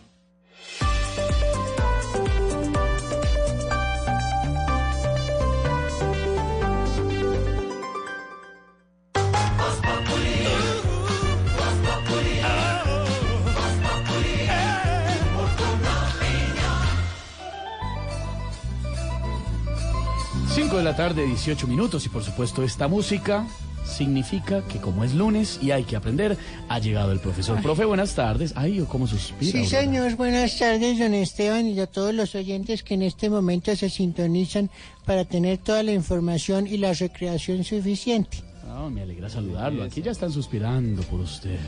La 20.87 20.95
tarde, 20.95 21.27
18 21.27 21.67
minutos 21.67 22.07
y 22.07 22.09
por 22.09 22.23
supuesto 22.23 22.63
esta 22.63 22.87
música 22.87 23.45
significa 23.85 24.63
que 24.69 24.79
como 24.79 25.03
es 25.03 25.15
lunes 25.15 25.59
y 25.61 25.73
hay 25.73 25.83
que 25.83 25.97
aprender, 25.97 26.39
ha 26.69 26.79
llegado 26.79 27.11
el 27.11 27.19
profesor. 27.19 27.61
Profe, 27.61 27.85
buenas 27.85 28.15
tardes. 28.15 28.53
Ay, 28.55 28.87
¿cómo 28.89 29.09
suspira? 29.09 29.51
Sí, 29.51 29.59
Aurora? 29.59 29.81
señor, 29.81 30.15
buenas 30.15 30.57
tardes, 30.57 31.01
don 31.01 31.13
Esteban, 31.13 31.67
y 31.67 31.81
a 31.81 31.89
todos 31.89 32.15
los 32.15 32.37
oyentes 32.37 32.85
que 32.85 32.95
en 32.95 33.03
este 33.03 33.29
momento 33.29 33.75
se 33.75 33.91
sintonizan 33.91 34.71
para 35.05 35.25
tener 35.25 35.59
toda 35.59 35.83
la 35.83 35.93
información 35.93 36.69
y 36.69 36.77
la 36.77 36.93
recreación 36.93 37.65
suficiente. 37.65 38.39
Ah, 38.69 38.89
me 38.89 39.03
alegra 39.03 39.29
saludarlo. 39.29 39.83
Aquí 39.83 40.03
ya 40.03 40.13
están 40.13 40.31
suspirando 40.31 41.03
por 41.03 41.19
usted. 41.19 41.59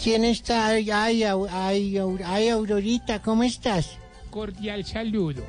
¿Quién 0.00 0.24
está? 0.24 0.68
Ay, 0.68 0.88
ay, 0.88 1.24
ay, 1.24 1.98
ay, 2.24 2.48
Aurorita, 2.48 3.20
¿cómo 3.22 3.42
estás? 3.42 3.98
Cordial 4.30 4.84
saludo. 4.84 5.42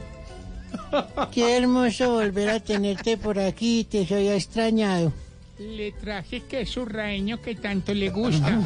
Qué 1.32 1.58
hermoso 1.58 2.12
volver 2.12 2.50
a 2.50 2.60
tenerte 2.60 3.18
por 3.18 3.40
aquí, 3.40 3.84
te 3.84 4.06
soy 4.06 4.30
extrañado. 4.30 5.12
Le 5.60 5.92
traje 5.92 6.42
queso 6.42 6.84
raeño 6.84 7.42
que 7.42 7.56
tanto 7.56 7.94
le 7.94 8.10
gusta. 8.10 8.50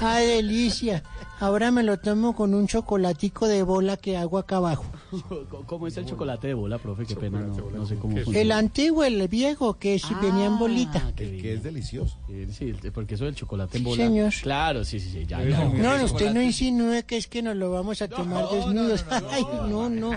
Ah, 0.00 0.18
delicia. 0.18 1.02
Ahora 1.44 1.70
me 1.70 1.82
lo 1.82 1.98
tomo 1.98 2.34
con 2.34 2.54
un 2.54 2.66
chocolatico 2.66 3.46
de 3.48 3.62
bola 3.62 3.98
que 3.98 4.16
hago 4.16 4.38
acá 4.38 4.56
abajo. 4.56 4.86
¿Cómo 5.66 5.86
es 5.86 5.94
el 5.98 6.06
chocolate 6.06 6.48
de 6.48 6.54
bola, 6.54 6.78
profe? 6.78 7.04
Qué 7.04 7.16
pena, 7.16 7.40
no, 7.40 7.70
no 7.70 7.84
sé 7.84 7.96
cómo 7.96 8.16
El 8.16 8.24
funciona. 8.24 8.56
antiguo, 8.56 9.04
el 9.04 9.28
viejo, 9.28 9.74
que 9.78 9.98
sí 9.98 10.14
venía 10.22 10.46
en 10.46 10.58
bolita. 10.58 11.12
que 11.14 11.52
es 11.52 11.62
delicioso. 11.62 12.16
Sí, 12.50 12.72
porque 12.94 13.16
eso 13.16 13.26
del 13.26 13.34
chocolate 13.34 13.76
en 13.76 13.84
Sí, 13.84 13.90
bola. 13.90 14.04
señor. 14.04 14.32
Claro, 14.42 14.84
sí, 14.86 14.98
sí, 14.98 15.10
sí. 15.10 15.26
Ya, 15.26 15.44
ya. 15.44 15.64
No, 15.68 15.98
no, 15.98 16.04
usted 16.06 16.32
no 16.32 16.40
insinúe 16.40 17.02
que 17.06 17.18
es 17.18 17.26
que 17.26 17.42
nos 17.42 17.56
lo 17.56 17.70
vamos 17.70 18.00
a 18.00 18.08
tomar 18.08 18.48
desnudos. 18.50 19.04
Ay, 19.30 19.44
no, 19.68 19.90
no. 19.90 20.12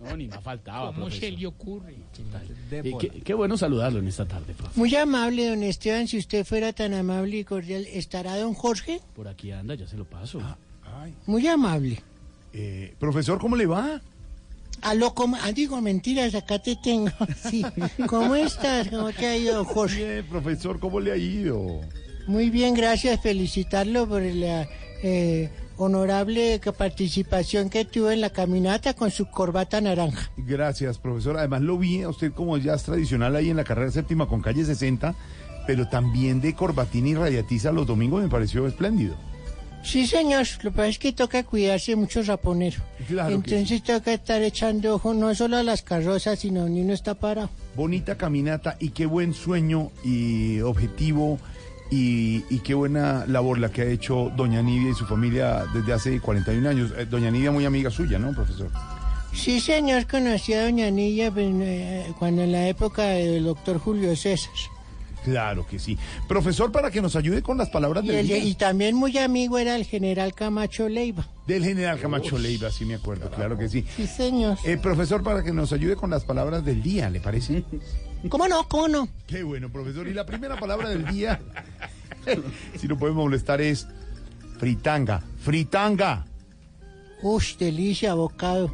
No, 0.00 0.16
ni 0.18 0.28
más 0.28 0.42
faltaba, 0.42 0.92
¿Cómo 0.92 1.10
se 1.10 1.18
profesor. 1.18 1.38
le 1.40 1.46
ocurre? 1.46 1.94
Y 2.84 2.98
qué, 2.98 3.08
qué 3.24 3.32
bueno 3.34 3.56
saludarlo 3.56 4.00
en 4.00 4.08
esta 4.08 4.26
tarde, 4.26 4.52
profe. 4.52 4.78
Muy 4.78 4.94
amable, 4.94 5.48
don 5.48 5.62
Esteban. 5.62 6.06
Si 6.08 6.18
usted 6.18 6.44
fuera 6.44 6.74
tan 6.74 6.92
amable 6.92 7.38
y 7.38 7.44
cordial, 7.44 7.86
¿estará 7.90 8.36
don 8.36 8.52
Jorge? 8.52 9.00
Por 9.14 9.28
aquí 9.28 9.50
anda, 9.50 9.74
ya 9.74 9.86
se 9.86 9.96
lo 9.96 10.04
paso. 10.04 10.25
Muy 11.26 11.46
amable. 11.46 12.02
Eh, 12.52 12.94
profesor, 12.98 13.38
¿cómo 13.38 13.56
le 13.56 13.66
va? 13.66 14.00
Aló, 14.82 15.14
¿cómo? 15.14 15.36
Ah, 15.42 15.52
digo, 15.52 15.80
mentiras, 15.80 16.34
acá 16.34 16.58
te 16.58 16.76
tengo. 16.76 17.10
Sí. 17.50 17.64
¿Cómo 18.08 18.34
estás? 18.34 18.88
¿Cómo 18.88 19.12
te 19.12 19.26
ha 19.26 19.36
ido, 19.36 19.64
Jorge? 19.64 20.04
Bien, 20.04 20.26
profesor, 20.26 20.78
¿cómo 20.78 21.00
le 21.00 21.12
ha 21.12 21.16
ido? 21.16 21.80
Muy 22.26 22.50
bien, 22.50 22.74
gracias. 22.74 23.20
Felicitarlo 23.20 24.08
por 24.08 24.22
la 24.22 24.68
eh, 25.02 25.50
honorable 25.76 26.60
participación 26.76 27.70
que 27.70 27.84
tuvo 27.84 28.10
en 28.10 28.20
la 28.20 28.30
caminata 28.30 28.94
con 28.94 29.10
su 29.10 29.26
corbata 29.26 29.80
naranja. 29.80 30.30
Gracias, 30.36 30.98
profesor. 30.98 31.36
Además 31.36 31.62
lo 31.62 31.78
vi 31.78 32.02
a 32.02 32.08
usted 32.08 32.32
como 32.32 32.58
ya 32.58 32.74
es 32.74 32.82
tradicional 32.82 33.36
ahí 33.36 33.50
en 33.50 33.56
la 33.56 33.64
carrera 33.64 33.90
séptima 33.90 34.26
con 34.26 34.40
calle 34.40 34.64
60, 34.64 35.14
pero 35.66 35.88
también 35.88 36.40
de 36.40 36.54
corbatín 36.54 37.06
y 37.06 37.14
radiatiza 37.14 37.72
los 37.72 37.86
domingos 37.86 38.22
me 38.22 38.28
pareció 38.28 38.66
espléndido. 38.66 39.16
Sí, 39.82 40.06
señor. 40.06 40.46
Lo 40.62 40.70
que 40.70 40.76
pasa 40.76 40.88
es 40.88 40.98
que 40.98 41.12
toca 41.12 41.44
cuidarse 41.44 41.94
mucho 41.94 42.22
raponero. 42.22 42.82
Claro 43.06 43.28
que 43.42 43.54
Entonces 43.54 43.82
toca 43.82 44.12
estar 44.12 44.42
echando 44.42 44.94
ojo 44.94 45.14
no 45.14 45.34
solo 45.34 45.56
a 45.56 45.62
las 45.62 45.82
carrozas, 45.82 46.38
sino 46.40 46.68
ni 46.68 46.82
uno 46.82 46.92
está 46.92 47.14
parado. 47.14 47.50
Bonita 47.74 48.16
caminata 48.16 48.76
y 48.80 48.90
qué 48.90 49.06
buen 49.06 49.32
sueño 49.32 49.92
y 50.04 50.60
objetivo 50.60 51.38
y, 51.90 52.44
y 52.50 52.58
qué 52.60 52.74
buena 52.74 53.24
labor 53.26 53.58
la 53.58 53.70
que 53.70 53.82
ha 53.82 53.86
hecho 53.86 54.32
doña 54.36 54.60
Nidia 54.60 54.90
y 54.90 54.94
su 54.94 55.06
familia 55.06 55.64
desde 55.72 55.92
hace 55.92 56.20
41 56.20 56.68
años. 56.68 56.92
Eh, 56.96 57.06
doña 57.06 57.30
Nidia 57.30 57.52
muy 57.52 57.64
amiga 57.64 57.90
suya, 57.90 58.18
¿no, 58.18 58.32
profesor? 58.32 58.70
Sí, 59.32 59.60
señor, 59.60 60.06
conocí 60.06 60.54
a 60.54 60.64
doña 60.64 60.90
Nilla 60.90 61.30
pues, 61.30 61.46
eh, 61.60 62.12
cuando 62.18 62.42
en 62.42 62.52
la 62.52 62.68
época 62.68 63.02
del 63.04 63.44
doctor 63.44 63.78
Julio 63.78 64.16
César. 64.16 64.50
Claro 65.26 65.66
que 65.66 65.80
sí. 65.80 65.98
Profesor, 66.28 66.70
para 66.70 66.92
que 66.92 67.02
nos 67.02 67.16
ayude 67.16 67.42
con 67.42 67.58
las 67.58 67.68
palabras 67.68 68.04
Y, 68.04 68.08
del 68.08 68.16
el- 68.18 68.26
día. 68.28 68.38
y 68.38 68.54
también 68.54 68.94
muy 68.94 69.18
amigo 69.18 69.58
era 69.58 69.74
el 69.74 69.84
general 69.84 70.34
Camacho 70.34 70.88
Leiva. 70.88 71.26
Del 71.48 71.64
general 71.64 71.98
Camacho 71.98 72.38
Leiva, 72.38 72.70
sí 72.70 72.84
me 72.84 72.94
acuerdo, 72.94 73.28
claro 73.28 73.58
que 73.58 73.68
sí. 73.68 73.84
Sí, 73.96 74.06
señor. 74.06 74.56
Eh, 74.64 74.76
profesor, 74.76 75.24
para 75.24 75.42
que 75.42 75.50
nos 75.52 75.72
ayude 75.72 75.96
con 75.96 76.10
las 76.10 76.24
palabras 76.24 76.64
del 76.64 76.80
día, 76.80 77.10
¿le 77.10 77.18
parece? 77.18 77.64
¿Cómo 78.28 78.46
no? 78.46 78.68
¿Cómo 78.68 78.86
no? 78.86 79.08
Qué 79.26 79.42
bueno, 79.42 79.68
profesor. 79.68 80.06
Y 80.06 80.14
la 80.14 80.24
primera 80.24 80.60
palabra 80.60 80.90
del 80.90 81.04
día, 81.06 81.40
si 82.78 82.86
no 82.86 82.96
podemos 82.96 83.24
molestar, 83.24 83.60
es 83.60 83.88
fritanga. 84.60 85.24
Fritanga. 85.40 86.24
Ush, 87.22 87.56
delicia, 87.56 88.14
bocado. 88.14 88.72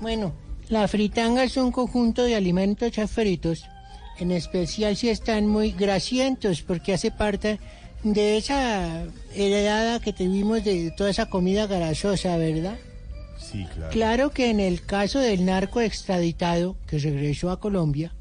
Bueno, 0.00 0.32
la 0.70 0.88
fritanga 0.88 1.44
es 1.44 1.58
un 1.58 1.72
conjunto 1.72 2.22
de 2.24 2.36
alimentos 2.36 2.90
ya 2.92 3.06
fritos, 3.06 3.64
en 4.20 4.32
especial 4.32 4.96
si 4.96 5.08
están 5.08 5.46
muy 5.46 5.72
grasientos, 5.72 6.62
porque 6.62 6.94
hace 6.94 7.10
parte 7.10 7.60
de 8.02 8.36
esa 8.36 9.04
heredada 9.34 10.00
que 10.00 10.12
tuvimos 10.12 10.64
de 10.64 10.90
toda 10.92 11.10
esa 11.10 11.26
comida 11.26 11.66
grasosa, 11.66 12.36
¿verdad? 12.36 12.78
Sí, 13.38 13.66
claro. 13.74 13.90
Claro 13.92 14.30
que 14.30 14.50
en 14.50 14.60
el 14.60 14.84
caso 14.84 15.20
del 15.20 15.44
narco 15.44 15.80
extraditado 15.80 16.76
que 16.86 16.98
regresó 16.98 17.50
a 17.50 17.60
Colombia, 17.60 18.14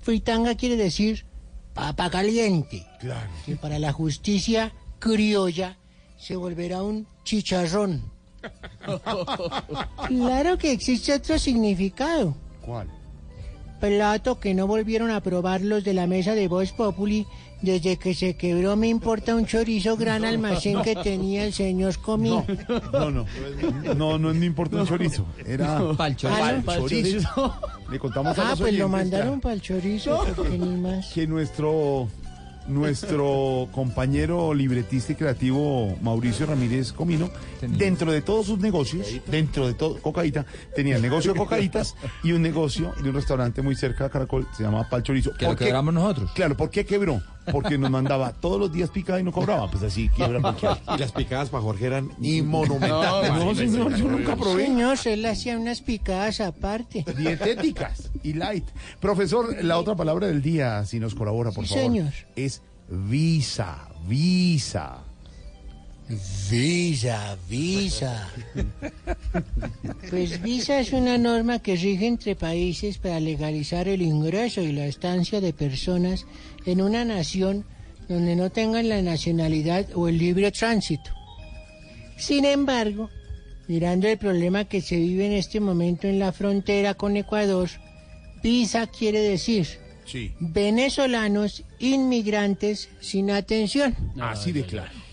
fritanga 0.00 0.54
quiere 0.54 0.76
decir 0.76 1.26
papa 1.74 2.10
caliente. 2.10 2.86
Claro. 3.00 3.30
Que 3.44 3.56
para 3.56 3.78
la 3.78 3.92
justicia 3.92 4.72
criolla 4.98 5.76
se 6.16 6.36
volverá 6.36 6.82
un 6.82 7.06
chicharrón. 7.24 8.12
Claro 10.06 10.58
que 10.58 10.72
existe 10.72 11.14
otro 11.14 11.38
significado. 11.38 12.36
¿Cuál? 12.60 12.88
Plato 13.88 14.38
que 14.40 14.54
no 14.54 14.66
volvieron 14.66 15.10
a 15.10 15.20
probar 15.20 15.60
los 15.60 15.84
de 15.84 15.92
la 15.92 16.06
mesa 16.06 16.34
de 16.34 16.48
Voz 16.48 16.72
Populi 16.72 17.26
desde 17.60 17.96
que 17.98 18.14
se 18.14 18.34
quebró 18.34 18.76
me 18.76 18.88
importa 18.88 19.34
un 19.34 19.44
chorizo 19.46 19.96
gran 19.96 20.24
almacén 20.24 20.80
que 20.82 20.96
tenía 20.96 21.44
el 21.44 21.52
señor 21.52 21.98
Comín. 21.98 22.42
No, 22.92 23.10
no. 23.10 23.26
No, 23.94 24.18
no 24.18 24.32
me 24.34 24.46
importa 24.46 24.76
un 24.76 24.86
chorizo. 24.86 25.26
Era 25.46 25.80
Pa'l 25.96 26.16
chorizo. 26.16 26.40
pa'l 26.40 26.62
Pa'l 26.62 26.80
chorizo. 26.88 27.54
Le 27.90 27.98
contamos 27.98 28.38
a 28.38 28.46
Ah, 28.46 28.50
los 28.50 28.60
pues 28.60 28.74
lo 28.74 28.88
mandaron 28.88 29.34
que- 29.36 29.40
para 29.42 29.54
el 29.54 29.60
chorizo, 29.60 30.24
porque 30.34 30.58
ni 30.58 30.76
más. 30.76 31.12
que 31.12 31.26
nuestro 31.26 32.08
nuestro 32.66 33.68
compañero 33.72 34.54
libretista 34.54 35.12
y 35.12 35.16
creativo 35.16 35.96
Mauricio 36.02 36.46
Ramírez 36.46 36.92
Comino, 36.92 37.30
dentro 37.60 38.12
de 38.12 38.22
todos 38.22 38.46
sus 38.46 38.58
negocios, 38.58 39.06
dentro 39.26 39.66
de 39.66 39.74
todo, 39.74 40.00
cocaíta, 40.00 40.46
tenía 40.74 40.96
el 40.96 41.02
negocio 41.02 41.32
de 41.32 41.38
cocaítas 41.38 41.96
y 42.22 42.32
un 42.32 42.42
negocio 42.42 42.94
de 43.02 43.08
un 43.08 43.14
restaurante 43.14 43.62
muy 43.62 43.76
cerca 43.76 44.04
de 44.04 44.10
Caracol, 44.10 44.46
se 44.56 44.62
llama 44.62 44.88
Pal 44.88 45.02
Chorizo. 45.02 45.32
Que 45.34 45.46
lo 45.46 45.56
quebramos 45.56 45.94
nosotros. 45.94 46.30
Claro, 46.34 46.56
¿por 46.56 46.70
qué 46.70 46.84
quebró? 46.84 47.22
Porque 47.52 47.76
nos 47.78 47.90
mandaba 47.90 48.32
todos 48.32 48.58
los 48.58 48.72
días 48.72 48.90
picada 48.90 49.20
y 49.20 49.22
no 49.22 49.30
cobraba, 49.32 49.70
pues 49.70 49.82
así 49.84 50.08
quiebra 50.08 50.40
porque... 50.42 50.66
Y 50.94 50.98
las 50.98 51.12
picadas 51.12 51.50
para 51.50 51.62
Jorge 51.62 51.86
eran 51.86 52.10
Y 52.20 52.42
monumentales. 52.42 53.32
No, 53.32 53.54
señor, 53.54 53.94
yo 53.96 54.08
nunca 54.08 54.34
probé. 54.36 54.66
Señor, 54.66 54.98
él 55.04 55.26
hacía 55.26 55.58
unas 55.58 55.80
picadas 55.80 56.40
aparte. 56.40 57.04
Dietéticas 57.16 58.10
y 58.22 58.32
light. 58.32 58.64
Profesor, 59.00 59.62
la 59.62 59.78
otra 59.78 59.94
palabra 59.94 60.26
del 60.26 60.42
día, 60.42 60.84
si 60.86 60.98
nos 61.00 61.14
colabora, 61.14 61.52
por 61.52 61.66
Sí, 61.66 61.74
favor, 61.74 61.84
señor. 61.92 62.12
es 62.34 62.62
visa, 62.88 63.88
visa. 64.08 65.03
Visa, 66.50 67.36
visa. 67.48 68.28
Pues 70.10 70.42
visa 70.42 70.78
es 70.80 70.92
una 70.92 71.16
norma 71.16 71.60
que 71.60 71.76
rige 71.76 72.06
entre 72.06 72.36
países 72.36 72.98
para 72.98 73.20
legalizar 73.20 73.88
el 73.88 74.02
ingreso 74.02 74.60
y 74.60 74.72
la 74.72 74.86
estancia 74.86 75.40
de 75.40 75.52
personas 75.52 76.26
en 76.66 76.82
una 76.82 77.04
nación 77.04 77.64
donde 78.08 78.36
no 78.36 78.50
tengan 78.50 78.88
la 78.88 79.00
nacionalidad 79.00 79.86
o 79.94 80.08
el 80.08 80.18
libre 80.18 80.52
tránsito. 80.52 81.10
Sin 82.18 82.44
embargo, 82.44 83.08
mirando 83.66 84.06
el 84.06 84.18
problema 84.18 84.66
que 84.66 84.82
se 84.82 84.96
vive 84.96 85.26
en 85.26 85.32
este 85.32 85.58
momento 85.58 86.06
en 86.06 86.18
la 86.18 86.32
frontera 86.32 86.94
con 86.94 87.16
Ecuador, 87.16 87.70
visa 88.42 88.86
quiere 88.86 89.20
decir 89.20 89.66
Sí. 90.04 90.32
venezolanos 90.38 91.64
inmigrantes 91.78 92.90
sin 93.00 93.30
atención. 93.30 93.96
Así 94.20 94.52
de 94.52 94.64
claro. 94.64 95.03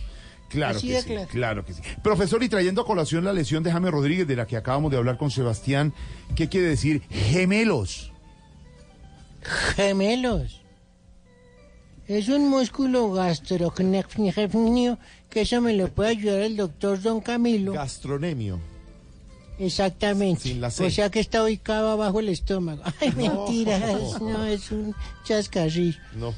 Claro 0.52 0.78
Así 0.78 0.90
que 0.90 1.02
sí, 1.02 1.08
claro. 1.08 1.28
claro 1.32 1.66
que 1.66 1.74
sí. 1.74 1.82
Profesor, 2.04 2.44
y 2.44 2.50
trayendo 2.50 2.82
a 2.82 2.86
colación 2.86 3.24
la 3.24 3.32
lesión 3.32 3.64
de 3.64 3.72
Jaime 3.72 3.90
Rodríguez, 3.90 4.28
de 4.28 4.36
la 4.36 4.46
que 4.46 4.58
acabamos 4.58 4.92
de 4.92 4.98
hablar 4.98 5.18
con 5.18 5.32
Sebastián, 5.32 5.94
¿qué 6.36 6.50
quiere 6.50 6.68
decir 6.68 7.02
gemelos? 7.10 8.12
Gemelos. 9.76 10.62
Es 12.08 12.28
un 12.28 12.50
músculo 12.50 13.12
gastrocnefnio 13.14 15.00
que 15.30 15.42
eso 15.42 15.62
me 15.62 15.74
lo 15.74 15.88
puede 15.88 16.10
ayudar 16.10 16.42
el 16.42 16.58
doctor 16.58 17.02
Don 17.02 17.22
Camilo. 17.22 17.72
Gastronemio. 17.72 18.60
Exactamente. 19.58 20.42
Sin 20.42 20.60
la 20.60 20.72
C. 20.72 20.86
O 20.86 20.90
sea 20.90 21.10
que 21.10 21.20
está 21.20 21.44
ubicado 21.44 21.92
abajo 21.92 22.20
el 22.20 22.30
estómago. 22.30 22.82
Ay, 23.00 23.14
mentiras. 23.14 24.20
No, 24.20 24.44
es 24.46 24.72
un 24.72 24.94
chascarrillo. 25.24 26.00
No. 26.16 26.34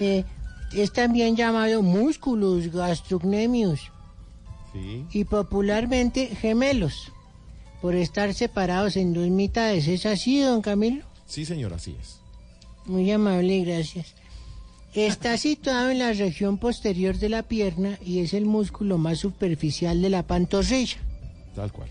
Eh, 0.00 0.24
es 0.72 0.92
también 0.92 1.36
llamado 1.36 1.82
músculos 1.82 2.68
gastrocnemios 2.68 3.90
Sí. 4.72 5.04
y 5.12 5.24
popularmente 5.24 6.26
gemelos 6.26 7.10
por 7.80 7.94
estar 7.94 8.34
separados 8.34 8.96
en 8.96 9.14
dos 9.14 9.28
mitades. 9.28 9.88
¿Es 9.88 10.04
así, 10.04 10.40
don 10.40 10.60
Camilo? 10.62 11.04
Sí, 11.26 11.44
señor, 11.44 11.72
así 11.72 11.96
es. 12.00 12.18
Muy 12.84 13.10
amable, 13.10 13.60
gracias. 13.64 14.14
Está 14.94 15.36
situado 15.38 15.90
en 15.90 15.98
la 16.00 16.12
región 16.12 16.58
posterior 16.58 17.16
de 17.16 17.28
la 17.28 17.42
pierna 17.44 17.98
y 18.04 18.18
es 18.20 18.34
el 18.34 18.44
músculo 18.46 18.98
más 18.98 19.18
superficial 19.18 20.02
de 20.02 20.10
la 20.10 20.26
pantorrilla. 20.26 20.98
Tal 21.54 21.72
cual. 21.72 21.88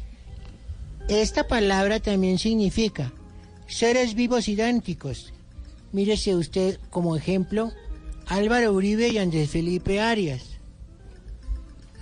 Esta 1.08 1.48
palabra 1.48 2.00
también 2.00 2.38
significa 2.38 3.12
seres 3.68 4.14
vivos 4.14 4.48
idénticos. 4.50 5.34
Mírese 5.94 6.36
usted 6.36 6.80
como 6.90 7.16
ejemplo 7.16 7.72
Álvaro 8.28 8.74
Uribe 8.74 9.08
y 9.10 9.18
Andrés 9.18 9.50
Felipe 9.50 10.02
Arias. 10.02 10.44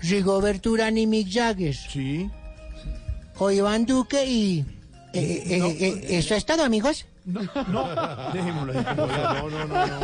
Rigoberto 0.02 0.72
Urán 0.72 0.97
y 0.97 1.07
Mick 1.07 1.31
Jagger. 1.31 1.76
Sí. 1.76 2.30
O 3.38 3.52
Iván 3.52 3.85
Duque 3.85 4.26
y... 4.26 4.65
eh, 5.14 5.43
eh, 5.47 5.57
No, 5.60 5.68
eh, 5.68 6.06
¿Eso 6.18 6.35
es 6.35 6.45
todo, 6.45 6.64
amigos? 6.64 7.06
No, 7.26 7.41
no, 7.68 8.30
dejémoslo. 8.34 8.73
No, 8.73 9.49
no, 9.49 9.65
no, 9.65 9.88
no. 9.88 9.95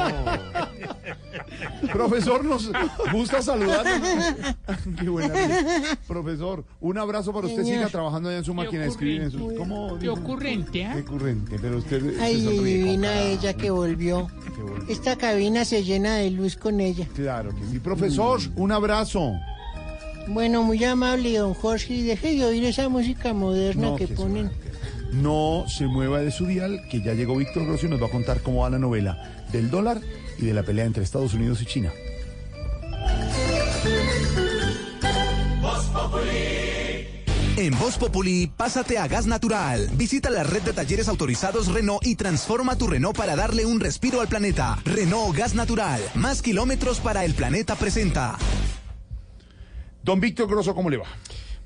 Profesor, 1.94 2.44
nos 2.46 2.72
gusta 3.12 3.42
saludar. 3.42 3.86
Qué 5.00 5.10
buena. 5.10 5.34
Profesor, 6.08 6.64
un 6.80 6.98
abrazo 6.98 7.34
para 7.34 7.48
usted. 7.48 7.64
Señor. 7.64 7.78
Siga 7.80 7.90
trabajando 7.90 8.30
allá 8.30 8.40
en 8.40 8.44
su 8.46 8.54
máquina 8.54 8.84
de 8.84 8.90
escribir. 8.90 9.22
En 9.24 9.32
su, 9.32 9.56
¿Cómo? 9.56 9.98
Qué 10.00 10.10
ocurrente, 10.10 10.86
¿ah? 10.86 10.94
Qué 10.96 11.02
ocurrente, 11.02 11.58
pero 11.62 11.78
usted 11.78 12.16
se 12.16 12.22
Ay, 12.22 12.42
divina 12.42 13.08
cada- 13.10 13.22
ella 13.24 13.54
que 13.54 13.72
volvió. 13.72 14.28
que 14.56 14.62
volvió. 14.62 14.88
Esta 14.90 15.16
cabina 15.16 15.66
se 15.66 15.84
llena 15.84 16.16
de 16.16 16.32
luz 16.32 16.56
con 16.58 16.80
ella. 16.80 17.08
Claro 17.16 17.50
que 17.56 17.66
sí. 17.72 17.80
Profesor, 17.80 18.40
un 18.56 18.72
abrazo. 18.72 19.34
Bueno, 20.28 20.64
muy 20.64 20.84
amable, 20.84 21.38
don 21.38 21.54
Jorge, 21.54 21.94
y 21.96 22.02
deje 22.04 22.36
de 22.36 22.46
oír 22.46 22.64
esa 22.66 22.88
música 22.90 23.34
moderna 23.34 23.90
No, 23.90 23.96
que 23.96 24.08
que 24.08 24.14
ponen. 24.16 24.52
No 25.12 25.66
se 25.68 25.88
mueva 25.88 26.22
de 26.22 26.32
su 26.32 26.46
dial, 26.46 26.82
que 26.90 27.02
ya 27.02 27.14
llegó 27.14 27.36
Víctor 27.36 27.66
Grosso 27.66 27.86
y 27.86 27.90
nos 27.90 28.02
va 28.02 28.08
a 28.08 28.12
contar 28.12 28.42
cómo 28.42 28.62
va 28.62 28.70
la 28.70 28.80
novela 28.80 29.44
del 29.52 29.70
dólar 29.70 30.00
y 30.38 30.46
de 30.46 30.54
la 30.54 30.64
pelea 30.64 30.86
entre 30.86 31.04
Estados 31.04 31.34
Unidos 31.34 31.62
y 31.62 31.66
China. 31.66 31.92
En 37.58 37.78
Voz 37.78 37.98
Populi, 37.98 38.48
pásate 38.48 38.98
a 38.98 39.08
gas 39.08 39.28
natural. 39.28 39.90
Visita 39.94 40.30
la 40.30 40.44
red 40.44 40.64
de 40.64 40.74
talleres 40.74 41.08
autorizados 41.08 41.68
Renault 41.68 42.04
y 42.06 42.16
transforma 42.16 42.78
tu 42.78 42.88
Renault 42.88 43.16
para 43.16 43.36
darle 43.36 43.66
un 43.66 43.80
respiro 43.80 44.22
al 44.22 44.28
planeta. 44.28 44.80
Renault 44.86 45.36
Gas 45.36 45.54
Natural. 45.54 46.02
Más 46.16 46.42
kilómetros 46.42 47.00
para 47.02 47.24
el 47.26 47.36
planeta 47.36 47.76
presenta. 47.76 48.38
Don 50.02 50.20
Víctor 50.20 50.48
Grosso, 50.48 50.74
¿cómo 50.74 50.90
le 50.90 50.98
va? 50.98 51.06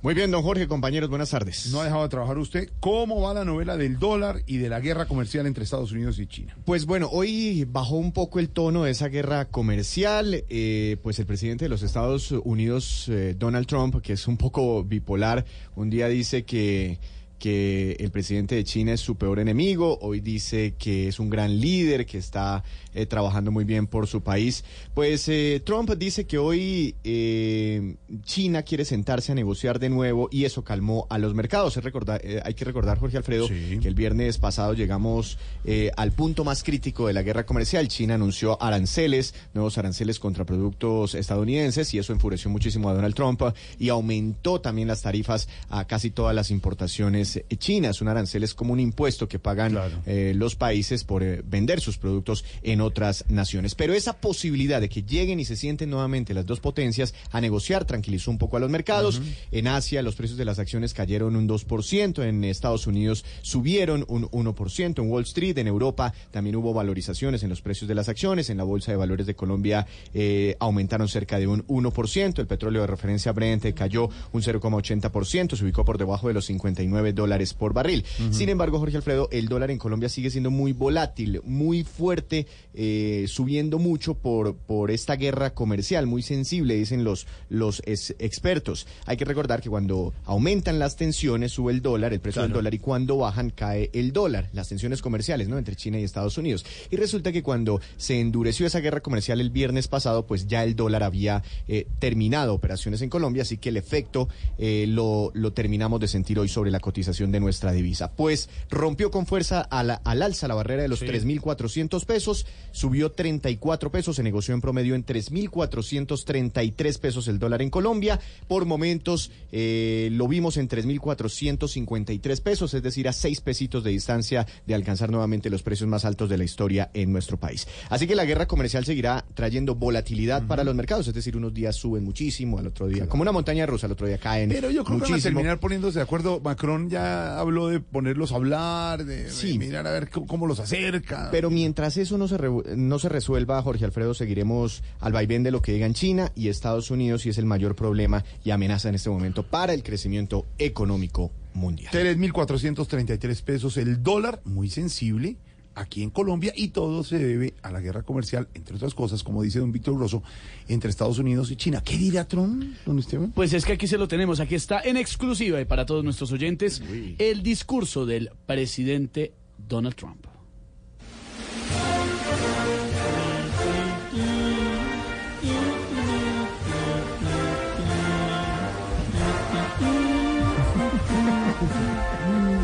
Muy 0.06 0.14
bien, 0.14 0.30
don 0.30 0.44
Jorge, 0.44 0.68
compañeros, 0.68 1.10
buenas 1.10 1.32
tardes. 1.32 1.72
No 1.72 1.82
ha 1.82 1.86
dejado 1.86 2.04
de 2.04 2.10
trabajar 2.10 2.38
usted. 2.38 2.70
¿Cómo 2.80 3.24
va 3.24 3.34
la 3.34 3.44
novela 3.44 3.76
del 3.76 3.98
dólar 3.98 4.44
y 4.46 4.58
de 4.58 4.70
la 4.70 4.80
guerra 4.80 5.08
comercial 5.08 5.48
entre 5.48 5.64
Estados 5.64 5.92
Unidos 5.94 6.20
y 6.20 6.28
China? 6.28 6.56
Pues 6.64 6.86
bueno, 6.86 7.10
hoy 7.12 7.66
bajó 7.68 7.96
un 7.96 8.12
poco 8.12 8.38
el 8.38 8.50
tono 8.50 8.84
de 8.84 8.92
esa 8.92 9.08
guerra 9.08 9.46
comercial. 9.46 10.44
eh, 10.48 10.98
pues 11.02 11.18
el 11.18 11.26
presidente 11.26 11.66
de 11.66 11.70
los 11.70 11.82
Estados 11.82 12.30
Unidos, 12.44 13.10
eh, 13.10 13.34
Donald 13.36 13.66
Trump, 13.66 14.00
que 14.04 14.14
es 14.14 14.28
un 14.28 14.38
poco 14.38 14.84
bipolar, 14.84 15.44
un 15.76 15.90
día 15.90 16.08
dice 16.08 16.46
que, 16.46 17.00
que 17.40 17.96
el 18.00 18.12
presidente 18.12 18.56
de 18.56 18.64
China 18.64 18.94
es 18.94 19.02
su 19.02 19.16
peor 19.16 19.40
enemigo, 19.40 19.98
hoy 20.02 20.20
dice 20.22 20.74
que 20.78 21.08
es 21.08 21.20
un 21.20 21.30
gran 21.30 21.60
líder, 21.60 22.06
que 22.06 22.18
está 22.18 22.64
eh, 22.94 23.06
trabajando 23.06 23.52
muy 23.52 23.66
bien 23.66 23.88
por 23.88 24.08
su 24.08 24.22
país. 24.22 24.64
Pues 24.94 25.28
eh, 25.28 25.62
Trump 25.66 25.92
dice 25.98 26.26
que 26.26 26.38
hoy 26.38 26.96
eh, 27.04 27.96
China 28.24 28.64
quiere 28.64 28.86
sentarse 28.86 29.32
a 29.32 29.36
negociar 29.36 29.80
de 29.80 29.90
nuevo 29.90 30.30
y 30.32 30.46
eso 30.46 30.64
calmó 30.64 31.08
a 31.10 31.18
los 31.18 31.34
mercados. 31.34 31.76
Es 31.78 31.84
recordar- 31.84 32.22
eh, 32.24 32.42
hay 32.44 32.54
que 32.54 32.66
recordar, 32.66 32.98
Jorge 33.00 33.18
Alfredo, 33.18 33.48
que 33.48 33.88
el 33.88 33.96
viernes 33.96 34.38
pasado 34.38 34.74
llegamos 34.74 35.38
eh, 35.66 35.92
al 35.98 36.12
punto 36.14 36.44
más 36.44 36.64
crítico 36.64 37.08
de 37.08 37.14
la 37.14 37.22
guerra 37.24 37.46
comercial. 37.46 37.88
China 37.88 38.16
anunció 38.16 38.62
aranceles, 38.62 39.34
nuevos 39.54 39.78
aranceles 39.78 40.20
contra 40.20 40.46
productos 40.46 41.16
estadounidenses 41.16 41.94
y 41.94 41.98
eso 42.00 42.14
enfureció 42.14 42.50
muchísimo 42.50 42.90
a 42.90 42.94
Donald 42.94 43.16
Trump 43.16 43.42
y 43.80 43.90
aumentó 43.90 44.62
también 44.62 44.88
las 44.88 45.02
tarifas 45.02 45.48
a 45.70 45.86
casi 45.86 46.12
todas 46.12 46.34
las 46.36 46.52
importaciones 46.52 47.25
eh, 47.36 47.46
chinas. 47.58 48.02
Un 48.02 48.08
arancel 48.08 48.44
es 48.44 48.54
como 48.54 48.74
un 48.74 48.80
impuesto 48.80 49.28
que 49.28 49.40
pagan 49.40 49.78
eh, 50.06 50.34
los 50.36 50.56
países 50.56 51.04
por 51.04 51.24
eh, 51.24 51.42
vender 51.46 51.82
sus 51.82 51.98
productos 51.98 52.46
en 52.64 52.82
otras 52.82 53.26
naciones. 53.30 53.76
Pero 53.76 53.94
esa 53.94 54.14
posibilidad 54.18 54.82
de 54.82 54.90
que 54.90 55.04
lleguen 55.04 55.40
y 55.40 55.46
se 55.46 55.56
sienten 55.56 55.90
nuevamente 55.90 56.34
las 56.34 56.46
dos 56.46 56.60
potencias 56.60 57.14
a 57.32 57.42
negociar 57.42 57.86
tranquilizó 57.86 58.32
un 58.32 58.38
poco 58.38 58.58
a 58.58 58.60
los 58.60 58.70
mercados. 58.70 59.22
En 59.52 59.68
Asia 59.68 60.02
los 60.02 60.16
precios 60.16 60.38
de 60.38 60.46
las 60.46 60.60
acciones 60.60 60.94
cayeron 60.94 61.36
un 61.36 61.48
2%, 61.48 62.24
en 62.24 62.44
Estados 62.44 62.88
Unidos 62.88 63.26
subieron 63.42 64.06
un 64.08 64.30
1%, 64.30 65.02
en 65.02 65.10
Wall 65.10 65.24
Street, 65.24 65.58
en 65.58 65.68
Europa 65.68 66.14
también 66.32 66.56
hubo 66.56 66.74
valorizaciones 66.74 67.44
en 67.44 67.50
los 67.50 67.62
precios 67.62 67.88
de 67.88 67.96
las 67.96 68.10
acciones, 68.10 68.50
en 68.50 68.58
la 68.58 68.64
Bolsa 68.64 68.92
de 68.92 68.98
Valores 68.98 69.26
de 69.26 69.36
Colombia 69.36 69.88
eh, 70.14 70.56
aumentaron 70.60 71.08
cerca 71.08 71.40
de 71.40 71.48
un 71.48 71.66
1%, 71.68 72.40
el 72.40 72.48
petróleo 72.48 72.82
de 72.82 72.88
referencia 72.88 73.32
Brent 73.32 73.74
cayó 73.74 74.10
un 74.32 74.42
0,80%, 74.42 75.56
se 75.56 75.64
ubicó 75.64 75.86
por 75.86 75.98
debajo 75.98 76.28
de 76.28 76.34
los 76.34 76.46
59 76.46 77.14
dólares 77.16 77.54
por 77.54 77.74
barril. 77.74 78.06
Sin 78.32 78.50
embargo, 78.50 78.80
Jorge 78.80 78.98
Alfredo, 78.98 79.28
el 79.32 79.48
dólar 79.48 79.72
en 79.72 79.78
Colombia 79.78 80.10
sigue 80.10 80.30
siendo 80.30 80.52
muy 80.52 80.74
volátil, 80.74 81.42
muy 81.44 81.84
fuerte, 81.84 82.46
eh, 82.74 83.26
subiendo 83.28 83.80
mucho 83.80 84.14
por, 84.16 84.56
por 84.56 84.92
esta 84.92 85.16
guerra 85.16 85.54
comercial, 85.54 86.06
muy 86.08 86.22
sensible, 86.22 86.76
dicen 86.76 87.04
los, 87.04 87.26
los 87.50 87.82
es- 87.86 88.16
expertos. 88.20 88.86
Hay 89.06 89.18
que 89.18 89.26
recordar 89.26 89.62
que 89.62 89.70
cuando 89.70 90.14
aumentan 90.26 90.80
las 90.80 90.96
tensiones, 90.98 91.52
sube 91.54 91.72
el 91.72 91.82
dólar, 91.82 92.14
el 92.14 92.20
precio 92.20 92.42
del 92.42 92.52
dólar, 92.52 92.74
y 92.74 92.80
cuando 92.80 93.18
bajan, 93.18 93.50
cae 93.50 93.90
el 93.94 94.12
dólar, 94.12 94.50
las 94.54 94.68
tensiones 94.68 95.02
comerciales, 95.02 95.48
¿no? 95.48 95.58
Entre 95.58 95.76
China 95.76 96.00
y 96.00 96.04
Estados 96.04 96.38
Unidos. 96.38 96.66
Y 96.92 96.98
resulta 96.98 97.32
que 97.32 97.42
cuando 97.44 97.80
se 97.98 98.20
endureció 98.20 98.66
esa 98.68 98.80
guerra 98.80 99.00
comercial 99.02 99.40
el 99.40 99.50
viernes 99.52 99.88
pasado, 99.88 100.26
pues 100.28 100.48
ya 100.48 100.64
el 100.64 100.76
dólar 100.76 101.04
había 101.04 101.44
eh, 101.68 101.88
terminado 102.00 102.54
operaciones 102.54 103.02
en 103.02 103.10
Colombia, 103.10 103.44
así 103.44 103.58
que 103.58 103.70
el 103.70 103.78
efecto 103.78 104.28
eh, 104.58 104.86
lo, 104.88 105.32
lo 105.34 105.54
terminamos 105.54 106.00
de 106.00 106.08
sentir 106.08 106.40
hoy 106.40 106.50
sobre 106.50 106.72
la 106.72 106.80
cotización 106.80 107.05
de 107.06 107.40
nuestra 107.40 107.72
divisa. 107.72 108.12
Pues 108.12 108.50
rompió 108.70 109.12
con 109.12 109.26
fuerza 109.26 109.62
a 109.62 109.84
la- 109.84 110.02
al 110.04 110.22
alza 110.22 110.48
la 110.48 110.56
barrera 110.56 110.82
de 110.82 110.88
los 110.88 111.02
3.400 111.02 112.06
pesos, 112.06 112.46
subió 112.72 113.12
34 113.12 113.92
pesos, 113.92 114.16
se 114.16 114.24
negoció 114.24 114.54
en 114.54 114.62
promedio 114.62 114.96
en 114.96 115.04
3.433 115.06 116.98
pesos 117.00 117.28
el 117.28 117.40
dólar 117.40 117.62
en 117.62 117.70
Colombia. 117.70 118.20
Por 118.48 118.66
momentos 118.66 119.32
eh, 119.52 120.10
lo 120.12 120.28
vimos 120.28 120.58
en 120.58 120.68
3.453 120.68 122.42
pesos, 122.42 122.74
es 122.74 122.84
decir, 122.84 123.08
a 123.08 123.14
6 123.14 123.42
pesitos 123.42 123.84
de 123.84 123.92
distancia 123.92 124.46
de 124.66 124.76
alcanzar 124.76 125.10
nuevamente 125.12 125.50
los 125.50 125.64
precios 125.64 125.90
más 125.90 126.06
altos 126.06 126.30
de 126.30 126.38
la 126.38 126.44
historia 126.44 126.90
en 126.94 127.12
nuestro 127.12 127.38
país. 127.38 127.68
Así 127.90 128.08
que 128.08 128.16
la 128.16 128.26
guerra 128.26 128.48
comercial 128.48 128.86
seguirá 128.86 129.26
trayendo 129.34 129.76
volatilidad 129.76 130.46
para 130.48 130.64
los 130.64 130.76
mercados, 130.76 131.08
es 131.08 131.14
decir, 131.14 131.36
unos 131.38 131.54
días 131.54 131.76
suben 131.76 132.04
muchísimo, 132.04 132.58
al 132.60 132.68
otro 132.68 132.88
día, 132.88 133.08
como 133.08 133.22
una 133.22 133.32
montaña 133.32 133.66
rusa, 133.66 133.88
al 133.88 133.94
otro 133.94 134.08
día 134.08 134.18
caen 134.18 134.50
Pero 134.50 134.70
yo 134.72 134.84
creo 134.84 134.98
que 135.00 135.04
van 135.04 135.20
a 135.20 135.24
terminar 135.24 135.60
poniéndose 135.60 136.00
de 136.00 136.04
acuerdo. 136.04 136.40
Macron 136.40 136.90
ya 136.96 137.40
habló 137.40 137.68
de 137.68 137.80
ponerlos 137.82 138.32
a 138.32 138.36
hablar, 138.36 139.04
de, 139.06 139.30
mirar 139.58 139.86
a 139.86 139.92
ver 139.92 140.10
cómo, 140.10 140.28
cómo 140.28 140.48
los 140.48 140.60
acerca. 140.60 141.30
Pero 141.32 141.50
mientras 141.50 141.98
eso 141.98 142.18
no 142.18 142.28
se, 142.28 142.38
re- 142.38 142.76
no 142.78 143.00
se 143.00 143.10
resuelva, 143.10 143.62
Jorge 143.62 143.84
Alfredo, 143.86 144.14
seguiremos 144.14 144.82
al 145.02 145.12
vaivén 145.14 145.44
de 145.44 145.52
lo 145.52 145.62
que 145.62 145.74
digan 145.74 145.94
China 145.94 146.32
y 146.36 146.48
Estados 146.48 146.92
Unidos 146.92 147.26
y 147.26 147.30
es 147.30 147.38
el 147.38 147.46
mayor 147.46 147.76
problema 147.76 148.24
y 148.44 148.52
amenaza 148.52 148.90
en 148.90 148.96
este 148.96 149.10
momento 149.10 149.44
para 149.44 149.74
el 149.74 149.84
crecimiento 149.84 150.46
económico 150.58 151.32
mundial. 151.54 151.92
3.433 151.94 153.44
pesos 153.44 153.78
el 153.78 154.02
dólar, 154.04 154.42
muy 154.46 154.70
sensible 154.70 155.38
aquí 155.76 156.02
en 156.04 156.10
Colombia 156.10 156.54
y 156.56 156.70
todo 156.70 157.04
se 157.04 157.20
debe 157.20 157.54
a 157.62 157.72
la 157.72 157.82
guerra 157.82 158.04
comercial, 158.04 158.48
entre 158.54 158.76
otras 158.76 158.94
cosas, 158.94 159.24
como 159.24 159.44
dice 159.44 159.60
don 159.60 159.72
Víctor 159.72 159.96
Grosso, 159.98 160.24
entre 160.68 160.90
Estados 160.90 161.20
Unidos 161.20 161.52
y 161.52 161.56
China. 161.56 161.82
¿Qué 161.84 161.98
dirá 161.98 162.28
Trump, 162.28 162.64
don 162.86 163.00
Esteban? 163.00 163.32
Pues 163.32 163.54
es 163.54 163.66
que 163.66 163.74
aquí 163.74 163.88
se 163.88 163.98
lo 163.98 164.08
tenemos, 164.08 164.40
aquí 164.40 164.56
está 164.56 164.82
en 164.82 164.98
exclusiva 164.98 165.62
y 165.62 165.66
para 165.66 165.86
todos 165.86 166.04
nuestros 166.04 166.32
oyentes 166.32 166.82
el 167.18 167.44
discurso 167.44 168.06
del 168.06 168.32
presidente 168.46 169.34
Donald 169.58 169.96
Trump. 169.96 170.26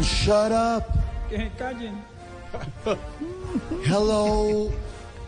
Shut 0.02 0.52
up. 0.52 0.84
Que 1.30 1.38
se 1.38 1.52
callen. 1.58 2.11
Hello, 3.84 4.72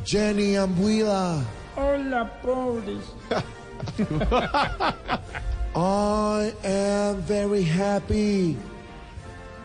Jenny 0.04 0.54
Ambuila. 0.54 1.44
Hola, 1.76 2.30
pobres. 2.42 3.04
I 5.76 6.54
am 6.64 7.16
very 7.22 7.64
happy. 7.64 8.58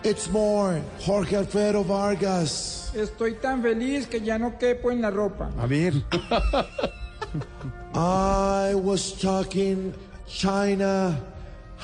It's 0.02 0.30
more 0.30 0.80
Jorge 1.00 1.36
Alfredo 1.36 1.82
Vargas. 1.82 2.90
Estoy 2.94 3.40
tan 3.40 3.62
feliz 3.62 4.06
que 4.06 4.20
ya 4.20 4.38
no 4.38 4.56
quepo 4.58 4.90
en 4.90 5.02
la 5.02 5.10
ropa. 5.10 5.50
A 5.58 5.66
ver. 5.66 5.92
I 7.94 8.74
was 8.74 9.12
talking 9.20 9.92
China 10.26 11.20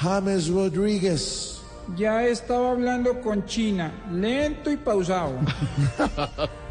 James 0.01 0.51
Rodriguez. 0.51 1.54
Ya 1.97 2.27
estaba 2.27 2.71
hablando 2.71 3.21
con 3.21 3.45
China, 3.47 3.93
lento 4.11 4.71
y 4.71 4.77
pausado. 4.77 5.39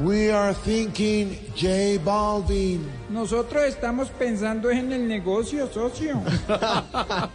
We 0.00 0.30
are 0.30 0.54
thinking 0.54 1.36
J 1.56 1.98
Balvin. 2.04 2.86
Nosotros 3.08 3.64
estamos 3.64 4.08
pensando 4.10 4.70
en 4.70 4.92
el 4.92 5.08
negocio, 5.08 5.68
socio. 5.72 6.20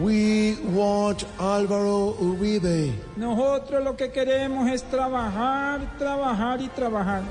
We 0.00 0.56
want 0.72 1.24
Álvaro 1.38 2.16
Uribe. 2.20 2.92
Nosotros 3.16 3.82
lo 3.84 3.96
que 3.96 4.10
queremos 4.10 4.70
es 4.70 4.82
trabajar, 4.84 5.98
trabajar 5.98 6.60
y 6.60 6.68
trabajar. 6.68 7.22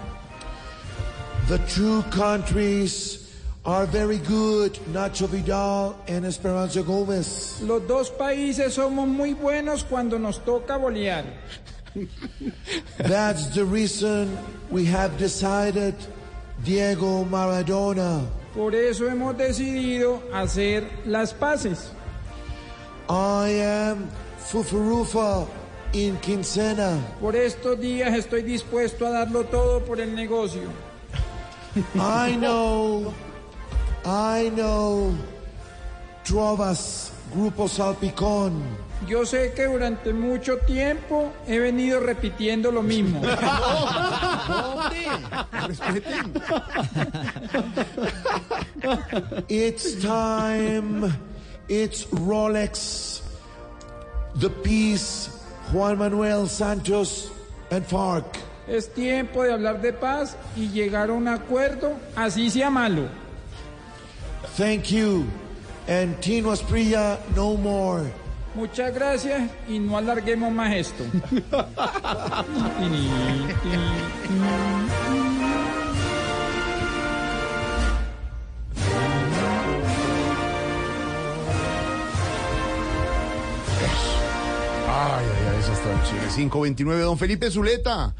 The 1.47 1.57
two 1.59 2.03
countries 2.11 3.28
are 3.65 3.85
very 3.85 4.17
good, 4.19 4.73
Nacho 4.91 5.27
Vidal 5.27 5.95
and 6.07 6.25
Esperanza 6.25 6.81
Gómez. 6.81 7.61
Los 7.61 7.87
dos 7.87 8.09
países 8.09 8.73
somos 8.73 9.07
muy 9.07 9.33
buenos 9.33 9.83
cuando 9.83 10.17
nos 10.17 10.39
toca 10.39 10.77
bolear. 10.77 11.25
That's 12.97 13.49
the 13.53 13.65
reason 13.65 14.37
we 14.69 14.85
have 14.85 15.17
decided 15.17 15.95
Diego 16.63 17.25
Maradona. 17.25 18.25
Por 18.53 18.73
eso 18.73 19.07
hemos 19.07 19.37
decidido 19.37 20.21
hacer 20.33 20.87
las 21.05 21.33
paces. 21.33 21.91
I 23.09 23.49
am 23.61 24.09
Fufurufa 24.37 25.47
in 25.93 26.17
Quincena. 26.17 26.99
Por 27.19 27.35
estos 27.35 27.79
días 27.79 28.13
estoy 28.13 28.43
dispuesto 28.43 29.05
a 29.05 29.25
darlo 29.25 29.45
todo 29.45 29.81
por 29.81 29.99
el 29.99 30.15
negocio. 30.15 30.69
I 31.95 32.35
know, 32.35 33.13
I 34.05 34.49
know. 34.55 35.13
Trovas, 36.23 37.11
Grupo 37.33 37.67
Salpicón. 37.67 38.61
Yo 39.07 39.25
sé 39.25 39.53
que 39.55 39.65
durante 39.65 40.11
mucho 40.13 40.57
tiempo 40.59 41.31
he 41.47 41.57
venido 41.57 41.99
repitiendo 42.01 42.71
lo 42.71 42.83
mismo. 42.83 43.21
It's 49.47 49.95
time. 50.01 51.13
It's 51.67 52.05
Rolex. 52.11 53.21
The 54.35 54.49
Peace, 54.49 55.29
Juan 55.71 55.97
Manuel 55.97 56.47
Santos 56.47 57.31
and 57.71 57.85
FARC. 57.85 58.25
Es 58.67 58.93
tiempo 58.93 59.43
de 59.43 59.53
hablar 59.53 59.81
de 59.81 59.93
paz 59.93 60.37
y 60.55 60.69
llegar 60.69 61.09
a 61.09 61.13
un 61.13 61.27
acuerdo, 61.27 61.93
así 62.15 62.49
sea 62.51 62.69
malo. 62.69 63.09
Thank 64.59 64.91
you. 64.91 65.25
And 65.87 66.19
Tino 66.19 66.51
Asprilla, 66.51 67.17
no 67.33 67.55
more. 67.55 68.11
Muchas 68.53 68.93
gracias 68.93 69.49
y 69.69 69.79
no 69.79 69.97
alarguemos 69.97 70.51
más 70.51 70.75
esto. 70.75 71.05
Ay, 84.91 85.25
ay, 85.25 85.47
ay, 85.53 85.59
esas 85.59 85.81
traducciones. 85.81 86.35
529, 86.35 87.01
don 87.03 87.17
Felipe 87.17 87.49
Zuleta, 87.49 88.13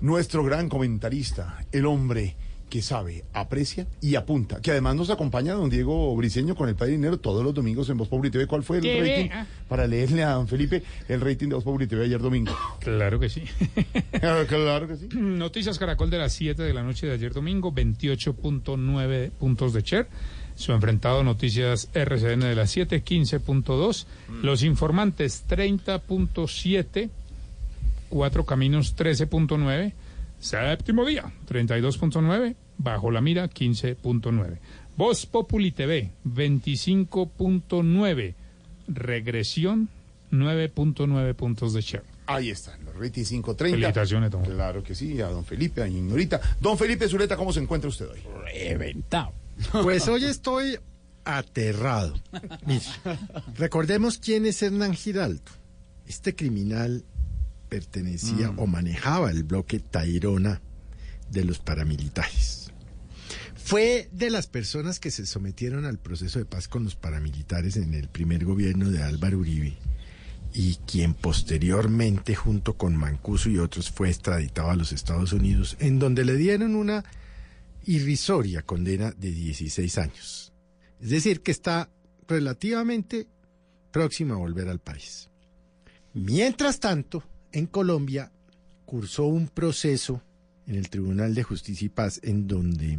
nuestro 0.00 0.44
gran 0.44 0.68
comentarista, 0.68 1.64
el 1.72 1.86
hombre 1.86 2.36
que 2.72 2.80
sabe, 2.80 3.22
aprecia 3.34 3.86
y 4.00 4.14
apunta, 4.14 4.62
que 4.62 4.70
además 4.70 4.96
nos 4.96 5.10
acompaña 5.10 5.52
don 5.52 5.68
Diego 5.68 6.16
Briseño 6.16 6.54
con 6.54 6.70
el 6.70 6.74
Padre 6.74 6.92
Dinero 6.92 7.18
todos 7.18 7.44
los 7.44 7.52
domingos 7.52 7.90
en 7.90 7.98
Voz 7.98 8.08
Populi 8.08 8.30
TV. 8.30 8.46
¿Cuál 8.46 8.62
fue 8.62 8.78
el 8.78 8.82
TV, 8.82 9.00
rating? 9.00 9.30
ah. 9.30 9.46
Para 9.68 9.86
leerle 9.86 10.22
a 10.22 10.30
don 10.30 10.48
Felipe 10.48 10.82
el 11.06 11.20
rating 11.20 11.48
de 11.48 11.56
Voz 11.56 11.64
Populi 11.64 11.86
TV 11.86 12.06
ayer 12.06 12.18
domingo. 12.18 12.56
Claro 12.80 13.20
que 13.20 13.28
sí. 13.28 13.42
claro 14.48 14.88
que 14.88 14.96
sí. 14.96 15.08
Noticias 15.12 15.78
Caracol 15.78 16.08
de 16.08 16.16
las 16.16 16.32
7 16.32 16.62
de 16.62 16.72
la 16.72 16.82
noche 16.82 17.06
de 17.06 17.12
ayer 17.12 17.34
domingo, 17.34 17.74
28.9 17.74 19.30
puntos 19.32 19.74
de 19.74 19.82
Cher. 19.82 20.08
Su 20.54 20.72
enfrentado 20.72 21.22
Noticias 21.22 21.90
RCN 21.92 22.40
de 22.40 22.56
las 22.56 22.70
7, 22.70 23.04
15.2. 23.04 24.06
Los 24.42 24.62
informantes 24.62 25.44
30.7. 25.46 27.10
Cuatro 28.08 28.46
Caminos 28.46 28.96
13.9. 28.96 29.92
Séptimo 30.42 31.06
día 31.06 31.32
32.9. 31.48 32.56
Bajo 32.76 33.10
la 33.12 33.20
mira 33.20 33.48
15.9. 33.48 34.58
Voz 34.96 35.24
Populi 35.24 35.70
TV 35.70 36.10
25.9. 36.24 38.34
Regresión 38.88 39.88
9.9 40.32 41.34
puntos 41.34 41.74
de 41.74 41.82
Cher. 41.82 42.02
Ahí 42.26 42.50
están, 42.50 42.84
los 42.84 42.92
rating 42.94 43.22
530. 43.22 43.76
Felicitaciones, 43.76 44.32
don. 44.32 44.44
Claro 44.44 44.82
que 44.82 44.96
sí, 44.96 45.20
a 45.20 45.28
don 45.28 45.44
Felipe, 45.44 45.80
a 45.80 45.86
Ignorita. 45.86 46.40
Don 46.60 46.76
Felipe 46.76 47.08
Zuleta, 47.08 47.36
¿cómo 47.36 47.52
se 47.52 47.60
encuentra 47.60 47.88
usted 47.88 48.08
hoy? 48.08 48.18
Reventado. 48.52 49.32
Pues 49.70 50.08
hoy 50.08 50.24
estoy 50.24 50.76
aterrado. 51.24 52.14
Mire, 52.66 52.82
recordemos 53.56 54.18
quién 54.18 54.44
es 54.46 54.60
Hernán 54.60 54.94
Giraldo. 54.94 55.52
Este 56.08 56.34
criminal 56.34 57.04
pertenecía 57.72 58.52
Mm. 58.52 58.58
o 58.58 58.66
manejaba 58.66 59.30
el 59.30 59.44
bloque 59.44 59.80
Tairona 59.80 60.60
de 61.30 61.42
los 61.46 61.58
paramilitares. 61.58 62.70
Fue 63.54 64.10
de 64.12 64.28
las 64.28 64.46
personas 64.46 65.00
que 65.00 65.10
se 65.10 65.24
sometieron 65.24 65.86
al 65.86 65.98
proceso 65.98 66.38
de 66.38 66.44
paz 66.44 66.68
con 66.68 66.84
los 66.84 66.96
paramilitares 66.96 67.76
en 67.78 67.94
el 67.94 68.08
primer 68.08 68.44
gobierno 68.44 68.90
de 68.90 69.02
Álvaro 69.02 69.38
Uribe 69.38 69.74
y 70.52 70.74
quien 70.86 71.14
posteriormente 71.14 72.34
junto 72.34 72.74
con 72.76 72.94
Mancuso 72.94 73.48
y 73.48 73.56
otros 73.56 73.90
fue 73.90 74.10
extraditado 74.10 74.68
a 74.68 74.76
los 74.76 74.92
Estados 74.92 75.32
Unidos 75.32 75.78
en 75.80 75.98
donde 75.98 76.26
le 76.26 76.36
dieron 76.36 76.74
una 76.74 77.04
irrisoria 77.86 78.60
condena 78.60 79.12
de 79.12 79.30
16 79.30 79.96
años. 79.96 80.52
Es 81.00 81.08
decir, 81.08 81.40
que 81.40 81.52
está 81.52 81.88
relativamente 82.28 83.28
próximo 83.90 84.34
a 84.34 84.36
volver 84.36 84.68
al 84.68 84.78
país. 84.78 85.30
Mientras 86.12 86.78
tanto, 86.78 87.22
en 87.52 87.66
Colombia 87.66 88.32
cursó 88.84 89.24
un 89.24 89.48
proceso 89.48 90.22
en 90.66 90.74
el 90.74 90.90
Tribunal 90.90 91.34
de 91.34 91.42
Justicia 91.42 91.86
y 91.86 91.88
Paz 91.88 92.20
en 92.22 92.46
donde 92.46 92.98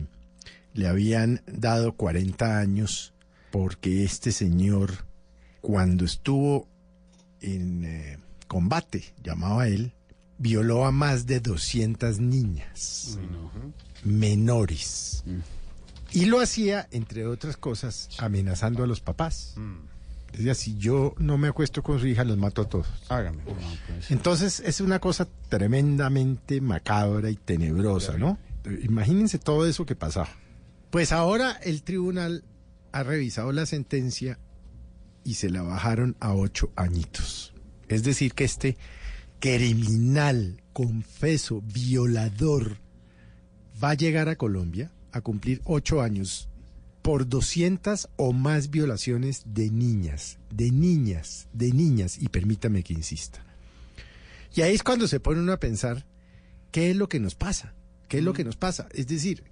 le 0.74 0.88
habían 0.88 1.42
dado 1.46 1.94
40 1.94 2.60
años 2.60 3.14
porque 3.52 4.04
este 4.04 4.32
señor, 4.32 5.06
cuando 5.62 6.06
estuvo 6.06 6.68
en 7.42 7.86
eh, 7.86 8.18
combate, 8.48 9.14
llamaba 9.24 9.68
él, 9.68 9.94
violó 10.40 10.86
a 10.86 10.92
más 10.92 11.28
de 11.28 11.40
200 11.40 12.20
niñas 12.20 13.20
menores. 14.04 15.24
Y 16.12 16.26
lo 16.26 16.42
hacía, 16.42 16.88
entre 16.92 17.28
otras 17.28 17.58
cosas, 17.58 18.10
amenazando 18.18 18.84
a 18.84 18.88
los 18.88 19.02
papás. 19.02 19.56
Decía, 20.34 20.56
si 20.56 20.76
yo 20.78 21.14
no 21.20 21.38
me 21.38 21.48
acuesto 21.48 21.84
con 21.84 22.00
su 22.00 22.08
hija, 22.08 22.24
los 22.24 22.38
mato 22.38 22.64
a 22.64 22.66
todos. 22.70 22.88
Hágame. 23.10 23.44
Entonces 24.10 24.62
es 24.66 24.82
una 24.82 25.00
cosa 25.00 25.28
tremendamente 25.48 26.60
macabra 26.60 27.30
y 27.30 27.36
tenebrosa, 27.36 28.18
¿no? 28.18 28.40
Imagínense 28.82 29.38
todo 29.38 29.68
eso 29.68 29.86
que 29.86 29.96
pasaba. 29.96 30.30
Pues 30.90 31.12
ahora 31.12 31.52
el 31.64 31.84
tribunal 31.84 32.44
ha 32.92 33.04
revisado 33.04 33.52
la 33.52 33.66
sentencia 33.68 34.40
y 35.24 35.36
se 35.36 35.50
la 35.50 35.62
bajaron 35.62 36.16
a 36.20 36.34
ocho 36.34 36.72
añitos. 36.76 37.54
Es 37.88 38.04
decir, 38.04 38.34
que 38.34 38.44
este 38.44 38.78
criminal, 39.40 40.62
confeso, 40.74 41.62
violador, 41.62 42.78
va 43.84 43.92
a 43.92 43.96
llegar 43.96 44.30
a 44.30 44.36
Colombia 44.36 44.92
a 45.12 45.22
cumplir 45.22 45.62
ocho 45.66 46.02
años 46.02 46.50
por 47.04 47.28
200 47.30 48.10
o 48.16 48.34
más 48.34 48.72
violaciones 48.72 49.44
de 49.46 49.70
niñas, 49.70 50.40
de 50.50 50.72
niñas, 50.72 51.48
de 51.54 51.72
niñas, 51.72 52.18
y 52.20 52.30
permítame 52.30 52.82
que 52.82 52.94
insista. 52.94 53.46
Y 54.56 54.62
ahí 54.62 54.74
es 54.74 54.82
cuando 54.84 55.08
se 55.08 55.20
pone 55.20 55.42
uno 55.42 55.52
a 55.52 55.60
pensar, 55.60 56.06
¿qué 56.72 56.90
es 56.90 56.96
lo 56.96 57.08
que 57.10 57.20
nos 57.20 57.36
pasa? 57.36 57.74
¿Qué 58.08 58.18
es 58.20 58.24
lo 58.24 58.34
que 58.34 58.44
nos 58.46 58.56
pasa? 58.56 58.88
Es 58.94 59.08
decir, 59.08 59.44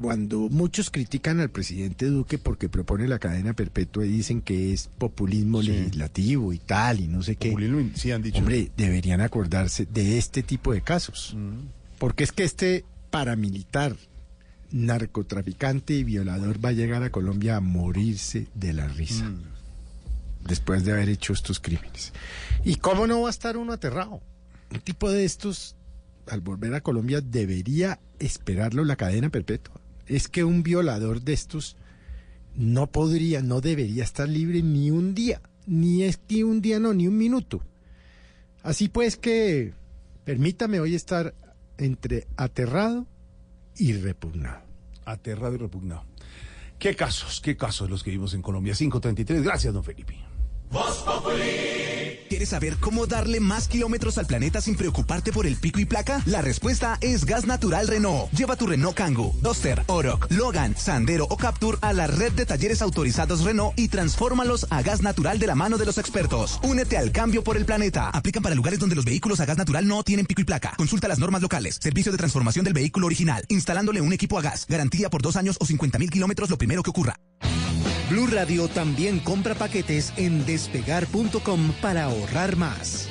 cuando 0.00 0.48
muchos 0.50 0.90
critican 0.90 1.38
al 1.40 1.50
presidente 1.50 2.06
Duque 2.06 2.36
porque 2.38 2.68
propone 2.68 3.06
la 3.08 3.18
cadena 3.20 3.54
perpetua 3.54 4.04
y 4.04 4.08
dicen 4.08 4.42
que 4.42 4.72
es 4.72 4.88
populismo 4.98 5.62
Sí. 5.62 5.68
legislativo 5.68 6.52
y 6.52 6.58
tal, 6.58 7.00
y 7.00 7.08
no 7.08 7.22
sé 7.22 7.36
qué. 7.36 7.50
Populismo, 7.50 7.90
sí 7.94 8.10
han 8.10 8.22
dicho. 8.22 8.38
Hombre, 8.38 8.70
deberían 8.76 9.20
acordarse 9.20 9.86
de 9.86 10.18
este 10.18 10.42
tipo 10.42 10.72
de 10.72 10.82
casos. 10.82 11.36
Porque 11.98 12.24
es 12.24 12.32
que 12.32 12.42
este 12.42 12.84
paramilitar, 13.10 13.96
narcotraficante 14.74 15.94
y 15.94 16.02
violador 16.02 16.62
va 16.62 16.70
a 16.70 16.72
llegar 16.72 17.04
a 17.04 17.10
Colombia 17.10 17.56
a 17.56 17.60
morirse 17.60 18.48
de 18.54 18.72
la 18.72 18.88
risa. 18.88 19.30
Después 20.44 20.84
de 20.84 20.92
haber 20.92 21.08
hecho 21.08 21.32
estos 21.32 21.60
crímenes. 21.60 22.12
¿Y 22.64 22.74
cómo 22.76 23.06
no 23.06 23.22
va 23.22 23.28
a 23.28 23.30
estar 23.30 23.56
uno 23.56 23.72
aterrado? 23.72 24.20
Un 24.72 24.80
tipo 24.80 25.10
de 25.12 25.24
estos, 25.24 25.76
al 26.26 26.40
volver 26.40 26.74
a 26.74 26.80
Colombia, 26.80 27.20
debería 27.20 28.00
esperarlo 28.18 28.84
la 28.84 28.96
cadena 28.96 29.30
perpetua. 29.30 29.80
Es 30.06 30.28
que 30.28 30.42
un 30.42 30.64
violador 30.64 31.22
de 31.22 31.34
estos 31.34 31.76
no 32.56 32.88
podría, 32.88 33.42
no 33.42 33.60
debería 33.60 34.02
estar 34.02 34.28
libre 34.28 34.60
ni 34.62 34.90
un 34.90 35.14
día. 35.14 35.40
ni 35.66 36.02
es 36.02 36.18
ni 36.28 36.42
un 36.42 36.60
día, 36.60 36.80
no, 36.80 36.92
ni 36.92 37.06
un 37.06 37.16
minuto. 37.16 37.62
Así 38.64 38.88
pues 38.88 39.16
que 39.16 39.72
permítame 40.24 40.80
hoy 40.80 40.96
estar 40.96 41.32
entre 41.78 42.26
aterrado 42.36 43.06
y 43.76 43.92
repugnado. 43.92 44.63
Aterrado 45.04 45.54
y 45.54 45.58
repugnado. 45.58 46.04
¿Qué 46.78 46.94
casos, 46.96 47.40
qué 47.40 47.56
casos 47.56 47.88
los 47.88 48.02
que 48.02 48.10
vimos 48.10 48.34
en 48.34 48.42
Colombia? 48.42 48.74
533. 48.74 49.42
Gracias, 49.42 49.72
don 49.72 49.84
Felipe. 49.84 50.23
¿Quieres 52.28 52.48
saber 52.48 52.78
cómo 52.80 53.06
darle 53.06 53.38
más 53.38 53.68
kilómetros 53.68 54.18
al 54.18 54.26
planeta 54.26 54.60
sin 54.60 54.74
preocuparte 54.74 55.32
por 55.32 55.46
el 55.46 55.54
pico 55.54 55.78
y 55.78 55.84
placa? 55.84 56.20
La 56.26 56.42
respuesta 56.42 56.98
es 57.00 57.24
Gas 57.24 57.46
Natural 57.46 57.86
Renault. 57.86 58.28
Lleva 58.32 58.56
tu 58.56 58.66
Renault 58.66 58.96
Kangoo, 58.96 59.32
Duster, 59.40 59.84
Oroc, 59.86 60.26
Logan, 60.30 60.76
Sandero 60.76 61.26
o 61.30 61.36
Capture 61.36 61.78
a 61.80 61.92
la 61.92 62.08
red 62.08 62.32
de 62.32 62.44
talleres 62.44 62.82
autorizados 62.82 63.44
Renault 63.44 63.78
y 63.78 63.86
transfórmalos 63.86 64.66
a 64.70 64.82
gas 64.82 65.00
natural 65.00 65.38
de 65.38 65.46
la 65.46 65.54
mano 65.54 65.78
de 65.78 65.86
los 65.86 65.96
expertos. 65.96 66.58
Únete 66.64 66.96
al 66.96 67.12
cambio 67.12 67.44
por 67.44 67.56
el 67.56 67.66
planeta. 67.66 68.10
Aplican 68.10 68.42
para 68.42 68.56
lugares 68.56 68.80
donde 68.80 68.96
los 68.96 69.04
vehículos 69.04 69.38
a 69.38 69.46
gas 69.46 69.58
natural 69.58 69.86
no 69.86 70.02
tienen 70.02 70.26
pico 70.26 70.40
y 70.40 70.44
placa. 70.44 70.74
Consulta 70.76 71.06
las 71.06 71.20
normas 71.20 71.40
locales. 71.40 71.78
Servicio 71.80 72.10
de 72.10 72.18
transformación 72.18 72.64
del 72.64 72.74
vehículo 72.74 73.06
original. 73.06 73.44
Instalándole 73.48 74.00
un 74.00 74.12
equipo 74.12 74.38
a 74.40 74.42
gas. 74.42 74.66
Garantía 74.68 75.08
por 75.08 75.22
dos 75.22 75.36
años 75.36 75.56
o 75.60 75.66
50 75.66 76.00
mil 76.00 76.10
kilómetros 76.10 76.50
lo 76.50 76.58
primero 76.58 76.82
que 76.82 76.90
ocurra. 76.90 77.14
Blue 78.10 78.26
Radio 78.26 78.68
también 78.68 79.18
compra 79.18 79.54
paquetes 79.54 80.12
en 80.16 80.44
despegar.com 80.44 81.72
para 81.80 82.04
ahorrar 82.04 82.56
más. 82.56 83.08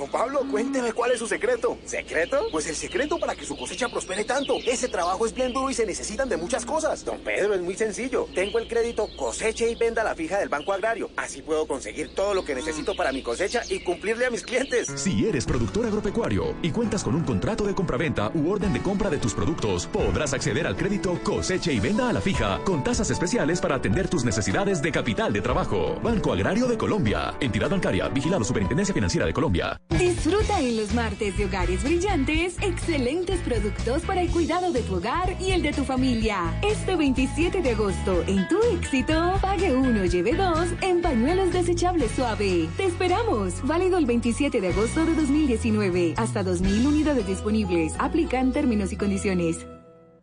Don 0.00 0.08
Pablo, 0.08 0.46
cuénteme 0.50 0.94
cuál 0.94 1.12
es 1.12 1.18
su 1.18 1.26
secreto. 1.26 1.76
¿Secreto? 1.84 2.46
Pues 2.50 2.66
el 2.66 2.74
secreto 2.74 3.18
para 3.18 3.34
que 3.34 3.44
su 3.44 3.54
cosecha 3.54 3.86
prospere 3.86 4.24
tanto. 4.24 4.56
Ese 4.66 4.88
trabajo 4.88 5.26
es 5.26 5.34
bien 5.34 5.52
duro 5.52 5.68
y 5.68 5.74
se 5.74 5.84
necesitan 5.84 6.26
de 6.26 6.38
muchas 6.38 6.64
cosas. 6.64 7.04
Don 7.04 7.18
Pedro, 7.18 7.52
es 7.52 7.60
muy 7.60 7.74
sencillo. 7.74 8.26
Tengo 8.34 8.58
el 8.58 8.66
crédito 8.66 9.06
coseche 9.18 9.70
y 9.70 9.74
venda 9.74 10.02
la 10.02 10.14
fija 10.14 10.38
del 10.38 10.48
Banco 10.48 10.72
Agrario. 10.72 11.10
Así 11.18 11.42
puedo 11.42 11.66
conseguir 11.66 12.14
todo 12.14 12.32
lo 12.32 12.46
que 12.46 12.54
necesito 12.54 12.96
para 12.96 13.12
mi 13.12 13.22
cosecha 13.22 13.60
y 13.68 13.80
cumplirle 13.80 14.24
a 14.24 14.30
mis 14.30 14.42
clientes. 14.42 14.90
Si 14.96 15.26
eres 15.26 15.44
productor 15.44 15.84
agropecuario 15.84 16.54
y 16.62 16.70
cuentas 16.70 17.04
con 17.04 17.14
un 17.14 17.24
contrato 17.24 17.64
de 17.64 17.74
compraventa 17.74 18.30
u 18.32 18.50
orden 18.50 18.72
de 18.72 18.80
compra 18.80 19.10
de 19.10 19.18
tus 19.18 19.34
productos, 19.34 19.86
podrás 19.86 20.32
acceder 20.32 20.66
al 20.66 20.78
crédito 20.78 21.20
coseche 21.22 21.74
y 21.74 21.78
venda 21.78 22.08
a 22.08 22.14
la 22.14 22.22
fija 22.22 22.58
con 22.64 22.82
tasas 22.82 23.10
especiales 23.10 23.60
para 23.60 23.74
atender 23.74 24.08
tus 24.08 24.24
necesidades 24.24 24.80
de 24.80 24.92
capital 24.92 25.30
de 25.34 25.42
trabajo. 25.42 26.00
Banco 26.02 26.32
Agrario 26.32 26.68
de 26.68 26.78
Colombia. 26.78 27.34
Entidad 27.38 27.68
bancaria. 27.68 28.08
Vigilado 28.08 28.44
Superintendencia 28.44 28.94
Financiera 28.94 29.26
de 29.26 29.34
Colombia. 29.34 29.78
Disfruta 29.98 30.60
en 30.60 30.76
los 30.76 30.94
martes 30.94 31.36
de 31.36 31.44
Hogares 31.44 31.82
Brillantes 31.82 32.56
excelentes 32.62 33.40
productos 33.40 34.02
para 34.02 34.22
el 34.22 34.30
cuidado 34.30 34.72
de 34.72 34.82
tu 34.82 34.96
hogar 34.96 35.36
y 35.40 35.50
el 35.50 35.62
de 35.62 35.72
tu 35.72 35.84
familia. 35.84 36.58
Este 36.62 36.96
27 36.96 37.60
de 37.60 37.70
agosto, 37.70 38.22
en 38.26 38.46
tu 38.48 38.62
éxito, 38.74 39.34
pague 39.42 39.74
uno, 39.74 40.04
lleve 40.04 40.34
dos 40.34 40.68
en 40.80 41.02
pañuelos 41.02 41.52
desechables 41.52 42.12
suave. 42.12 42.68
Te 42.76 42.86
esperamos. 42.86 43.66
Válido 43.66 43.98
el 43.98 44.06
27 44.06 44.60
de 44.60 44.68
agosto 44.68 45.04
de 45.04 45.14
2019. 45.14 46.14
Hasta 46.16 46.44
2.000 46.44 46.86
unidades 46.86 47.26
disponibles. 47.26 47.92
Aplican 47.98 48.52
términos 48.52 48.92
y 48.92 48.96
condiciones. 48.96 49.66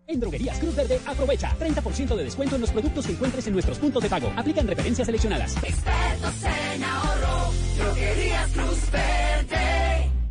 En 0.10 0.22
Droguerías 0.22 0.58
Cruz 0.60 0.74
Verde, 0.74 1.02
aprovecha 1.06 1.54
30% 1.60 2.16
de 2.16 2.24
descuento 2.24 2.56
en 2.56 2.62
los 2.62 2.72
productos 2.72 3.06
que 3.06 3.12
encuentres 3.12 3.46
en 3.48 3.54
nuestros 3.54 3.78
puntos 3.78 4.02
de 4.02 4.08
pago. 4.08 4.32
Aplican 4.38 4.66
referencias 4.66 5.06
seleccionadas. 5.06 5.58
Expertos 5.58 6.34
en 6.74 6.84
ahorro, 6.84 7.52
Droguerías 7.78 8.50
Cruz 8.52 8.56
Verde. 8.56 8.67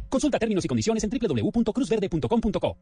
Consulta 0.08 0.38
términos 0.38 0.64
y 0.64 0.68
condiciones 0.68 1.04
en 1.04 1.10
www.cruzverde.com.co. 1.10 2.76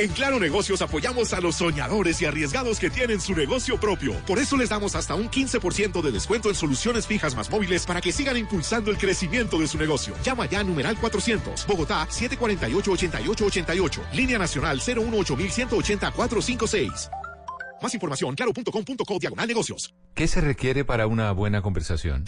En 0.00 0.12
Claro 0.12 0.38
Negocios 0.38 0.80
apoyamos 0.80 1.32
a 1.32 1.40
los 1.40 1.56
soñadores 1.56 2.22
y 2.22 2.24
arriesgados 2.24 2.78
que 2.78 2.88
tienen 2.88 3.20
su 3.20 3.34
negocio 3.34 3.80
propio. 3.80 4.12
Por 4.26 4.38
eso 4.38 4.56
les 4.56 4.68
damos 4.68 4.94
hasta 4.94 5.16
un 5.16 5.28
15% 5.28 6.00
de 6.00 6.12
descuento 6.12 6.48
en 6.48 6.54
soluciones 6.54 7.04
fijas 7.04 7.34
más 7.34 7.50
móviles 7.50 7.84
para 7.84 8.00
que 8.00 8.12
sigan 8.12 8.36
impulsando 8.36 8.92
el 8.92 8.96
crecimiento 8.96 9.58
de 9.58 9.66
su 9.66 9.76
negocio. 9.76 10.14
Llama 10.22 10.46
ya 10.46 10.60
a 10.60 10.64
numeral 10.64 10.96
400, 11.00 11.66
Bogotá 11.66 12.06
748-8888, 12.10 14.12
línea 14.12 14.38
nacional 14.38 14.78
018-180-456. 14.78 17.10
Más 17.82 17.94
información, 17.94 18.34
claro.com.co 18.34 19.18
diagonal 19.18 19.48
negocios. 19.48 19.94
¿Qué 20.14 20.26
se 20.26 20.40
requiere 20.40 20.84
para 20.84 21.06
una 21.06 21.30
buena 21.32 21.62
conversación? 21.62 22.24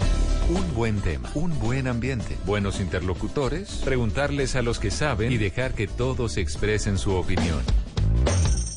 Un 0.49 0.75
buen 0.75 1.01
tema, 1.01 1.31
un 1.35 1.59
buen 1.59 1.87
ambiente, 1.87 2.37
buenos 2.45 2.81
interlocutores, 2.81 3.83
preguntarles 3.85 4.57
a 4.57 4.63
los 4.63 4.79
que 4.79 4.91
saben 4.91 5.31
y 5.31 5.39
dejar 5.39 5.75
que 5.75 5.87
todos 5.87 6.37
expresen 6.37 6.99
su 6.99 7.15
opinión. 7.15 7.61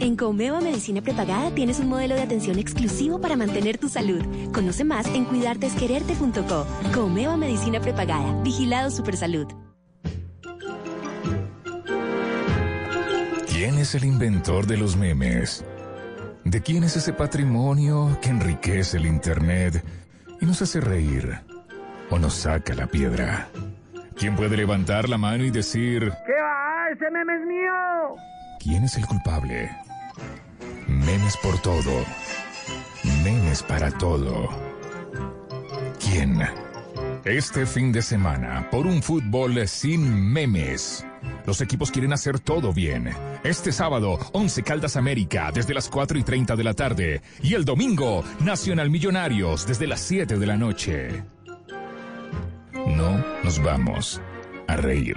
En 0.00 0.16
Comeva 0.16 0.60
Medicina 0.60 1.00
Prepagada 1.02 1.50
tienes 1.54 1.80
un 1.80 1.88
modelo 1.88 2.14
de 2.14 2.22
atención 2.22 2.58
exclusivo 2.58 3.20
para 3.20 3.36
mantener 3.36 3.78
tu 3.78 3.88
salud. 3.88 4.22
Conoce 4.52 4.84
más 4.84 5.06
en 5.08 5.24
cuidartesquererte.co. 5.24 6.66
Comeva 6.94 7.36
Medicina 7.36 7.80
Prepagada. 7.80 8.42
Vigilado 8.42 8.90
Supersalud. 8.90 9.48
¿Quién 13.48 13.78
es 13.78 13.94
el 13.94 14.04
inventor 14.04 14.66
de 14.66 14.76
los 14.76 14.96
memes? 14.96 15.64
¿De 16.44 16.62
quién 16.62 16.84
es 16.84 16.96
ese 16.96 17.12
patrimonio 17.12 18.18
que 18.22 18.30
enriquece 18.30 18.98
el 18.98 19.06
Internet 19.06 19.84
y 20.40 20.46
nos 20.46 20.62
hace 20.62 20.80
reír? 20.80 21.40
o 22.10 22.18
nos 22.18 22.34
saca 22.34 22.74
la 22.74 22.86
piedra? 22.86 23.48
¿Quién 24.16 24.34
puede 24.36 24.56
levantar 24.56 25.08
la 25.08 25.18
mano 25.18 25.44
y 25.44 25.50
decir, 25.50 26.00
¿Qué 26.00 26.32
va? 26.32 26.88
¡Ese 26.92 27.10
meme 27.10 27.34
es 27.34 27.46
mío! 27.46 28.16
¿Quién 28.68 28.84
es 28.84 28.96
el 28.96 29.06
culpable? 29.06 29.70
Memes 30.86 31.36
por 31.38 31.58
todo. 31.62 32.04
Memes 33.24 33.62
para 33.62 33.90
todo. 33.90 34.48
¿Quién? 35.98 36.38
Este 37.24 37.64
fin 37.64 37.92
de 37.92 38.02
semana, 38.02 38.68
por 38.70 38.86
un 38.86 39.02
fútbol 39.02 39.66
sin 39.66 40.32
memes. 40.32 41.06
Los 41.46 41.62
equipos 41.62 41.90
quieren 41.90 42.12
hacer 42.12 42.40
todo 42.40 42.74
bien. 42.74 43.10
Este 43.42 43.72
sábado, 43.72 44.18
11 44.32 44.62
Caldas 44.62 44.96
América, 44.96 45.50
desde 45.52 45.72
las 45.72 45.88
4 45.88 46.18
y 46.18 46.22
30 46.22 46.54
de 46.54 46.64
la 46.64 46.74
tarde. 46.74 47.22
Y 47.42 47.54
el 47.54 47.64
domingo, 47.64 48.22
Nacional 48.40 48.90
Millonarios, 48.90 49.66
desde 49.66 49.86
las 49.86 50.00
7 50.00 50.36
de 50.38 50.46
la 50.46 50.58
noche. 50.58 51.24
No 52.74 53.24
nos 53.42 53.62
vamos 53.62 54.20
a 54.66 54.76
reír. 54.76 55.16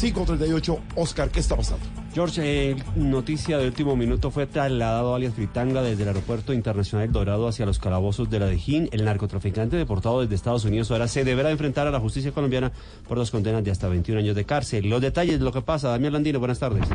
538, 0.00 0.80
Oscar, 0.96 1.28
¿qué 1.28 1.40
está 1.40 1.56
pasando? 1.56 1.84
George, 2.14 2.40
eh, 2.42 2.76
noticia 2.96 3.58
de 3.58 3.66
último 3.66 3.96
minuto 3.96 4.30
fue 4.30 4.46
trasladado 4.46 5.14
alias 5.14 5.34
Fritanga 5.34 5.82
desde 5.82 6.04
el 6.04 6.08
aeropuerto 6.08 6.54
internacional 6.54 7.12
Dorado 7.12 7.46
hacia 7.46 7.66
los 7.66 7.78
calabozos 7.78 8.30
de 8.30 8.40
la 8.40 8.46
Dejín. 8.46 8.88
El 8.92 9.04
narcotraficante 9.04 9.76
deportado 9.76 10.22
desde 10.22 10.34
Estados 10.34 10.64
Unidos 10.64 10.90
ahora 10.90 11.06
se 11.06 11.22
deberá 11.22 11.50
enfrentar 11.50 11.86
a 11.86 11.90
la 11.90 12.00
justicia 12.00 12.32
colombiana 12.32 12.72
por 13.06 13.18
dos 13.18 13.30
condenas 13.30 13.62
de 13.62 13.72
hasta 13.72 13.88
21 13.88 14.20
años 14.20 14.34
de 14.34 14.46
cárcel. 14.46 14.88
Los 14.88 15.02
detalles 15.02 15.38
de 15.38 15.44
lo 15.44 15.52
que 15.52 15.60
pasa, 15.60 15.90
Damián 15.90 16.14
Landino, 16.14 16.38
buenas 16.38 16.58
tardes. 16.58 16.88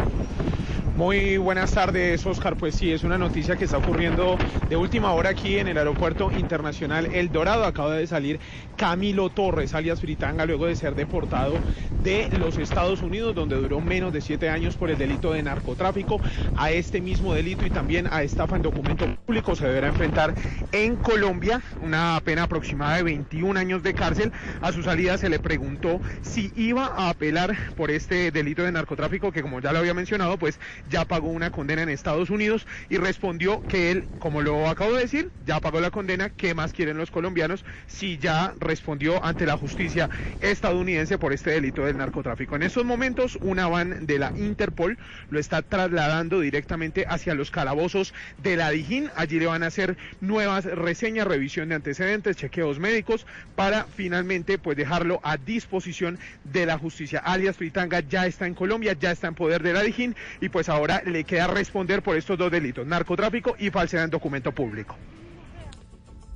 Muy 0.96 1.36
buenas 1.36 1.74
tardes, 1.74 2.26
Oscar. 2.26 2.56
Pues 2.56 2.76
sí, 2.76 2.94
es 2.94 3.04
una 3.04 3.18
noticia 3.18 3.58
que 3.58 3.66
está 3.66 3.78
ocurriendo 3.78 4.38
de 4.70 4.78
última 4.78 5.12
hora 5.12 5.32
aquí 5.32 5.58
en 5.58 5.68
el 5.68 5.78
Aeropuerto 5.78 6.32
Internacional 6.32 7.08
El 7.08 7.34
Dorado. 7.34 7.66
Acaba 7.66 7.96
de 7.96 8.08
salir 8.08 8.40
Camilo 8.78 9.30
Torres, 9.30 9.74
alias 9.74 10.00
Fritanga, 10.00 10.46
luego 10.46 10.68
de 10.68 10.76
ser 10.78 10.96
deportado 10.96 11.66
de 12.02 12.30
los 12.32 12.58
Estados 12.58 13.02
Unidos, 13.02 13.36
donde 13.36 13.58
duró 13.58 13.82
menos 13.82 14.14
de 14.14 14.22
siete 14.22 14.48
años 14.48 14.78
por 14.78 14.90
el 14.90 14.98
delito 14.98 15.34
de 15.34 15.44
narcotráfico. 15.44 16.22
A 16.56 16.72
este 16.72 17.02
mismo 17.02 17.34
delito 17.34 17.66
y 17.66 17.72
también 17.72 18.08
a 18.10 18.24
estafa 18.24 18.56
en 18.56 18.62
documento 18.62 19.06
público 19.26 19.54
se 19.58 19.68
deberá 19.68 19.88
enfrentar 19.88 20.34
en 20.72 20.96
Colombia 20.96 21.62
una 21.82 22.22
pena 22.24 22.44
aproximada 22.44 22.96
de 22.96 23.04
21 23.04 23.60
años 23.60 23.84
de 23.84 23.94
cárcel. 23.96 24.32
A 24.62 24.72
su 24.72 24.82
salida 24.82 25.18
se 25.18 25.28
le 25.28 25.40
preguntó 25.40 26.00
si 26.22 26.54
iba 26.56 26.86
a 26.86 27.10
apelar 27.10 27.54
por 27.76 27.92
este 27.92 28.32
delito 28.32 28.64
de 28.64 28.72
narcotráfico, 28.72 29.34
que 29.34 29.42
como 29.42 29.60
ya 29.60 29.74
lo 29.74 29.80
había 29.80 29.94
mencionado, 29.94 30.38
pues 30.38 30.58
ya 30.90 31.06
pagó 31.06 31.30
una 31.30 31.52
condena 31.52 31.84
en 31.84 31.90
Estados 31.90 32.30
Unidos 32.30 32.68
y 32.90 32.98
respondió 32.98 33.62
que 33.68 33.92
él, 33.92 34.08
como 34.20 34.42
lo 34.42 34.68
acabo 34.68 34.94
de 34.94 35.02
decir, 35.02 35.30
ya 35.46 35.60
pagó 35.60 35.80
la 35.80 35.92
condena. 35.92 36.30
¿Qué 36.30 36.54
más 36.54 36.74
quieren 36.74 36.98
los 36.98 37.12
colombianos 37.12 37.66
si 37.88 38.18
ya 38.18 38.54
respondió 38.60 39.24
ante 39.24 39.46
la 39.46 39.58
justicia 39.58 40.10
estadounidense 40.42 41.18
por 41.18 41.34
este 41.34 41.52
delito 41.52 41.86
del 41.86 41.98
narcotráfico? 41.98 42.56
En 42.56 42.64
estos 42.64 42.86
momentos, 42.86 43.38
una 43.42 43.68
van 43.68 44.06
de 44.06 44.20
la 44.20 44.32
Interpol 44.36 44.98
lo 45.30 45.40
está 45.40 45.62
trasladando 45.62 46.40
directamente 46.40 47.06
hacia 47.08 47.36
los 47.36 47.52
calabozos 47.52 48.14
de 48.38 48.58
la 48.58 48.70
Dijín. 48.72 49.10
Allí 49.16 49.40
le 49.40 49.48
van 49.48 49.64
a 49.64 49.68
hacer 49.68 49.98
nuevas 50.22 50.66
reseñas, 50.66 51.28
revisión 51.28 51.70
de 51.70 51.76
antecedentes, 51.76 52.38
chequeos 52.38 52.80
médicos 52.80 53.26
para 53.56 53.86
finalmente 53.86 54.58
pues 54.58 54.78
dejarlo 54.78 55.20
a 55.24 55.38
disposición 55.38 56.20
de 56.44 56.66
la 56.66 56.78
justicia. 56.78 57.20
Alias 57.20 57.58
Fritanga 57.58 58.00
ya 58.02 58.26
está 58.26 58.48
en 58.48 58.54
Colombia, 58.54 58.94
ya 59.00 59.12
está 59.12 59.28
en 59.28 59.36
poder 59.36 59.64
de 59.64 59.74
la 59.74 59.82
Dijín 59.82 60.16
y 60.42 60.50
pues 60.50 60.70
ahora 60.76 61.02
le 61.06 61.24
queda 61.24 61.48
responder 61.48 62.04
por 62.04 62.18
estos 62.18 62.38
dos 62.38 62.52
delitos, 62.52 62.86
narcotráfico 62.86 63.56
y 63.58 63.70
falsedad 63.70 64.06
en 64.06 64.10
documento 64.12 64.52
público. 64.52 64.96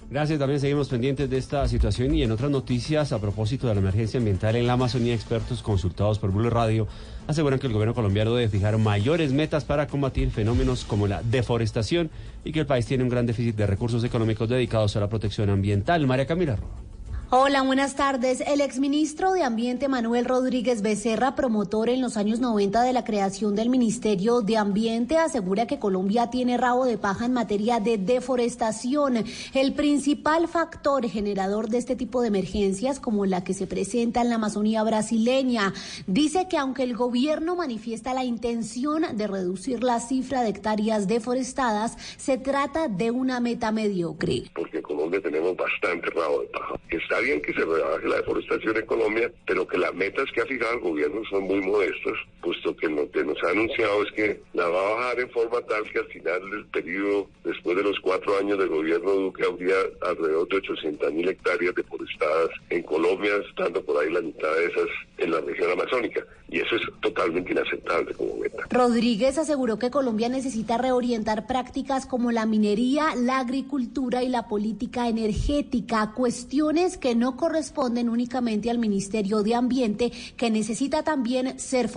Gracias, 0.09 0.39
también 0.39 0.59
seguimos 0.59 0.89
pendientes 0.89 1.29
de 1.29 1.37
esta 1.37 1.67
situación 1.67 2.15
y 2.15 2.23
en 2.23 2.31
otras 2.31 2.49
noticias 2.49 3.11
a 3.13 3.19
propósito 3.19 3.67
de 3.67 3.75
la 3.75 3.81
emergencia 3.81 4.17
ambiental 4.17 4.55
en 4.55 4.65
la 4.65 4.73
Amazonía, 4.73 5.13
expertos 5.13 5.61
consultados 5.61 6.17
por 6.17 6.31
Blue 6.31 6.49
Radio 6.49 6.87
aseguran 7.27 7.59
que 7.59 7.67
el 7.67 7.73
gobierno 7.73 7.93
colombiano 7.93 8.33
debe 8.33 8.49
fijar 8.49 8.75
mayores 8.79 9.33
metas 9.33 9.65
para 9.65 9.85
combatir 9.85 10.31
fenómenos 10.31 10.83
como 10.83 11.05
la 11.05 11.21
deforestación 11.21 12.09
y 12.43 12.51
que 12.51 12.61
el 12.61 12.65
país 12.65 12.87
tiene 12.87 13.03
un 13.03 13.09
gran 13.09 13.27
déficit 13.27 13.55
de 13.55 13.67
recursos 13.67 14.03
económicos 14.03 14.49
dedicados 14.49 14.95
a 14.95 14.99
la 14.99 15.09
protección 15.09 15.51
ambiental. 15.51 16.07
María 16.07 16.25
Camila 16.25 16.55
Roa. 16.55 16.88
Hola, 17.31 17.61
buenas 17.61 17.95
tardes. 17.95 18.41
El 18.41 18.60
exministro 18.60 19.34
de 19.34 19.43
Ambiente 19.43 19.88
Manuel 19.88 20.26
Rodríguez 20.26 20.81
Becerra, 20.81 21.35
promotor 21.35 21.89
en 21.89 22.01
los 22.01 22.18
años 22.18 22.39
90 22.39 22.81
de 22.81 22.91
la 22.91 23.03
creación 23.03 23.53
del 23.53 23.69
Ministerio 23.69 24.41
de 24.41 24.57
Ambiente, 24.57 25.19
asegura 25.19 25.68
que 25.68 25.77
Colombia 25.77 26.31
tiene 26.31 26.57
rabo 26.57 26.85
de 26.85 26.97
paja 26.97 27.27
en 27.27 27.34
materia 27.34 27.80
de 27.80 27.99
deforestación. 27.99 29.23
El 29.53 29.73
principal 29.76 30.47
factor 30.47 31.07
generador 31.07 31.69
de 31.69 31.77
este 31.77 31.95
tipo 31.95 32.23
de 32.23 32.30
emergencias, 32.30 32.99
como 32.99 33.27
la 33.27 33.43
que 33.43 33.53
se 33.53 33.68
presenta 33.68 34.22
en 34.22 34.30
la 34.30 34.35
Amazonía 34.35 34.81
brasileña, 34.81 35.72
dice 36.07 36.47
que 36.49 36.57
aunque 36.57 36.81
el 36.81 36.95
gobierno 36.95 37.56
manifiesta 37.56 38.15
la 38.15 38.23
intención 38.23 39.06
de 39.15 39.27
reducir 39.27 39.84
la 39.84 39.99
cifra 39.99 40.41
de 40.41 40.49
hectáreas 40.49 41.07
deforestadas, 41.07 41.95
se 42.18 42.39
trata 42.39 42.88
de 42.88 43.11
una 43.11 43.39
meta 43.39 43.72
mediocre. 43.72 44.45
porque 44.56 44.77
en 44.77 44.84
Colombia 44.84 45.22
tenemos 45.22 45.56
bastante 45.56 46.10
rabo 46.10 46.41
de 46.41 46.47
paja. 46.47 46.73
Está 46.89 47.18
que 47.19 47.53
se 47.53 47.65
rebaje 47.65 48.07
la 48.07 48.17
deforestación 48.17 48.77
en 48.77 48.85
Colombia, 48.85 49.31
pero 49.45 49.67
que 49.67 49.77
las 49.77 49.93
metas 49.93 50.31
que 50.31 50.41
ha 50.41 50.45
fijado 50.45 50.73
el 50.75 50.79
gobierno 50.79 51.21
son 51.29 51.43
muy 51.43 51.59
modestas, 51.59 52.13
puesto 52.41 52.75
que 52.75 52.87
lo 52.87 53.09
que 53.11 53.23
nos 53.23 53.41
ha 53.43 53.49
anunciado 53.49 54.03
es 54.03 54.11
que 54.13 54.41
la 54.53 54.67
va 54.67 54.79
a 54.79 54.93
bajar 54.95 55.19
en 55.19 55.29
forma 55.29 55.61
tal 55.61 55.83
que 55.91 55.99
al 55.99 56.07
final 56.07 56.49
del 56.49 56.65
periodo, 56.67 57.27
después 57.43 57.77
de 57.77 57.83
los 57.83 57.99
cuatro 57.99 58.37
años 58.37 58.57
del 58.57 58.69
gobierno 58.69 59.11
Duque, 59.11 59.45
habría 59.45 59.75
alrededor 60.01 60.47
de 60.47 60.57
800 60.57 61.13
mil 61.13 61.29
hectáreas 61.29 61.75
deforestadas 61.75 62.49
en 62.69 62.83
Colombia, 62.83 63.31
estando 63.47 63.81
por 63.83 64.03
ahí 64.03 64.11
la 64.11 64.21
mitad 64.21 64.53
de 64.55 64.65
esas 64.65 64.87
en 65.17 65.31
la 65.31 65.41
región 65.41 65.71
amazónica. 65.71 66.25
Y 66.51 66.59
eso 66.59 66.77
es 66.77 66.81
totalmente 67.01 67.51
inaceptable 67.51 68.11
como 68.15 68.37
meta. 68.37 68.63
Rodríguez 68.71 69.37
aseguró 69.37 69.77
que 69.77 69.91
Colombia 69.91 70.29
necesita 70.29 70.79
reorientar 70.79 71.45
prácticas 71.45 72.07
como 72.07 72.31
la 72.31 72.47
minería, 72.47 73.13
la 73.15 73.39
agricultura 73.39 74.23
y 74.23 74.29
la 74.29 74.47
política 74.47 75.07
energética, 75.09 76.13
cuestiones 76.15 76.97
que 76.97 77.13
no 77.13 77.37
corresponden 77.37 78.09
únicamente 78.09 78.71
al 78.71 78.79
Ministerio 78.79 79.43
de 79.43 79.53
Ambiente, 79.53 80.11
que 80.37 80.49
necesita 80.49 81.03
también 81.03 81.59
ser 81.59 81.87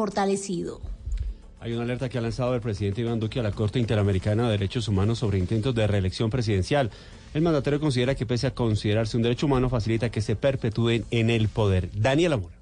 Hay 1.61 1.73
una 1.73 1.83
alerta 1.83 2.09
que 2.09 2.19
ha 2.19 2.21
lanzado 2.21 2.55
el 2.55 2.61
presidente 2.61 3.03
Iván 3.03 3.21
Duque 3.21 3.39
a 3.39 3.43
la 3.43 3.53
Corte 3.53 3.79
Interamericana 3.79 4.45
de 4.45 4.53
Derechos 4.53 4.89
Humanos 4.89 5.21
sobre 5.21 5.39
intentos 5.39 5.75
de 5.75 5.87
reelección 5.87 6.29
presidencial. 6.29 6.91
El 7.35 7.43
mandatario 7.43 7.79
considera 7.79 8.15
que 8.15 8.27
pese 8.27 8.49
a 8.49 8.55
considerarse 8.55 9.17
un 9.17 9.23
derecho 9.23 9.47
humano, 9.47 9.69
facilita 9.69 10.11
que 10.11 10.21
se 10.21 10.35
perpetúen 10.35 11.05
en 11.11 11.31
el 11.31 11.49
poder. 11.49 11.89
Daniel 11.95 12.33
Amor. 12.33 12.62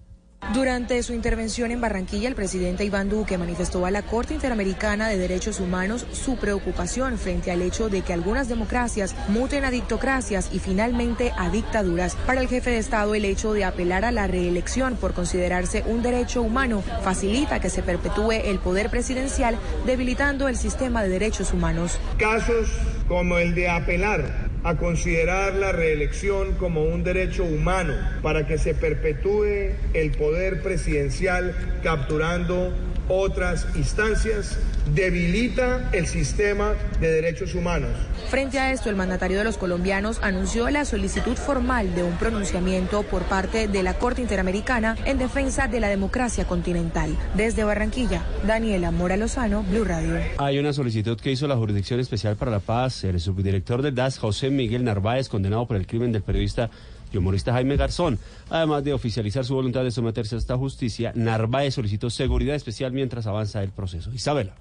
Durante 0.54 1.00
su 1.04 1.12
intervención 1.12 1.70
en 1.70 1.80
Barranquilla, 1.80 2.28
el 2.28 2.34
presidente 2.34 2.84
Iván 2.84 3.08
Duque 3.08 3.38
manifestó 3.38 3.86
a 3.86 3.90
la 3.92 4.02
Corte 4.02 4.34
Interamericana 4.34 5.08
de 5.08 5.16
Derechos 5.16 5.60
Humanos 5.60 6.06
su 6.10 6.38
preocupación 6.38 7.18
frente 7.18 7.52
al 7.52 7.62
hecho 7.62 7.88
de 7.88 8.02
que 8.02 8.12
algunas 8.12 8.48
democracias 8.48 9.14
muten 9.28 9.64
a 9.64 9.70
dictocracias 9.70 10.50
y 10.52 10.58
finalmente 10.58 11.32
a 11.36 11.50
dictaduras. 11.50 12.16
Para 12.26 12.40
el 12.40 12.48
jefe 12.48 12.70
de 12.70 12.78
Estado, 12.78 13.14
el 13.14 13.26
hecho 13.26 13.52
de 13.52 13.64
apelar 13.64 14.04
a 14.04 14.10
la 14.10 14.26
reelección 14.26 14.96
por 14.96 15.14
considerarse 15.14 15.84
un 15.86 16.02
derecho 16.02 16.42
humano 16.42 16.82
facilita 17.04 17.60
que 17.60 17.70
se 17.70 17.84
perpetúe 17.84 18.32
el 18.32 18.58
poder 18.58 18.90
presidencial, 18.90 19.56
debilitando 19.86 20.48
el 20.48 20.56
sistema 20.56 21.04
de 21.04 21.10
derechos 21.10 21.52
humanos. 21.52 22.00
Casos 22.18 22.68
como 23.06 23.38
el 23.38 23.54
de 23.54 23.68
apelar 23.68 24.49
a 24.62 24.76
considerar 24.76 25.54
la 25.54 25.72
reelección 25.72 26.54
como 26.54 26.84
un 26.84 27.02
derecho 27.02 27.44
humano 27.44 27.94
para 28.22 28.46
que 28.46 28.58
se 28.58 28.74
perpetúe 28.74 29.74
el 29.94 30.10
poder 30.12 30.62
presidencial 30.62 31.54
capturando 31.82 32.72
otras 33.10 33.66
instancias, 33.74 34.56
debilita 34.94 35.90
el 35.92 36.06
sistema 36.06 36.74
de 37.00 37.10
derechos 37.10 37.54
humanos. 37.54 37.90
Frente 38.28 38.60
a 38.60 38.72
esto, 38.72 38.88
el 38.88 38.96
mandatario 38.96 39.38
de 39.38 39.44
los 39.44 39.58
colombianos 39.58 40.20
anunció 40.22 40.70
la 40.70 40.84
solicitud 40.84 41.36
formal 41.36 41.94
de 41.94 42.04
un 42.04 42.16
pronunciamiento 42.16 43.02
por 43.02 43.22
parte 43.24 43.66
de 43.66 43.82
la 43.82 43.94
Corte 43.94 44.22
Interamericana 44.22 44.96
en 45.04 45.18
defensa 45.18 45.66
de 45.66 45.80
la 45.80 45.88
democracia 45.88 46.46
continental. 46.46 47.16
Desde 47.34 47.64
Barranquilla, 47.64 48.22
Daniela 48.46 48.92
Mora 48.92 49.16
Lozano, 49.16 49.64
Blue 49.64 49.84
Radio. 49.84 50.16
Hay 50.38 50.58
una 50.58 50.72
solicitud 50.72 51.18
que 51.18 51.32
hizo 51.32 51.48
la 51.48 51.56
Jurisdicción 51.56 51.98
Especial 51.98 52.36
para 52.36 52.52
la 52.52 52.60
Paz, 52.60 53.02
el 53.04 53.18
subdirector 53.18 53.82
del 53.82 53.94
DAS, 53.94 54.18
José 54.18 54.50
Miguel 54.50 54.84
Narváez, 54.84 55.28
condenado 55.28 55.66
por 55.66 55.76
el 55.76 55.86
crimen 55.86 56.12
del 56.12 56.22
periodista 56.22 56.70
y 57.12 57.16
humorista 57.16 57.52
Jaime 57.52 57.76
Garzón. 57.76 58.18
Además 58.48 58.84
de 58.84 58.92
oficializar 58.92 59.44
su 59.44 59.54
voluntad 59.54 59.84
de 59.84 59.90
someterse 59.90 60.34
a 60.36 60.38
esta 60.38 60.56
justicia, 60.56 61.12
Narváez 61.14 61.74
solicitó 61.74 62.10
seguridad 62.10 62.54
especial 62.54 62.92
mientras 62.92 63.26
avanza 63.26 63.62
el 63.62 63.70
proceso. 63.70 64.12
Isabela. 64.12 64.54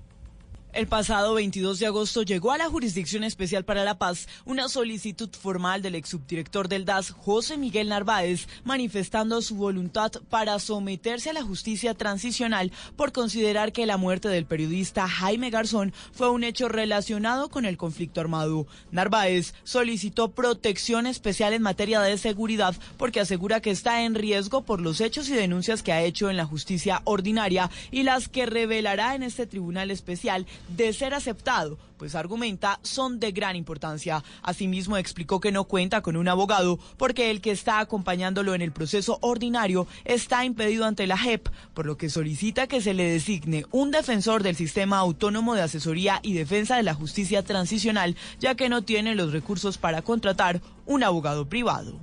El 0.71 0.85
pasado 0.85 1.33
22 1.33 1.79
de 1.79 1.87
agosto 1.87 2.21
llegó 2.21 2.51
a 2.51 2.59
la 2.59 2.69
Jurisdicción 2.69 3.23
Especial 3.23 3.65
para 3.65 3.83
la 3.83 3.97
Paz 3.97 4.27
una 4.45 4.69
solicitud 4.69 5.29
formal 5.31 5.81
del 5.81 5.95
ex 5.95 6.09
subdirector 6.09 6.67
del 6.69 6.85
DAS, 6.85 7.09
José 7.09 7.57
Miguel 7.57 7.89
Narváez, 7.89 8.47
manifestando 8.63 9.41
su 9.41 9.55
voluntad 9.55 10.11
para 10.29 10.59
someterse 10.59 11.31
a 11.31 11.33
la 11.33 11.41
justicia 11.41 11.95
transicional 11.95 12.71
por 12.95 13.11
considerar 13.11 13.71
que 13.71 13.87
la 13.87 13.97
muerte 13.97 14.29
del 14.29 14.45
periodista 14.45 15.09
Jaime 15.09 15.49
Garzón 15.49 15.91
fue 16.11 16.29
un 16.29 16.43
hecho 16.43 16.69
relacionado 16.69 17.49
con 17.49 17.65
el 17.65 17.75
conflicto 17.75 18.21
armado. 18.21 18.67
Narváez 18.91 19.55
solicitó 19.63 20.31
protección 20.31 21.07
especial 21.07 21.53
en 21.53 21.63
materia 21.63 21.99
de 22.01 22.19
seguridad 22.19 22.75
porque 22.97 23.19
asegura 23.19 23.59
que 23.59 23.71
está 23.71 24.03
en 24.03 24.13
riesgo 24.13 24.61
por 24.61 24.81
los 24.81 25.01
hechos 25.01 25.29
y 25.29 25.33
denuncias 25.33 25.81
que 25.81 25.93
ha 25.93 26.03
hecho 26.03 26.29
en 26.29 26.37
la 26.37 26.45
justicia 26.45 27.01
ordinaria 27.05 27.71
y 27.89 28.03
las 28.03 28.29
que 28.29 28.45
revelará 28.45 29.15
en 29.15 29.23
este 29.23 29.47
tribunal 29.47 29.89
especial 29.89 30.45
de 30.67 30.93
ser 30.93 31.13
aceptado, 31.13 31.77
pues 31.97 32.15
argumenta 32.15 32.79
son 32.81 33.19
de 33.19 33.31
gran 33.31 33.55
importancia. 33.55 34.23
Asimismo 34.41 34.97
explicó 34.97 35.39
que 35.39 35.51
no 35.51 35.65
cuenta 35.65 36.01
con 36.01 36.15
un 36.15 36.27
abogado 36.27 36.79
porque 36.97 37.31
el 37.31 37.41
que 37.41 37.51
está 37.51 37.79
acompañándolo 37.79 38.55
en 38.55 38.61
el 38.61 38.71
proceso 38.71 39.19
ordinario 39.21 39.87
está 40.05 40.45
impedido 40.45 40.85
ante 40.85 41.07
la 41.07 41.17
JEP, 41.17 41.49
por 41.73 41.85
lo 41.85 41.97
que 41.97 42.09
solicita 42.09 42.67
que 42.67 42.81
se 42.81 42.93
le 42.93 43.09
designe 43.09 43.65
un 43.71 43.91
defensor 43.91 44.43
del 44.43 44.55
sistema 44.55 44.97
autónomo 44.97 45.55
de 45.55 45.61
asesoría 45.61 46.19
y 46.23 46.33
defensa 46.33 46.77
de 46.77 46.83
la 46.83 46.93
justicia 46.93 47.43
transicional, 47.43 48.15
ya 48.39 48.55
que 48.55 48.69
no 48.69 48.83
tiene 48.83 49.15
los 49.15 49.31
recursos 49.31 49.77
para 49.77 50.01
contratar 50.01 50.61
un 50.85 51.03
abogado 51.03 51.49
privado. 51.49 51.99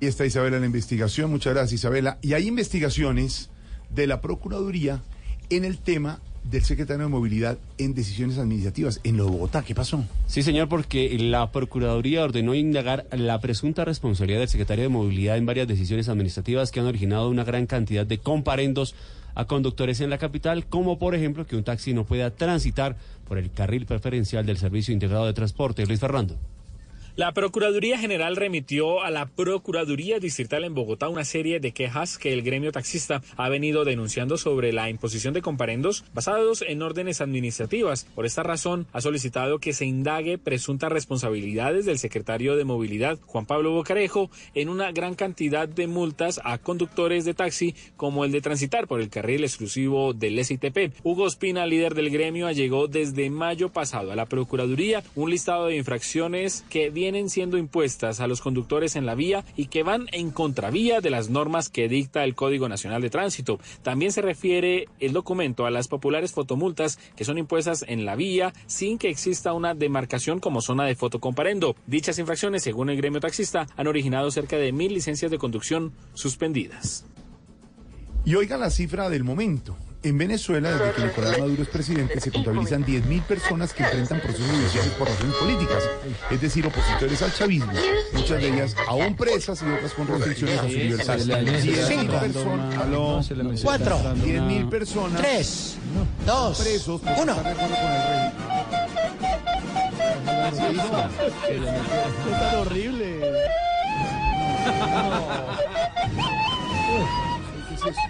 Y 0.00 0.06
está 0.06 0.26
Isabela 0.26 0.56
en 0.56 0.62
la 0.62 0.66
investigación. 0.66 1.30
Muchas 1.30 1.54
gracias, 1.54 1.80
Isabela. 1.80 2.18
Y 2.20 2.34
hay 2.34 2.46
investigaciones 2.46 3.50
de 3.90 4.06
la 4.06 4.20
Procuraduría 4.20 5.02
en 5.48 5.64
el 5.64 5.78
tema 5.78 6.20
del 6.50 6.62
secretario 6.62 7.04
de 7.04 7.08
Movilidad 7.08 7.58
en 7.78 7.94
decisiones 7.94 8.38
administrativas 8.38 9.00
en 9.04 9.16
lo 9.16 9.24
de 9.24 9.30
Bogotá. 9.30 9.62
¿Qué 9.62 9.74
pasó? 9.74 10.04
Sí, 10.26 10.42
señor, 10.42 10.68
porque 10.68 11.16
la 11.18 11.50
Procuraduría 11.50 12.24
ordenó 12.24 12.54
indagar 12.54 13.06
la 13.12 13.40
presunta 13.40 13.84
responsabilidad 13.84 14.40
del 14.40 14.48
secretario 14.48 14.84
de 14.84 14.88
Movilidad 14.88 15.36
en 15.36 15.46
varias 15.46 15.68
decisiones 15.68 16.08
administrativas 16.08 16.70
que 16.70 16.80
han 16.80 16.86
originado 16.86 17.28
una 17.30 17.44
gran 17.44 17.66
cantidad 17.66 18.06
de 18.06 18.18
comparendos 18.18 18.94
a 19.34 19.46
conductores 19.46 20.00
en 20.00 20.10
la 20.10 20.18
capital, 20.18 20.66
como 20.66 20.98
por 20.98 21.14
ejemplo 21.14 21.46
que 21.46 21.56
un 21.56 21.64
taxi 21.64 21.92
no 21.92 22.04
pueda 22.04 22.30
transitar 22.30 22.96
por 23.28 23.38
el 23.38 23.50
carril 23.50 23.84
preferencial 23.84 24.46
del 24.46 24.56
Servicio 24.56 24.94
Integrado 24.94 25.26
de 25.26 25.34
Transporte. 25.34 25.86
Luis 25.86 26.00
Fernando. 26.00 26.36
La 27.16 27.32
Procuraduría 27.32 27.96
General 27.96 28.36
remitió 28.36 29.02
a 29.02 29.10
la 29.10 29.24
Procuraduría 29.24 30.18
Distrital 30.18 30.64
en 30.64 30.74
Bogotá 30.74 31.08
una 31.08 31.24
serie 31.24 31.60
de 31.60 31.72
quejas 31.72 32.18
que 32.18 32.34
el 32.34 32.42
gremio 32.42 32.72
taxista 32.72 33.22
ha 33.38 33.48
venido 33.48 33.86
denunciando 33.86 34.36
sobre 34.36 34.70
la 34.70 34.90
imposición 34.90 35.32
de 35.32 35.40
comparendos 35.40 36.04
basados 36.12 36.60
en 36.60 36.82
órdenes 36.82 37.22
administrativas. 37.22 38.06
Por 38.14 38.26
esta 38.26 38.42
razón, 38.42 38.86
ha 38.92 39.00
solicitado 39.00 39.60
que 39.60 39.72
se 39.72 39.86
indague 39.86 40.36
presuntas 40.36 40.92
responsabilidades 40.92 41.86
del 41.86 41.98
secretario 41.98 42.54
de 42.54 42.66
Movilidad, 42.66 43.18
Juan 43.24 43.46
Pablo 43.46 43.70
Bocarejo, 43.72 44.30
en 44.54 44.68
una 44.68 44.92
gran 44.92 45.14
cantidad 45.14 45.66
de 45.66 45.86
multas 45.86 46.38
a 46.44 46.58
conductores 46.58 47.24
de 47.24 47.32
taxi, 47.32 47.74
como 47.96 48.26
el 48.26 48.32
de 48.32 48.42
transitar 48.42 48.86
por 48.86 49.00
el 49.00 49.08
carril 49.08 49.42
exclusivo 49.42 50.12
del 50.12 50.44
SITP. 50.44 50.92
Hugo 51.02 51.26
Espina, 51.26 51.64
líder 51.64 51.94
del 51.94 52.10
gremio, 52.10 52.50
llegó 52.50 52.88
desde 52.88 53.30
mayo 53.30 53.70
pasado 53.70 54.12
a 54.12 54.16
la 54.16 54.26
Procuraduría 54.26 55.02
un 55.14 55.30
listado 55.30 55.68
de 55.68 55.76
infracciones 55.76 56.62
que 56.68 56.90
viene 56.90 57.05
vienen 57.06 57.30
siendo 57.30 57.56
impuestas 57.56 58.18
a 58.18 58.26
los 58.26 58.40
conductores 58.40 58.96
en 58.96 59.06
la 59.06 59.14
vía 59.14 59.44
y 59.54 59.66
que 59.66 59.84
van 59.84 60.08
en 60.10 60.32
contravía 60.32 61.00
de 61.00 61.10
las 61.10 61.30
normas 61.30 61.68
que 61.68 61.86
dicta 61.88 62.24
el 62.24 62.34
Código 62.34 62.68
Nacional 62.68 63.00
de 63.00 63.10
Tránsito. 63.10 63.60
También 63.84 64.10
se 64.10 64.22
refiere 64.22 64.88
el 64.98 65.12
documento 65.12 65.66
a 65.66 65.70
las 65.70 65.86
populares 65.86 66.32
fotomultas 66.32 66.98
que 67.14 67.24
son 67.24 67.38
impuestas 67.38 67.84
en 67.86 68.06
la 68.06 68.16
vía 68.16 68.52
sin 68.66 68.98
que 68.98 69.08
exista 69.08 69.52
una 69.52 69.72
demarcación 69.72 70.40
como 70.40 70.60
zona 70.60 70.84
de 70.84 70.96
fotocomparendo. 70.96 71.76
Dichas 71.86 72.18
infracciones, 72.18 72.64
según 72.64 72.90
el 72.90 72.96
gremio 72.96 73.20
taxista, 73.20 73.68
han 73.76 73.86
originado 73.86 74.32
cerca 74.32 74.56
de 74.56 74.72
mil 74.72 74.92
licencias 74.92 75.30
de 75.30 75.38
conducción 75.38 75.92
suspendidas. 76.14 77.06
Y 78.24 78.34
oiga 78.34 78.56
la 78.56 78.70
cifra 78.70 79.08
del 79.10 79.22
momento. 79.22 79.76
En 80.06 80.16
Venezuela, 80.18 80.70
desde 80.70 80.92
que 80.92 81.02
Nicolás 81.02 81.36
Maduro 81.36 81.62
es 81.64 81.68
presidente, 81.68 82.20
se 82.20 82.30
contabilizan 82.30 82.86
10.000 82.86 83.22
personas 83.22 83.72
que 83.74 83.82
enfrentan 83.82 84.20
procesos 84.20 84.48
judiciales 84.48 84.92
por 84.92 85.08
razones 85.08 85.34
políticas, 85.34 85.82
es 86.30 86.40
decir, 86.40 86.64
opositores 86.64 87.22
al 87.22 87.34
chavismo, 87.34 87.72
muchas 88.12 88.40
de 88.40 88.48
ellas 88.54 88.76
aún 88.86 89.16
presas 89.16 89.60
y 89.62 89.64
otras 89.68 89.92
con 89.94 90.06
restricciones 90.06 90.58
a 90.60 90.62
su 90.62 90.68
libertad. 90.68 91.18
10.000 91.18 92.20
personas, 92.20 92.76
aló, 92.76 93.20
Cuatro. 93.64 93.98
10.000 93.98 94.68
personas, 94.68 95.20
Tres. 95.20 95.74
Dos. 96.24 96.60
presos 96.60 97.00
por 97.00 97.12
Uno. 97.22 97.32
estar 97.32 97.44
de 97.44 97.50
acuerdo 97.50 97.74
con 97.74 97.90
el 97.90 98.02
régimen. 98.06 98.32
Es 102.30 102.38
tan 102.40 102.54
horrible. 102.60 103.20
¿Qué 107.68 107.74
es 107.74 107.80
eso? 107.80 108.00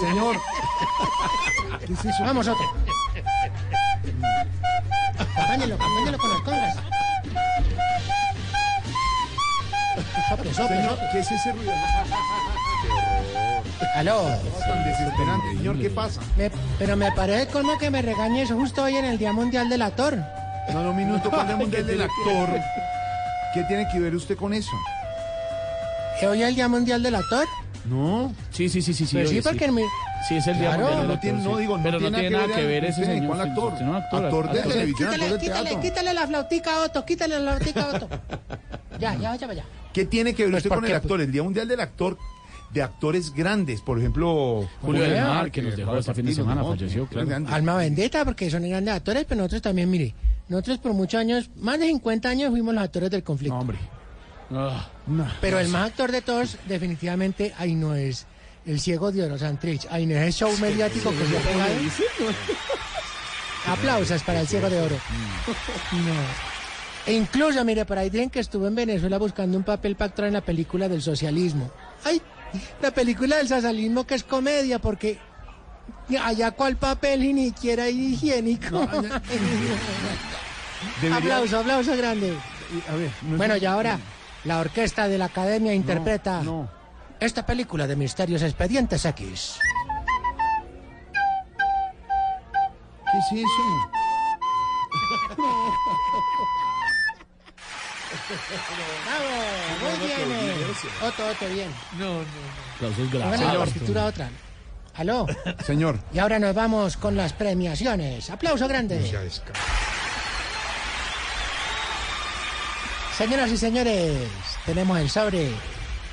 Señor. 0.00 0.36
¿Qué 1.86 1.92
es 1.92 2.04
eso? 2.04 2.24
Vamos, 2.24 2.46
otro. 2.48 2.64
Acompáñenlo, 5.18 5.74
acompáñenlo 5.74 6.18
con 6.18 6.30
las 6.30 6.40
congas. 6.42 6.76
Sople, 10.28 10.54
sople, 10.54 10.76
Señor, 10.76 10.90
sople. 10.90 11.08
¿qué 11.12 11.18
es 11.20 11.30
ese 11.32 11.52
ruido? 11.52 11.72
Aló. 13.94 14.22
Tan 14.66 14.84
desesperante. 14.84 15.48
Señor, 15.56 15.78
¿qué 15.80 15.90
pasa? 15.90 16.20
Me- 16.36 16.50
pero 16.78 16.96
me 16.96 17.10
parece 17.12 17.46
como 17.48 17.76
que 17.78 17.90
me 17.90 18.02
regañes 18.02 18.50
justo 18.50 18.82
hoy 18.84 18.96
en 18.96 19.04
el 19.04 19.18
Día 19.18 19.32
Mundial 19.32 19.68
del 19.68 19.82
Actor. 19.82 20.16
No, 20.72 20.82
no, 20.82 20.90
un 20.90 20.96
minuto, 20.96 21.30
¿cuál 21.30 21.46
es 21.46 21.50
el 21.52 21.56
mundial 21.56 21.86
del 21.86 22.02
actor? 22.02 22.48
¿Qué 23.54 23.64
tiene 23.64 23.88
que 23.88 23.98
ver 23.98 24.14
usted 24.14 24.36
con 24.36 24.52
eso? 24.52 24.70
¿Que 26.20 26.26
hoy 26.28 26.42
es 26.42 26.48
el 26.48 26.54
Día 26.54 26.68
Mundial 26.68 27.02
del 27.02 27.14
Actor? 27.14 27.46
No. 27.88 28.32
Sí, 28.50 28.68
sí, 28.68 28.82
sí, 28.82 28.92
sí. 28.94 29.06
sí, 29.06 29.16
Pues 29.16 29.28
sí, 29.30 29.36
oye, 29.36 29.42
porque 29.42 29.64
en 29.66 29.74
mi... 29.74 29.82
Sí, 30.28 30.36
es 30.36 30.46
el 30.46 30.58
día 30.58 30.68
Claro. 30.74 30.82
mundial 30.84 31.06
No 31.08 31.12
actor, 31.14 31.20
tiene, 31.20 31.42
no 31.44 31.54
sí. 31.54 31.60
digo, 31.60 31.76
no 31.78 31.82
Pero 31.84 32.00
no 32.00 32.10
tiene 32.10 32.30
nada 32.30 32.46
que 32.54 32.66
ver 32.66 32.84
ese 32.84 33.00
¿Usted 33.00 33.14
señor. 33.14 33.26
¿Cuál 33.28 33.42
sí, 33.42 33.48
actor? 33.50 33.72
es 33.74 33.80
actor, 33.82 34.24
Actor 34.24 34.52
de 34.52 34.58
actor. 34.58 34.72
televisión, 34.72 35.08
actor 35.08 35.18
Quítale, 35.20 35.32
de 35.34 35.38
quítale, 35.40 35.64
teatro. 35.70 35.80
quítale 35.82 36.14
la 36.14 36.26
flautica 36.26 36.74
a 36.74 36.84
Otto, 36.84 37.04
quítale 37.04 37.40
la 37.40 37.56
flautica 37.56 37.82
a 37.82 37.88
Otto. 37.96 38.08
Ya, 39.00 39.14
ya, 39.14 39.36
ya, 39.36 39.52
ya. 39.52 39.64
¿Qué 39.92 40.04
tiene 40.06 40.34
que 40.34 40.42
ver 40.42 40.50
Pues, 40.52 40.64
usted 40.64 40.68
¿por 40.70 40.78
con 40.78 40.86
el 40.90 40.94
actor? 40.96 41.20
El 41.20 41.30
Día 41.30 41.42
Mundial 41.44 41.68
del 41.68 41.78
Actor, 41.78 42.18
de 42.72 42.82
actores 42.82 43.32
grandes, 43.32 43.80
por 43.80 43.96
ejemplo... 43.98 44.68
Julio 44.82 45.02
del 45.02 45.22
Mar, 45.22 45.50
que 45.52 45.62
nos 45.62 45.76
dejó 45.76 45.86
Pablo 45.86 46.00
este 46.00 46.14
fin 46.14 46.26
de 46.26 46.34
semana, 46.34 46.64
falleció, 46.64 47.06
claro. 47.06 47.46
Alma 47.48 47.76
bendita, 47.76 48.24
porque 48.24 48.50
son 48.50 48.68
grandes 48.68 48.92
actores, 48.94 49.24
pero 49.28 49.38
nosotros 49.40 49.62
también, 49.62 49.88
mire, 49.88 50.14
nosotros 50.48 50.78
por 50.78 50.94
muchos 50.94 51.20
años, 51.20 51.48
más 51.56 51.78
de 51.78 51.86
50 51.86 52.28
años 52.28 52.50
fuimos 52.50 52.74
los 52.74 52.82
actores 52.82 53.08
del 53.10 53.22
conflicto. 53.22 53.54
No, 53.54 53.60
hombre. 53.60 53.78
Pero 55.40 55.58
el 55.58 55.68
más 55.68 55.88
actor 55.90 56.10
de 56.12 56.22
todos, 56.22 56.56
definitivamente, 56.66 57.54
ahí 57.58 57.74
no 57.74 57.94
es 57.94 58.26
el 58.66 58.80
ciego 58.80 59.12
de 59.12 59.24
Oro 59.24 59.38
Santrich. 59.38 59.86
Ahí 59.90 60.06
no 60.06 60.14
es 60.16 60.22
el 60.26 60.32
show 60.32 60.50
mediático 60.58 61.10
que 61.10 61.26
se 61.26 61.36
ha 61.38 61.40
pegado. 61.40 61.74
Aplausos 63.66 64.22
para 64.22 64.40
el 64.40 64.48
ciego 64.48 64.70
de 64.70 64.80
oro. 64.80 64.96
No. 65.92 66.14
E 67.06 67.12
incluso, 67.14 67.64
mire, 67.64 67.84
por 67.84 67.98
ahí 67.98 68.08
dicen 68.10 68.30
que 68.30 68.40
estuvo 68.40 68.66
en 68.66 68.74
Venezuela 68.74 69.18
buscando 69.18 69.56
un 69.58 69.64
papel 69.64 69.96
para 69.96 70.08
actuar 70.10 70.28
en 70.28 70.34
la 70.34 70.40
película 70.42 70.88
del 70.88 71.02
socialismo. 71.02 71.70
Ay, 72.04 72.20
la 72.82 72.90
película 72.90 73.36
del 73.36 73.48
socialismo 73.48 74.06
que 74.06 74.14
es 74.14 74.24
comedia, 74.24 74.78
porque 74.78 75.18
allá 76.22 76.50
cuál 76.52 76.76
papel 76.76 77.24
y 77.24 77.32
ni 77.32 77.46
siquiera 77.46 77.88
higiénico. 77.88 78.80
Debería- 81.02 81.16
aplauso, 81.18 81.58
aplauso 81.60 81.96
grande. 81.96 82.34
A 82.90 82.94
ver, 82.94 83.10
no 83.22 83.36
Bueno, 83.38 83.56
y 83.56 83.64
ahora 83.64 83.98
la 84.44 84.58
orquesta 84.60 85.08
de 85.08 85.18
la 85.18 85.26
academia 85.26 85.74
interpreta 85.74 86.42
no. 86.42 86.68
esta 87.20 87.44
película 87.44 87.86
de 87.86 87.96
Misterios 87.96 88.42
Expedientes 88.42 89.04
X. 89.04 89.58
¿Qué 93.10 93.18
es 93.18 93.44
eso? 93.44 93.90
¡Bravo! 99.06 99.98
Muy 99.98 100.06
bien. 100.06 100.32
eh. 100.32 100.54
Otto, 101.02 101.26
Otto, 101.28 101.48
bien. 101.52 101.68
aplausos 102.76 103.08
Póngale 103.08 103.18
graves. 103.18 103.40
la 103.40 103.58
partitura 103.58 104.04
otra. 104.06 104.30
¿Aló? 104.94 105.26
Señor. 105.64 105.98
Y 106.12 106.18
ahora 106.18 106.38
nos 106.38 106.54
vamos 106.54 106.96
con 106.96 107.16
las 107.16 107.32
premiaciones. 107.32 108.30
¡Aplauso 108.30 108.66
grande! 108.66 108.98
Señoras 113.18 113.50
y 113.50 113.56
señores, 113.56 114.28
tenemos 114.64 114.96
el 114.96 115.10
sobre. 115.10 115.50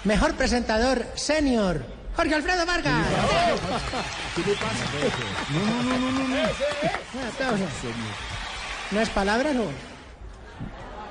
Mejor 0.06 0.34
presentador 0.34 1.06
senior, 1.14 1.86
Jorge 2.16 2.34
Alfredo 2.34 2.66
Vargas. 2.66 3.06
¿Qué 4.36 4.42
le 4.42 4.56
pasa? 4.56 4.86
No, 5.54 5.84
no, 5.84 5.84
no, 5.84 6.00
no, 6.00 6.12
no. 6.12 6.28
no. 6.28 6.36
Un 7.14 7.28
aplauso. 7.32 7.64
¿No 8.90 9.02
es 9.02 9.10
palabra, 9.10 9.54
no? 9.54 9.66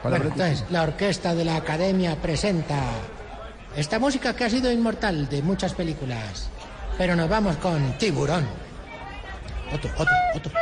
Palabra 0.02 0.24
Bueno, 0.24 0.24
entonces, 0.32 0.64
la 0.70 0.82
orquesta 0.82 1.32
de 1.32 1.44
la 1.44 1.54
Academia 1.54 2.20
presenta 2.20 2.76
esta 3.76 4.00
música 4.00 4.34
que 4.34 4.46
ha 4.46 4.50
sido 4.50 4.72
inmortal 4.72 5.28
de 5.28 5.42
muchas 5.42 5.74
películas. 5.74 6.48
Pero 6.98 7.14
nos 7.14 7.28
vamos 7.28 7.56
con 7.58 7.96
Tiburón. 7.98 8.44
Otro, 9.72 9.90
otro, 9.96 10.14
otro. 10.34 10.52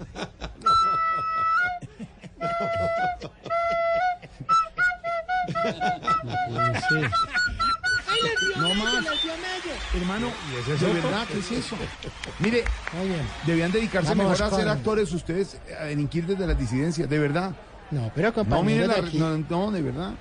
No 8.56 8.74
más. 8.74 9.04
Hermano, 9.94 10.28
¿y 10.50 10.72
eso 10.72 10.86
es 10.86 10.94
verdad? 10.94 11.26
¿Qué 11.28 11.38
es 11.38 11.52
eso? 11.52 11.76
Mire, 12.38 12.64
debían 13.46 13.72
dedicarse 13.72 14.10
Vamos 14.10 14.38
mejor 14.38 14.52
a 14.52 14.56
ser 14.56 14.68
actores 14.68 15.12
ustedes, 15.12 15.58
a 15.78 15.84
delinquir 15.84 16.26
desde 16.26 16.46
las 16.46 16.58
disidencias, 16.58 17.08
de 17.08 17.18
verdad. 17.18 17.52
No, 17.90 18.10
pero 18.14 18.32
No, 18.44 18.62
mire, 18.62 18.86
la, 18.86 18.94
de 18.94 19.00
aquí, 19.00 19.18
no, 19.18 19.36
no, 19.38 19.70
de 19.72 19.82
verdad. 19.82 20.12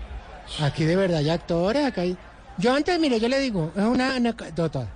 aquí 0.61 0.85
de 0.85 0.95
verdad 0.95 1.19
hay 1.19 1.29
actores, 1.29 1.85
acá 1.85 2.01
hay... 2.01 2.17
Yo 2.57 2.73
antes, 2.73 2.99
mire, 2.99 3.19
yo 3.19 3.27
le 3.27 3.39
digo, 3.39 3.71
es 3.75 3.83
una 3.83 4.15
anécdota. 4.15 4.87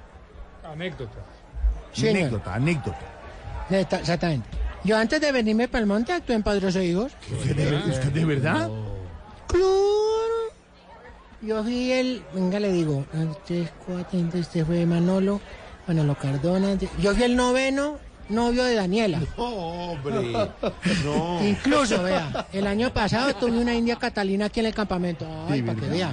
Anécdota. 0.64 1.20
Sí, 1.92 2.02
señor. 2.02 2.18
anécdota, 2.18 2.56
anécdota. 2.56 3.00
Exactamente. 3.70 4.48
Yo 4.84 4.98
antes 4.98 5.22
de 5.22 5.32
venirme 5.32 5.68
para 5.68 5.82
el 5.82 5.88
monte 5.88 6.12
actué 6.14 6.36
en 6.36 6.44
Padres 6.44 6.76
e 6.76 6.86
Hijos. 6.86 7.12
¿Usted 7.32 7.56
de, 7.56 7.76
usted 7.92 8.12
de 8.12 8.26
verdad? 8.26 8.70
Claro. 9.48 10.13
Yo 11.46 11.62
fui 11.64 11.92
el, 11.92 12.24
venga 12.34 12.60
le 12.60 12.72
digo, 12.72 13.06
este, 13.14 13.68
cuatro, 13.86 14.20
este 14.34 14.64
fue 14.64 14.86
Manolo, 14.86 15.42
Manolo 15.88 16.16
Cardona. 16.16 16.76
Yo 17.02 17.14
fui 17.14 17.24
el 17.24 17.36
noveno 17.36 17.98
novio 18.30 18.64
de 18.64 18.76
Daniela. 18.76 19.20
No, 19.38 19.44
hombre. 19.44 20.32
No. 21.04 21.46
Incluso, 21.46 22.02
vea, 22.04 22.48
el 22.54 22.66
año 22.68 22.92
pasado 22.94 23.34
tuve 23.36 23.58
una 23.58 23.74
india 23.76 23.98
catalina 23.98 24.46
aquí 24.46 24.62
en 24.62 24.68
el 24.68 24.74
campamento. 24.74 25.26
Ay, 25.50 25.62
para 25.62 25.80
que 25.80 25.88
vea. 25.88 26.12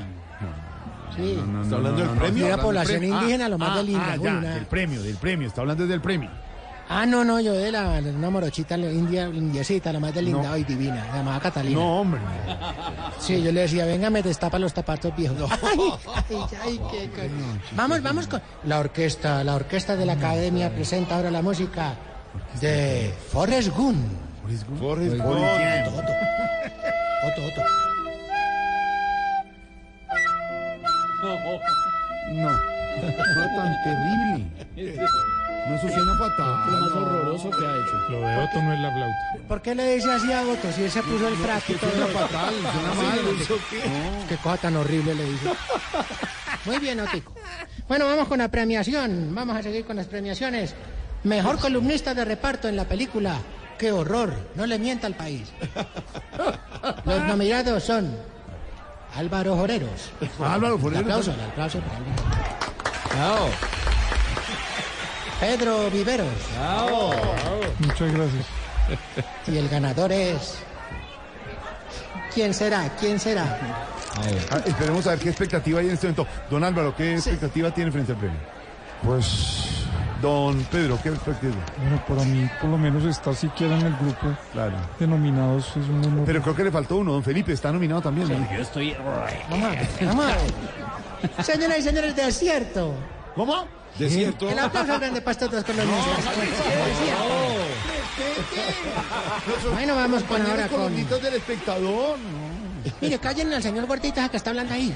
Sí. 1.17 1.39
¿Está 1.63 1.77
hablando 1.77 2.01
del 2.01 2.11
premio? 2.11 2.45
Hablando 2.45 2.47
del 2.47 2.61
población 2.61 2.99
premio. 3.01 3.19
indígena, 3.21 3.45
Ah, 3.47 3.49
lo 3.49 3.59
más 3.59 3.71
ah, 3.73 3.77
de 3.79 3.83
linda. 3.85 4.07
ah, 4.13 4.17
ya, 4.17 4.21
una- 4.39 4.55
del 4.55 4.67
premio, 4.67 5.03
del 5.03 5.17
premio. 5.17 5.49
Está 5.49 5.61
hablando 5.61 5.87
del 5.87 6.01
premio. 6.01 6.31
Ah, 6.93 7.07
no, 7.07 7.25
no, 7.25 7.39
yo 7.39 7.53
de 7.53 7.71
la, 7.71 8.01
una 8.05 8.31
morochita 8.31 8.77
la 8.77 8.91
india, 8.91 9.29
indiecita, 9.29 9.93
la 9.93 10.01
más 10.01 10.13
de 10.13 10.23
linda 10.23 10.49
No. 10.49 10.57
y 10.57 10.65
divina, 10.65 11.07
llamada 11.15 11.39
Catalina. 11.39 11.79
No, 11.79 12.01
hombre. 12.01 12.21
Sí, 13.21 13.41
yo 13.41 13.53
le 13.53 13.61
decía, 13.61 13.87
venga, 13.87 14.11
me 14.11 14.25
destapa 14.25 14.59
los 14.59 14.73
zapatos 14.73 15.15
viejos. 15.17 15.39
Ay, 15.63 15.79
ay, 16.29 16.81
ay, 16.91 17.11
qué 17.15 17.31
Vamos, 17.77 18.03
vamos 18.03 18.27
con 18.27 18.43
la 18.65 18.81
orquesta. 18.81 19.45
La 19.45 19.55
orquesta 19.55 19.95
de 19.95 20.05
la 20.05 20.15
academia 20.15 20.75
presenta 20.75 21.15
ahora 21.15 21.31
la 21.31 21.43
música 21.43 21.95
de 22.61 23.15
Forrest 23.31 23.69
Gump. 23.69 24.05
Forrest 24.81 25.15
Otto, 25.15 25.25
Gump. 25.29 25.43
Otto, 25.43 26.13
Otto, 27.25 27.43
Otto. 27.47 27.63
No. 32.33 32.51
No 32.51 33.47
tan 33.57 33.77
terrible. 33.85 35.01
No, 35.69 35.77
eso 35.77 35.89
suena 35.89 36.15
fatal. 36.19 36.71
Lo 36.73 36.81
más 36.81 36.91
horroroso 36.93 37.51
que 37.51 37.67
ha 37.67 37.77
hecho. 37.77 37.97
Lo 38.11 38.21
de 38.21 38.37
Otto 38.45 38.63
no 38.63 38.73
es 38.73 38.81
la 38.81 38.91
flauta. 38.93 39.49
¿Por 39.49 39.63
qué 39.63 39.75
le 39.75 39.95
dice 39.95 40.11
así 40.11 40.33
a 40.33 40.43
Otto 40.43 40.73
si 40.73 40.85
él 40.85 40.91
se 40.91 41.03
puso 41.03 41.29
el 41.29 41.37
frac 41.37 41.69
y 41.71 41.75
todo? 41.75 41.91
Suena 41.91 42.07
fatal, 42.19 42.55
suena 42.73 42.95
mal. 42.95 43.19
¿eso 43.41 43.59
qué? 43.71 44.37
Cosa 44.43 44.57
tan 44.57 44.77
horrible 44.77 45.15
le 45.15 45.25
dice. 45.25 45.51
Muy 46.65 46.79
bien, 46.79 47.01
Otico. 47.01 47.35
Bueno, 47.89 48.07
vamos 48.07 48.29
con 48.29 48.39
la 48.39 48.49
premiación. 48.49 49.35
Vamos 49.35 49.57
a 49.57 49.63
seguir 49.63 49.85
con 49.85 49.97
las 49.97 50.07
premiaciones. 50.07 50.75
Mejor 51.25 51.59
columnista 51.59 52.15
de 52.15 52.25
reparto 52.25 52.69
en 52.69 52.77
la 52.77 52.85
película. 52.85 53.37
¡Qué 53.79 53.93
horror! 53.93 54.35
No 54.57 54.67
le 54.67 54.79
mienta 54.79 55.07
al 55.07 55.15
país. 55.15 55.53
Los 57.05 57.25
nominados 57.25 57.83
son 57.83 58.15
Álvaro 59.17 59.57
Joreros. 59.57 60.11
Álvaro 60.39 60.79
Joreros. 60.79 61.03
Aplauso, 61.03 61.33
un 61.33 61.41
aplauso 61.41 61.79
para 61.81 61.97
Álvaro. 61.97 63.51
Pedro 65.41 65.91
Viveros. 65.91 66.27
Muchas 67.79 68.13
gracias. 68.13 68.47
Y 69.47 69.57
el 69.57 69.69
ganador 69.69 70.13
es... 70.13 70.59
¿Quién 72.35 72.55
será? 72.55 72.89
¿Quién 73.01 73.19
será? 73.19 73.59
Ah, 74.51 74.61
esperemos 74.67 75.07
a 75.07 75.11
ver 75.11 75.19
qué 75.21 75.29
expectativa 75.31 75.81
hay 75.81 75.87
en 75.87 75.93
este 75.95 76.09
momento. 76.09 76.27
Don 76.51 76.63
Álvaro, 76.63 76.95
¿qué 76.95 77.15
expectativa 77.15 77.71
tiene 77.73 77.91
frente 77.91 78.13
al 78.13 78.19
premio? 78.19 78.39
Pues, 79.03 79.85
Don 80.21 80.63
Pedro, 80.65 80.99
¿qué 81.03 81.09
expectativa? 81.09 81.55
bueno, 81.79 82.05
para 82.07 82.23
mí 82.25 82.49
por 82.61 82.71
lo 82.71 82.77
menos 82.79 83.05
estar 83.05 83.35
siquiera 83.35 83.79
en 83.79 83.87
el 83.87 83.97
grupo 83.97 84.37
Claro. 84.53 84.77
de 84.99 85.07
nominados 85.07 85.69
es 85.71 85.89
un 85.89 86.05
honor. 86.05 86.25
Pero 86.27 86.43
creo 86.43 86.55
que 86.55 86.65
le 86.65 86.71
faltó 86.71 86.97
uno. 86.97 87.13
Don 87.13 87.23
Felipe 87.25 87.53
está 87.53 87.73
nominado 87.73 88.03
también. 88.03 88.29
¿no? 88.29 88.55
Yo 88.55 88.63
estoy. 88.63 88.93
A 88.93 89.57
ver. 89.71 91.45
Señoras 91.45 91.79
y 91.79 91.83
señores, 91.83 92.15
desierto. 92.15 92.95
¿Cómo? 93.35 93.67
Desierto. 94.01 94.49
El 94.49 94.59
aplauso 94.59 94.99
grande 94.99 95.21
dos 95.21 95.65
con 95.65 95.77
los 95.77 95.87
niños. 95.87 96.07
Bueno, 99.73 99.95
vamos 99.95 100.23
con 100.25 100.41
ahora 100.41 100.69
con... 100.69 100.95
del 100.97 101.35
espectador. 101.35 102.19
Mire, 103.01 103.19
cállenle 103.19 103.57
al 103.57 103.63
señor 103.63 103.87
Gordita 103.87 104.29
que 104.31 104.39
está 104.39 104.51
hablando 104.51 104.73
ahí. 104.73 104.95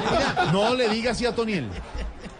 No 0.52 0.74
le 0.74 0.88
diga 0.88 1.10
así 1.12 1.26
a 1.26 1.34
Toniel. 1.34 1.68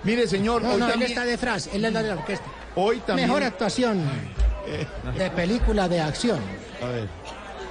Mire, 0.04 0.26
señor, 0.26 0.62
No, 0.62 0.70
hoy, 0.72 0.78
no, 0.78 0.86
él 0.86 0.90
también, 0.92 1.10
está 1.10 1.24
detrás, 1.24 1.68
él 1.72 1.84
es 1.84 1.92
la 1.92 2.02
de 2.02 2.08
la 2.08 2.14
orquesta. 2.14 2.46
hoy 2.76 2.98
también. 3.00 3.28
Mejor 3.28 3.42
actuación 3.42 4.02
de 5.18 5.30
película 5.30 5.88
de 5.88 6.00
acción. 6.00 6.40
A 6.82 6.86
ver. 6.86 7.08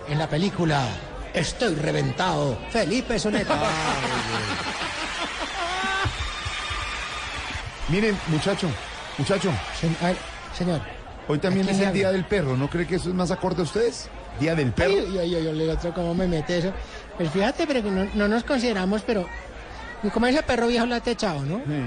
En 0.07 0.19
la 0.19 0.29
película 0.29 0.87
Estoy 1.35 1.75
reventado, 1.75 2.57
Felipe 2.69 3.19
Soneta. 3.19 3.59
Miren, 7.89 8.17
muchacho, 8.27 8.67
muchacho, 9.17 9.51
Se- 9.79 9.87
a 10.03 10.07
ver, 10.09 10.17
señor. 10.57 10.81
hoy 11.27 11.37
también 11.39 11.67
¿A 11.67 11.71
es 11.71 11.79
el 11.79 11.87
le 11.87 11.91
Día 11.93 12.11
del 12.11 12.25
Perro. 12.25 12.57
¿No 12.57 12.69
cree 12.69 12.87
que 12.87 12.95
eso 12.95 13.09
es 13.09 13.15
más 13.15 13.31
acorde 13.31 13.61
a 13.61 13.63
ustedes? 13.63 14.09
Día 14.39 14.55
del 14.55 14.71
Perro. 14.71 14.93
Ay, 14.93 15.17
ay, 15.19 15.35
ay, 15.35 15.47
ay, 15.47 15.61
el 15.63 15.69
otro 15.69 15.93
cómo 15.93 16.13
me 16.13 16.27
mete 16.27 16.57
eso. 16.57 16.73
Pues 17.17 17.29
fíjate, 17.29 17.65
pero 17.67 17.83
que 17.83 17.91
no, 17.91 18.05
no 18.15 18.27
nos 18.27 18.43
consideramos, 18.43 19.01
pero 19.03 19.25
como 20.13 20.25
ese 20.27 20.43
perro 20.43 20.67
viejo 20.67 20.85
la 20.85 20.97
ha 20.97 20.99
techado, 20.99 21.41
¿no? 21.45 21.57
Sí. 21.59 21.85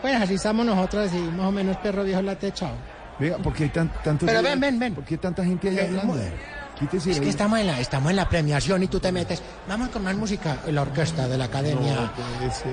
Pues 0.00 0.14
así 0.16 0.34
estamos 0.34 0.64
nosotros, 0.64 1.08
así 1.08 1.18
más 1.18 1.46
o 1.46 1.52
menos 1.52 1.76
perro 1.78 2.04
viejo 2.04 2.22
la 2.22 2.32
ha 2.32 2.38
techado. 2.38 2.74
Venga, 3.18 3.36
porque 3.38 3.64
hay 3.64 3.68
tan, 3.70 3.92
tantos. 4.02 4.26
Pero 4.28 4.42
ven, 4.42 4.58
ven, 4.60 4.78
ven. 4.78 4.94
¿Por 4.94 5.04
qué 5.04 5.18
tanta 5.18 5.44
gente 5.44 5.68
ahí 5.68 5.76
Eh, 5.76 5.86
hablando? 5.88 6.14
Quítese 6.78 7.10
Es 7.10 7.20
que 7.20 7.28
estamos 7.28 7.58
en 7.58 7.66
la, 7.66 7.80
estamos 7.80 8.10
en 8.10 8.16
la 8.16 8.28
premiación 8.28 8.80
y 8.84 8.86
tú 8.86 9.00
te 9.00 9.10
metes. 9.10 9.42
Vamos 9.68 9.88
con 9.88 10.04
más 10.04 10.14
música. 10.16 10.58
La 10.68 10.82
orquesta 10.82 11.26
de 11.26 11.36
la 11.36 11.46
academia 11.46 12.12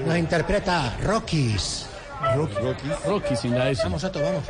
No 0.03 0.05
nos 0.07 0.17
interpreta 0.17 0.95
Rockies. 1.03 1.87
Rocky, 2.35 2.55
Rocky. 2.55 2.89
Rocky 3.07 3.35
sin 3.35 3.57
la 3.57 3.69
S. 3.69 3.83
Vamos, 3.83 4.01
Soto, 4.01 4.19
vamos. 4.21 4.43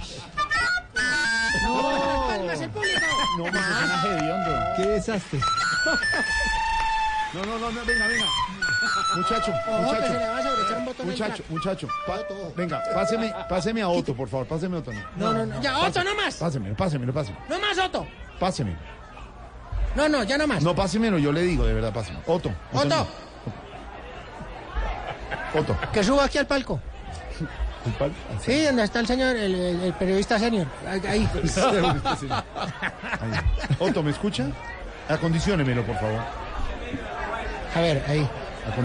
¡Palmas 2.27 2.61
el 2.61 2.69
público! 2.69 2.99
No, 3.38 3.43
Suena 3.43 3.61
más. 3.61 4.06
hediondo. 4.06 4.52
Qué 4.77 4.85
desastre. 4.88 5.39
No, 7.34 7.45
no, 7.45 7.60
no, 7.60 7.72
no, 7.72 7.85
venga, 7.85 8.07
venga. 8.07 8.26
Muchacho, 9.15 9.53
muchacho. 9.69 11.03
Muchacho, 11.03 11.43
muchacho. 11.49 11.88
venga, 12.56 12.84
páseme, 12.93 13.34
páseme 13.48 13.81
a 13.81 13.88
Otto, 13.89 14.15
por 14.15 14.27
favor. 14.27 14.48
Páseme 14.48 14.77
a 14.77 14.80
Otto. 14.80 14.91
No, 15.15 15.34
no, 15.34 15.45
no. 15.45 15.61
Ya, 15.61 15.77
Otto, 15.80 16.03
no 16.03 16.15
más. 16.15 16.35
Pásemelo, 16.35 16.76
pásemelo, 16.76 17.14
pásemelo. 17.14 17.43
No 17.49 17.60
más, 17.60 17.77
Otto. 17.77 18.06
Páseme. 18.39 18.76
No, 19.95 20.07
no, 20.09 20.23
ya 20.23 20.38
no 20.38 20.47
más. 20.47 20.63
No, 20.63 20.76
pásemelo, 20.76 21.18
yo 21.18 21.31
le 21.31 21.41
digo, 21.41 21.65
de 21.65 21.73
verdad, 21.73 21.93
páseme. 21.93 22.19
Otto. 22.26 22.51
Otto, 22.73 23.07
Otto. 25.57 25.77
que 25.91 26.03
suba 26.03 26.26
aquí 26.26 26.38
al 26.38 26.47
palco. 26.47 26.80
Sí, 28.45 28.61
donde 28.63 28.84
está 28.84 28.99
el 28.99 29.07
señor, 29.07 29.35
el, 29.35 29.55
el- 29.55 29.81
el 29.81 29.93
periodista 29.93 30.38
senior. 30.38 30.68
Ahí. 31.09 31.27
Otto, 33.80 34.03
¿me 34.03 34.11
escucha? 34.11 34.45
Acondiciónemelo, 35.09 35.84
por 35.84 35.95
favor. 35.95 36.19
A 37.76 37.81
ver, 37.81 38.03
ahí. 38.07 38.27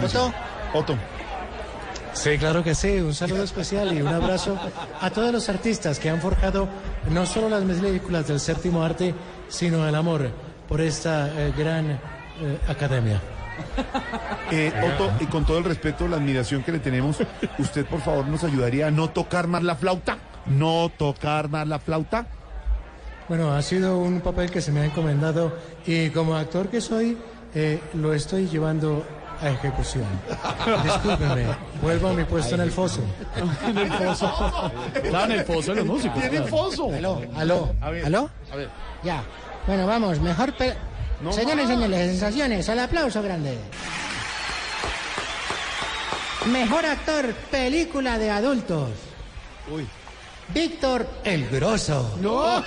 Otto. 0.02 0.32
Otto. 0.72 0.96
Sí, 2.14 2.38
claro 2.38 2.64
que 2.64 2.74
sí. 2.74 2.98
Un 3.00 3.14
saludo 3.14 3.42
especial 3.42 3.92
y 3.96 4.00
un 4.00 4.08
abrazo 4.08 4.58
a 5.00 5.10
todos 5.10 5.30
los 5.30 5.46
artistas 5.50 5.98
que 5.98 6.08
han 6.08 6.20
forjado 6.22 6.66
no 7.10 7.26
solo 7.26 7.50
las 7.50 7.64
películas 7.64 8.26
del 8.28 8.40
séptimo 8.40 8.82
arte, 8.82 9.14
sino 9.50 9.86
el 9.86 9.94
amor 9.94 10.30
por 10.68 10.80
esta 10.80 11.28
eh, 11.28 11.52
gran 11.56 11.90
eh, 11.90 11.98
academia. 12.68 13.20
Eh, 14.50 14.72
Otto, 14.84 15.10
y 15.18 15.26
con 15.26 15.44
todo 15.44 15.58
el 15.58 15.64
respeto, 15.64 16.06
la 16.06 16.16
admiración 16.16 16.62
que 16.62 16.72
le 16.72 16.78
tenemos, 16.78 17.18
usted 17.58 17.84
por 17.86 18.00
favor 18.00 18.26
nos 18.28 18.44
ayudaría 18.44 18.86
a 18.88 18.90
no 18.90 19.10
tocar 19.10 19.48
más 19.48 19.62
la 19.62 19.74
flauta. 19.76 20.18
No 20.46 20.90
tocar 20.96 21.48
más 21.48 21.66
la 21.66 21.78
flauta. 21.78 22.26
Bueno, 23.28 23.52
ha 23.52 23.62
sido 23.62 23.98
un 23.98 24.20
papel 24.20 24.50
que 24.50 24.60
se 24.60 24.70
me 24.70 24.80
ha 24.80 24.84
encomendado 24.84 25.52
y 25.84 26.10
como 26.10 26.36
actor 26.36 26.68
que 26.68 26.80
soy, 26.80 27.18
eh, 27.54 27.80
lo 27.94 28.14
estoy 28.14 28.46
llevando 28.46 29.04
a 29.40 29.50
ejecución. 29.50 30.06
Discúlpeme 30.84 31.46
Vuelvo 31.82 32.08
a 32.08 32.12
mi 32.12 32.24
puesto 32.24 32.54
en 32.54 32.60
el 32.60 32.70
foso. 32.70 33.00
En 33.66 33.78
el 33.78 33.92
foso. 33.92 34.70
Estaba 34.94 35.24
en 35.24 35.32
el 35.32 35.44
foso 35.44 35.72
de 35.72 35.78
los 35.78 35.86
músicos. 35.86 36.20
Tiene 36.20 36.36
claro. 36.36 36.46
foso. 36.46 36.92
Aló, 36.94 37.20
aló, 37.36 37.74
A 37.80 37.90
ver, 37.90 38.06
aló. 38.06 38.30
A 38.52 38.56
ver. 38.56 38.68
Ya. 39.02 39.22
Bueno, 39.66 39.86
vamos, 39.86 40.20
mejor. 40.20 40.52
pe- 40.54 40.74
No 41.20 41.32
señores 41.32 41.64
más. 41.66 41.74
señores, 41.74 41.98
sensaciones, 42.10 42.68
al 42.68 42.78
aplauso 42.80 43.22
grande. 43.22 43.58
Mejor 46.46 46.86
actor, 46.86 47.34
película 47.50 48.18
de 48.18 48.30
adultos. 48.30 48.90
Uy. 49.70 49.86
Víctor 50.54 51.08
El 51.24 51.48
Grosso. 51.48 52.16
No. 52.20 52.62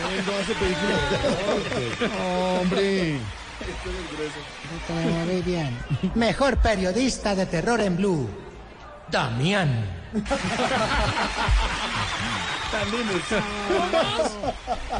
No, 0.00 0.32
hace 0.42 0.54
película. 0.54 2.18
Hombre. 2.60 3.18
Muy 5.26 5.42
bien. 5.42 5.78
Mejor 6.14 6.56
periodista 6.58 7.34
de 7.34 7.46
terror 7.46 7.80
en 7.80 7.96
Blue. 7.96 8.28
Damián. 9.10 9.68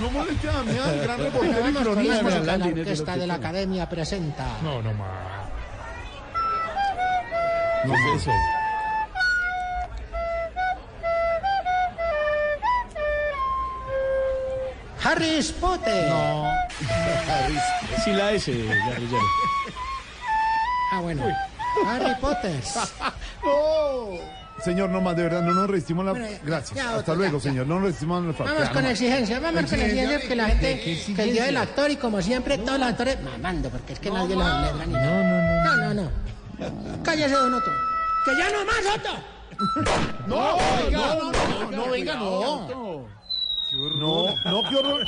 No 0.01 0.11
moleste 0.11 0.49
a 0.49 0.53
Damián, 0.53 1.01
gran 1.03 1.19
reportero 1.19 1.69
y 1.69 1.74
cronista. 1.74 2.23
La 2.57 2.66
orquesta 2.66 3.16
de 3.16 3.27
la 3.27 3.35
academia 3.35 3.89
presenta. 3.89 4.47
No, 4.62 4.82
no 4.82 4.93
más. 4.95 5.49
No 7.85 7.95
es 7.95 8.23
eso. 8.23 8.31
Harry 15.03 15.43
Potter. 15.61 16.09
No. 16.09 16.51
Sí 18.05 18.12
la 18.12 18.32
S, 18.32 18.51
guerrillero. 18.51 19.23
Ah, 20.93 21.01
bueno. 21.01 21.23
Harry 21.86 22.14
Potter. 22.20 22.60
No. 23.42 24.62
Señor, 24.62 24.90
no 24.90 25.01
más, 25.01 25.16
de 25.16 25.22
verdad, 25.22 25.40
no 25.42 25.55
nos 25.55 25.70
resistimos 25.70 26.05
la... 26.05 26.10
Bueno, 26.10 26.26
ya, 26.28 26.38
Gracias. 26.44 26.76
ya, 26.76 26.97
Hasta 26.97 27.14
luego, 27.14 27.38
ya. 27.38 27.42
señor. 27.44 27.66
No 27.66 27.76
nos 27.76 27.84
resistimos 27.84 28.22
la. 28.22 28.32
Vamos 28.44 28.62
Ya, 28.64 28.72
con 28.72 28.82
no 28.84 28.90
exigencia, 28.90 29.40
vamos 29.40 29.55
con 29.55 29.64
Exigencia. 29.64 30.02
exigencia, 30.02 30.28
que 30.28 30.36
la 30.36 30.47
gente, 30.48 30.80
¿Qué 31.06 31.14
que 31.14 31.22
el 31.22 31.32
día 31.32 31.44
del 31.47 31.56
actor 31.56 31.90
y 31.90 31.97
como 31.97 32.20
siempre, 32.20 32.59
todos 32.59 32.78
los 32.78 32.88
actores 32.88 33.22
mamando, 33.22 33.70
porque 33.70 33.94
es 33.94 33.98
que 34.01 34.10
nadie 34.10 34.36
los 34.36 34.44
alegra 34.47 34.84
ni 34.84 34.92
No, 34.92 35.01
nada. 35.01 35.22
no, 35.24 35.94
no. 35.94 35.94
No, 35.94 35.94
no, 35.94 36.02
no. 36.02 37.02
Cállese, 37.02 37.34
Don 37.34 37.55
Otto. 37.55 37.70
¡Que 38.26 38.36
ya 38.36 38.51
no 38.51 38.64
más, 38.66 38.84
Otto! 38.94 39.90
No, 40.26 40.56
oiga, 40.56 40.98
no, 41.14 41.32
no, 41.32 41.70
no, 41.70 41.90
venga, 41.90 42.14
no. 42.16 42.66
No, 43.97 44.34
no, 44.44 44.68
qué 44.68 44.76
horror. 44.76 45.06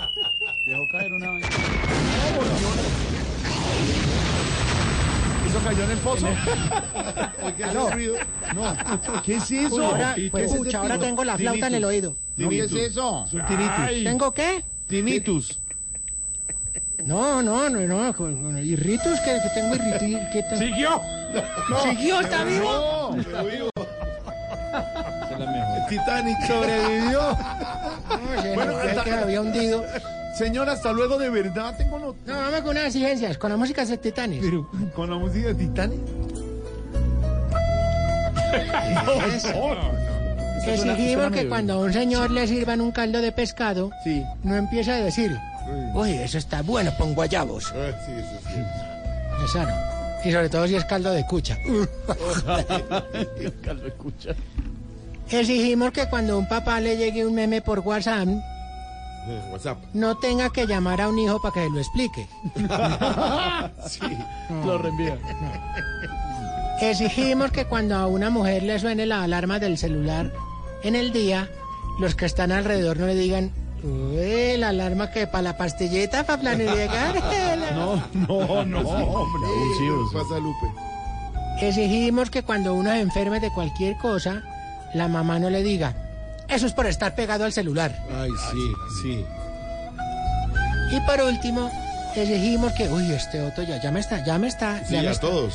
Dejó 0.66 0.82
caer 0.92 1.12
una 1.12 1.30
vez. 1.32 1.46
¿Eso 5.52 5.60
cayó 5.62 5.84
en 5.84 5.90
el 5.90 5.98
foso? 5.98 6.26
Oiga, 7.44 7.90
ruido. 7.92 8.14
No. 8.54 9.22
¿Qué 9.22 9.34
es 9.34 9.50
eso? 9.50 9.84
Ahora, 9.84 10.14
¿Qué 10.14 10.30
pues, 10.30 10.50
pucha, 10.50 10.78
ahora 10.78 10.98
tengo 10.98 11.24
la 11.24 11.36
flauta 11.36 11.66
en 11.66 11.74
el 11.74 11.84
oído. 11.84 12.16
No, 12.38 12.48
¿Qué 12.48 12.60
es 12.60 12.72
eso? 12.72 13.26
Es 13.26 13.34
un 13.34 13.44
tinitus. 13.44 14.04
¿Tengo 14.04 14.32
qué? 14.32 14.64
Tinitus. 14.88 15.60
No, 17.04 17.42
no, 17.42 17.68
no, 17.68 17.80
no. 17.80 18.16
con 18.16 18.56
Irritos, 18.64 19.20
que, 19.20 19.38
que 19.42 20.42
tengo 20.42 20.56
¡Siguió! 20.56 21.02
¿Siguió? 21.82 22.20
¿Está 22.22 22.44
vivo? 22.44 23.14
No, 23.14 23.22
pero 23.22 23.44
vivo. 23.44 23.68
Esa 23.76 25.32
es 25.32 25.38
la 25.38 25.50
mejor. 25.50 25.88
Titanic 25.90 26.46
sobrevivió. 26.46 27.20
No, 27.20 28.54
Bueno, 28.54 28.76
hasta- 28.78 29.04
que 29.04 29.10
me 29.10 29.18
había 29.18 29.40
hundido. 29.42 29.84
Señor, 30.36 30.68
hasta 30.68 30.92
luego, 30.92 31.18
de 31.18 31.30
verdad 31.30 31.76
tengo 31.76 31.98
no... 31.98 32.16
No, 32.26 32.36
vamos 32.40 32.60
con 32.62 32.70
unas 32.70 32.86
exigencias, 32.86 33.36
con 33.38 33.50
la 33.50 33.56
música 33.56 33.84
de 33.84 33.98
Titanes. 33.98 34.40
Pero, 34.42 34.68
¿con 34.94 35.10
la 35.10 35.16
música 35.16 35.48
de 35.48 35.54
Titanic? 35.54 36.00
Es- 39.34 39.44
Exigimos 40.66 41.30
que 41.32 41.48
cuando 41.48 41.74
a 41.74 41.78
un 41.78 41.92
señor 41.92 42.30
le 42.30 42.46
sirvan 42.46 42.80
un 42.80 42.92
caldo 42.92 43.20
de 43.20 43.32
pescado, 43.32 43.90
Sí. 44.04 44.22
no 44.44 44.54
empiece 44.56 44.92
a 44.92 44.96
decir, 44.96 45.36
uy, 45.94 46.10
eso 46.12 46.38
está 46.38 46.62
bueno, 46.62 46.92
pon 46.96 47.14
guayabos. 47.14 47.72
Ah, 47.74 47.90
sí, 48.06 48.12
eso 48.12 48.38
sí. 48.48 48.62
Eso 49.44 49.62
no. 49.66 49.74
Y 50.24 50.30
sobre 50.30 50.48
todo 50.48 50.68
si 50.68 50.76
es 50.76 50.84
caldo 50.84 51.10
de 51.10 51.26
cucha. 51.26 51.58
Carlos 53.62 53.86
escucha. 53.86 54.30
Exigimos 55.30 55.90
que 55.90 56.06
cuando 56.08 56.34
a 56.34 56.36
un 56.38 56.46
papá 56.48 56.78
le 56.80 56.96
llegue 56.96 57.26
un 57.26 57.34
meme 57.34 57.60
por 57.60 57.80
WhatsApp, 57.80 58.28
WhatsApp. 59.52 59.78
no 59.94 60.16
tenga 60.18 60.50
que 60.50 60.66
llamar 60.66 61.00
a 61.00 61.08
un 61.08 61.18
hijo 61.18 61.40
para 61.40 61.54
que 61.54 61.70
lo 61.70 61.78
explique. 61.78 62.26
Sí. 63.88 64.00
Lo 64.64 64.78
reenvía. 64.78 65.18
Exigimos 66.80 67.50
que 67.52 67.64
cuando 67.64 67.96
a 67.96 68.06
una 68.06 68.30
mujer 68.30 68.62
le 68.62 68.78
suene 68.78 69.06
la 69.06 69.22
alarma 69.22 69.58
del 69.58 69.78
celular 69.78 70.32
en 70.82 70.96
el 70.96 71.12
día, 71.12 71.48
los 72.00 72.14
que 72.14 72.26
están 72.26 72.50
alrededor 72.52 72.98
no 72.98 73.06
le 73.06 73.14
digan, 73.14 73.52
uy, 73.84 74.56
la 74.58 74.70
alarma 74.70 75.10
que 75.10 75.26
para 75.26 75.42
la 75.42 75.56
pastillita, 75.56 76.24
para 76.24 76.40
planificar. 76.40 77.14
No, 77.74 77.96
no, 78.14 78.64
no, 78.64 78.80
hombre. 78.80 79.48
Abusivos. 79.48 80.12
pasa, 80.12 80.38
Lupe? 80.40 80.66
Exigimos 81.60 82.30
que 82.30 82.42
cuando 82.42 82.74
uno 82.74 82.90
se 82.90 83.00
enferme 83.00 83.38
de 83.38 83.52
cualquier 83.52 83.96
cosa, 83.98 84.42
la 84.94 85.06
mamá 85.06 85.38
no 85.38 85.50
le 85.50 85.62
diga, 85.62 85.94
eso 86.54 86.66
es 86.66 86.72
por 86.72 86.86
estar 86.86 87.14
pegado 87.14 87.44
al 87.44 87.52
celular. 87.52 87.96
Ay, 88.14 88.30
sí, 88.50 88.72
sí. 89.02 89.24
Y 90.96 91.00
por 91.00 91.20
último, 91.22 91.70
exigimos 92.14 92.72
que, 92.74 92.88
uy, 92.88 93.10
este 93.12 93.40
otro 93.42 93.64
ya, 93.64 93.80
ya 93.82 93.90
me 93.90 94.00
está, 94.00 94.24
ya 94.24 94.38
me 94.38 94.48
está, 94.48 94.84
Sí, 94.86 94.94
ya 94.94 95.02
me 95.02 95.08
a 95.08 95.12
está. 95.12 95.26
todos. 95.26 95.54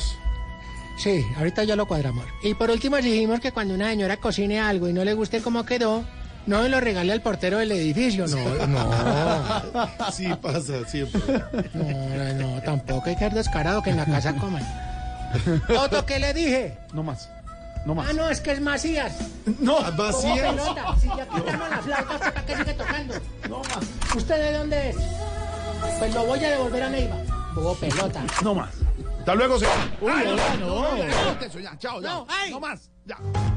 Sí, 0.98 1.22
ahorita 1.36 1.62
ya 1.64 1.76
lo 1.76 1.86
cuadramos. 1.86 2.24
Y 2.42 2.54
por 2.54 2.70
último 2.70 2.96
exigimos 2.96 3.38
que 3.40 3.52
cuando 3.52 3.74
una 3.74 3.88
señora 3.90 4.16
cocine 4.16 4.58
algo 4.60 4.88
y 4.88 4.92
no 4.92 5.04
le 5.04 5.12
guste 5.14 5.40
cómo 5.40 5.64
quedó, 5.64 6.02
no 6.46 6.66
lo 6.66 6.80
regale 6.80 7.12
al 7.12 7.20
portero 7.22 7.58
del 7.58 7.70
edificio. 7.70 8.26
No, 8.26 8.66
no, 8.66 10.10
Sí, 10.12 10.28
pasa 10.42 10.84
siempre. 10.88 11.20
no, 11.74 12.34
no, 12.34 12.62
tampoco 12.62 13.08
hay 13.10 13.14
que 13.14 13.20
ser 13.20 13.34
descarado 13.34 13.80
que 13.82 13.90
en 13.90 13.96
la 13.98 14.06
casa 14.06 14.34
coman. 14.34 14.66
Otto, 15.78 16.04
¿qué 16.04 16.18
le 16.18 16.32
dije? 16.34 16.78
No 16.92 17.04
más. 17.04 17.28
No 17.86 17.94
más. 17.94 18.08
Ah, 18.10 18.12
no, 18.12 18.28
es 18.28 18.40
que 18.40 18.52
es 18.52 18.60
Macías. 18.60 19.14
No, 19.60 19.76
Como 19.76 19.92
vacías. 19.96 20.38
pelota. 20.50 20.96
Si 21.00 21.06
ya 21.08 21.26
quitamos 21.26 21.70
la 21.70 21.78
flauta, 21.78 22.14
¿usted 22.14 22.32
¿para 22.34 22.46
qué 22.46 22.56
sigue 22.56 22.74
tocando? 22.74 23.14
No 23.48 23.58
más. 23.60 24.14
¿Usted 24.16 24.36
de 24.36 24.58
dónde 24.58 24.90
es? 24.90 24.96
Pues 25.98 26.14
lo 26.14 26.24
voy 26.26 26.44
a 26.44 26.50
devolver 26.50 26.82
a 26.82 26.88
Neiva. 26.90 27.16
Bobo 27.54 27.74
pelota. 27.76 28.22
No 28.42 28.54
más. 28.54 28.70
Hasta 29.20 29.34
luego, 29.34 29.58
señor. 29.58 29.74
Uy, 30.00 30.12
Ay, 30.14 30.26
hola, 30.28 30.42
no, 30.60 30.66
no. 30.66 30.96
ya, 30.98 31.38
eso, 31.46 31.58
ya, 31.60 31.78
chao, 31.78 32.00
ya. 32.00 32.08
No, 32.08 32.26
ay. 32.28 32.50
No 32.50 32.60
más. 32.60 32.90
Ya. 33.06 33.16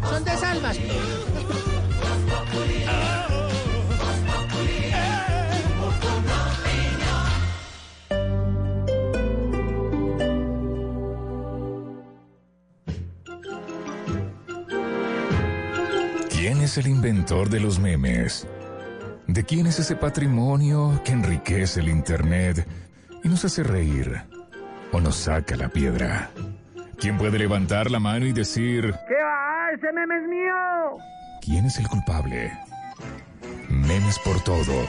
Son 0.10 0.24
de 0.24 0.38
salvas. 0.38 0.78
Es 16.72 16.78
el 16.78 16.88
inventor 16.88 17.50
de 17.50 17.60
los 17.60 17.80
memes? 17.80 18.48
¿De 19.28 19.44
quién 19.44 19.68
es 19.68 19.78
ese 19.80 19.98
patrimonio 19.98 21.02
que 21.04 21.12
enriquece 21.12 21.82
el 21.82 21.90
Internet 21.90 22.66
y 23.26 23.28
nos 23.28 23.44
hace 23.44 23.62
reír 23.64 24.22
o 24.94 25.02
nos 25.02 25.18
saca 25.18 25.58
la 25.58 25.68
piedra? 25.68 26.32
¿Quién 26.98 27.18
puede 27.18 27.38
levantar 27.40 27.92
la 27.92 28.00
mano 28.00 28.26
y 28.26 28.32
decir, 28.32 28.84
¿Qué 28.84 29.16
va? 29.22 29.72
¡Ese 29.76 29.92
meme 29.92 30.16
es 30.16 30.28
mío! 30.30 30.98
¿quién 31.42 31.66
es 31.66 31.78
el 31.78 31.90
culpable? 31.90 32.54
Memes 33.68 34.18
por 34.20 34.42
todo. 34.42 34.88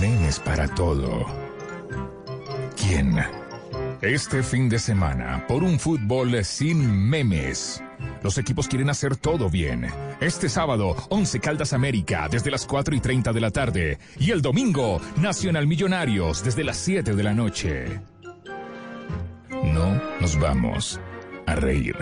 Memes 0.00 0.40
para 0.40 0.66
todo. 0.66 1.26
¿Quién? 2.76 3.14
Este 4.02 4.42
fin 4.42 4.68
de 4.68 4.78
semana, 4.78 5.46
por 5.48 5.62
un 5.62 5.78
fútbol 5.80 6.44
sin 6.44 7.08
memes. 7.08 7.82
Los 8.22 8.36
equipos 8.36 8.68
quieren 8.68 8.90
hacer 8.90 9.16
todo 9.16 9.48
bien. 9.48 9.86
Este 10.20 10.50
sábado, 10.50 10.94
11 11.08 11.40
Caldas 11.40 11.72
América 11.72 12.28
desde 12.30 12.50
las 12.50 12.66
4 12.66 12.94
y 12.94 13.00
30 13.00 13.32
de 13.32 13.40
la 13.40 13.50
tarde. 13.50 13.98
Y 14.18 14.32
el 14.32 14.42
domingo, 14.42 15.00
Nacional 15.16 15.66
Millonarios 15.66 16.44
desde 16.44 16.62
las 16.62 16.76
7 16.76 17.14
de 17.14 17.22
la 17.22 17.32
noche. 17.32 18.00
No 19.50 20.00
nos 20.20 20.38
vamos 20.38 21.00
a 21.46 21.54
reír. 21.54 21.96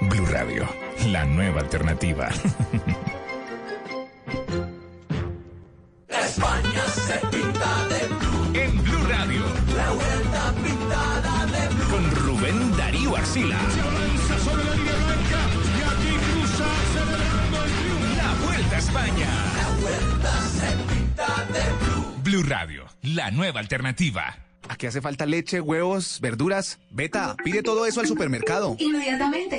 Blue 0.00 0.26
Radio, 0.26 0.66
la 1.06 1.24
nueva 1.24 1.60
alternativa. 1.60 2.28
España 6.08 6.82
se 6.88 7.21
Rubén 13.24 13.50
Darío 13.50 13.84
Arcila. 13.86 14.38
sobre 14.44 14.64
la 14.64 14.74
línea 14.74 14.94
blanca 14.94 15.40
y 15.78 15.82
aquí 15.82 16.12
cruza 16.32 16.68
celebrando 16.92 17.64
el 17.64 17.70
triunfo. 17.72 18.16
La 18.16 18.46
Vuelta 18.46 18.76
a 18.76 18.78
España. 18.78 19.28
La 19.56 19.68
vuelta 19.80 20.40
se 20.48 20.94
pinta 20.94 21.44
de 21.52 21.62
blue. 21.84 22.22
Blue 22.22 22.42
Radio, 22.48 22.84
la 23.02 23.30
nueva 23.30 23.60
alternativa. 23.60 24.38
¿A 24.68 24.76
qué 24.76 24.86
hace 24.86 25.00
falta 25.00 25.26
leche, 25.26 25.60
huevos, 25.60 26.18
verduras? 26.20 26.78
Beta, 26.90 27.36
pide 27.44 27.62
todo 27.62 27.84
eso 27.86 28.00
al 28.00 28.06
supermercado. 28.06 28.76
Inmediatamente. 28.78 29.58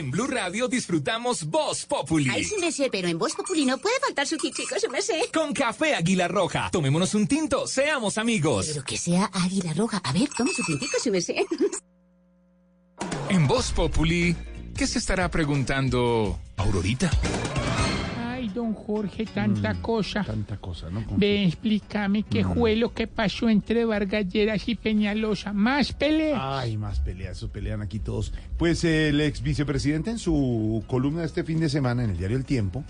En 0.00 0.10
Blue 0.10 0.26
Radio 0.26 0.66
disfrutamos 0.66 1.44
Voz 1.44 1.84
Populi. 1.84 2.30
Ay, 2.30 2.42
sí 2.42 2.54
me 2.58 2.72
sé, 2.72 2.88
pero 2.90 3.06
en 3.06 3.18
Voz 3.18 3.34
Populi 3.34 3.66
no 3.66 3.76
puede 3.76 4.00
faltar 4.00 4.26
su 4.26 4.38
chico, 4.38 4.62
se 4.78 4.88
me 4.88 5.02
sé. 5.02 5.28
Con 5.30 5.52
café 5.52 5.94
Águila 5.94 6.26
Roja. 6.26 6.70
Tomémonos 6.72 7.14
un 7.14 7.26
tinto, 7.26 7.66
seamos 7.66 8.16
amigos. 8.16 8.68
Pero 8.68 8.82
que 8.82 8.96
sea 8.96 9.30
águila 9.30 9.74
roja. 9.74 10.00
A 10.02 10.14
ver, 10.14 10.30
tome 10.34 10.54
su 10.54 10.64
tintico, 10.64 10.98
se 10.98 11.10
me 11.10 11.20
sé. 11.20 11.44
En 13.28 13.46
Voz 13.46 13.72
Populi, 13.72 14.34
¿qué 14.74 14.86
se 14.86 14.98
estará 14.98 15.30
preguntando 15.30 16.40
Aurorita? 16.56 17.10
Don 18.70 18.74
Jorge, 18.84 19.26
tanta 19.26 19.74
cosa. 19.82 20.22
Tanta 20.24 20.56
cosa, 20.58 20.90
¿no? 20.90 21.04
Ve, 21.16 21.44
explícame 21.44 22.22
qué 22.22 22.44
Mm. 22.44 22.54
fue 22.54 22.76
lo 22.76 22.92
que 22.94 23.06
pasó 23.08 23.48
entre 23.48 23.84
Vargas 23.84 24.28
Lleras 24.28 24.68
y 24.68 24.74
Peñalosa. 24.76 25.52
¿Más 25.52 25.92
pelea? 25.92 26.58
Ay, 26.60 26.76
más 26.76 27.00
peleas, 27.00 27.36
eso 27.38 27.48
pelean 27.50 27.82
aquí 27.82 27.98
todos. 27.98 28.32
Pues 28.58 28.84
el 28.84 29.20
ex 29.20 29.42
vicepresidente 29.42 30.10
en 30.10 30.18
su 30.18 30.84
columna 30.86 31.20
de 31.20 31.26
este 31.26 31.42
fin 31.44 31.58
de 31.58 31.68
semana 31.68 32.04
en 32.04 32.10
el 32.10 32.16
diario 32.18 32.36
El 32.36 32.44
Tiempo 32.44 32.84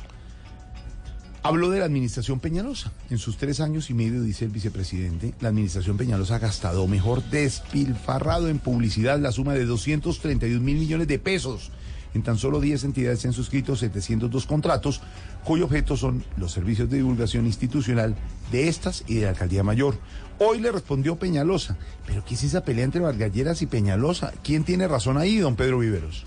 habló 1.42 1.70
de 1.70 1.78
la 1.78 1.86
administración 1.86 2.38
Peñalosa. 2.40 2.92
En 3.08 3.16
sus 3.16 3.38
tres 3.38 3.60
años 3.60 3.88
y 3.88 3.94
medio, 3.94 4.22
dice 4.22 4.44
el 4.44 4.50
vicepresidente, 4.50 5.32
la 5.40 5.48
administración 5.48 5.96
Peñalosa 5.96 6.36
ha 6.36 6.38
gastado, 6.40 6.86
mejor 6.86 7.22
despilfarrado 7.30 8.48
en 8.48 8.58
publicidad 8.58 9.18
la 9.18 9.32
suma 9.32 9.54
de 9.54 9.64
231 9.64 10.60
mil 10.60 10.76
millones 10.76 11.08
de 11.08 11.18
pesos. 11.18 11.70
En 12.14 12.22
tan 12.22 12.38
solo 12.38 12.60
10 12.60 12.84
entidades 12.84 13.20
se 13.20 13.28
han 13.28 13.34
suscrito 13.34 13.76
702 13.76 14.46
contratos, 14.46 15.00
cuyo 15.44 15.66
objeto 15.66 15.96
son 15.96 16.24
los 16.36 16.52
servicios 16.52 16.90
de 16.90 16.98
divulgación 16.98 17.46
institucional 17.46 18.16
de 18.50 18.68
estas 18.68 19.04
y 19.06 19.16
de 19.16 19.22
la 19.22 19.30
Alcaldía 19.30 19.62
Mayor. 19.62 19.98
Hoy 20.38 20.60
le 20.60 20.72
respondió 20.72 21.16
Peñalosa. 21.16 21.76
¿Pero 22.06 22.24
qué 22.24 22.34
es 22.34 22.44
esa 22.44 22.64
pelea 22.64 22.84
entre 22.84 23.00
Vargalleras 23.00 23.62
y 23.62 23.66
Peñalosa? 23.66 24.32
¿Quién 24.42 24.64
tiene 24.64 24.88
razón 24.88 25.18
ahí, 25.18 25.38
don 25.38 25.54
Pedro 25.54 25.78
Viveros? 25.78 26.24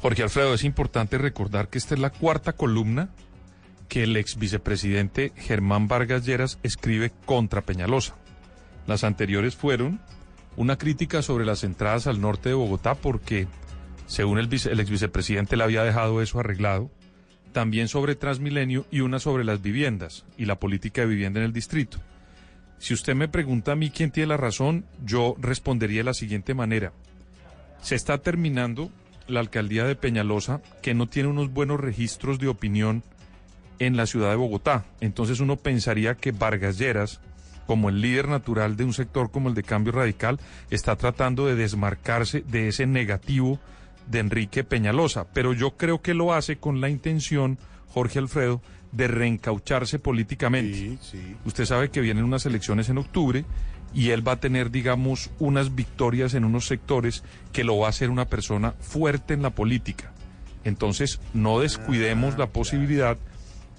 Jorge 0.00 0.22
Alfredo, 0.22 0.54
es 0.54 0.64
importante 0.64 1.18
recordar 1.18 1.68
que 1.68 1.78
esta 1.78 1.94
es 1.94 2.00
la 2.00 2.10
cuarta 2.10 2.52
columna 2.52 3.10
que 3.88 4.04
el 4.04 4.16
ex 4.16 4.36
vicepresidente 4.36 5.32
Germán 5.36 5.88
Vargas 5.88 6.24
Lleras 6.24 6.58
escribe 6.62 7.10
contra 7.24 7.62
Peñalosa. 7.62 8.14
Las 8.86 9.04
anteriores 9.04 9.56
fueron 9.56 10.00
una 10.56 10.76
crítica 10.76 11.22
sobre 11.22 11.44
las 11.44 11.64
entradas 11.64 12.06
al 12.06 12.20
norte 12.20 12.50
de 12.50 12.54
Bogotá 12.54 12.94
porque, 12.94 13.46
según 14.08 14.38
el, 14.40 14.48
vice- 14.48 14.72
el 14.72 14.80
ex 14.80 14.90
vicepresidente, 14.90 15.56
le 15.56 15.62
había 15.62 15.84
dejado 15.84 16.20
eso 16.20 16.40
arreglado. 16.40 16.90
También 17.52 17.86
sobre 17.88 18.16
Transmilenio 18.16 18.84
y 18.90 19.00
una 19.00 19.20
sobre 19.20 19.44
las 19.44 19.62
viviendas 19.62 20.24
y 20.36 20.44
la 20.46 20.58
política 20.58 21.02
de 21.02 21.06
vivienda 21.06 21.38
en 21.38 21.46
el 21.46 21.52
distrito. 21.52 21.98
Si 22.78 22.92
usted 22.94 23.14
me 23.14 23.28
pregunta 23.28 23.72
a 23.72 23.76
mí 23.76 23.90
quién 23.90 24.10
tiene 24.10 24.28
la 24.28 24.36
razón, 24.36 24.84
yo 25.04 25.34
respondería 25.38 26.00
de 26.00 26.04
la 26.04 26.14
siguiente 26.14 26.54
manera. 26.54 26.92
Se 27.80 27.94
está 27.94 28.18
terminando 28.18 28.90
la 29.28 29.40
alcaldía 29.40 29.84
de 29.84 29.96
Peñalosa, 29.96 30.60
que 30.82 30.94
no 30.94 31.06
tiene 31.06 31.28
unos 31.28 31.52
buenos 31.52 31.80
registros 31.80 32.38
de 32.38 32.48
opinión 32.48 33.02
en 33.78 33.96
la 33.96 34.06
ciudad 34.06 34.30
de 34.30 34.36
Bogotá. 34.36 34.84
Entonces 35.00 35.40
uno 35.40 35.56
pensaría 35.56 36.14
que 36.16 36.32
Vargas 36.32 36.78
Lleras, 36.78 37.20
como 37.66 37.88
el 37.88 38.00
líder 38.00 38.28
natural 38.28 38.76
de 38.76 38.84
un 38.84 38.92
sector 38.94 39.30
como 39.30 39.48
el 39.48 39.54
de 39.54 39.62
Cambio 39.64 39.92
Radical, 39.92 40.38
está 40.70 40.96
tratando 40.96 41.46
de 41.46 41.56
desmarcarse 41.56 42.42
de 42.42 42.68
ese 42.68 42.86
negativo 42.86 43.58
de 44.10 44.20
Enrique 44.20 44.64
Peñalosa. 44.64 45.26
Pero 45.32 45.52
yo 45.52 45.76
creo 45.76 46.02
que 46.02 46.14
lo 46.14 46.32
hace 46.32 46.58
con 46.58 46.80
la 46.80 46.88
intención, 46.88 47.58
Jorge 47.88 48.18
Alfredo, 48.18 48.62
de 48.92 49.08
reencaucharse 49.08 49.98
políticamente. 49.98 50.98
Usted 51.44 51.64
sabe 51.64 51.90
que 51.90 52.00
vienen 52.00 52.24
unas 52.24 52.46
elecciones 52.46 52.88
en 52.88 52.98
octubre 52.98 53.44
y 53.94 54.10
él 54.10 54.26
va 54.26 54.32
a 54.32 54.40
tener, 54.40 54.70
digamos, 54.70 55.30
unas 55.38 55.74
victorias 55.74 56.34
en 56.34 56.44
unos 56.44 56.66
sectores 56.66 57.22
que 57.52 57.64
lo 57.64 57.78
va 57.78 57.86
a 57.86 57.90
hacer 57.90 58.10
una 58.10 58.26
persona 58.26 58.72
fuerte 58.80 59.34
en 59.34 59.42
la 59.42 59.50
política. 59.50 60.12
Entonces, 60.64 61.20
no 61.34 61.60
descuidemos 61.60 62.36
la 62.38 62.48
posibilidad 62.48 63.18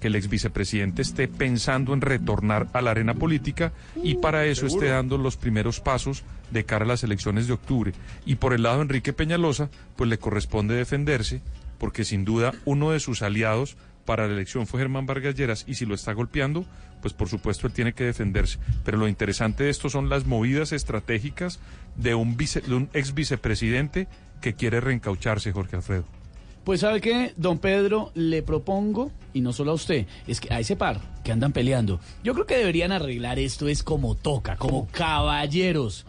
que 0.00 0.08
el 0.08 0.16
ex 0.16 0.28
vicepresidente 0.28 1.02
esté 1.02 1.28
pensando 1.28 1.92
en 1.92 2.00
retornar 2.00 2.68
a 2.72 2.80
la 2.80 2.92
arena 2.92 3.14
política 3.14 3.72
y 4.02 4.14
para 4.16 4.46
eso 4.46 4.66
esté 4.66 4.88
dando 4.88 5.18
los 5.18 5.36
primeros 5.36 5.80
pasos 5.80 6.24
de 6.50 6.64
cara 6.64 6.84
a 6.84 6.88
las 6.88 7.04
elecciones 7.04 7.46
de 7.46 7.52
octubre. 7.54 7.92
Y 8.26 8.36
por 8.36 8.52
el 8.52 8.62
lado 8.62 8.76
de 8.76 8.82
Enrique 8.82 9.12
Peñalosa, 9.12 9.70
pues 9.96 10.08
le 10.10 10.18
corresponde 10.18 10.74
defenderse, 10.74 11.40
porque 11.78 12.04
sin 12.04 12.24
duda 12.24 12.52
uno 12.64 12.90
de 12.90 13.00
sus 13.00 13.22
aliados 13.22 13.76
para 14.04 14.26
la 14.26 14.32
elección 14.34 14.66
fue 14.66 14.80
Germán 14.80 15.06
Vargas 15.06 15.34
Lleras 15.34 15.64
y 15.68 15.74
si 15.74 15.86
lo 15.86 15.94
está 15.94 16.12
golpeando, 16.12 16.64
pues 17.00 17.14
por 17.14 17.28
supuesto 17.28 17.66
él 17.66 17.72
tiene 17.72 17.92
que 17.92 18.04
defenderse. 18.04 18.58
Pero 18.84 18.98
lo 18.98 19.08
interesante 19.08 19.64
de 19.64 19.70
esto 19.70 19.88
son 19.88 20.08
las 20.08 20.26
movidas 20.26 20.72
estratégicas 20.72 21.60
de 21.96 22.14
un, 22.14 22.36
vice- 22.36 22.60
de 22.62 22.74
un 22.74 22.88
ex 22.92 23.14
vicepresidente 23.14 24.08
que 24.40 24.54
quiere 24.54 24.80
reencaucharse, 24.80 25.52
Jorge 25.52 25.76
Alfredo. 25.76 26.04
Pues 26.64 26.80
sabe 26.80 27.00
qué, 27.00 27.32
don 27.36 27.58
Pedro, 27.58 28.10
le 28.14 28.42
propongo, 28.42 29.10
y 29.32 29.40
no 29.40 29.52
solo 29.54 29.70
a 29.70 29.74
usted, 29.74 30.06
es 30.26 30.40
que 30.40 30.52
a 30.52 30.60
ese 30.60 30.76
par 30.76 31.00
que 31.24 31.32
andan 31.32 31.52
peleando, 31.52 32.00
yo 32.22 32.34
creo 32.34 32.44
que 32.46 32.56
deberían 32.58 32.92
arreglar 32.92 33.38
esto 33.38 33.66
es 33.68 33.82
como 33.82 34.14
toca, 34.14 34.56
como 34.56 34.86
caballeros, 34.88 36.04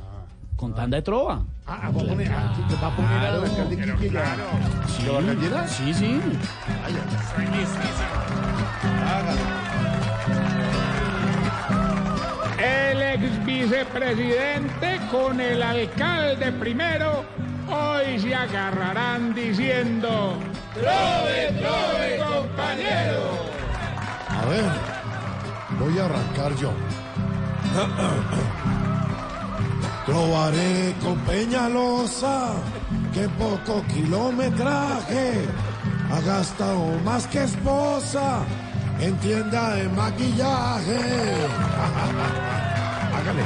con 0.62 0.76
tanda 0.76 0.98
de 0.98 1.02
trova. 1.02 1.42
Ah, 1.66 1.80
va 1.82 1.88
a 1.88 1.92
poner, 1.92 2.32
ah, 2.32 2.54
va 2.84 2.88
a 2.88 2.96
poner 2.96 3.18
a 3.18 3.34
alcalde 3.34 3.76
Quique 4.00 4.18
a- 4.20 4.36
¿Y 5.02 5.06
lo 5.06 5.14
Vargalleras? 5.16 5.72
Sí, 5.72 5.92
sí. 5.92 6.22
El 12.60 13.02
ex 13.02 13.46
vicepresidente 13.46 15.00
con 15.12 15.42
el 15.42 15.64
alcalde 15.64 16.52
primero 16.52 17.26
hoy 17.68 18.20
se 18.20 18.36
agarrarán 18.36 19.34
diciendo 19.34 20.38
¡Trove, 20.76 21.54
trove, 21.60 22.18
compañero! 22.20 23.22
A 24.30 24.46
ver, 24.46 24.66
voy 25.80 25.98
a 25.98 26.06
arrancar 26.06 26.56
yo. 26.58 26.72
Trovaré 30.06 30.94
con 31.02 31.18
Peñalosa, 31.20 32.54
que 33.14 33.30
poco 33.30 33.82
kilometraje 33.94 35.46
ha 36.12 36.20
gastado 36.22 36.86
más 37.06 37.28
que 37.28 37.44
esposa 37.44 38.44
en 39.00 39.16
tienda 39.18 39.76
de 39.76 39.88
maquillaje. 39.90 40.98
Hágale. 43.16 43.44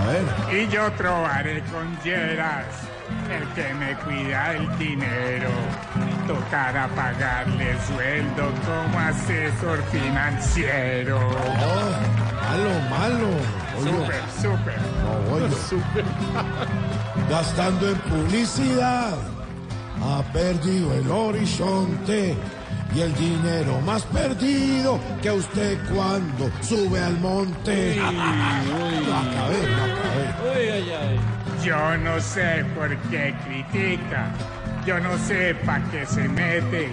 A 0.00 0.06
ver. 0.06 0.24
Y 0.56 0.68
yo 0.68 0.90
trovaré 0.92 1.62
con 1.64 1.98
Lleras, 2.02 2.66
el 3.30 3.46
que 3.54 3.74
me 3.74 3.94
cuida 3.96 4.54
el 4.54 4.78
dinero. 4.78 5.50
Tocará 6.26 6.88
pagarle 6.88 7.76
sueldo 7.86 8.52
como 8.66 8.98
asesor 8.98 9.82
financiero. 9.90 11.18
Malo, 12.42 12.70
malo. 12.90 13.28
Oye. 13.78 13.90
Súper, 13.90 14.22
súper. 14.40 14.78
No, 15.02 15.34
oye. 15.34 15.48
Gastando 17.30 17.88
en 17.88 17.98
publicidad. 17.98 19.16
Ha 20.02 20.22
perdido 20.32 20.94
el 20.94 21.10
horizonte 21.10 22.34
y 22.94 23.00
el 23.00 23.14
dinero 23.14 23.80
más 23.82 24.02
perdido 24.04 24.98
que 25.22 25.30
usted 25.30 25.78
cuando 25.94 26.50
sube 26.62 26.98
al 26.98 27.18
monte. 27.20 27.96
Lo 27.96 28.02
acabé, 29.14 29.66
lo 29.68 29.84
acabé. 29.84 31.39
Yo 31.62 31.96
no 31.98 32.20
sé 32.20 32.64
por 32.74 32.96
qué 33.10 33.34
critica, 33.44 34.30
yo 34.86 34.98
no 34.98 35.18
sé 35.18 35.54
pa' 35.66 35.80
qué 35.90 36.06
se 36.06 36.26
mete. 36.28 36.88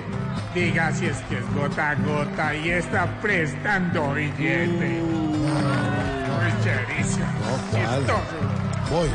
Diga 0.53 0.91
si 0.91 1.05
es 1.05 1.17
que 1.29 1.37
es 1.37 1.53
gota 1.53 1.91
a 1.91 1.95
gota 1.95 2.53
y 2.55 2.69
está 2.71 3.05
prestando 3.21 4.13
billete. 4.13 5.01
Chéverísimo. 6.63 7.25
¿cuál? 7.71 7.99
Chistoso. 7.99 8.37
Voy. 8.91 9.09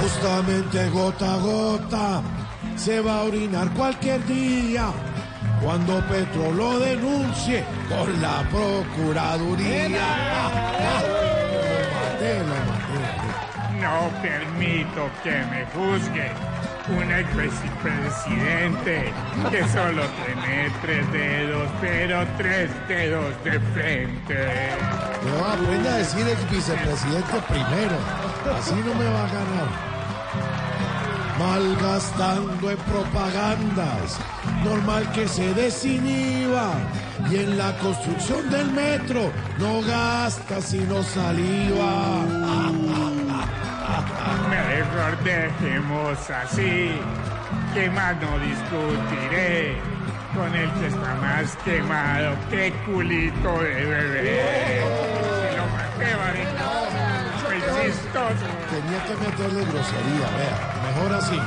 Justamente 0.00 0.88
gota 0.90 1.34
a 1.34 1.36
gota 1.38 2.22
se 2.76 3.00
va 3.00 3.18
a 3.18 3.22
orinar 3.22 3.68
cualquier 3.74 4.24
día 4.26 4.86
cuando 5.62 6.00
Petro 6.08 6.50
lo 6.52 6.78
denuncie 6.78 7.64
con 7.88 8.20
la 8.20 8.42
Procuraduría. 8.50 10.00
No 13.82 14.08
permito 14.22 15.10
que 15.24 15.34
me 15.50 15.66
juzgue 15.74 16.30
un 16.88 17.10
expresidente 17.10 19.12
que 19.50 19.68
solo 19.68 20.04
tiene 20.24 20.70
tres 20.82 21.12
dedos, 21.12 21.68
pero 21.80 22.24
tres 22.36 22.70
dedos 22.86 23.34
de 23.42 23.58
frente. 23.74 24.70
No, 25.24 25.44
aprenda 25.44 25.94
a 25.94 25.96
decir 25.98 26.24
ex 26.28 26.50
vicepresidente 26.50 27.40
primero. 27.48 27.96
Así 28.56 28.74
no 28.74 28.94
me 28.94 29.04
va 29.04 29.24
a 29.24 29.32
ganar. 29.32 29.68
Malgastando 31.40 32.70
en 32.70 32.78
propagandas. 32.78 34.20
Normal 34.64 35.10
que 35.12 35.26
se 35.26 35.52
desinhiba. 35.54 36.74
Y 37.30 37.36
en 37.36 37.56
la 37.58 37.76
construcción 37.78 38.48
del 38.48 38.70
metro 38.70 39.32
no 39.58 39.82
gasta 39.82 40.60
sino 40.60 41.02
saliva. 41.02 42.24
Mejor 44.48 45.18
dejemos 45.24 46.30
así, 46.30 46.92
que 47.74 47.90
más 47.90 48.16
no 48.16 48.38
discutiré 48.38 49.76
con 50.34 50.54
el 50.54 50.70
que 50.72 50.86
está 50.86 51.14
más 51.16 51.56
quemado 51.64 52.34
que 52.50 52.72
culito 52.86 53.58
de 53.62 53.84
bebé. 53.84 54.82
Se 55.50 55.56
lo 55.56 55.66
maté, 55.66 56.12
chistoso. 57.82 58.46
Tenía 58.70 59.04
que 59.04 59.14
meterle 59.24 59.64
grosería, 59.64 60.28
vea. 60.38 60.56
Mejor 60.86 61.12
así. 61.18 61.40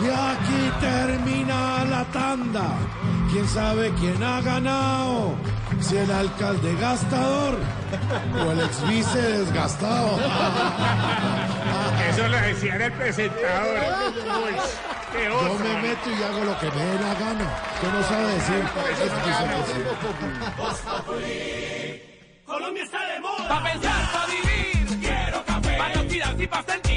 Y 0.00 0.06
aquí 0.06 0.72
termina 0.80 1.84
la 1.84 2.04
tanda. 2.12 2.68
¿Quién 3.30 3.48
sabe 3.48 3.92
quién 3.98 4.22
ha 4.22 4.40
ganado? 4.40 5.34
Si 5.80 5.96
el 5.96 6.10
alcalde 6.10 6.74
gastador 6.76 7.58
o 8.44 8.50
el 8.52 8.60
ex 8.60 8.88
vice 8.88 9.20
desgastado. 9.20 10.18
Eso 12.10 12.28
lo 12.28 12.36
decía 12.38 12.76
el 12.76 12.92
presentador. 12.92 13.78
Uy, 14.44 14.54
qué 15.12 15.24
Yo 15.24 15.54
me 15.54 15.82
meto 15.82 16.10
y 16.10 16.22
hago 16.22 16.44
lo 16.44 16.58
que 16.58 16.70
me 16.70 16.84
dé 16.84 16.94
la 17.00 17.14
gana. 17.14 17.46
Usted 17.74 17.92
no 17.92 18.02
sabe 18.02 18.34
decir. 18.34 18.64
Colombia 22.44 22.82
está 22.84 23.06
de 23.06 23.20
moda. 23.20 23.48
Pa' 23.48 23.62
pensar, 23.62 24.12
pa' 24.12 24.26
vivir. 24.26 25.00
Quiero 25.00 25.44
café. 25.44 25.76
Pa' 25.78 25.88
no 25.94 26.04
tirar 26.04 26.40
y 26.40 26.46
pa' 26.46 26.62
sentir. 26.64 26.87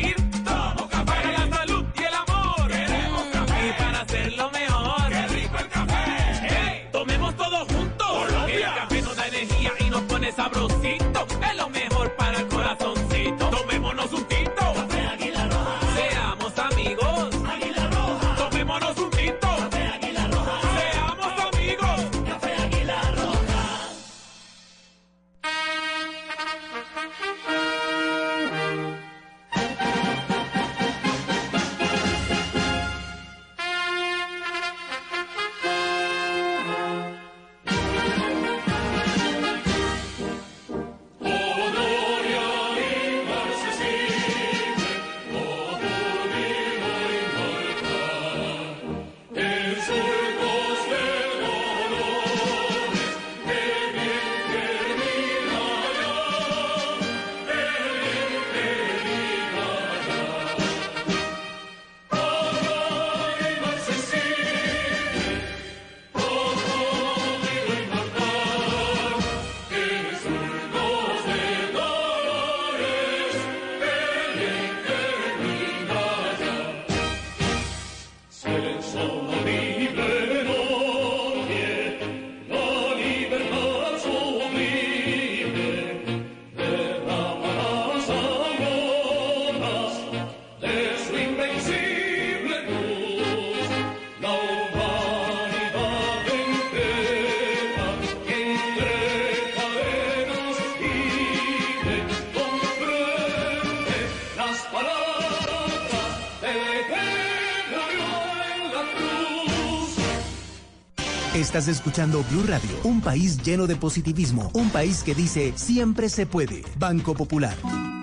Estás 111.51 111.67
escuchando 111.67 112.23
Blue 112.31 112.45
Radio, 112.47 112.69
un 112.85 113.01
país 113.01 113.43
lleno 113.43 113.67
de 113.67 113.75
positivismo, 113.75 114.49
un 114.53 114.69
país 114.69 115.03
que 115.03 115.13
dice 115.13 115.51
siempre 115.57 116.07
se 116.07 116.25
puede. 116.25 116.63
Banco 116.79 117.13
Popular. 117.13 117.57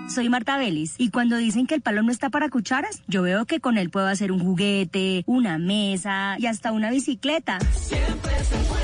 Soy 0.07 0.29
Marta 0.29 0.55
Vélez 0.59 0.93
y 0.99 1.09
cuando 1.09 1.35
dicen 1.35 1.65
que 1.65 1.73
el 1.73 1.81
palo 1.81 2.03
no 2.03 2.11
está 2.11 2.29
para 2.29 2.49
cucharas, 2.49 3.01
yo 3.07 3.23
veo 3.23 3.47
que 3.47 3.59
con 3.59 3.79
él 3.79 3.89
puedo 3.89 4.05
hacer 4.05 4.31
un 4.31 4.39
juguete, 4.39 5.23
una 5.25 5.57
mesa 5.57 6.35
y 6.37 6.45
hasta 6.45 6.71
una 6.71 6.91
bicicleta. 6.91 7.57
Siempre 7.73 8.33
se 8.43 8.55
puede 8.69 8.78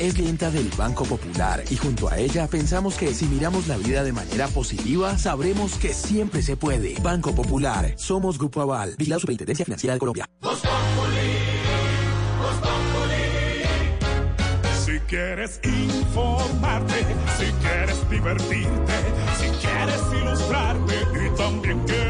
es 0.00 0.14
clienta 0.14 0.50
del 0.50 0.70
Banco 0.78 1.04
Popular 1.04 1.62
y 1.70 1.76
junto 1.76 2.08
a 2.08 2.16
ella 2.16 2.46
pensamos 2.46 2.94
que 2.96 3.12
si 3.12 3.26
miramos 3.26 3.68
la 3.68 3.76
vida 3.76 4.02
de 4.02 4.12
manera 4.12 4.48
positiva, 4.48 5.18
sabremos 5.18 5.74
que 5.74 5.92
siempre 5.92 6.40
se 6.42 6.56
puede. 6.56 6.94
Banco 7.02 7.34
Popular, 7.34 7.92
somos 7.96 8.38
Grupo 8.38 8.62
Aval, 8.62 8.94
Vigilado 8.96 9.20
Superintendencia 9.20 9.66
Financiera 9.66 9.94
de 9.94 10.00
Colombia. 10.00 10.26
Si 14.84 14.98
quieres 15.00 15.60
informarte, 15.64 17.04
si 17.38 17.52
quieres 17.60 18.10
divertirte, 18.10 18.92
si 19.38 19.48
quieres 19.66 20.00
ilustrarte 20.22 20.94
y 21.12 21.36
también 21.36 21.78
quieres 21.80 22.09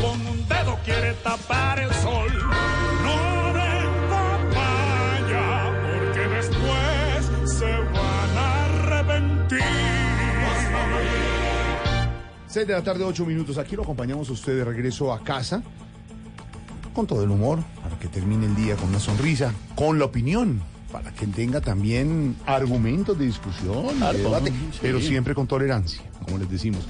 con 0.00 0.26
un 0.26 0.48
dedo 0.48 0.78
quiere 0.84 1.12
tapar 1.22 1.78
el 1.78 1.92
sol. 1.94 2.32
No 3.04 3.52
den 3.52 3.92
papaya, 4.08 5.72
porque 5.82 6.28
después 6.36 7.50
se 7.58 7.70
van 7.70 8.36
a 8.36 8.64
arrepentir. 8.64 9.60
6 12.48 12.66
de 12.66 12.72
la 12.72 12.82
tarde, 12.82 13.04
8 13.04 13.24
minutos. 13.26 13.58
Aquí 13.58 13.76
lo 13.76 13.82
acompañamos 13.82 14.28
a 14.28 14.32
usted 14.32 14.56
de 14.56 14.64
regreso 14.64 15.12
a 15.12 15.22
casa 15.22 15.62
con 16.92 17.06
todo 17.06 17.22
el 17.22 17.30
humor, 17.30 17.60
para 17.82 17.96
que 17.98 18.08
termine 18.08 18.46
el 18.46 18.56
día 18.56 18.74
con 18.74 18.88
una 18.88 18.98
sonrisa, 18.98 19.54
con 19.76 20.00
la 20.00 20.06
opinión, 20.06 20.60
para 20.90 21.12
que 21.12 21.26
tenga 21.28 21.60
también 21.60 22.34
argumentos 22.46 23.16
de 23.16 23.26
discusión, 23.26 24.00
de 24.00 24.18
debate, 24.18 24.50
sí. 24.50 24.78
pero 24.82 25.00
siempre 25.00 25.34
con 25.34 25.46
tolerancia, 25.46 26.02
como 26.24 26.38
les 26.38 26.50
decimos. 26.50 26.86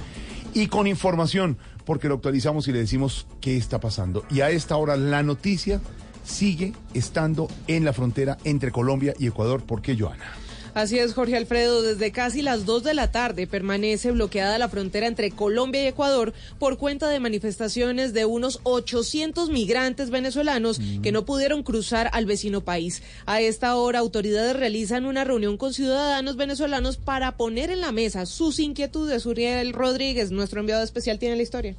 Y 0.53 0.67
con 0.67 0.87
información, 0.87 1.57
porque 1.85 2.07
lo 2.07 2.15
actualizamos 2.15 2.67
y 2.67 2.71
le 2.71 2.79
decimos 2.79 3.27
qué 3.39 3.57
está 3.57 3.79
pasando. 3.79 4.23
Y 4.29 4.41
a 4.41 4.49
esta 4.49 4.77
hora 4.77 4.97
la 4.97 5.23
noticia 5.23 5.81
sigue 6.23 6.73
estando 6.93 7.47
en 7.67 7.85
la 7.85 7.93
frontera 7.93 8.37
entre 8.43 8.71
Colombia 8.71 9.13
y 9.17 9.27
Ecuador. 9.27 9.63
¿Por 9.63 9.81
qué, 9.81 9.97
Joana? 9.97 10.25
Así 10.73 10.97
es, 10.97 11.13
Jorge 11.13 11.35
Alfredo. 11.35 11.81
Desde 11.81 12.13
casi 12.13 12.41
las 12.41 12.65
2 12.65 12.83
de 12.83 12.93
la 12.93 13.11
tarde 13.11 13.45
permanece 13.45 14.11
bloqueada 14.11 14.57
la 14.57 14.69
frontera 14.69 15.05
entre 15.05 15.31
Colombia 15.31 15.83
y 15.83 15.87
Ecuador 15.87 16.33
por 16.59 16.77
cuenta 16.77 17.09
de 17.09 17.19
manifestaciones 17.19 18.13
de 18.13 18.23
unos 18.23 18.61
800 18.63 19.49
migrantes 19.49 20.11
venezolanos 20.11 20.79
que 21.03 21.11
no 21.11 21.25
pudieron 21.25 21.63
cruzar 21.63 22.09
al 22.13 22.25
vecino 22.25 22.61
país. 22.61 23.03
A 23.25 23.41
esta 23.41 23.75
hora, 23.75 23.99
autoridades 23.99 24.55
realizan 24.55 25.05
una 25.05 25.25
reunión 25.25 25.57
con 25.57 25.73
ciudadanos 25.73 26.37
venezolanos 26.37 26.95
para 26.95 27.35
poner 27.35 27.69
en 27.69 27.81
la 27.81 27.91
mesa 27.91 28.25
sus 28.25 28.57
inquietudes. 28.59 29.25
Uriel 29.25 29.73
Rodríguez, 29.73 30.31
nuestro 30.31 30.61
enviado 30.61 30.83
especial, 30.83 31.19
tiene 31.19 31.35
la 31.35 31.43
historia. 31.43 31.75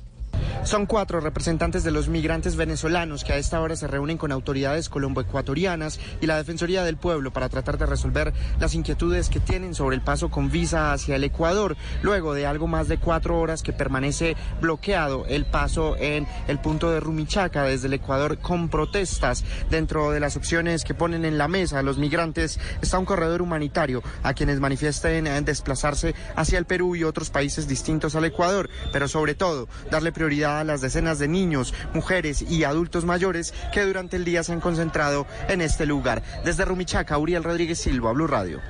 Son 0.64 0.86
cuatro 0.86 1.20
representantes 1.20 1.82
de 1.82 1.90
los 1.90 2.08
migrantes 2.08 2.54
venezolanos 2.54 3.24
que 3.24 3.32
a 3.32 3.36
esta 3.36 3.60
hora 3.60 3.74
se 3.74 3.88
reúnen 3.88 4.16
con 4.16 4.30
autoridades 4.30 4.88
colombo-ecuatorianas 4.88 5.98
y 6.20 6.26
la 6.26 6.36
Defensoría 6.36 6.84
del 6.84 6.96
Pueblo 6.96 7.32
para 7.32 7.48
tratar 7.48 7.78
de 7.78 7.86
resolver 7.86 8.32
las 8.60 8.74
inquietudes 8.74 9.28
que 9.28 9.40
tienen 9.40 9.74
sobre 9.74 9.96
el 9.96 10.02
paso 10.02 10.30
con 10.30 10.50
visa 10.50 10.92
hacia 10.92 11.16
el 11.16 11.24
Ecuador, 11.24 11.76
luego 12.02 12.32
de 12.32 12.46
algo 12.46 12.68
más 12.68 12.86
de 12.86 12.98
cuatro 12.98 13.40
horas 13.40 13.62
que 13.62 13.72
permanece 13.72 14.36
bloqueado 14.60 15.26
el 15.26 15.46
paso 15.46 15.96
en 15.98 16.28
el 16.46 16.60
punto 16.60 16.90
de 16.90 17.00
Rumichaca 17.00 17.64
desde 17.64 17.88
el 17.88 17.94
Ecuador 17.94 18.38
con 18.38 18.68
protestas. 18.68 19.44
Dentro 19.68 20.12
de 20.12 20.20
las 20.20 20.36
opciones 20.36 20.84
que 20.84 20.94
ponen 20.94 21.24
en 21.24 21.38
la 21.38 21.48
mesa 21.48 21.82
los 21.82 21.98
migrantes 21.98 22.60
está 22.80 22.98
un 22.98 23.04
corredor 23.04 23.42
humanitario 23.42 24.02
a 24.22 24.32
quienes 24.34 24.60
manifiesten 24.60 25.26
en 25.26 25.44
desplazarse 25.44 26.14
hacia 26.36 26.58
el 26.58 26.66
Perú 26.66 26.94
y 26.94 27.04
otros 27.04 27.30
países 27.30 27.66
distintos 27.66 28.14
al 28.14 28.26
Ecuador, 28.26 28.70
pero 28.92 29.08
sobre 29.08 29.34
todo 29.34 29.68
darle 29.90 30.12
prioridad 30.12 30.41
a 30.44 30.64
las 30.64 30.81
decenas 30.81 31.19
de 31.19 31.28
niños, 31.28 31.74
mujeres 31.94 32.43
y 32.43 32.64
adultos 32.64 33.05
mayores 33.05 33.55
que 33.73 33.82
durante 33.82 34.16
el 34.16 34.24
día 34.24 34.43
se 34.43 34.52
han 34.52 34.60
concentrado 34.60 35.27
en 35.48 35.60
este 35.60 35.86
lugar. 35.86 36.23
Desde 36.44 36.64
Rumichaca, 36.64 37.19
Uriel 37.19 37.44
Rodríguez 37.44 37.78
Silva, 37.78 38.12
Blue 38.12 38.27
Radio. 38.27 38.60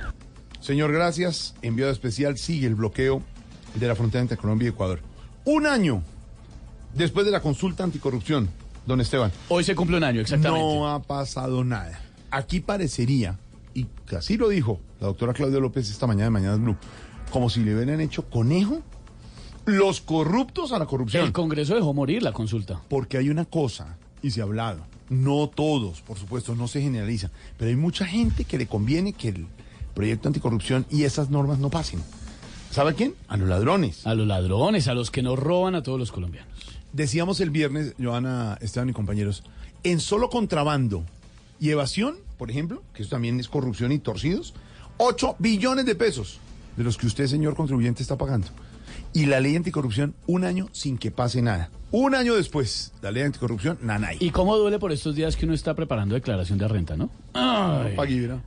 Señor, 0.59 0.91
gracias. 0.93 1.55
Enviado 1.61 1.91
especial 1.91 2.37
sigue 2.37 2.67
el 2.67 2.75
bloqueo 2.75 3.21
de 3.75 3.87
la 3.87 3.95
frontera 3.95 4.21
entre 4.21 4.37
Colombia 4.37 4.67
y 4.67 4.69
Ecuador. 4.69 5.01
Un 5.45 5.67
año 5.67 6.03
después 6.93 7.25
de 7.25 7.31
la 7.31 7.41
consulta 7.41 7.83
anticorrupción, 7.83 8.49
don 8.85 9.01
Esteban. 9.01 9.31
Hoy 9.49 9.63
se 9.63 9.75
cumple 9.75 9.97
un 9.97 10.03
año, 10.03 10.21
exactamente. 10.21 10.65
No 10.65 10.89
ha 10.89 11.01
pasado 11.01 11.63
nada. 11.63 11.99
Aquí 12.31 12.59
parecería, 12.59 13.37
y 13.73 13.87
así 14.15 14.37
lo 14.37 14.49
dijo 14.49 14.79
la 14.99 15.07
doctora 15.07 15.33
Claudia 15.33 15.59
López 15.59 15.89
esta 15.89 16.07
mañana 16.07 16.25
de 16.25 16.29
Mañana 16.31 16.55
Blue, 16.55 16.77
como 17.31 17.49
si 17.49 17.63
le 17.63 17.75
hubieran 17.75 17.99
hecho 18.01 18.29
conejo 18.29 18.81
los 19.65 20.01
corruptos 20.01 20.71
a 20.71 20.79
la 20.79 20.85
corrupción. 20.85 21.25
El 21.25 21.31
Congreso 21.31 21.75
dejó 21.75 21.93
morir 21.93 22.23
la 22.23 22.31
consulta. 22.31 22.81
Porque 22.89 23.17
hay 23.17 23.29
una 23.29 23.45
cosa, 23.45 23.97
y 24.21 24.31
se 24.31 24.41
ha 24.41 24.43
hablado, 24.43 24.85
no 25.09 25.49
todos, 25.49 26.01
por 26.01 26.17
supuesto, 26.17 26.55
no 26.55 26.67
se 26.67 26.81
generaliza, 26.81 27.31
pero 27.57 27.69
hay 27.69 27.75
mucha 27.75 28.05
gente 28.05 28.45
que 28.45 28.57
le 28.57 28.67
conviene 28.67 29.13
que 29.13 29.29
el 29.29 29.47
proyecto 29.93 30.27
anticorrupción 30.27 30.85
y 30.89 31.03
esas 31.03 31.29
normas 31.29 31.59
no 31.59 31.69
pasen. 31.69 32.01
¿Sabe 32.71 32.91
a 32.91 32.93
quién? 32.93 33.13
A 33.27 33.37
los 33.37 33.47
ladrones. 33.47 34.05
A 34.07 34.15
los 34.15 34.25
ladrones, 34.25 34.87
a 34.87 34.95
los 34.95 35.11
que 35.11 35.21
nos 35.21 35.37
roban 35.37 35.75
a 35.75 35.83
todos 35.83 35.99
los 35.99 36.11
colombianos. 36.11 36.51
Decíamos 36.91 37.39
el 37.39 37.51
viernes, 37.51 37.93
Joana, 38.01 38.57
Esteban 38.61 38.89
y 38.89 38.93
compañeros, 38.93 39.43
en 39.83 39.99
solo 39.99 40.29
contrabando 40.29 41.03
y 41.59 41.69
evasión, 41.69 42.15
por 42.37 42.49
ejemplo, 42.49 42.81
que 42.93 43.03
eso 43.03 43.11
también 43.11 43.39
es 43.39 43.47
corrupción 43.47 43.91
y 43.91 43.99
torcidos, 43.99 44.53
8 44.97 45.35
billones 45.39 45.85
de 45.85 45.95
pesos 45.95 46.39
de 46.77 46.83
los 46.83 46.97
que 46.97 47.07
usted, 47.07 47.27
señor 47.27 47.55
contribuyente, 47.55 48.01
está 48.01 48.17
pagando. 48.17 48.47
Y 49.13 49.27
la 49.27 49.39
ley 49.39 49.55
anticorrupción, 49.55 50.15
un 50.25 50.43
año 50.43 50.69
sin 50.71 50.97
que 50.97 51.11
pase 51.11 51.41
nada. 51.41 51.69
Un 51.91 52.15
año 52.15 52.33
después, 52.33 52.93
la 53.01 53.11
ley 53.11 53.23
anticorrupción, 53.23 53.77
nanay. 53.81 54.17
Y 54.19 54.31
cómo 54.31 54.57
duele 54.57 54.79
por 54.79 54.91
estos 54.91 55.15
días 55.15 55.35
que 55.35 55.45
uno 55.45 55.53
está 55.53 55.75
preparando 55.75 56.15
declaración 56.15 56.57
de 56.57 56.67
renta, 56.67 56.97
¿no? 56.97 57.11
Ay. 57.33 57.95
Pague, 57.95 58.19
verá. 58.19 58.41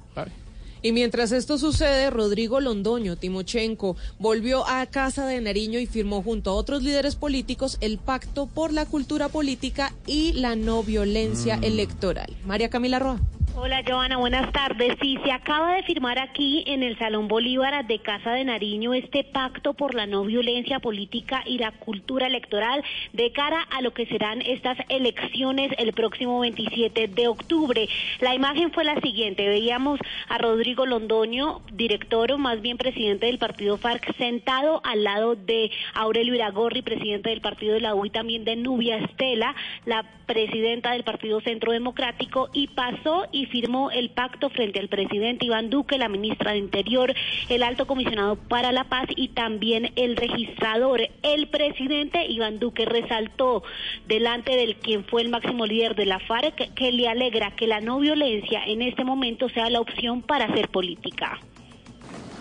Y 0.82 0.92
mientras 0.92 1.32
esto 1.32 1.56
sucede, 1.58 2.10
Rodrigo 2.10 2.60
Londoño 2.60 3.16
Timochenko 3.16 3.96
volvió 4.18 4.68
a 4.68 4.86
Casa 4.86 5.26
de 5.26 5.40
Nariño 5.40 5.78
y 5.78 5.86
firmó 5.86 6.22
junto 6.22 6.50
a 6.50 6.54
otros 6.54 6.82
líderes 6.82 7.16
políticos 7.16 7.78
el 7.80 7.98
Pacto 7.98 8.46
por 8.46 8.72
la 8.72 8.86
Cultura 8.86 9.28
Política 9.28 9.94
y 10.06 10.32
la 10.34 10.54
No 10.54 10.82
Violencia 10.82 11.58
Electoral. 11.62 12.36
María 12.44 12.70
Camila 12.70 12.98
Roa. 12.98 13.20
Hola 13.58 13.82
Joana, 13.88 14.18
buenas 14.18 14.52
tardes. 14.52 14.98
Sí, 15.00 15.18
se 15.24 15.32
acaba 15.32 15.76
de 15.76 15.82
firmar 15.84 16.18
aquí 16.18 16.62
en 16.66 16.82
el 16.82 16.98
Salón 16.98 17.26
Bolívar 17.26 17.86
de 17.86 18.00
Casa 18.00 18.32
de 18.32 18.44
Nariño 18.44 18.92
este 18.92 19.24
pacto 19.24 19.72
por 19.72 19.94
la 19.94 20.04
no 20.04 20.24
violencia 20.24 20.78
política 20.78 21.42
y 21.46 21.56
la 21.56 21.72
cultura 21.72 22.26
electoral 22.26 22.84
de 23.14 23.32
cara 23.32 23.62
a 23.74 23.80
lo 23.80 23.94
que 23.94 24.04
serán 24.04 24.42
estas 24.42 24.76
elecciones 24.90 25.72
el 25.78 25.94
próximo 25.94 26.40
27 26.40 27.08
de 27.08 27.28
octubre. 27.28 27.88
La 28.20 28.34
imagen 28.34 28.72
fue 28.72 28.84
la 28.84 29.00
siguiente. 29.00 29.48
Veíamos 29.48 30.00
a 30.28 30.36
Rodrigo 30.36 30.84
Londoño, 30.84 31.62
director 31.72 32.32
o 32.32 32.38
más 32.38 32.60
bien 32.60 32.76
presidente 32.76 33.24
del 33.24 33.38
partido 33.38 33.78
FARC, 33.78 34.14
sentado 34.18 34.82
al 34.84 35.02
lado 35.02 35.34
de 35.34 35.70
Aurelio 35.94 36.34
Iragorri, 36.34 36.82
presidente 36.82 37.30
del 37.30 37.40
partido 37.40 37.72
de 37.72 37.80
la 37.80 37.94
U 37.94 38.04
y 38.04 38.10
también 38.10 38.44
de 38.44 38.56
Nubia 38.56 38.98
Estela, 38.98 39.56
la 39.86 40.04
presidenta 40.26 40.92
del 40.92 41.04
Partido 41.04 41.40
Centro 41.40 41.72
Democrático 41.72 42.50
y 42.52 42.66
pasó 42.68 43.26
y 43.32 43.45
firmó 43.46 43.90
el 43.90 44.10
pacto 44.10 44.50
frente 44.50 44.78
al 44.80 44.88
presidente 44.88 45.46
Iván 45.46 45.70
Duque, 45.70 45.98
la 45.98 46.08
ministra 46.08 46.52
de 46.52 46.58
Interior, 46.58 47.14
el 47.48 47.62
alto 47.62 47.86
comisionado 47.86 48.36
para 48.36 48.72
la 48.72 48.84
paz 48.84 49.06
y 49.14 49.28
también 49.28 49.92
el 49.96 50.16
registrador. 50.16 51.00
El 51.22 51.48
presidente 51.48 52.26
Iván 52.26 52.58
Duque 52.58 52.84
resaltó 52.84 53.62
delante 54.06 54.56
del 54.56 54.76
quien 54.76 55.04
fue 55.04 55.22
el 55.22 55.28
máximo 55.28 55.66
líder 55.66 55.94
de 55.94 56.06
la 56.06 56.18
FARC 56.20 56.74
que 56.74 56.92
le 56.92 57.08
alegra 57.08 57.54
que 57.56 57.66
la 57.66 57.80
no 57.80 57.98
violencia 57.98 58.62
en 58.66 58.82
este 58.82 59.04
momento 59.04 59.48
sea 59.48 59.70
la 59.70 59.80
opción 59.80 60.22
para 60.22 60.46
hacer 60.46 60.68
política. 60.68 61.40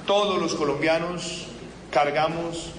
Todos 0.05 0.39
los 0.39 0.53
colombianos 0.53 1.47
cargamos 1.91 2.71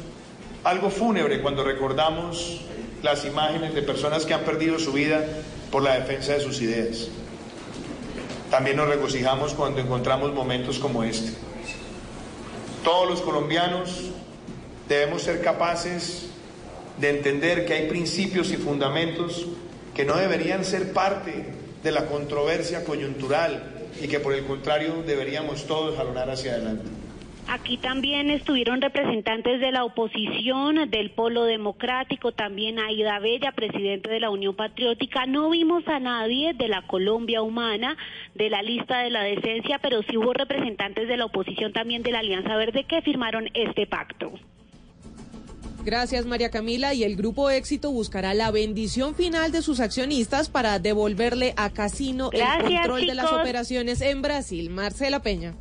algo 0.63 0.91
fúnebre 0.91 1.41
cuando 1.41 1.65
recordamos 1.65 2.61
las 3.03 3.25
imágenes 3.25 3.75
de 3.75 3.83
personas 3.83 4.27
que 4.27 4.35
han 4.35 4.43
perdido 4.43 4.79
su 4.79 4.93
vida 4.93 5.25
por 5.71 5.83
la 5.83 5.95
defensa 5.99 6.33
de 6.33 6.41
sus 6.41 6.61
ideas. 6.61 7.09
También 8.51 8.77
nos 8.77 8.89
regocijamos 8.89 9.55
cuando 9.55 9.81
encontramos 9.81 10.33
momentos 10.33 10.79
como 10.79 11.03
este. 11.03 11.33
Todos 12.85 13.09
los 13.09 13.21
colombianos 13.21 14.11
debemos 14.89 15.23
ser 15.23 15.43
capaces 15.43 16.29
de 17.01 17.11
entender 17.11 17.67
que 17.67 17.75
hay 17.75 17.89
principios 17.89 18.51
y 18.53 18.57
fundamentos 18.57 19.47
que 19.95 20.05
no 20.05 20.17
deberían 20.17 20.65
ser 20.65 20.93
parte 20.93 21.53
de 21.83 21.93
la 21.93 22.07
controversia 22.07 22.85
coyuntural 22.85 23.89
y 24.01 24.09
que 24.09 24.21
por 24.21 24.35
el 24.35 24.45
contrario 24.45 25.03
deberíamos 25.07 25.67
todos 25.67 25.97
jalonar 25.97 26.31
hacia 26.31 26.53
adelante. 26.53 27.06
Aquí 27.49 27.77
también 27.77 28.29
estuvieron 28.31 28.81
representantes 28.81 29.61
de 29.61 29.71
la 29.71 29.85
oposición, 29.85 30.91
del 30.91 31.11
Polo 31.13 31.45
Democrático, 31.45 32.33
también 32.33 32.81
Aida 32.81 33.21
Bella, 33.21 33.53
presidente 33.53 34.11
de 34.11 34.19
la 34.19 34.31
Unión 34.31 34.57
Patriótica. 34.57 35.27
No 35.27 35.51
vimos 35.51 35.87
a 35.87 36.01
nadie 36.01 36.55
de 36.55 36.67
la 36.67 36.83
Colombia 36.89 37.43
Humana, 37.43 37.97
de 38.35 38.51
la 38.51 38.63
lista 38.63 38.99
de 38.99 39.11
la 39.11 39.23
decencia, 39.23 39.79
pero 39.81 40.03
sí 40.03 40.17
hubo 40.17 40.33
representantes 40.33 41.07
de 41.07 41.17
la 41.17 41.27
oposición 41.27 41.73
también 41.73 42.03
de 42.03 42.11
la 42.11 42.19
Alianza 42.19 42.57
Verde 42.57 42.85
que 42.85 43.01
firmaron 43.03 43.49
este 43.55 43.87
pacto. 43.87 44.33
Gracias, 45.85 46.27
María 46.27 46.51
Camila. 46.51 46.95
Y 46.95 47.05
el 47.05 47.15
Grupo 47.15 47.49
Éxito 47.49 47.93
buscará 47.93 48.35
la 48.35 48.51
bendición 48.51 49.15
final 49.15 49.53
de 49.53 49.63
sus 49.63 49.79
accionistas 49.79 50.49
para 50.49 50.81
devolverle 50.81 51.55
a 51.57 51.71
Casino 51.71 52.31
el 52.33 52.43
control 52.43 53.07
de 53.07 53.15
las 53.15 53.33
operaciones 53.33 54.01
en 54.01 54.21
Brasil. 54.21 54.69
Marcela 54.69 55.23
Peña. 55.23 55.55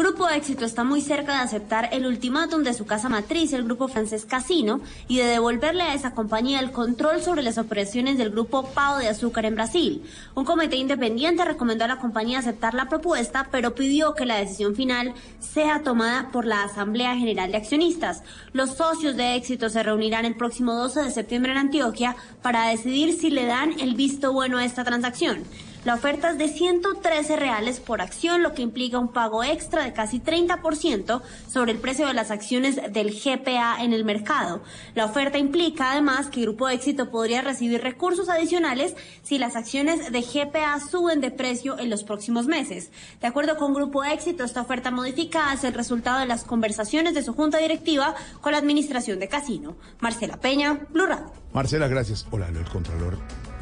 Grupo 0.00 0.30
Éxito 0.30 0.64
está 0.64 0.82
muy 0.82 1.02
cerca 1.02 1.32
de 1.32 1.40
aceptar 1.40 1.90
el 1.92 2.06
ultimátum 2.06 2.62
de 2.62 2.72
su 2.72 2.86
casa 2.86 3.10
matriz, 3.10 3.52
el 3.52 3.64
grupo 3.64 3.86
francés 3.86 4.24
Casino, 4.24 4.80
y 5.08 5.18
de 5.18 5.26
devolverle 5.26 5.82
a 5.82 5.92
esa 5.92 6.14
compañía 6.14 6.60
el 6.60 6.72
control 6.72 7.20
sobre 7.20 7.42
las 7.42 7.58
operaciones 7.58 8.16
del 8.16 8.30
grupo 8.30 8.62
Pau 8.62 8.98
de 8.98 9.10
Azúcar 9.10 9.44
en 9.44 9.56
Brasil. 9.56 10.02
Un 10.34 10.46
comité 10.46 10.76
independiente 10.76 11.44
recomendó 11.44 11.84
a 11.84 11.88
la 11.88 11.98
compañía 11.98 12.38
aceptar 12.38 12.72
la 12.72 12.88
propuesta, 12.88 13.48
pero 13.52 13.74
pidió 13.74 14.14
que 14.14 14.24
la 14.24 14.38
decisión 14.38 14.74
final 14.74 15.12
sea 15.38 15.82
tomada 15.82 16.30
por 16.30 16.46
la 16.46 16.62
Asamblea 16.62 17.14
General 17.16 17.52
de 17.52 17.58
Accionistas. 17.58 18.22
Los 18.54 18.70
socios 18.70 19.18
de 19.18 19.34
Éxito 19.34 19.68
se 19.68 19.82
reunirán 19.82 20.24
el 20.24 20.34
próximo 20.34 20.76
12 20.76 21.02
de 21.02 21.10
septiembre 21.10 21.52
en 21.52 21.58
Antioquia 21.58 22.16
para 22.40 22.68
decidir 22.68 23.12
si 23.12 23.28
le 23.28 23.44
dan 23.44 23.78
el 23.78 23.96
visto 23.96 24.32
bueno 24.32 24.56
a 24.56 24.64
esta 24.64 24.82
transacción. 24.82 25.44
La 25.82 25.94
oferta 25.94 26.32
es 26.32 26.36
de 26.36 26.48
113 26.48 27.36
reales 27.36 27.80
por 27.80 28.02
acción, 28.02 28.42
lo 28.42 28.52
que 28.52 28.60
implica 28.60 28.98
un 28.98 29.12
pago 29.12 29.42
extra 29.42 29.82
de 29.82 29.94
casi 29.94 30.20
30% 30.20 31.22
sobre 31.48 31.72
el 31.72 31.78
precio 31.78 32.06
de 32.06 32.12
las 32.12 32.30
acciones 32.30 32.76
del 32.92 33.18
GPA 33.18 33.82
en 33.82 33.94
el 33.94 34.04
mercado. 34.04 34.62
La 34.94 35.06
oferta 35.06 35.38
implica 35.38 35.92
además 35.92 36.28
que 36.28 36.42
Grupo 36.42 36.68
Éxito 36.68 37.10
podría 37.10 37.40
recibir 37.40 37.80
recursos 37.80 38.28
adicionales 38.28 38.94
si 39.22 39.38
las 39.38 39.56
acciones 39.56 40.12
de 40.12 40.20
GPA 40.20 40.78
suben 40.80 41.22
de 41.22 41.30
precio 41.30 41.78
en 41.78 41.88
los 41.88 42.04
próximos 42.04 42.46
meses. 42.46 42.90
De 43.22 43.28
acuerdo 43.28 43.56
con 43.56 43.72
Grupo 43.72 44.04
Éxito, 44.04 44.44
esta 44.44 44.60
oferta 44.60 44.90
modificada 44.90 45.54
es 45.54 45.64
el 45.64 45.72
resultado 45.72 46.20
de 46.20 46.26
las 46.26 46.44
conversaciones 46.44 47.14
de 47.14 47.22
su 47.22 47.32
junta 47.32 47.56
directiva 47.56 48.14
con 48.42 48.52
la 48.52 48.58
administración 48.58 49.18
de 49.18 49.28
Casino. 49.28 49.76
Marcela 50.00 50.36
Peña, 50.36 50.78
Blue 50.90 51.06
Radio. 51.06 51.32
Marcela, 51.54 51.88
gracias. 51.88 52.26
Hola, 52.30 52.48
el 52.48 52.68
Contralor 52.68 53.16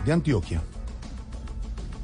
de 0.04 0.12
Antioquia. 0.12 0.60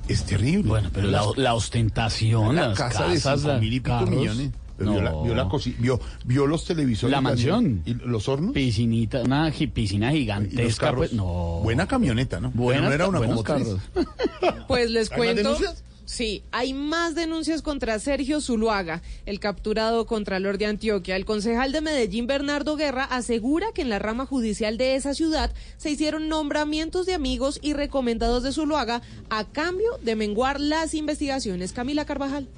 Es 0.08 0.24
terrible. 0.24 0.68
Bueno, 0.68 0.90
pero 0.92 1.08
la, 1.08 1.22
la 1.36 1.54
ostentación, 1.54 2.56
la 2.56 2.68
las 2.68 2.78
casa 2.78 3.06
de 3.08 3.14
casas, 3.14 3.44
la- 3.44 3.58
mil 3.58 3.72
y 3.72 3.80
pico 3.80 3.90
carros. 3.98 4.10
millones. 4.10 4.50
Pero 4.76 4.90
vio, 4.92 5.02
la, 5.02 5.10
No. 5.12 5.22
vio 5.22 5.34
la 5.36 5.48
vio, 5.78 6.00
vio 6.24 6.46
los 6.48 6.64
televisores. 6.64 7.12
La 7.12 7.20
mansión. 7.20 7.82
¿Y 7.86 7.94
los 7.94 8.28
hornos? 8.28 8.52
Piscinita, 8.54 9.22
una 9.22 9.52
piscina 9.72 10.08
¿Y 10.12 10.14
los 10.14 10.20
gigantesca, 10.20 10.86
carros? 10.86 10.98
pues, 10.98 11.12
no. 11.12 11.60
Buena 11.62 11.86
camioneta, 11.86 12.40
¿no? 12.40 12.50
Pero 12.50 12.62
Buenas 12.64 12.84
no 12.88 12.92
era 12.92 13.06
una 13.08 13.18
buenos 13.18 13.44
como. 13.44 13.78
Pues 14.68 14.90
les 14.90 15.12
¿Hay 15.12 15.18
más 15.18 15.26
cuento. 15.26 15.58
Sí, 16.06 16.42
hay 16.52 16.74
más 16.74 17.14
denuncias 17.14 17.62
contra 17.62 17.98
Sergio 17.98 18.42
Zuluaga, 18.42 19.00
el 19.24 19.40
capturado 19.40 20.04
contralor 20.04 20.58
de 20.58 20.66
Antioquia. 20.66 21.16
El 21.16 21.24
concejal 21.24 21.72
de 21.72 21.80
Medellín, 21.80 22.26
Bernardo 22.26 22.76
Guerra, 22.76 23.04
asegura 23.04 23.68
que 23.74 23.82
en 23.82 23.88
la 23.88 23.98
rama 23.98 24.26
judicial 24.26 24.76
de 24.76 24.96
esa 24.96 25.14
ciudad 25.14 25.50
se 25.78 25.90
hicieron 25.90 26.28
nombramientos 26.28 27.06
de 27.06 27.14
amigos 27.14 27.58
y 27.62 27.72
recomendados 27.72 28.42
de 28.42 28.52
Zuluaga 28.52 29.00
a 29.30 29.44
cambio 29.44 29.98
de 30.02 30.14
menguar 30.14 30.60
las 30.60 30.92
investigaciones. 30.92 31.72
Camila 31.72 32.04
Carvajal. 32.04 32.48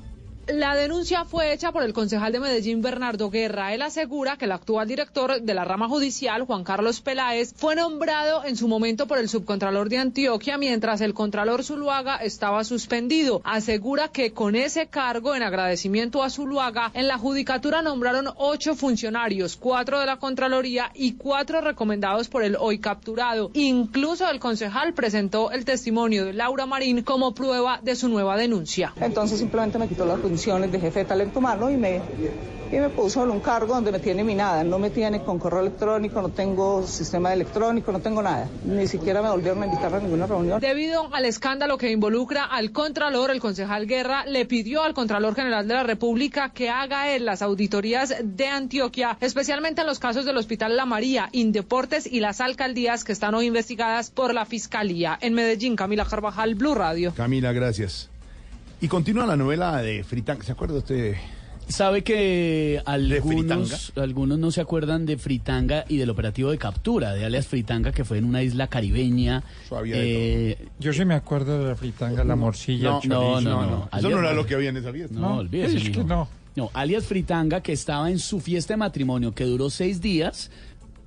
La 0.49 0.77
denuncia 0.77 1.25
fue 1.25 1.53
hecha 1.53 1.73
por 1.73 1.83
el 1.83 1.93
concejal 1.93 2.31
de 2.31 2.39
Medellín, 2.39 2.81
Bernardo 2.81 3.31
Guerra. 3.31 3.75
Él 3.75 3.83
asegura 3.83 4.37
que 4.37 4.45
el 4.45 4.53
actual 4.53 4.87
director 4.87 5.41
de 5.43 5.55
la 5.55 5.65
rama 5.65 5.89
judicial, 5.89 6.45
Juan 6.45 6.63
Carlos 6.63 7.01
Peláez, 7.01 7.53
fue 7.57 7.75
nombrado 7.75 8.45
en 8.45 8.57
su 8.57 8.69
momento 8.69 9.09
por 9.09 9.19
el 9.19 9.29
subcontralor 9.29 9.89
de 9.89 9.99
Antioquia 9.99 10.57
mientras 10.57 11.01
el 11.01 11.15
contralor 11.15 11.65
Zuluaga 11.65 12.19
estaba 12.19 12.63
suspendido. 12.63 13.41
Asegura 13.43 14.07
que 14.07 14.33
con 14.33 14.55
ese 14.55 14.87
cargo, 14.87 15.35
en 15.35 15.43
agradecimiento 15.43 16.23
a 16.23 16.31
Zuluaga, 16.31 16.93
en 16.95 17.09
la 17.09 17.19
judicatura 17.19 17.83
nombraron 17.83 18.29
ocho 18.37 18.77
funcionarios, 18.77 19.57
cuatro 19.57 19.99
de 19.99 20.07
la 20.07 20.19
Contraloría 20.19 20.93
y 20.95 21.15
cuatro 21.15 21.61
recomendados 21.61 22.29
por 22.29 22.45
el 22.45 22.57
hoy 22.61 22.79
capturado. 22.79 23.51
Incluso 23.55 24.31
el 24.31 24.39
concejal 24.39 24.95
presentó 24.95 25.51
el 25.51 25.65
testimonio 25.65 26.25
de 26.25 26.35
Laura 26.35 26.67
Marín 26.67 27.03
como 27.03 27.35
prueba 27.35 27.81
de 27.83 27.97
su 27.97 28.09
nueva 28.09 28.37
denuncia. 28.37 28.93
Entonces 29.01 29.41
simplemente 29.41 29.77
me 29.77 29.89
quitó 29.89 30.07
las 30.07 30.21
funciones 30.37 30.71
de 30.71 30.79
jefe 30.79 30.99
de 30.99 31.05
talento 31.07 31.39
humano 31.39 31.71
y 31.71 31.79
me, 31.79 31.97
y 32.71 32.77
me 32.77 32.91
puso 32.91 33.25
en 33.25 33.31
un 33.31 33.41
cargo 33.41 33.73
donde 33.73 33.91
me 33.91 34.01
tiene 34.01 34.23
minada. 34.23 34.63
No 34.65 34.79
me 34.79 34.91
tiene 34.91 35.23
con 35.23 35.39
correo 35.39 35.61
electrónico, 35.61 36.21
no 36.21 36.29
tengo 36.29 36.87
sistema 36.87 37.33
electrónico, 37.33 37.91
no 37.91 38.01
tengo 38.01 38.21
nada. 38.21 38.47
Ni 38.67 38.87
siquiera 38.87 39.23
me 39.23 39.31
volvieron 39.31 39.63
a 39.63 39.67
invitar 39.67 39.95
a 39.95 39.99
ninguna 39.99 40.27
reunión. 40.27 40.61
Debido 40.61 41.09
al 41.15 41.25
escándalo 41.25 41.79
que 41.79 41.91
involucra 41.91 42.45
al 42.45 42.71
Contralor, 42.71 43.31
el 43.31 43.41
concejal 43.41 43.87
Guerra 43.87 44.27
le 44.27 44.45
pidió 44.45 44.83
al 44.83 44.93
Contralor 44.93 45.35
General 45.35 45.67
de 45.67 45.73
la 45.73 45.85
República 45.85 46.51
que 46.51 46.69
haga 46.69 47.09
él 47.09 47.25
las 47.25 47.41
auditorías 47.41 48.15
de 48.23 48.49
Antioquia, 48.49 49.17
especialmente 49.23 49.81
en 49.81 49.87
los 49.87 49.99
casos 49.99 50.27
del 50.27 50.37
Hospital 50.37 50.77
La 50.77 50.85
María, 50.85 51.31
Indeportes 51.33 52.07
y 52.07 52.21
las 52.21 52.43
alcaldías 52.43 53.05
que 53.05 53.13
están 53.13 53.35
hoy 53.35 53.47
investigadas 53.47 54.11
por 54.11 54.35
la 54.35 54.45
Fiscalía. 54.45 55.17
En 55.23 55.33
Medellín, 55.33 55.77
Camila 55.77 56.05
Carvajal, 56.05 56.57
Blue 56.57 56.75
Radio. 56.75 57.15
Camila, 57.17 57.53
gracias. 57.53 58.11
Y 58.81 58.89
continúa 58.89 59.27
la 59.27 59.37
novela 59.37 59.81
de 59.83 60.05
Fritanga. 60.05 60.45
¿Se 60.45 60.53
acuerda 60.53 60.79
usted? 60.79 61.15
Sabe 61.69 62.05
que 62.05 62.81
Fritanga? 62.85 63.55
algunos, 63.55 63.93
algunos 63.97 64.39
no 64.39 64.51
se 64.53 64.61
acuerdan 64.61 65.05
de 65.05 65.17
Fritanga 65.19 65.85
y 65.89 65.97
del 65.97 66.11
operativo 66.11 66.51
de 66.53 66.59
captura 66.59 67.13
de 67.15 67.25
alias 67.25 67.47
Fritanga 67.49 67.91
que 67.91 68.05
fue 68.05 68.19
en 68.19 68.25
una 68.25 68.43
isla 68.43 68.69
caribeña. 68.69 69.43
Eh, 69.87 70.57
Yo 70.79 70.93
sí 70.93 71.05
me 71.05 71.15
acuerdo 71.15 71.59
de 71.61 71.71
la 71.71 71.75
fritanga, 71.75 72.23
la 72.23 72.37
morcilla, 72.37 72.91
no, 72.91 73.01
el 73.03 73.09
no, 73.09 73.41
no, 73.41 73.67
no. 73.67 73.89
Eso 73.99 74.11
no 74.11 74.19
era 74.21 74.33
lo 74.33 74.47
que 74.47 74.55
había 74.55 74.69
en 74.69 74.77
esa 74.77 74.93
fiesta. 74.93 75.15
No, 75.19 75.21
No, 75.31 75.37
olvídese. 75.39 75.79
es 75.79 75.91
que 75.91 76.05
no. 76.05 76.29
No, 76.55 76.71
alias 76.73 77.05
Fritanga, 77.05 77.61
que 77.63 77.73
estaba 77.73 78.11
en 78.11 78.19
su 78.19 78.41
fiesta 78.41 78.73
de 78.75 78.79
matrimonio, 78.79 79.35
que 79.35 79.45
duró 79.45 79.69
seis 79.69 80.01
días. 80.01 80.51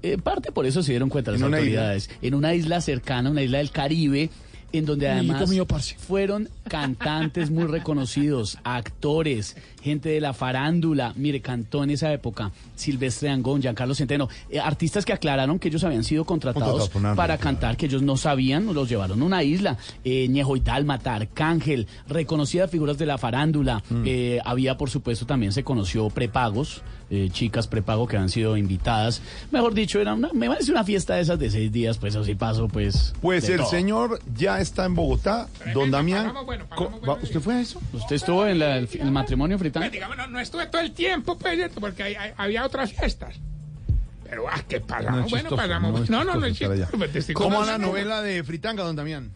eh, 0.03 0.17
parte 0.17 0.51
por 0.51 0.65
eso 0.65 0.83
se 0.83 0.91
dieron 0.91 1.09
cuenta 1.09 1.31
las 1.31 1.39
En 1.41 1.53
autoridades. 1.53 2.09
En 2.21 2.33
una 2.35 2.53
isla 2.53 2.81
cercana, 2.81 3.29
una 3.31 3.41
isla 3.41 3.57
del 3.59 3.71
Caribe, 3.71 4.29
en 4.71 4.85
donde 4.85 5.09
además 5.09 5.49
fueron 5.97 6.49
cantantes 6.67 7.49
muy 7.49 7.65
reconocidos, 7.65 8.57
actores, 8.63 9.55
gente 9.81 10.09
de 10.09 10.21
la 10.21 10.33
farándula. 10.33 11.13
Mire, 11.15 11.41
cantó 11.41 11.83
en 11.83 11.91
esa 11.91 12.11
época 12.13 12.51
Silvestre 12.75 13.29
Angón, 13.29 13.61
Giancarlo 13.61 13.95
Centeno, 13.95 14.29
eh, 14.49 14.59
artistas 14.59 15.05
que 15.05 15.13
aclararon 15.13 15.59
que 15.59 15.69
ellos 15.69 15.83
habían 15.83 16.03
sido 16.03 16.25
contratados 16.25 16.89
para 17.15 17.37
cantar, 17.37 17.77
que 17.77 17.87
ellos 17.87 18.01
no 18.01 18.17
sabían, 18.17 18.73
los 18.73 18.89
llevaron 18.89 19.21
a 19.21 19.25
una 19.25 19.43
isla. 19.43 19.77
Eh, 20.03 20.27
Ñejo 20.27 20.55
y 20.55 20.59
Dálmata, 20.59 21.15
Arcángel, 21.15 21.87
reconocidas 22.07 22.69
figuras 22.69 22.97
de 22.97 23.05
la 23.05 23.17
farándula. 23.17 23.83
Eh, 24.05 24.39
había, 24.45 24.77
por 24.77 24.89
supuesto, 24.89 25.25
también 25.25 25.51
se 25.51 25.63
conoció 25.63 26.09
prepagos, 26.09 26.81
eh, 27.09 27.29
chicas 27.31 27.67
prepago 27.67 28.07
que 28.07 28.17
han 28.17 28.29
sido 28.29 28.55
invitadas. 28.57 29.21
Mejor 29.51 29.73
dicho, 29.73 29.99
era 29.99 30.13
una, 30.13 30.29
me 30.33 30.47
parece 30.47 30.71
una 30.71 30.83
fiesta 30.83 31.15
de 31.15 31.21
esas 31.21 31.39
de 31.39 31.49
seis 31.49 31.71
días, 31.71 31.97
pues 31.97 32.15
así 32.15 32.35
paso, 32.35 32.67
pues. 32.67 33.13
Pues 33.21 33.47
el 33.49 33.57
todo. 33.57 33.69
señor 33.69 34.19
ya 34.35 34.59
está 34.61 34.85
en 34.85 34.95
Bogotá. 34.95 35.47
Don 35.73 35.91
Damián. 35.91 36.31
bueno, 36.45 36.65
bueno. 36.69 37.17
¿Usted 37.21 37.39
fue 37.39 37.55
a 37.55 37.61
eso? 37.61 37.81
¿Usted 37.93 38.15
estuvo 38.15 38.45
en 38.45 38.59
la- 38.59 38.77
el, 38.77 38.89
el 38.99 39.11
matrimonio 39.11 39.57
fritanga? 39.57 39.85
Pues, 39.87 39.93
digamos, 39.93 40.17
no, 40.17 40.27
no 40.27 40.39
estuve 40.39 40.67
todo 40.67 40.81
el 40.81 40.91
tiempo, 40.91 41.37
pues, 41.37 41.55
¿cierto? 41.55 41.79
porque 41.81 42.03
hay- 42.03 42.15
hay- 42.15 42.31
había 42.37 42.65
otras 42.65 42.93
fiestas. 42.93 43.35
Pero, 44.29 44.45
ah, 44.47 44.61
¿qué 44.67 44.79
pasamos? 44.79 45.21
No 45.21 45.29
bueno, 45.29 45.49
chistoso, 45.49 45.55
pasamos. 45.55 46.01
es 46.03 46.09
No, 46.11 46.23
no, 46.23 46.35
no 46.35 46.45
es 46.45 46.57
chistoso 46.57 46.87
pues, 46.97 47.31
¿Cómo 47.33 47.59
va 47.61 47.65
la 47.65 47.77
novela 47.79 48.21
de 48.21 48.43
Fritanga, 48.43 48.83
don 48.83 48.95
Damián? 48.95 49.31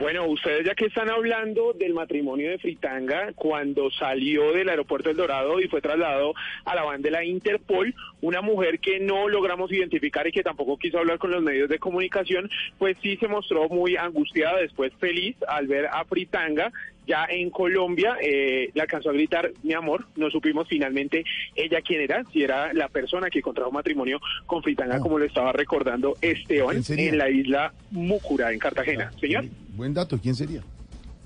Bueno, 0.00 0.24
ustedes 0.28 0.64
ya 0.64 0.74
que 0.74 0.86
están 0.86 1.10
hablando 1.10 1.74
del 1.74 1.92
matrimonio 1.92 2.48
de 2.48 2.56
Fritanga, 2.56 3.34
cuando 3.34 3.90
salió 3.90 4.50
del 4.52 4.70
aeropuerto 4.70 5.10
del 5.10 5.18
Dorado 5.18 5.60
y 5.60 5.68
fue 5.68 5.82
trasladado 5.82 6.32
a 6.64 6.74
la 6.74 6.84
banda 6.84 7.08
de 7.08 7.10
la 7.10 7.22
Interpol, 7.22 7.94
una 8.22 8.40
mujer 8.40 8.80
que 8.80 8.98
no 8.98 9.28
logramos 9.28 9.70
identificar 9.70 10.26
y 10.26 10.32
que 10.32 10.42
tampoco 10.42 10.78
quiso 10.78 10.98
hablar 10.98 11.18
con 11.18 11.30
los 11.30 11.42
medios 11.42 11.68
de 11.68 11.78
comunicación, 11.78 12.48
pues 12.78 12.96
sí 13.02 13.18
se 13.18 13.28
mostró 13.28 13.68
muy 13.68 13.96
angustiada, 13.96 14.60
después 14.60 14.90
feliz 14.94 15.36
al 15.46 15.66
ver 15.66 15.86
a 15.92 16.02
Fritanga 16.06 16.72
ya 17.10 17.26
en 17.28 17.50
Colombia, 17.50 18.16
eh, 18.22 18.70
le 18.72 18.80
alcanzó 18.80 19.10
a 19.10 19.12
gritar, 19.12 19.50
mi 19.64 19.74
amor, 19.74 20.06
no 20.14 20.30
supimos 20.30 20.68
finalmente 20.68 21.24
ella 21.56 21.80
quién 21.82 22.02
era, 22.02 22.22
si 22.32 22.44
era 22.44 22.72
la 22.72 22.88
persona 22.88 23.28
que 23.30 23.42
contrajo 23.42 23.72
matrimonio 23.72 24.20
con 24.46 24.62
Fritanga, 24.62 25.00
como 25.00 25.18
lo 25.18 25.24
estaba 25.24 25.50
recordando 25.52 26.16
Esteban, 26.20 26.70
¿Quién 26.70 26.84
sería? 26.84 27.08
en 27.08 27.18
la 27.18 27.28
isla 27.28 27.72
Múcura, 27.90 28.52
en 28.52 28.60
Cartagena. 28.60 29.10
Señor. 29.20 29.44
Buen 29.74 29.92
dato, 29.92 30.20
¿quién 30.22 30.36
sería? 30.36 30.62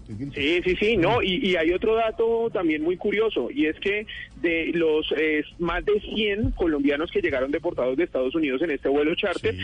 Sí, 0.06 0.60
sí, 0.62 0.76
sí, 0.76 0.96
no, 0.96 1.22
y, 1.22 1.50
y 1.50 1.56
hay 1.56 1.72
otro 1.72 1.94
dato 1.94 2.50
también 2.52 2.82
muy 2.82 2.96
curioso, 2.96 3.48
y 3.50 3.66
es 3.66 3.78
que 3.80 4.06
de 4.42 4.70
los 4.74 5.12
eh, 5.16 5.42
más 5.58 5.84
de 5.84 5.98
100 6.00 6.50
colombianos 6.52 7.10
que 7.10 7.22
llegaron 7.22 7.50
deportados 7.50 7.96
de 7.96 8.04
Estados 8.04 8.34
Unidos 8.34 8.60
en 8.62 8.70
este 8.70 8.88
vuelo 8.88 9.14
charter, 9.14 9.54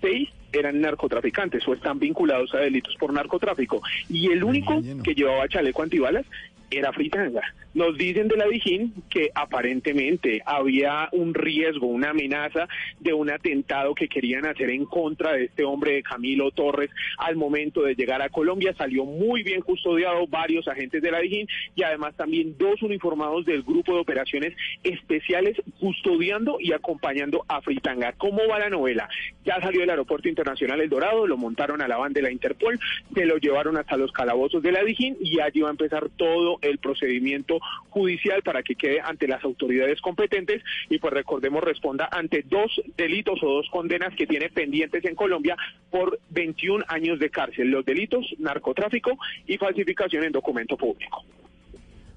seis 0.00 0.28
eran 0.52 0.80
narcotraficantes 0.80 1.66
o 1.68 1.74
están 1.74 1.98
vinculados 1.98 2.54
a 2.54 2.58
delitos 2.58 2.94
por 2.96 3.12
narcotráfico, 3.12 3.82
y 4.08 4.30
el 4.30 4.44
único 4.44 4.80
que 5.02 5.14
llevaba 5.14 5.48
chaleco 5.48 5.82
antibalas 5.82 6.24
era 6.70 6.92
Fritanga. 6.92 7.42
Nos 7.74 7.96
dicen 7.96 8.28
de 8.28 8.36
la 8.36 8.48
Dijín 8.48 8.92
que 9.08 9.30
aparentemente 9.34 10.42
había 10.44 11.08
un 11.12 11.34
riesgo, 11.34 11.86
una 11.86 12.10
amenaza 12.10 12.66
de 12.98 13.12
un 13.12 13.30
atentado 13.30 13.94
que 13.94 14.08
querían 14.08 14.46
hacer 14.46 14.70
en 14.70 14.84
contra 14.84 15.34
de 15.34 15.44
este 15.44 15.64
hombre 15.64 15.92
de 15.92 16.02
Camilo 16.02 16.50
Torres 16.50 16.90
al 17.18 17.36
momento 17.36 17.82
de 17.82 17.94
llegar 17.94 18.22
a 18.22 18.30
Colombia. 18.30 18.74
Salió 18.76 19.04
muy 19.04 19.42
bien 19.42 19.60
custodiado 19.60 20.26
varios 20.26 20.66
agentes 20.66 21.02
de 21.02 21.10
la 21.10 21.20
Dijín 21.20 21.46
y 21.76 21.82
además 21.82 22.16
también 22.16 22.56
dos 22.58 22.82
uniformados 22.82 23.44
del 23.44 23.62
grupo 23.62 23.94
de 23.94 24.00
operaciones 24.00 24.54
especiales 24.82 25.56
custodiando 25.78 26.56
y 26.58 26.72
acompañando 26.72 27.44
a 27.48 27.60
Fritanga. 27.60 28.12
¿Cómo 28.12 28.40
va 28.48 28.58
la 28.58 28.70
novela? 28.70 29.08
Ya 29.44 29.60
salió 29.60 29.82
del 29.82 29.90
aeropuerto 29.90 30.28
internacional 30.28 30.80
El 30.80 30.88
Dorado, 30.88 31.26
lo 31.26 31.36
montaron 31.36 31.82
a 31.82 31.88
la 31.88 31.98
van 31.98 32.12
de 32.12 32.22
la 32.22 32.32
Interpol, 32.32 32.78
se 33.14 33.26
lo 33.26 33.36
llevaron 33.36 33.76
hasta 33.76 33.96
los 33.96 34.10
calabozos 34.10 34.62
de 34.62 34.72
la 34.72 34.82
Dijín 34.82 35.16
y 35.20 35.40
allí 35.40 35.60
va 35.60 35.68
a 35.68 35.72
empezar 35.72 36.08
todo 36.16 36.57
el 36.62 36.78
procedimiento 36.78 37.58
judicial 37.90 38.42
para 38.42 38.62
que 38.62 38.74
quede 38.74 39.00
ante 39.00 39.28
las 39.28 39.42
autoridades 39.44 40.00
competentes 40.00 40.62
y 40.88 40.98
pues 40.98 41.12
recordemos 41.12 41.62
responda 41.62 42.08
ante 42.10 42.42
dos 42.42 42.80
delitos 42.96 43.42
o 43.42 43.54
dos 43.54 43.68
condenas 43.70 44.14
que 44.14 44.26
tiene 44.26 44.48
pendientes 44.50 45.04
en 45.04 45.14
Colombia 45.14 45.56
por 45.90 46.18
21 46.30 46.84
años 46.88 47.18
de 47.18 47.30
cárcel. 47.30 47.70
Los 47.70 47.84
delitos 47.84 48.26
narcotráfico 48.38 49.18
y 49.46 49.56
falsificación 49.58 50.24
en 50.24 50.32
documento 50.32 50.76
público. 50.76 51.24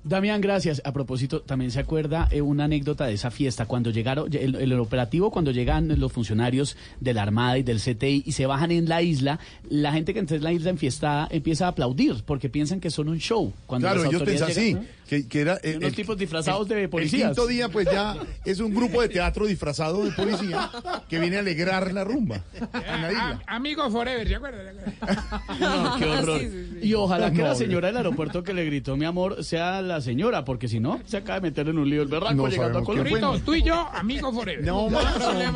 Damián, 0.04 0.42
gracias. 0.42 0.82
A 0.84 0.92
propósito, 0.94 1.42
también 1.42 1.70
se 1.72 1.80
acuerda 1.80 2.28
eh, 2.32 2.42
una 2.42 2.64
anécdota 2.64 3.06
de 3.06 3.14
esa 3.14 3.30
fiesta, 3.30 3.66
cuando 3.68 3.92
llegaron, 3.92 4.28
el, 4.36 4.56
el 4.56 4.74
operativo, 4.80 5.30
cuando 5.30 5.52
llegan 5.52 6.00
los 6.00 6.12
funcionarios 6.12 6.76
de 7.00 7.14
la 7.14 7.22
Armada 7.22 7.58
y 7.60 7.64
del 7.64 7.80
CTI 7.80 8.24
y 8.26 8.32
se 8.32 8.46
bajan 8.48 8.72
en 8.72 8.90
la 8.90 9.02
isla, 9.04 9.40
la 9.70 9.92
gente 9.94 10.14
que 10.14 10.20
entra 10.20 10.38
en 10.38 10.44
la 10.44 10.54
isla 10.54 10.72
enfiestada 10.72 11.28
empieza 11.30 11.66
a 11.66 11.70
aplaudir 11.70 12.24
porque 12.26 12.50
piensan 12.50 12.80
que 12.80 12.90
son 12.90 13.10
un 13.10 13.20
show. 13.20 13.54
Cuando 13.68 13.88
Claro, 13.88 14.06
ellos 14.10 14.24
piensan 14.24 14.50
así, 14.50 14.74
¿no? 14.74 14.84
que, 15.08 15.28
que 15.28 15.42
era... 15.42 15.60
eh, 15.62 15.76
Unos 15.78 15.90
el- 15.90 15.96
tipos 15.96 16.18
disfrazados 16.18 16.68
de 16.68 16.84
El 16.84 16.90
policías. 16.90 17.30
quinto 17.30 17.46
día, 17.46 17.70
pues 17.70 17.88
ya 17.92 18.16
es 18.46 18.60
un 18.60 18.74
grupo 18.74 19.02
de 19.02 19.10
teatro 19.10 19.46
disfrazado 19.46 20.04
de 20.04 20.12
policía 20.12 20.70
que 21.10 21.20
viene 21.20 21.36
a 21.36 21.40
alegrar 21.40 21.94
la 21.94 22.04
rumba 22.04 22.42
en 22.56 23.02
la 23.02 23.12
isla. 23.12 23.42
A- 23.46 23.56
Amigo 23.56 23.90
Forever, 23.92 24.28
¿se 24.28 24.36
acuerdan? 24.36 24.76
No, 25.60 25.98
qué 26.00 26.06
horror. 26.10 26.40
Sí, 26.40 26.48
sí, 26.50 26.70
sí. 26.82 26.88
Y 26.88 26.94
ojalá 26.96 27.32
que 27.32 27.44
la 27.44 27.54
señora 27.56 27.88
del 27.88 27.98
aeropuerto 27.98 28.42
que 28.44 28.54
le 28.54 28.66
gritó 28.66 28.96
mi 28.98 29.06
amor 29.06 29.44
sea 29.44 29.82
la 29.82 29.91
señora, 30.00 30.46
porque 30.46 30.68
si 30.68 30.80
no, 30.80 31.02
se 31.06 31.18
acaba 31.18 31.40
de 31.40 31.50
meter 31.50 31.68
en 31.68 31.78
un 31.78 31.90
lío 31.90 32.04
el 32.04 32.08
berraco 32.08 32.36
No 32.36 32.48
llegando 32.48 32.80
a 32.80 32.82
sabemos 32.82 32.82
qué 32.82 32.86
Colombia. 32.86 33.16
Rito, 33.16 33.46
tú 33.46 33.56
y 33.56 33.64
yo, 33.64 33.90
amigo 33.94 34.32
Forever. 34.32 34.66
No 34.66 34.90
más, 34.92 35.26
hombre. 35.26 35.50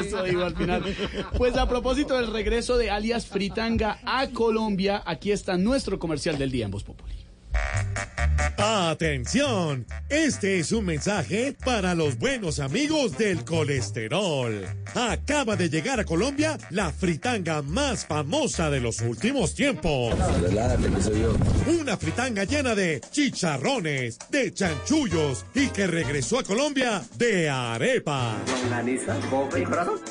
Eso 0.00 0.22
digo 0.22 0.44
al 0.44 0.56
final. 0.56 0.82
Pues 1.36 1.56
a 1.56 1.68
propósito 1.68 2.16
del 2.16 2.32
regreso 2.32 2.78
de 2.78 2.90
alias 2.90 3.26
Fritanga 3.26 3.98
a 4.04 4.28
Colombia, 4.28 5.02
aquí 5.04 5.32
está 5.32 5.58
nuestro 5.58 5.98
comercial 5.98 6.38
del 6.38 6.50
día 6.50 6.64
en 6.66 6.70
Voz 6.70 6.84
Populi. 6.84 7.13
Atención, 8.56 9.86
este 10.08 10.58
es 10.58 10.72
un 10.72 10.84
mensaje 10.84 11.56
para 11.64 11.94
los 11.94 12.18
buenos 12.18 12.60
amigos 12.60 13.16
del 13.18 13.44
colesterol. 13.44 14.64
Acaba 14.94 15.56
de 15.56 15.68
llegar 15.68 16.00
a 16.00 16.04
Colombia 16.04 16.56
la 16.70 16.90
fritanga 16.90 17.62
más 17.62 18.06
famosa 18.06 18.70
de 18.70 18.80
los 18.80 19.00
últimos 19.00 19.54
tiempos. 19.54 20.14
Una 21.66 21.96
fritanga 21.96 22.44
llena 22.44 22.74
de 22.74 23.00
chicharrones, 23.10 24.18
de 24.30 24.52
chanchullos 24.52 25.44
y 25.54 25.68
que 25.68 25.86
regresó 25.86 26.38
a 26.38 26.44
Colombia 26.44 27.02
de 27.16 27.50
arepa. 27.50 28.36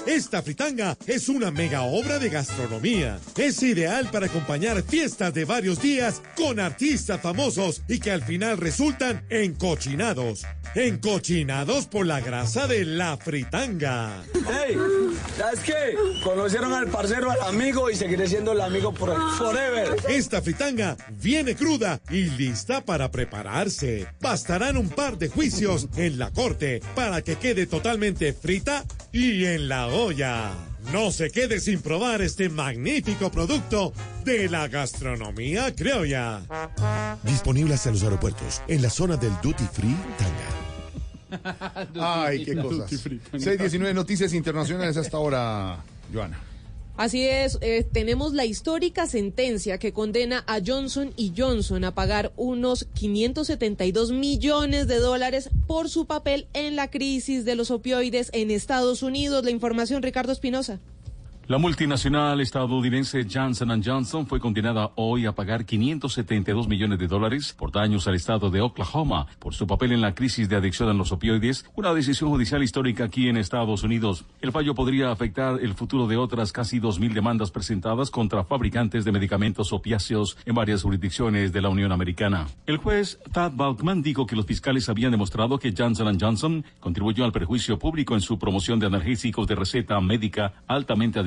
Esta 0.06 0.42
fritanga 0.42 0.98
es 1.08 1.30
una 1.30 1.52
mega 1.52 1.84
obra 1.84 2.20
de 2.20 2.30
gastronomía. 2.30 3.20
Es 3.38 3.64
ideal 3.64 4.10
para 4.12 4.28
acompañar 4.28 4.84
fiestas 4.84 5.34
de 5.34 5.46
varios 5.46 5.82
días 5.82 6.22
con 6.36 6.60
artistas 6.60 7.22
famosos 7.22 7.33
y 7.88 8.00
que 8.00 8.12
al 8.12 8.24
final 8.24 8.58
resultan 8.58 9.26
encochinados. 9.30 10.46
Encochinados 10.76 11.88
por 11.88 12.06
la 12.06 12.22
grasa 12.22 12.68
de 12.68 12.86
la 12.86 13.18
fritanga. 13.18 14.24
Hey, 14.34 14.78
¿sabes 15.38 15.60
qué? 15.62 15.96
Conocieron 16.24 16.74
al 16.74 16.88
parcero, 16.88 17.32
al 17.32 17.42
amigo 17.42 17.90
y 17.90 17.96
seguiré 17.96 18.28
siendo 18.28 18.52
el 18.52 18.62
amigo 18.62 18.94
por 18.94 19.16
forever. 19.38 19.96
Esta 20.08 20.42
fritanga 20.42 20.96
viene 21.22 21.56
cruda 21.56 22.00
y 22.10 22.26
lista 22.26 22.82
para 22.86 23.10
prepararse. 23.12 24.08
Bastarán 24.22 24.78
un 24.78 24.90
par 24.90 25.18
de 25.18 25.30
juicios 25.30 25.88
en 25.98 26.20
la 26.20 26.32
corte 26.32 26.82
para 26.96 27.22
que 27.22 27.36
quede 27.36 27.66
totalmente 27.66 28.34
frita 28.34 28.84
y 29.12 29.46
en 29.46 29.68
la 29.68 29.88
olla. 29.88 30.73
No 30.92 31.12
se 31.12 31.32
quede 31.32 31.60
sin 31.60 31.82
probar 31.82 32.22
este 32.22 32.50
magnífico 32.50 33.32
producto 33.32 33.94
de 34.24 34.50
la 34.50 34.68
gastronomía 34.68 35.74
criolla. 35.76 36.42
Disponible 37.24 37.74
hasta 37.74 37.92
los 37.92 38.04
aeropuertos, 38.04 38.62
en 38.68 38.82
la 38.82 38.90
zona 38.90 39.18
del 39.18 39.34
Duty 39.42 39.66
Free 39.72 39.96
Tanga. 40.18 42.26
Ay, 42.26 42.46
qué 42.46 42.56
cosas. 42.56 42.90
619 42.90 43.94
Noticias 43.94 44.34
Internacionales 44.34 44.96
hasta 44.98 45.18
ahora, 45.18 45.78
Joana. 46.14 46.40
Así 46.96 47.26
es, 47.26 47.58
eh, 47.62 47.84
tenemos 47.92 48.34
la 48.34 48.46
histórica 48.46 49.08
sentencia 49.08 49.80
que 49.80 49.94
condena 49.94 50.44
a 50.46 50.60
Johnson 50.64 51.12
y 51.16 51.34
Johnson 51.36 51.84
a 51.86 51.96
pagar 51.96 52.32
unos 52.36 52.86
572 52.94 54.12
millones 54.12 54.88
de 54.88 55.00
dólares 55.00 55.50
por 55.66 55.90
su 55.90 56.06
papel 56.06 56.48
en 56.54 56.76
la 56.76 56.92
crisis 56.92 57.46
de 57.46 57.56
los 57.56 57.72
opioides 57.72 58.30
en 58.32 58.52
Estados 58.52 59.02
Unidos. 59.02 59.44
La 59.44 59.50
información, 59.50 60.04
Ricardo 60.04 60.32
Espinosa. 60.32 60.80
La 61.46 61.58
multinacional 61.58 62.40
estadounidense 62.40 63.28
Johnson 63.30 63.84
Johnson 63.84 64.26
fue 64.26 64.40
condenada 64.40 64.92
hoy 64.96 65.26
a 65.26 65.34
pagar 65.34 65.66
572 65.66 66.70
millones 66.70 67.00
de 67.00 67.08
dólares 67.08 67.54
por 67.60 67.70
daños 67.70 68.08
al 68.08 68.16
estado 68.16 68.50
de 68.50 68.62
Oklahoma 68.62 69.28
por 69.40 69.54
su 69.54 69.68
papel 69.68 69.92
en 69.92 70.00
la 70.00 70.16
crisis 70.16 70.48
de 70.48 70.56
adicción 70.56 70.88
a 70.88 70.94
los 70.94 71.12
opioides, 71.12 71.66
una 71.76 71.94
decisión 71.94 72.30
judicial 72.30 72.64
histórica 72.64 73.04
aquí 73.04 73.28
en 73.28 73.36
Estados 73.36 73.84
Unidos. 73.84 74.24
El 74.40 74.54
fallo 74.54 74.74
podría 74.74 75.12
afectar 75.12 75.60
el 75.62 75.74
futuro 75.74 76.08
de 76.08 76.16
otras 76.16 76.54
casi 76.54 76.80
2.000 76.80 77.12
demandas 77.12 77.52
presentadas 77.52 78.10
contra 78.10 78.46
fabricantes 78.46 79.04
de 79.04 79.12
medicamentos 79.12 79.74
opiáceos 79.74 80.38
en 80.46 80.56
varias 80.56 80.84
jurisdicciones 80.84 81.52
de 81.52 81.62
la 81.62 81.68
Unión 81.68 81.92
Americana. 81.92 82.48
El 82.66 82.78
juez 82.78 83.20
Tad 83.34 83.52
Balkman 83.54 84.02
dijo 84.02 84.26
que 84.26 84.38
los 84.38 84.46
fiscales 84.46 84.88
habían 84.88 85.12
demostrado 85.12 85.60
que 85.60 85.74
Johnson 85.78 86.18
Johnson 86.18 86.64
contribuyó 86.80 87.26
al 87.26 87.34
perjuicio 87.34 87.78
público 87.78 88.14
en 88.14 88.22
su 88.22 88.40
promoción 88.40 88.80
de 88.80 88.86
analgésicos 88.86 89.46
de 89.46 89.56
receta 89.56 90.00
médica 90.00 90.54
altamente 90.68 91.20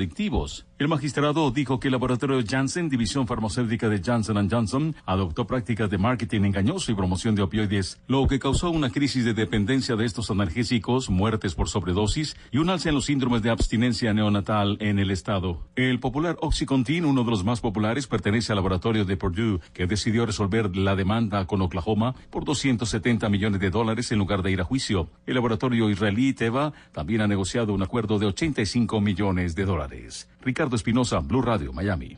El 0.79 0.87
magistrado 0.87 1.49
dijo 1.51 1.79
que 1.79 1.87
el 1.87 1.93
laboratorio 1.93 2.39
Janssen, 2.47 2.87
división 2.87 3.25
farmacéutica 3.25 3.89
de 3.89 4.01
Johnson 4.05 4.47
Johnson, 4.49 4.95
adoptó 5.05 5.47
prácticas 5.47 5.89
de 5.89 5.97
marketing 5.97 6.41
engañoso 6.41 6.91
y 6.91 6.95
promoción 6.95 7.33
de 7.33 7.41
opioides, 7.41 7.99
lo 8.07 8.27
que 8.27 8.37
causó 8.37 8.69
una 8.69 8.91
crisis 8.91 9.25
de 9.25 9.33
dependencia 9.33 9.95
de 9.95 10.05
estos 10.05 10.29
analgésicos, 10.29 11.09
muertes 11.09 11.55
por 11.55 11.67
sobredosis 11.67 12.37
y 12.51 12.59
un 12.59 12.69
alza 12.69 12.89
en 12.89 12.95
los 12.95 13.05
síndromes 13.05 13.41
de 13.41 13.49
abstinencia 13.49 14.13
neonatal 14.13 14.77
en 14.79 14.99
el 14.99 15.09
estado. 15.09 15.63
El 15.75 15.99
popular 15.99 16.37
Oxycontin, 16.41 17.05
uno 17.05 17.23
de 17.23 17.31
los 17.31 17.43
más 17.43 17.59
populares, 17.59 18.05
pertenece 18.05 18.51
al 18.51 18.57
laboratorio 18.57 19.03
de 19.03 19.17
Purdue, 19.17 19.59
que 19.73 19.87
decidió 19.87 20.25
resolver 20.25 20.75
la 20.75 20.95
demanda 20.95 21.45
con 21.47 21.61
Oklahoma 21.61 22.13
por 22.29 22.45
270 22.45 23.29
millones 23.29 23.59
de 23.59 23.71
dólares 23.71 24.11
en 24.11 24.19
lugar 24.19 24.43
de 24.43 24.51
ir 24.51 24.61
a 24.61 24.63
juicio. 24.63 25.09
El 25.25 25.35
laboratorio 25.35 25.89
israelí 25.89 26.33
Teva 26.33 26.73
también 26.91 27.21
ha 27.21 27.27
negociado 27.27 27.73
un 27.73 27.81
acuerdo 27.81 28.19
de 28.19 28.27
85 28.27 29.01
millones 29.01 29.55
de 29.55 29.65
dólares. 29.65 29.96
Ricardo 30.41 30.75
Espinosa, 30.75 31.19
Blue 31.19 31.41
Radio, 31.41 31.73
Miami. 31.73 32.17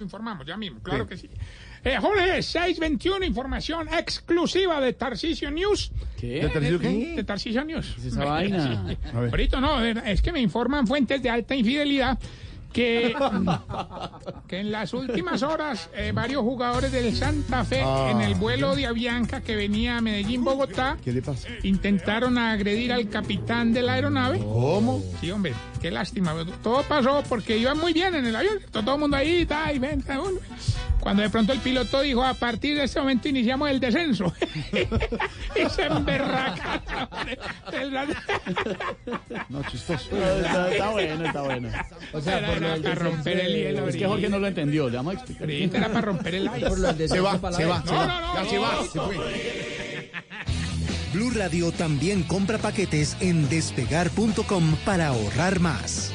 Informamos 0.00 0.46
ya 0.46 0.56
mismo, 0.56 0.80
claro 0.82 1.06
que 1.06 1.16
sí. 1.16 1.30
Eh, 1.82 1.96
Jorge, 2.00 2.42
621, 2.42 3.24
información 3.24 3.88
exclusiva 3.88 4.80
de 4.80 4.92
Tarcisio 4.92 5.50
News. 5.50 5.92
¿Qué? 6.18 6.42
¿De 6.42 6.48
Tarcisio 6.48 6.78
qué? 6.80 7.14
De 7.16 7.24
Tarcisio 7.24 7.64
News. 7.64 7.92
¿Qué 7.94 8.00
es 8.00 8.06
esa 8.08 8.24
vaina? 8.24 8.84
Sí. 8.88 8.98
A 9.14 9.20
ver. 9.20 9.30
Ahorita 9.30 9.60
no, 9.60 9.82
es 9.82 10.20
que 10.20 10.32
me 10.32 10.40
informan 10.40 10.86
fuentes 10.86 11.22
de 11.22 11.30
alta 11.30 11.54
infidelidad 11.54 12.18
que, 12.76 13.14
que 14.46 14.60
en 14.60 14.70
las 14.70 14.92
últimas 14.92 15.42
horas 15.42 15.88
eh, 15.94 16.12
varios 16.14 16.42
jugadores 16.42 16.92
del 16.92 17.16
Santa 17.16 17.64
Fe 17.64 17.80
Ah. 17.82 18.08
en 18.10 18.20
el 18.20 18.34
vuelo 18.34 18.76
de 18.76 18.84
Avianca 18.86 19.40
que 19.40 19.56
venía 19.56 19.96
a 19.96 20.00
Medellín-Bogotá 20.02 20.98
¿Qué 21.02 21.10
le 21.12 21.22
pasa? 21.22 21.48
intentaron 21.62 22.36
agredir 22.36 22.92
al 22.92 23.08
capitán 23.08 23.72
de 23.72 23.80
la 23.82 23.94
aeronave. 23.94 24.38
¿Cómo? 24.40 25.02
Sí, 25.20 25.30
hombre, 25.30 25.54
qué 25.80 25.90
lástima. 25.90 26.34
Todo 26.62 26.82
pasó 26.82 27.22
porque 27.28 27.56
iban 27.56 27.78
muy 27.78 27.92
bien 27.94 28.14
en 28.14 28.26
el 28.26 28.36
avión. 28.36 28.58
Todo 28.70 28.94
el 28.94 29.00
mundo 29.00 29.16
ahí, 29.16 29.46
ta, 29.46 29.72
y 29.72 29.78
ven. 29.78 30.04
Cuando 31.00 31.22
de 31.22 31.30
pronto 31.30 31.52
el 31.52 31.60
piloto 31.60 32.00
dijo, 32.00 32.22
a 32.24 32.34
partir 32.34 32.76
de 32.76 32.84
este 32.84 33.00
momento 33.00 33.28
iniciamos 33.28 33.70
el 33.70 33.78
descenso. 33.80 34.32
y 34.72 35.68
se 35.70 35.82
emberraca. 35.84 36.82
No, 39.48 39.62
chistoso. 39.64 40.08
Está, 40.16 40.70
está 40.72 40.90
bueno, 40.90 41.24
está 41.26 41.42
bueno. 41.42 41.68
O 42.12 42.20
sea, 42.20 42.46
por 42.46 42.60
para 42.82 42.94
romper 42.94 43.40
el 43.40 43.54
hielo, 43.54 43.88
Es 43.88 43.96
que 43.96 44.06
Jorge 44.06 44.28
no 44.28 44.38
lo 44.38 44.46
entendió, 44.46 44.88
le 44.88 44.96
vamos 44.96 45.14
a 45.14 45.16
explicar. 45.18 45.42
Ahorita 45.42 45.78
era 45.78 45.88
para 45.88 46.00
romper 46.00 46.34
el 46.34 46.48
aire. 46.48 46.68
Por 46.68 46.78
lo 46.78 46.92
del 46.92 47.08
Se 47.08 47.20
va, 47.20 47.32
se 47.32 47.38
va, 47.40 47.52
se 47.52 47.64
No, 47.64 47.68
va. 47.70 47.82
no, 47.84 48.20
no, 48.20 48.34
Ya 48.44 48.50
se 48.50 48.58
va, 48.58 48.82
se 48.84 49.00
fue. 49.00 49.16
Blue 51.12 51.30
Radio 51.30 51.72
también 51.72 52.22
compra 52.24 52.58
paquetes 52.58 53.16
en 53.20 53.48
despegar.com 53.48 54.76
para 54.84 55.08
ahorrar 55.08 55.60
más. 55.60 56.12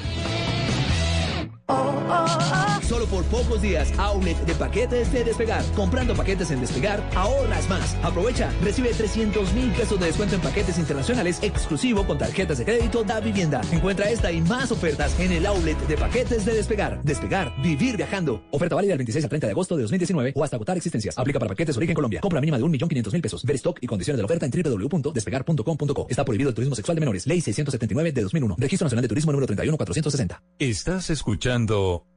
Solo 2.92 3.06
por 3.06 3.24
pocos 3.28 3.62
días, 3.62 3.90
outlet 3.98 4.38
de 4.46 4.54
paquetes 4.54 5.14
de 5.14 5.24
despegar. 5.24 5.64
Comprando 5.78 6.14
paquetes 6.14 6.52
en 6.52 6.60
despegar, 6.60 7.02
ahorras 7.16 7.70
más. 7.70 7.96
Aprovecha, 8.04 8.52
recibe 8.62 8.90
300 8.92 9.54
mil 9.54 9.72
pesos 9.72 9.98
de 9.98 10.08
descuento 10.08 10.36
en 10.36 10.42
paquetes 10.42 10.78
internacionales 10.78 11.40
exclusivo 11.42 12.06
con 12.06 12.18
tarjetas 12.18 12.58
de 12.58 12.66
crédito 12.66 13.06
da 13.06 13.22
vivienda. 13.22 13.62
Encuentra 13.72 14.10
esta 14.10 14.30
y 14.30 14.42
más 14.42 14.74
ofertas 14.74 15.18
en 15.22 15.32
el 15.32 15.46
outlet 15.46 15.78
de 15.88 15.96
paquetes 15.96 16.44
de 16.44 16.54
despegar. 16.54 17.02
Despegar, 17.02 17.54
vivir 17.64 17.96
viajando. 17.96 18.44
Oferta 18.52 18.76
válida 18.76 18.92
del 18.92 18.98
26 18.98 19.24
al 19.24 19.30
30 19.30 19.48
de 19.48 19.52
agosto 19.52 19.78
de 19.78 19.84
2019 19.84 20.34
o 20.36 20.44
hasta 20.44 20.58
agotar 20.58 20.76
existencias. 20.76 21.18
Aplica 21.18 21.40
para 21.40 21.48
paquetes 21.48 21.78
origen 21.78 21.96
Colombia. 21.96 22.20
Compra 22.20 22.42
mínima 22.42 22.58
de 22.58 22.66
1.500.000 22.66 23.22
pesos. 23.22 23.46
Ver 23.46 23.56
stock 23.56 23.78
y 23.80 23.88
condiciones 23.88 24.18
de 24.18 24.24
la 24.24 24.26
oferta 24.26 24.46
en 24.46 24.52
www.despegar.com.co. 24.52 26.08
Está 26.10 26.26
prohibido 26.26 26.50
el 26.50 26.56
turismo 26.56 26.76
sexual 26.76 26.96
de 26.96 27.00
menores. 27.00 27.26
Ley 27.26 27.40
679 27.40 28.12
de 28.12 28.22
2001. 28.24 28.56
Registro 28.60 28.84
Nacional 28.84 29.04
de 29.04 29.08
Turismo 29.08 29.32
número 29.32 29.48
31460. 29.48 30.44
Estás 30.60 31.10
escuchando 31.10 32.11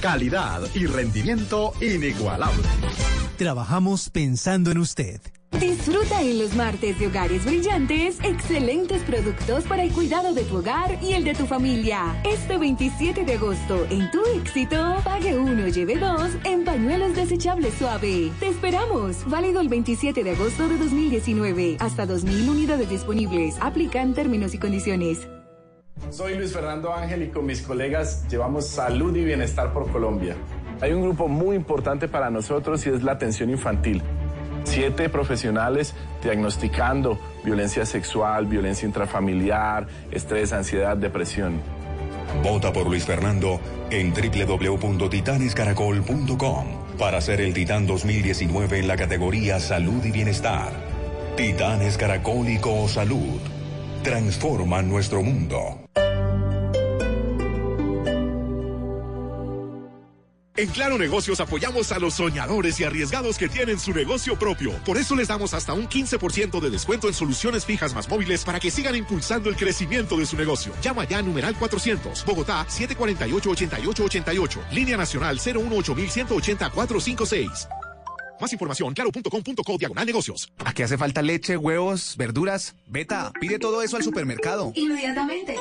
Calidad 0.00 0.62
y 0.74 0.86
rendimiento 0.86 1.72
inigualable. 1.80 2.62
Trabajamos 3.38 4.10
pensando 4.10 4.70
en 4.70 4.78
usted. 4.78 5.20
Disfruta 5.58 6.20
en 6.20 6.38
los 6.38 6.54
martes 6.54 6.98
de 6.98 7.06
Hogares 7.06 7.44
Brillantes 7.44 8.18
excelentes 8.22 9.02
productos 9.04 9.64
para 9.64 9.84
el 9.84 9.92
cuidado 9.92 10.34
de 10.34 10.42
tu 10.42 10.58
hogar 10.58 10.98
y 11.02 11.14
el 11.14 11.24
de 11.24 11.34
tu 11.34 11.46
familia. 11.46 12.20
Este 12.24 12.58
27 12.58 13.24
de 13.24 13.34
agosto, 13.34 13.86
en 13.88 14.10
tu 14.10 14.22
éxito, 14.38 14.96
pague 15.02 15.38
uno, 15.38 15.68
lleve 15.68 15.96
dos 15.96 16.30
en 16.44 16.64
pañuelos 16.64 17.14
desechables 17.14 17.74
suave. 17.74 18.32
Te 18.38 18.48
esperamos. 18.48 19.24
Válido 19.26 19.60
el 19.60 19.68
27 19.68 20.22
de 20.22 20.30
agosto 20.32 20.68
de 20.68 20.76
2019. 20.76 21.78
Hasta 21.80 22.06
2.000 22.06 22.48
unidades 22.48 22.90
disponibles. 22.90 23.56
Aplican 23.60 24.12
términos 24.12 24.52
y 24.52 24.58
condiciones. 24.58 25.26
Soy 26.10 26.36
Luis 26.36 26.52
Fernando 26.52 26.92
Ángel 26.94 27.24
y 27.24 27.28
con 27.28 27.46
mis 27.46 27.62
colegas 27.62 28.28
llevamos 28.28 28.68
salud 28.68 29.16
y 29.16 29.24
bienestar 29.24 29.72
por 29.72 29.90
Colombia. 29.90 30.36
Hay 30.80 30.92
un 30.92 31.02
grupo 31.02 31.26
muy 31.26 31.56
importante 31.56 32.06
para 32.06 32.30
nosotros 32.30 32.86
y 32.86 32.90
es 32.90 33.02
la 33.02 33.10
atención 33.12 33.50
infantil. 33.50 34.02
Siete 34.64 35.08
profesionales 35.08 35.94
diagnosticando 36.22 37.18
violencia 37.44 37.84
sexual, 37.86 38.46
violencia 38.46 38.86
intrafamiliar, 38.86 39.88
estrés, 40.10 40.52
ansiedad, 40.52 40.96
depresión. 40.96 41.60
Vota 42.42 42.72
por 42.72 42.86
Luis 42.86 43.04
Fernando 43.04 43.60
en 43.90 44.12
www.titanescaracol.com 44.12 46.66
para 46.98 47.20
ser 47.20 47.40
el 47.40 47.52
Titán 47.52 47.86
2019 47.86 48.78
en 48.78 48.88
la 48.88 48.96
categoría 48.96 49.60
Salud 49.60 50.04
y 50.04 50.12
Bienestar. 50.12 50.72
Titanes 51.36 51.96
Caracólico 51.96 52.88
Salud. 52.88 53.55
Transforma 54.06 54.82
nuestro 54.82 55.20
mundo. 55.20 55.80
En 60.54 60.68
Claro 60.68 60.96
Negocios 60.96 61.40
apoyamos 61.40 61.90
a 61.90 61.98
los 61.98 62.14
soñadores 62.14 62.78
y 62.78 62.84
arriesgados 62.84 63.36
que 63.36 63.48
tienen 63.48 63.80
su 63.80 63.92
negocio 63.92 64.38
propio. 64.38 64.70
Por 64.84 64.96
eso 64.96 65.16
les 65.16 65.26
damos 65.26 65.54
hasta 65.54 65.72
un 65.72 65.88
15% 65.88 66.60
de 66.60 66.70
descuento 66.70 67.08
en 67.08 67.14
soluciones 67.14 67.66
fijas 67.66 67.96
más 67.96 68.08
móviles 68.08 68.44
para 68.44 68.60
que 68.60 68.70
sigan 68.70 68.94
impulsando 68.94 69.50
el 69.50 69.56
crecimiento 69.56 70.16
de 70.16 70.24
su 70.24 70.36
negocio. 70.36 70.72
Llama 70.80 71.02
ya 71.02 71.18
a 71.18 71.22
numeral 71.22 71.56
400, 71.58 72.24
Bogotá 72.24 72.64
748-8888, 72.68 74.70
línea 74.70 74.96
nacional 74.96 75.40
018-180-456. 75.40 77.66
Más 78.40 78.52
información, 78.52 78.94
claro.com.co 78.94 79.78
diagonal 79.78 80.06
negocios. 80.06 80.52
¿A 80.64 80.72
qué 80.72 80.84
hace 80.84 80.98
falta 80.98 81.22
leche, 81.22 81.56
huevos, 81.56 82.16
verduras? 82.16 82.74
Beta, 82.86 83.32
pide 83.40 83.58
todo 83.58 83.82
eso 83.82 83.96
al 83.96 84.02
supermercado. 84.02 84.72
Inmediatamente. 84.74 85.56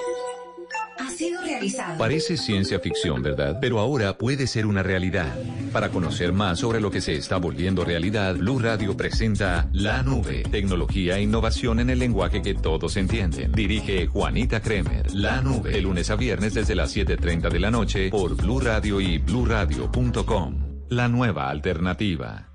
Ha 0.97 1.09
sido 1.09 1.41
realizado. 1.41 1.97
Parece 1.97 2.37
ciencia 2.37 2.79
ficción, 2.79 3.21
¿verdad? 3.21 3.57
Pero 3.59 3.79
ahora 3.79 4.17
puede 4.17 4.47
ser 4.47 4.65
una 4.65 4.81
realidad. 4.81 5.35
Para 5.73 5.89
conocer 5.89 6.31
más 6.31 6.59
sobre 6.59 6.79
lo 6.79 6.89
que 6.89 7.01
se 7.01 7.15
está 7.15 7.37
volviendo 7.37 7.83
realidad, 7.83 8.35
Blue 8.35 8.59
Radio 8.59 8.95
presenta 8.95 9.67
La 9.73 10.03
Nube, 10.03 10.43
tecnología 10.49 11.17
e 11.17 11.23
innovación 11.23 11.81
en 11.81 11.89
el 11.89 11.99
lenguaje 11.99 12.41
que 12.41 12.53
todos 12.53 12.95
entienden. 12.95 13.51
Dirige 13.51 14.07
Juanita 14.07 14.61
Kremer. 14.61 15.13
La 15.13 15.41
Nube, 15.41 15.71
de 15.71 15.81
lunes 15.81 16.09
a 16.09 16.15
viernes 16.15 16.53
desde 16.53 16.75
las 16.75 16.95
7:30 16.95 17.49
de 17.49 17.59
la 17.59 17.71
noche 17.71 18.09
por 18.09 18.35
Blue 18.35 18.61
Radio 18.61 19.01
y 19.01 19.17
bluradio.com. 19.17 20.85
La 20.89 21.09
nueva 21.09 21.49
alternativa. 21.49 22.54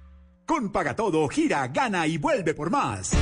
Con 0.50 0.70
Pagatodo, 0.70 1.28
gira, 1.28 1.68
gana 1.68 2.08
y 2.08 2.18
vuelve 2.18 2.54
por 2.54 2.70
más. 2.70 3.12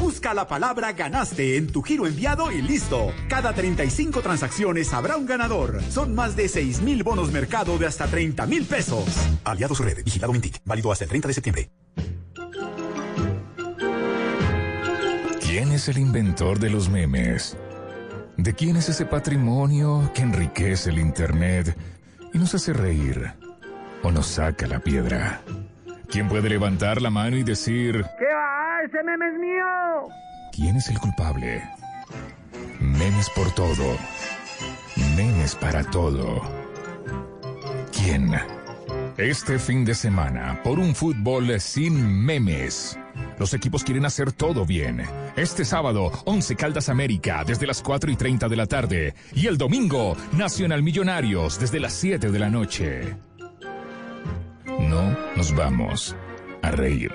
Busca 0.00 0.32
la 0.32 0.48
palabra 0.48 0.92
ganaste 0.92 1.58
en 1.58 1.66
tu 1.66 1.82
giro 1.82 2.06
enviado 2.06 2.50
y 2.50 2.62
listo. 2.62 3.12
Cada 3.28 3.52
35 3.52 4.22
transacciones 4.22 4.94
habrá 4.94 5.18
un 5.18 5.26
ganador. 5.26 5.82
Son 5.90 6.14
más 6.14 6.34
de 6.34 6.48
6 6.48 6.80
mil 6.80 7.02
bonos 7.02 7.30
mercado 7.30 7.76
de 7.76 7.84
hasta 7.84 8.06
30 8.06 8.46
mil 8.46 8.64
pesos. 8.64 9.04
Aliados 9.44 9.80
Red, 9.80 10.02
vigilado 10.02 10.32
Mintic, 10.32 10.62
válido 10.64 10.90
hasta 10.90 11.04
el 11.04 11.10
30 11.10 11.28
de 11.28 11.34
septiembre. 11.34 11.70
¿Quién 15.42 15.72
es 15.72 15.88
el 15.90 15.98
inventor 15.98 16.58
de 16.58 16.70
los 16.70 16.88
memes? 16.88 17.54
¿De 18.38 18.54
quién 18.54 18.76
es 18.76 18.88
ese 18.88 19.04
patrimonio 19.04 20.10
que 20.14 20.22
enriquece 20.22 20.88
el 20.88 21.00
Internet 21.00 21.76
y 22.32 22.38
nos 22.38 22.54
hace 22.54 22.72
reír 22.72 23.34
o 24.02 24.10
nos 24.10 24.26
saca 24.26 24.66
la 24.66 24.80
piedra? 24.80 25.42
¿Quién 26.10 26.28
puede 26.28 26.48
levantar 26.48 27.02
la 27.02 27.10
mano 27.10 27.36
y 27.36 27.42
decir, 27.42 28.04
¿Qué 28.18 28.24
va? 28.24 28.82
¡Ese 28.84 29.02
meme 29.02 29.26
es 29.26 29.38
mío! 29.38 30.08
¿quién 30.58 30.76
es 30.76 30.88
el 30.88 30.98
culpable? 30.98 31.62
Memes 32.80 33.30
por 33.30 33.50
todo. 33.52 33.96
Memes 35.16 35.54
para 35.54 35.84
todo. 35.84 36.42
¿Quién? 37.92 38.32
Este 39.16 39.58
fin 39.58 39.84
de 39.84 39.94
semana, 39.94 40.60
por 40.64 40.78
un 40.78 40.94
fútbol 40.94 41.60
sin 41.60 42.24
memes. 42.24 42.98
Los 43.38 43.54
equipos 43.54 43.84
quieren 43.84 44.04
hacer 44.04 44.32
todo 44.32 44.64
bien. 44.64 45.02
Este 45.36 45.64
sábado, 45.64 46.10
11 46.24 46.56
Caldas 46.56 46.88
América, 46.88 47.44
desde 47.46 47.66
las 47.66 47.82
4 47.82 48.10
y 48.10 48.16
30 48.16 48.48
de 48.48 48.56
la 48.56 48.66
tarde. 48.66 49.14
Y 49.34 49.46
el 49.46 49.58
domingo, 49.58 50.16
Nacional 50.32 50.82
Millonarios, 50.82 51.60
desde 51.60 51.80
las 51.80 51.92
7 51.92 52.30
de 52.30 52.38
la 52.38 52.48
noche. 52.48 53.27
No 54.88 55.14
nos 55.36 55.54
vamos 55.54 56.16
a 56.62 56.70
reír. 56.70 57.12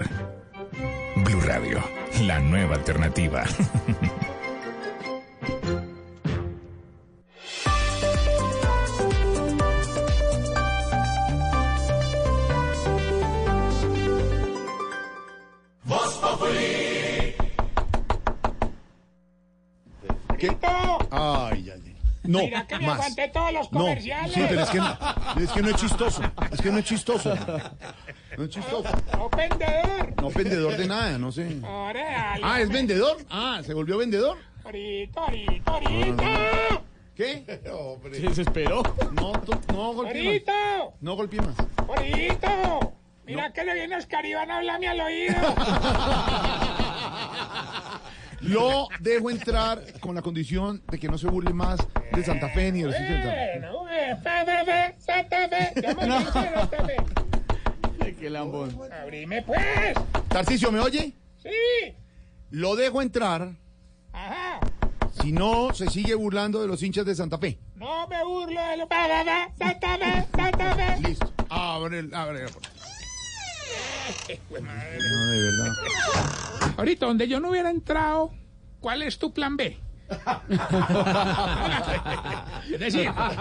Blue 1.16 1.42
Radio, 1.42 1.84
la 2.22 2.40
nueva 2.40 2.76
alternativa. 2.76 3.44
¿Qué? 20.44 20.58
Ay, 21.10 21.64
ya, 21.64 21.76
ya. 21.78 21.93
No, 22.24 22.40
Mira 22.40 22.66
que 22.66 22.78
me 22.80 22.86
más. 22.88 22.96
aguanté 22.96 23.28
todos 23.30 23.52
los 23.52 23.72
No, 23.72 23.80
comerciales. 23.80 24.34
sí, 24.34 24.42
pero 24.48 24.62
es 24.62 24.70
que, 24.70 24.78
no, 24.78 24.98
es 25.44 25.52
que 25.52 25.62
no 25.62 25.70
es 25.70 25.76
chistoso. 25.76 26.22
Es 26.52 26.62
que 26.62 26.72
no 26.72 26.78
es 26.78 26.86
chistoso. 26.86 27.36
No 28.38 28.44
es 28.46 28.50
chistoso. 28.50 28.90
No, 29.18 29.30
vendedor. 29.30 30.22
No 30.22 30.30
vendedor 30.30 30.78
de 30.78 30.88
nada, 30.88 31.18
no 31.18 31.32
sé. 31.34 31.58
Ahora, 31.66 32.36
Ah, 32.42 32.62
¿es 32.62 32.70
vendedor? 32.70 33.18
Ah, 33.30 33.60
¿se 33.66 33.74
volvió 33.74 33.98
vendedor? 33.98 34.38
Ahorita, 34.64 35.20
ahorita, 35.20 35.72
ahorita. 35.72 36.82
¿Qué? 37.16 37.44
Se 38.14 38.22
desesperó. 38.22 38.82
No, 39.12 39.34
tú- 39.42 39.60
no 39.74 39.94
golpeé 39.94 40.42
más. 40.42 40.94
No 41.02 41.16
golpeé 41.16 41.42
más. 41.42 41.56
Ahorita. 41.78 42.80
Mira 43.26 43.52
que 43.54 43.64
le 43.66 43.74
viene 43.74 43.98
Oscar 43.98 44.26
Iván 44.26 44.50
a 44.50 44.58
hablarme 44.58 44.88
al 44.88 45.02
oído. 45.02 45.36
Lo 48.44 48.88
dejo 49.00 49.30
entrar 49.30 49.82
con 50.00 50.16
la 50.16 50.22
condición 50.22 50.82
de 50.90 51.00
que 51.00 51.08
no 51.08 51.18
se 51.18 51.28
burle 51.28 51.54
más 51.54 51.80
de 52.14 52.24
Santa 52.24 52.50
Fe 52.50 52.72
ni 52.72 52.82
de 52.82 52.88
los 52.88 52.96
hinchas 52.96 53.10
de 53.10 53.24
Santa 53.24 53.36
Fe. 53.36 53.60
Bueno, 53.60 53.90
eh, 53.90 54.18
Santa 54.22 54.66
Fe, 54.66 54.96
Santa 55.00 56.08
No. 56.08 56.32
Santa 56.32 56.86
Fe. 56.86 58.14
Qué 58.20 58.30
lambón. 58.30 58.78
Abrime 59.02 59.42
pues. 59.42 59.60
Tarcicio, 60.30 60.72
¿me 60.72 60.80
oye? 60.80 61.14
Sí. 61.42 61.96
Lo 62.52 62.76
dejo 62.76 63.02
entrar 63.02 63.56
Ajá. 64.12 64.60
si 65.22 65.32
no 65.32 65.74
se 65.74 65.90
sigue 65.90 66.16
burlando 66.16 66.62
de 66.62 66.68
los 66.68 66.84
hinchas 66.84 67.06
de 67.06 67.16
Santa 67.16 67.38
Fe. 67.38 67.60
No 67.76 68.08
me 68.08 68.24
burlo 68.24 68.62
de 68.62 68.78
lo 68.78 68.88
Santa 68.88 69.24
Fe, 69.24 69.54
Santa 69.58 69.98
Fe, 69.98 70.28
Santa 70.36 70.76
Fe. 70.76 71.08
Listo. 71.10 71.34
Abre, 71.50 72.10
abre. 72.14 72.46
No, 74.50 75.28
de 75.32 75.44
verdad. 75.44 75.74
Ahorita, 76.78 77.06
donde 77.06 77.28
yo 77.28 77.40
no 77.40 77.50
hubiera 77.50 77.70
entrado, 77.70 78.32
¿cuál 78.80 79.02
es 79.02 79.18
tu 79.18 79.34
plan 79.34 79.58
B? 79.58 79.78
es 82.72 82.80
decir, 82.80 83.06
la 83.06 83.32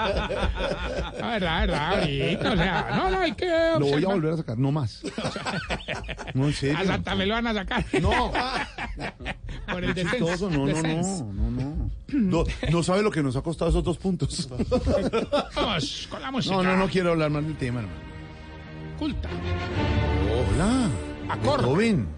verdad, 1.20 1.60
verdad, 1.60 1.98
ahorita, 1.98 2.52
o 2.52 2.56
sea, 2.56 2.86
no, 2.96 3.10
no, 3.10 3.18
hay 3.18 3.32
que 3.32 3.46
Lo 3.46 3.80
voy 3.80 3.90
a 3.90 3.94
observar. 3.96 4.14
volver 4.14 4.32
a 4.32 4.36
sacar, 4.38 4.58
no 4.58 4.72
más. 4.72 5.02
No, 6.34 6.46
en 6.46 6.54
serio. 6.54 6.78
A 6.78 6.84
Santa 6.84 7.16
Fe 7.16 7.26
lo 7.26 7.34
van 7.34 7.46
a 7.48 7.54
sacar. 7.54 7.84
No. 8.00 8.32
Por 9.70 9.84
el 9.84 9.92
descenso. 9.94 10.48
no, 10.50 10.66
no, 10.66 10.82
no, 10.82 10.82
no, 10.82 11.50
no. 11.50 11.90
No, 12.12 12.44
no 12.70 12.82
sabe 12.82 13.02
lo 13.02 13.10
que 13.10 13.22
nos 13.22 13.36
ha 13.36 13.42
costado 13.42 13.70
esos 13.70 13.84
dos 13.84 13.98
puntos. 13.98 14.48
Vamos 15.54 16.08
con 16.10 16.22
la 16.22 16.30
música. 16.30 16.54
No, 16.54 16.62
no, 16.62 16.76
no 16.76 16.88
quiero 16.88 17.10
hablar 17.12 17.30
más 17.30 17.44
del 17.44 17.56
tema, 17.56 17.80
hermano. 17.80 17.98
Culta. 18.98 19.28
Hola. 20.62 20.88
Acorde. 21.28 21.64
Joven. 21.64 22.08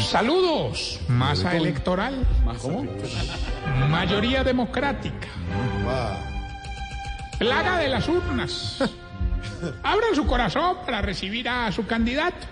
Saludos, 0.00 1.00
masa 1.08 1.56
electoral. 1.56 2.26
¿Cómo? 2.62 2.86
Mayoría 3.90 4.42
democrática. 4.42 5.28
Plaga 7.38 7.78
de 7.78 7.88
las 7.88 8.08
urnas. 8.08 8.78
Abran 9.82 10.14
su 10.14 10.26
corazón 10.26 10.78
para 10.86 11.02
recibir 11.02 11.48
a 11.48 11.70
su 11.70 11.86
candidato. 11.86 12.46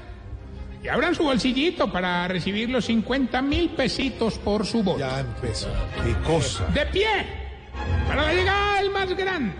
Y 0.83 0.89
abran 0.89 1.15
su 1.15 1.25
bolsillito 1.25 1.91
para 1.91 2.29
recibir 2.29 2.71
los 2.71 2.85
50 2.85 3.43
mil 3.43 3.71
pesitos 3.71 4.39
por 4.39 4.65
su 4.65 4.83
voto. 4.83 5.01
Ya 5.01 5.21
empezó. 5.21 5.69
Qué 6.05 6.15
cosa. 6.25 6.67
De 6.67 6.87
pie. 6.87 7.27
Para 8.07 8.27
la 8.27 8.33
llegada 8.33 8.77
del 8.77 8.91
más 8.91 9.17
grande. 9.17 9.55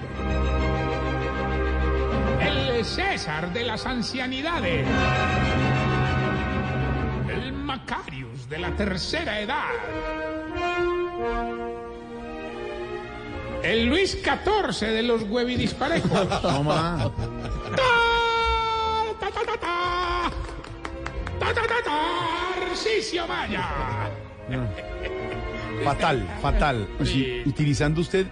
El 2.41 2.85
César 2.85 3.53
de 3.53 3.65
las 3.65 3.87
ancianidades. 3.87 4.87
El 7.29 7.53
Macarius 7.53 8.49
de 8.49 8.59
la 8.59 8.71
tercera 8.77 9.41
edad. 9.41 9.71
El 13.63 13.87
Luis 13.87 14.17
XIV 14.23 14.89
de 14.89 15.03
los 15.03 15.23
huevidisparejos. 15.25 16.41
Toma. 16.43 17.11
Ta, 17.77 17.83
ta, 19.21 19.31
ta, 19.31 19.41
ta, 19.45 19.61
ta. 19.61 20.31
Ta, 21.41 21.55
ta, 21.55 21.63
ta, 21.67 23.27
Maya. 23.27 23.69
Fatal, 25.85 26.27
fatal. 26.41 26.89
Sí, 27.05 27.43
Utilizando 27.47 28.01
usted 28.01 28.27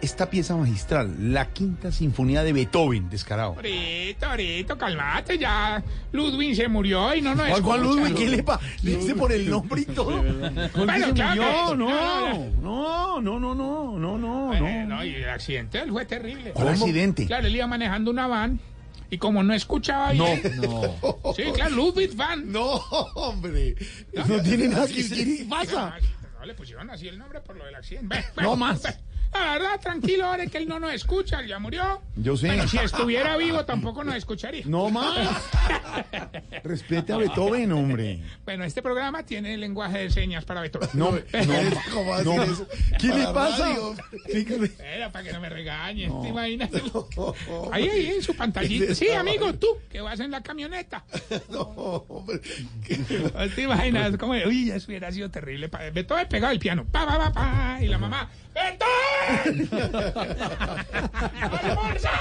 esta 0.00 0.30
pieza 0.30 0.56
magistral, 0.56 1.32
la 1.32 1.46
quinta 1.52 1.90
sinfonía 1.92 2.42
de 2.42 2.52
Beethoven, 2.52 3.10
descarado. 3.10 3.54
Ahorita, 3.54 4.30
ahorita, 4.30 4.76
calmate 4.78 5.38
ya. 5.38 5.82
Ludwig 6.12 6.54
se 6.56 6.68
murió 6.68 7.14
y 7.14 7.20
no 7.22 7.34
nos 7.34 7.48
Juan, 7.48 7.62
Juan 7.62 7.80
escucha. 7.82 8.00
Ludwig, 8.00 8.14
¿qué 8.16 8.28
le 8.28 8.42
pasa? 8.42 8.64
Le 8.82 8.96
dice 8.96 9.14
por 9.14 9.32
el 9.32 9.48
nombre 9.50 9.80
y 9.82 9.84
todo. 9.86 10.22
Bueno, 10.22 11.06
se 11.06 11.12
claro 11.12 11.74
No, 11.74 11.74
no, 11.76 13.20
no, 13.20 13.38
no, 13.40 13.54
no, 13.54 13.98
no, 13.98 14.18
no, 14.18 14.54
Eh, 14.54 14.84
no. 14.86 14.96
no, 14.96 15.04
y 15.04 15.14
el 15.16 15.28
accidente 15.28 15.78
él 15.80 15.90
fue 15.90 16.04
terrible. 16.04 16.52
¿Cuál 16.52 16.68
accidente? 16.68 17.26
Claro, 17.26 17.46
él 17.46 17.56
iba 17.56 17.66
manejando 17.66 18.10
una 18.10 18.26
van 18.26 18.60
y 19.10 19.18
como 19.18 19.42
no 19.42 19.54
escuchaba 19.54 20.12
No, 20.14 20.24
bien. 20.26 20.42
no. 20.62 21.34
Sí, 21.34 21.42
claro, 21.54 21.74
Ludwig 21.74 22.14
van. 22.14 22.50
No, 22.52 22.74
hombre. 23.14 23.74
No 24.26 24.40
tiene 24.42 24.68
nada 24.68 24.86
que 24.86 25.08
¿Qué 25.08 25.46
pasa? 25.48 25.96
No, 26.38 26.46
le 26.46 26.54
pusieron 26.54 26.88
así 26.90 27.08
el 27.08 27.18
nombre 27.18 27.40
por 27.40 27.56
lo 27.56 27.64
del 27.64 27.74
accidente. 27.74 28.14
Ve, 28.16 28.42
No 28.42 28.54
más. 28.54 28.82
ve. 28.82 28.90
La 29.32 29.52
verdad, 29.52 29.80
tranquilo, 29.80 30.26
ahora 30.26 30.46
que 30.46 30.58
él 30.58 30.68
no 30.68 30.80
nos 30.80 30.92
escucha, 30.92 31.40
él 31.40 31.48
ya 31.48 31.58
murió. 31.58 32.00
Yo 32.16 32.36
sé. 32.36 32.66
Si 32.68 32.78
estuviera 32.78 33.36
vivo 33.36 33.64
tampoco 33.64 34.02
nos 34.04 34.14
escucharía. 34.16 34.62
No 34.66 34.90
más. 34.90 35.16
Respete 36.64 37.12
a 37.12 37.16
Beethoven, 37.16 37.72
hombre. 37.72 38.22
Bueno, 38.44 38.64
este 38.64 38.82
programa 38.82 39.24
tiene 39.24 39.56
lenguaje 39.56 39.98
de 39.98 40.10
señas 40.10 40.44
para 40.44 40.60
Beethoven. 40.62 40.88
No, 40.94 41.12
no, 41.12 41.20
¿Cómo 41.92 42.10
va 42.10 42.18
a 42.18 42.22
no. 42.24 42.32
decir 42.32 42.52
eso? 42.52 42.68
¿Qué 42.98 43.08
le 43.08 43.24
pasa? 43.26 43.68
radio. 43.68 43.94
Dígame. 44.32 44.70
Era 44.78 45.10
para 45.12 45.24
que 45.24 45.32
no 45.32 45.40
me 45.40 45.48
regañes, 45.48 46.12
¿te 46.22 46.28
imaginas? 46.28 46.70
Ahí, 47.72 47.88
ahí, 47.88 48.06
en 48.06 48.22
su 48.22 48.34
pantallita. 48.34 48.94
Sí, 48.94 49.08
amigo, 49.10 49.54
tú, 49.54 49.66
que 49.90 50.00
vas 50.00 50.20
en 50.20 50.30
la 50.30 50.42
camioneta. 50.42 51.04
No, 51.50 51.60
hombre. 52.08 52.40
¿Te 53.54 53.62
imaginas? 53.62 54.16
cómo? 54.16 54.32
Uy, 54.32 54.70
eso 54.70 54.86
hubiera 54.88 55.10
sido 55.12 55.30
terrible. 55.30 55.70
Beethoven 55.92 56.28
pegaba 56.28 56.52
el 56.52 56.58
piano. 56.58 56.86
Pa, 56.90 57.06
pa, 57.06 57.18
pa, 57.18 57.32
pa, 57.32 57.78
y 57.80 57.86
la 57.86 57.98
mamá. 57.98 58.28
¡Beethoven! 58.54 59.17
¡Almorzar! 61.52 62.12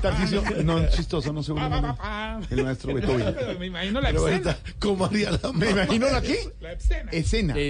Tarcisio, 0.00 0.42
no, 0.64 0.88
chistoso, 0.88 1.32
no 1.32 1.42
se 1.42 1.52
vuelve 1.52 1.76
el 2.50 2.64
maestro 2.64 2.94
Beethoven. 2.94 3.34
Pero 3.38 3.58
Me 3.58 3.66
imagino 3.66 4.00
la 4.00 4.08
Pero 4.08 4.26
escena. 4.28 4.50
ahorita, 4.52 4.72
¿cómo 4.78 5.04
haría 5.04 5.30
la 5.32 5.38
Me 5.52 5.66
mamá? 5.66 5.70
imagino 5.82 6.08
la 6.10 6.20
qué? 6.22 6.38
La 6.60 6.72
escena. 6.72 7.10
Escena. 7.12 7.54
¿Cómo 7.54 7.66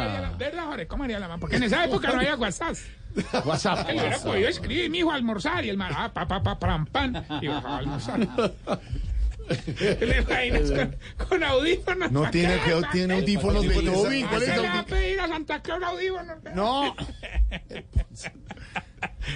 haría 0.00 0.20
la- 0.20 0.26
Escena. 0.28 0.36
¿Verdad, 0.38 0.64
Jorge? 0.66 0.86
¿Cómo 0.86 1.04
haría 1.04 1.18
la 1.18 1.28
mamá? 1.28 1.40
Porque 1.40 1.56
en 1.56 1.62
esa 1.64 1.84
época 1.84 2.12
no 2.12 2.18
había 2.20 2.36
WhatsApp. 2.36 2.76
WhatsApp. 3.44 3.88
Él 3.90 3.98
hubiera 3.98 4.18
podido 4.18 4.48
escribir, 4.48 4.88
mi 4.90 4.98
hijo, 4.98 5.10
almorzar. 5.10 5.64
Y 5.64 5.70
el 5.70 5.76
man, 5.76 5.92
ah, 5.96 6.12
pa, 6.12 6.26
pa, 6.28 6.42
pa, 6.42 6.58
pam, 6.58 6.86
pan. 6.86 7.24
Y 7.40 7.48
bajaba 7.48 7.74
a 7.76 7.78
almorzar. 7.78 8.20
¿Te 9.78 10.06
le 10.06 10.18
imaginas 10.18 10.70
con, 10.70 10.96
con 11.28 11.44
audífonos? 11.44 12.12
No 12.12 12.30
tiene, 12.30 12.54
que, 12.64 12.80
tiene 12.92 13.14
audífonos 13.14 13.66
Beethoven. 13.66 14.26
¿Cuál 14.26 14.28
¿Cuál 14.28 14.42
es 14.42 14.48
le 14.48 14.54
el 14.54 14.62
va 14.64 14.72
a 14.72 14.82
audí- 14.84 14.88
pedir 14.90 15.20
a 15.20 15.28
Santa 15.28 15.62
Claus 15.62 15.82
audífonos? 15.82 16.36
No. 16.54 16.94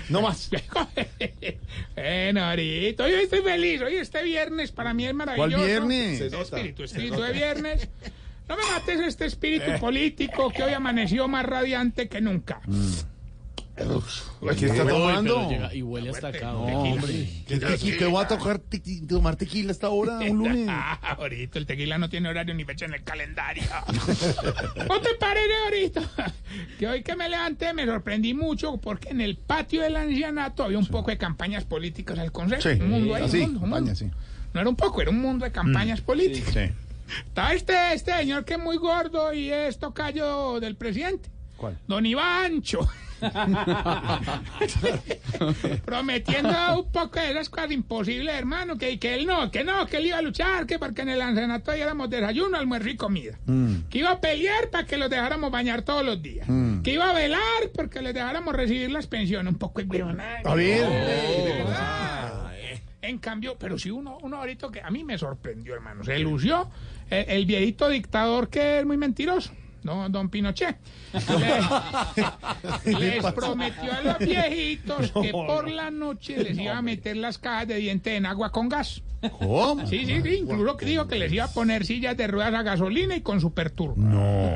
No 0.08 0.22
más. 0.22 0.50
Bueno, 1.94 2.44
ahorita, 2.44 3.04
hoy 3.04 3.12
estoy 3.14 3.40
feliz. 3.40 3.80
Hoy 3.80 3.96
este 3.96 4.22
viernes 4.22 4.70
para 4.72 4.92
mí 4.94 5.06
es 5.06 5.14
maravilloso. 5.14 5.56
¿Cuál 5.56 5.66
viernes? 5.66 6.20
Espíritu, 6.20 6.84
espíritu 6.84 7.20
de 7.20 7.32
viernes. 7.32 7.88
No 8.48 8.56
me 8.56 8.62
mates 8.64 9.00
este 9.00 9.26
espíritu 9.26 9.72
político 9.80 10.50
que 10.50 10.62
hoy 10.62 10.72
amaneció 10.72 11.26
más 11.26 11.44
radiante 11.44 12.08
que 12.08 12.20
nunca. 12.20 12.60
¿Qué 13.76 14.66
está 14.66 14.88
tomando? 14.88 15.48
y 15.72 15.82
huele 15.82 16.10
hasta 16.10 16.28
acá. 16.28 16.54
Hombre. 16.54 17.28
¿Qué, 17.46 18.06
va 18.06 18.22
a 18.22 18.28
tocar 18.28 18.60
tomar 19.06 19.36
tequila 19.36 19.70
a 19.70 19.72
esta 19.72 19.90
hora, 19.90 20.18
un 20.18 20.38
lunes? 20.38 20.66
Ah, 20.70 21.16
ahorita 21.18 21.58
el 21.58 21.66
tequila 21.66 21.98
no 21.98 22.08
tiene 22.08 22.28
horario 22.28 22.54
ni 22.54 22.64
fecha 22.64 22.86
en 22.86 22.94
el 22.94 23.02
calendario. 23.02 23.64
¿No 24.88 25.00
te 25.00 25.14
parece 25.20 25.54
ahorita? 25.64 26.32
Que 26.78 26.86
hoy 26.86 27.02
que 27.02 27.16
me 27.16 27.28
levanté 27.28 27.74
me 27.74 27.84
sorprendí 27.84 28.32
mucho 28.32 28.78
porque 28.78 29.10
en 29.10 29.20
el 29.20 29.36
patio 29.36 29.82
del 29.82 29.96
ancianato 29.96 30.64
había 30.64 30.78
un 30.78 30.86
poco 30.86 31.10
de 31.10 31.18
campañas 31.18 31.64
políticas 31.64 32.18
al 32.18 32.32
consejo. 32.32 32.62
Sí, 32.62 32.80
un 32.80 32.90
mundo 32.90 33.14
ahí, 33.14 33.24
un 33.24 33.40
mundo, 33.40 33.60
un 33.60 33.70
mundo. 33.70 33.92
No 34.54 34.60
era 34.60 34.70
un 34.70 34.76
poco, 34.76 35.02
era 35.02 35.10
un 35.10 35.20
mundo 35.20 35.44
de 35.44 35.52
campañas 35.52 36.00
políticas. 36.00 36.54
Sí. 36.54 36.72
Estaba 37.26 37.52
este, 37.52 37.74
este 37.92 38.16
señor 38.16 38.44
que 38.44 38.54
es 38.54 38.60
muy 38.60 38.78
gordo 38.78 39.32
y 39.32 39.50
es 39.50 39.78
tocayo 39.78 40.60
del 40.60 40.76
presidente. 40.76 41.28
¿Cuál? 41.56 41.78
Don 41.86 42.04
Ivancho. 42.06 42.88
Prometiendo 45.84 46.80
un 46.80 46.90
poco 46.90 47.20
de 47.20 47.30
esas 47.30 47.48
cosas 47.48 47.70
imposibles, 47.72 48.34
hermano, 48.34 48.76
que, 48.76 48.98
que 48.98 49.14
él 49.14 49.26
no, 49.26 49.50
que 49.50 49.64
no, 49.64 49.86
que 49.86 49.98
él 49.98 50.06
iba 50.06 50.18
a 50.18 50.22
luchar, 50.22 50.66
que 50.66 50.78
porque 50.78 51.02
en 51.02 51.10
el 51.10 51.20
ancianato 51.20 51.72
éramos 51.72 52.10
desayuno, 52.10 52.56
almuerzo 52.56 52.88
y 52.88 52.96
comida. 52.96 53.38
Que 53.90 53.98
iba 53.98 54.10
a 54.10 54.20
pelear 54.20 54.70
para 54.70 54.86
que 54.86 54.96
los 54.96 55.10
dejáramos 55.10 55.50
bañar 55.50 55.82
todos 55.82 56.04
los 56.04 56.22
días. 56.22 56.46
Que 56.82 56.92
iba 56.92 57.10
a 57.10 57.12
velar 57.12 57.40
porque 57.74 58.00
les 58.02 58.14
dejáramos 58.14 58.54
recibir 58.54 58.90
las 58.90 59.06
pensiones. 59.06 59.52
Un 59.52 59.58
poco 59.58 59.80
de 61.44 61.52
verdad. 61.54 62.52
En 63.02 63.18
cambio, 63.18 63.56
pero 63.58 63.78
si 63.78 63.90
uno, 63.90 64.18
uno 64.22 64.38
ahorita 64.38 64.68
que 64.72 64.80
a 64.80 64.90
mí 64.90 65.04
me 65.04 65.16
sorprendió, 65.16 65.74
hermano, 65.74 66.02
se 66.02 66.18
lució 66.18 66.68
el, 67.08 67.24
el 67.28 67.46
viejito 67.46 67.88
dictador 67.88 68.48
que 68.48 68.80
es 68.80 68.86
muy 68.86 68.96
mentiroso. 68.96 69.52
Don, 69.86 70.10
don 70.12 70.28
Pinochet 70.28 70.76
Le- 72.84 72.92
les 73.20 73.24
prometió 73.32 73.92
a 73.92 74.00
los 74.02 74.18
viejitos 74.18 75.12
que 75.22 75.30
por 75.30 75.70
la 75.70 75.90
noche 75.90 76.42
les 76.42 76.58
iba 76.58 76.76
a 76.76 76.82
meter 76.82 77.16
las 77.16 77.38
cajas 77.38 77.68
de 77.68 77.76
diente 77.76 78.16
en 78.16 78.26
agua 78.26 78.50
con 78.50 78.68
gas. 78.68 79.02
¿Cómo? 79.38 79.86
Sí, 79.86 80.04
sí, 80.06 80.20
sí, 80.22 80.34
incluso 80.42 80.76
que 80.76 80.84
dijo 80.86 81.08
que 81.08 81.18
les 81.18 81.32
iba 81.32 81.44
a 81.44 81.48
poner 81.52 81.84
sillas 81.86 82.16
de 82.16 82.26
ruedas 82.26 82.54
a 82.54 82.62
gasolina 82.62 83.16
y 83.16 83.22
con 83.22 83.40
superturbo. 83.40 83.94
No. 83.96 84.54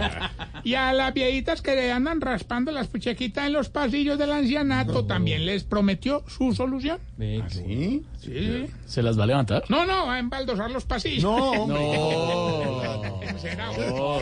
Y 0.63 0.75
a 0.75 0.93
las 0.93 1.13
viejitas 1.15 1.63
que 1.63 1.75
le 1.75 1.91
andan 1.91 2.21
raspando 2.21 2.71
las 2.71 2.87
puchequitas 2.87 3.47
en 3.47 3.55
los 3.55 3.69
pasillos 3.71 4.19
del 4.19 4.31
ancianato 4.33 5.07
también 5.07 5.47
les 5.47 5.65
prometió 5.65 6.23
su 6.29 6.53
solución. 6.55 6.99
¿Sí? 7.49 8.03
Sí. 8.21 8.67
¿Se 8.87 9.03
las 9.03 9.19
va 9.19 9.25
a 9.25 9.27
levantar? 9.27 9.65
No, 9.71 9.87
no, 9.87 10.07
va 10.07 10.15
a 10.17 10.19
embaldosar 10.19 10.71
los 10.71 10.85
pasillos. 10.85 11.23
No, 11.23 11.37
hombre. 11.63 11.79
No. 11.79 13.39
Será- 13.39 13.71
No, 13.73 14.21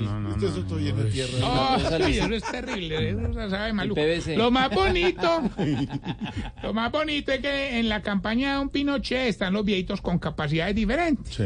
no, 0.00 0.20
no. 0.20 0.36
Esto 0.36 0.76
es 0.78 0.82
lleno 0.82 1.02
de 1.02 1.10
tierra. 1.10 1.98
Sí, 2.06 2.18
eso 2.18 2.34
es 2.34 2.42
terrible, 2.50 3.10
eso 3.10 3.32
se 3.34 3.50
sabe 3.50 3.72
maluco. 3.72 4.00
Lo 4.36 4.50
más 4.50 4.70
bonito, 4.70 5.42
lo 6.62 6.72
más 6.74 6.90
bonito 6.92 7.32
es 7.32 7.40
que 7.40 7.78
en 7.78 7.88
la 7.88 8.02
campaña 8.02 8.50
de 8.50 8.54
Don 8.56 8.68
Pinochet 8.70 9.28
están 9.28 9.52
los 9.52 9.64
viejitos 9.64 10.00
con 10.00 10.18
capacidades 10.18 10.74
diferentes. 10.74 11.34
Sí. 11.34 11.44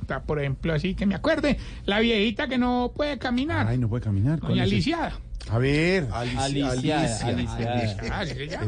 Está, 0.00 0.22
por 0.22 0.38
ejemplo, 0.38 0.72
así 0.72 0.94
que 0.94 1.04
me 1.06 1.14
acuerde, 1.14 1.58
la 1.84 1.98
viejita 2.00 2.46
que 2.46 2.58
no 2.58 2.92
puede 2.94 3.18
caminar, 3.18 3.66
Ay, 3.66 3.78
no 3.78 3.88
puede 3.88 4.04
caminar. 4.04 4.38
¿Cuál 4.38 4.52
doña? 4.52 4.62
Aliciada. 4.62 5.18
A 5.48 5.58
ver. 5.58 6.08
Ah, 6.10 6.24
llama. 6.24 6.76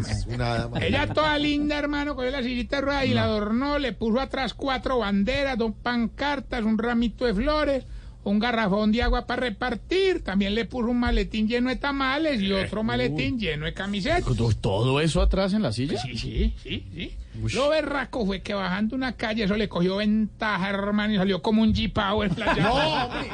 Es 0.09 0.27
una 0.27 0.59
dama. 0.59 0.79
Ella 0.81 1.13
toda 1.13 1.37
linda, 1.39 1.79
hermano, 1.79 2.15
cogió 2.15 2.31
la 2.31 2.43
sillita 2.43 2.77
de 2.77 2.83
ruedas 2.83 3.07
y 3.07 3.15
la 3.15 3.25
adornó, 3.25 3.79
le 3.79 3.93
puso 3.93 4.21
atrás 4.21 4.55
cuatro 4.55 4.99
banderas, 4.99 5.59
dos 5.59 5.73
pancartas, 5.83 6.63
un 6.63 6.79
ramito 6.79 7.25
de 7.25 7.35
flores, 7.35 7.85
un 8.31 8.39
garrafón 8.39 8.93
de 8.93 9.03
agua 9.03 9.27
para 9.27 9.41
repartir, 9.43 10.23
también 10.23 10.55
le 10.55 10.65
puso 10.65 10.89
un 10.89 11.01
maletín 11.01 11.49
lleno 11.49 11.71
de 11.71 11.77
tamales 11.77 12.41
y 12.41 12.53
otro 12.53 12.83
maletín 12.83 13.39
lleno 13.39 13.67
de 13.67 13.75
camisetas. 13.75 14.25
¿Todo 14.61 15.01
eso 15.01 15.21
atrás 15.23 15.53
en 15.53 15.63
la 15.63 15.73
silla? 15.73 15.99
Sí, 16.01 16.17
sí, 16.17 16.55
sí, 16.63 16.85
sí. 16.95 17.17
Lo 17.55 17.69
berraco 17.69 18.27
fue 18.27 18.43
que 18.43 18.53
bajando 18.53 18.97
una 18.97 19.13
calle 19.13 19.45
eso 19.45 19.55
le 19.55 19.69
cogió 19.69 19.97
ventaja, 19.97 20.71
hermano, 20.71 21.15
y 21.15 21.17
salió 21.17 21.41
como 21.41 21.63
un 21.63 21.73
Jeep 21.73 21.93
Power 21.95 22.31
playado. 22.35 22.61
No, 22.61 23.05
hombre. 23.05 23.31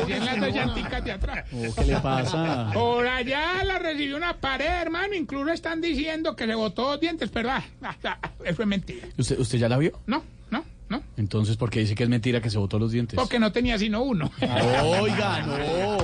Así 0.00 0.12
en 0.12 0.24
las 0.40 0.54
llanticas 0.54 1.04
de 1.04 1.12
atrás. 1.12 1.44
Oh, 1.52 1.74
¿Qué 1.74 1.84
le 1.84 1.96
pasa? 2.00 2.70
Por 2.72 3.06
allá 3.06 3.62
la 3.64 3.78
recibió 3.78 4.16
una 4.16 4.34
pared, 4.34 4.66
hermano. 4.66 5.14
Incluso 5.14 5.50
están 5.52 5.80
diciendo 5.80 6.34
que 6.34 6.46
se 6.46 6.54
botó 6.54 6.84
dos 6.84 7.00
dientes, 7.00 7.30
¿verdad? 7.30 7.62
Eso 8.44 8.62
es 8.62 8.66
mentira. 8.68 9.06
¿Usted, 9.16 9.38
¿Usted 9.38 9.58
ya 9.58 9.68
la 9.68 9.76
vio? 9.76 10.00
No, 10.06 10.22
no. 10.50 10.64
¿No? 10.88 11.02
Entonces, 11.16 11.56
¿por 11.56 11.70
qué 11.70 11.80
dice 11.80 11.94
que 11.94 12.02
es 12.04 12.08
mentira 12.08 12.40
que 12.40 12.50
se 12.50 12.58
botó 12.58 12.78
los 12.78 12.92
dientes? 12.92 13.16
Porque 13.16 13.38
no 13.38 13.52
tenía 13.52 13.78
sino 13.78 14.02
uno. 14.02 14.30
Oiga, 15.00 15.42
no. 15.42 15.98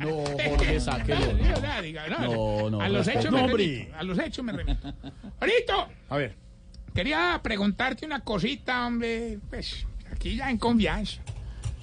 No, 0.00 0.24
Jorge, 0.24 0.80
sáquelo. 0.80 1.20
No, 2.20 2.68
No, 2.68 2.70
no, 2.70 2.80
a 2.80 2.88
los 2.88 3.06
hechos 3.08 3.30
me 3.30 3.46
remito. 3.46 3.96
A 3.96 4.02
los 4.02 4.18
hechos 4.18 4.44
me 4.44 4.52
remito. 4.52 4.92
Ahorita, 5.40 5.88
A 6.08 6.16
ver. 6.16 6.34
quería 6.94 7.38
preguntarte 7.42 8.04
una 8.06 8.20
cosita, 8.20 8.86
hombre. 8.86 9.38
Pues, 9.50 9.86
aquí 10.10 10.36
ya 10.36 10.50
en 10.50 10.58
confianza. 10.58 11.20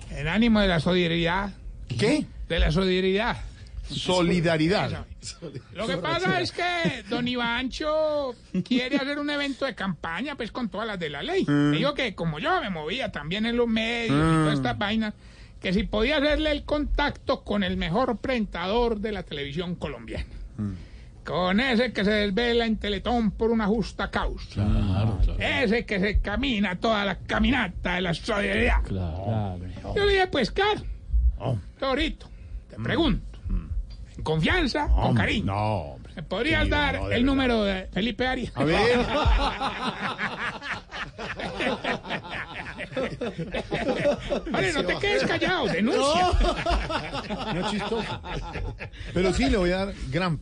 En 0.10 0.28
ánimo 0.28 0.60
de 0.60 0.68
la 0.68 0.80
solidaridad. 0.80 1.54
¿Qué? 1.88 2.26
De 2.50 2.60
la 2.60 2.72
solidaridad. 2.72 3.38
Solidaridad. 4.00 5.06
Lo 5.74 5.88
que 5.88 5.98
pasa 5.98 6.42
es 6.42 6.52
que 6.52 7.04
don 7.10 7.28
Ivancho 7.28 8.34
quiere 8.64 8.98
hacer 8.98 9.20
un 9.20 9.30
evento 9.30 9.66
de 9.66 9.76
campaña, 9.76 10.36
pues 10.36 10.52
con 10.52 10.70
todas 10.70 10.88
las 10.88 11.00
de 11.00 11.10
la 11.10 11.22
ley. 11.24 11.44
Mm. 11.48 11.72
Le 11.72 11.78
Digo 11.78 11.94
que 11.94 12.16
como 12.16 12.40
yo 12.40 12.60
me 12.62 12.70
movía 12.70 13.12
también 13.12 13.46
en 13.46 13.58
los 13.58 13.68
medios 13.68 14.12
y 14.12 14.14
Mm. 14.14 14.42
todas 14.44 14.54
estas 14.56 14.78
vainas, 14.78 15.14
que 15.60 15.74
si 15.74 15.84
podía 15.84 16.18
hacerle 16.18 16.52
el 16.52 16.64
contacto 16.64 17.44
con 17.44 17.64
el 17.64 17.78
mejor 17.78 18.18
presentador 18.18 19.00
de 19.00 19.12
la 19.12 19.24
televisión 19.24 19.76
colombiana. 19.76 20.26
Con 21.24 21.60
ese 21.60 21.94
que 21.94 22.04
se 22.04 22.10
desvela 22.12 22.66
en 22.66 22.78
Teletón 22.78 23.30
por 23.32 23.52
una 23.52 23.68
justa 23.68 24.10
causa. 24.10 24.56
Claro, 24.56 25.20
claro. 25.24 25.40
Ese 25.40 25.86
que 25.86 26.00
se 26.00 26.20
camina 26.20 26.80
toda 26.80 27.06
la 27.06 27.20
caminata 27.20 27.94
de 27.96 28.02
la 28.02 28.14
solidaridad. 28.16 28.82
Claro. 28.84 29.60
Yo 29.96 30.04
le 30.06 30.14
dije, 30.14 30.28
pues 30.28 30.50
claro, 30.50 30.82
Torito, 31.80 32.28
te 32.70 32.76
pregunto, 32.78 33.31
confianza, 34.24 34.88
con 34.88 35.16
cariño. 35.16 35.46
No, 35.46 35.76
hombre. 35.94 36.14
¿Me 36.16 36.24
podrías 36.24 36.68
dar 36.70 36.96
no, 36.96 37.04
el 37.04 37.10
verdad. 37.10 37.26
número 37.26 37.64
de 37.64 37.88
Felipe 37.88 38.28
Arias? 38.28 38.52
A 38.56 38.64
ver. 38.66 39.00
Vale, 44.52 44.74
no 44.74 44.84
te 44.86 44.98
quedes 44.98 45.24
callado, 45.24 45.68
denuncia. 45.68 46.32
No 47.54 47.70
chistoso. 47.72 48.22
Pero 49.14 49.34
sí 49.34 49.50
le 49.50 49.58
voy 49.58 49.72
a 49.72 49.86
dar 49.86 49.94
gran 50.10 50.40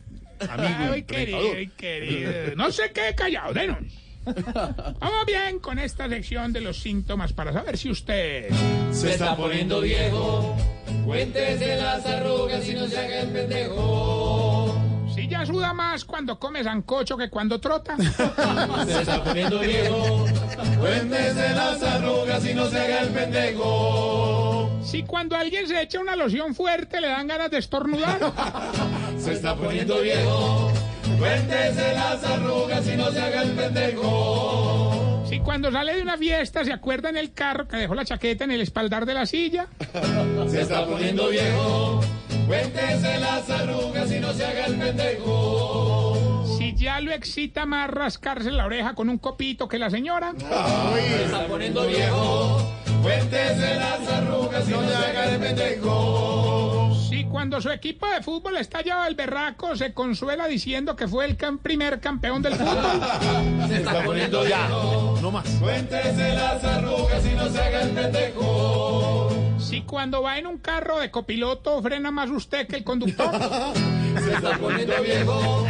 amigo. 0.48 0.92
Ay, 0.92 1.02
querido, 1.02 1.38
ay, 1.56 1.66
querido. 1.68 2.32
No 2.56 2.70
se 2.70 2.90
quede 2.92 3.14
callado, 3.14 3.52
denuncia. 3.52 3.98
Vamos 5.00 5.26
bien 5.26 5.58
con 5.60 5.78
esta 5.78 6.08
sección 6.08 6.52
de 6.52 6.60
los 6.60 6.78
síntomas 6.78 7.32
para 7.32 7.52
saber 7.52 7.78
si 7.78 7.90
usted... 7.90 8.50
Se 8.92 9.12
está 9.12 9.36
poniendo 9.36 9.80
viejo. 9.80 10.56
Cuéntese 11.04 11.76
las 11.76 12.04
arrugas 12.04 12.68
y 12.68 12.74
no 12.74 12.86
se 12.86 12.98
haga 12.98 13.20
el 13.20 13.28
pendejo. 13.28 14.76
Si 15.14 15.26
ya 15.26 15.44
suda 15.44 15.72
más 15.72 16.04
cuando 16.04 16.38
come 16.38 16.62
sancocho 16.62 17.16
que 17.16 17.30
cuando 17.30 17.58
trota. 17.60 17.96
Se 18.86 19.00
está 19.00 19.24
poniendo 19.24 19.58
viejo. 19.58 20.26
Cuéntese 20.78 21.50
las 21.54 21.82
arrugas 21.82 22.46
y 22.46 22.54
no 22.54 22.68
se 22.68 22.80
haga 22.80 23.00
el 23.02 23.08
pendejo. 23.08 24.70
Si 24.84 25.02
cuando 25.02 25.36
alguien 25.36 25.66
se 25.66 25.80
echa 25.82 26.00
una 26.00 26.16
loción 26.16 26.54
fuerte 26.54 27.00
le 27.00 27.08
dan 27.08 27.26
ganas 27.26 27.50
de 27.50 27.58
estornudar. 27.58 28.32
Se 29.18 29.32
está 29.32 29.56
poniendo 29.56 30.00
viejo. 30.00 30.72
Cuéntese 31.20 31.92
las 31.92 32.24
arrugas 32.24 32.86
y 32.88 32.96
no 32.96 33.10
se 33.10 33.20
haga 33.20 33.42
el 33.42 33.50
pendejo. 33.50 35.22
Si 35.28 35.38
cuando 35.40 35.70
sale 35.70 35.94
de 35.94 36.00
una 36.00 36.16
fiesta 36.16 36.64
se 36.64 36.72
acuerda 36.72 37.10
en 37.10 37.18
el 37.18 37.34
carro 37.34 37.68
que 37.68 37.76
dejó 37.76 37.94
la 37.94 38.06
chaqueta 38.06 38.44
en 38.44 38.52
el 38.52 38.62
espaldar 38.62 39.04
de 39.04 39.12
la 39.12 39.26
silla. 39.26 39.66
Se 40.48 40.62
está 40.62 40.86
poniendo 40.86 41.28
viejo. 41.28 42.00
Cuéntese 42.46 43.20
las 43.20 43.50
arrugas 43.50 44.10
y 44.10 44.18
no 44.18 44.32
se 44.32 44.46
haga 44.46 44.64
el 44.64 44.76
pendejo. 44.76 46.46
Si 46.58 46.74
ya 46.74 47.02
lo 47.02 47.12
excita 47.12 47.66
más 47.66 47.90
rascarse 47.90 48.50
la 48.50 48.64
oreja 48.64 48.94
con 48.94 49.10
un 49.10 49.18
copito 49.18 49.68
que 49.68 49.78
la 49.78 49.90
señora. 49.90 50.32
Se 50.94 51.24
está 51.24 51.46
poniendo 51.46 51.86
viejo. 51.86 52.62
Cuéntese 53.02 53.74
las 53.76 54.08
arrugas 54.08 54.68
y 54.68 54.72
no 54.72 54.82
se 54.88 54.94
haga 54.94 55.24
el 55.30 55.40
pendejo. 55.40 56.96
Si 57.08 57.24
cuando 57.24 57.60
su 57.60 57.70
equipo 57.70 58.06
de 58.08 58.22
fútbol 58.22 58.56
estallado 58.56 59.06
el 59.06 59.14
berraco 59.14 59.74
se 59.76 59.92
consuela 59.94 60.46
diciendo 60.46 60.96
que 60.96 61.08
fue 61.08 61.24
el 61.24 61.36
cam- 61.38 61.58
primer 61.58 62.00
campeón 62.00 62.42
del 62.42 62.54
fútbol. 62.54 63.00
Se 63.68 63.76
está 63.78 64.04
poniendo 64.04 64.42
viejo. 64.44 65.18
No 65.22 65.30
más. 65.30 65.48
Cuéntese 65.60 66.34
las 66.34 66.62
arrugas 66.64 67.24
y 67.26 67.34
no 67.34 67.48
se 67.48 67.60
haga 67.60 67.82
el 67.82 67.90
pendejo. 67.90 69.30
Si 69.58 69.82
cuando 69.82 70.22
va 70.22 70.38
en 70.38 70.46
un 70.46 70.58
carro 70.58 70.98
de 70.98 71.10
copiloto 71.10 71.80
frena 71.82 72.10
más 72.10 72.30
usted 72.30 72.66
que 72.66 72.76
el 72.76 72.84
conductor. 72.84 73.30
Se 74.24 74.32
está 74.34 74.58
poniendo 74.58 75.00
viejo. 75.02 75.66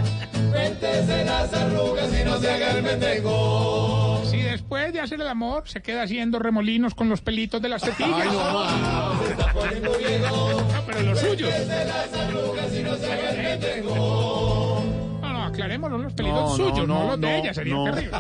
Cuéntese 0.50 1.24
las 1.24 1.52
arrugas 1.54 2.08
y 2.20 2.24
no 2.24 2.38
se 2.38 2.50
haga 2.50 2.72
el. 2.72 4.24
Si 4.24 4.38
después 4.38 4.92
de 4.92 5.00
hacer 5.00 5.20
el 5.20 5.28
amor 5.28 5.68
se 5.68 5.80
queda 5.82 6.02
haciendo 6.02 6.38
remolinos 6.38 6.94
con 6.94 7.08
los 7.08 7.20
pelitos 7.20 7.62
de 7.62 7.68
las 7.68 7.82
tetillas. 7.82 8.28
Se 9.24 9.30
está 9.32 9.52
poniendo 9.52 9.96
viejo. 9.98 10.62
No, 10.72 10.82
pero 10.86 11.02
los 11.02 11.18
suyos. 11.18 11.50
Cuéntese 11.50 11.84
las 11.86 12.12
arrugas 12.12 12.74
y 12.74 12.82
no 12.82 12.96
se 12.96 13.12
haga 13.12 13.30
el 13.30 13.60
pendejo. 13.60 14.69
No, 15.60 15.68
no, 15.68 15.74
aclaremos 15.76 16.02
los 16.02 16.12
pelitos 16.12 16.40
No, 16.40 16.48
no, 16.50 16.56
suyos, 16.56 16.88
no, 16.88 16.94
no, 16.94 17.06
los 17.10 17.20
de 17.20 17.26
no, 17.26 17.34
ella, 17.36 17.54
sería 17.54 17.74
no. 17.74 17.84
terrible. 17.84 18.18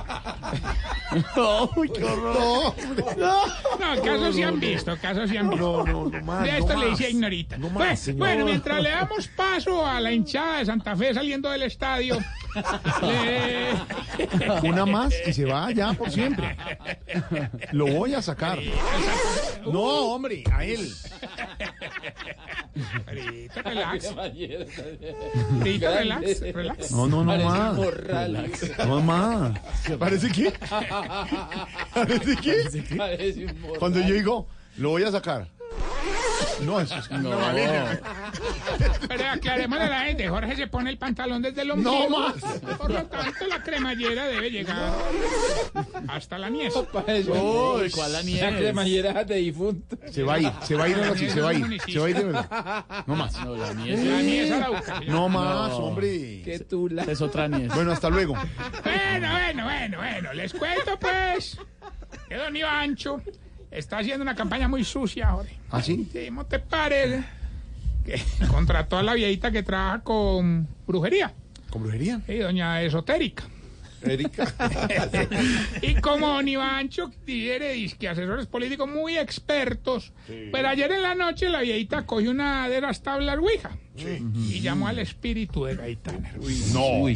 Uy, 1.76 1.90
qué 1.90 2.04
horror. 2.04 2.74
No, 3.16 4.02
casos 4.04 4.34
sí 4.34 4.42
han 4.42 4.60
visto, 4.60 4.96
casos 5.00 5.30
sí 5.30 5.36
han 5.36 5.50
visto. 5.50 5.84
No, 5.84 5.92
no, 5.92 6.10
no 6.10 6.24
más. 6.24 6.42
De 6.44 6.52
no 6.52 6.58
esto 6.58 6.76
le 6.76 6.90
decía 6.90 7.08
ignorita. 7.08 7.58
No 7.58 7.70
más, 7.70 8.14
bueno, 8.16 8.44
mientras 8.44 8.82
le 8.82 8.90
damos 8.90 9.28
paso 9.28 9.86
a 9.86 10.00
la 10.00 10.12
hinchada 10.12 10.58
de 10.58 10.66
Santa 10.66 10.96
Fe 10.96 11.14
saliendo 11.14 11.50
del 11.50 11.62
estadio. 11.62 12.18
Una 14.62 14.86
más 14.86 15.14
y 15.26 15.32
se 15.32 15.44
va 15.44 15.70
ya 15.70 15.92
por 15.92 16.10
siempre. 16.10 16.56
Lo 17.72 17.86
voy 17.86 18.14
a 18.14 18.22
sacar. 18.22 18.58
No, 19.64 19.80
hombre, 19.80 20.44
a 20.52 20.64
él. 20.64 20.92
Relax. 23.64 24.14
Relax, 25.60 26.40
relax. 26.52 26.90
No, 26.92 27.06
no, 27.06 27.24
no 27.24 27.36
más. 27.36 27.78
No 28.86 29.00
más. 29.00 29.58
¿Parece 29.98 30.30
que? 30.30 30.50
¿Parece 31.94 32.36
que? 32.36 33.46
Cuando 33.78 34.00
yo 34.00 34.14
digo, 34.14 34.46
lo 34.78 34.90
voy 34.90 35.04
a 35.04 35.10
sacar. 35.10 35.48
No, 36.62 36.80
eso 36.80 36.96
es 36.96 37.08
una 37.10 37.36
valeria. 37.36 38.00
Pero 39.08 39.28
aclarémosle 39.30 39.84
a 39.84 39.88
la 39.88 40.00
gente, 40.00 40.28
Jorge 40.28 40.56
se 40.56 40.66
pone 40.66 40.90
el 40.90 40.98
pantalón 40.98 41.42
desde 41.42 41.62
el 41.62 41.70
ombligo. 41.70 42.08
No 42.08 42.18
más. 42.18 42.34
Por 42.78 42.90
lo 42.90 43.04
tanto, 43.06 43.46
la 43.46 43.62
cremallera 43.62 44.26
debe 44.26 44.50
llegar 44.50 44.92
hasta 46.08 46.38
la 46.38 46.50
niez. 46.50 46.74
Uy, 46.76 47.90
¿cuál 47.90 48.12
la 48.12 48.22
nieve? 48.22 48.50
La 48.50 48.58
cremallera 48.58 49.24
de 49.24 49.34
difunto. 49.36 49.96
Se 50.10 50.22
va 50.22 50.34
a 50.34 50.38
ir, 50.40 50.52
se 50.62 50.74
va 50.74 50.84
a 50.84 50.88
ir 50.88 50.96
ahora 50.96 51.16
sí, 51.16 51.30
se 51.30 51.40
va 51.40 51.50
a 51.50 51.54
ir. 51.54 51.80
Se 51.80 51.98
va 51.98 52.06
a 52.06 52.10
ir 52.10 52.16
de 52.16 52.24
verdad. 52.24 52.84
No 53.06 53.16
más. 53.16 53.44
No, 53.44 53.56
la 53.56 53.68
Arauca. 54.56 54.98
señor. 54.98 55.14
No 55.14 55.28
más, 55.28 55.72
hombre. 55.72 56.42
Qué 56.44 56.58
tula. 56.60 57.04
Es 57.04 57.20
otra 57.20 57.48
nieve. 57.48 57.74
Bueno, 57.74 57.92
hasta 57.92 58.10
luego. 58.10 58.34
Bueno, 58.84 59.32
bueno, 59.32 59.64
bueno, 59.64 59.98
bueno. 59.98 60.32
Les 60.34 60.52
cuento, 60.52 60.98
pues, 60.98 61.58
que 62.28 62.36
don 62.36 62.54
Ivancho 62.56 63.22
está 63.70 63.98
haciendo 63.98 64.22
una 64.22 64.34
campaña 64.34 64.68
muy 64.68 64.84
sucia 64.84 65.28
ahora. 65.28 65.48
¿Ah, 65.70 65.82
sí? 65.82 66.08
Sí, 66.12 66.28
¿no 66.30 66.46
te 66.46 66.58
parece? 66.58 67.24
Que 68.04 68.20
contrató 68.50 68.98
a 68.98 69.02
la 69.02 69.14
viejita 69.14 69.50
que 69.50 69.62
trabaja 69.62 70.00
con 70.00 70.68
brujería. 70.86 71.32
¿Con 71.70 71.82
brujería? 71.82 72.20
Sí, 72.26 72.38
doña 72.38 72.82
Esotérica. 72.82 73.44
Erika. 74.02 74.52
Y 75.82 75.94
como 75.96 76.28
don 76.28 76.48
Ivancho 76.48 77.10
tiene 77.24 77.72
disque 77.72 78.08
asesores 78.08 78.46
políticos 78.46 78.88
muy 78.88 79.18
expertos, 79.18 80.12
pero 80.26 80.68
ayer 80.68 80.90
en 80.92 81.02
la 81.02 81.14
noche 81.14 81.48
la 81.48 81.60
viejita 81.60 82.06
cogió 82.06 82.30
una 82.30 82.68
de 82.68 82.80
las 82.80 83.02
tablas 83.02 83.38
Ouija 83.38 83.70
y 83.96 84.60
llamó 84.60 84.88
al 84.88 84.98
espíritu 84.98 85.64
de 85.64 85.76
Gaitán. 85.76 86.26
No. 86.72 87.08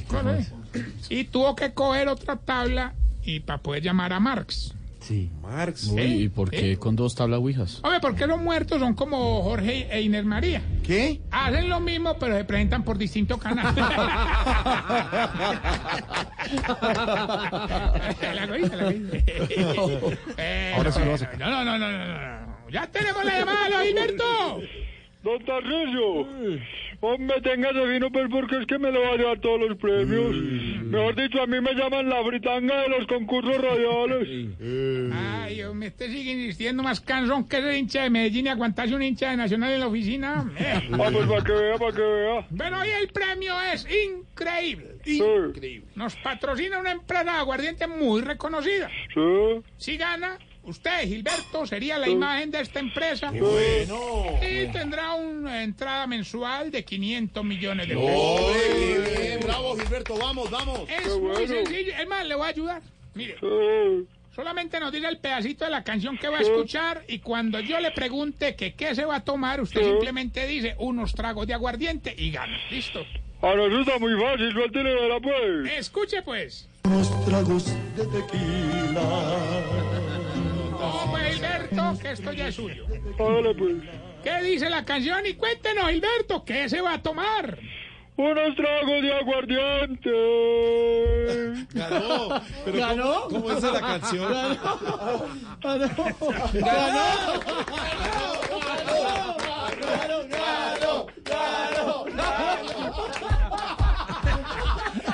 Y 1.09 1.25
tuvo 1.25 1.57
que 1.57 1.73
coger 1.73 2.09
otra 2.09 2.37
tabla 2.37 2.95
y 3.23 3.41
para 3.41 3.63
poder 3.63 3.83
llamar 3.83 4.13
a 4.13 4.21
Marx. 4.21 4.75
Sí. 5.05 5.31
Marx. 5.43 5.85
Uy, 5.89 6.01
¿y 6.01 6.29
por 6.31 6.55
¿Eh? 6.55 6.59
qué 6.59 6.77
con 6.79 6.97
dos 6.97 7.15
tablas 7.15 7.39
ouijas? 7.41 7.81
Hombre, 7.83 8.01
¿por 8.01 8.17
qué 8.17 8.27
los 8.27 8.41
muertos 8.41 8.81
son 8.81 8.95
como 8.95 9.43
Jorge 9.43 9.87
e 9.91 10.01
Inés 10.01 10.25
María? 10.25 10.63
¿Qué? 10.83 11.21
Hacen 11.31 11.69
lo 11.69 11.79
mismo, 11.79 12.17
pero 12.19 12.39
se 12.39 12.45
presentan 12.45 12.85
por 12.85 12.97
distintos 12.97 13.39
canales. 13.39 13.75
la 18.35 18.49
cogiste, 18.49 18.77
la 18.77 18.85
cogiste. 18.85 20.73
Ahora 20.75 20.93
sí 20.93 21.01
lo 21.01 21.17
no, 21.39 21.51
no, 21.51 21.65
no, 21.65 21.79
no, 21.79 21.91
no, 21.91 22.47
no. 22.47 22.71
Ya 22.71 22.87
tenemos 22.87 23.25
la 23.25 23.39
llamada, 23.41 23.85
Gilberto. 23.85 24.61
Don 25.25 25.43
Tarcisio, 25.43 26.27
hombre, 27.01 27.41
téngase 27.41 27.87
vino, 27.87 28.11
pues 28.13 28.27
porque 28.31 28.59
es 28.61 28.67
que 28.67 28.79
me 28.79 28.93
lo 28.93 29.01
va 29.01 29.13
a 29.13 29.17
llevar 29.17 29.41
todos 29.41 29.59
los 29.59 29.79
premios. 29.79 30.35
Mejor 30.37 31.15
dicho, 31.17 31.41
a 31.41 31.47
mí 31.47 31.61
me 31.63 31.73
llaman 31.75 32.11
la 32.11 32.23
fritanga 32.23 32.83
de 32.83 32.89
los 32.91 33.07
concursos 33.07 33.57
radiales. 33.57 34.29
Ay, 35.15 35.63
hombre, 35.63 35.89
este 35.89 36.09
sigue 36.11 36.33
insistiendo 36.33 36.83
más 36.83 37.01
cansón 37.01 37.49
que 37.49 37.57
ese 37.57 37.79
hincha 37.79 38.03
de 38.03 38.11
Medellín 38.11 38.47
y 38.47 38.49
aguantarse 38.51 38.95
un 38.95 39.03
hincha 39.03 39.31
de 39.31 39.39
Nacional 39.39 39.73
en 39.73 39.81
la 39.81 39.87
oficina. 39.87 40.53
Eh. 40.59 40.91
Ah, 40.93 41.09
pues 41.11 41.27
para 41.27 41.43
que 41.43 41.53
vea, 41.53 41.79
para 41.79 41.93
que 41.93 42.03
vea. 42.03 42.47
Pero 42.59 42.81
hoy 42.81 42.89
el 43.01 43.09
premio 43.09 43.55
es 43.73 43.87
increíble. 43.89 44.97
Sí, 45.05 45.23
Nos 45.95 46.17
patrocina 46.17 46.79
una 46.79 46.93
empresa 46.93 47.25
de 47.25 47.31
aguardiente 47.31 47.87
muy 47.87 48.21
reconocida. 48.21 48.91
sí. 49.15 49.21
Si 49.79 49.97
gana, 49.97 50.39
Usted, 50.67 51.07
Gilberto, 51.07 51.67
sería 51.67 51.99
la 51.99 52.09
imagen 52.09 52.51
de 52.51 52.61
esta 52.61 52.81
empresa. 52.81 53.31
Qué 53.31 53.41
bueno. 53.41 54.39
Y 54.43 54.73
tendrá 54.73 55.13
una 55.15 55.63
entrada 55.63 56.07
mensual 56.07 56.71
de 56.71 56.85
500 56.85 57.45
millones 57.45 57.89
de 57.89 57.95
No, 57.95 58.01
pesos. 58.01 58.57
qué 58.57 59.19
bien, 59.21 59.41
bravo, 59.43 59.77
Gilberto, 59.77 60.17
vamos, 60.17 60.51
vamos. 60.51 60.81
Es 60.89 61.19
muy 61.19 61.47
sencillo. 61.47 61.93
Es 62.01 62.09
más, 62.09 62.27
le 62.27 62.35
voy 62.35 62.47
a 62.47 62.49
ayudar. 62.49 62.83
Mire. 63.15 63.37
Solamente 64.35 64.81
nos 64.81 64.91
diga 64.91 65.09
el 65.09 65.19
pedacito 65.19 65.65
de 65.65 65.71
la 65.71 65.85
canción 65.85 66.19
que 66.19 66.27
va 66.29 66.39
a 66.39 66.41
escuchar 66.41 67.05
y 67.07 67.21
cuando 67.21 67.61
yo 67.61 67.79
le 67.79 67.93
pregunte 67.93 68.57
que 68.57 68.75
qué 68.75 68.95
se 68.97 69.05
va 69.05 69.17
a 69.17 69.25
tomar, 69.25 69.61
usted 69.61 69.83
simplemente 69.85 70.45
dice 70.49 70.75
unos 70.79 71.15
tragos 71.15 71.47
de 71.47 71.55
aguardiente 71.55 72.13
y 72.19 72.33
gana. 72.33 72.59
¿Listo? 72.69 73.05
Ahora 73.41 73.67
eso 73.67 73.81
está 73.83 73.99
muy 74.01 74.19
fácil, 74.21 74.51
suéltele, 74.53 74.93
verá 74.95 75.21
pues. 75.21 75.71
Escuche 75.79 76.23
pues. 76.23 76.69
Unos 76.85 77.25
tragos 77.27 77.67
de 77.97 78.07
tequila. 78.07 79.03
No, 80.85 81.11
pues, 81.11 81.35
Gilberto, 81.35 81.99
que 82.01 82.11
esto 82.11 82.33
ya 82.33 82.49
es 82.49 82.55
suyo. 82.55 82.85
Hágale 83.19 83.55
pues. 83.55 83.75
¿Qué 84.23 84.43
dice 84.43 84.71
la 84.71 84.85
canción? 84.85 85.25
Y 85.27 85.35
cuéntenos, 85.35 85.89
Gilberto, 85.91 86.45
¿qué 86.45 86.69
se 86.69 86.81
va 86.81 86.95
a 86.95 87.03
tomar? 87.03 87.59
Unos 88.17 88.55
tragos 88.55 89.03
de 89.03 89.13
aguardiente. 89.13 90.11
Ganó. 91.73 92.41
Pero 92.65 92.79
¿Ganó? 92.79 93.23
¿cómo, 93.25 93.43
cómo 93.43 93.51
es 93.53 93.63
la 93.63 93.81
canción? 93.81 94.59
Ganó. 95.61 95.85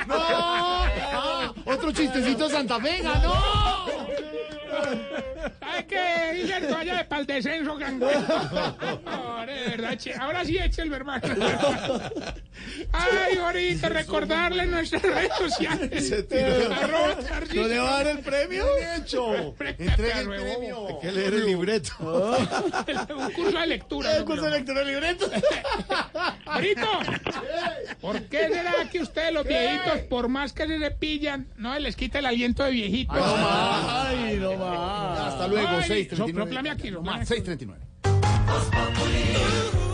¡No! 0.07 0.15
Ah, 1.13 1.53
otro 1.65 1.91
chistecito 1.91 2.47
de 2.47 2.53
Santa 2.53 2.79
Fe, 2.79 3.01
ganó. 3.01 3.90
¿Sabe 5.81 5.87
qué, 5.87 6.41
Gilberto? 6.41 6.73
Vaya 6.73 6.97
de 6.97 7.05
pa'l 7.05 7.25
descenso, 7.25 7.75
gango. 7.77 8.07
Ahora, 10.19 10.45
sí 10.45 10.57
eche 10.57 10.83
el 10.83 10.93
hermano. 10.93 11.27
Ay, 12.91 13.37
ahorita 13.37 13.89
recordarle 13.89 14.65
nuestras 14.65 15.01
redes 15.01 15.31
sociales. 15.37 16.07
Se 16.07 16.23
tiró. 16.23 16.73
Arroba 16.73 17.15
Tarcisio. 17.15 17.61
¿No 17.61 17.67
le 17.67 17.79
va 17.79 17.89
a 17.89 18.03
dar 18.03 18.07
el 18.07 18.19
premio? 18.19 18.65
Bien 18.75 19.01
hecho. 19.01 19.55
Entregue 19.77 20.19
el 20.19 20.27
premio. 20.27 20.87
Hay 20.87 20.95
que 21.01 21.11
leer 21.11 21.33
el 21.33 21.45
libreto. 21.45 21.91
Un 22.01 23.31
curso 23.31 23.59
de 23.59 23.67
lectura. 23.67 24.17
El 24.17 24.25
curso 24.25 24.43
de 24.43 24.51
lectura 24.51 24.79
del 24.79 24.87
libreto. 24.89 25.29
Brito, 26.57 26.87
¿por 28.01 28.21
qué 28.23 28.49
será 28.49 28.73
que 28.91 28.99
ustedes 28.99 29.33
los 29.33 29.45
viejitos, 29.45 29.99
por 30.09 30.27
más 30.27 30.53
que 30.53 30.67
se 30.67 30.79
cepillan, 30.79 31.47
no 31.57 31.77
les 31.79 31.95
quita 31.95 32.19
el 32.19 32.25
aliento 32.25 32.63
de 32.63 32.71
viejito? 32.71 33.13
Ay, 33.15 34.37
no 34.39 34.55
más. 34.57 35.33
Hasta 35.33 35.47
luego, 35.47 35.67
Ay, 35.69 36.07
6.39. 36.07 36.33
soplame 36.33 36.69
aquí, 36.69 36.87
aquí. 36.89 36.95
6.39. 36.95 39.90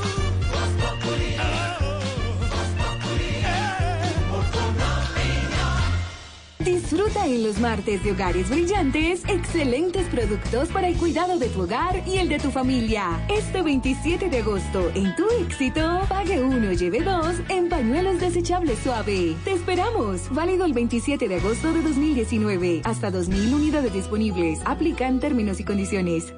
Disfruta 6.67 7.25
en 7.25 7.43
los 7.43 7.59
martes 7.59 8.03
de 8.03 8.11
Hogares 8.11 8.49
Brillantes 8.49 9.23
excelentes 9.29 10.05
productos 10.09 10.67
para 10.67 10.89
el 10.89 10.97
cuidado 10.97 11.39
de 11.39 11.47
tu 11.47 11.61
hogar 11.61 12.03
y 12.05 12.17
el 12.17 12.27
de 12.27 12.39
tu 12.39 12.51
familia. 12.51 13.25
Este 13.29 13.61
27 13.61 14.29
de 14.29 14.39
agosto, 14.39 14.91
en 14.93 15.15
tu 15.15 15.23
éxito, 15.41 16.01
pague 16.09 16.41
uno, 16.41 16.73
lleve 16.73 16.99
dos 16.99 17.37
en 17.47 17.69
pañuelos 17.69 18.19
desechables 18.19 18.79
suave. 18.79 19.37
Te 19.45 19.53
esperamos. 19.53 20.29
Válido 20.33 20.65
el 20.65 20.73
27 20.73 21.29
de 21.29 21.35
agosto 21.35 21.71
de 21.71 21.81
2019. 21.81 22.81
Hasta 22.83 23.13
2.000 23.13 23.53
unidades 23.53 23.93
disponibles. 23.93 24.59
Aplican 24.65 25.21
términos 25.21 25.61
y 25.61 25.63
condiciones. 25.63 26.33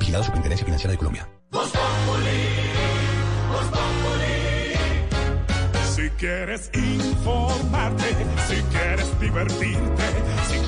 Vigilado 0.00 0.24
Superintendencia 0.24 0.64
Financiera 0.64 0.90
de 0.90 0.98
Colombia. 0.98 1.28
Si 5.94 6.10
quieres 6.10 6.70
informarte, 6.74 8.16
si 8.48 8.56
quieres 8.72 9.20
divertirte, 9.20 10.02
si 10.48 10.53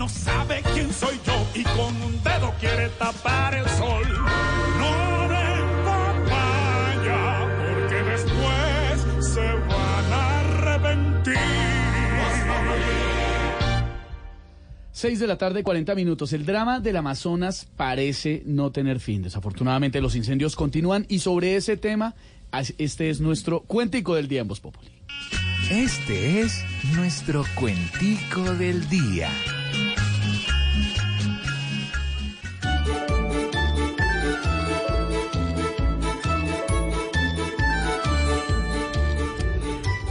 No 0.00 0.08
sabe 0.08 0.62
quién 0.72 0.90
soy 0.94 1.20
yo 1.26 1.46
y 1.54 1.62
con 1.62 1.94
un 2.02 2.22
dedo 2.24 2.54
quiere 2.58 2.88
tapar 2.98 3.54
el 3.54 3.68
sol. 3.68 4.08
No 4.78 5.28
den 5.28 5.84
papaya, 5.84 7.46
porque 7.58 7.96
después 8.10 9.26
se 9.34 9.40
van 9.42 10.12
a 10.12 10.40
arrepentir. 10.40 11.36
6 14.92 15.20
de 15.20 15.26
la 15.26 15.36
tarde, 15.36 15.62
40 15.62 15.94
minutos. 15.94 16.32
El 16.32 16.46
drama 16.46 16.80
del 16.80 16.96
Amazonas 16.96 17.68
parece 17.76 18.42
no 18.46 18.72
tener 18.72 19.00
fin. 19.00 19.20
Desafortunadamente 19.20 20.00
los 20.00 20.16
incendios 20.16 20.56
continúan 20.56 21.04
y 21.10 21.18
sobre 21.18 21.56
ese 21.56 21.76
tema, 21.76 22.14
este 22.78 23.10
es 23.10 23.20
nuestro 23.20 23.60
cuentico 23.60 24.14
del 24.14 24.28
día 24.28 24.40
en 24.40 24.48
Voz 24.48 24.60
Populi. 24.60 24.88
Este 25.70 26.40
es 26.40 26.64
nuestro 26.96 27.44
cuentico 27.54 28.54
del 28.54 28.88
día. 28.88 29.28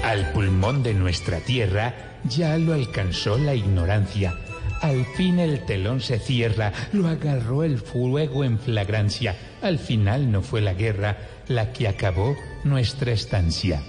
Al 0.10 0.32
pulmón 0.32 0.82
de 0.82 0.96
nuestra 0.96 1.40
tierra 1.40 1.94
ya 2.24 2.58
lo 2.58 2.74
alcanzó 2.74 3.38
la 3.38 3.54
ignorancia. 3.54 4.36
Al 4.82 5.06
fin 5.06 5.38
el 5.38 5.64
telón 5.68 6.02
se 6.02 6.18
cierra, 6.18 6.74
lo 6.94 7.08
agarró 7.08 7.64
el 7.64 7.78
fuego 7.78 8.44
en 8.44 8.58
flagrancia. 8.58 9.36
Al 9.62 9.78
final 9.78 10.32
no 10.32 10.42
fue 10.42 10.62
la 10.62 10.74
guerra 10.74 11.16
la 11.48 11.72
que 11.72 11.88
acabó 11.88 12.36
nuestra 12.64 13.12
estancia. 13.12 13.84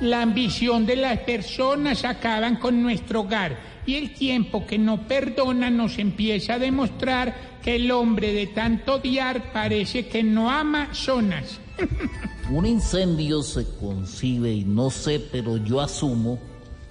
La 0.00 0.22
ambición 0.22 0.86
de 0.86 0.94
las 0.94 1.18
personas 1.18 2.04
acaban 2.04 2.54
con 2.54 2.80
nuestro 2.80 3.22
hogar 3.22 3.58
y 3.84 3.96
el 3.96 4.14
tiempo 4.14 4.64
que 4.64 4.78
no 4.78 5.08
perdona 5.08 5.70
nos 5.70 5.98
empieza 5.98 6.54
a 6.54 6.60
demostrar 6.60 7.58
que 7.64 7.74
el 7.74 7.90
hombre 7.90 8.32
de 8.32 8.46
tanto 8.46 8.94
odiar 8.94 9.52
parece 9.52 10.06
que 10.06 10.22
no 10.22 10.52
ama 10.52 10.90
zonas. 10.92 11.58
Un 12.50 12.66
incendio 12.66 13.42
se 13.42 13.64
concibe 13.78 14.52
y 14.52 14.64
no 14.64 14.90
sé, 14.90 15.20
pero 15.30 15.56
yo 15.56 15.80
asumo 15.80 16.38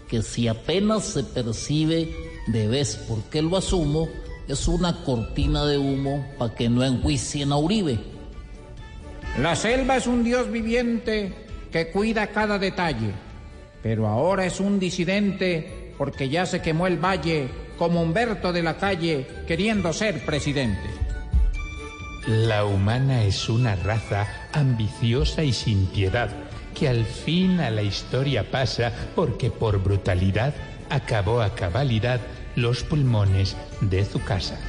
que 0.08 0.22
si 0.22 0.48
apenas 0.48 1.04
se 1.06 1.24
percibe 1.24 2.14
de 2.48 2.68
vez 2.68 2.96
por 2.96 3.22
qué 3.30 3.42
lo 3.42 3.58
asumo, 3.58 4.10
es 4.48 4.68
una 4.68 5.04
cortina 5.04 5.66
de 5.66 5.78
humo 5.78 6.26
para 6.38 6.54
que 6.54 6.70
no 6.70 6.84
enjuicien 6.84 7.52
a 7.52 7.58
Uribe. 7.58 8.00
La 9.40 9.56
selva 9.56 9.98
es 9.98 10.08
un 10.08 10.24
dios 10.24 10.52
viviente 10.52 11.34
que 11.72 11.92
cuida 11.92 12.28
cada 12.28 12.60
detalle, 12.60 13.12
pero 13.82 14.08
ahora 14.08 14.46
es 14.46 14.60
un 14.60 14.80
disidente 14.80 15.94
porque 15.98 16.28
ya 16.28 16.46
se 16.46 16.62
quemó 16.62 16.88
el 16.88 16.98
valle 16.98 17.50
como 17.78 18.02
Humberto 18.02 18.52
de 18.52 18.64
la 18.64 18.78
calle 18.78 19.26
queriendo 19.48 19.94
ser 19.94 20.26
presidente. 20.26 21.01
La 22.28 22.66
humana 22.66 23.24
es 23.24 23.50
una 23.50 23.76
raza 23.76 24.28
ambiciosa 24.54 25.44
y 25.44 25.54
sin 25.54 25.88
piedad, 25.88 26.30
que 26.78 26.88
al 26.88 27.04
fin 27.06 27.60
a 27.60 27.72
la 27.72 27.82
historia 27.82 28.52
pasa 28.52 28.92
porque 29.16 29.50
por 29.50 29.82
brutalidad 29.82 30.54
acabó 30.92 31.42
a 31.42 31.56
cabalidad 31.56 32.20
los 32.56 32.84
pulmones 32.84 33.58
de 33.82 34.06
su 34.06 34.22
casa. 34.24 34.60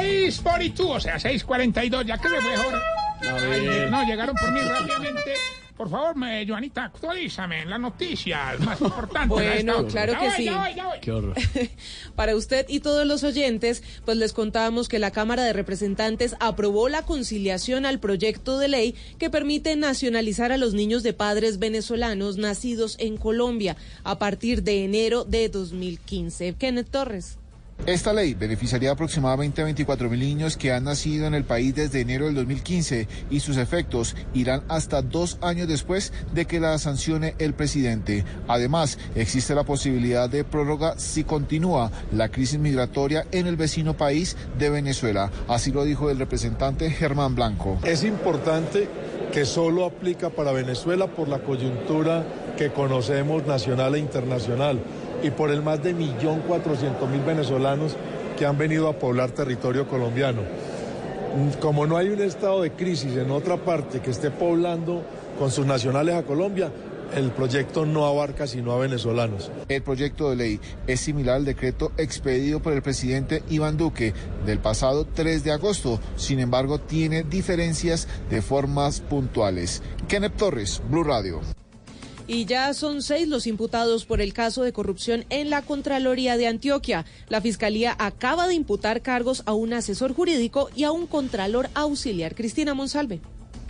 642, 0.00 0.96
o 0.96 1.00
sea, 1.00 1.18
642, 1.18 2.06
ya 2.06 2.18
que 2.18 2.28
me 2.28 2.40
fue 2.40 2.56
Jorge. 2.56 2.78
Ay, 3.20 3.66
ver. 3.66 3.90
no, 3.90 4.04
llegaron 4.04 4.36
por 4.36 4.50
mí 4.52 4.60
rápidamente. 4.60 5.34
Por 5.76 5.88
favor, 5.88 6.16
me, 6.16 6.44
Joanita, 6.44 6.86
actualízame 6.86 7.64
las 7.64 7.78
noticias 7.78 8.58
más 8.58 8.80
importantes. 8.80 9.28
Bueno, 9.28 9.86
claro 9.86 10.12
Ya 10.12 10.18
que 10.18 10.26
voy, 10.26 10.36
sí. 10.36 10.44
ya 10.46 10.58
voy, 10.58 10.74
ya 10.74 10.86
voy. 10.86 10.98
Qué 11.00 11.12
horror. 11.12 11.34
Para 12.16 12.34
usted 12.34 12.66
y 12.68 12.80
todos 12.80 13.06
los 13.06 13.22
oyentes, 13.22 13.84
pues 14.04 14.16
les 14.16 14.32
contábamos 14.32 14.88
que 14.88 14.98
la 14.98 15.12
Cámara 15.12 15.44
de 15.44 15.52
Representantes 15.52 16.34
aprobó 16.40 16.88
la 16.88 17.02
conciliación 17.02 17.86
al 17.86 18.00
proyecto 18.00 18.58
de 18.58 18.66
ley 18.66 18.96
que 19.18 19.30
permite 19.30 19.76
nacionalizar 19.76 20.50
a 20.50 20.56
los 20.56 20.74
niños 20.74 21.04
de 21.04 21.12
padres 21.12 21.60
venezolanos 21.60 22.38
nacidos 22.38 22.96
en 22.98 23.16
Colombia 23.16 23.76
a 24.02 24.18
partir 24.18 24.64
de 24.64 24.84
enero 24.84 25.22
de 25.24 25.48
2015. 25.48 26.54
Kenneth 26.58 26.90
Torres. 26.90 27.38
Esta 27.86 28.12
ley 28.12 28.34
beneficiaría 28.34 28.90
aproximadamente 28.90 29.62
a 29.62 29.64
24 29.64 30.10
mil 30.10 30.20
niños 30.20 30.58
que 30.58 30.72
han 30.72 30.84
nacido 30.84 31.26
en 31.26 31.32
el 31.32 31.44
país 31.44 31.74
desde 31.74 32.02
enero 32.02 32.26
del 32.26 32.34
2015 32.34 33.08
y 33.30 33.40
sus 33.40 33.56
efectos 33.56 34.14
irán 34.34 34.62
hasta 34.68 35.00
dos 35.00 35.38
años 35.40 35.68
después 35.68 36.12
de 36.34 36.44
que 36.44 36.60
la 36.60 36.76
sancione 36.78 37.34
el 37.38 37.54
presidente. 37.54 38.24
Además, 38.46 38.98
existe 39.14 39.54
la 39.54 39.64
posibilidad 39.64 40.28
de 40.28 40.44
prórroga 40.44 40.98
si 40.98 41.24
continúa 41.24 41.90
la 42.12 42.28
crisis 42.28 42.58
migratoria 42.58 43.26
en 43.32 43.46
el 43.46 43.56
vecino 43.56 43.96
país 43.96 44.36
de 44.58 44.68
Venezuela. 44.68 45.30
Así 45.48 45.72
lo 45.72 45.84
dijo 45.84 46.10
el 46.10 46.18
representante 46.18 46.90
Germán 46.90 47.34
Blanco. 47.34 47.78
Es 47.84 48.04
importante 48.04 48.86
que 49.32 49.46
solo 49.46 49.86
aplica 49.86 50.28
para 50.30 50.52
Venezuela 50.52 51.06
por 51.06 51.28
la 51.28 51.38
coyuntura 51.38 52.24
que 52.58 52.70
conocemos 52.70 53.46
nacional 53.46 53.94
e 53.94 53.98
internacional 53.98 54.78
y 55.22 55.30
por 55.30 55.50
el 55.50 55.62
más 55.62 55.82
de 55.82 55.94
1.400.000 55.94 57.24
venezolanos 57.24 57.96
que 58.38 58.46
han 58.46 58.58
venido 58.58 58.88
a 58.88 58.98
poblar 58.98 59.30
territorio 59.30 59.88
colombiano. 59.88 60.42
Como 61.60 61.86
no 61.86 61.96
hay 61.96 62.08
un 62.08 62.20
estado 62.20 62.62
de 62.62 62.72
crisis 62.72 63.16
en 63.16 63.30
otra 63.30 63.56
parte 63.56 64.00
que 64.00 64.10
esté 64.10 64.30
poblando 64.30 65.02
con 65.38 65.50
sus 65.50 65.66
nacionales 65.66 66.14
a 66.14 66.22
Colombia, 66.22 66.70
el 67.14 67.30
proyecto 67.30 67.86
no 67.86 68.06
abarca 68.06 68.46
sino 68.46 68.72
a 68.72 68.78
venezolanos. 68.78 69.50
El 69.68 69.82
proyecto 69.82 70.30
de 70.30 70.36
ley 70.36 70.60
es 70.86 71.00
similar 71.00 71.36
al 71.36 71.44
decreto 71.44 71.92
expedido 71.96 72.60
por 72.60 72.72
el 72.72 72.82
presidente 72.82 73.42
Iván 73.48 73.76
Duque 73.76 74.14
del 74.46 74.58
pasado 74.58 75.06
3 75.06 75.44
de 75.44 75.52
agosto. 75.52 76.00
Sin 76.16 76.38
embargo, 76.38 76.78
tiene 76.78 77.22
diferencias 77.22 78.08
de 78.30 78.42
formas 78.42 79.00
puntuales. 79.00 79.82
Kenneth 80.06 80.36
Torres, 80.36 80.82
Blue 80.90 81.04
Radio. 81.04 81.57
Y 82.28 82.44
ya 82.44 82.74
son 82.74 83.00
seis 83.00 83.26
los 83.26 83.46
imputados 83.46 84.04
por 84.04 84.20
el 84.20 84.34
caso 84.34 84.62
de 84.62 84.74
corrupción 84.74 85.24
en 85.30 85.48
la 85.48 85.62
Contraloría 85.62 86.36
de 86.36 86.46
Antioquia. 86.46 87.06
La 87.30 87.40
Fiscalía 87.40 87.96
acaba 87.98 88.46
de 88.46 88.54
imputar 88.54 89.00
cargos 89.00 89.42
a 89.46 89.54
un 89.54 89.72
asesor 89.72 90.14
jurídico 90.14 90.68
y 90.76 90.84
a 90.84 90.92
un 90.92 91.06
contralor 91.06 91.70
auxiliar. 91.72 92.34
Cristina 92.34 92.74
Monsalve. 92.74 93.20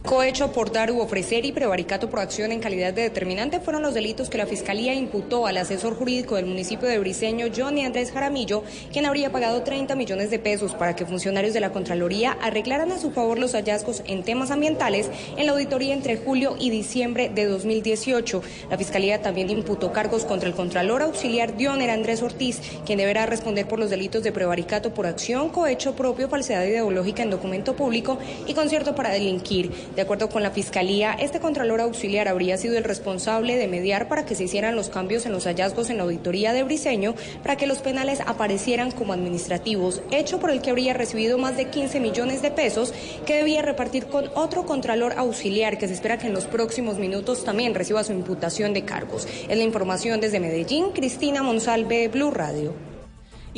Cohecho, 0.09 0.53
portar 0.53 0.91
u 0.91 1.01
ofrecer 1.01 1.45
y 1.45 1.53
prevaricato 1.53 2.09
por 2.09 2.21
acción 2.21 2.51
en 2.51 2.61
calidad 2.61 2.95
de 2.95 3.03
determinante 3.03 3.61
fueron 3.61 3.83
los 3.83 3.93
delitos 3.93 4.31
que 4.31 4.39
la 4.39 4.47
Fiscalía 4.47 4.95
imputó 4.95 5.47
al 5.47 5.59
asesor 5.59 5.95
jurídico 5.95 6.37
del 6.37 6.47
municipio 6.47 6.89
de 6.89 6.99
Briceño, 6.99 7.49
Johnny 7.55 7.85
Andrés 7.85 8.11
Jaramillo, 8.11 8.63
quien 8.91 9.05
habría 9.05 9.31
pagado 9.31 9.63
30 9.63 9.97
millones 9.97 10.31
de 10.31 10.39
pesos 10.39 10.75
para 10.75 10.97
que 10.97 11.05
funcionarios 11.05 11.53
de 11.53 11.61
la 11.61 11.73
Contraloría 11.73 12.39
arreglaran 12.41 12.91
a 12.91 12.99
su 12.99 13.11
favor 13.11 13.39
los 13.39 13.53
hallazgos 13.53 14.03
en 14.07 14.23
temas 14.23 14.51
ambientales 14.51 15.11
en 15.37 15.45
la 15.45 15.53
auditoría 15.53 15.93
entre 15.93 16.17
julio 16.17 16.57
y 16.59 16.71
diciembre 16.71 17.29
de 17.29 17.45
2018. 17.45 18.43
La 18.71 18.79
Fiscalía 18.79 19.21
también 19.21 19.51
imputó 19.51 19.93
cargos 19.93 20.25
contra 20.25 20.49
el 20.49 20.55
Contralor 20.55 21.03
Auxiliar 21.03 21.55
Dioner 21.55 21.91
Andrés 21.91 22.23
Ortiz, 22.23 22.63
quien 22.87 22.97
deberá 22.97 23.27
responder 23.27 23.69
por 23.69 23.79
los 23.79 23.91
delitos 23.91 24.23
de 24.23 24.33
prevaricato 24.33 24.95
por 24.95 25.07
acción, 25.07 25.51
cohecho 25.51 25.95
propio, 25.95 26.31
falsedad 26.31 26.65
ideológica 26.65 27.23
en 27.23 27.29
documento 27.29 27.77
público 27.77 28.19
y 28.47 28.55
concierto 28.55 28.95
para 28.95 29.11
delinquir. 29.11 29.71
De 29.99 30.03
acuerdo 30.03 30.29
con 30.29 30.45
la 30.45 30.53
Fiscalía, 30.53 31.13
este 31.15 31.41
Contralor 31.41 31.81
Auxiliar 31.81 32.29
habría 32.29 32.57
sido 32.57 32.79
el 32.79 32.85
responsable 32.85 33.57
de 33.57 33.67
mediar 33.67 34.07
para 34.07 34.25
que 34.25 34.37
se 34.37 34.45
hicieran 34.45 34.77
los 34.77 34.91
cambios 34.91 35.27
en 35.27 35.33
los 35.33 35.43
hallazgos 35.43 35.91
en 35.91 35.97
la 35.97 36.05
auditoría 36.05 36.53
de 36.53 36.63
Briceño 36.63 37.17
para 37.43 37.57
que 37.57 37.67
los 37.67 37.79
penales 37.79 38.21
aparecieran 38.25 38.93
como 38.93 39.13
administrativos, 39.13 40.01
hecho 40.13 40.39
por 40.39 40.53
el 40.53 40.63
que 40.63 40.71
habría 40.71 40.95
recibido 40.95 41.37
más 41.37 41.57
de 41.57 41.71
15 41.71 41.99
millones 41.99 42.43
de 42.43 42.53
pesos 42.53 42.95
que 43.27 43.39
debía 43.39 43.61
repartir 43.61 44.07
con 44.07 44.31
otro 44.37 44.67
Contralor 44.67 45.15
Auxiliar 45.19 45.79
que 45.79 45.89
se 45.89 45.95
espera 45.95 46.17
que 46.17 46.29
en 46.29 46.35
los 46.35 46.47
próximos 46.47 46.99
minutos 46.99 47.45
también 47.45 47.75
reciba 47.75 48.05
su 48.05 48.13
imputación 48.13 48.75
de 48.75 48.85
cargos. 48.85 49.27
Es 49.49 49.59
la 49.59 49.65
información 49.65 50.21
desde 50.21 50.39
Medellín, 50.39 50.93
Cristina 50.93 51.43
Monsalve, 51.43 52.07
Blue 52.07 52.31
Radio. 52.31 52.88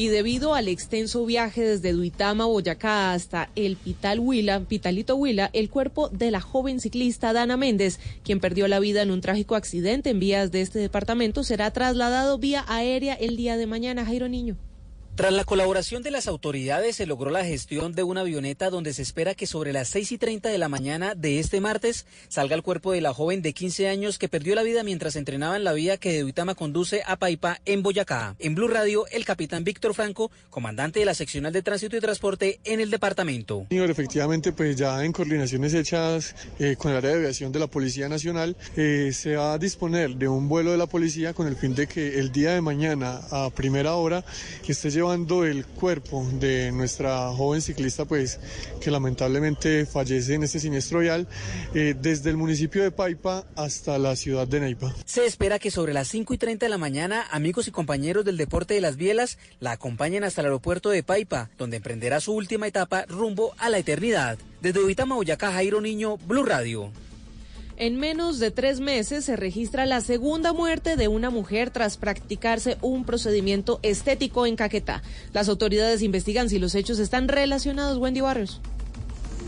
Y 0.01 0.09
debido 0.09 0.55
al 0.55 0.69
extenso 0.69 1.27
viaje 1.27 1.61
desde 1.61 1.93
Duitama, 1.93 2.47
Boyacá, 2.47 3.13
hasta 3.13 3.51
el 3.55 3.77
Pital 3.77 4.19
Huila, 4.19 4.61
Pitalito 4.61 5.15
Huila, 5.15 5.51
el 5.53 5.69
cuerpo 5.69 6.09
de 6.09 6.31
la 6.31 6.41
joven 6.41 6.81
ciclista 6.81 7.35
Dana 7.35 7.59
Méndez, 7.59 8.01
quien 8.25 8.41
perdió 8.41 8.67
la 8.67 8.81
vida 8.81 9.03
en 9.03 9.11
un 9.11 9.21
trágico 9.21 9.57
accidente 9.57 10.09
en 10.09 10.19
vías 10.19 10.51
de 10.53 10.63
este 10.63 10.79
departamento, 10.79 11.45
será 11.45 11.71
trasladado 11.71 12.39
vía 12.39 12.65
aérea 12.67 13.13
el 13.13 13.37
día 13.37 13.59
de 13.59 13.67
mañana. 13.67 14.07
Jairo 14.07 14.31
Niño. 14.31 14.57
Tras 15.21 15.35
la 15.35 15.45
colaboración 15.45 16.03
de 16.03 16.11
las 16.11 16.27
autoridades 16.29 16.97
se 16.97 17.05
logró 17.05 17.29
la 17.29 17.45
gestión 17.45 17.93
de 17.93 18.03
una 18.03 18.23
avioneta 18.23 18.71
donde 18.71 18.95
se 18.95 19.03
espera 19.03 19.35
que 19.35 19.47
sobre 19.47 19.71
las 19.71 19.89
6 19.89 20.13
y 20.13 20.17
30 20.17 20.49
de 20.49 20.57
la 20.57 20.71
mañana 20.71 21.15
de 21.15 21.41
este 21.41 21.61
martes 21.61 22.07
salga 22.31 22.57
el 22.57 22.63
cuerpo 22.63 22.93
de 22.93 23.03
la 23.03 23.13
joven 23.13 23.43
de 23.43 23.53
15 23.53 23.91
años 23.91 24.19
que 24.19 24.31
perdió 24.31 24.55
la 24.55 24.63
vida 24.63 24.83
mientras 24.83 25.17
entrenaba 25.17 25.59
en 25.59 25.65
la 25.65 25.75
vía 25.75 25.99
que 25.99 26.11
de 26.15 26.25
Uitama 26.25 26.55
conduce 26.55 27.03
a 27.05 27.17
Paipa 27.17 27.61
en 27.67 27.83
Boyacá. 27.83 28.35
En 28.39 28.55
Blue 28.55 28.69
Radio, 28.69 29.05
el 29.09 29.27
capitán 29.27 29.63
Víctor 29.63 29.93
Franco, 29.93 30.31
comandante 30.49 31.01
de 31.01 31.05
la 31.05 31.13
seccional 31.13 31.53
de 31.53 31.61
tránsito 31.61 31.99
y 31.99 32.01
transporte 32.01 32.59
en 32.65 32.81
el 32.81 32.89
departamento. 32.89 33.67
Señor, 33.69 33.91
efectivamente, 33.91 34.53
pues 34.53 34.75
ya 34.75 35.05
en 35.05 35.13
coordinaciones 35.13 35.75
hechas 35.75 36.35
eh, 36.59 36.77
con 36.79 36.93
el 36.93 36.97
área 36.97 37.11
de 37.11 37.17
aviación 37.17 37.53
de 37.53 37.59
la 37.59 37.67
Policía 37.67 38.09
Nacional, 38.09 38.57
eh, 38.75 39.11
se 39.13 39.37
va 39.37 39.53
a 39.53 39.59
disponer 39.59 40.17
de 40.17 40.29
un 40.29 40.49
vuelo 40.49 40.71
de 40.71 40.79
la 40.79 40.87
policía 40.87 41.35
con 41.35 41.47
el 41.47 41.57
fin 41.57 41.75
de 41.75 41.87
que 41.87 42.19
el 42.19 42.33
día 42.33 42.55
de 42.55 42.63
mañana 42.63 43.21
a 43.31 43.51
primera 43.51 43.97
hora 43.97 44.25
que 44.65 44.73
esté 44.73 44.89
llevando 44.89 45.10
el 45.15 45.67
cuerpo 45.67 46.27
de 46.35 46.71
nuestra 46.73 47.31
joven 47.31 47.61
ciclista, 47.61 48.05
pues 48.05 48.39
que 48.81 48.91
lamentablemente 48.91 49.87
fallece 49.87 50.35
en 50.35 50.45
este 50.45 50.61
siniestro 50.61 51.01
vial, 51.01 51.27
eh, 51.75 51.95
desde 52.01 52.31
el 52.31 52.37
municipio 52.37 52.83
de 52.83 52.91
Paipa 52.91 53.45
hasta 53.57 53.99
la 53.99 54.15
ciudad 54.17 54.47
de 54.47 54.61
Neipa. 54.61 54.95
Se 55.05 55.27
espera 55.27 55.59
que 55.59 55.71
sobre 55.71 55.93
las 55.93 56.09
5 56.09 56.35
y 56.35 56.39
30 56.39 56.67
de 56.67 56.71
la 56.71 56.79
mañana, 56.79 57.27
amigos 57.31 57.67
y 57.69 57.71
compañeros 57.71 58.25
del 58.25 58.37
deporte 58.37 58.75
de 58.75 58.81
las 58.81 58.97
bielas 58.97 59.39
la 59.59 59.73
acompañen 59.73 60.25
hasta 60.25 60.43
el 60.43 60.47
aeropuerto 60.47 60.91
de 60.91 61.03
Paipa, 61.03 61.51
donde 61.59 61.79
emprenderá 61.79 62.21
su 62.21 62.33
última 62.33 62.67
etapa 62.67 63.05
rumbo 63.07 63.55
a 63.59 63.69
la 63.69 63.79
eternidad. 63.79 64.39
Desde 64.61 64.81
Uitama, 64.81 65.17
Boyacá, 65.17 65.53
Jairo 65.53 65.81
Niño, 65.81 66.19
Blue 66.19 66.45
Radio. 66.45 66.93
En 67.81 67.97
menos 67.97 68.39
de 68.39 68.51
tres 68.51 68.79
meses 68.79 69.25
se 69.25 69.37
registra 69.37 69.87
la 69.87 70.03
segunda 70.03 70.53
muerte 70.53 70.97
de 70.97 71.09
una 71.09 71.31
mujer 71.31 71.71
tras 71.71 71.97
practicarse 71.97 72.77
un 72.83 73.07
procedimiento 73.07 73.81
estético 73.83 74.45
en 74.45 74.55
Caquetá. 74.55 75.03
Las 75.33 75.49
autoridades 75.49 76.03
investigan 76.03 76.51
si 76.51 76.59
los 76.59 76.75
hechos 76.75 76.99
están 76.99 77.27
relacionados. 77.27 77.97
Wendy 77.97 78.21
Barrios. 78.21 78.61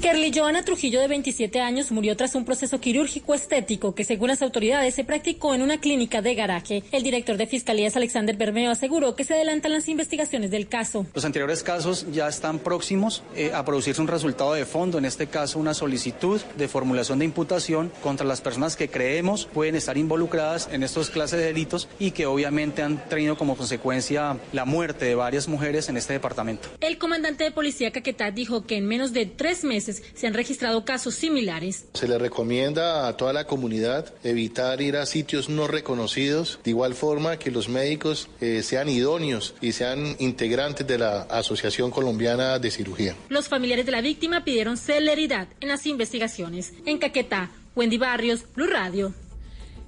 Kerly 0.02 0.32
Joana 0.34 0.64
Trujillo, 0.64 1.00
de 1.00 1.06
27 1.06 1.60
años, 1.60 1.92
murió 1.92 2.16
tras 2.16 2.34
un 2.34 2.44
proceso 2.44 2.80
quirúrgico 2.80 3.34
estético 3.34 3.94
que, 3.94 4.02
según 4.02 4.30
las 4.30 4.42
autoridades, 4.42 4.96
se 4.96 5.04
practicó 5.04 5.54
en 5.54 5.62
una 5.62 5.78
clínica 5.78 6.20
de 6.20 6.34
garaje. 6.34 6.82
El 6.90 7.04
director 7.04 7.36
de 7.36 7.46
Fiscalías, 7.46 7.94
Alexander 7.94 8.36
Bermeo, 8.36 8.72
aseguró 8.72 9.14
que 9.14 9.22
se 9.22 9.34
adelantan 9.34 9.70
las 9.70 9.86
investigaciones 9.86 10.50
del 10.50 10.66
caso. 10.66 11.06
Los 11.14 11.24
anteriores 11.24 11.62
casos 11.62 12.04
ya 12.10 12.26
están 12.26 12.58
próximos 12.58 13.22
eh, 13.36 13.52
a 13.54 13.64
producirse 13.64 14.00
un 14.00 14.08
resultado 14.08 14.54
de 14.54 14.64
fondo, 14.66 14.98
en 14.98 15.04
este 15.04 15.28
caso 15.28 15.60
una 15.60 15.72
solicitud 15.72 16.40
de 16.58 16.66
formulación 16.66 17.20
de 17.20 17.26
imputación 17.26 17.92
contra 18.02 18.26
las 18.26 18.40
personas 18.40 18.74
que 18.74 18.88
creemos 18.88 19.46
pueden 19.46 19.76
estar 19.76 19.96
involucradas 19.96 20.68
en 20.72 20.82
estos 20.82 21.10
clases 21.10 21.38
de 21.38 21.46
delitos 21.46 21.88
y 22.00 22.10
que 22.10 22.26
obviamente 22.26 22.82
han 22.82 23.08
tenido 23.08 23.36
como 23.38 23.56
consecuencia 23.56 24.36
la 24.52 24.64
muerte 24.64 25.04
de 25.04 25.14
varias 25.14 25.46
mujeres 25.46 25.88
en 25.88 25.96
este 25.96 26.14
departamento. 26.14 26.70
El 26.80 26.98
comandante 26.98 27.44
de 27.44 27.52
policía 27.52 27.92
Caquetá 27.92 28.32
dijo 28.32 28.66
que 28.66 28.78
en 28.78 28.88
menos 28.88 29.12
de 29.12 29.26
tres 29.26 29.62
meses 29.62 29.91
se 30.14 30.26
han 30.26 30.34
registrado 30.34 30.84
casos 30.84 31.14
similares. 31.14 31.86
Se 31.94 32.08
le 32.08 32.18
recomienda 32.18 33.08
a 33.08 33.16
toda 33.16 33.32
la 33.32 33.46
comunidad 33.46 34.14
evitar 34.22 34.80
ir 34.80 34.96
a 34.96 35.06
sitios 35.06 35.48
no 35.48 35.66
reconocidos, 35.66 36.60
de 36.64 36.70
igual 36.70 36.94
forma 36.94 37.38
que 37.38 37.50
los 37.50 37.68
médicos 37.68 38.28
eh, 38.40 38.62
sean 38.62 38.88
idóneos 38.88 39.54
y 39.60 39.72
sean 39.72 40.16
integrantes 40.18 40.86
de 40.86 40.98
la 40.98 41.22
Asociación 41.22 41.90
Colombiana 41.90 42.58
de 42.58 42.70
Cirugía. 42.70 43.16
Los 43.28 43.48
familiares 43.48 43.86
de 43.86 43.92
la 43.92 44.00
víctima 44.00 44.44
pidieron 44.44 44.76
celeridad 44.76 45.48
en 45.60 45.68
las 45.68 45.86
investigaciones. 45.86 46.72
En 46.86 46.98
Caquetá, 46.98 47.50
Wendy 47.74 47.98
Barrios, 47.98 48.44
Blue 48.54 48.66
Radio. 48.66 49.14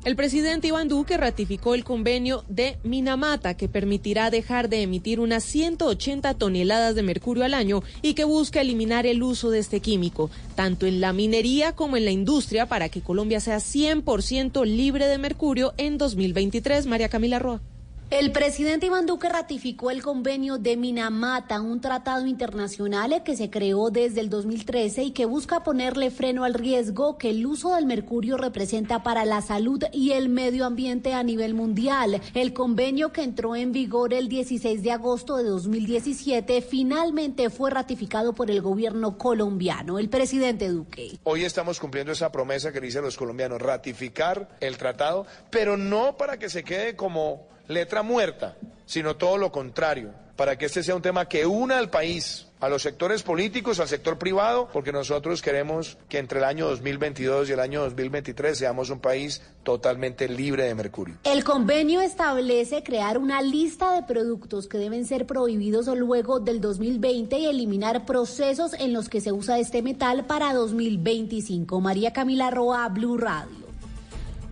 El 0.04 0.16
presidente 0.16 0.68
Iván 0.68 0.88
Duque 0.88 1.16
ratificó 1.16 1.74
el 1.74 1.82
convenio 1.82 2.44
de 2.46 2.76
Minamata 2.82 3.54
que 3.54 3.70
permitirá 3.70 4.28
dejar 4.28 4.68
de 4.68 4.82
emitir 4.82 5.18
unas 5.18 5.44
180 5.44 6.34
toneladas 6.34 6.94
de 6.94 7.02
mercurio 7.02 7.42
al 7.42 7.54
año 7.54 7.82
y 8.02 8.12
que 8.12 8.24
busca 8.24 8.60
eliminar 8.60 9.06
el 9.06 9.22
uso 9.22 9.48
de 9.48 9.60
este 9.60 9.80
químico, 9.80 10.30
tanto 10.56 10.84
en 10.84 11.00
la 11.00 11.14
minería 11.14 11.72
como 11.72 11.96
en 11.96 12.04
la 12.04 12.10
industria, 12.10 12.66
para 12.66 12.90
que 12.90 13.00
Colombia 13.00 13.40
sea 13.40 13.56
100% 13.56 14.66
libre 14.66 15.06
de 15.06 15.16
mercurio 15.16 15.72
en 15.78 15.96
2023. 15.96 16.84
María 16.84 17.08
Camila 17.08 17.38
Roa. 17.38 17.62
El 18.10 18.32
presidente 18.32 18.86
Iván 18.86 19.06
Duque 19.06 19.28
ratificó 19.28 19.90
el 19.90 20.02
convenio 20.02 20.58
de 20.58 20.76
Minamata, 20.76 21.60
un 21.60 21.80
tratado 21.80 22.26
internacional 22.26 23.22
que 23.24 23.34
se 23.34 23.50
creó 23.50 23.90
desde 23.90 24.20
el 24.20 24.28
2013 24.28 25.04
y 25.04 25.10
que 25.10 25.24
busca 25.24 25.64
ponerle 25.64 26.10
freno 26.10 26.44
al 26.44 26.54
riesgo 26.54 27.18
que 27.18 27.30
el 27.30 27.44
uso 27.44 27.74
del 27.74 27.86
mercurio 27.86 28.36
representa 28.36 29.02
para 29.02 29.24
la 29.24 29.40
salud 29.40 29.82
y 29.90 30.12
el 30.12 30.28
medio 30.28 30.66
ambiente 30.66 31.14
a 31.14 31.22
nivel 31.22 31.54
mundial. 31.54 32.20
El 32.34 32.52
convenio 32.52 33.10
que 33.10 33.24
entró 33.24 33.56
en 33.56 33.72
vigor 33.72 34.12
el 34.12 34.28
16 34.28 34.82
de 34.82 34.92
agosto 34.92 35.36
de 35.36 35.44
2017 35.44 36.62
finalmente 36.62 37.50
fue 37.50 37.70
ratificado 37.70 38.32
por 38.34 38.50
el 38.50 38.60
gobierno 38.60 39.18
colombiano. 39.18 39.98
El 39.98 40.08
presidente 40.08 40.68
Duque. 40.68 41.18
Hoy 41.24 41.44
estamos 41.44 41.80
cumpliendo 41.80 42.12
esa 42.12 42.30
promesa 42.30 42.70
que 42.70 42.80
dicen 42.80 43.02
los 43.02 43.16
colombianos, 43.16 43.60
ratificar 43.60 44.56
el 44.60 44.76
tratado, 44.76 45.26
pero 45.50 45.76
no 45.76 46.16
para 46.16 46.38
que 46.38 46.48
se 46.48 46.62
quede 46.62 46.94
como 46.96 47.53
letra 47.68 48.02
muerta, 48.02 48.56
sino 48.86 49.16
todo 49.16 49.38
lo 49.38 49.50
contrario, 49.50 50.10
para 50.36 50.58
que 50.58 50.66
este 50.66 50.82
sea 50.82 50.96
un 50.96 51.02
tema 51.02 51.28
que 51.28 51.46
una 51.46 51.78
al 51.78 51.90
país, 51.90 52.46
a 52.60 52.68
los 52.68 52.82
sectores 52.82 53.22
políticos, 53.22 53.78
al 53.78 53.88
sector 53.88 54.18
privado, 54.18 54.68
porque 54.72 54.90
nosotros 54.90 55.42
queremos 55.42 55.98
que 56.08 56.18
entre 56.18 56.38
el 56.38 56.44
año 56.44 56.66
2022 56.66 57.48
y 57.48 57.52
el 57.52 57.60
año 57.60 57.82
2023 57.82 58.56
seamos 58.56 58.90
un 58.90 59.00
país 59.00 59.42
totalmente 59.62 60.28
libre 60.28 60.64
de 60.64 60.74
mercurio. 60.74 61.16
El 61.24 61.44
convenio 61.44 62.00
establece 62.00 62.82
crear 62.82 63.18
una 63.18 63.42
lista 63.42 63.92
de 63.92 64.02
productos 64.02 64.66
que 64.66 64.78
deben 64.78 65.06
ser 65.06 65.26
prohibidos 65.26 65.86
luego 65.86 66.40
del 66.40 66.60
2020 66.60 67.38
y 67.38 67.46
eliminar 67.46 68.06
procesos 68.06 68.72
en 68.74 68.92
los 68.92 69.08
que 69.08 69.20
se 69.20 69.32
usa 69.32 69.58
este 69.58 69.82
metal 69.82 70.24
para 70.26 70.52
2025. 70.54 71.80
María 71.80 72.12
Camila 72.12 72.50
Roa, 72.50 72.88
Blue 72.88 73.18
Radio. 73.18 73.63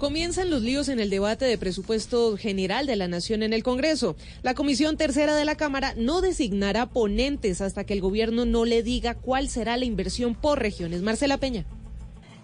Comienzan 0.03 0.51
los 0.51 0.63
líos 0.63 0.89
en 0.89 0.99
el 0.99 1.11
debate 1.11 1.45
de 1.45 1.57
presupuesto 1.57 2.37
general 2.37 2.87
de 2.87 2.97
la 2.97 3.07
Nación 3.07 3.45
en 3.45 3.53
el 3.53 3.63
Congreso. 3.63 4.17
La 4.43 4.55
Comisión 4.55 4.97
Tercera 4.97 5.37
de 5.37 5.45
la 5.45 5.55
Cámara 5.55 5.95
no 5.97 6.21
designará 6.21 6.87
ponentes 6.87 7.61
hasta 7.61 7.85
que 7.85 7.95
el 7.95 8.01
gobierno 8.01 8.45
no 8.45 8.65
le 8.65 8.83
diga 8.83 9.15
cuál 9.15 9.49
será 9.49 9.77
la 9.77 9.85
inversión 9.85 10.35
por 10.35 10.59
regiones. 10.59 11.03
Marcela 11.03 11.39
Peña. 11.39 11.67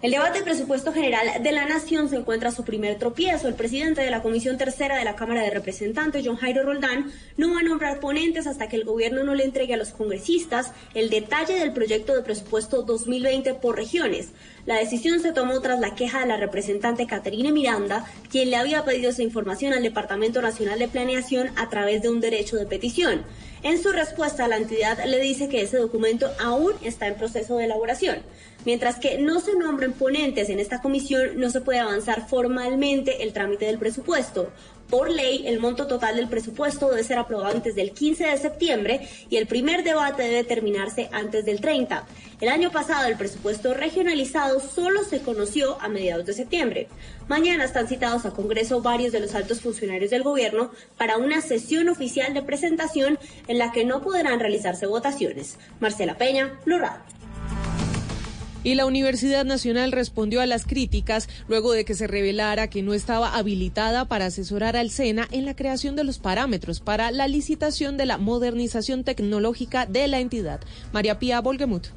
El 0.01 0.11
debate 0.11 0.37
de 0.37 0.45
presupuesto 0.45 0.93
general 0.93 1.43
de 1.43 1.51
la 1.51 1.65
Nación 1.65 2.07
se 2.07 2.15
encuentra 2.15 2.47
a 2.47 2.51
su 2.53 2.63
primer 2.63 2.97
tropiezo. 2.97 3.49
El 3.49 3.55
presidente 3.55 3.99
de 3.99 4.09
la 4.09 4.21
Comisión 4.21 4.57
Tercera 4.57 4.95
de 4.95 5.03
la 5.03 5.17
Cámara 5.17 5.41
de 5.41 5.49
Representantes, 5.49 6.25
John 6.25 6.37
Jairo 6.37 6.63
Roldán, 6.63 7.11
no 7.35 7.53
va 7.53 7.59
a 7.59 7.63
nombrar 7.63 7.99
ponentes 7.99 8.47
hasta 8.47 8.69
que 8.69 8.77
el 8.77 8.85
gobierno 8.85 9.25
no 9.25 9.35
le 9.35 9.43
entregue 9.43 9.73
a 9.73 9.77
los 9.77 9.89
congresistas 9.89 10.71
el 10.93 11.09
detalle 11.09 11.55
del 11.55 11.73
proyecto 11.73 12.15
de 12.15 12.21
presupuesto 12.21 12.83
2020 12.83 13.55
por 13.55 13.75
regiones. 13.75 14.29
La 14.69 14.77
decisión 14.77 15.19
se 15.19 15.31
tomó 15.31 15.59
tras 15.61 15.79
la 15.79 15.95
queja 15.95 16.19
de 16.19 16.27
la 16.27 16.37
representante 16.37 17.07
Caterina 17.07 17.51
Miranda, 17.51 18.05
quien 18.29 18.51
le 18.51 18.55
había 18.55 18.85
pedido 18.85 19.09
esa 19.09 19.23
información 19.23 19.73
al 19.73 19.81
Departamento 19.81 20.43
Nacional 20.43 20.77
de 20.77 20.87
Planeación 20.87 21.49
a 21.55 21.69
través 21.69 22.03
de 22.03 22.09
un 22.09 22.19
derecho 22.21 22.55
de 22.55 22.67
petición. 22.67 23.23
En 23.63 23.81
su 23.81 23.91
respuesta, 23.91 24.47
la 24.47 24.57
entidad 24.57 25.03
le 25.05 25.19
dice 25.21 25.49
que 25.49 25.63
ese 25.63 25.77
documento 25.77 26.29
aún 26.39 26.73
está 26.83 27.07
en 27.07 27.15
proceso 27.15 27.57
de 27.57 27.65
elaboración. 27.65 28.17
Mientras 28.63 28.99
que 28.99 29.17
no 29.17 29.39
se 29.39 29.55
nombren 29.55 29.93
ponentes 29.93 30.49
en 30.49 30.59
esta 30.59 30.83
comisión, 30.83 31.39
no 31.39 31.49
se 31.49 31.61
puede 31.61 31.79
avanzar 31.79 32.27
formalmente 32.27 33.23
el 33.23 33.33
trámite 33.33 33.65
del 33.65 33.79
presupuesto. 33.79 34.51
Por 34.89 35.11
ley, 35.11 35.43
el 35.45 35.59
monto 35.59 35.85
total 35.85 36.15
del 36.15 36.27
presupuesto 36.27 36.89
debe 36.89 37.03
ser 37.03 37.19
aprobado 37.19 37.55
antes 37.55 37.75
del 37.75 37.91
15 37.91 38.25
de 38.25 38.37
septiembre 38.37 39.07
y 39.29 39.37
el 39.37 39.45
primer 39.45 39.83
debate 39.83 40.23
debe 40.23 40.43
terminarse 40.43 41.09
antes 41.11 41.45
del 41.45 41.61
30. 41.61 42.07
El 42.41 42.49
año 42.49 42.71
pasado 42.71 43.07
el 43.07 43.15
presupuesto 43.15 43.75
regionalizado 43.75 44.59
solo 44.59 45.03
se 45.03 45.21
conoció 45.21 45.79
a 45.79 45.89
mediados 45.89 46.25
de 46.25 46.33
septiembre. 46.33 46.87
Mañana 47.27 47.65
están 47.65 47.87
citados 47.87 48.25
a 48.25 48.31
Congreso 48.31 48.81
varios 48.81 49.11
de 49.11 49.19
los 49.19 49.35
altos 49.35 49.61
funcionarios 49.61 50.09
del 50.09 50.23
gobierno 50.23 50.71
para 50.97 51.17
una 51.17 51.41
sesión 51.41 51.87
oficial 51.89 52.33
de 52.33 52.41
presentación 52.41 53.19
en 53.47 53.59
la 53.59 53.71
que 53.71 53.85
no 53.85 54.01
podrán 54.01 54.39
realizarse 54.39 54.87
votaciones. 54.87 55.57
Marcela 55.79 56.17
Peña, 56.17 56.59
Blue 56.65 56.79
Radio. 56.79 57.18
Y 58.61 58.75
la 58.75 58.85
Universidad 58.85 59.45
Nacional 59.45 59.93
respondió 59.93 60.41
a 60.41 60.45
las 60.45 60.65
críticas 60.65 61.29
luego 61.47 61.71
de 61.71 61.85
que 61.85 61.95
se 61.95 62.07
revelara 62.07 62.69
que 62.69 62.83
no 62.83 62.93
estaba 62.93 63.35
habilitada 63.37 64.05
para 64.05 64.25
asesorar 64.25 64.75
al 64.75 64.89
SENA 64.89 65.29
en 65.31 65.45
la 65.45 65.55
creación 65.55 65.95
de 65.95 66.03
los 66.03 66.19
parámetros 66.19 66.81
para 66.81 67.11
la 67.11 67.29
licitación 67.29 67.95
de 67.95 68.05
la 68.05 68.17
modernización 68.17 69.05
tecnológica 69.05 69.85
de 69.85 70.07
la 70.09 70.19
entidad. 70.19 70.59
María 70.91 71.19
Pía 71.19 71.39
Volgemuth. 71.39 71.87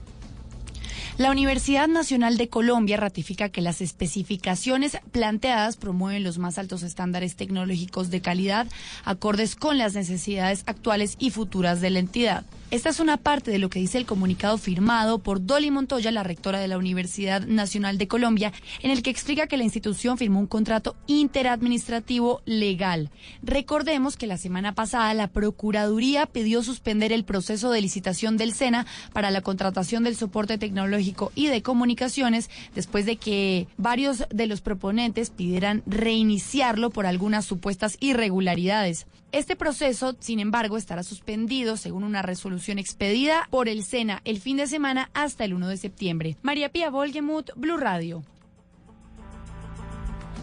La 1.19 1.31
Universidad 1.31 1.89
Nacional 1.89 2.39
de 2.39 2.49
Colombia 2.49 2.97
ratifica 2.97 3.51
que 3.51 3.61
las 3.61 3.81
especificaciones 3.83 4.97
planteadas 5.11 5.77
promueven 5.77 6.25
los 6.25 6.39
más 6.39 6.59
altos 6.59 6.83
estándares 6.83 7.37
tecnológicos 7.37 8.11
de 8.11 8.23
calidad 8.23 8.67
acordes 9.05 9.55
con 9.55 9.77
las 9.77 9.95
necesidades 9.95 10.63
actuales 10.67 11.17
y 11.19 11.31
futuras 11.31 11.81
de 11.81 11.91
la 11.91 11.99
entidad. 11.99 12.47
Esta 12.73 12.89
es 12.89 13.01
una 13.01 13.19
parte 13.19 13.51
de 13.51 13.59
lo 13.59 13.69
que 13.69 13.81
dice 13.81 13.99
el 13.99 14.07
comunicado 14.07 14.57
firmado 14.57 15.19
por 15.19 15.45
Dolly 15.45 15.71
Montoya, 15.71 16.11
la 16.11 16.23
rectora 16.23 16.59
de 16.59 16.69
la 16.69 16.79
Universidad 16.79 17.43
Nacional 17.47 17.99
de 17.99 18.09
Colombia, 18.09 18.51
en 18.81 18.91
el 18.91 19.03
que 19.03 19.11
explica 19.11 19.47
que 19.47 19.59
la 19.59 19.65
institución 19.65 20.17
firmó 20.17 20.41
un 20.41 20.47
contrato 20.47 20.97
interadministrativo 21.07 22.41
legal. 22.47 23.11
Recordemos 23.43 24.17
que 24.17 24.27
la 24.27 24.39
semana 24.39 24.75
pasada 24.75 25.13
la 25.13 25.29
Procuraduría 25.29 26.25
pidió 26.25 26.63
suspender 26.63 27.13
el 27.13 27.25
proceso 27.25 27.71
de 27.71 27.83
licitación 27.83 28.39
del 28.39 28.55
SENA 28.55 28.87
para 29.13 29.31
la 29.31 29.43
contratación 29.43 30.03
del 30.03 30.17
soporte 30.17 30.57
tecnológico 30.57 31.31
y 31.35 31.49
de 31.49 31.61
comunicaciones 31.61 32.49
después 32.75 33.05
de 33.05 33.17
que 33.17 33.69
varios 33.77 34.25
de 34.31 34.47
los 34.47 34.63
proponentes 34.63 35.29
pidieran 35.29 35.83
reiniciarlo 35.85 36.89
por 36.89 37.05
algunas 37.05 37.45
supuestas 37.45 37.99
irregularidades. 38.01 39.07
Este 39.33 39.57
proceso, 39.57 40.15
sin 40.21 40.41
embargo, 40.41 40.77
estará 40.77 41.03
suspendido 41.03 41.79
según 41.79 42.05
una 42.05 42.21
resolución 42.21 42.79
expedida 42.79 43.49
por 43.51 43.67
el 43.67 43.83
SENA 43.83 44.21
el 44.27 44.39
fin 44.39 44.59
de 44.59 44.67
semana 44.67 45.11
hasta 45.15 45.47
el 45.47 45.55
1 45.55 45.69
de 45.69 45.79
septiembre. 45.79 46.37
María 46.43 46.69
Pía 46.69 46.91
Volgemuth, 46.91 47.49
Blue 47.57 47.79
Radio. 47.79 48.23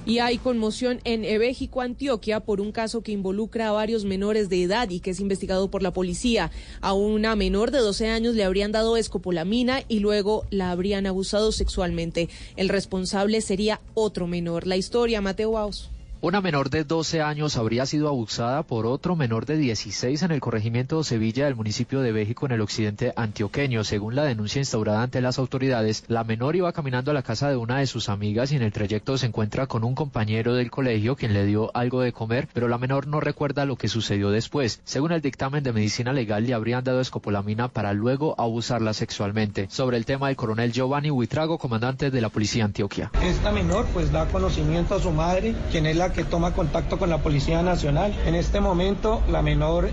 Y 0.08 0.18
hay 0.18 0.40
conmoción 0.40 1.02
en 1.04 1.24
Ebéjico, 1.24 1.82
Antioquia, 1.82 2.40
por 2.40 2.62
un 2.62 2.72
caso 2.72 3.04
que 3.04 3.12
involucra 3.12 3.70
a 3.70 3.74
varios 3.74 4.06
menores 4.06 4.50
de 4.50 4.64
edad 4.64 4.90
y 4.90 5.02
que 5.02 5.12
es 5.12 5.20
investigado 5.20 5.70
por 5.70 5.84
la 5.84 5.94
policía. 5.94 6.50
A 6.82 6.94
una 6.94 7.36
menor 7.36 7.70
de 7.70 7.78
12 7.78 8.08
años 8.08 8.34
le 8.34 8.44
habrían 8.44 8.72
dado 8.72 8.98
escopolamina 8.98 9.84
y 9.88 10.00
luego 10.00 10.48
la 10.50 10.72
habrían 10.72 11.06
abusado 11.06 11.52
sexualmente. 11.52 12.28
El 12.56 12.70
responsable 12.70 13.42
sería 13.42 13.82
otro 13.94 14.26
menor. 14.26 14.66
La 14.66 14.78
historia, 14.78 15.22
Mateo 15.22 15.52
Baus. 15.52 15.92
Una 16.22 16.42
menor 16.42 16.70
de 16.70 16.84
12 16.84 17.22
años 17.22 17.56
habría 17.56 17.86
sido 17.86 18.10
abusada 18.10 18.64
por 18.64 18.86
otro 18.86 19.16
menor 19.16 19.46
de 19.46 19.56
16 19.56 20.22
en 20.22 20.32
el 20.32 20.42
corregimiento 20.42 20.98
de 20.98 21.06
Sevilla 21.06 21.46
del 21.46 21.56
municipio 21.56 22.02
de 22.02 22.12
México 22.12 22.46
en 22.46 22.52
el 22.52 22.60
occidente 22.60 23.14
antioqueño. 23.16 23.86
Según 23.86 24.16
la 24.16 24.26
denuncia 24.26 24.60
instaurada 24.60 25.02
ante 25.02 25.22
las 25.22 25.40
autoridades, 25.40 26.04
la 26.10 26.26
menor 26.26 26.58
iba 26.58 26.74
caminando 26.74 27.12
a 27.12 27.14
la 27.14 27.24
casa 27.24 27.50
de 27.50 27.56
una 27.56 27.78
de 27.78 27.88
sus 27.88 28.10
amigas 28.10 28.52
y 28.52 28.58
en 28.58 28.64
el 28.64 28.74
trayecto 28.74 29.18
se 29.18 29.28
encuentra 29.28 29.68
con 29.68 29.86
un 29.86 29.96
compañero 29.96 30.56
del 30.56 30.70
colegio 30.70 31.16
quien 31.16 31.32
le 31.32 31.46
dio 31.46 31.72
algo 31.74 32.02
de 32.02 32.12
comer, 32.12 32.50
pero 32.52 32.68
la 32.68 32.78
menor 32.78 33.08
no 33.08 33.22
recuerda 33.22 33.64
lo 33.64 33.78
que 33.78 33.88
sucedió 33.88 34.30
después. 34.30 34.82
Según 34.84 35.14
el 35.14 35.22
dictamen 35.22 35.64
de 35.64 35.72
medicina 35.72 36.12
legal, 36.12 36.46
le 36.46 36.54
habrían 36.54 36.84
dado 36.84 37.00
escopolamina 37.00 37.70
para 37.70 37.94
luego 37.94 38.36
abusarla 38.38 38.94
sexualmente. 38.94 39.68
Sobre 39.70 39.96
el 39.96 40.04
tema, 40.04 40.30
el 40.30 40.36
coronel 40.36 40.74
Giovanni 40.74 41.12
Huitrago, 41.12 41.58
comandante 41.58 42.12
de 42.12 42.20
la 42.20 42.28
policía 42.28 42.66
Antioquia. 42.66 43.10
Esta 43.24 43.54
menor 43.54 43.86
pues 43.94 44.12
da 44.12 44.26
conocimiento 44.28 44.96
a 44.96 45.00
su 45.00 45.12
madre, 45.12 45.56
quien 45.72 45.86
es 45.86 45.96
la 45.96 46.09
que 46.12 46.24
toma 46.24 46.54
contacto 46.54 46.98
con 46.98 47.10
la 47.10 47.20
Policía 47.20 47.62
Nacional. 47.62 48.14
En 48.26 48.36
este 48.36 48.60
momento 48.60 49.22
la 49.30 49.42
menor 49.42 49.90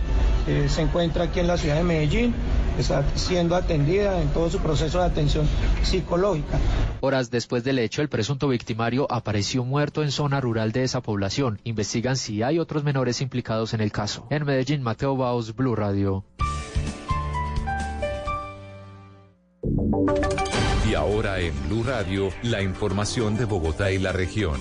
eh, 0.47 0.67
se 0.69 0.83
encuentra 0.83 1.25
aquí 1.25 1.41
en 1.41 1.47
la 1.47 1.57
ciudad 1.57 1.77
de 1.77 1.83
Medellín, 1.83 2.35
está 2.79 3.05
siendo 3.15 3.57
atendida 3.57 4.21
en 4.21 4.29
todo 4.29 4.51
su 4.51 4.59
proceso 4.59 4.99
de 4.99 5.07
atención 5.07 5.47
psicológica. 5.83 6.59
Horas 7.01 7.31
después 7.31 7.65
del 7.65 7.79
hecho, 7.79 8.03
el 8.03 8.09
presunto 8.09 8.49
victimario 8.49 9.07
apareció 9.11 9.65
muerto 9.65 10.03
en 10.03 10.11
zona 10.11 10.41
rural 10.41 10.73
de 10.73 10.85
esa 10.85 11.03
población. 11.03 11.61
Investigan 11.65 12.17
si 12.17 12.43
hay 12.43 12.59
otros 12.59 12.85
menores 12.85 13.21
implicados 13.21 13.75
en 13.75 13.81
el 13.81 13.93
caso. 13.93 14.27
En 14.31 14.45
Medellín, 14.45 14.83
Mateo 14.83 15.17
Baos, 15.17 15.55
Blue 15.55 15.77
Radio. 15.77 16.25
Y 20.89 20.95
ahora 20.95 21.41
en 21.41 21.53
Blue 21.69 21.83
Radio, 21.83 22.31
la 22.43 22.63
información 22.63 23.37
de 23.37 23.45
Bogotá 23.45 23.91
y 23.91 23.99
la 23.99 24.13
región. 24.13 24.61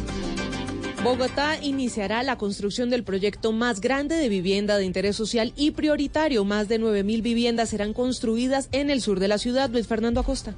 Bogotá 1.05 1.59
iniciará 1.61 2.23
la 2.23 2.39
construcción 2.39 2.89
del 2.89 3.03
proyecto 3.03 3.51
más 3.51 3.79
grande 3.79 4.15
de 4.15 4.27
vivienda 4.27 4.75
de 4.75 4.85
interés 4.85 5.15
social 5.15 5.53
y 5.55 5.69
prioritario. 5.69 6.43
Más 6.45 6.67
de 6.67 6.81
9.000 6.81 7.21
viviendas 7.21 7.69
serán 7.69 7.93
construidas 7.93 8.69
en 8.71 8.89
el 8.89 9.01
sur 9.01 9.19
de 9.19 9.27
la 9.27 9.37
ciudad. 9.37 9.69
Luis 9.69 9.85
Fernando 9.85 10.19
Acosta. 10.19 10.55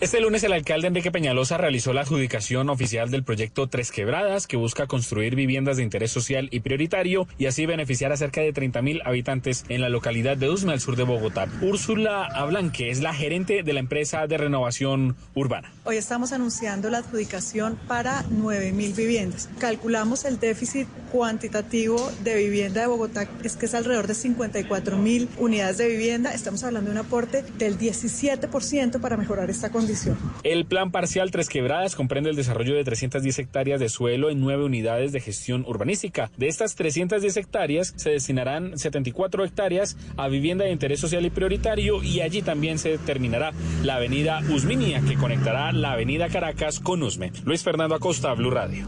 Este 0.00 0.20
lunes 0.20 0.42
el 0.42 0.52
alcalde 0.52 0.88
Enrique 0.88 1.12
Peñalosa 1.12 1.56
realizó 1.56 1.92
la 1.92 2.00
adjudicación 2.00 2.68
oficial 2.68 3.12
del 3.12 3.22
proyecto 3.22 3.68
Tres 3.68 3.92
Quebradas, 3.92 4.48
que 4.48 4.56
busca 4.56 4.88
construir 4.88 5.36
viviendas 5.36 5.76
de 5.76 5.84
interés 5.84 6.10
social 6.10 6.48
y 6.50 6.60
prioritario 6.60 7.28
y 7.38 7.46
así 7.46 7.64
beneficiar 7.64 8.10
a 8.10 8.16
cerca 8.16 8.40
de 8.40 8.52
30 8.52 8.82
mil 8.82 9.02
habitantes 9.04 9.64
en 9.68 9.80
la 9.80 9.88
localidad 9.88 10.36
de 10.36 10.50
Usme, 10.50 10.72
al 10.72 10.80
sur 10.80 10.96
de 10.96 11.04
Bogotá. 11.04 11.46
Úrsula 11.62 12.24
Ablanque 12.24 12.90
es 12.90 13.00
la 13.00 13.14
gerente 13.14 13.62
de 13.62 13.72
la 13.72 13.78
empresa 13.78 14.26
de 14.26 14.36
renovación 14.36 15.16
urbana. 15.34 15.72
Hoy 15.84 15.96
estamos 15.96 16.32
anunciando 16.32 16.90
la 16.90 16.98
adjudicación 16.98 17.78
para 17.86 18.24
9 18.30 18.72
mil 18.72 18.94
viviendas. 18.94 19.48
Calculamos 19.60 20.24
el 20.24 20.40
déficit 20.40 20.88
cuantitativo 21.12 22.10
de 22.24 22.34
vivienda 22.34 22.80
de 22.80 22.88
Bogotá, 22.88 23.28
es 23.44 23.56
que 23.56 23.66
es 23.66 23.74
alrededor 23.74 24.08
de 24.08 24.14
54 24.14 24.98
mil 24.98 25.28
unidades 25.38 25.78
de 25.78 25.86
vivienda. 25.88 26.34
Estamos 26.34 26.64
hablando 26.64 26.90
de 26.90 26.98
un 26.98 27.06
aporte 27.06 27.44
del 27.58 27.78
17% 27.78 29.00
para 29.00 29.16
mejorar 29.16 29.48
esta 29.48 29.70
condición. 29.84 30.18
El 30.42 30.64
plan 30.64 30.90
parcial 30.90 31.30
Tres 31.30 31.48
Quebradas 31.48 31.94
comprende 31.94 32.30
el 32.30 32.36
desarrollo 32.36 32.74
de 32.74 32.84
310 32.84 33.38
hectáreas 33.38 33.80
de 33.80 33.88
suelo 33.88 34.30
en 34.30 34.40
nueve 34.40 34.64
unidades 34.64 35.12
de 35.12 35.20
gestión 35.20 35.64
urbanística. 35.66 36.30
De 36.36 36.48
estas 36.48 36.74
310 36.74 37.36
hectáreas 37.36 37.94
se 37.96 38.10
destinarán 38.10 38.78
74 38.78 39.44
hectáreas 39.44 39.96
a 40.16 40.28
vivienda 40.28 40.64
de 40.64 40.72
interés 40.72 41.00
social 41.00 41.24
y 41.24 41.30
prioritario 41.30 42.02
y 42.02 42.20
allí 42.20 42.42
también 42.42 42.78
se 42.78 42.98
terminará 42.98 43.52
la 43.82 43.96
avenida 43.96 44.40
Usminia 44.48 45.00
que 45.00 45.16
conectará 45.16 45.72
la 45.72 45.92
avenida 45.92 46.28
Caracas 46.28 46.80
con 46.80 47.02
Usme. 47.02 47.32
Luis 47.44 47.62
Fernando 47.62 47.94
Acosta, 47.94 48.32
Blue 48.34 48.50
Radio. 48.50 48.86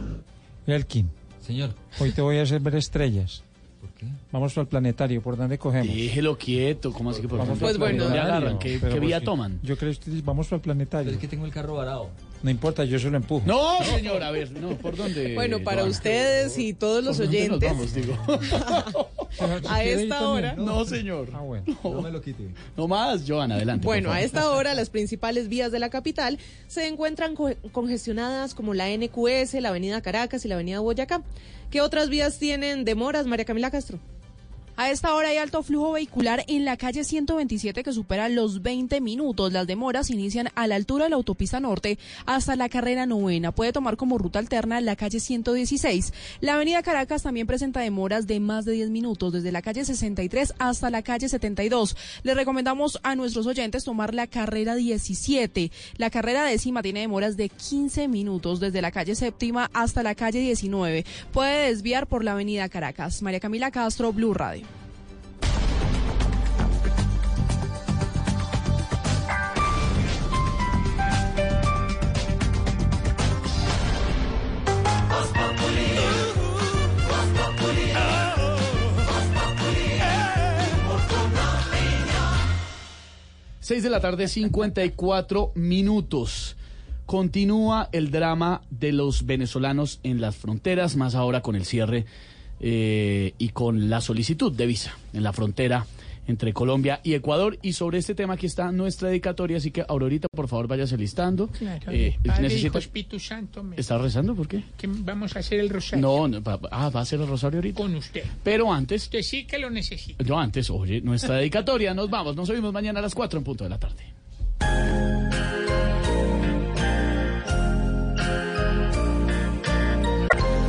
Elkin. 0.67 1.11
Señor. 1.41 1.71
Hoy 2.01 2.11
te 2.11 2.23
voy 2.23 2.39
a 2.39 2.43
hacer 2.43 2.61
ver 2.61 2.75
estrellas. 2.75 3.45
Vamos 4.33 4.57
al 4.59 4.67
planetario, 4.67 5.23
¿por 5.23 5.37
dónde 5.37 5.59
cogemos? 5.59 5.95
Déjelo 5.95 6.37
quieto, 6.37 6.93
¿cómo 6.93 7.11
así 7.11 7.23
que 7.23 7.29
por 7.29 7.39
Vamos 7.39 7.59
Pues 7.59 7.79
bueno, 7.79 8.13
ya 8.15 8.59
¿qué, 8.59 8.79
Pero 8.81 8.95
qué 8.95 9.01
vía 9.01 9.21
toman? 9.23 9.59
Yo 9.63 9.77
creo 9.77 9.93
que 9.93 10.21
vamos 10.23 10.53
al 10.53 10.61
planetario. 10.61 11.11
Es 11.13 11.19
que 11.19 11.29
tengo 11.29 11.47
el 11.47 11.53
carro 11.53 11.75
varado. 11.75 12.11
No 12.43 12.51
importa, 12.51 12.85
yo 12.85 12.99
se 12.99 13.11
lo 13.11 13.17
empujo. 13.17 13.43
No, 13.47 13.83
señor, 13.85 14.23
a 14.23 14.31
ver, 14.31 14.53
no, 14.53 14.71
¿por 14.77 14.97
dónde? 14.97 15.35
Bueno, 15.35 15.61
para 15.61 15.79
Joana? 15.79 15.91
ustedes 15.91 16.59
y 16.59 16.75
todos 16.75 17.03
los 17.03 17.17
¿Por 17.17 17.27
dónde 17.27 17.49
nos 17.49 17.63
oyentes, 17.63 17.71
vamos, 17.71 17.95
digo? 17.95 19.69
a 19.69 19.83
esta 19.85 20.29
hora, 20.29 20.55
No, 20.55 20.85
señor. 20.85 21.29
Ah, 21.35 21.41
bueno. 21.41 21.65
No 21.83 22.03
me 22.03 22.11
lo 22.11 22.21
quite. 22.21 22.49
No 22.77 22.87
más, 22.89 23.25
Joana, 23.27 23.55
adelante. 23.57 23.85
Bueno, 23.87 24.13
a 24.13 24.21
esta 24.21 24.51
hora 24.51 24.75
las 24.75 24.91
principales 24.91 25.49
vías 25.49 25.73
de 25.73 25.79
la 25.79 25.89
capital 25.91 26.39
se 26.69 26.87
encuentran 26.87 27.35
co- 27.35 27.55
congestionadas 27.73 28.55
como 28.55 28.75
la 28.75 28.89
NQS, 28.91 29.55
la 29.55 29.71
Avenida 29.71 30.01
Caracas 30.03 30.45
y 30.45 30.49
la 30.49 30.55
Avenida 30.57 30.81
Boyacá. 30.81 31.23
¿Qué 31.71 31.81
otras 31.81 32.09
vías 32.09 32.39
tienen 32.39 32.85
demoras, 32.85 33.27
María 33.27 33.45
Camila 33.45 33.71
Castro? 33.71 33.99
A 34.79 34.91
esta 34.91 35.15
hora 35.15 35.31
hay 35.31 35.39
alto 35.39 35.63
flujo 35.63 35.93
vehicular 35.93 36.45
en 36.49 36.67
la 36.67 36.77
calle 36.77 37.03
127 37.03 37.83
que 37.83 37.93
supera 37.95 38.29
los 38.29 38.61
20 38.61 39.01
minutos. 39.01 39.51
Las 39.51 39.67
demoras 39.67 40.11
inician 40.11 40.51
a 40.55 40.67
la 40.67 40.75
altura 40.75 41.05
de 41.05 41.11
la 41.11 41.17
autopista 41.17 41.61
norte 41.61 41.99
hasta 42.27 42.57
la 42.57 42.69
carrera 42.69 43.07
novena. 43.07 43.53
Puede 43.53 43.73
tomar 43.73 43.97
como 43.97 44.19
ruta 44.19 44.39
alterna 44.39 44.83
la 44.83 44.95
calle 44.95 45.19
116. 45.19 46.13
La 46.43 46.57
avenida 46.57 46.83
Caracas 46.83 47.23
también 47.23 47.47
presenta 47.47 47.81
demoras 47.81 48.27
de 48.27 48.39
más 48.39 48.67
de 48.67 48.73
10 48.73 48.91
minutos 48.91 49.33
desde 49.33 49.51
la 49.51 49.63
calle 49.63 49.83
63 49.83 50.53
hasta 50.59 50.91
la 50.91 51.01
calle 51.01 51.31
72. 51.31 51.97
Les 52.23 52.37
recomendamos 52.37 53.01
a 53.03 53.17
nuestros 53.17 53.47
oyentes 53.47 53.83
tomar 53.83 54.13
la 54.13 54.27
carrera 54.27 54.75
17. 54.75 55.73
La 55.97 56.11
carrera 56.11 56.45
décima 56.45 56.83
tiene 56.83 57.01
demoras 57.01 57.39
de 57.39 57.49
15 57.49 58.09
minutos 58.09 58.61
desde 58.61 58.83
la 58.83 58.91
calle 58.91 59.15
séptima 59.15 59.71
hasta 59.73 60.03
la 60.03 60.15
calle 60.15 60.41
19. 60.41 61.07
Puede 61.33 61.69
desviar 61.71 62.07
por 62.07 62.25
la 62.25 62.33
avenida 62.33 62.69
Caracas. 62.69 63.23
María 63.23 63.41
Camila 63.41 63.71
Castro, 63.71 64.13
Blue 64.13 64.35
Radio. 64.35 64.66
Seis 83.67 83.83
de 83.83 83.91
la 83.91 83.99
tarde, 83.99 84.29
54 84.29 85.51
minutos. 85.57 86.55
Continúa 87.05 87.89
el 87.91 88.13
drama 88.13 88.63
de 88.71 88.93
los 88.93 89.27
venezolanos 89.27 89.99
en 90.05 90.21
las 90.21 90.37
fronteras, 90.37 90.95
más 90.95 91.17
ahora 91.17 91.43
con 91.43 91.57
el 91.57 91.65
cierre 91.65 92.07
eh, 92.61 93.35
y 93.39 93.49
con 93.49 93.91
la 93.91 94.01
solicitud 94.01 94.53
de 94.53 94.67
visa 94.67 94.97
en 95.13 95.25
la 95.25 95.33
frontera 95.33 95.85
entre 96.27 96.53
Colombia 96.53 97.01
y 97.05 97.15
Ecuador. 97.15 97.59
Y 97.63 97.73
sobre 97.73 97.99
este 97.99 98.15
tema 98.15 98.35
aquí 98.35 98.47
está 98.47 98.73
nuestra 98.73 99.09
dedicatoria, 99.09 99.57
así 99.59 99.71
que 99.71 99.85
Aurorita, 99.89 100.29
por 100.35 100.49
favor, 100.49 100.67
váyase 100.69 100.97
listando. 100.97 101.49
Claro. 101.49 101.91
Eh, 101.93 102.19
Padre, 102.25 102.43
necesita- 102.43 102.67
Hijo, 102.69 102.79
Espíritu 102.79 103.19
Santo, 103.19 103.63
me- 103.63 103.77
¿Está 103.77 103.99
rezando? 103.99 104.35
¿Por 104.35 104.49
qué? 104.49 104.63
que 104.77 104.87
vamos 104.89 105.35
a 105.37 105.41
hacer 105.41 105.61
el 105.61 105.71
rosario 105.71 106.03
No, 106.07 106.29
no, 106.29 106.43
pa- 106.43 106.59
ah, 106.71 106.89
va 106.91 107.01
a 107.01 107.03
hacer 107.03 107.21
el 107.21 107.27
rosario 107.27 107.59
ahorita. 107.59 107.77
con 107.81 107.95
usted. 107.95 108.25
Pero 108.43 108.73
antes, 108.73 109.05
Usted 109.05 109.23
sí 109.23 109.45
que 109.45 109.59
lo 109.59 109.71
necesita. 109.71 110.23
yo 110.25 110.39
antes, 110.39 110.71
oye, 110.71 111.01
nuestra 111.01 111.37
dedicatoria, 111.37 111.95
nos 111.95 112.11
vamos, 112.11 112.37
nos 112.37 112.49
oímos 112.51 112.73
mañana 112.73 112.99
a 112.99 113.03
las 113.03 113.15
4 113.15 113.39
en 113.39 113.45
punto 113.45 113.65
de 113.65 113.71
la 113.71 113.79
tarde. 113.79 114.05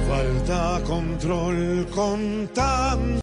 Falta 0.07 0.81
control 0.85 1.85
con 1.93 2.49
tan 2.53 3.15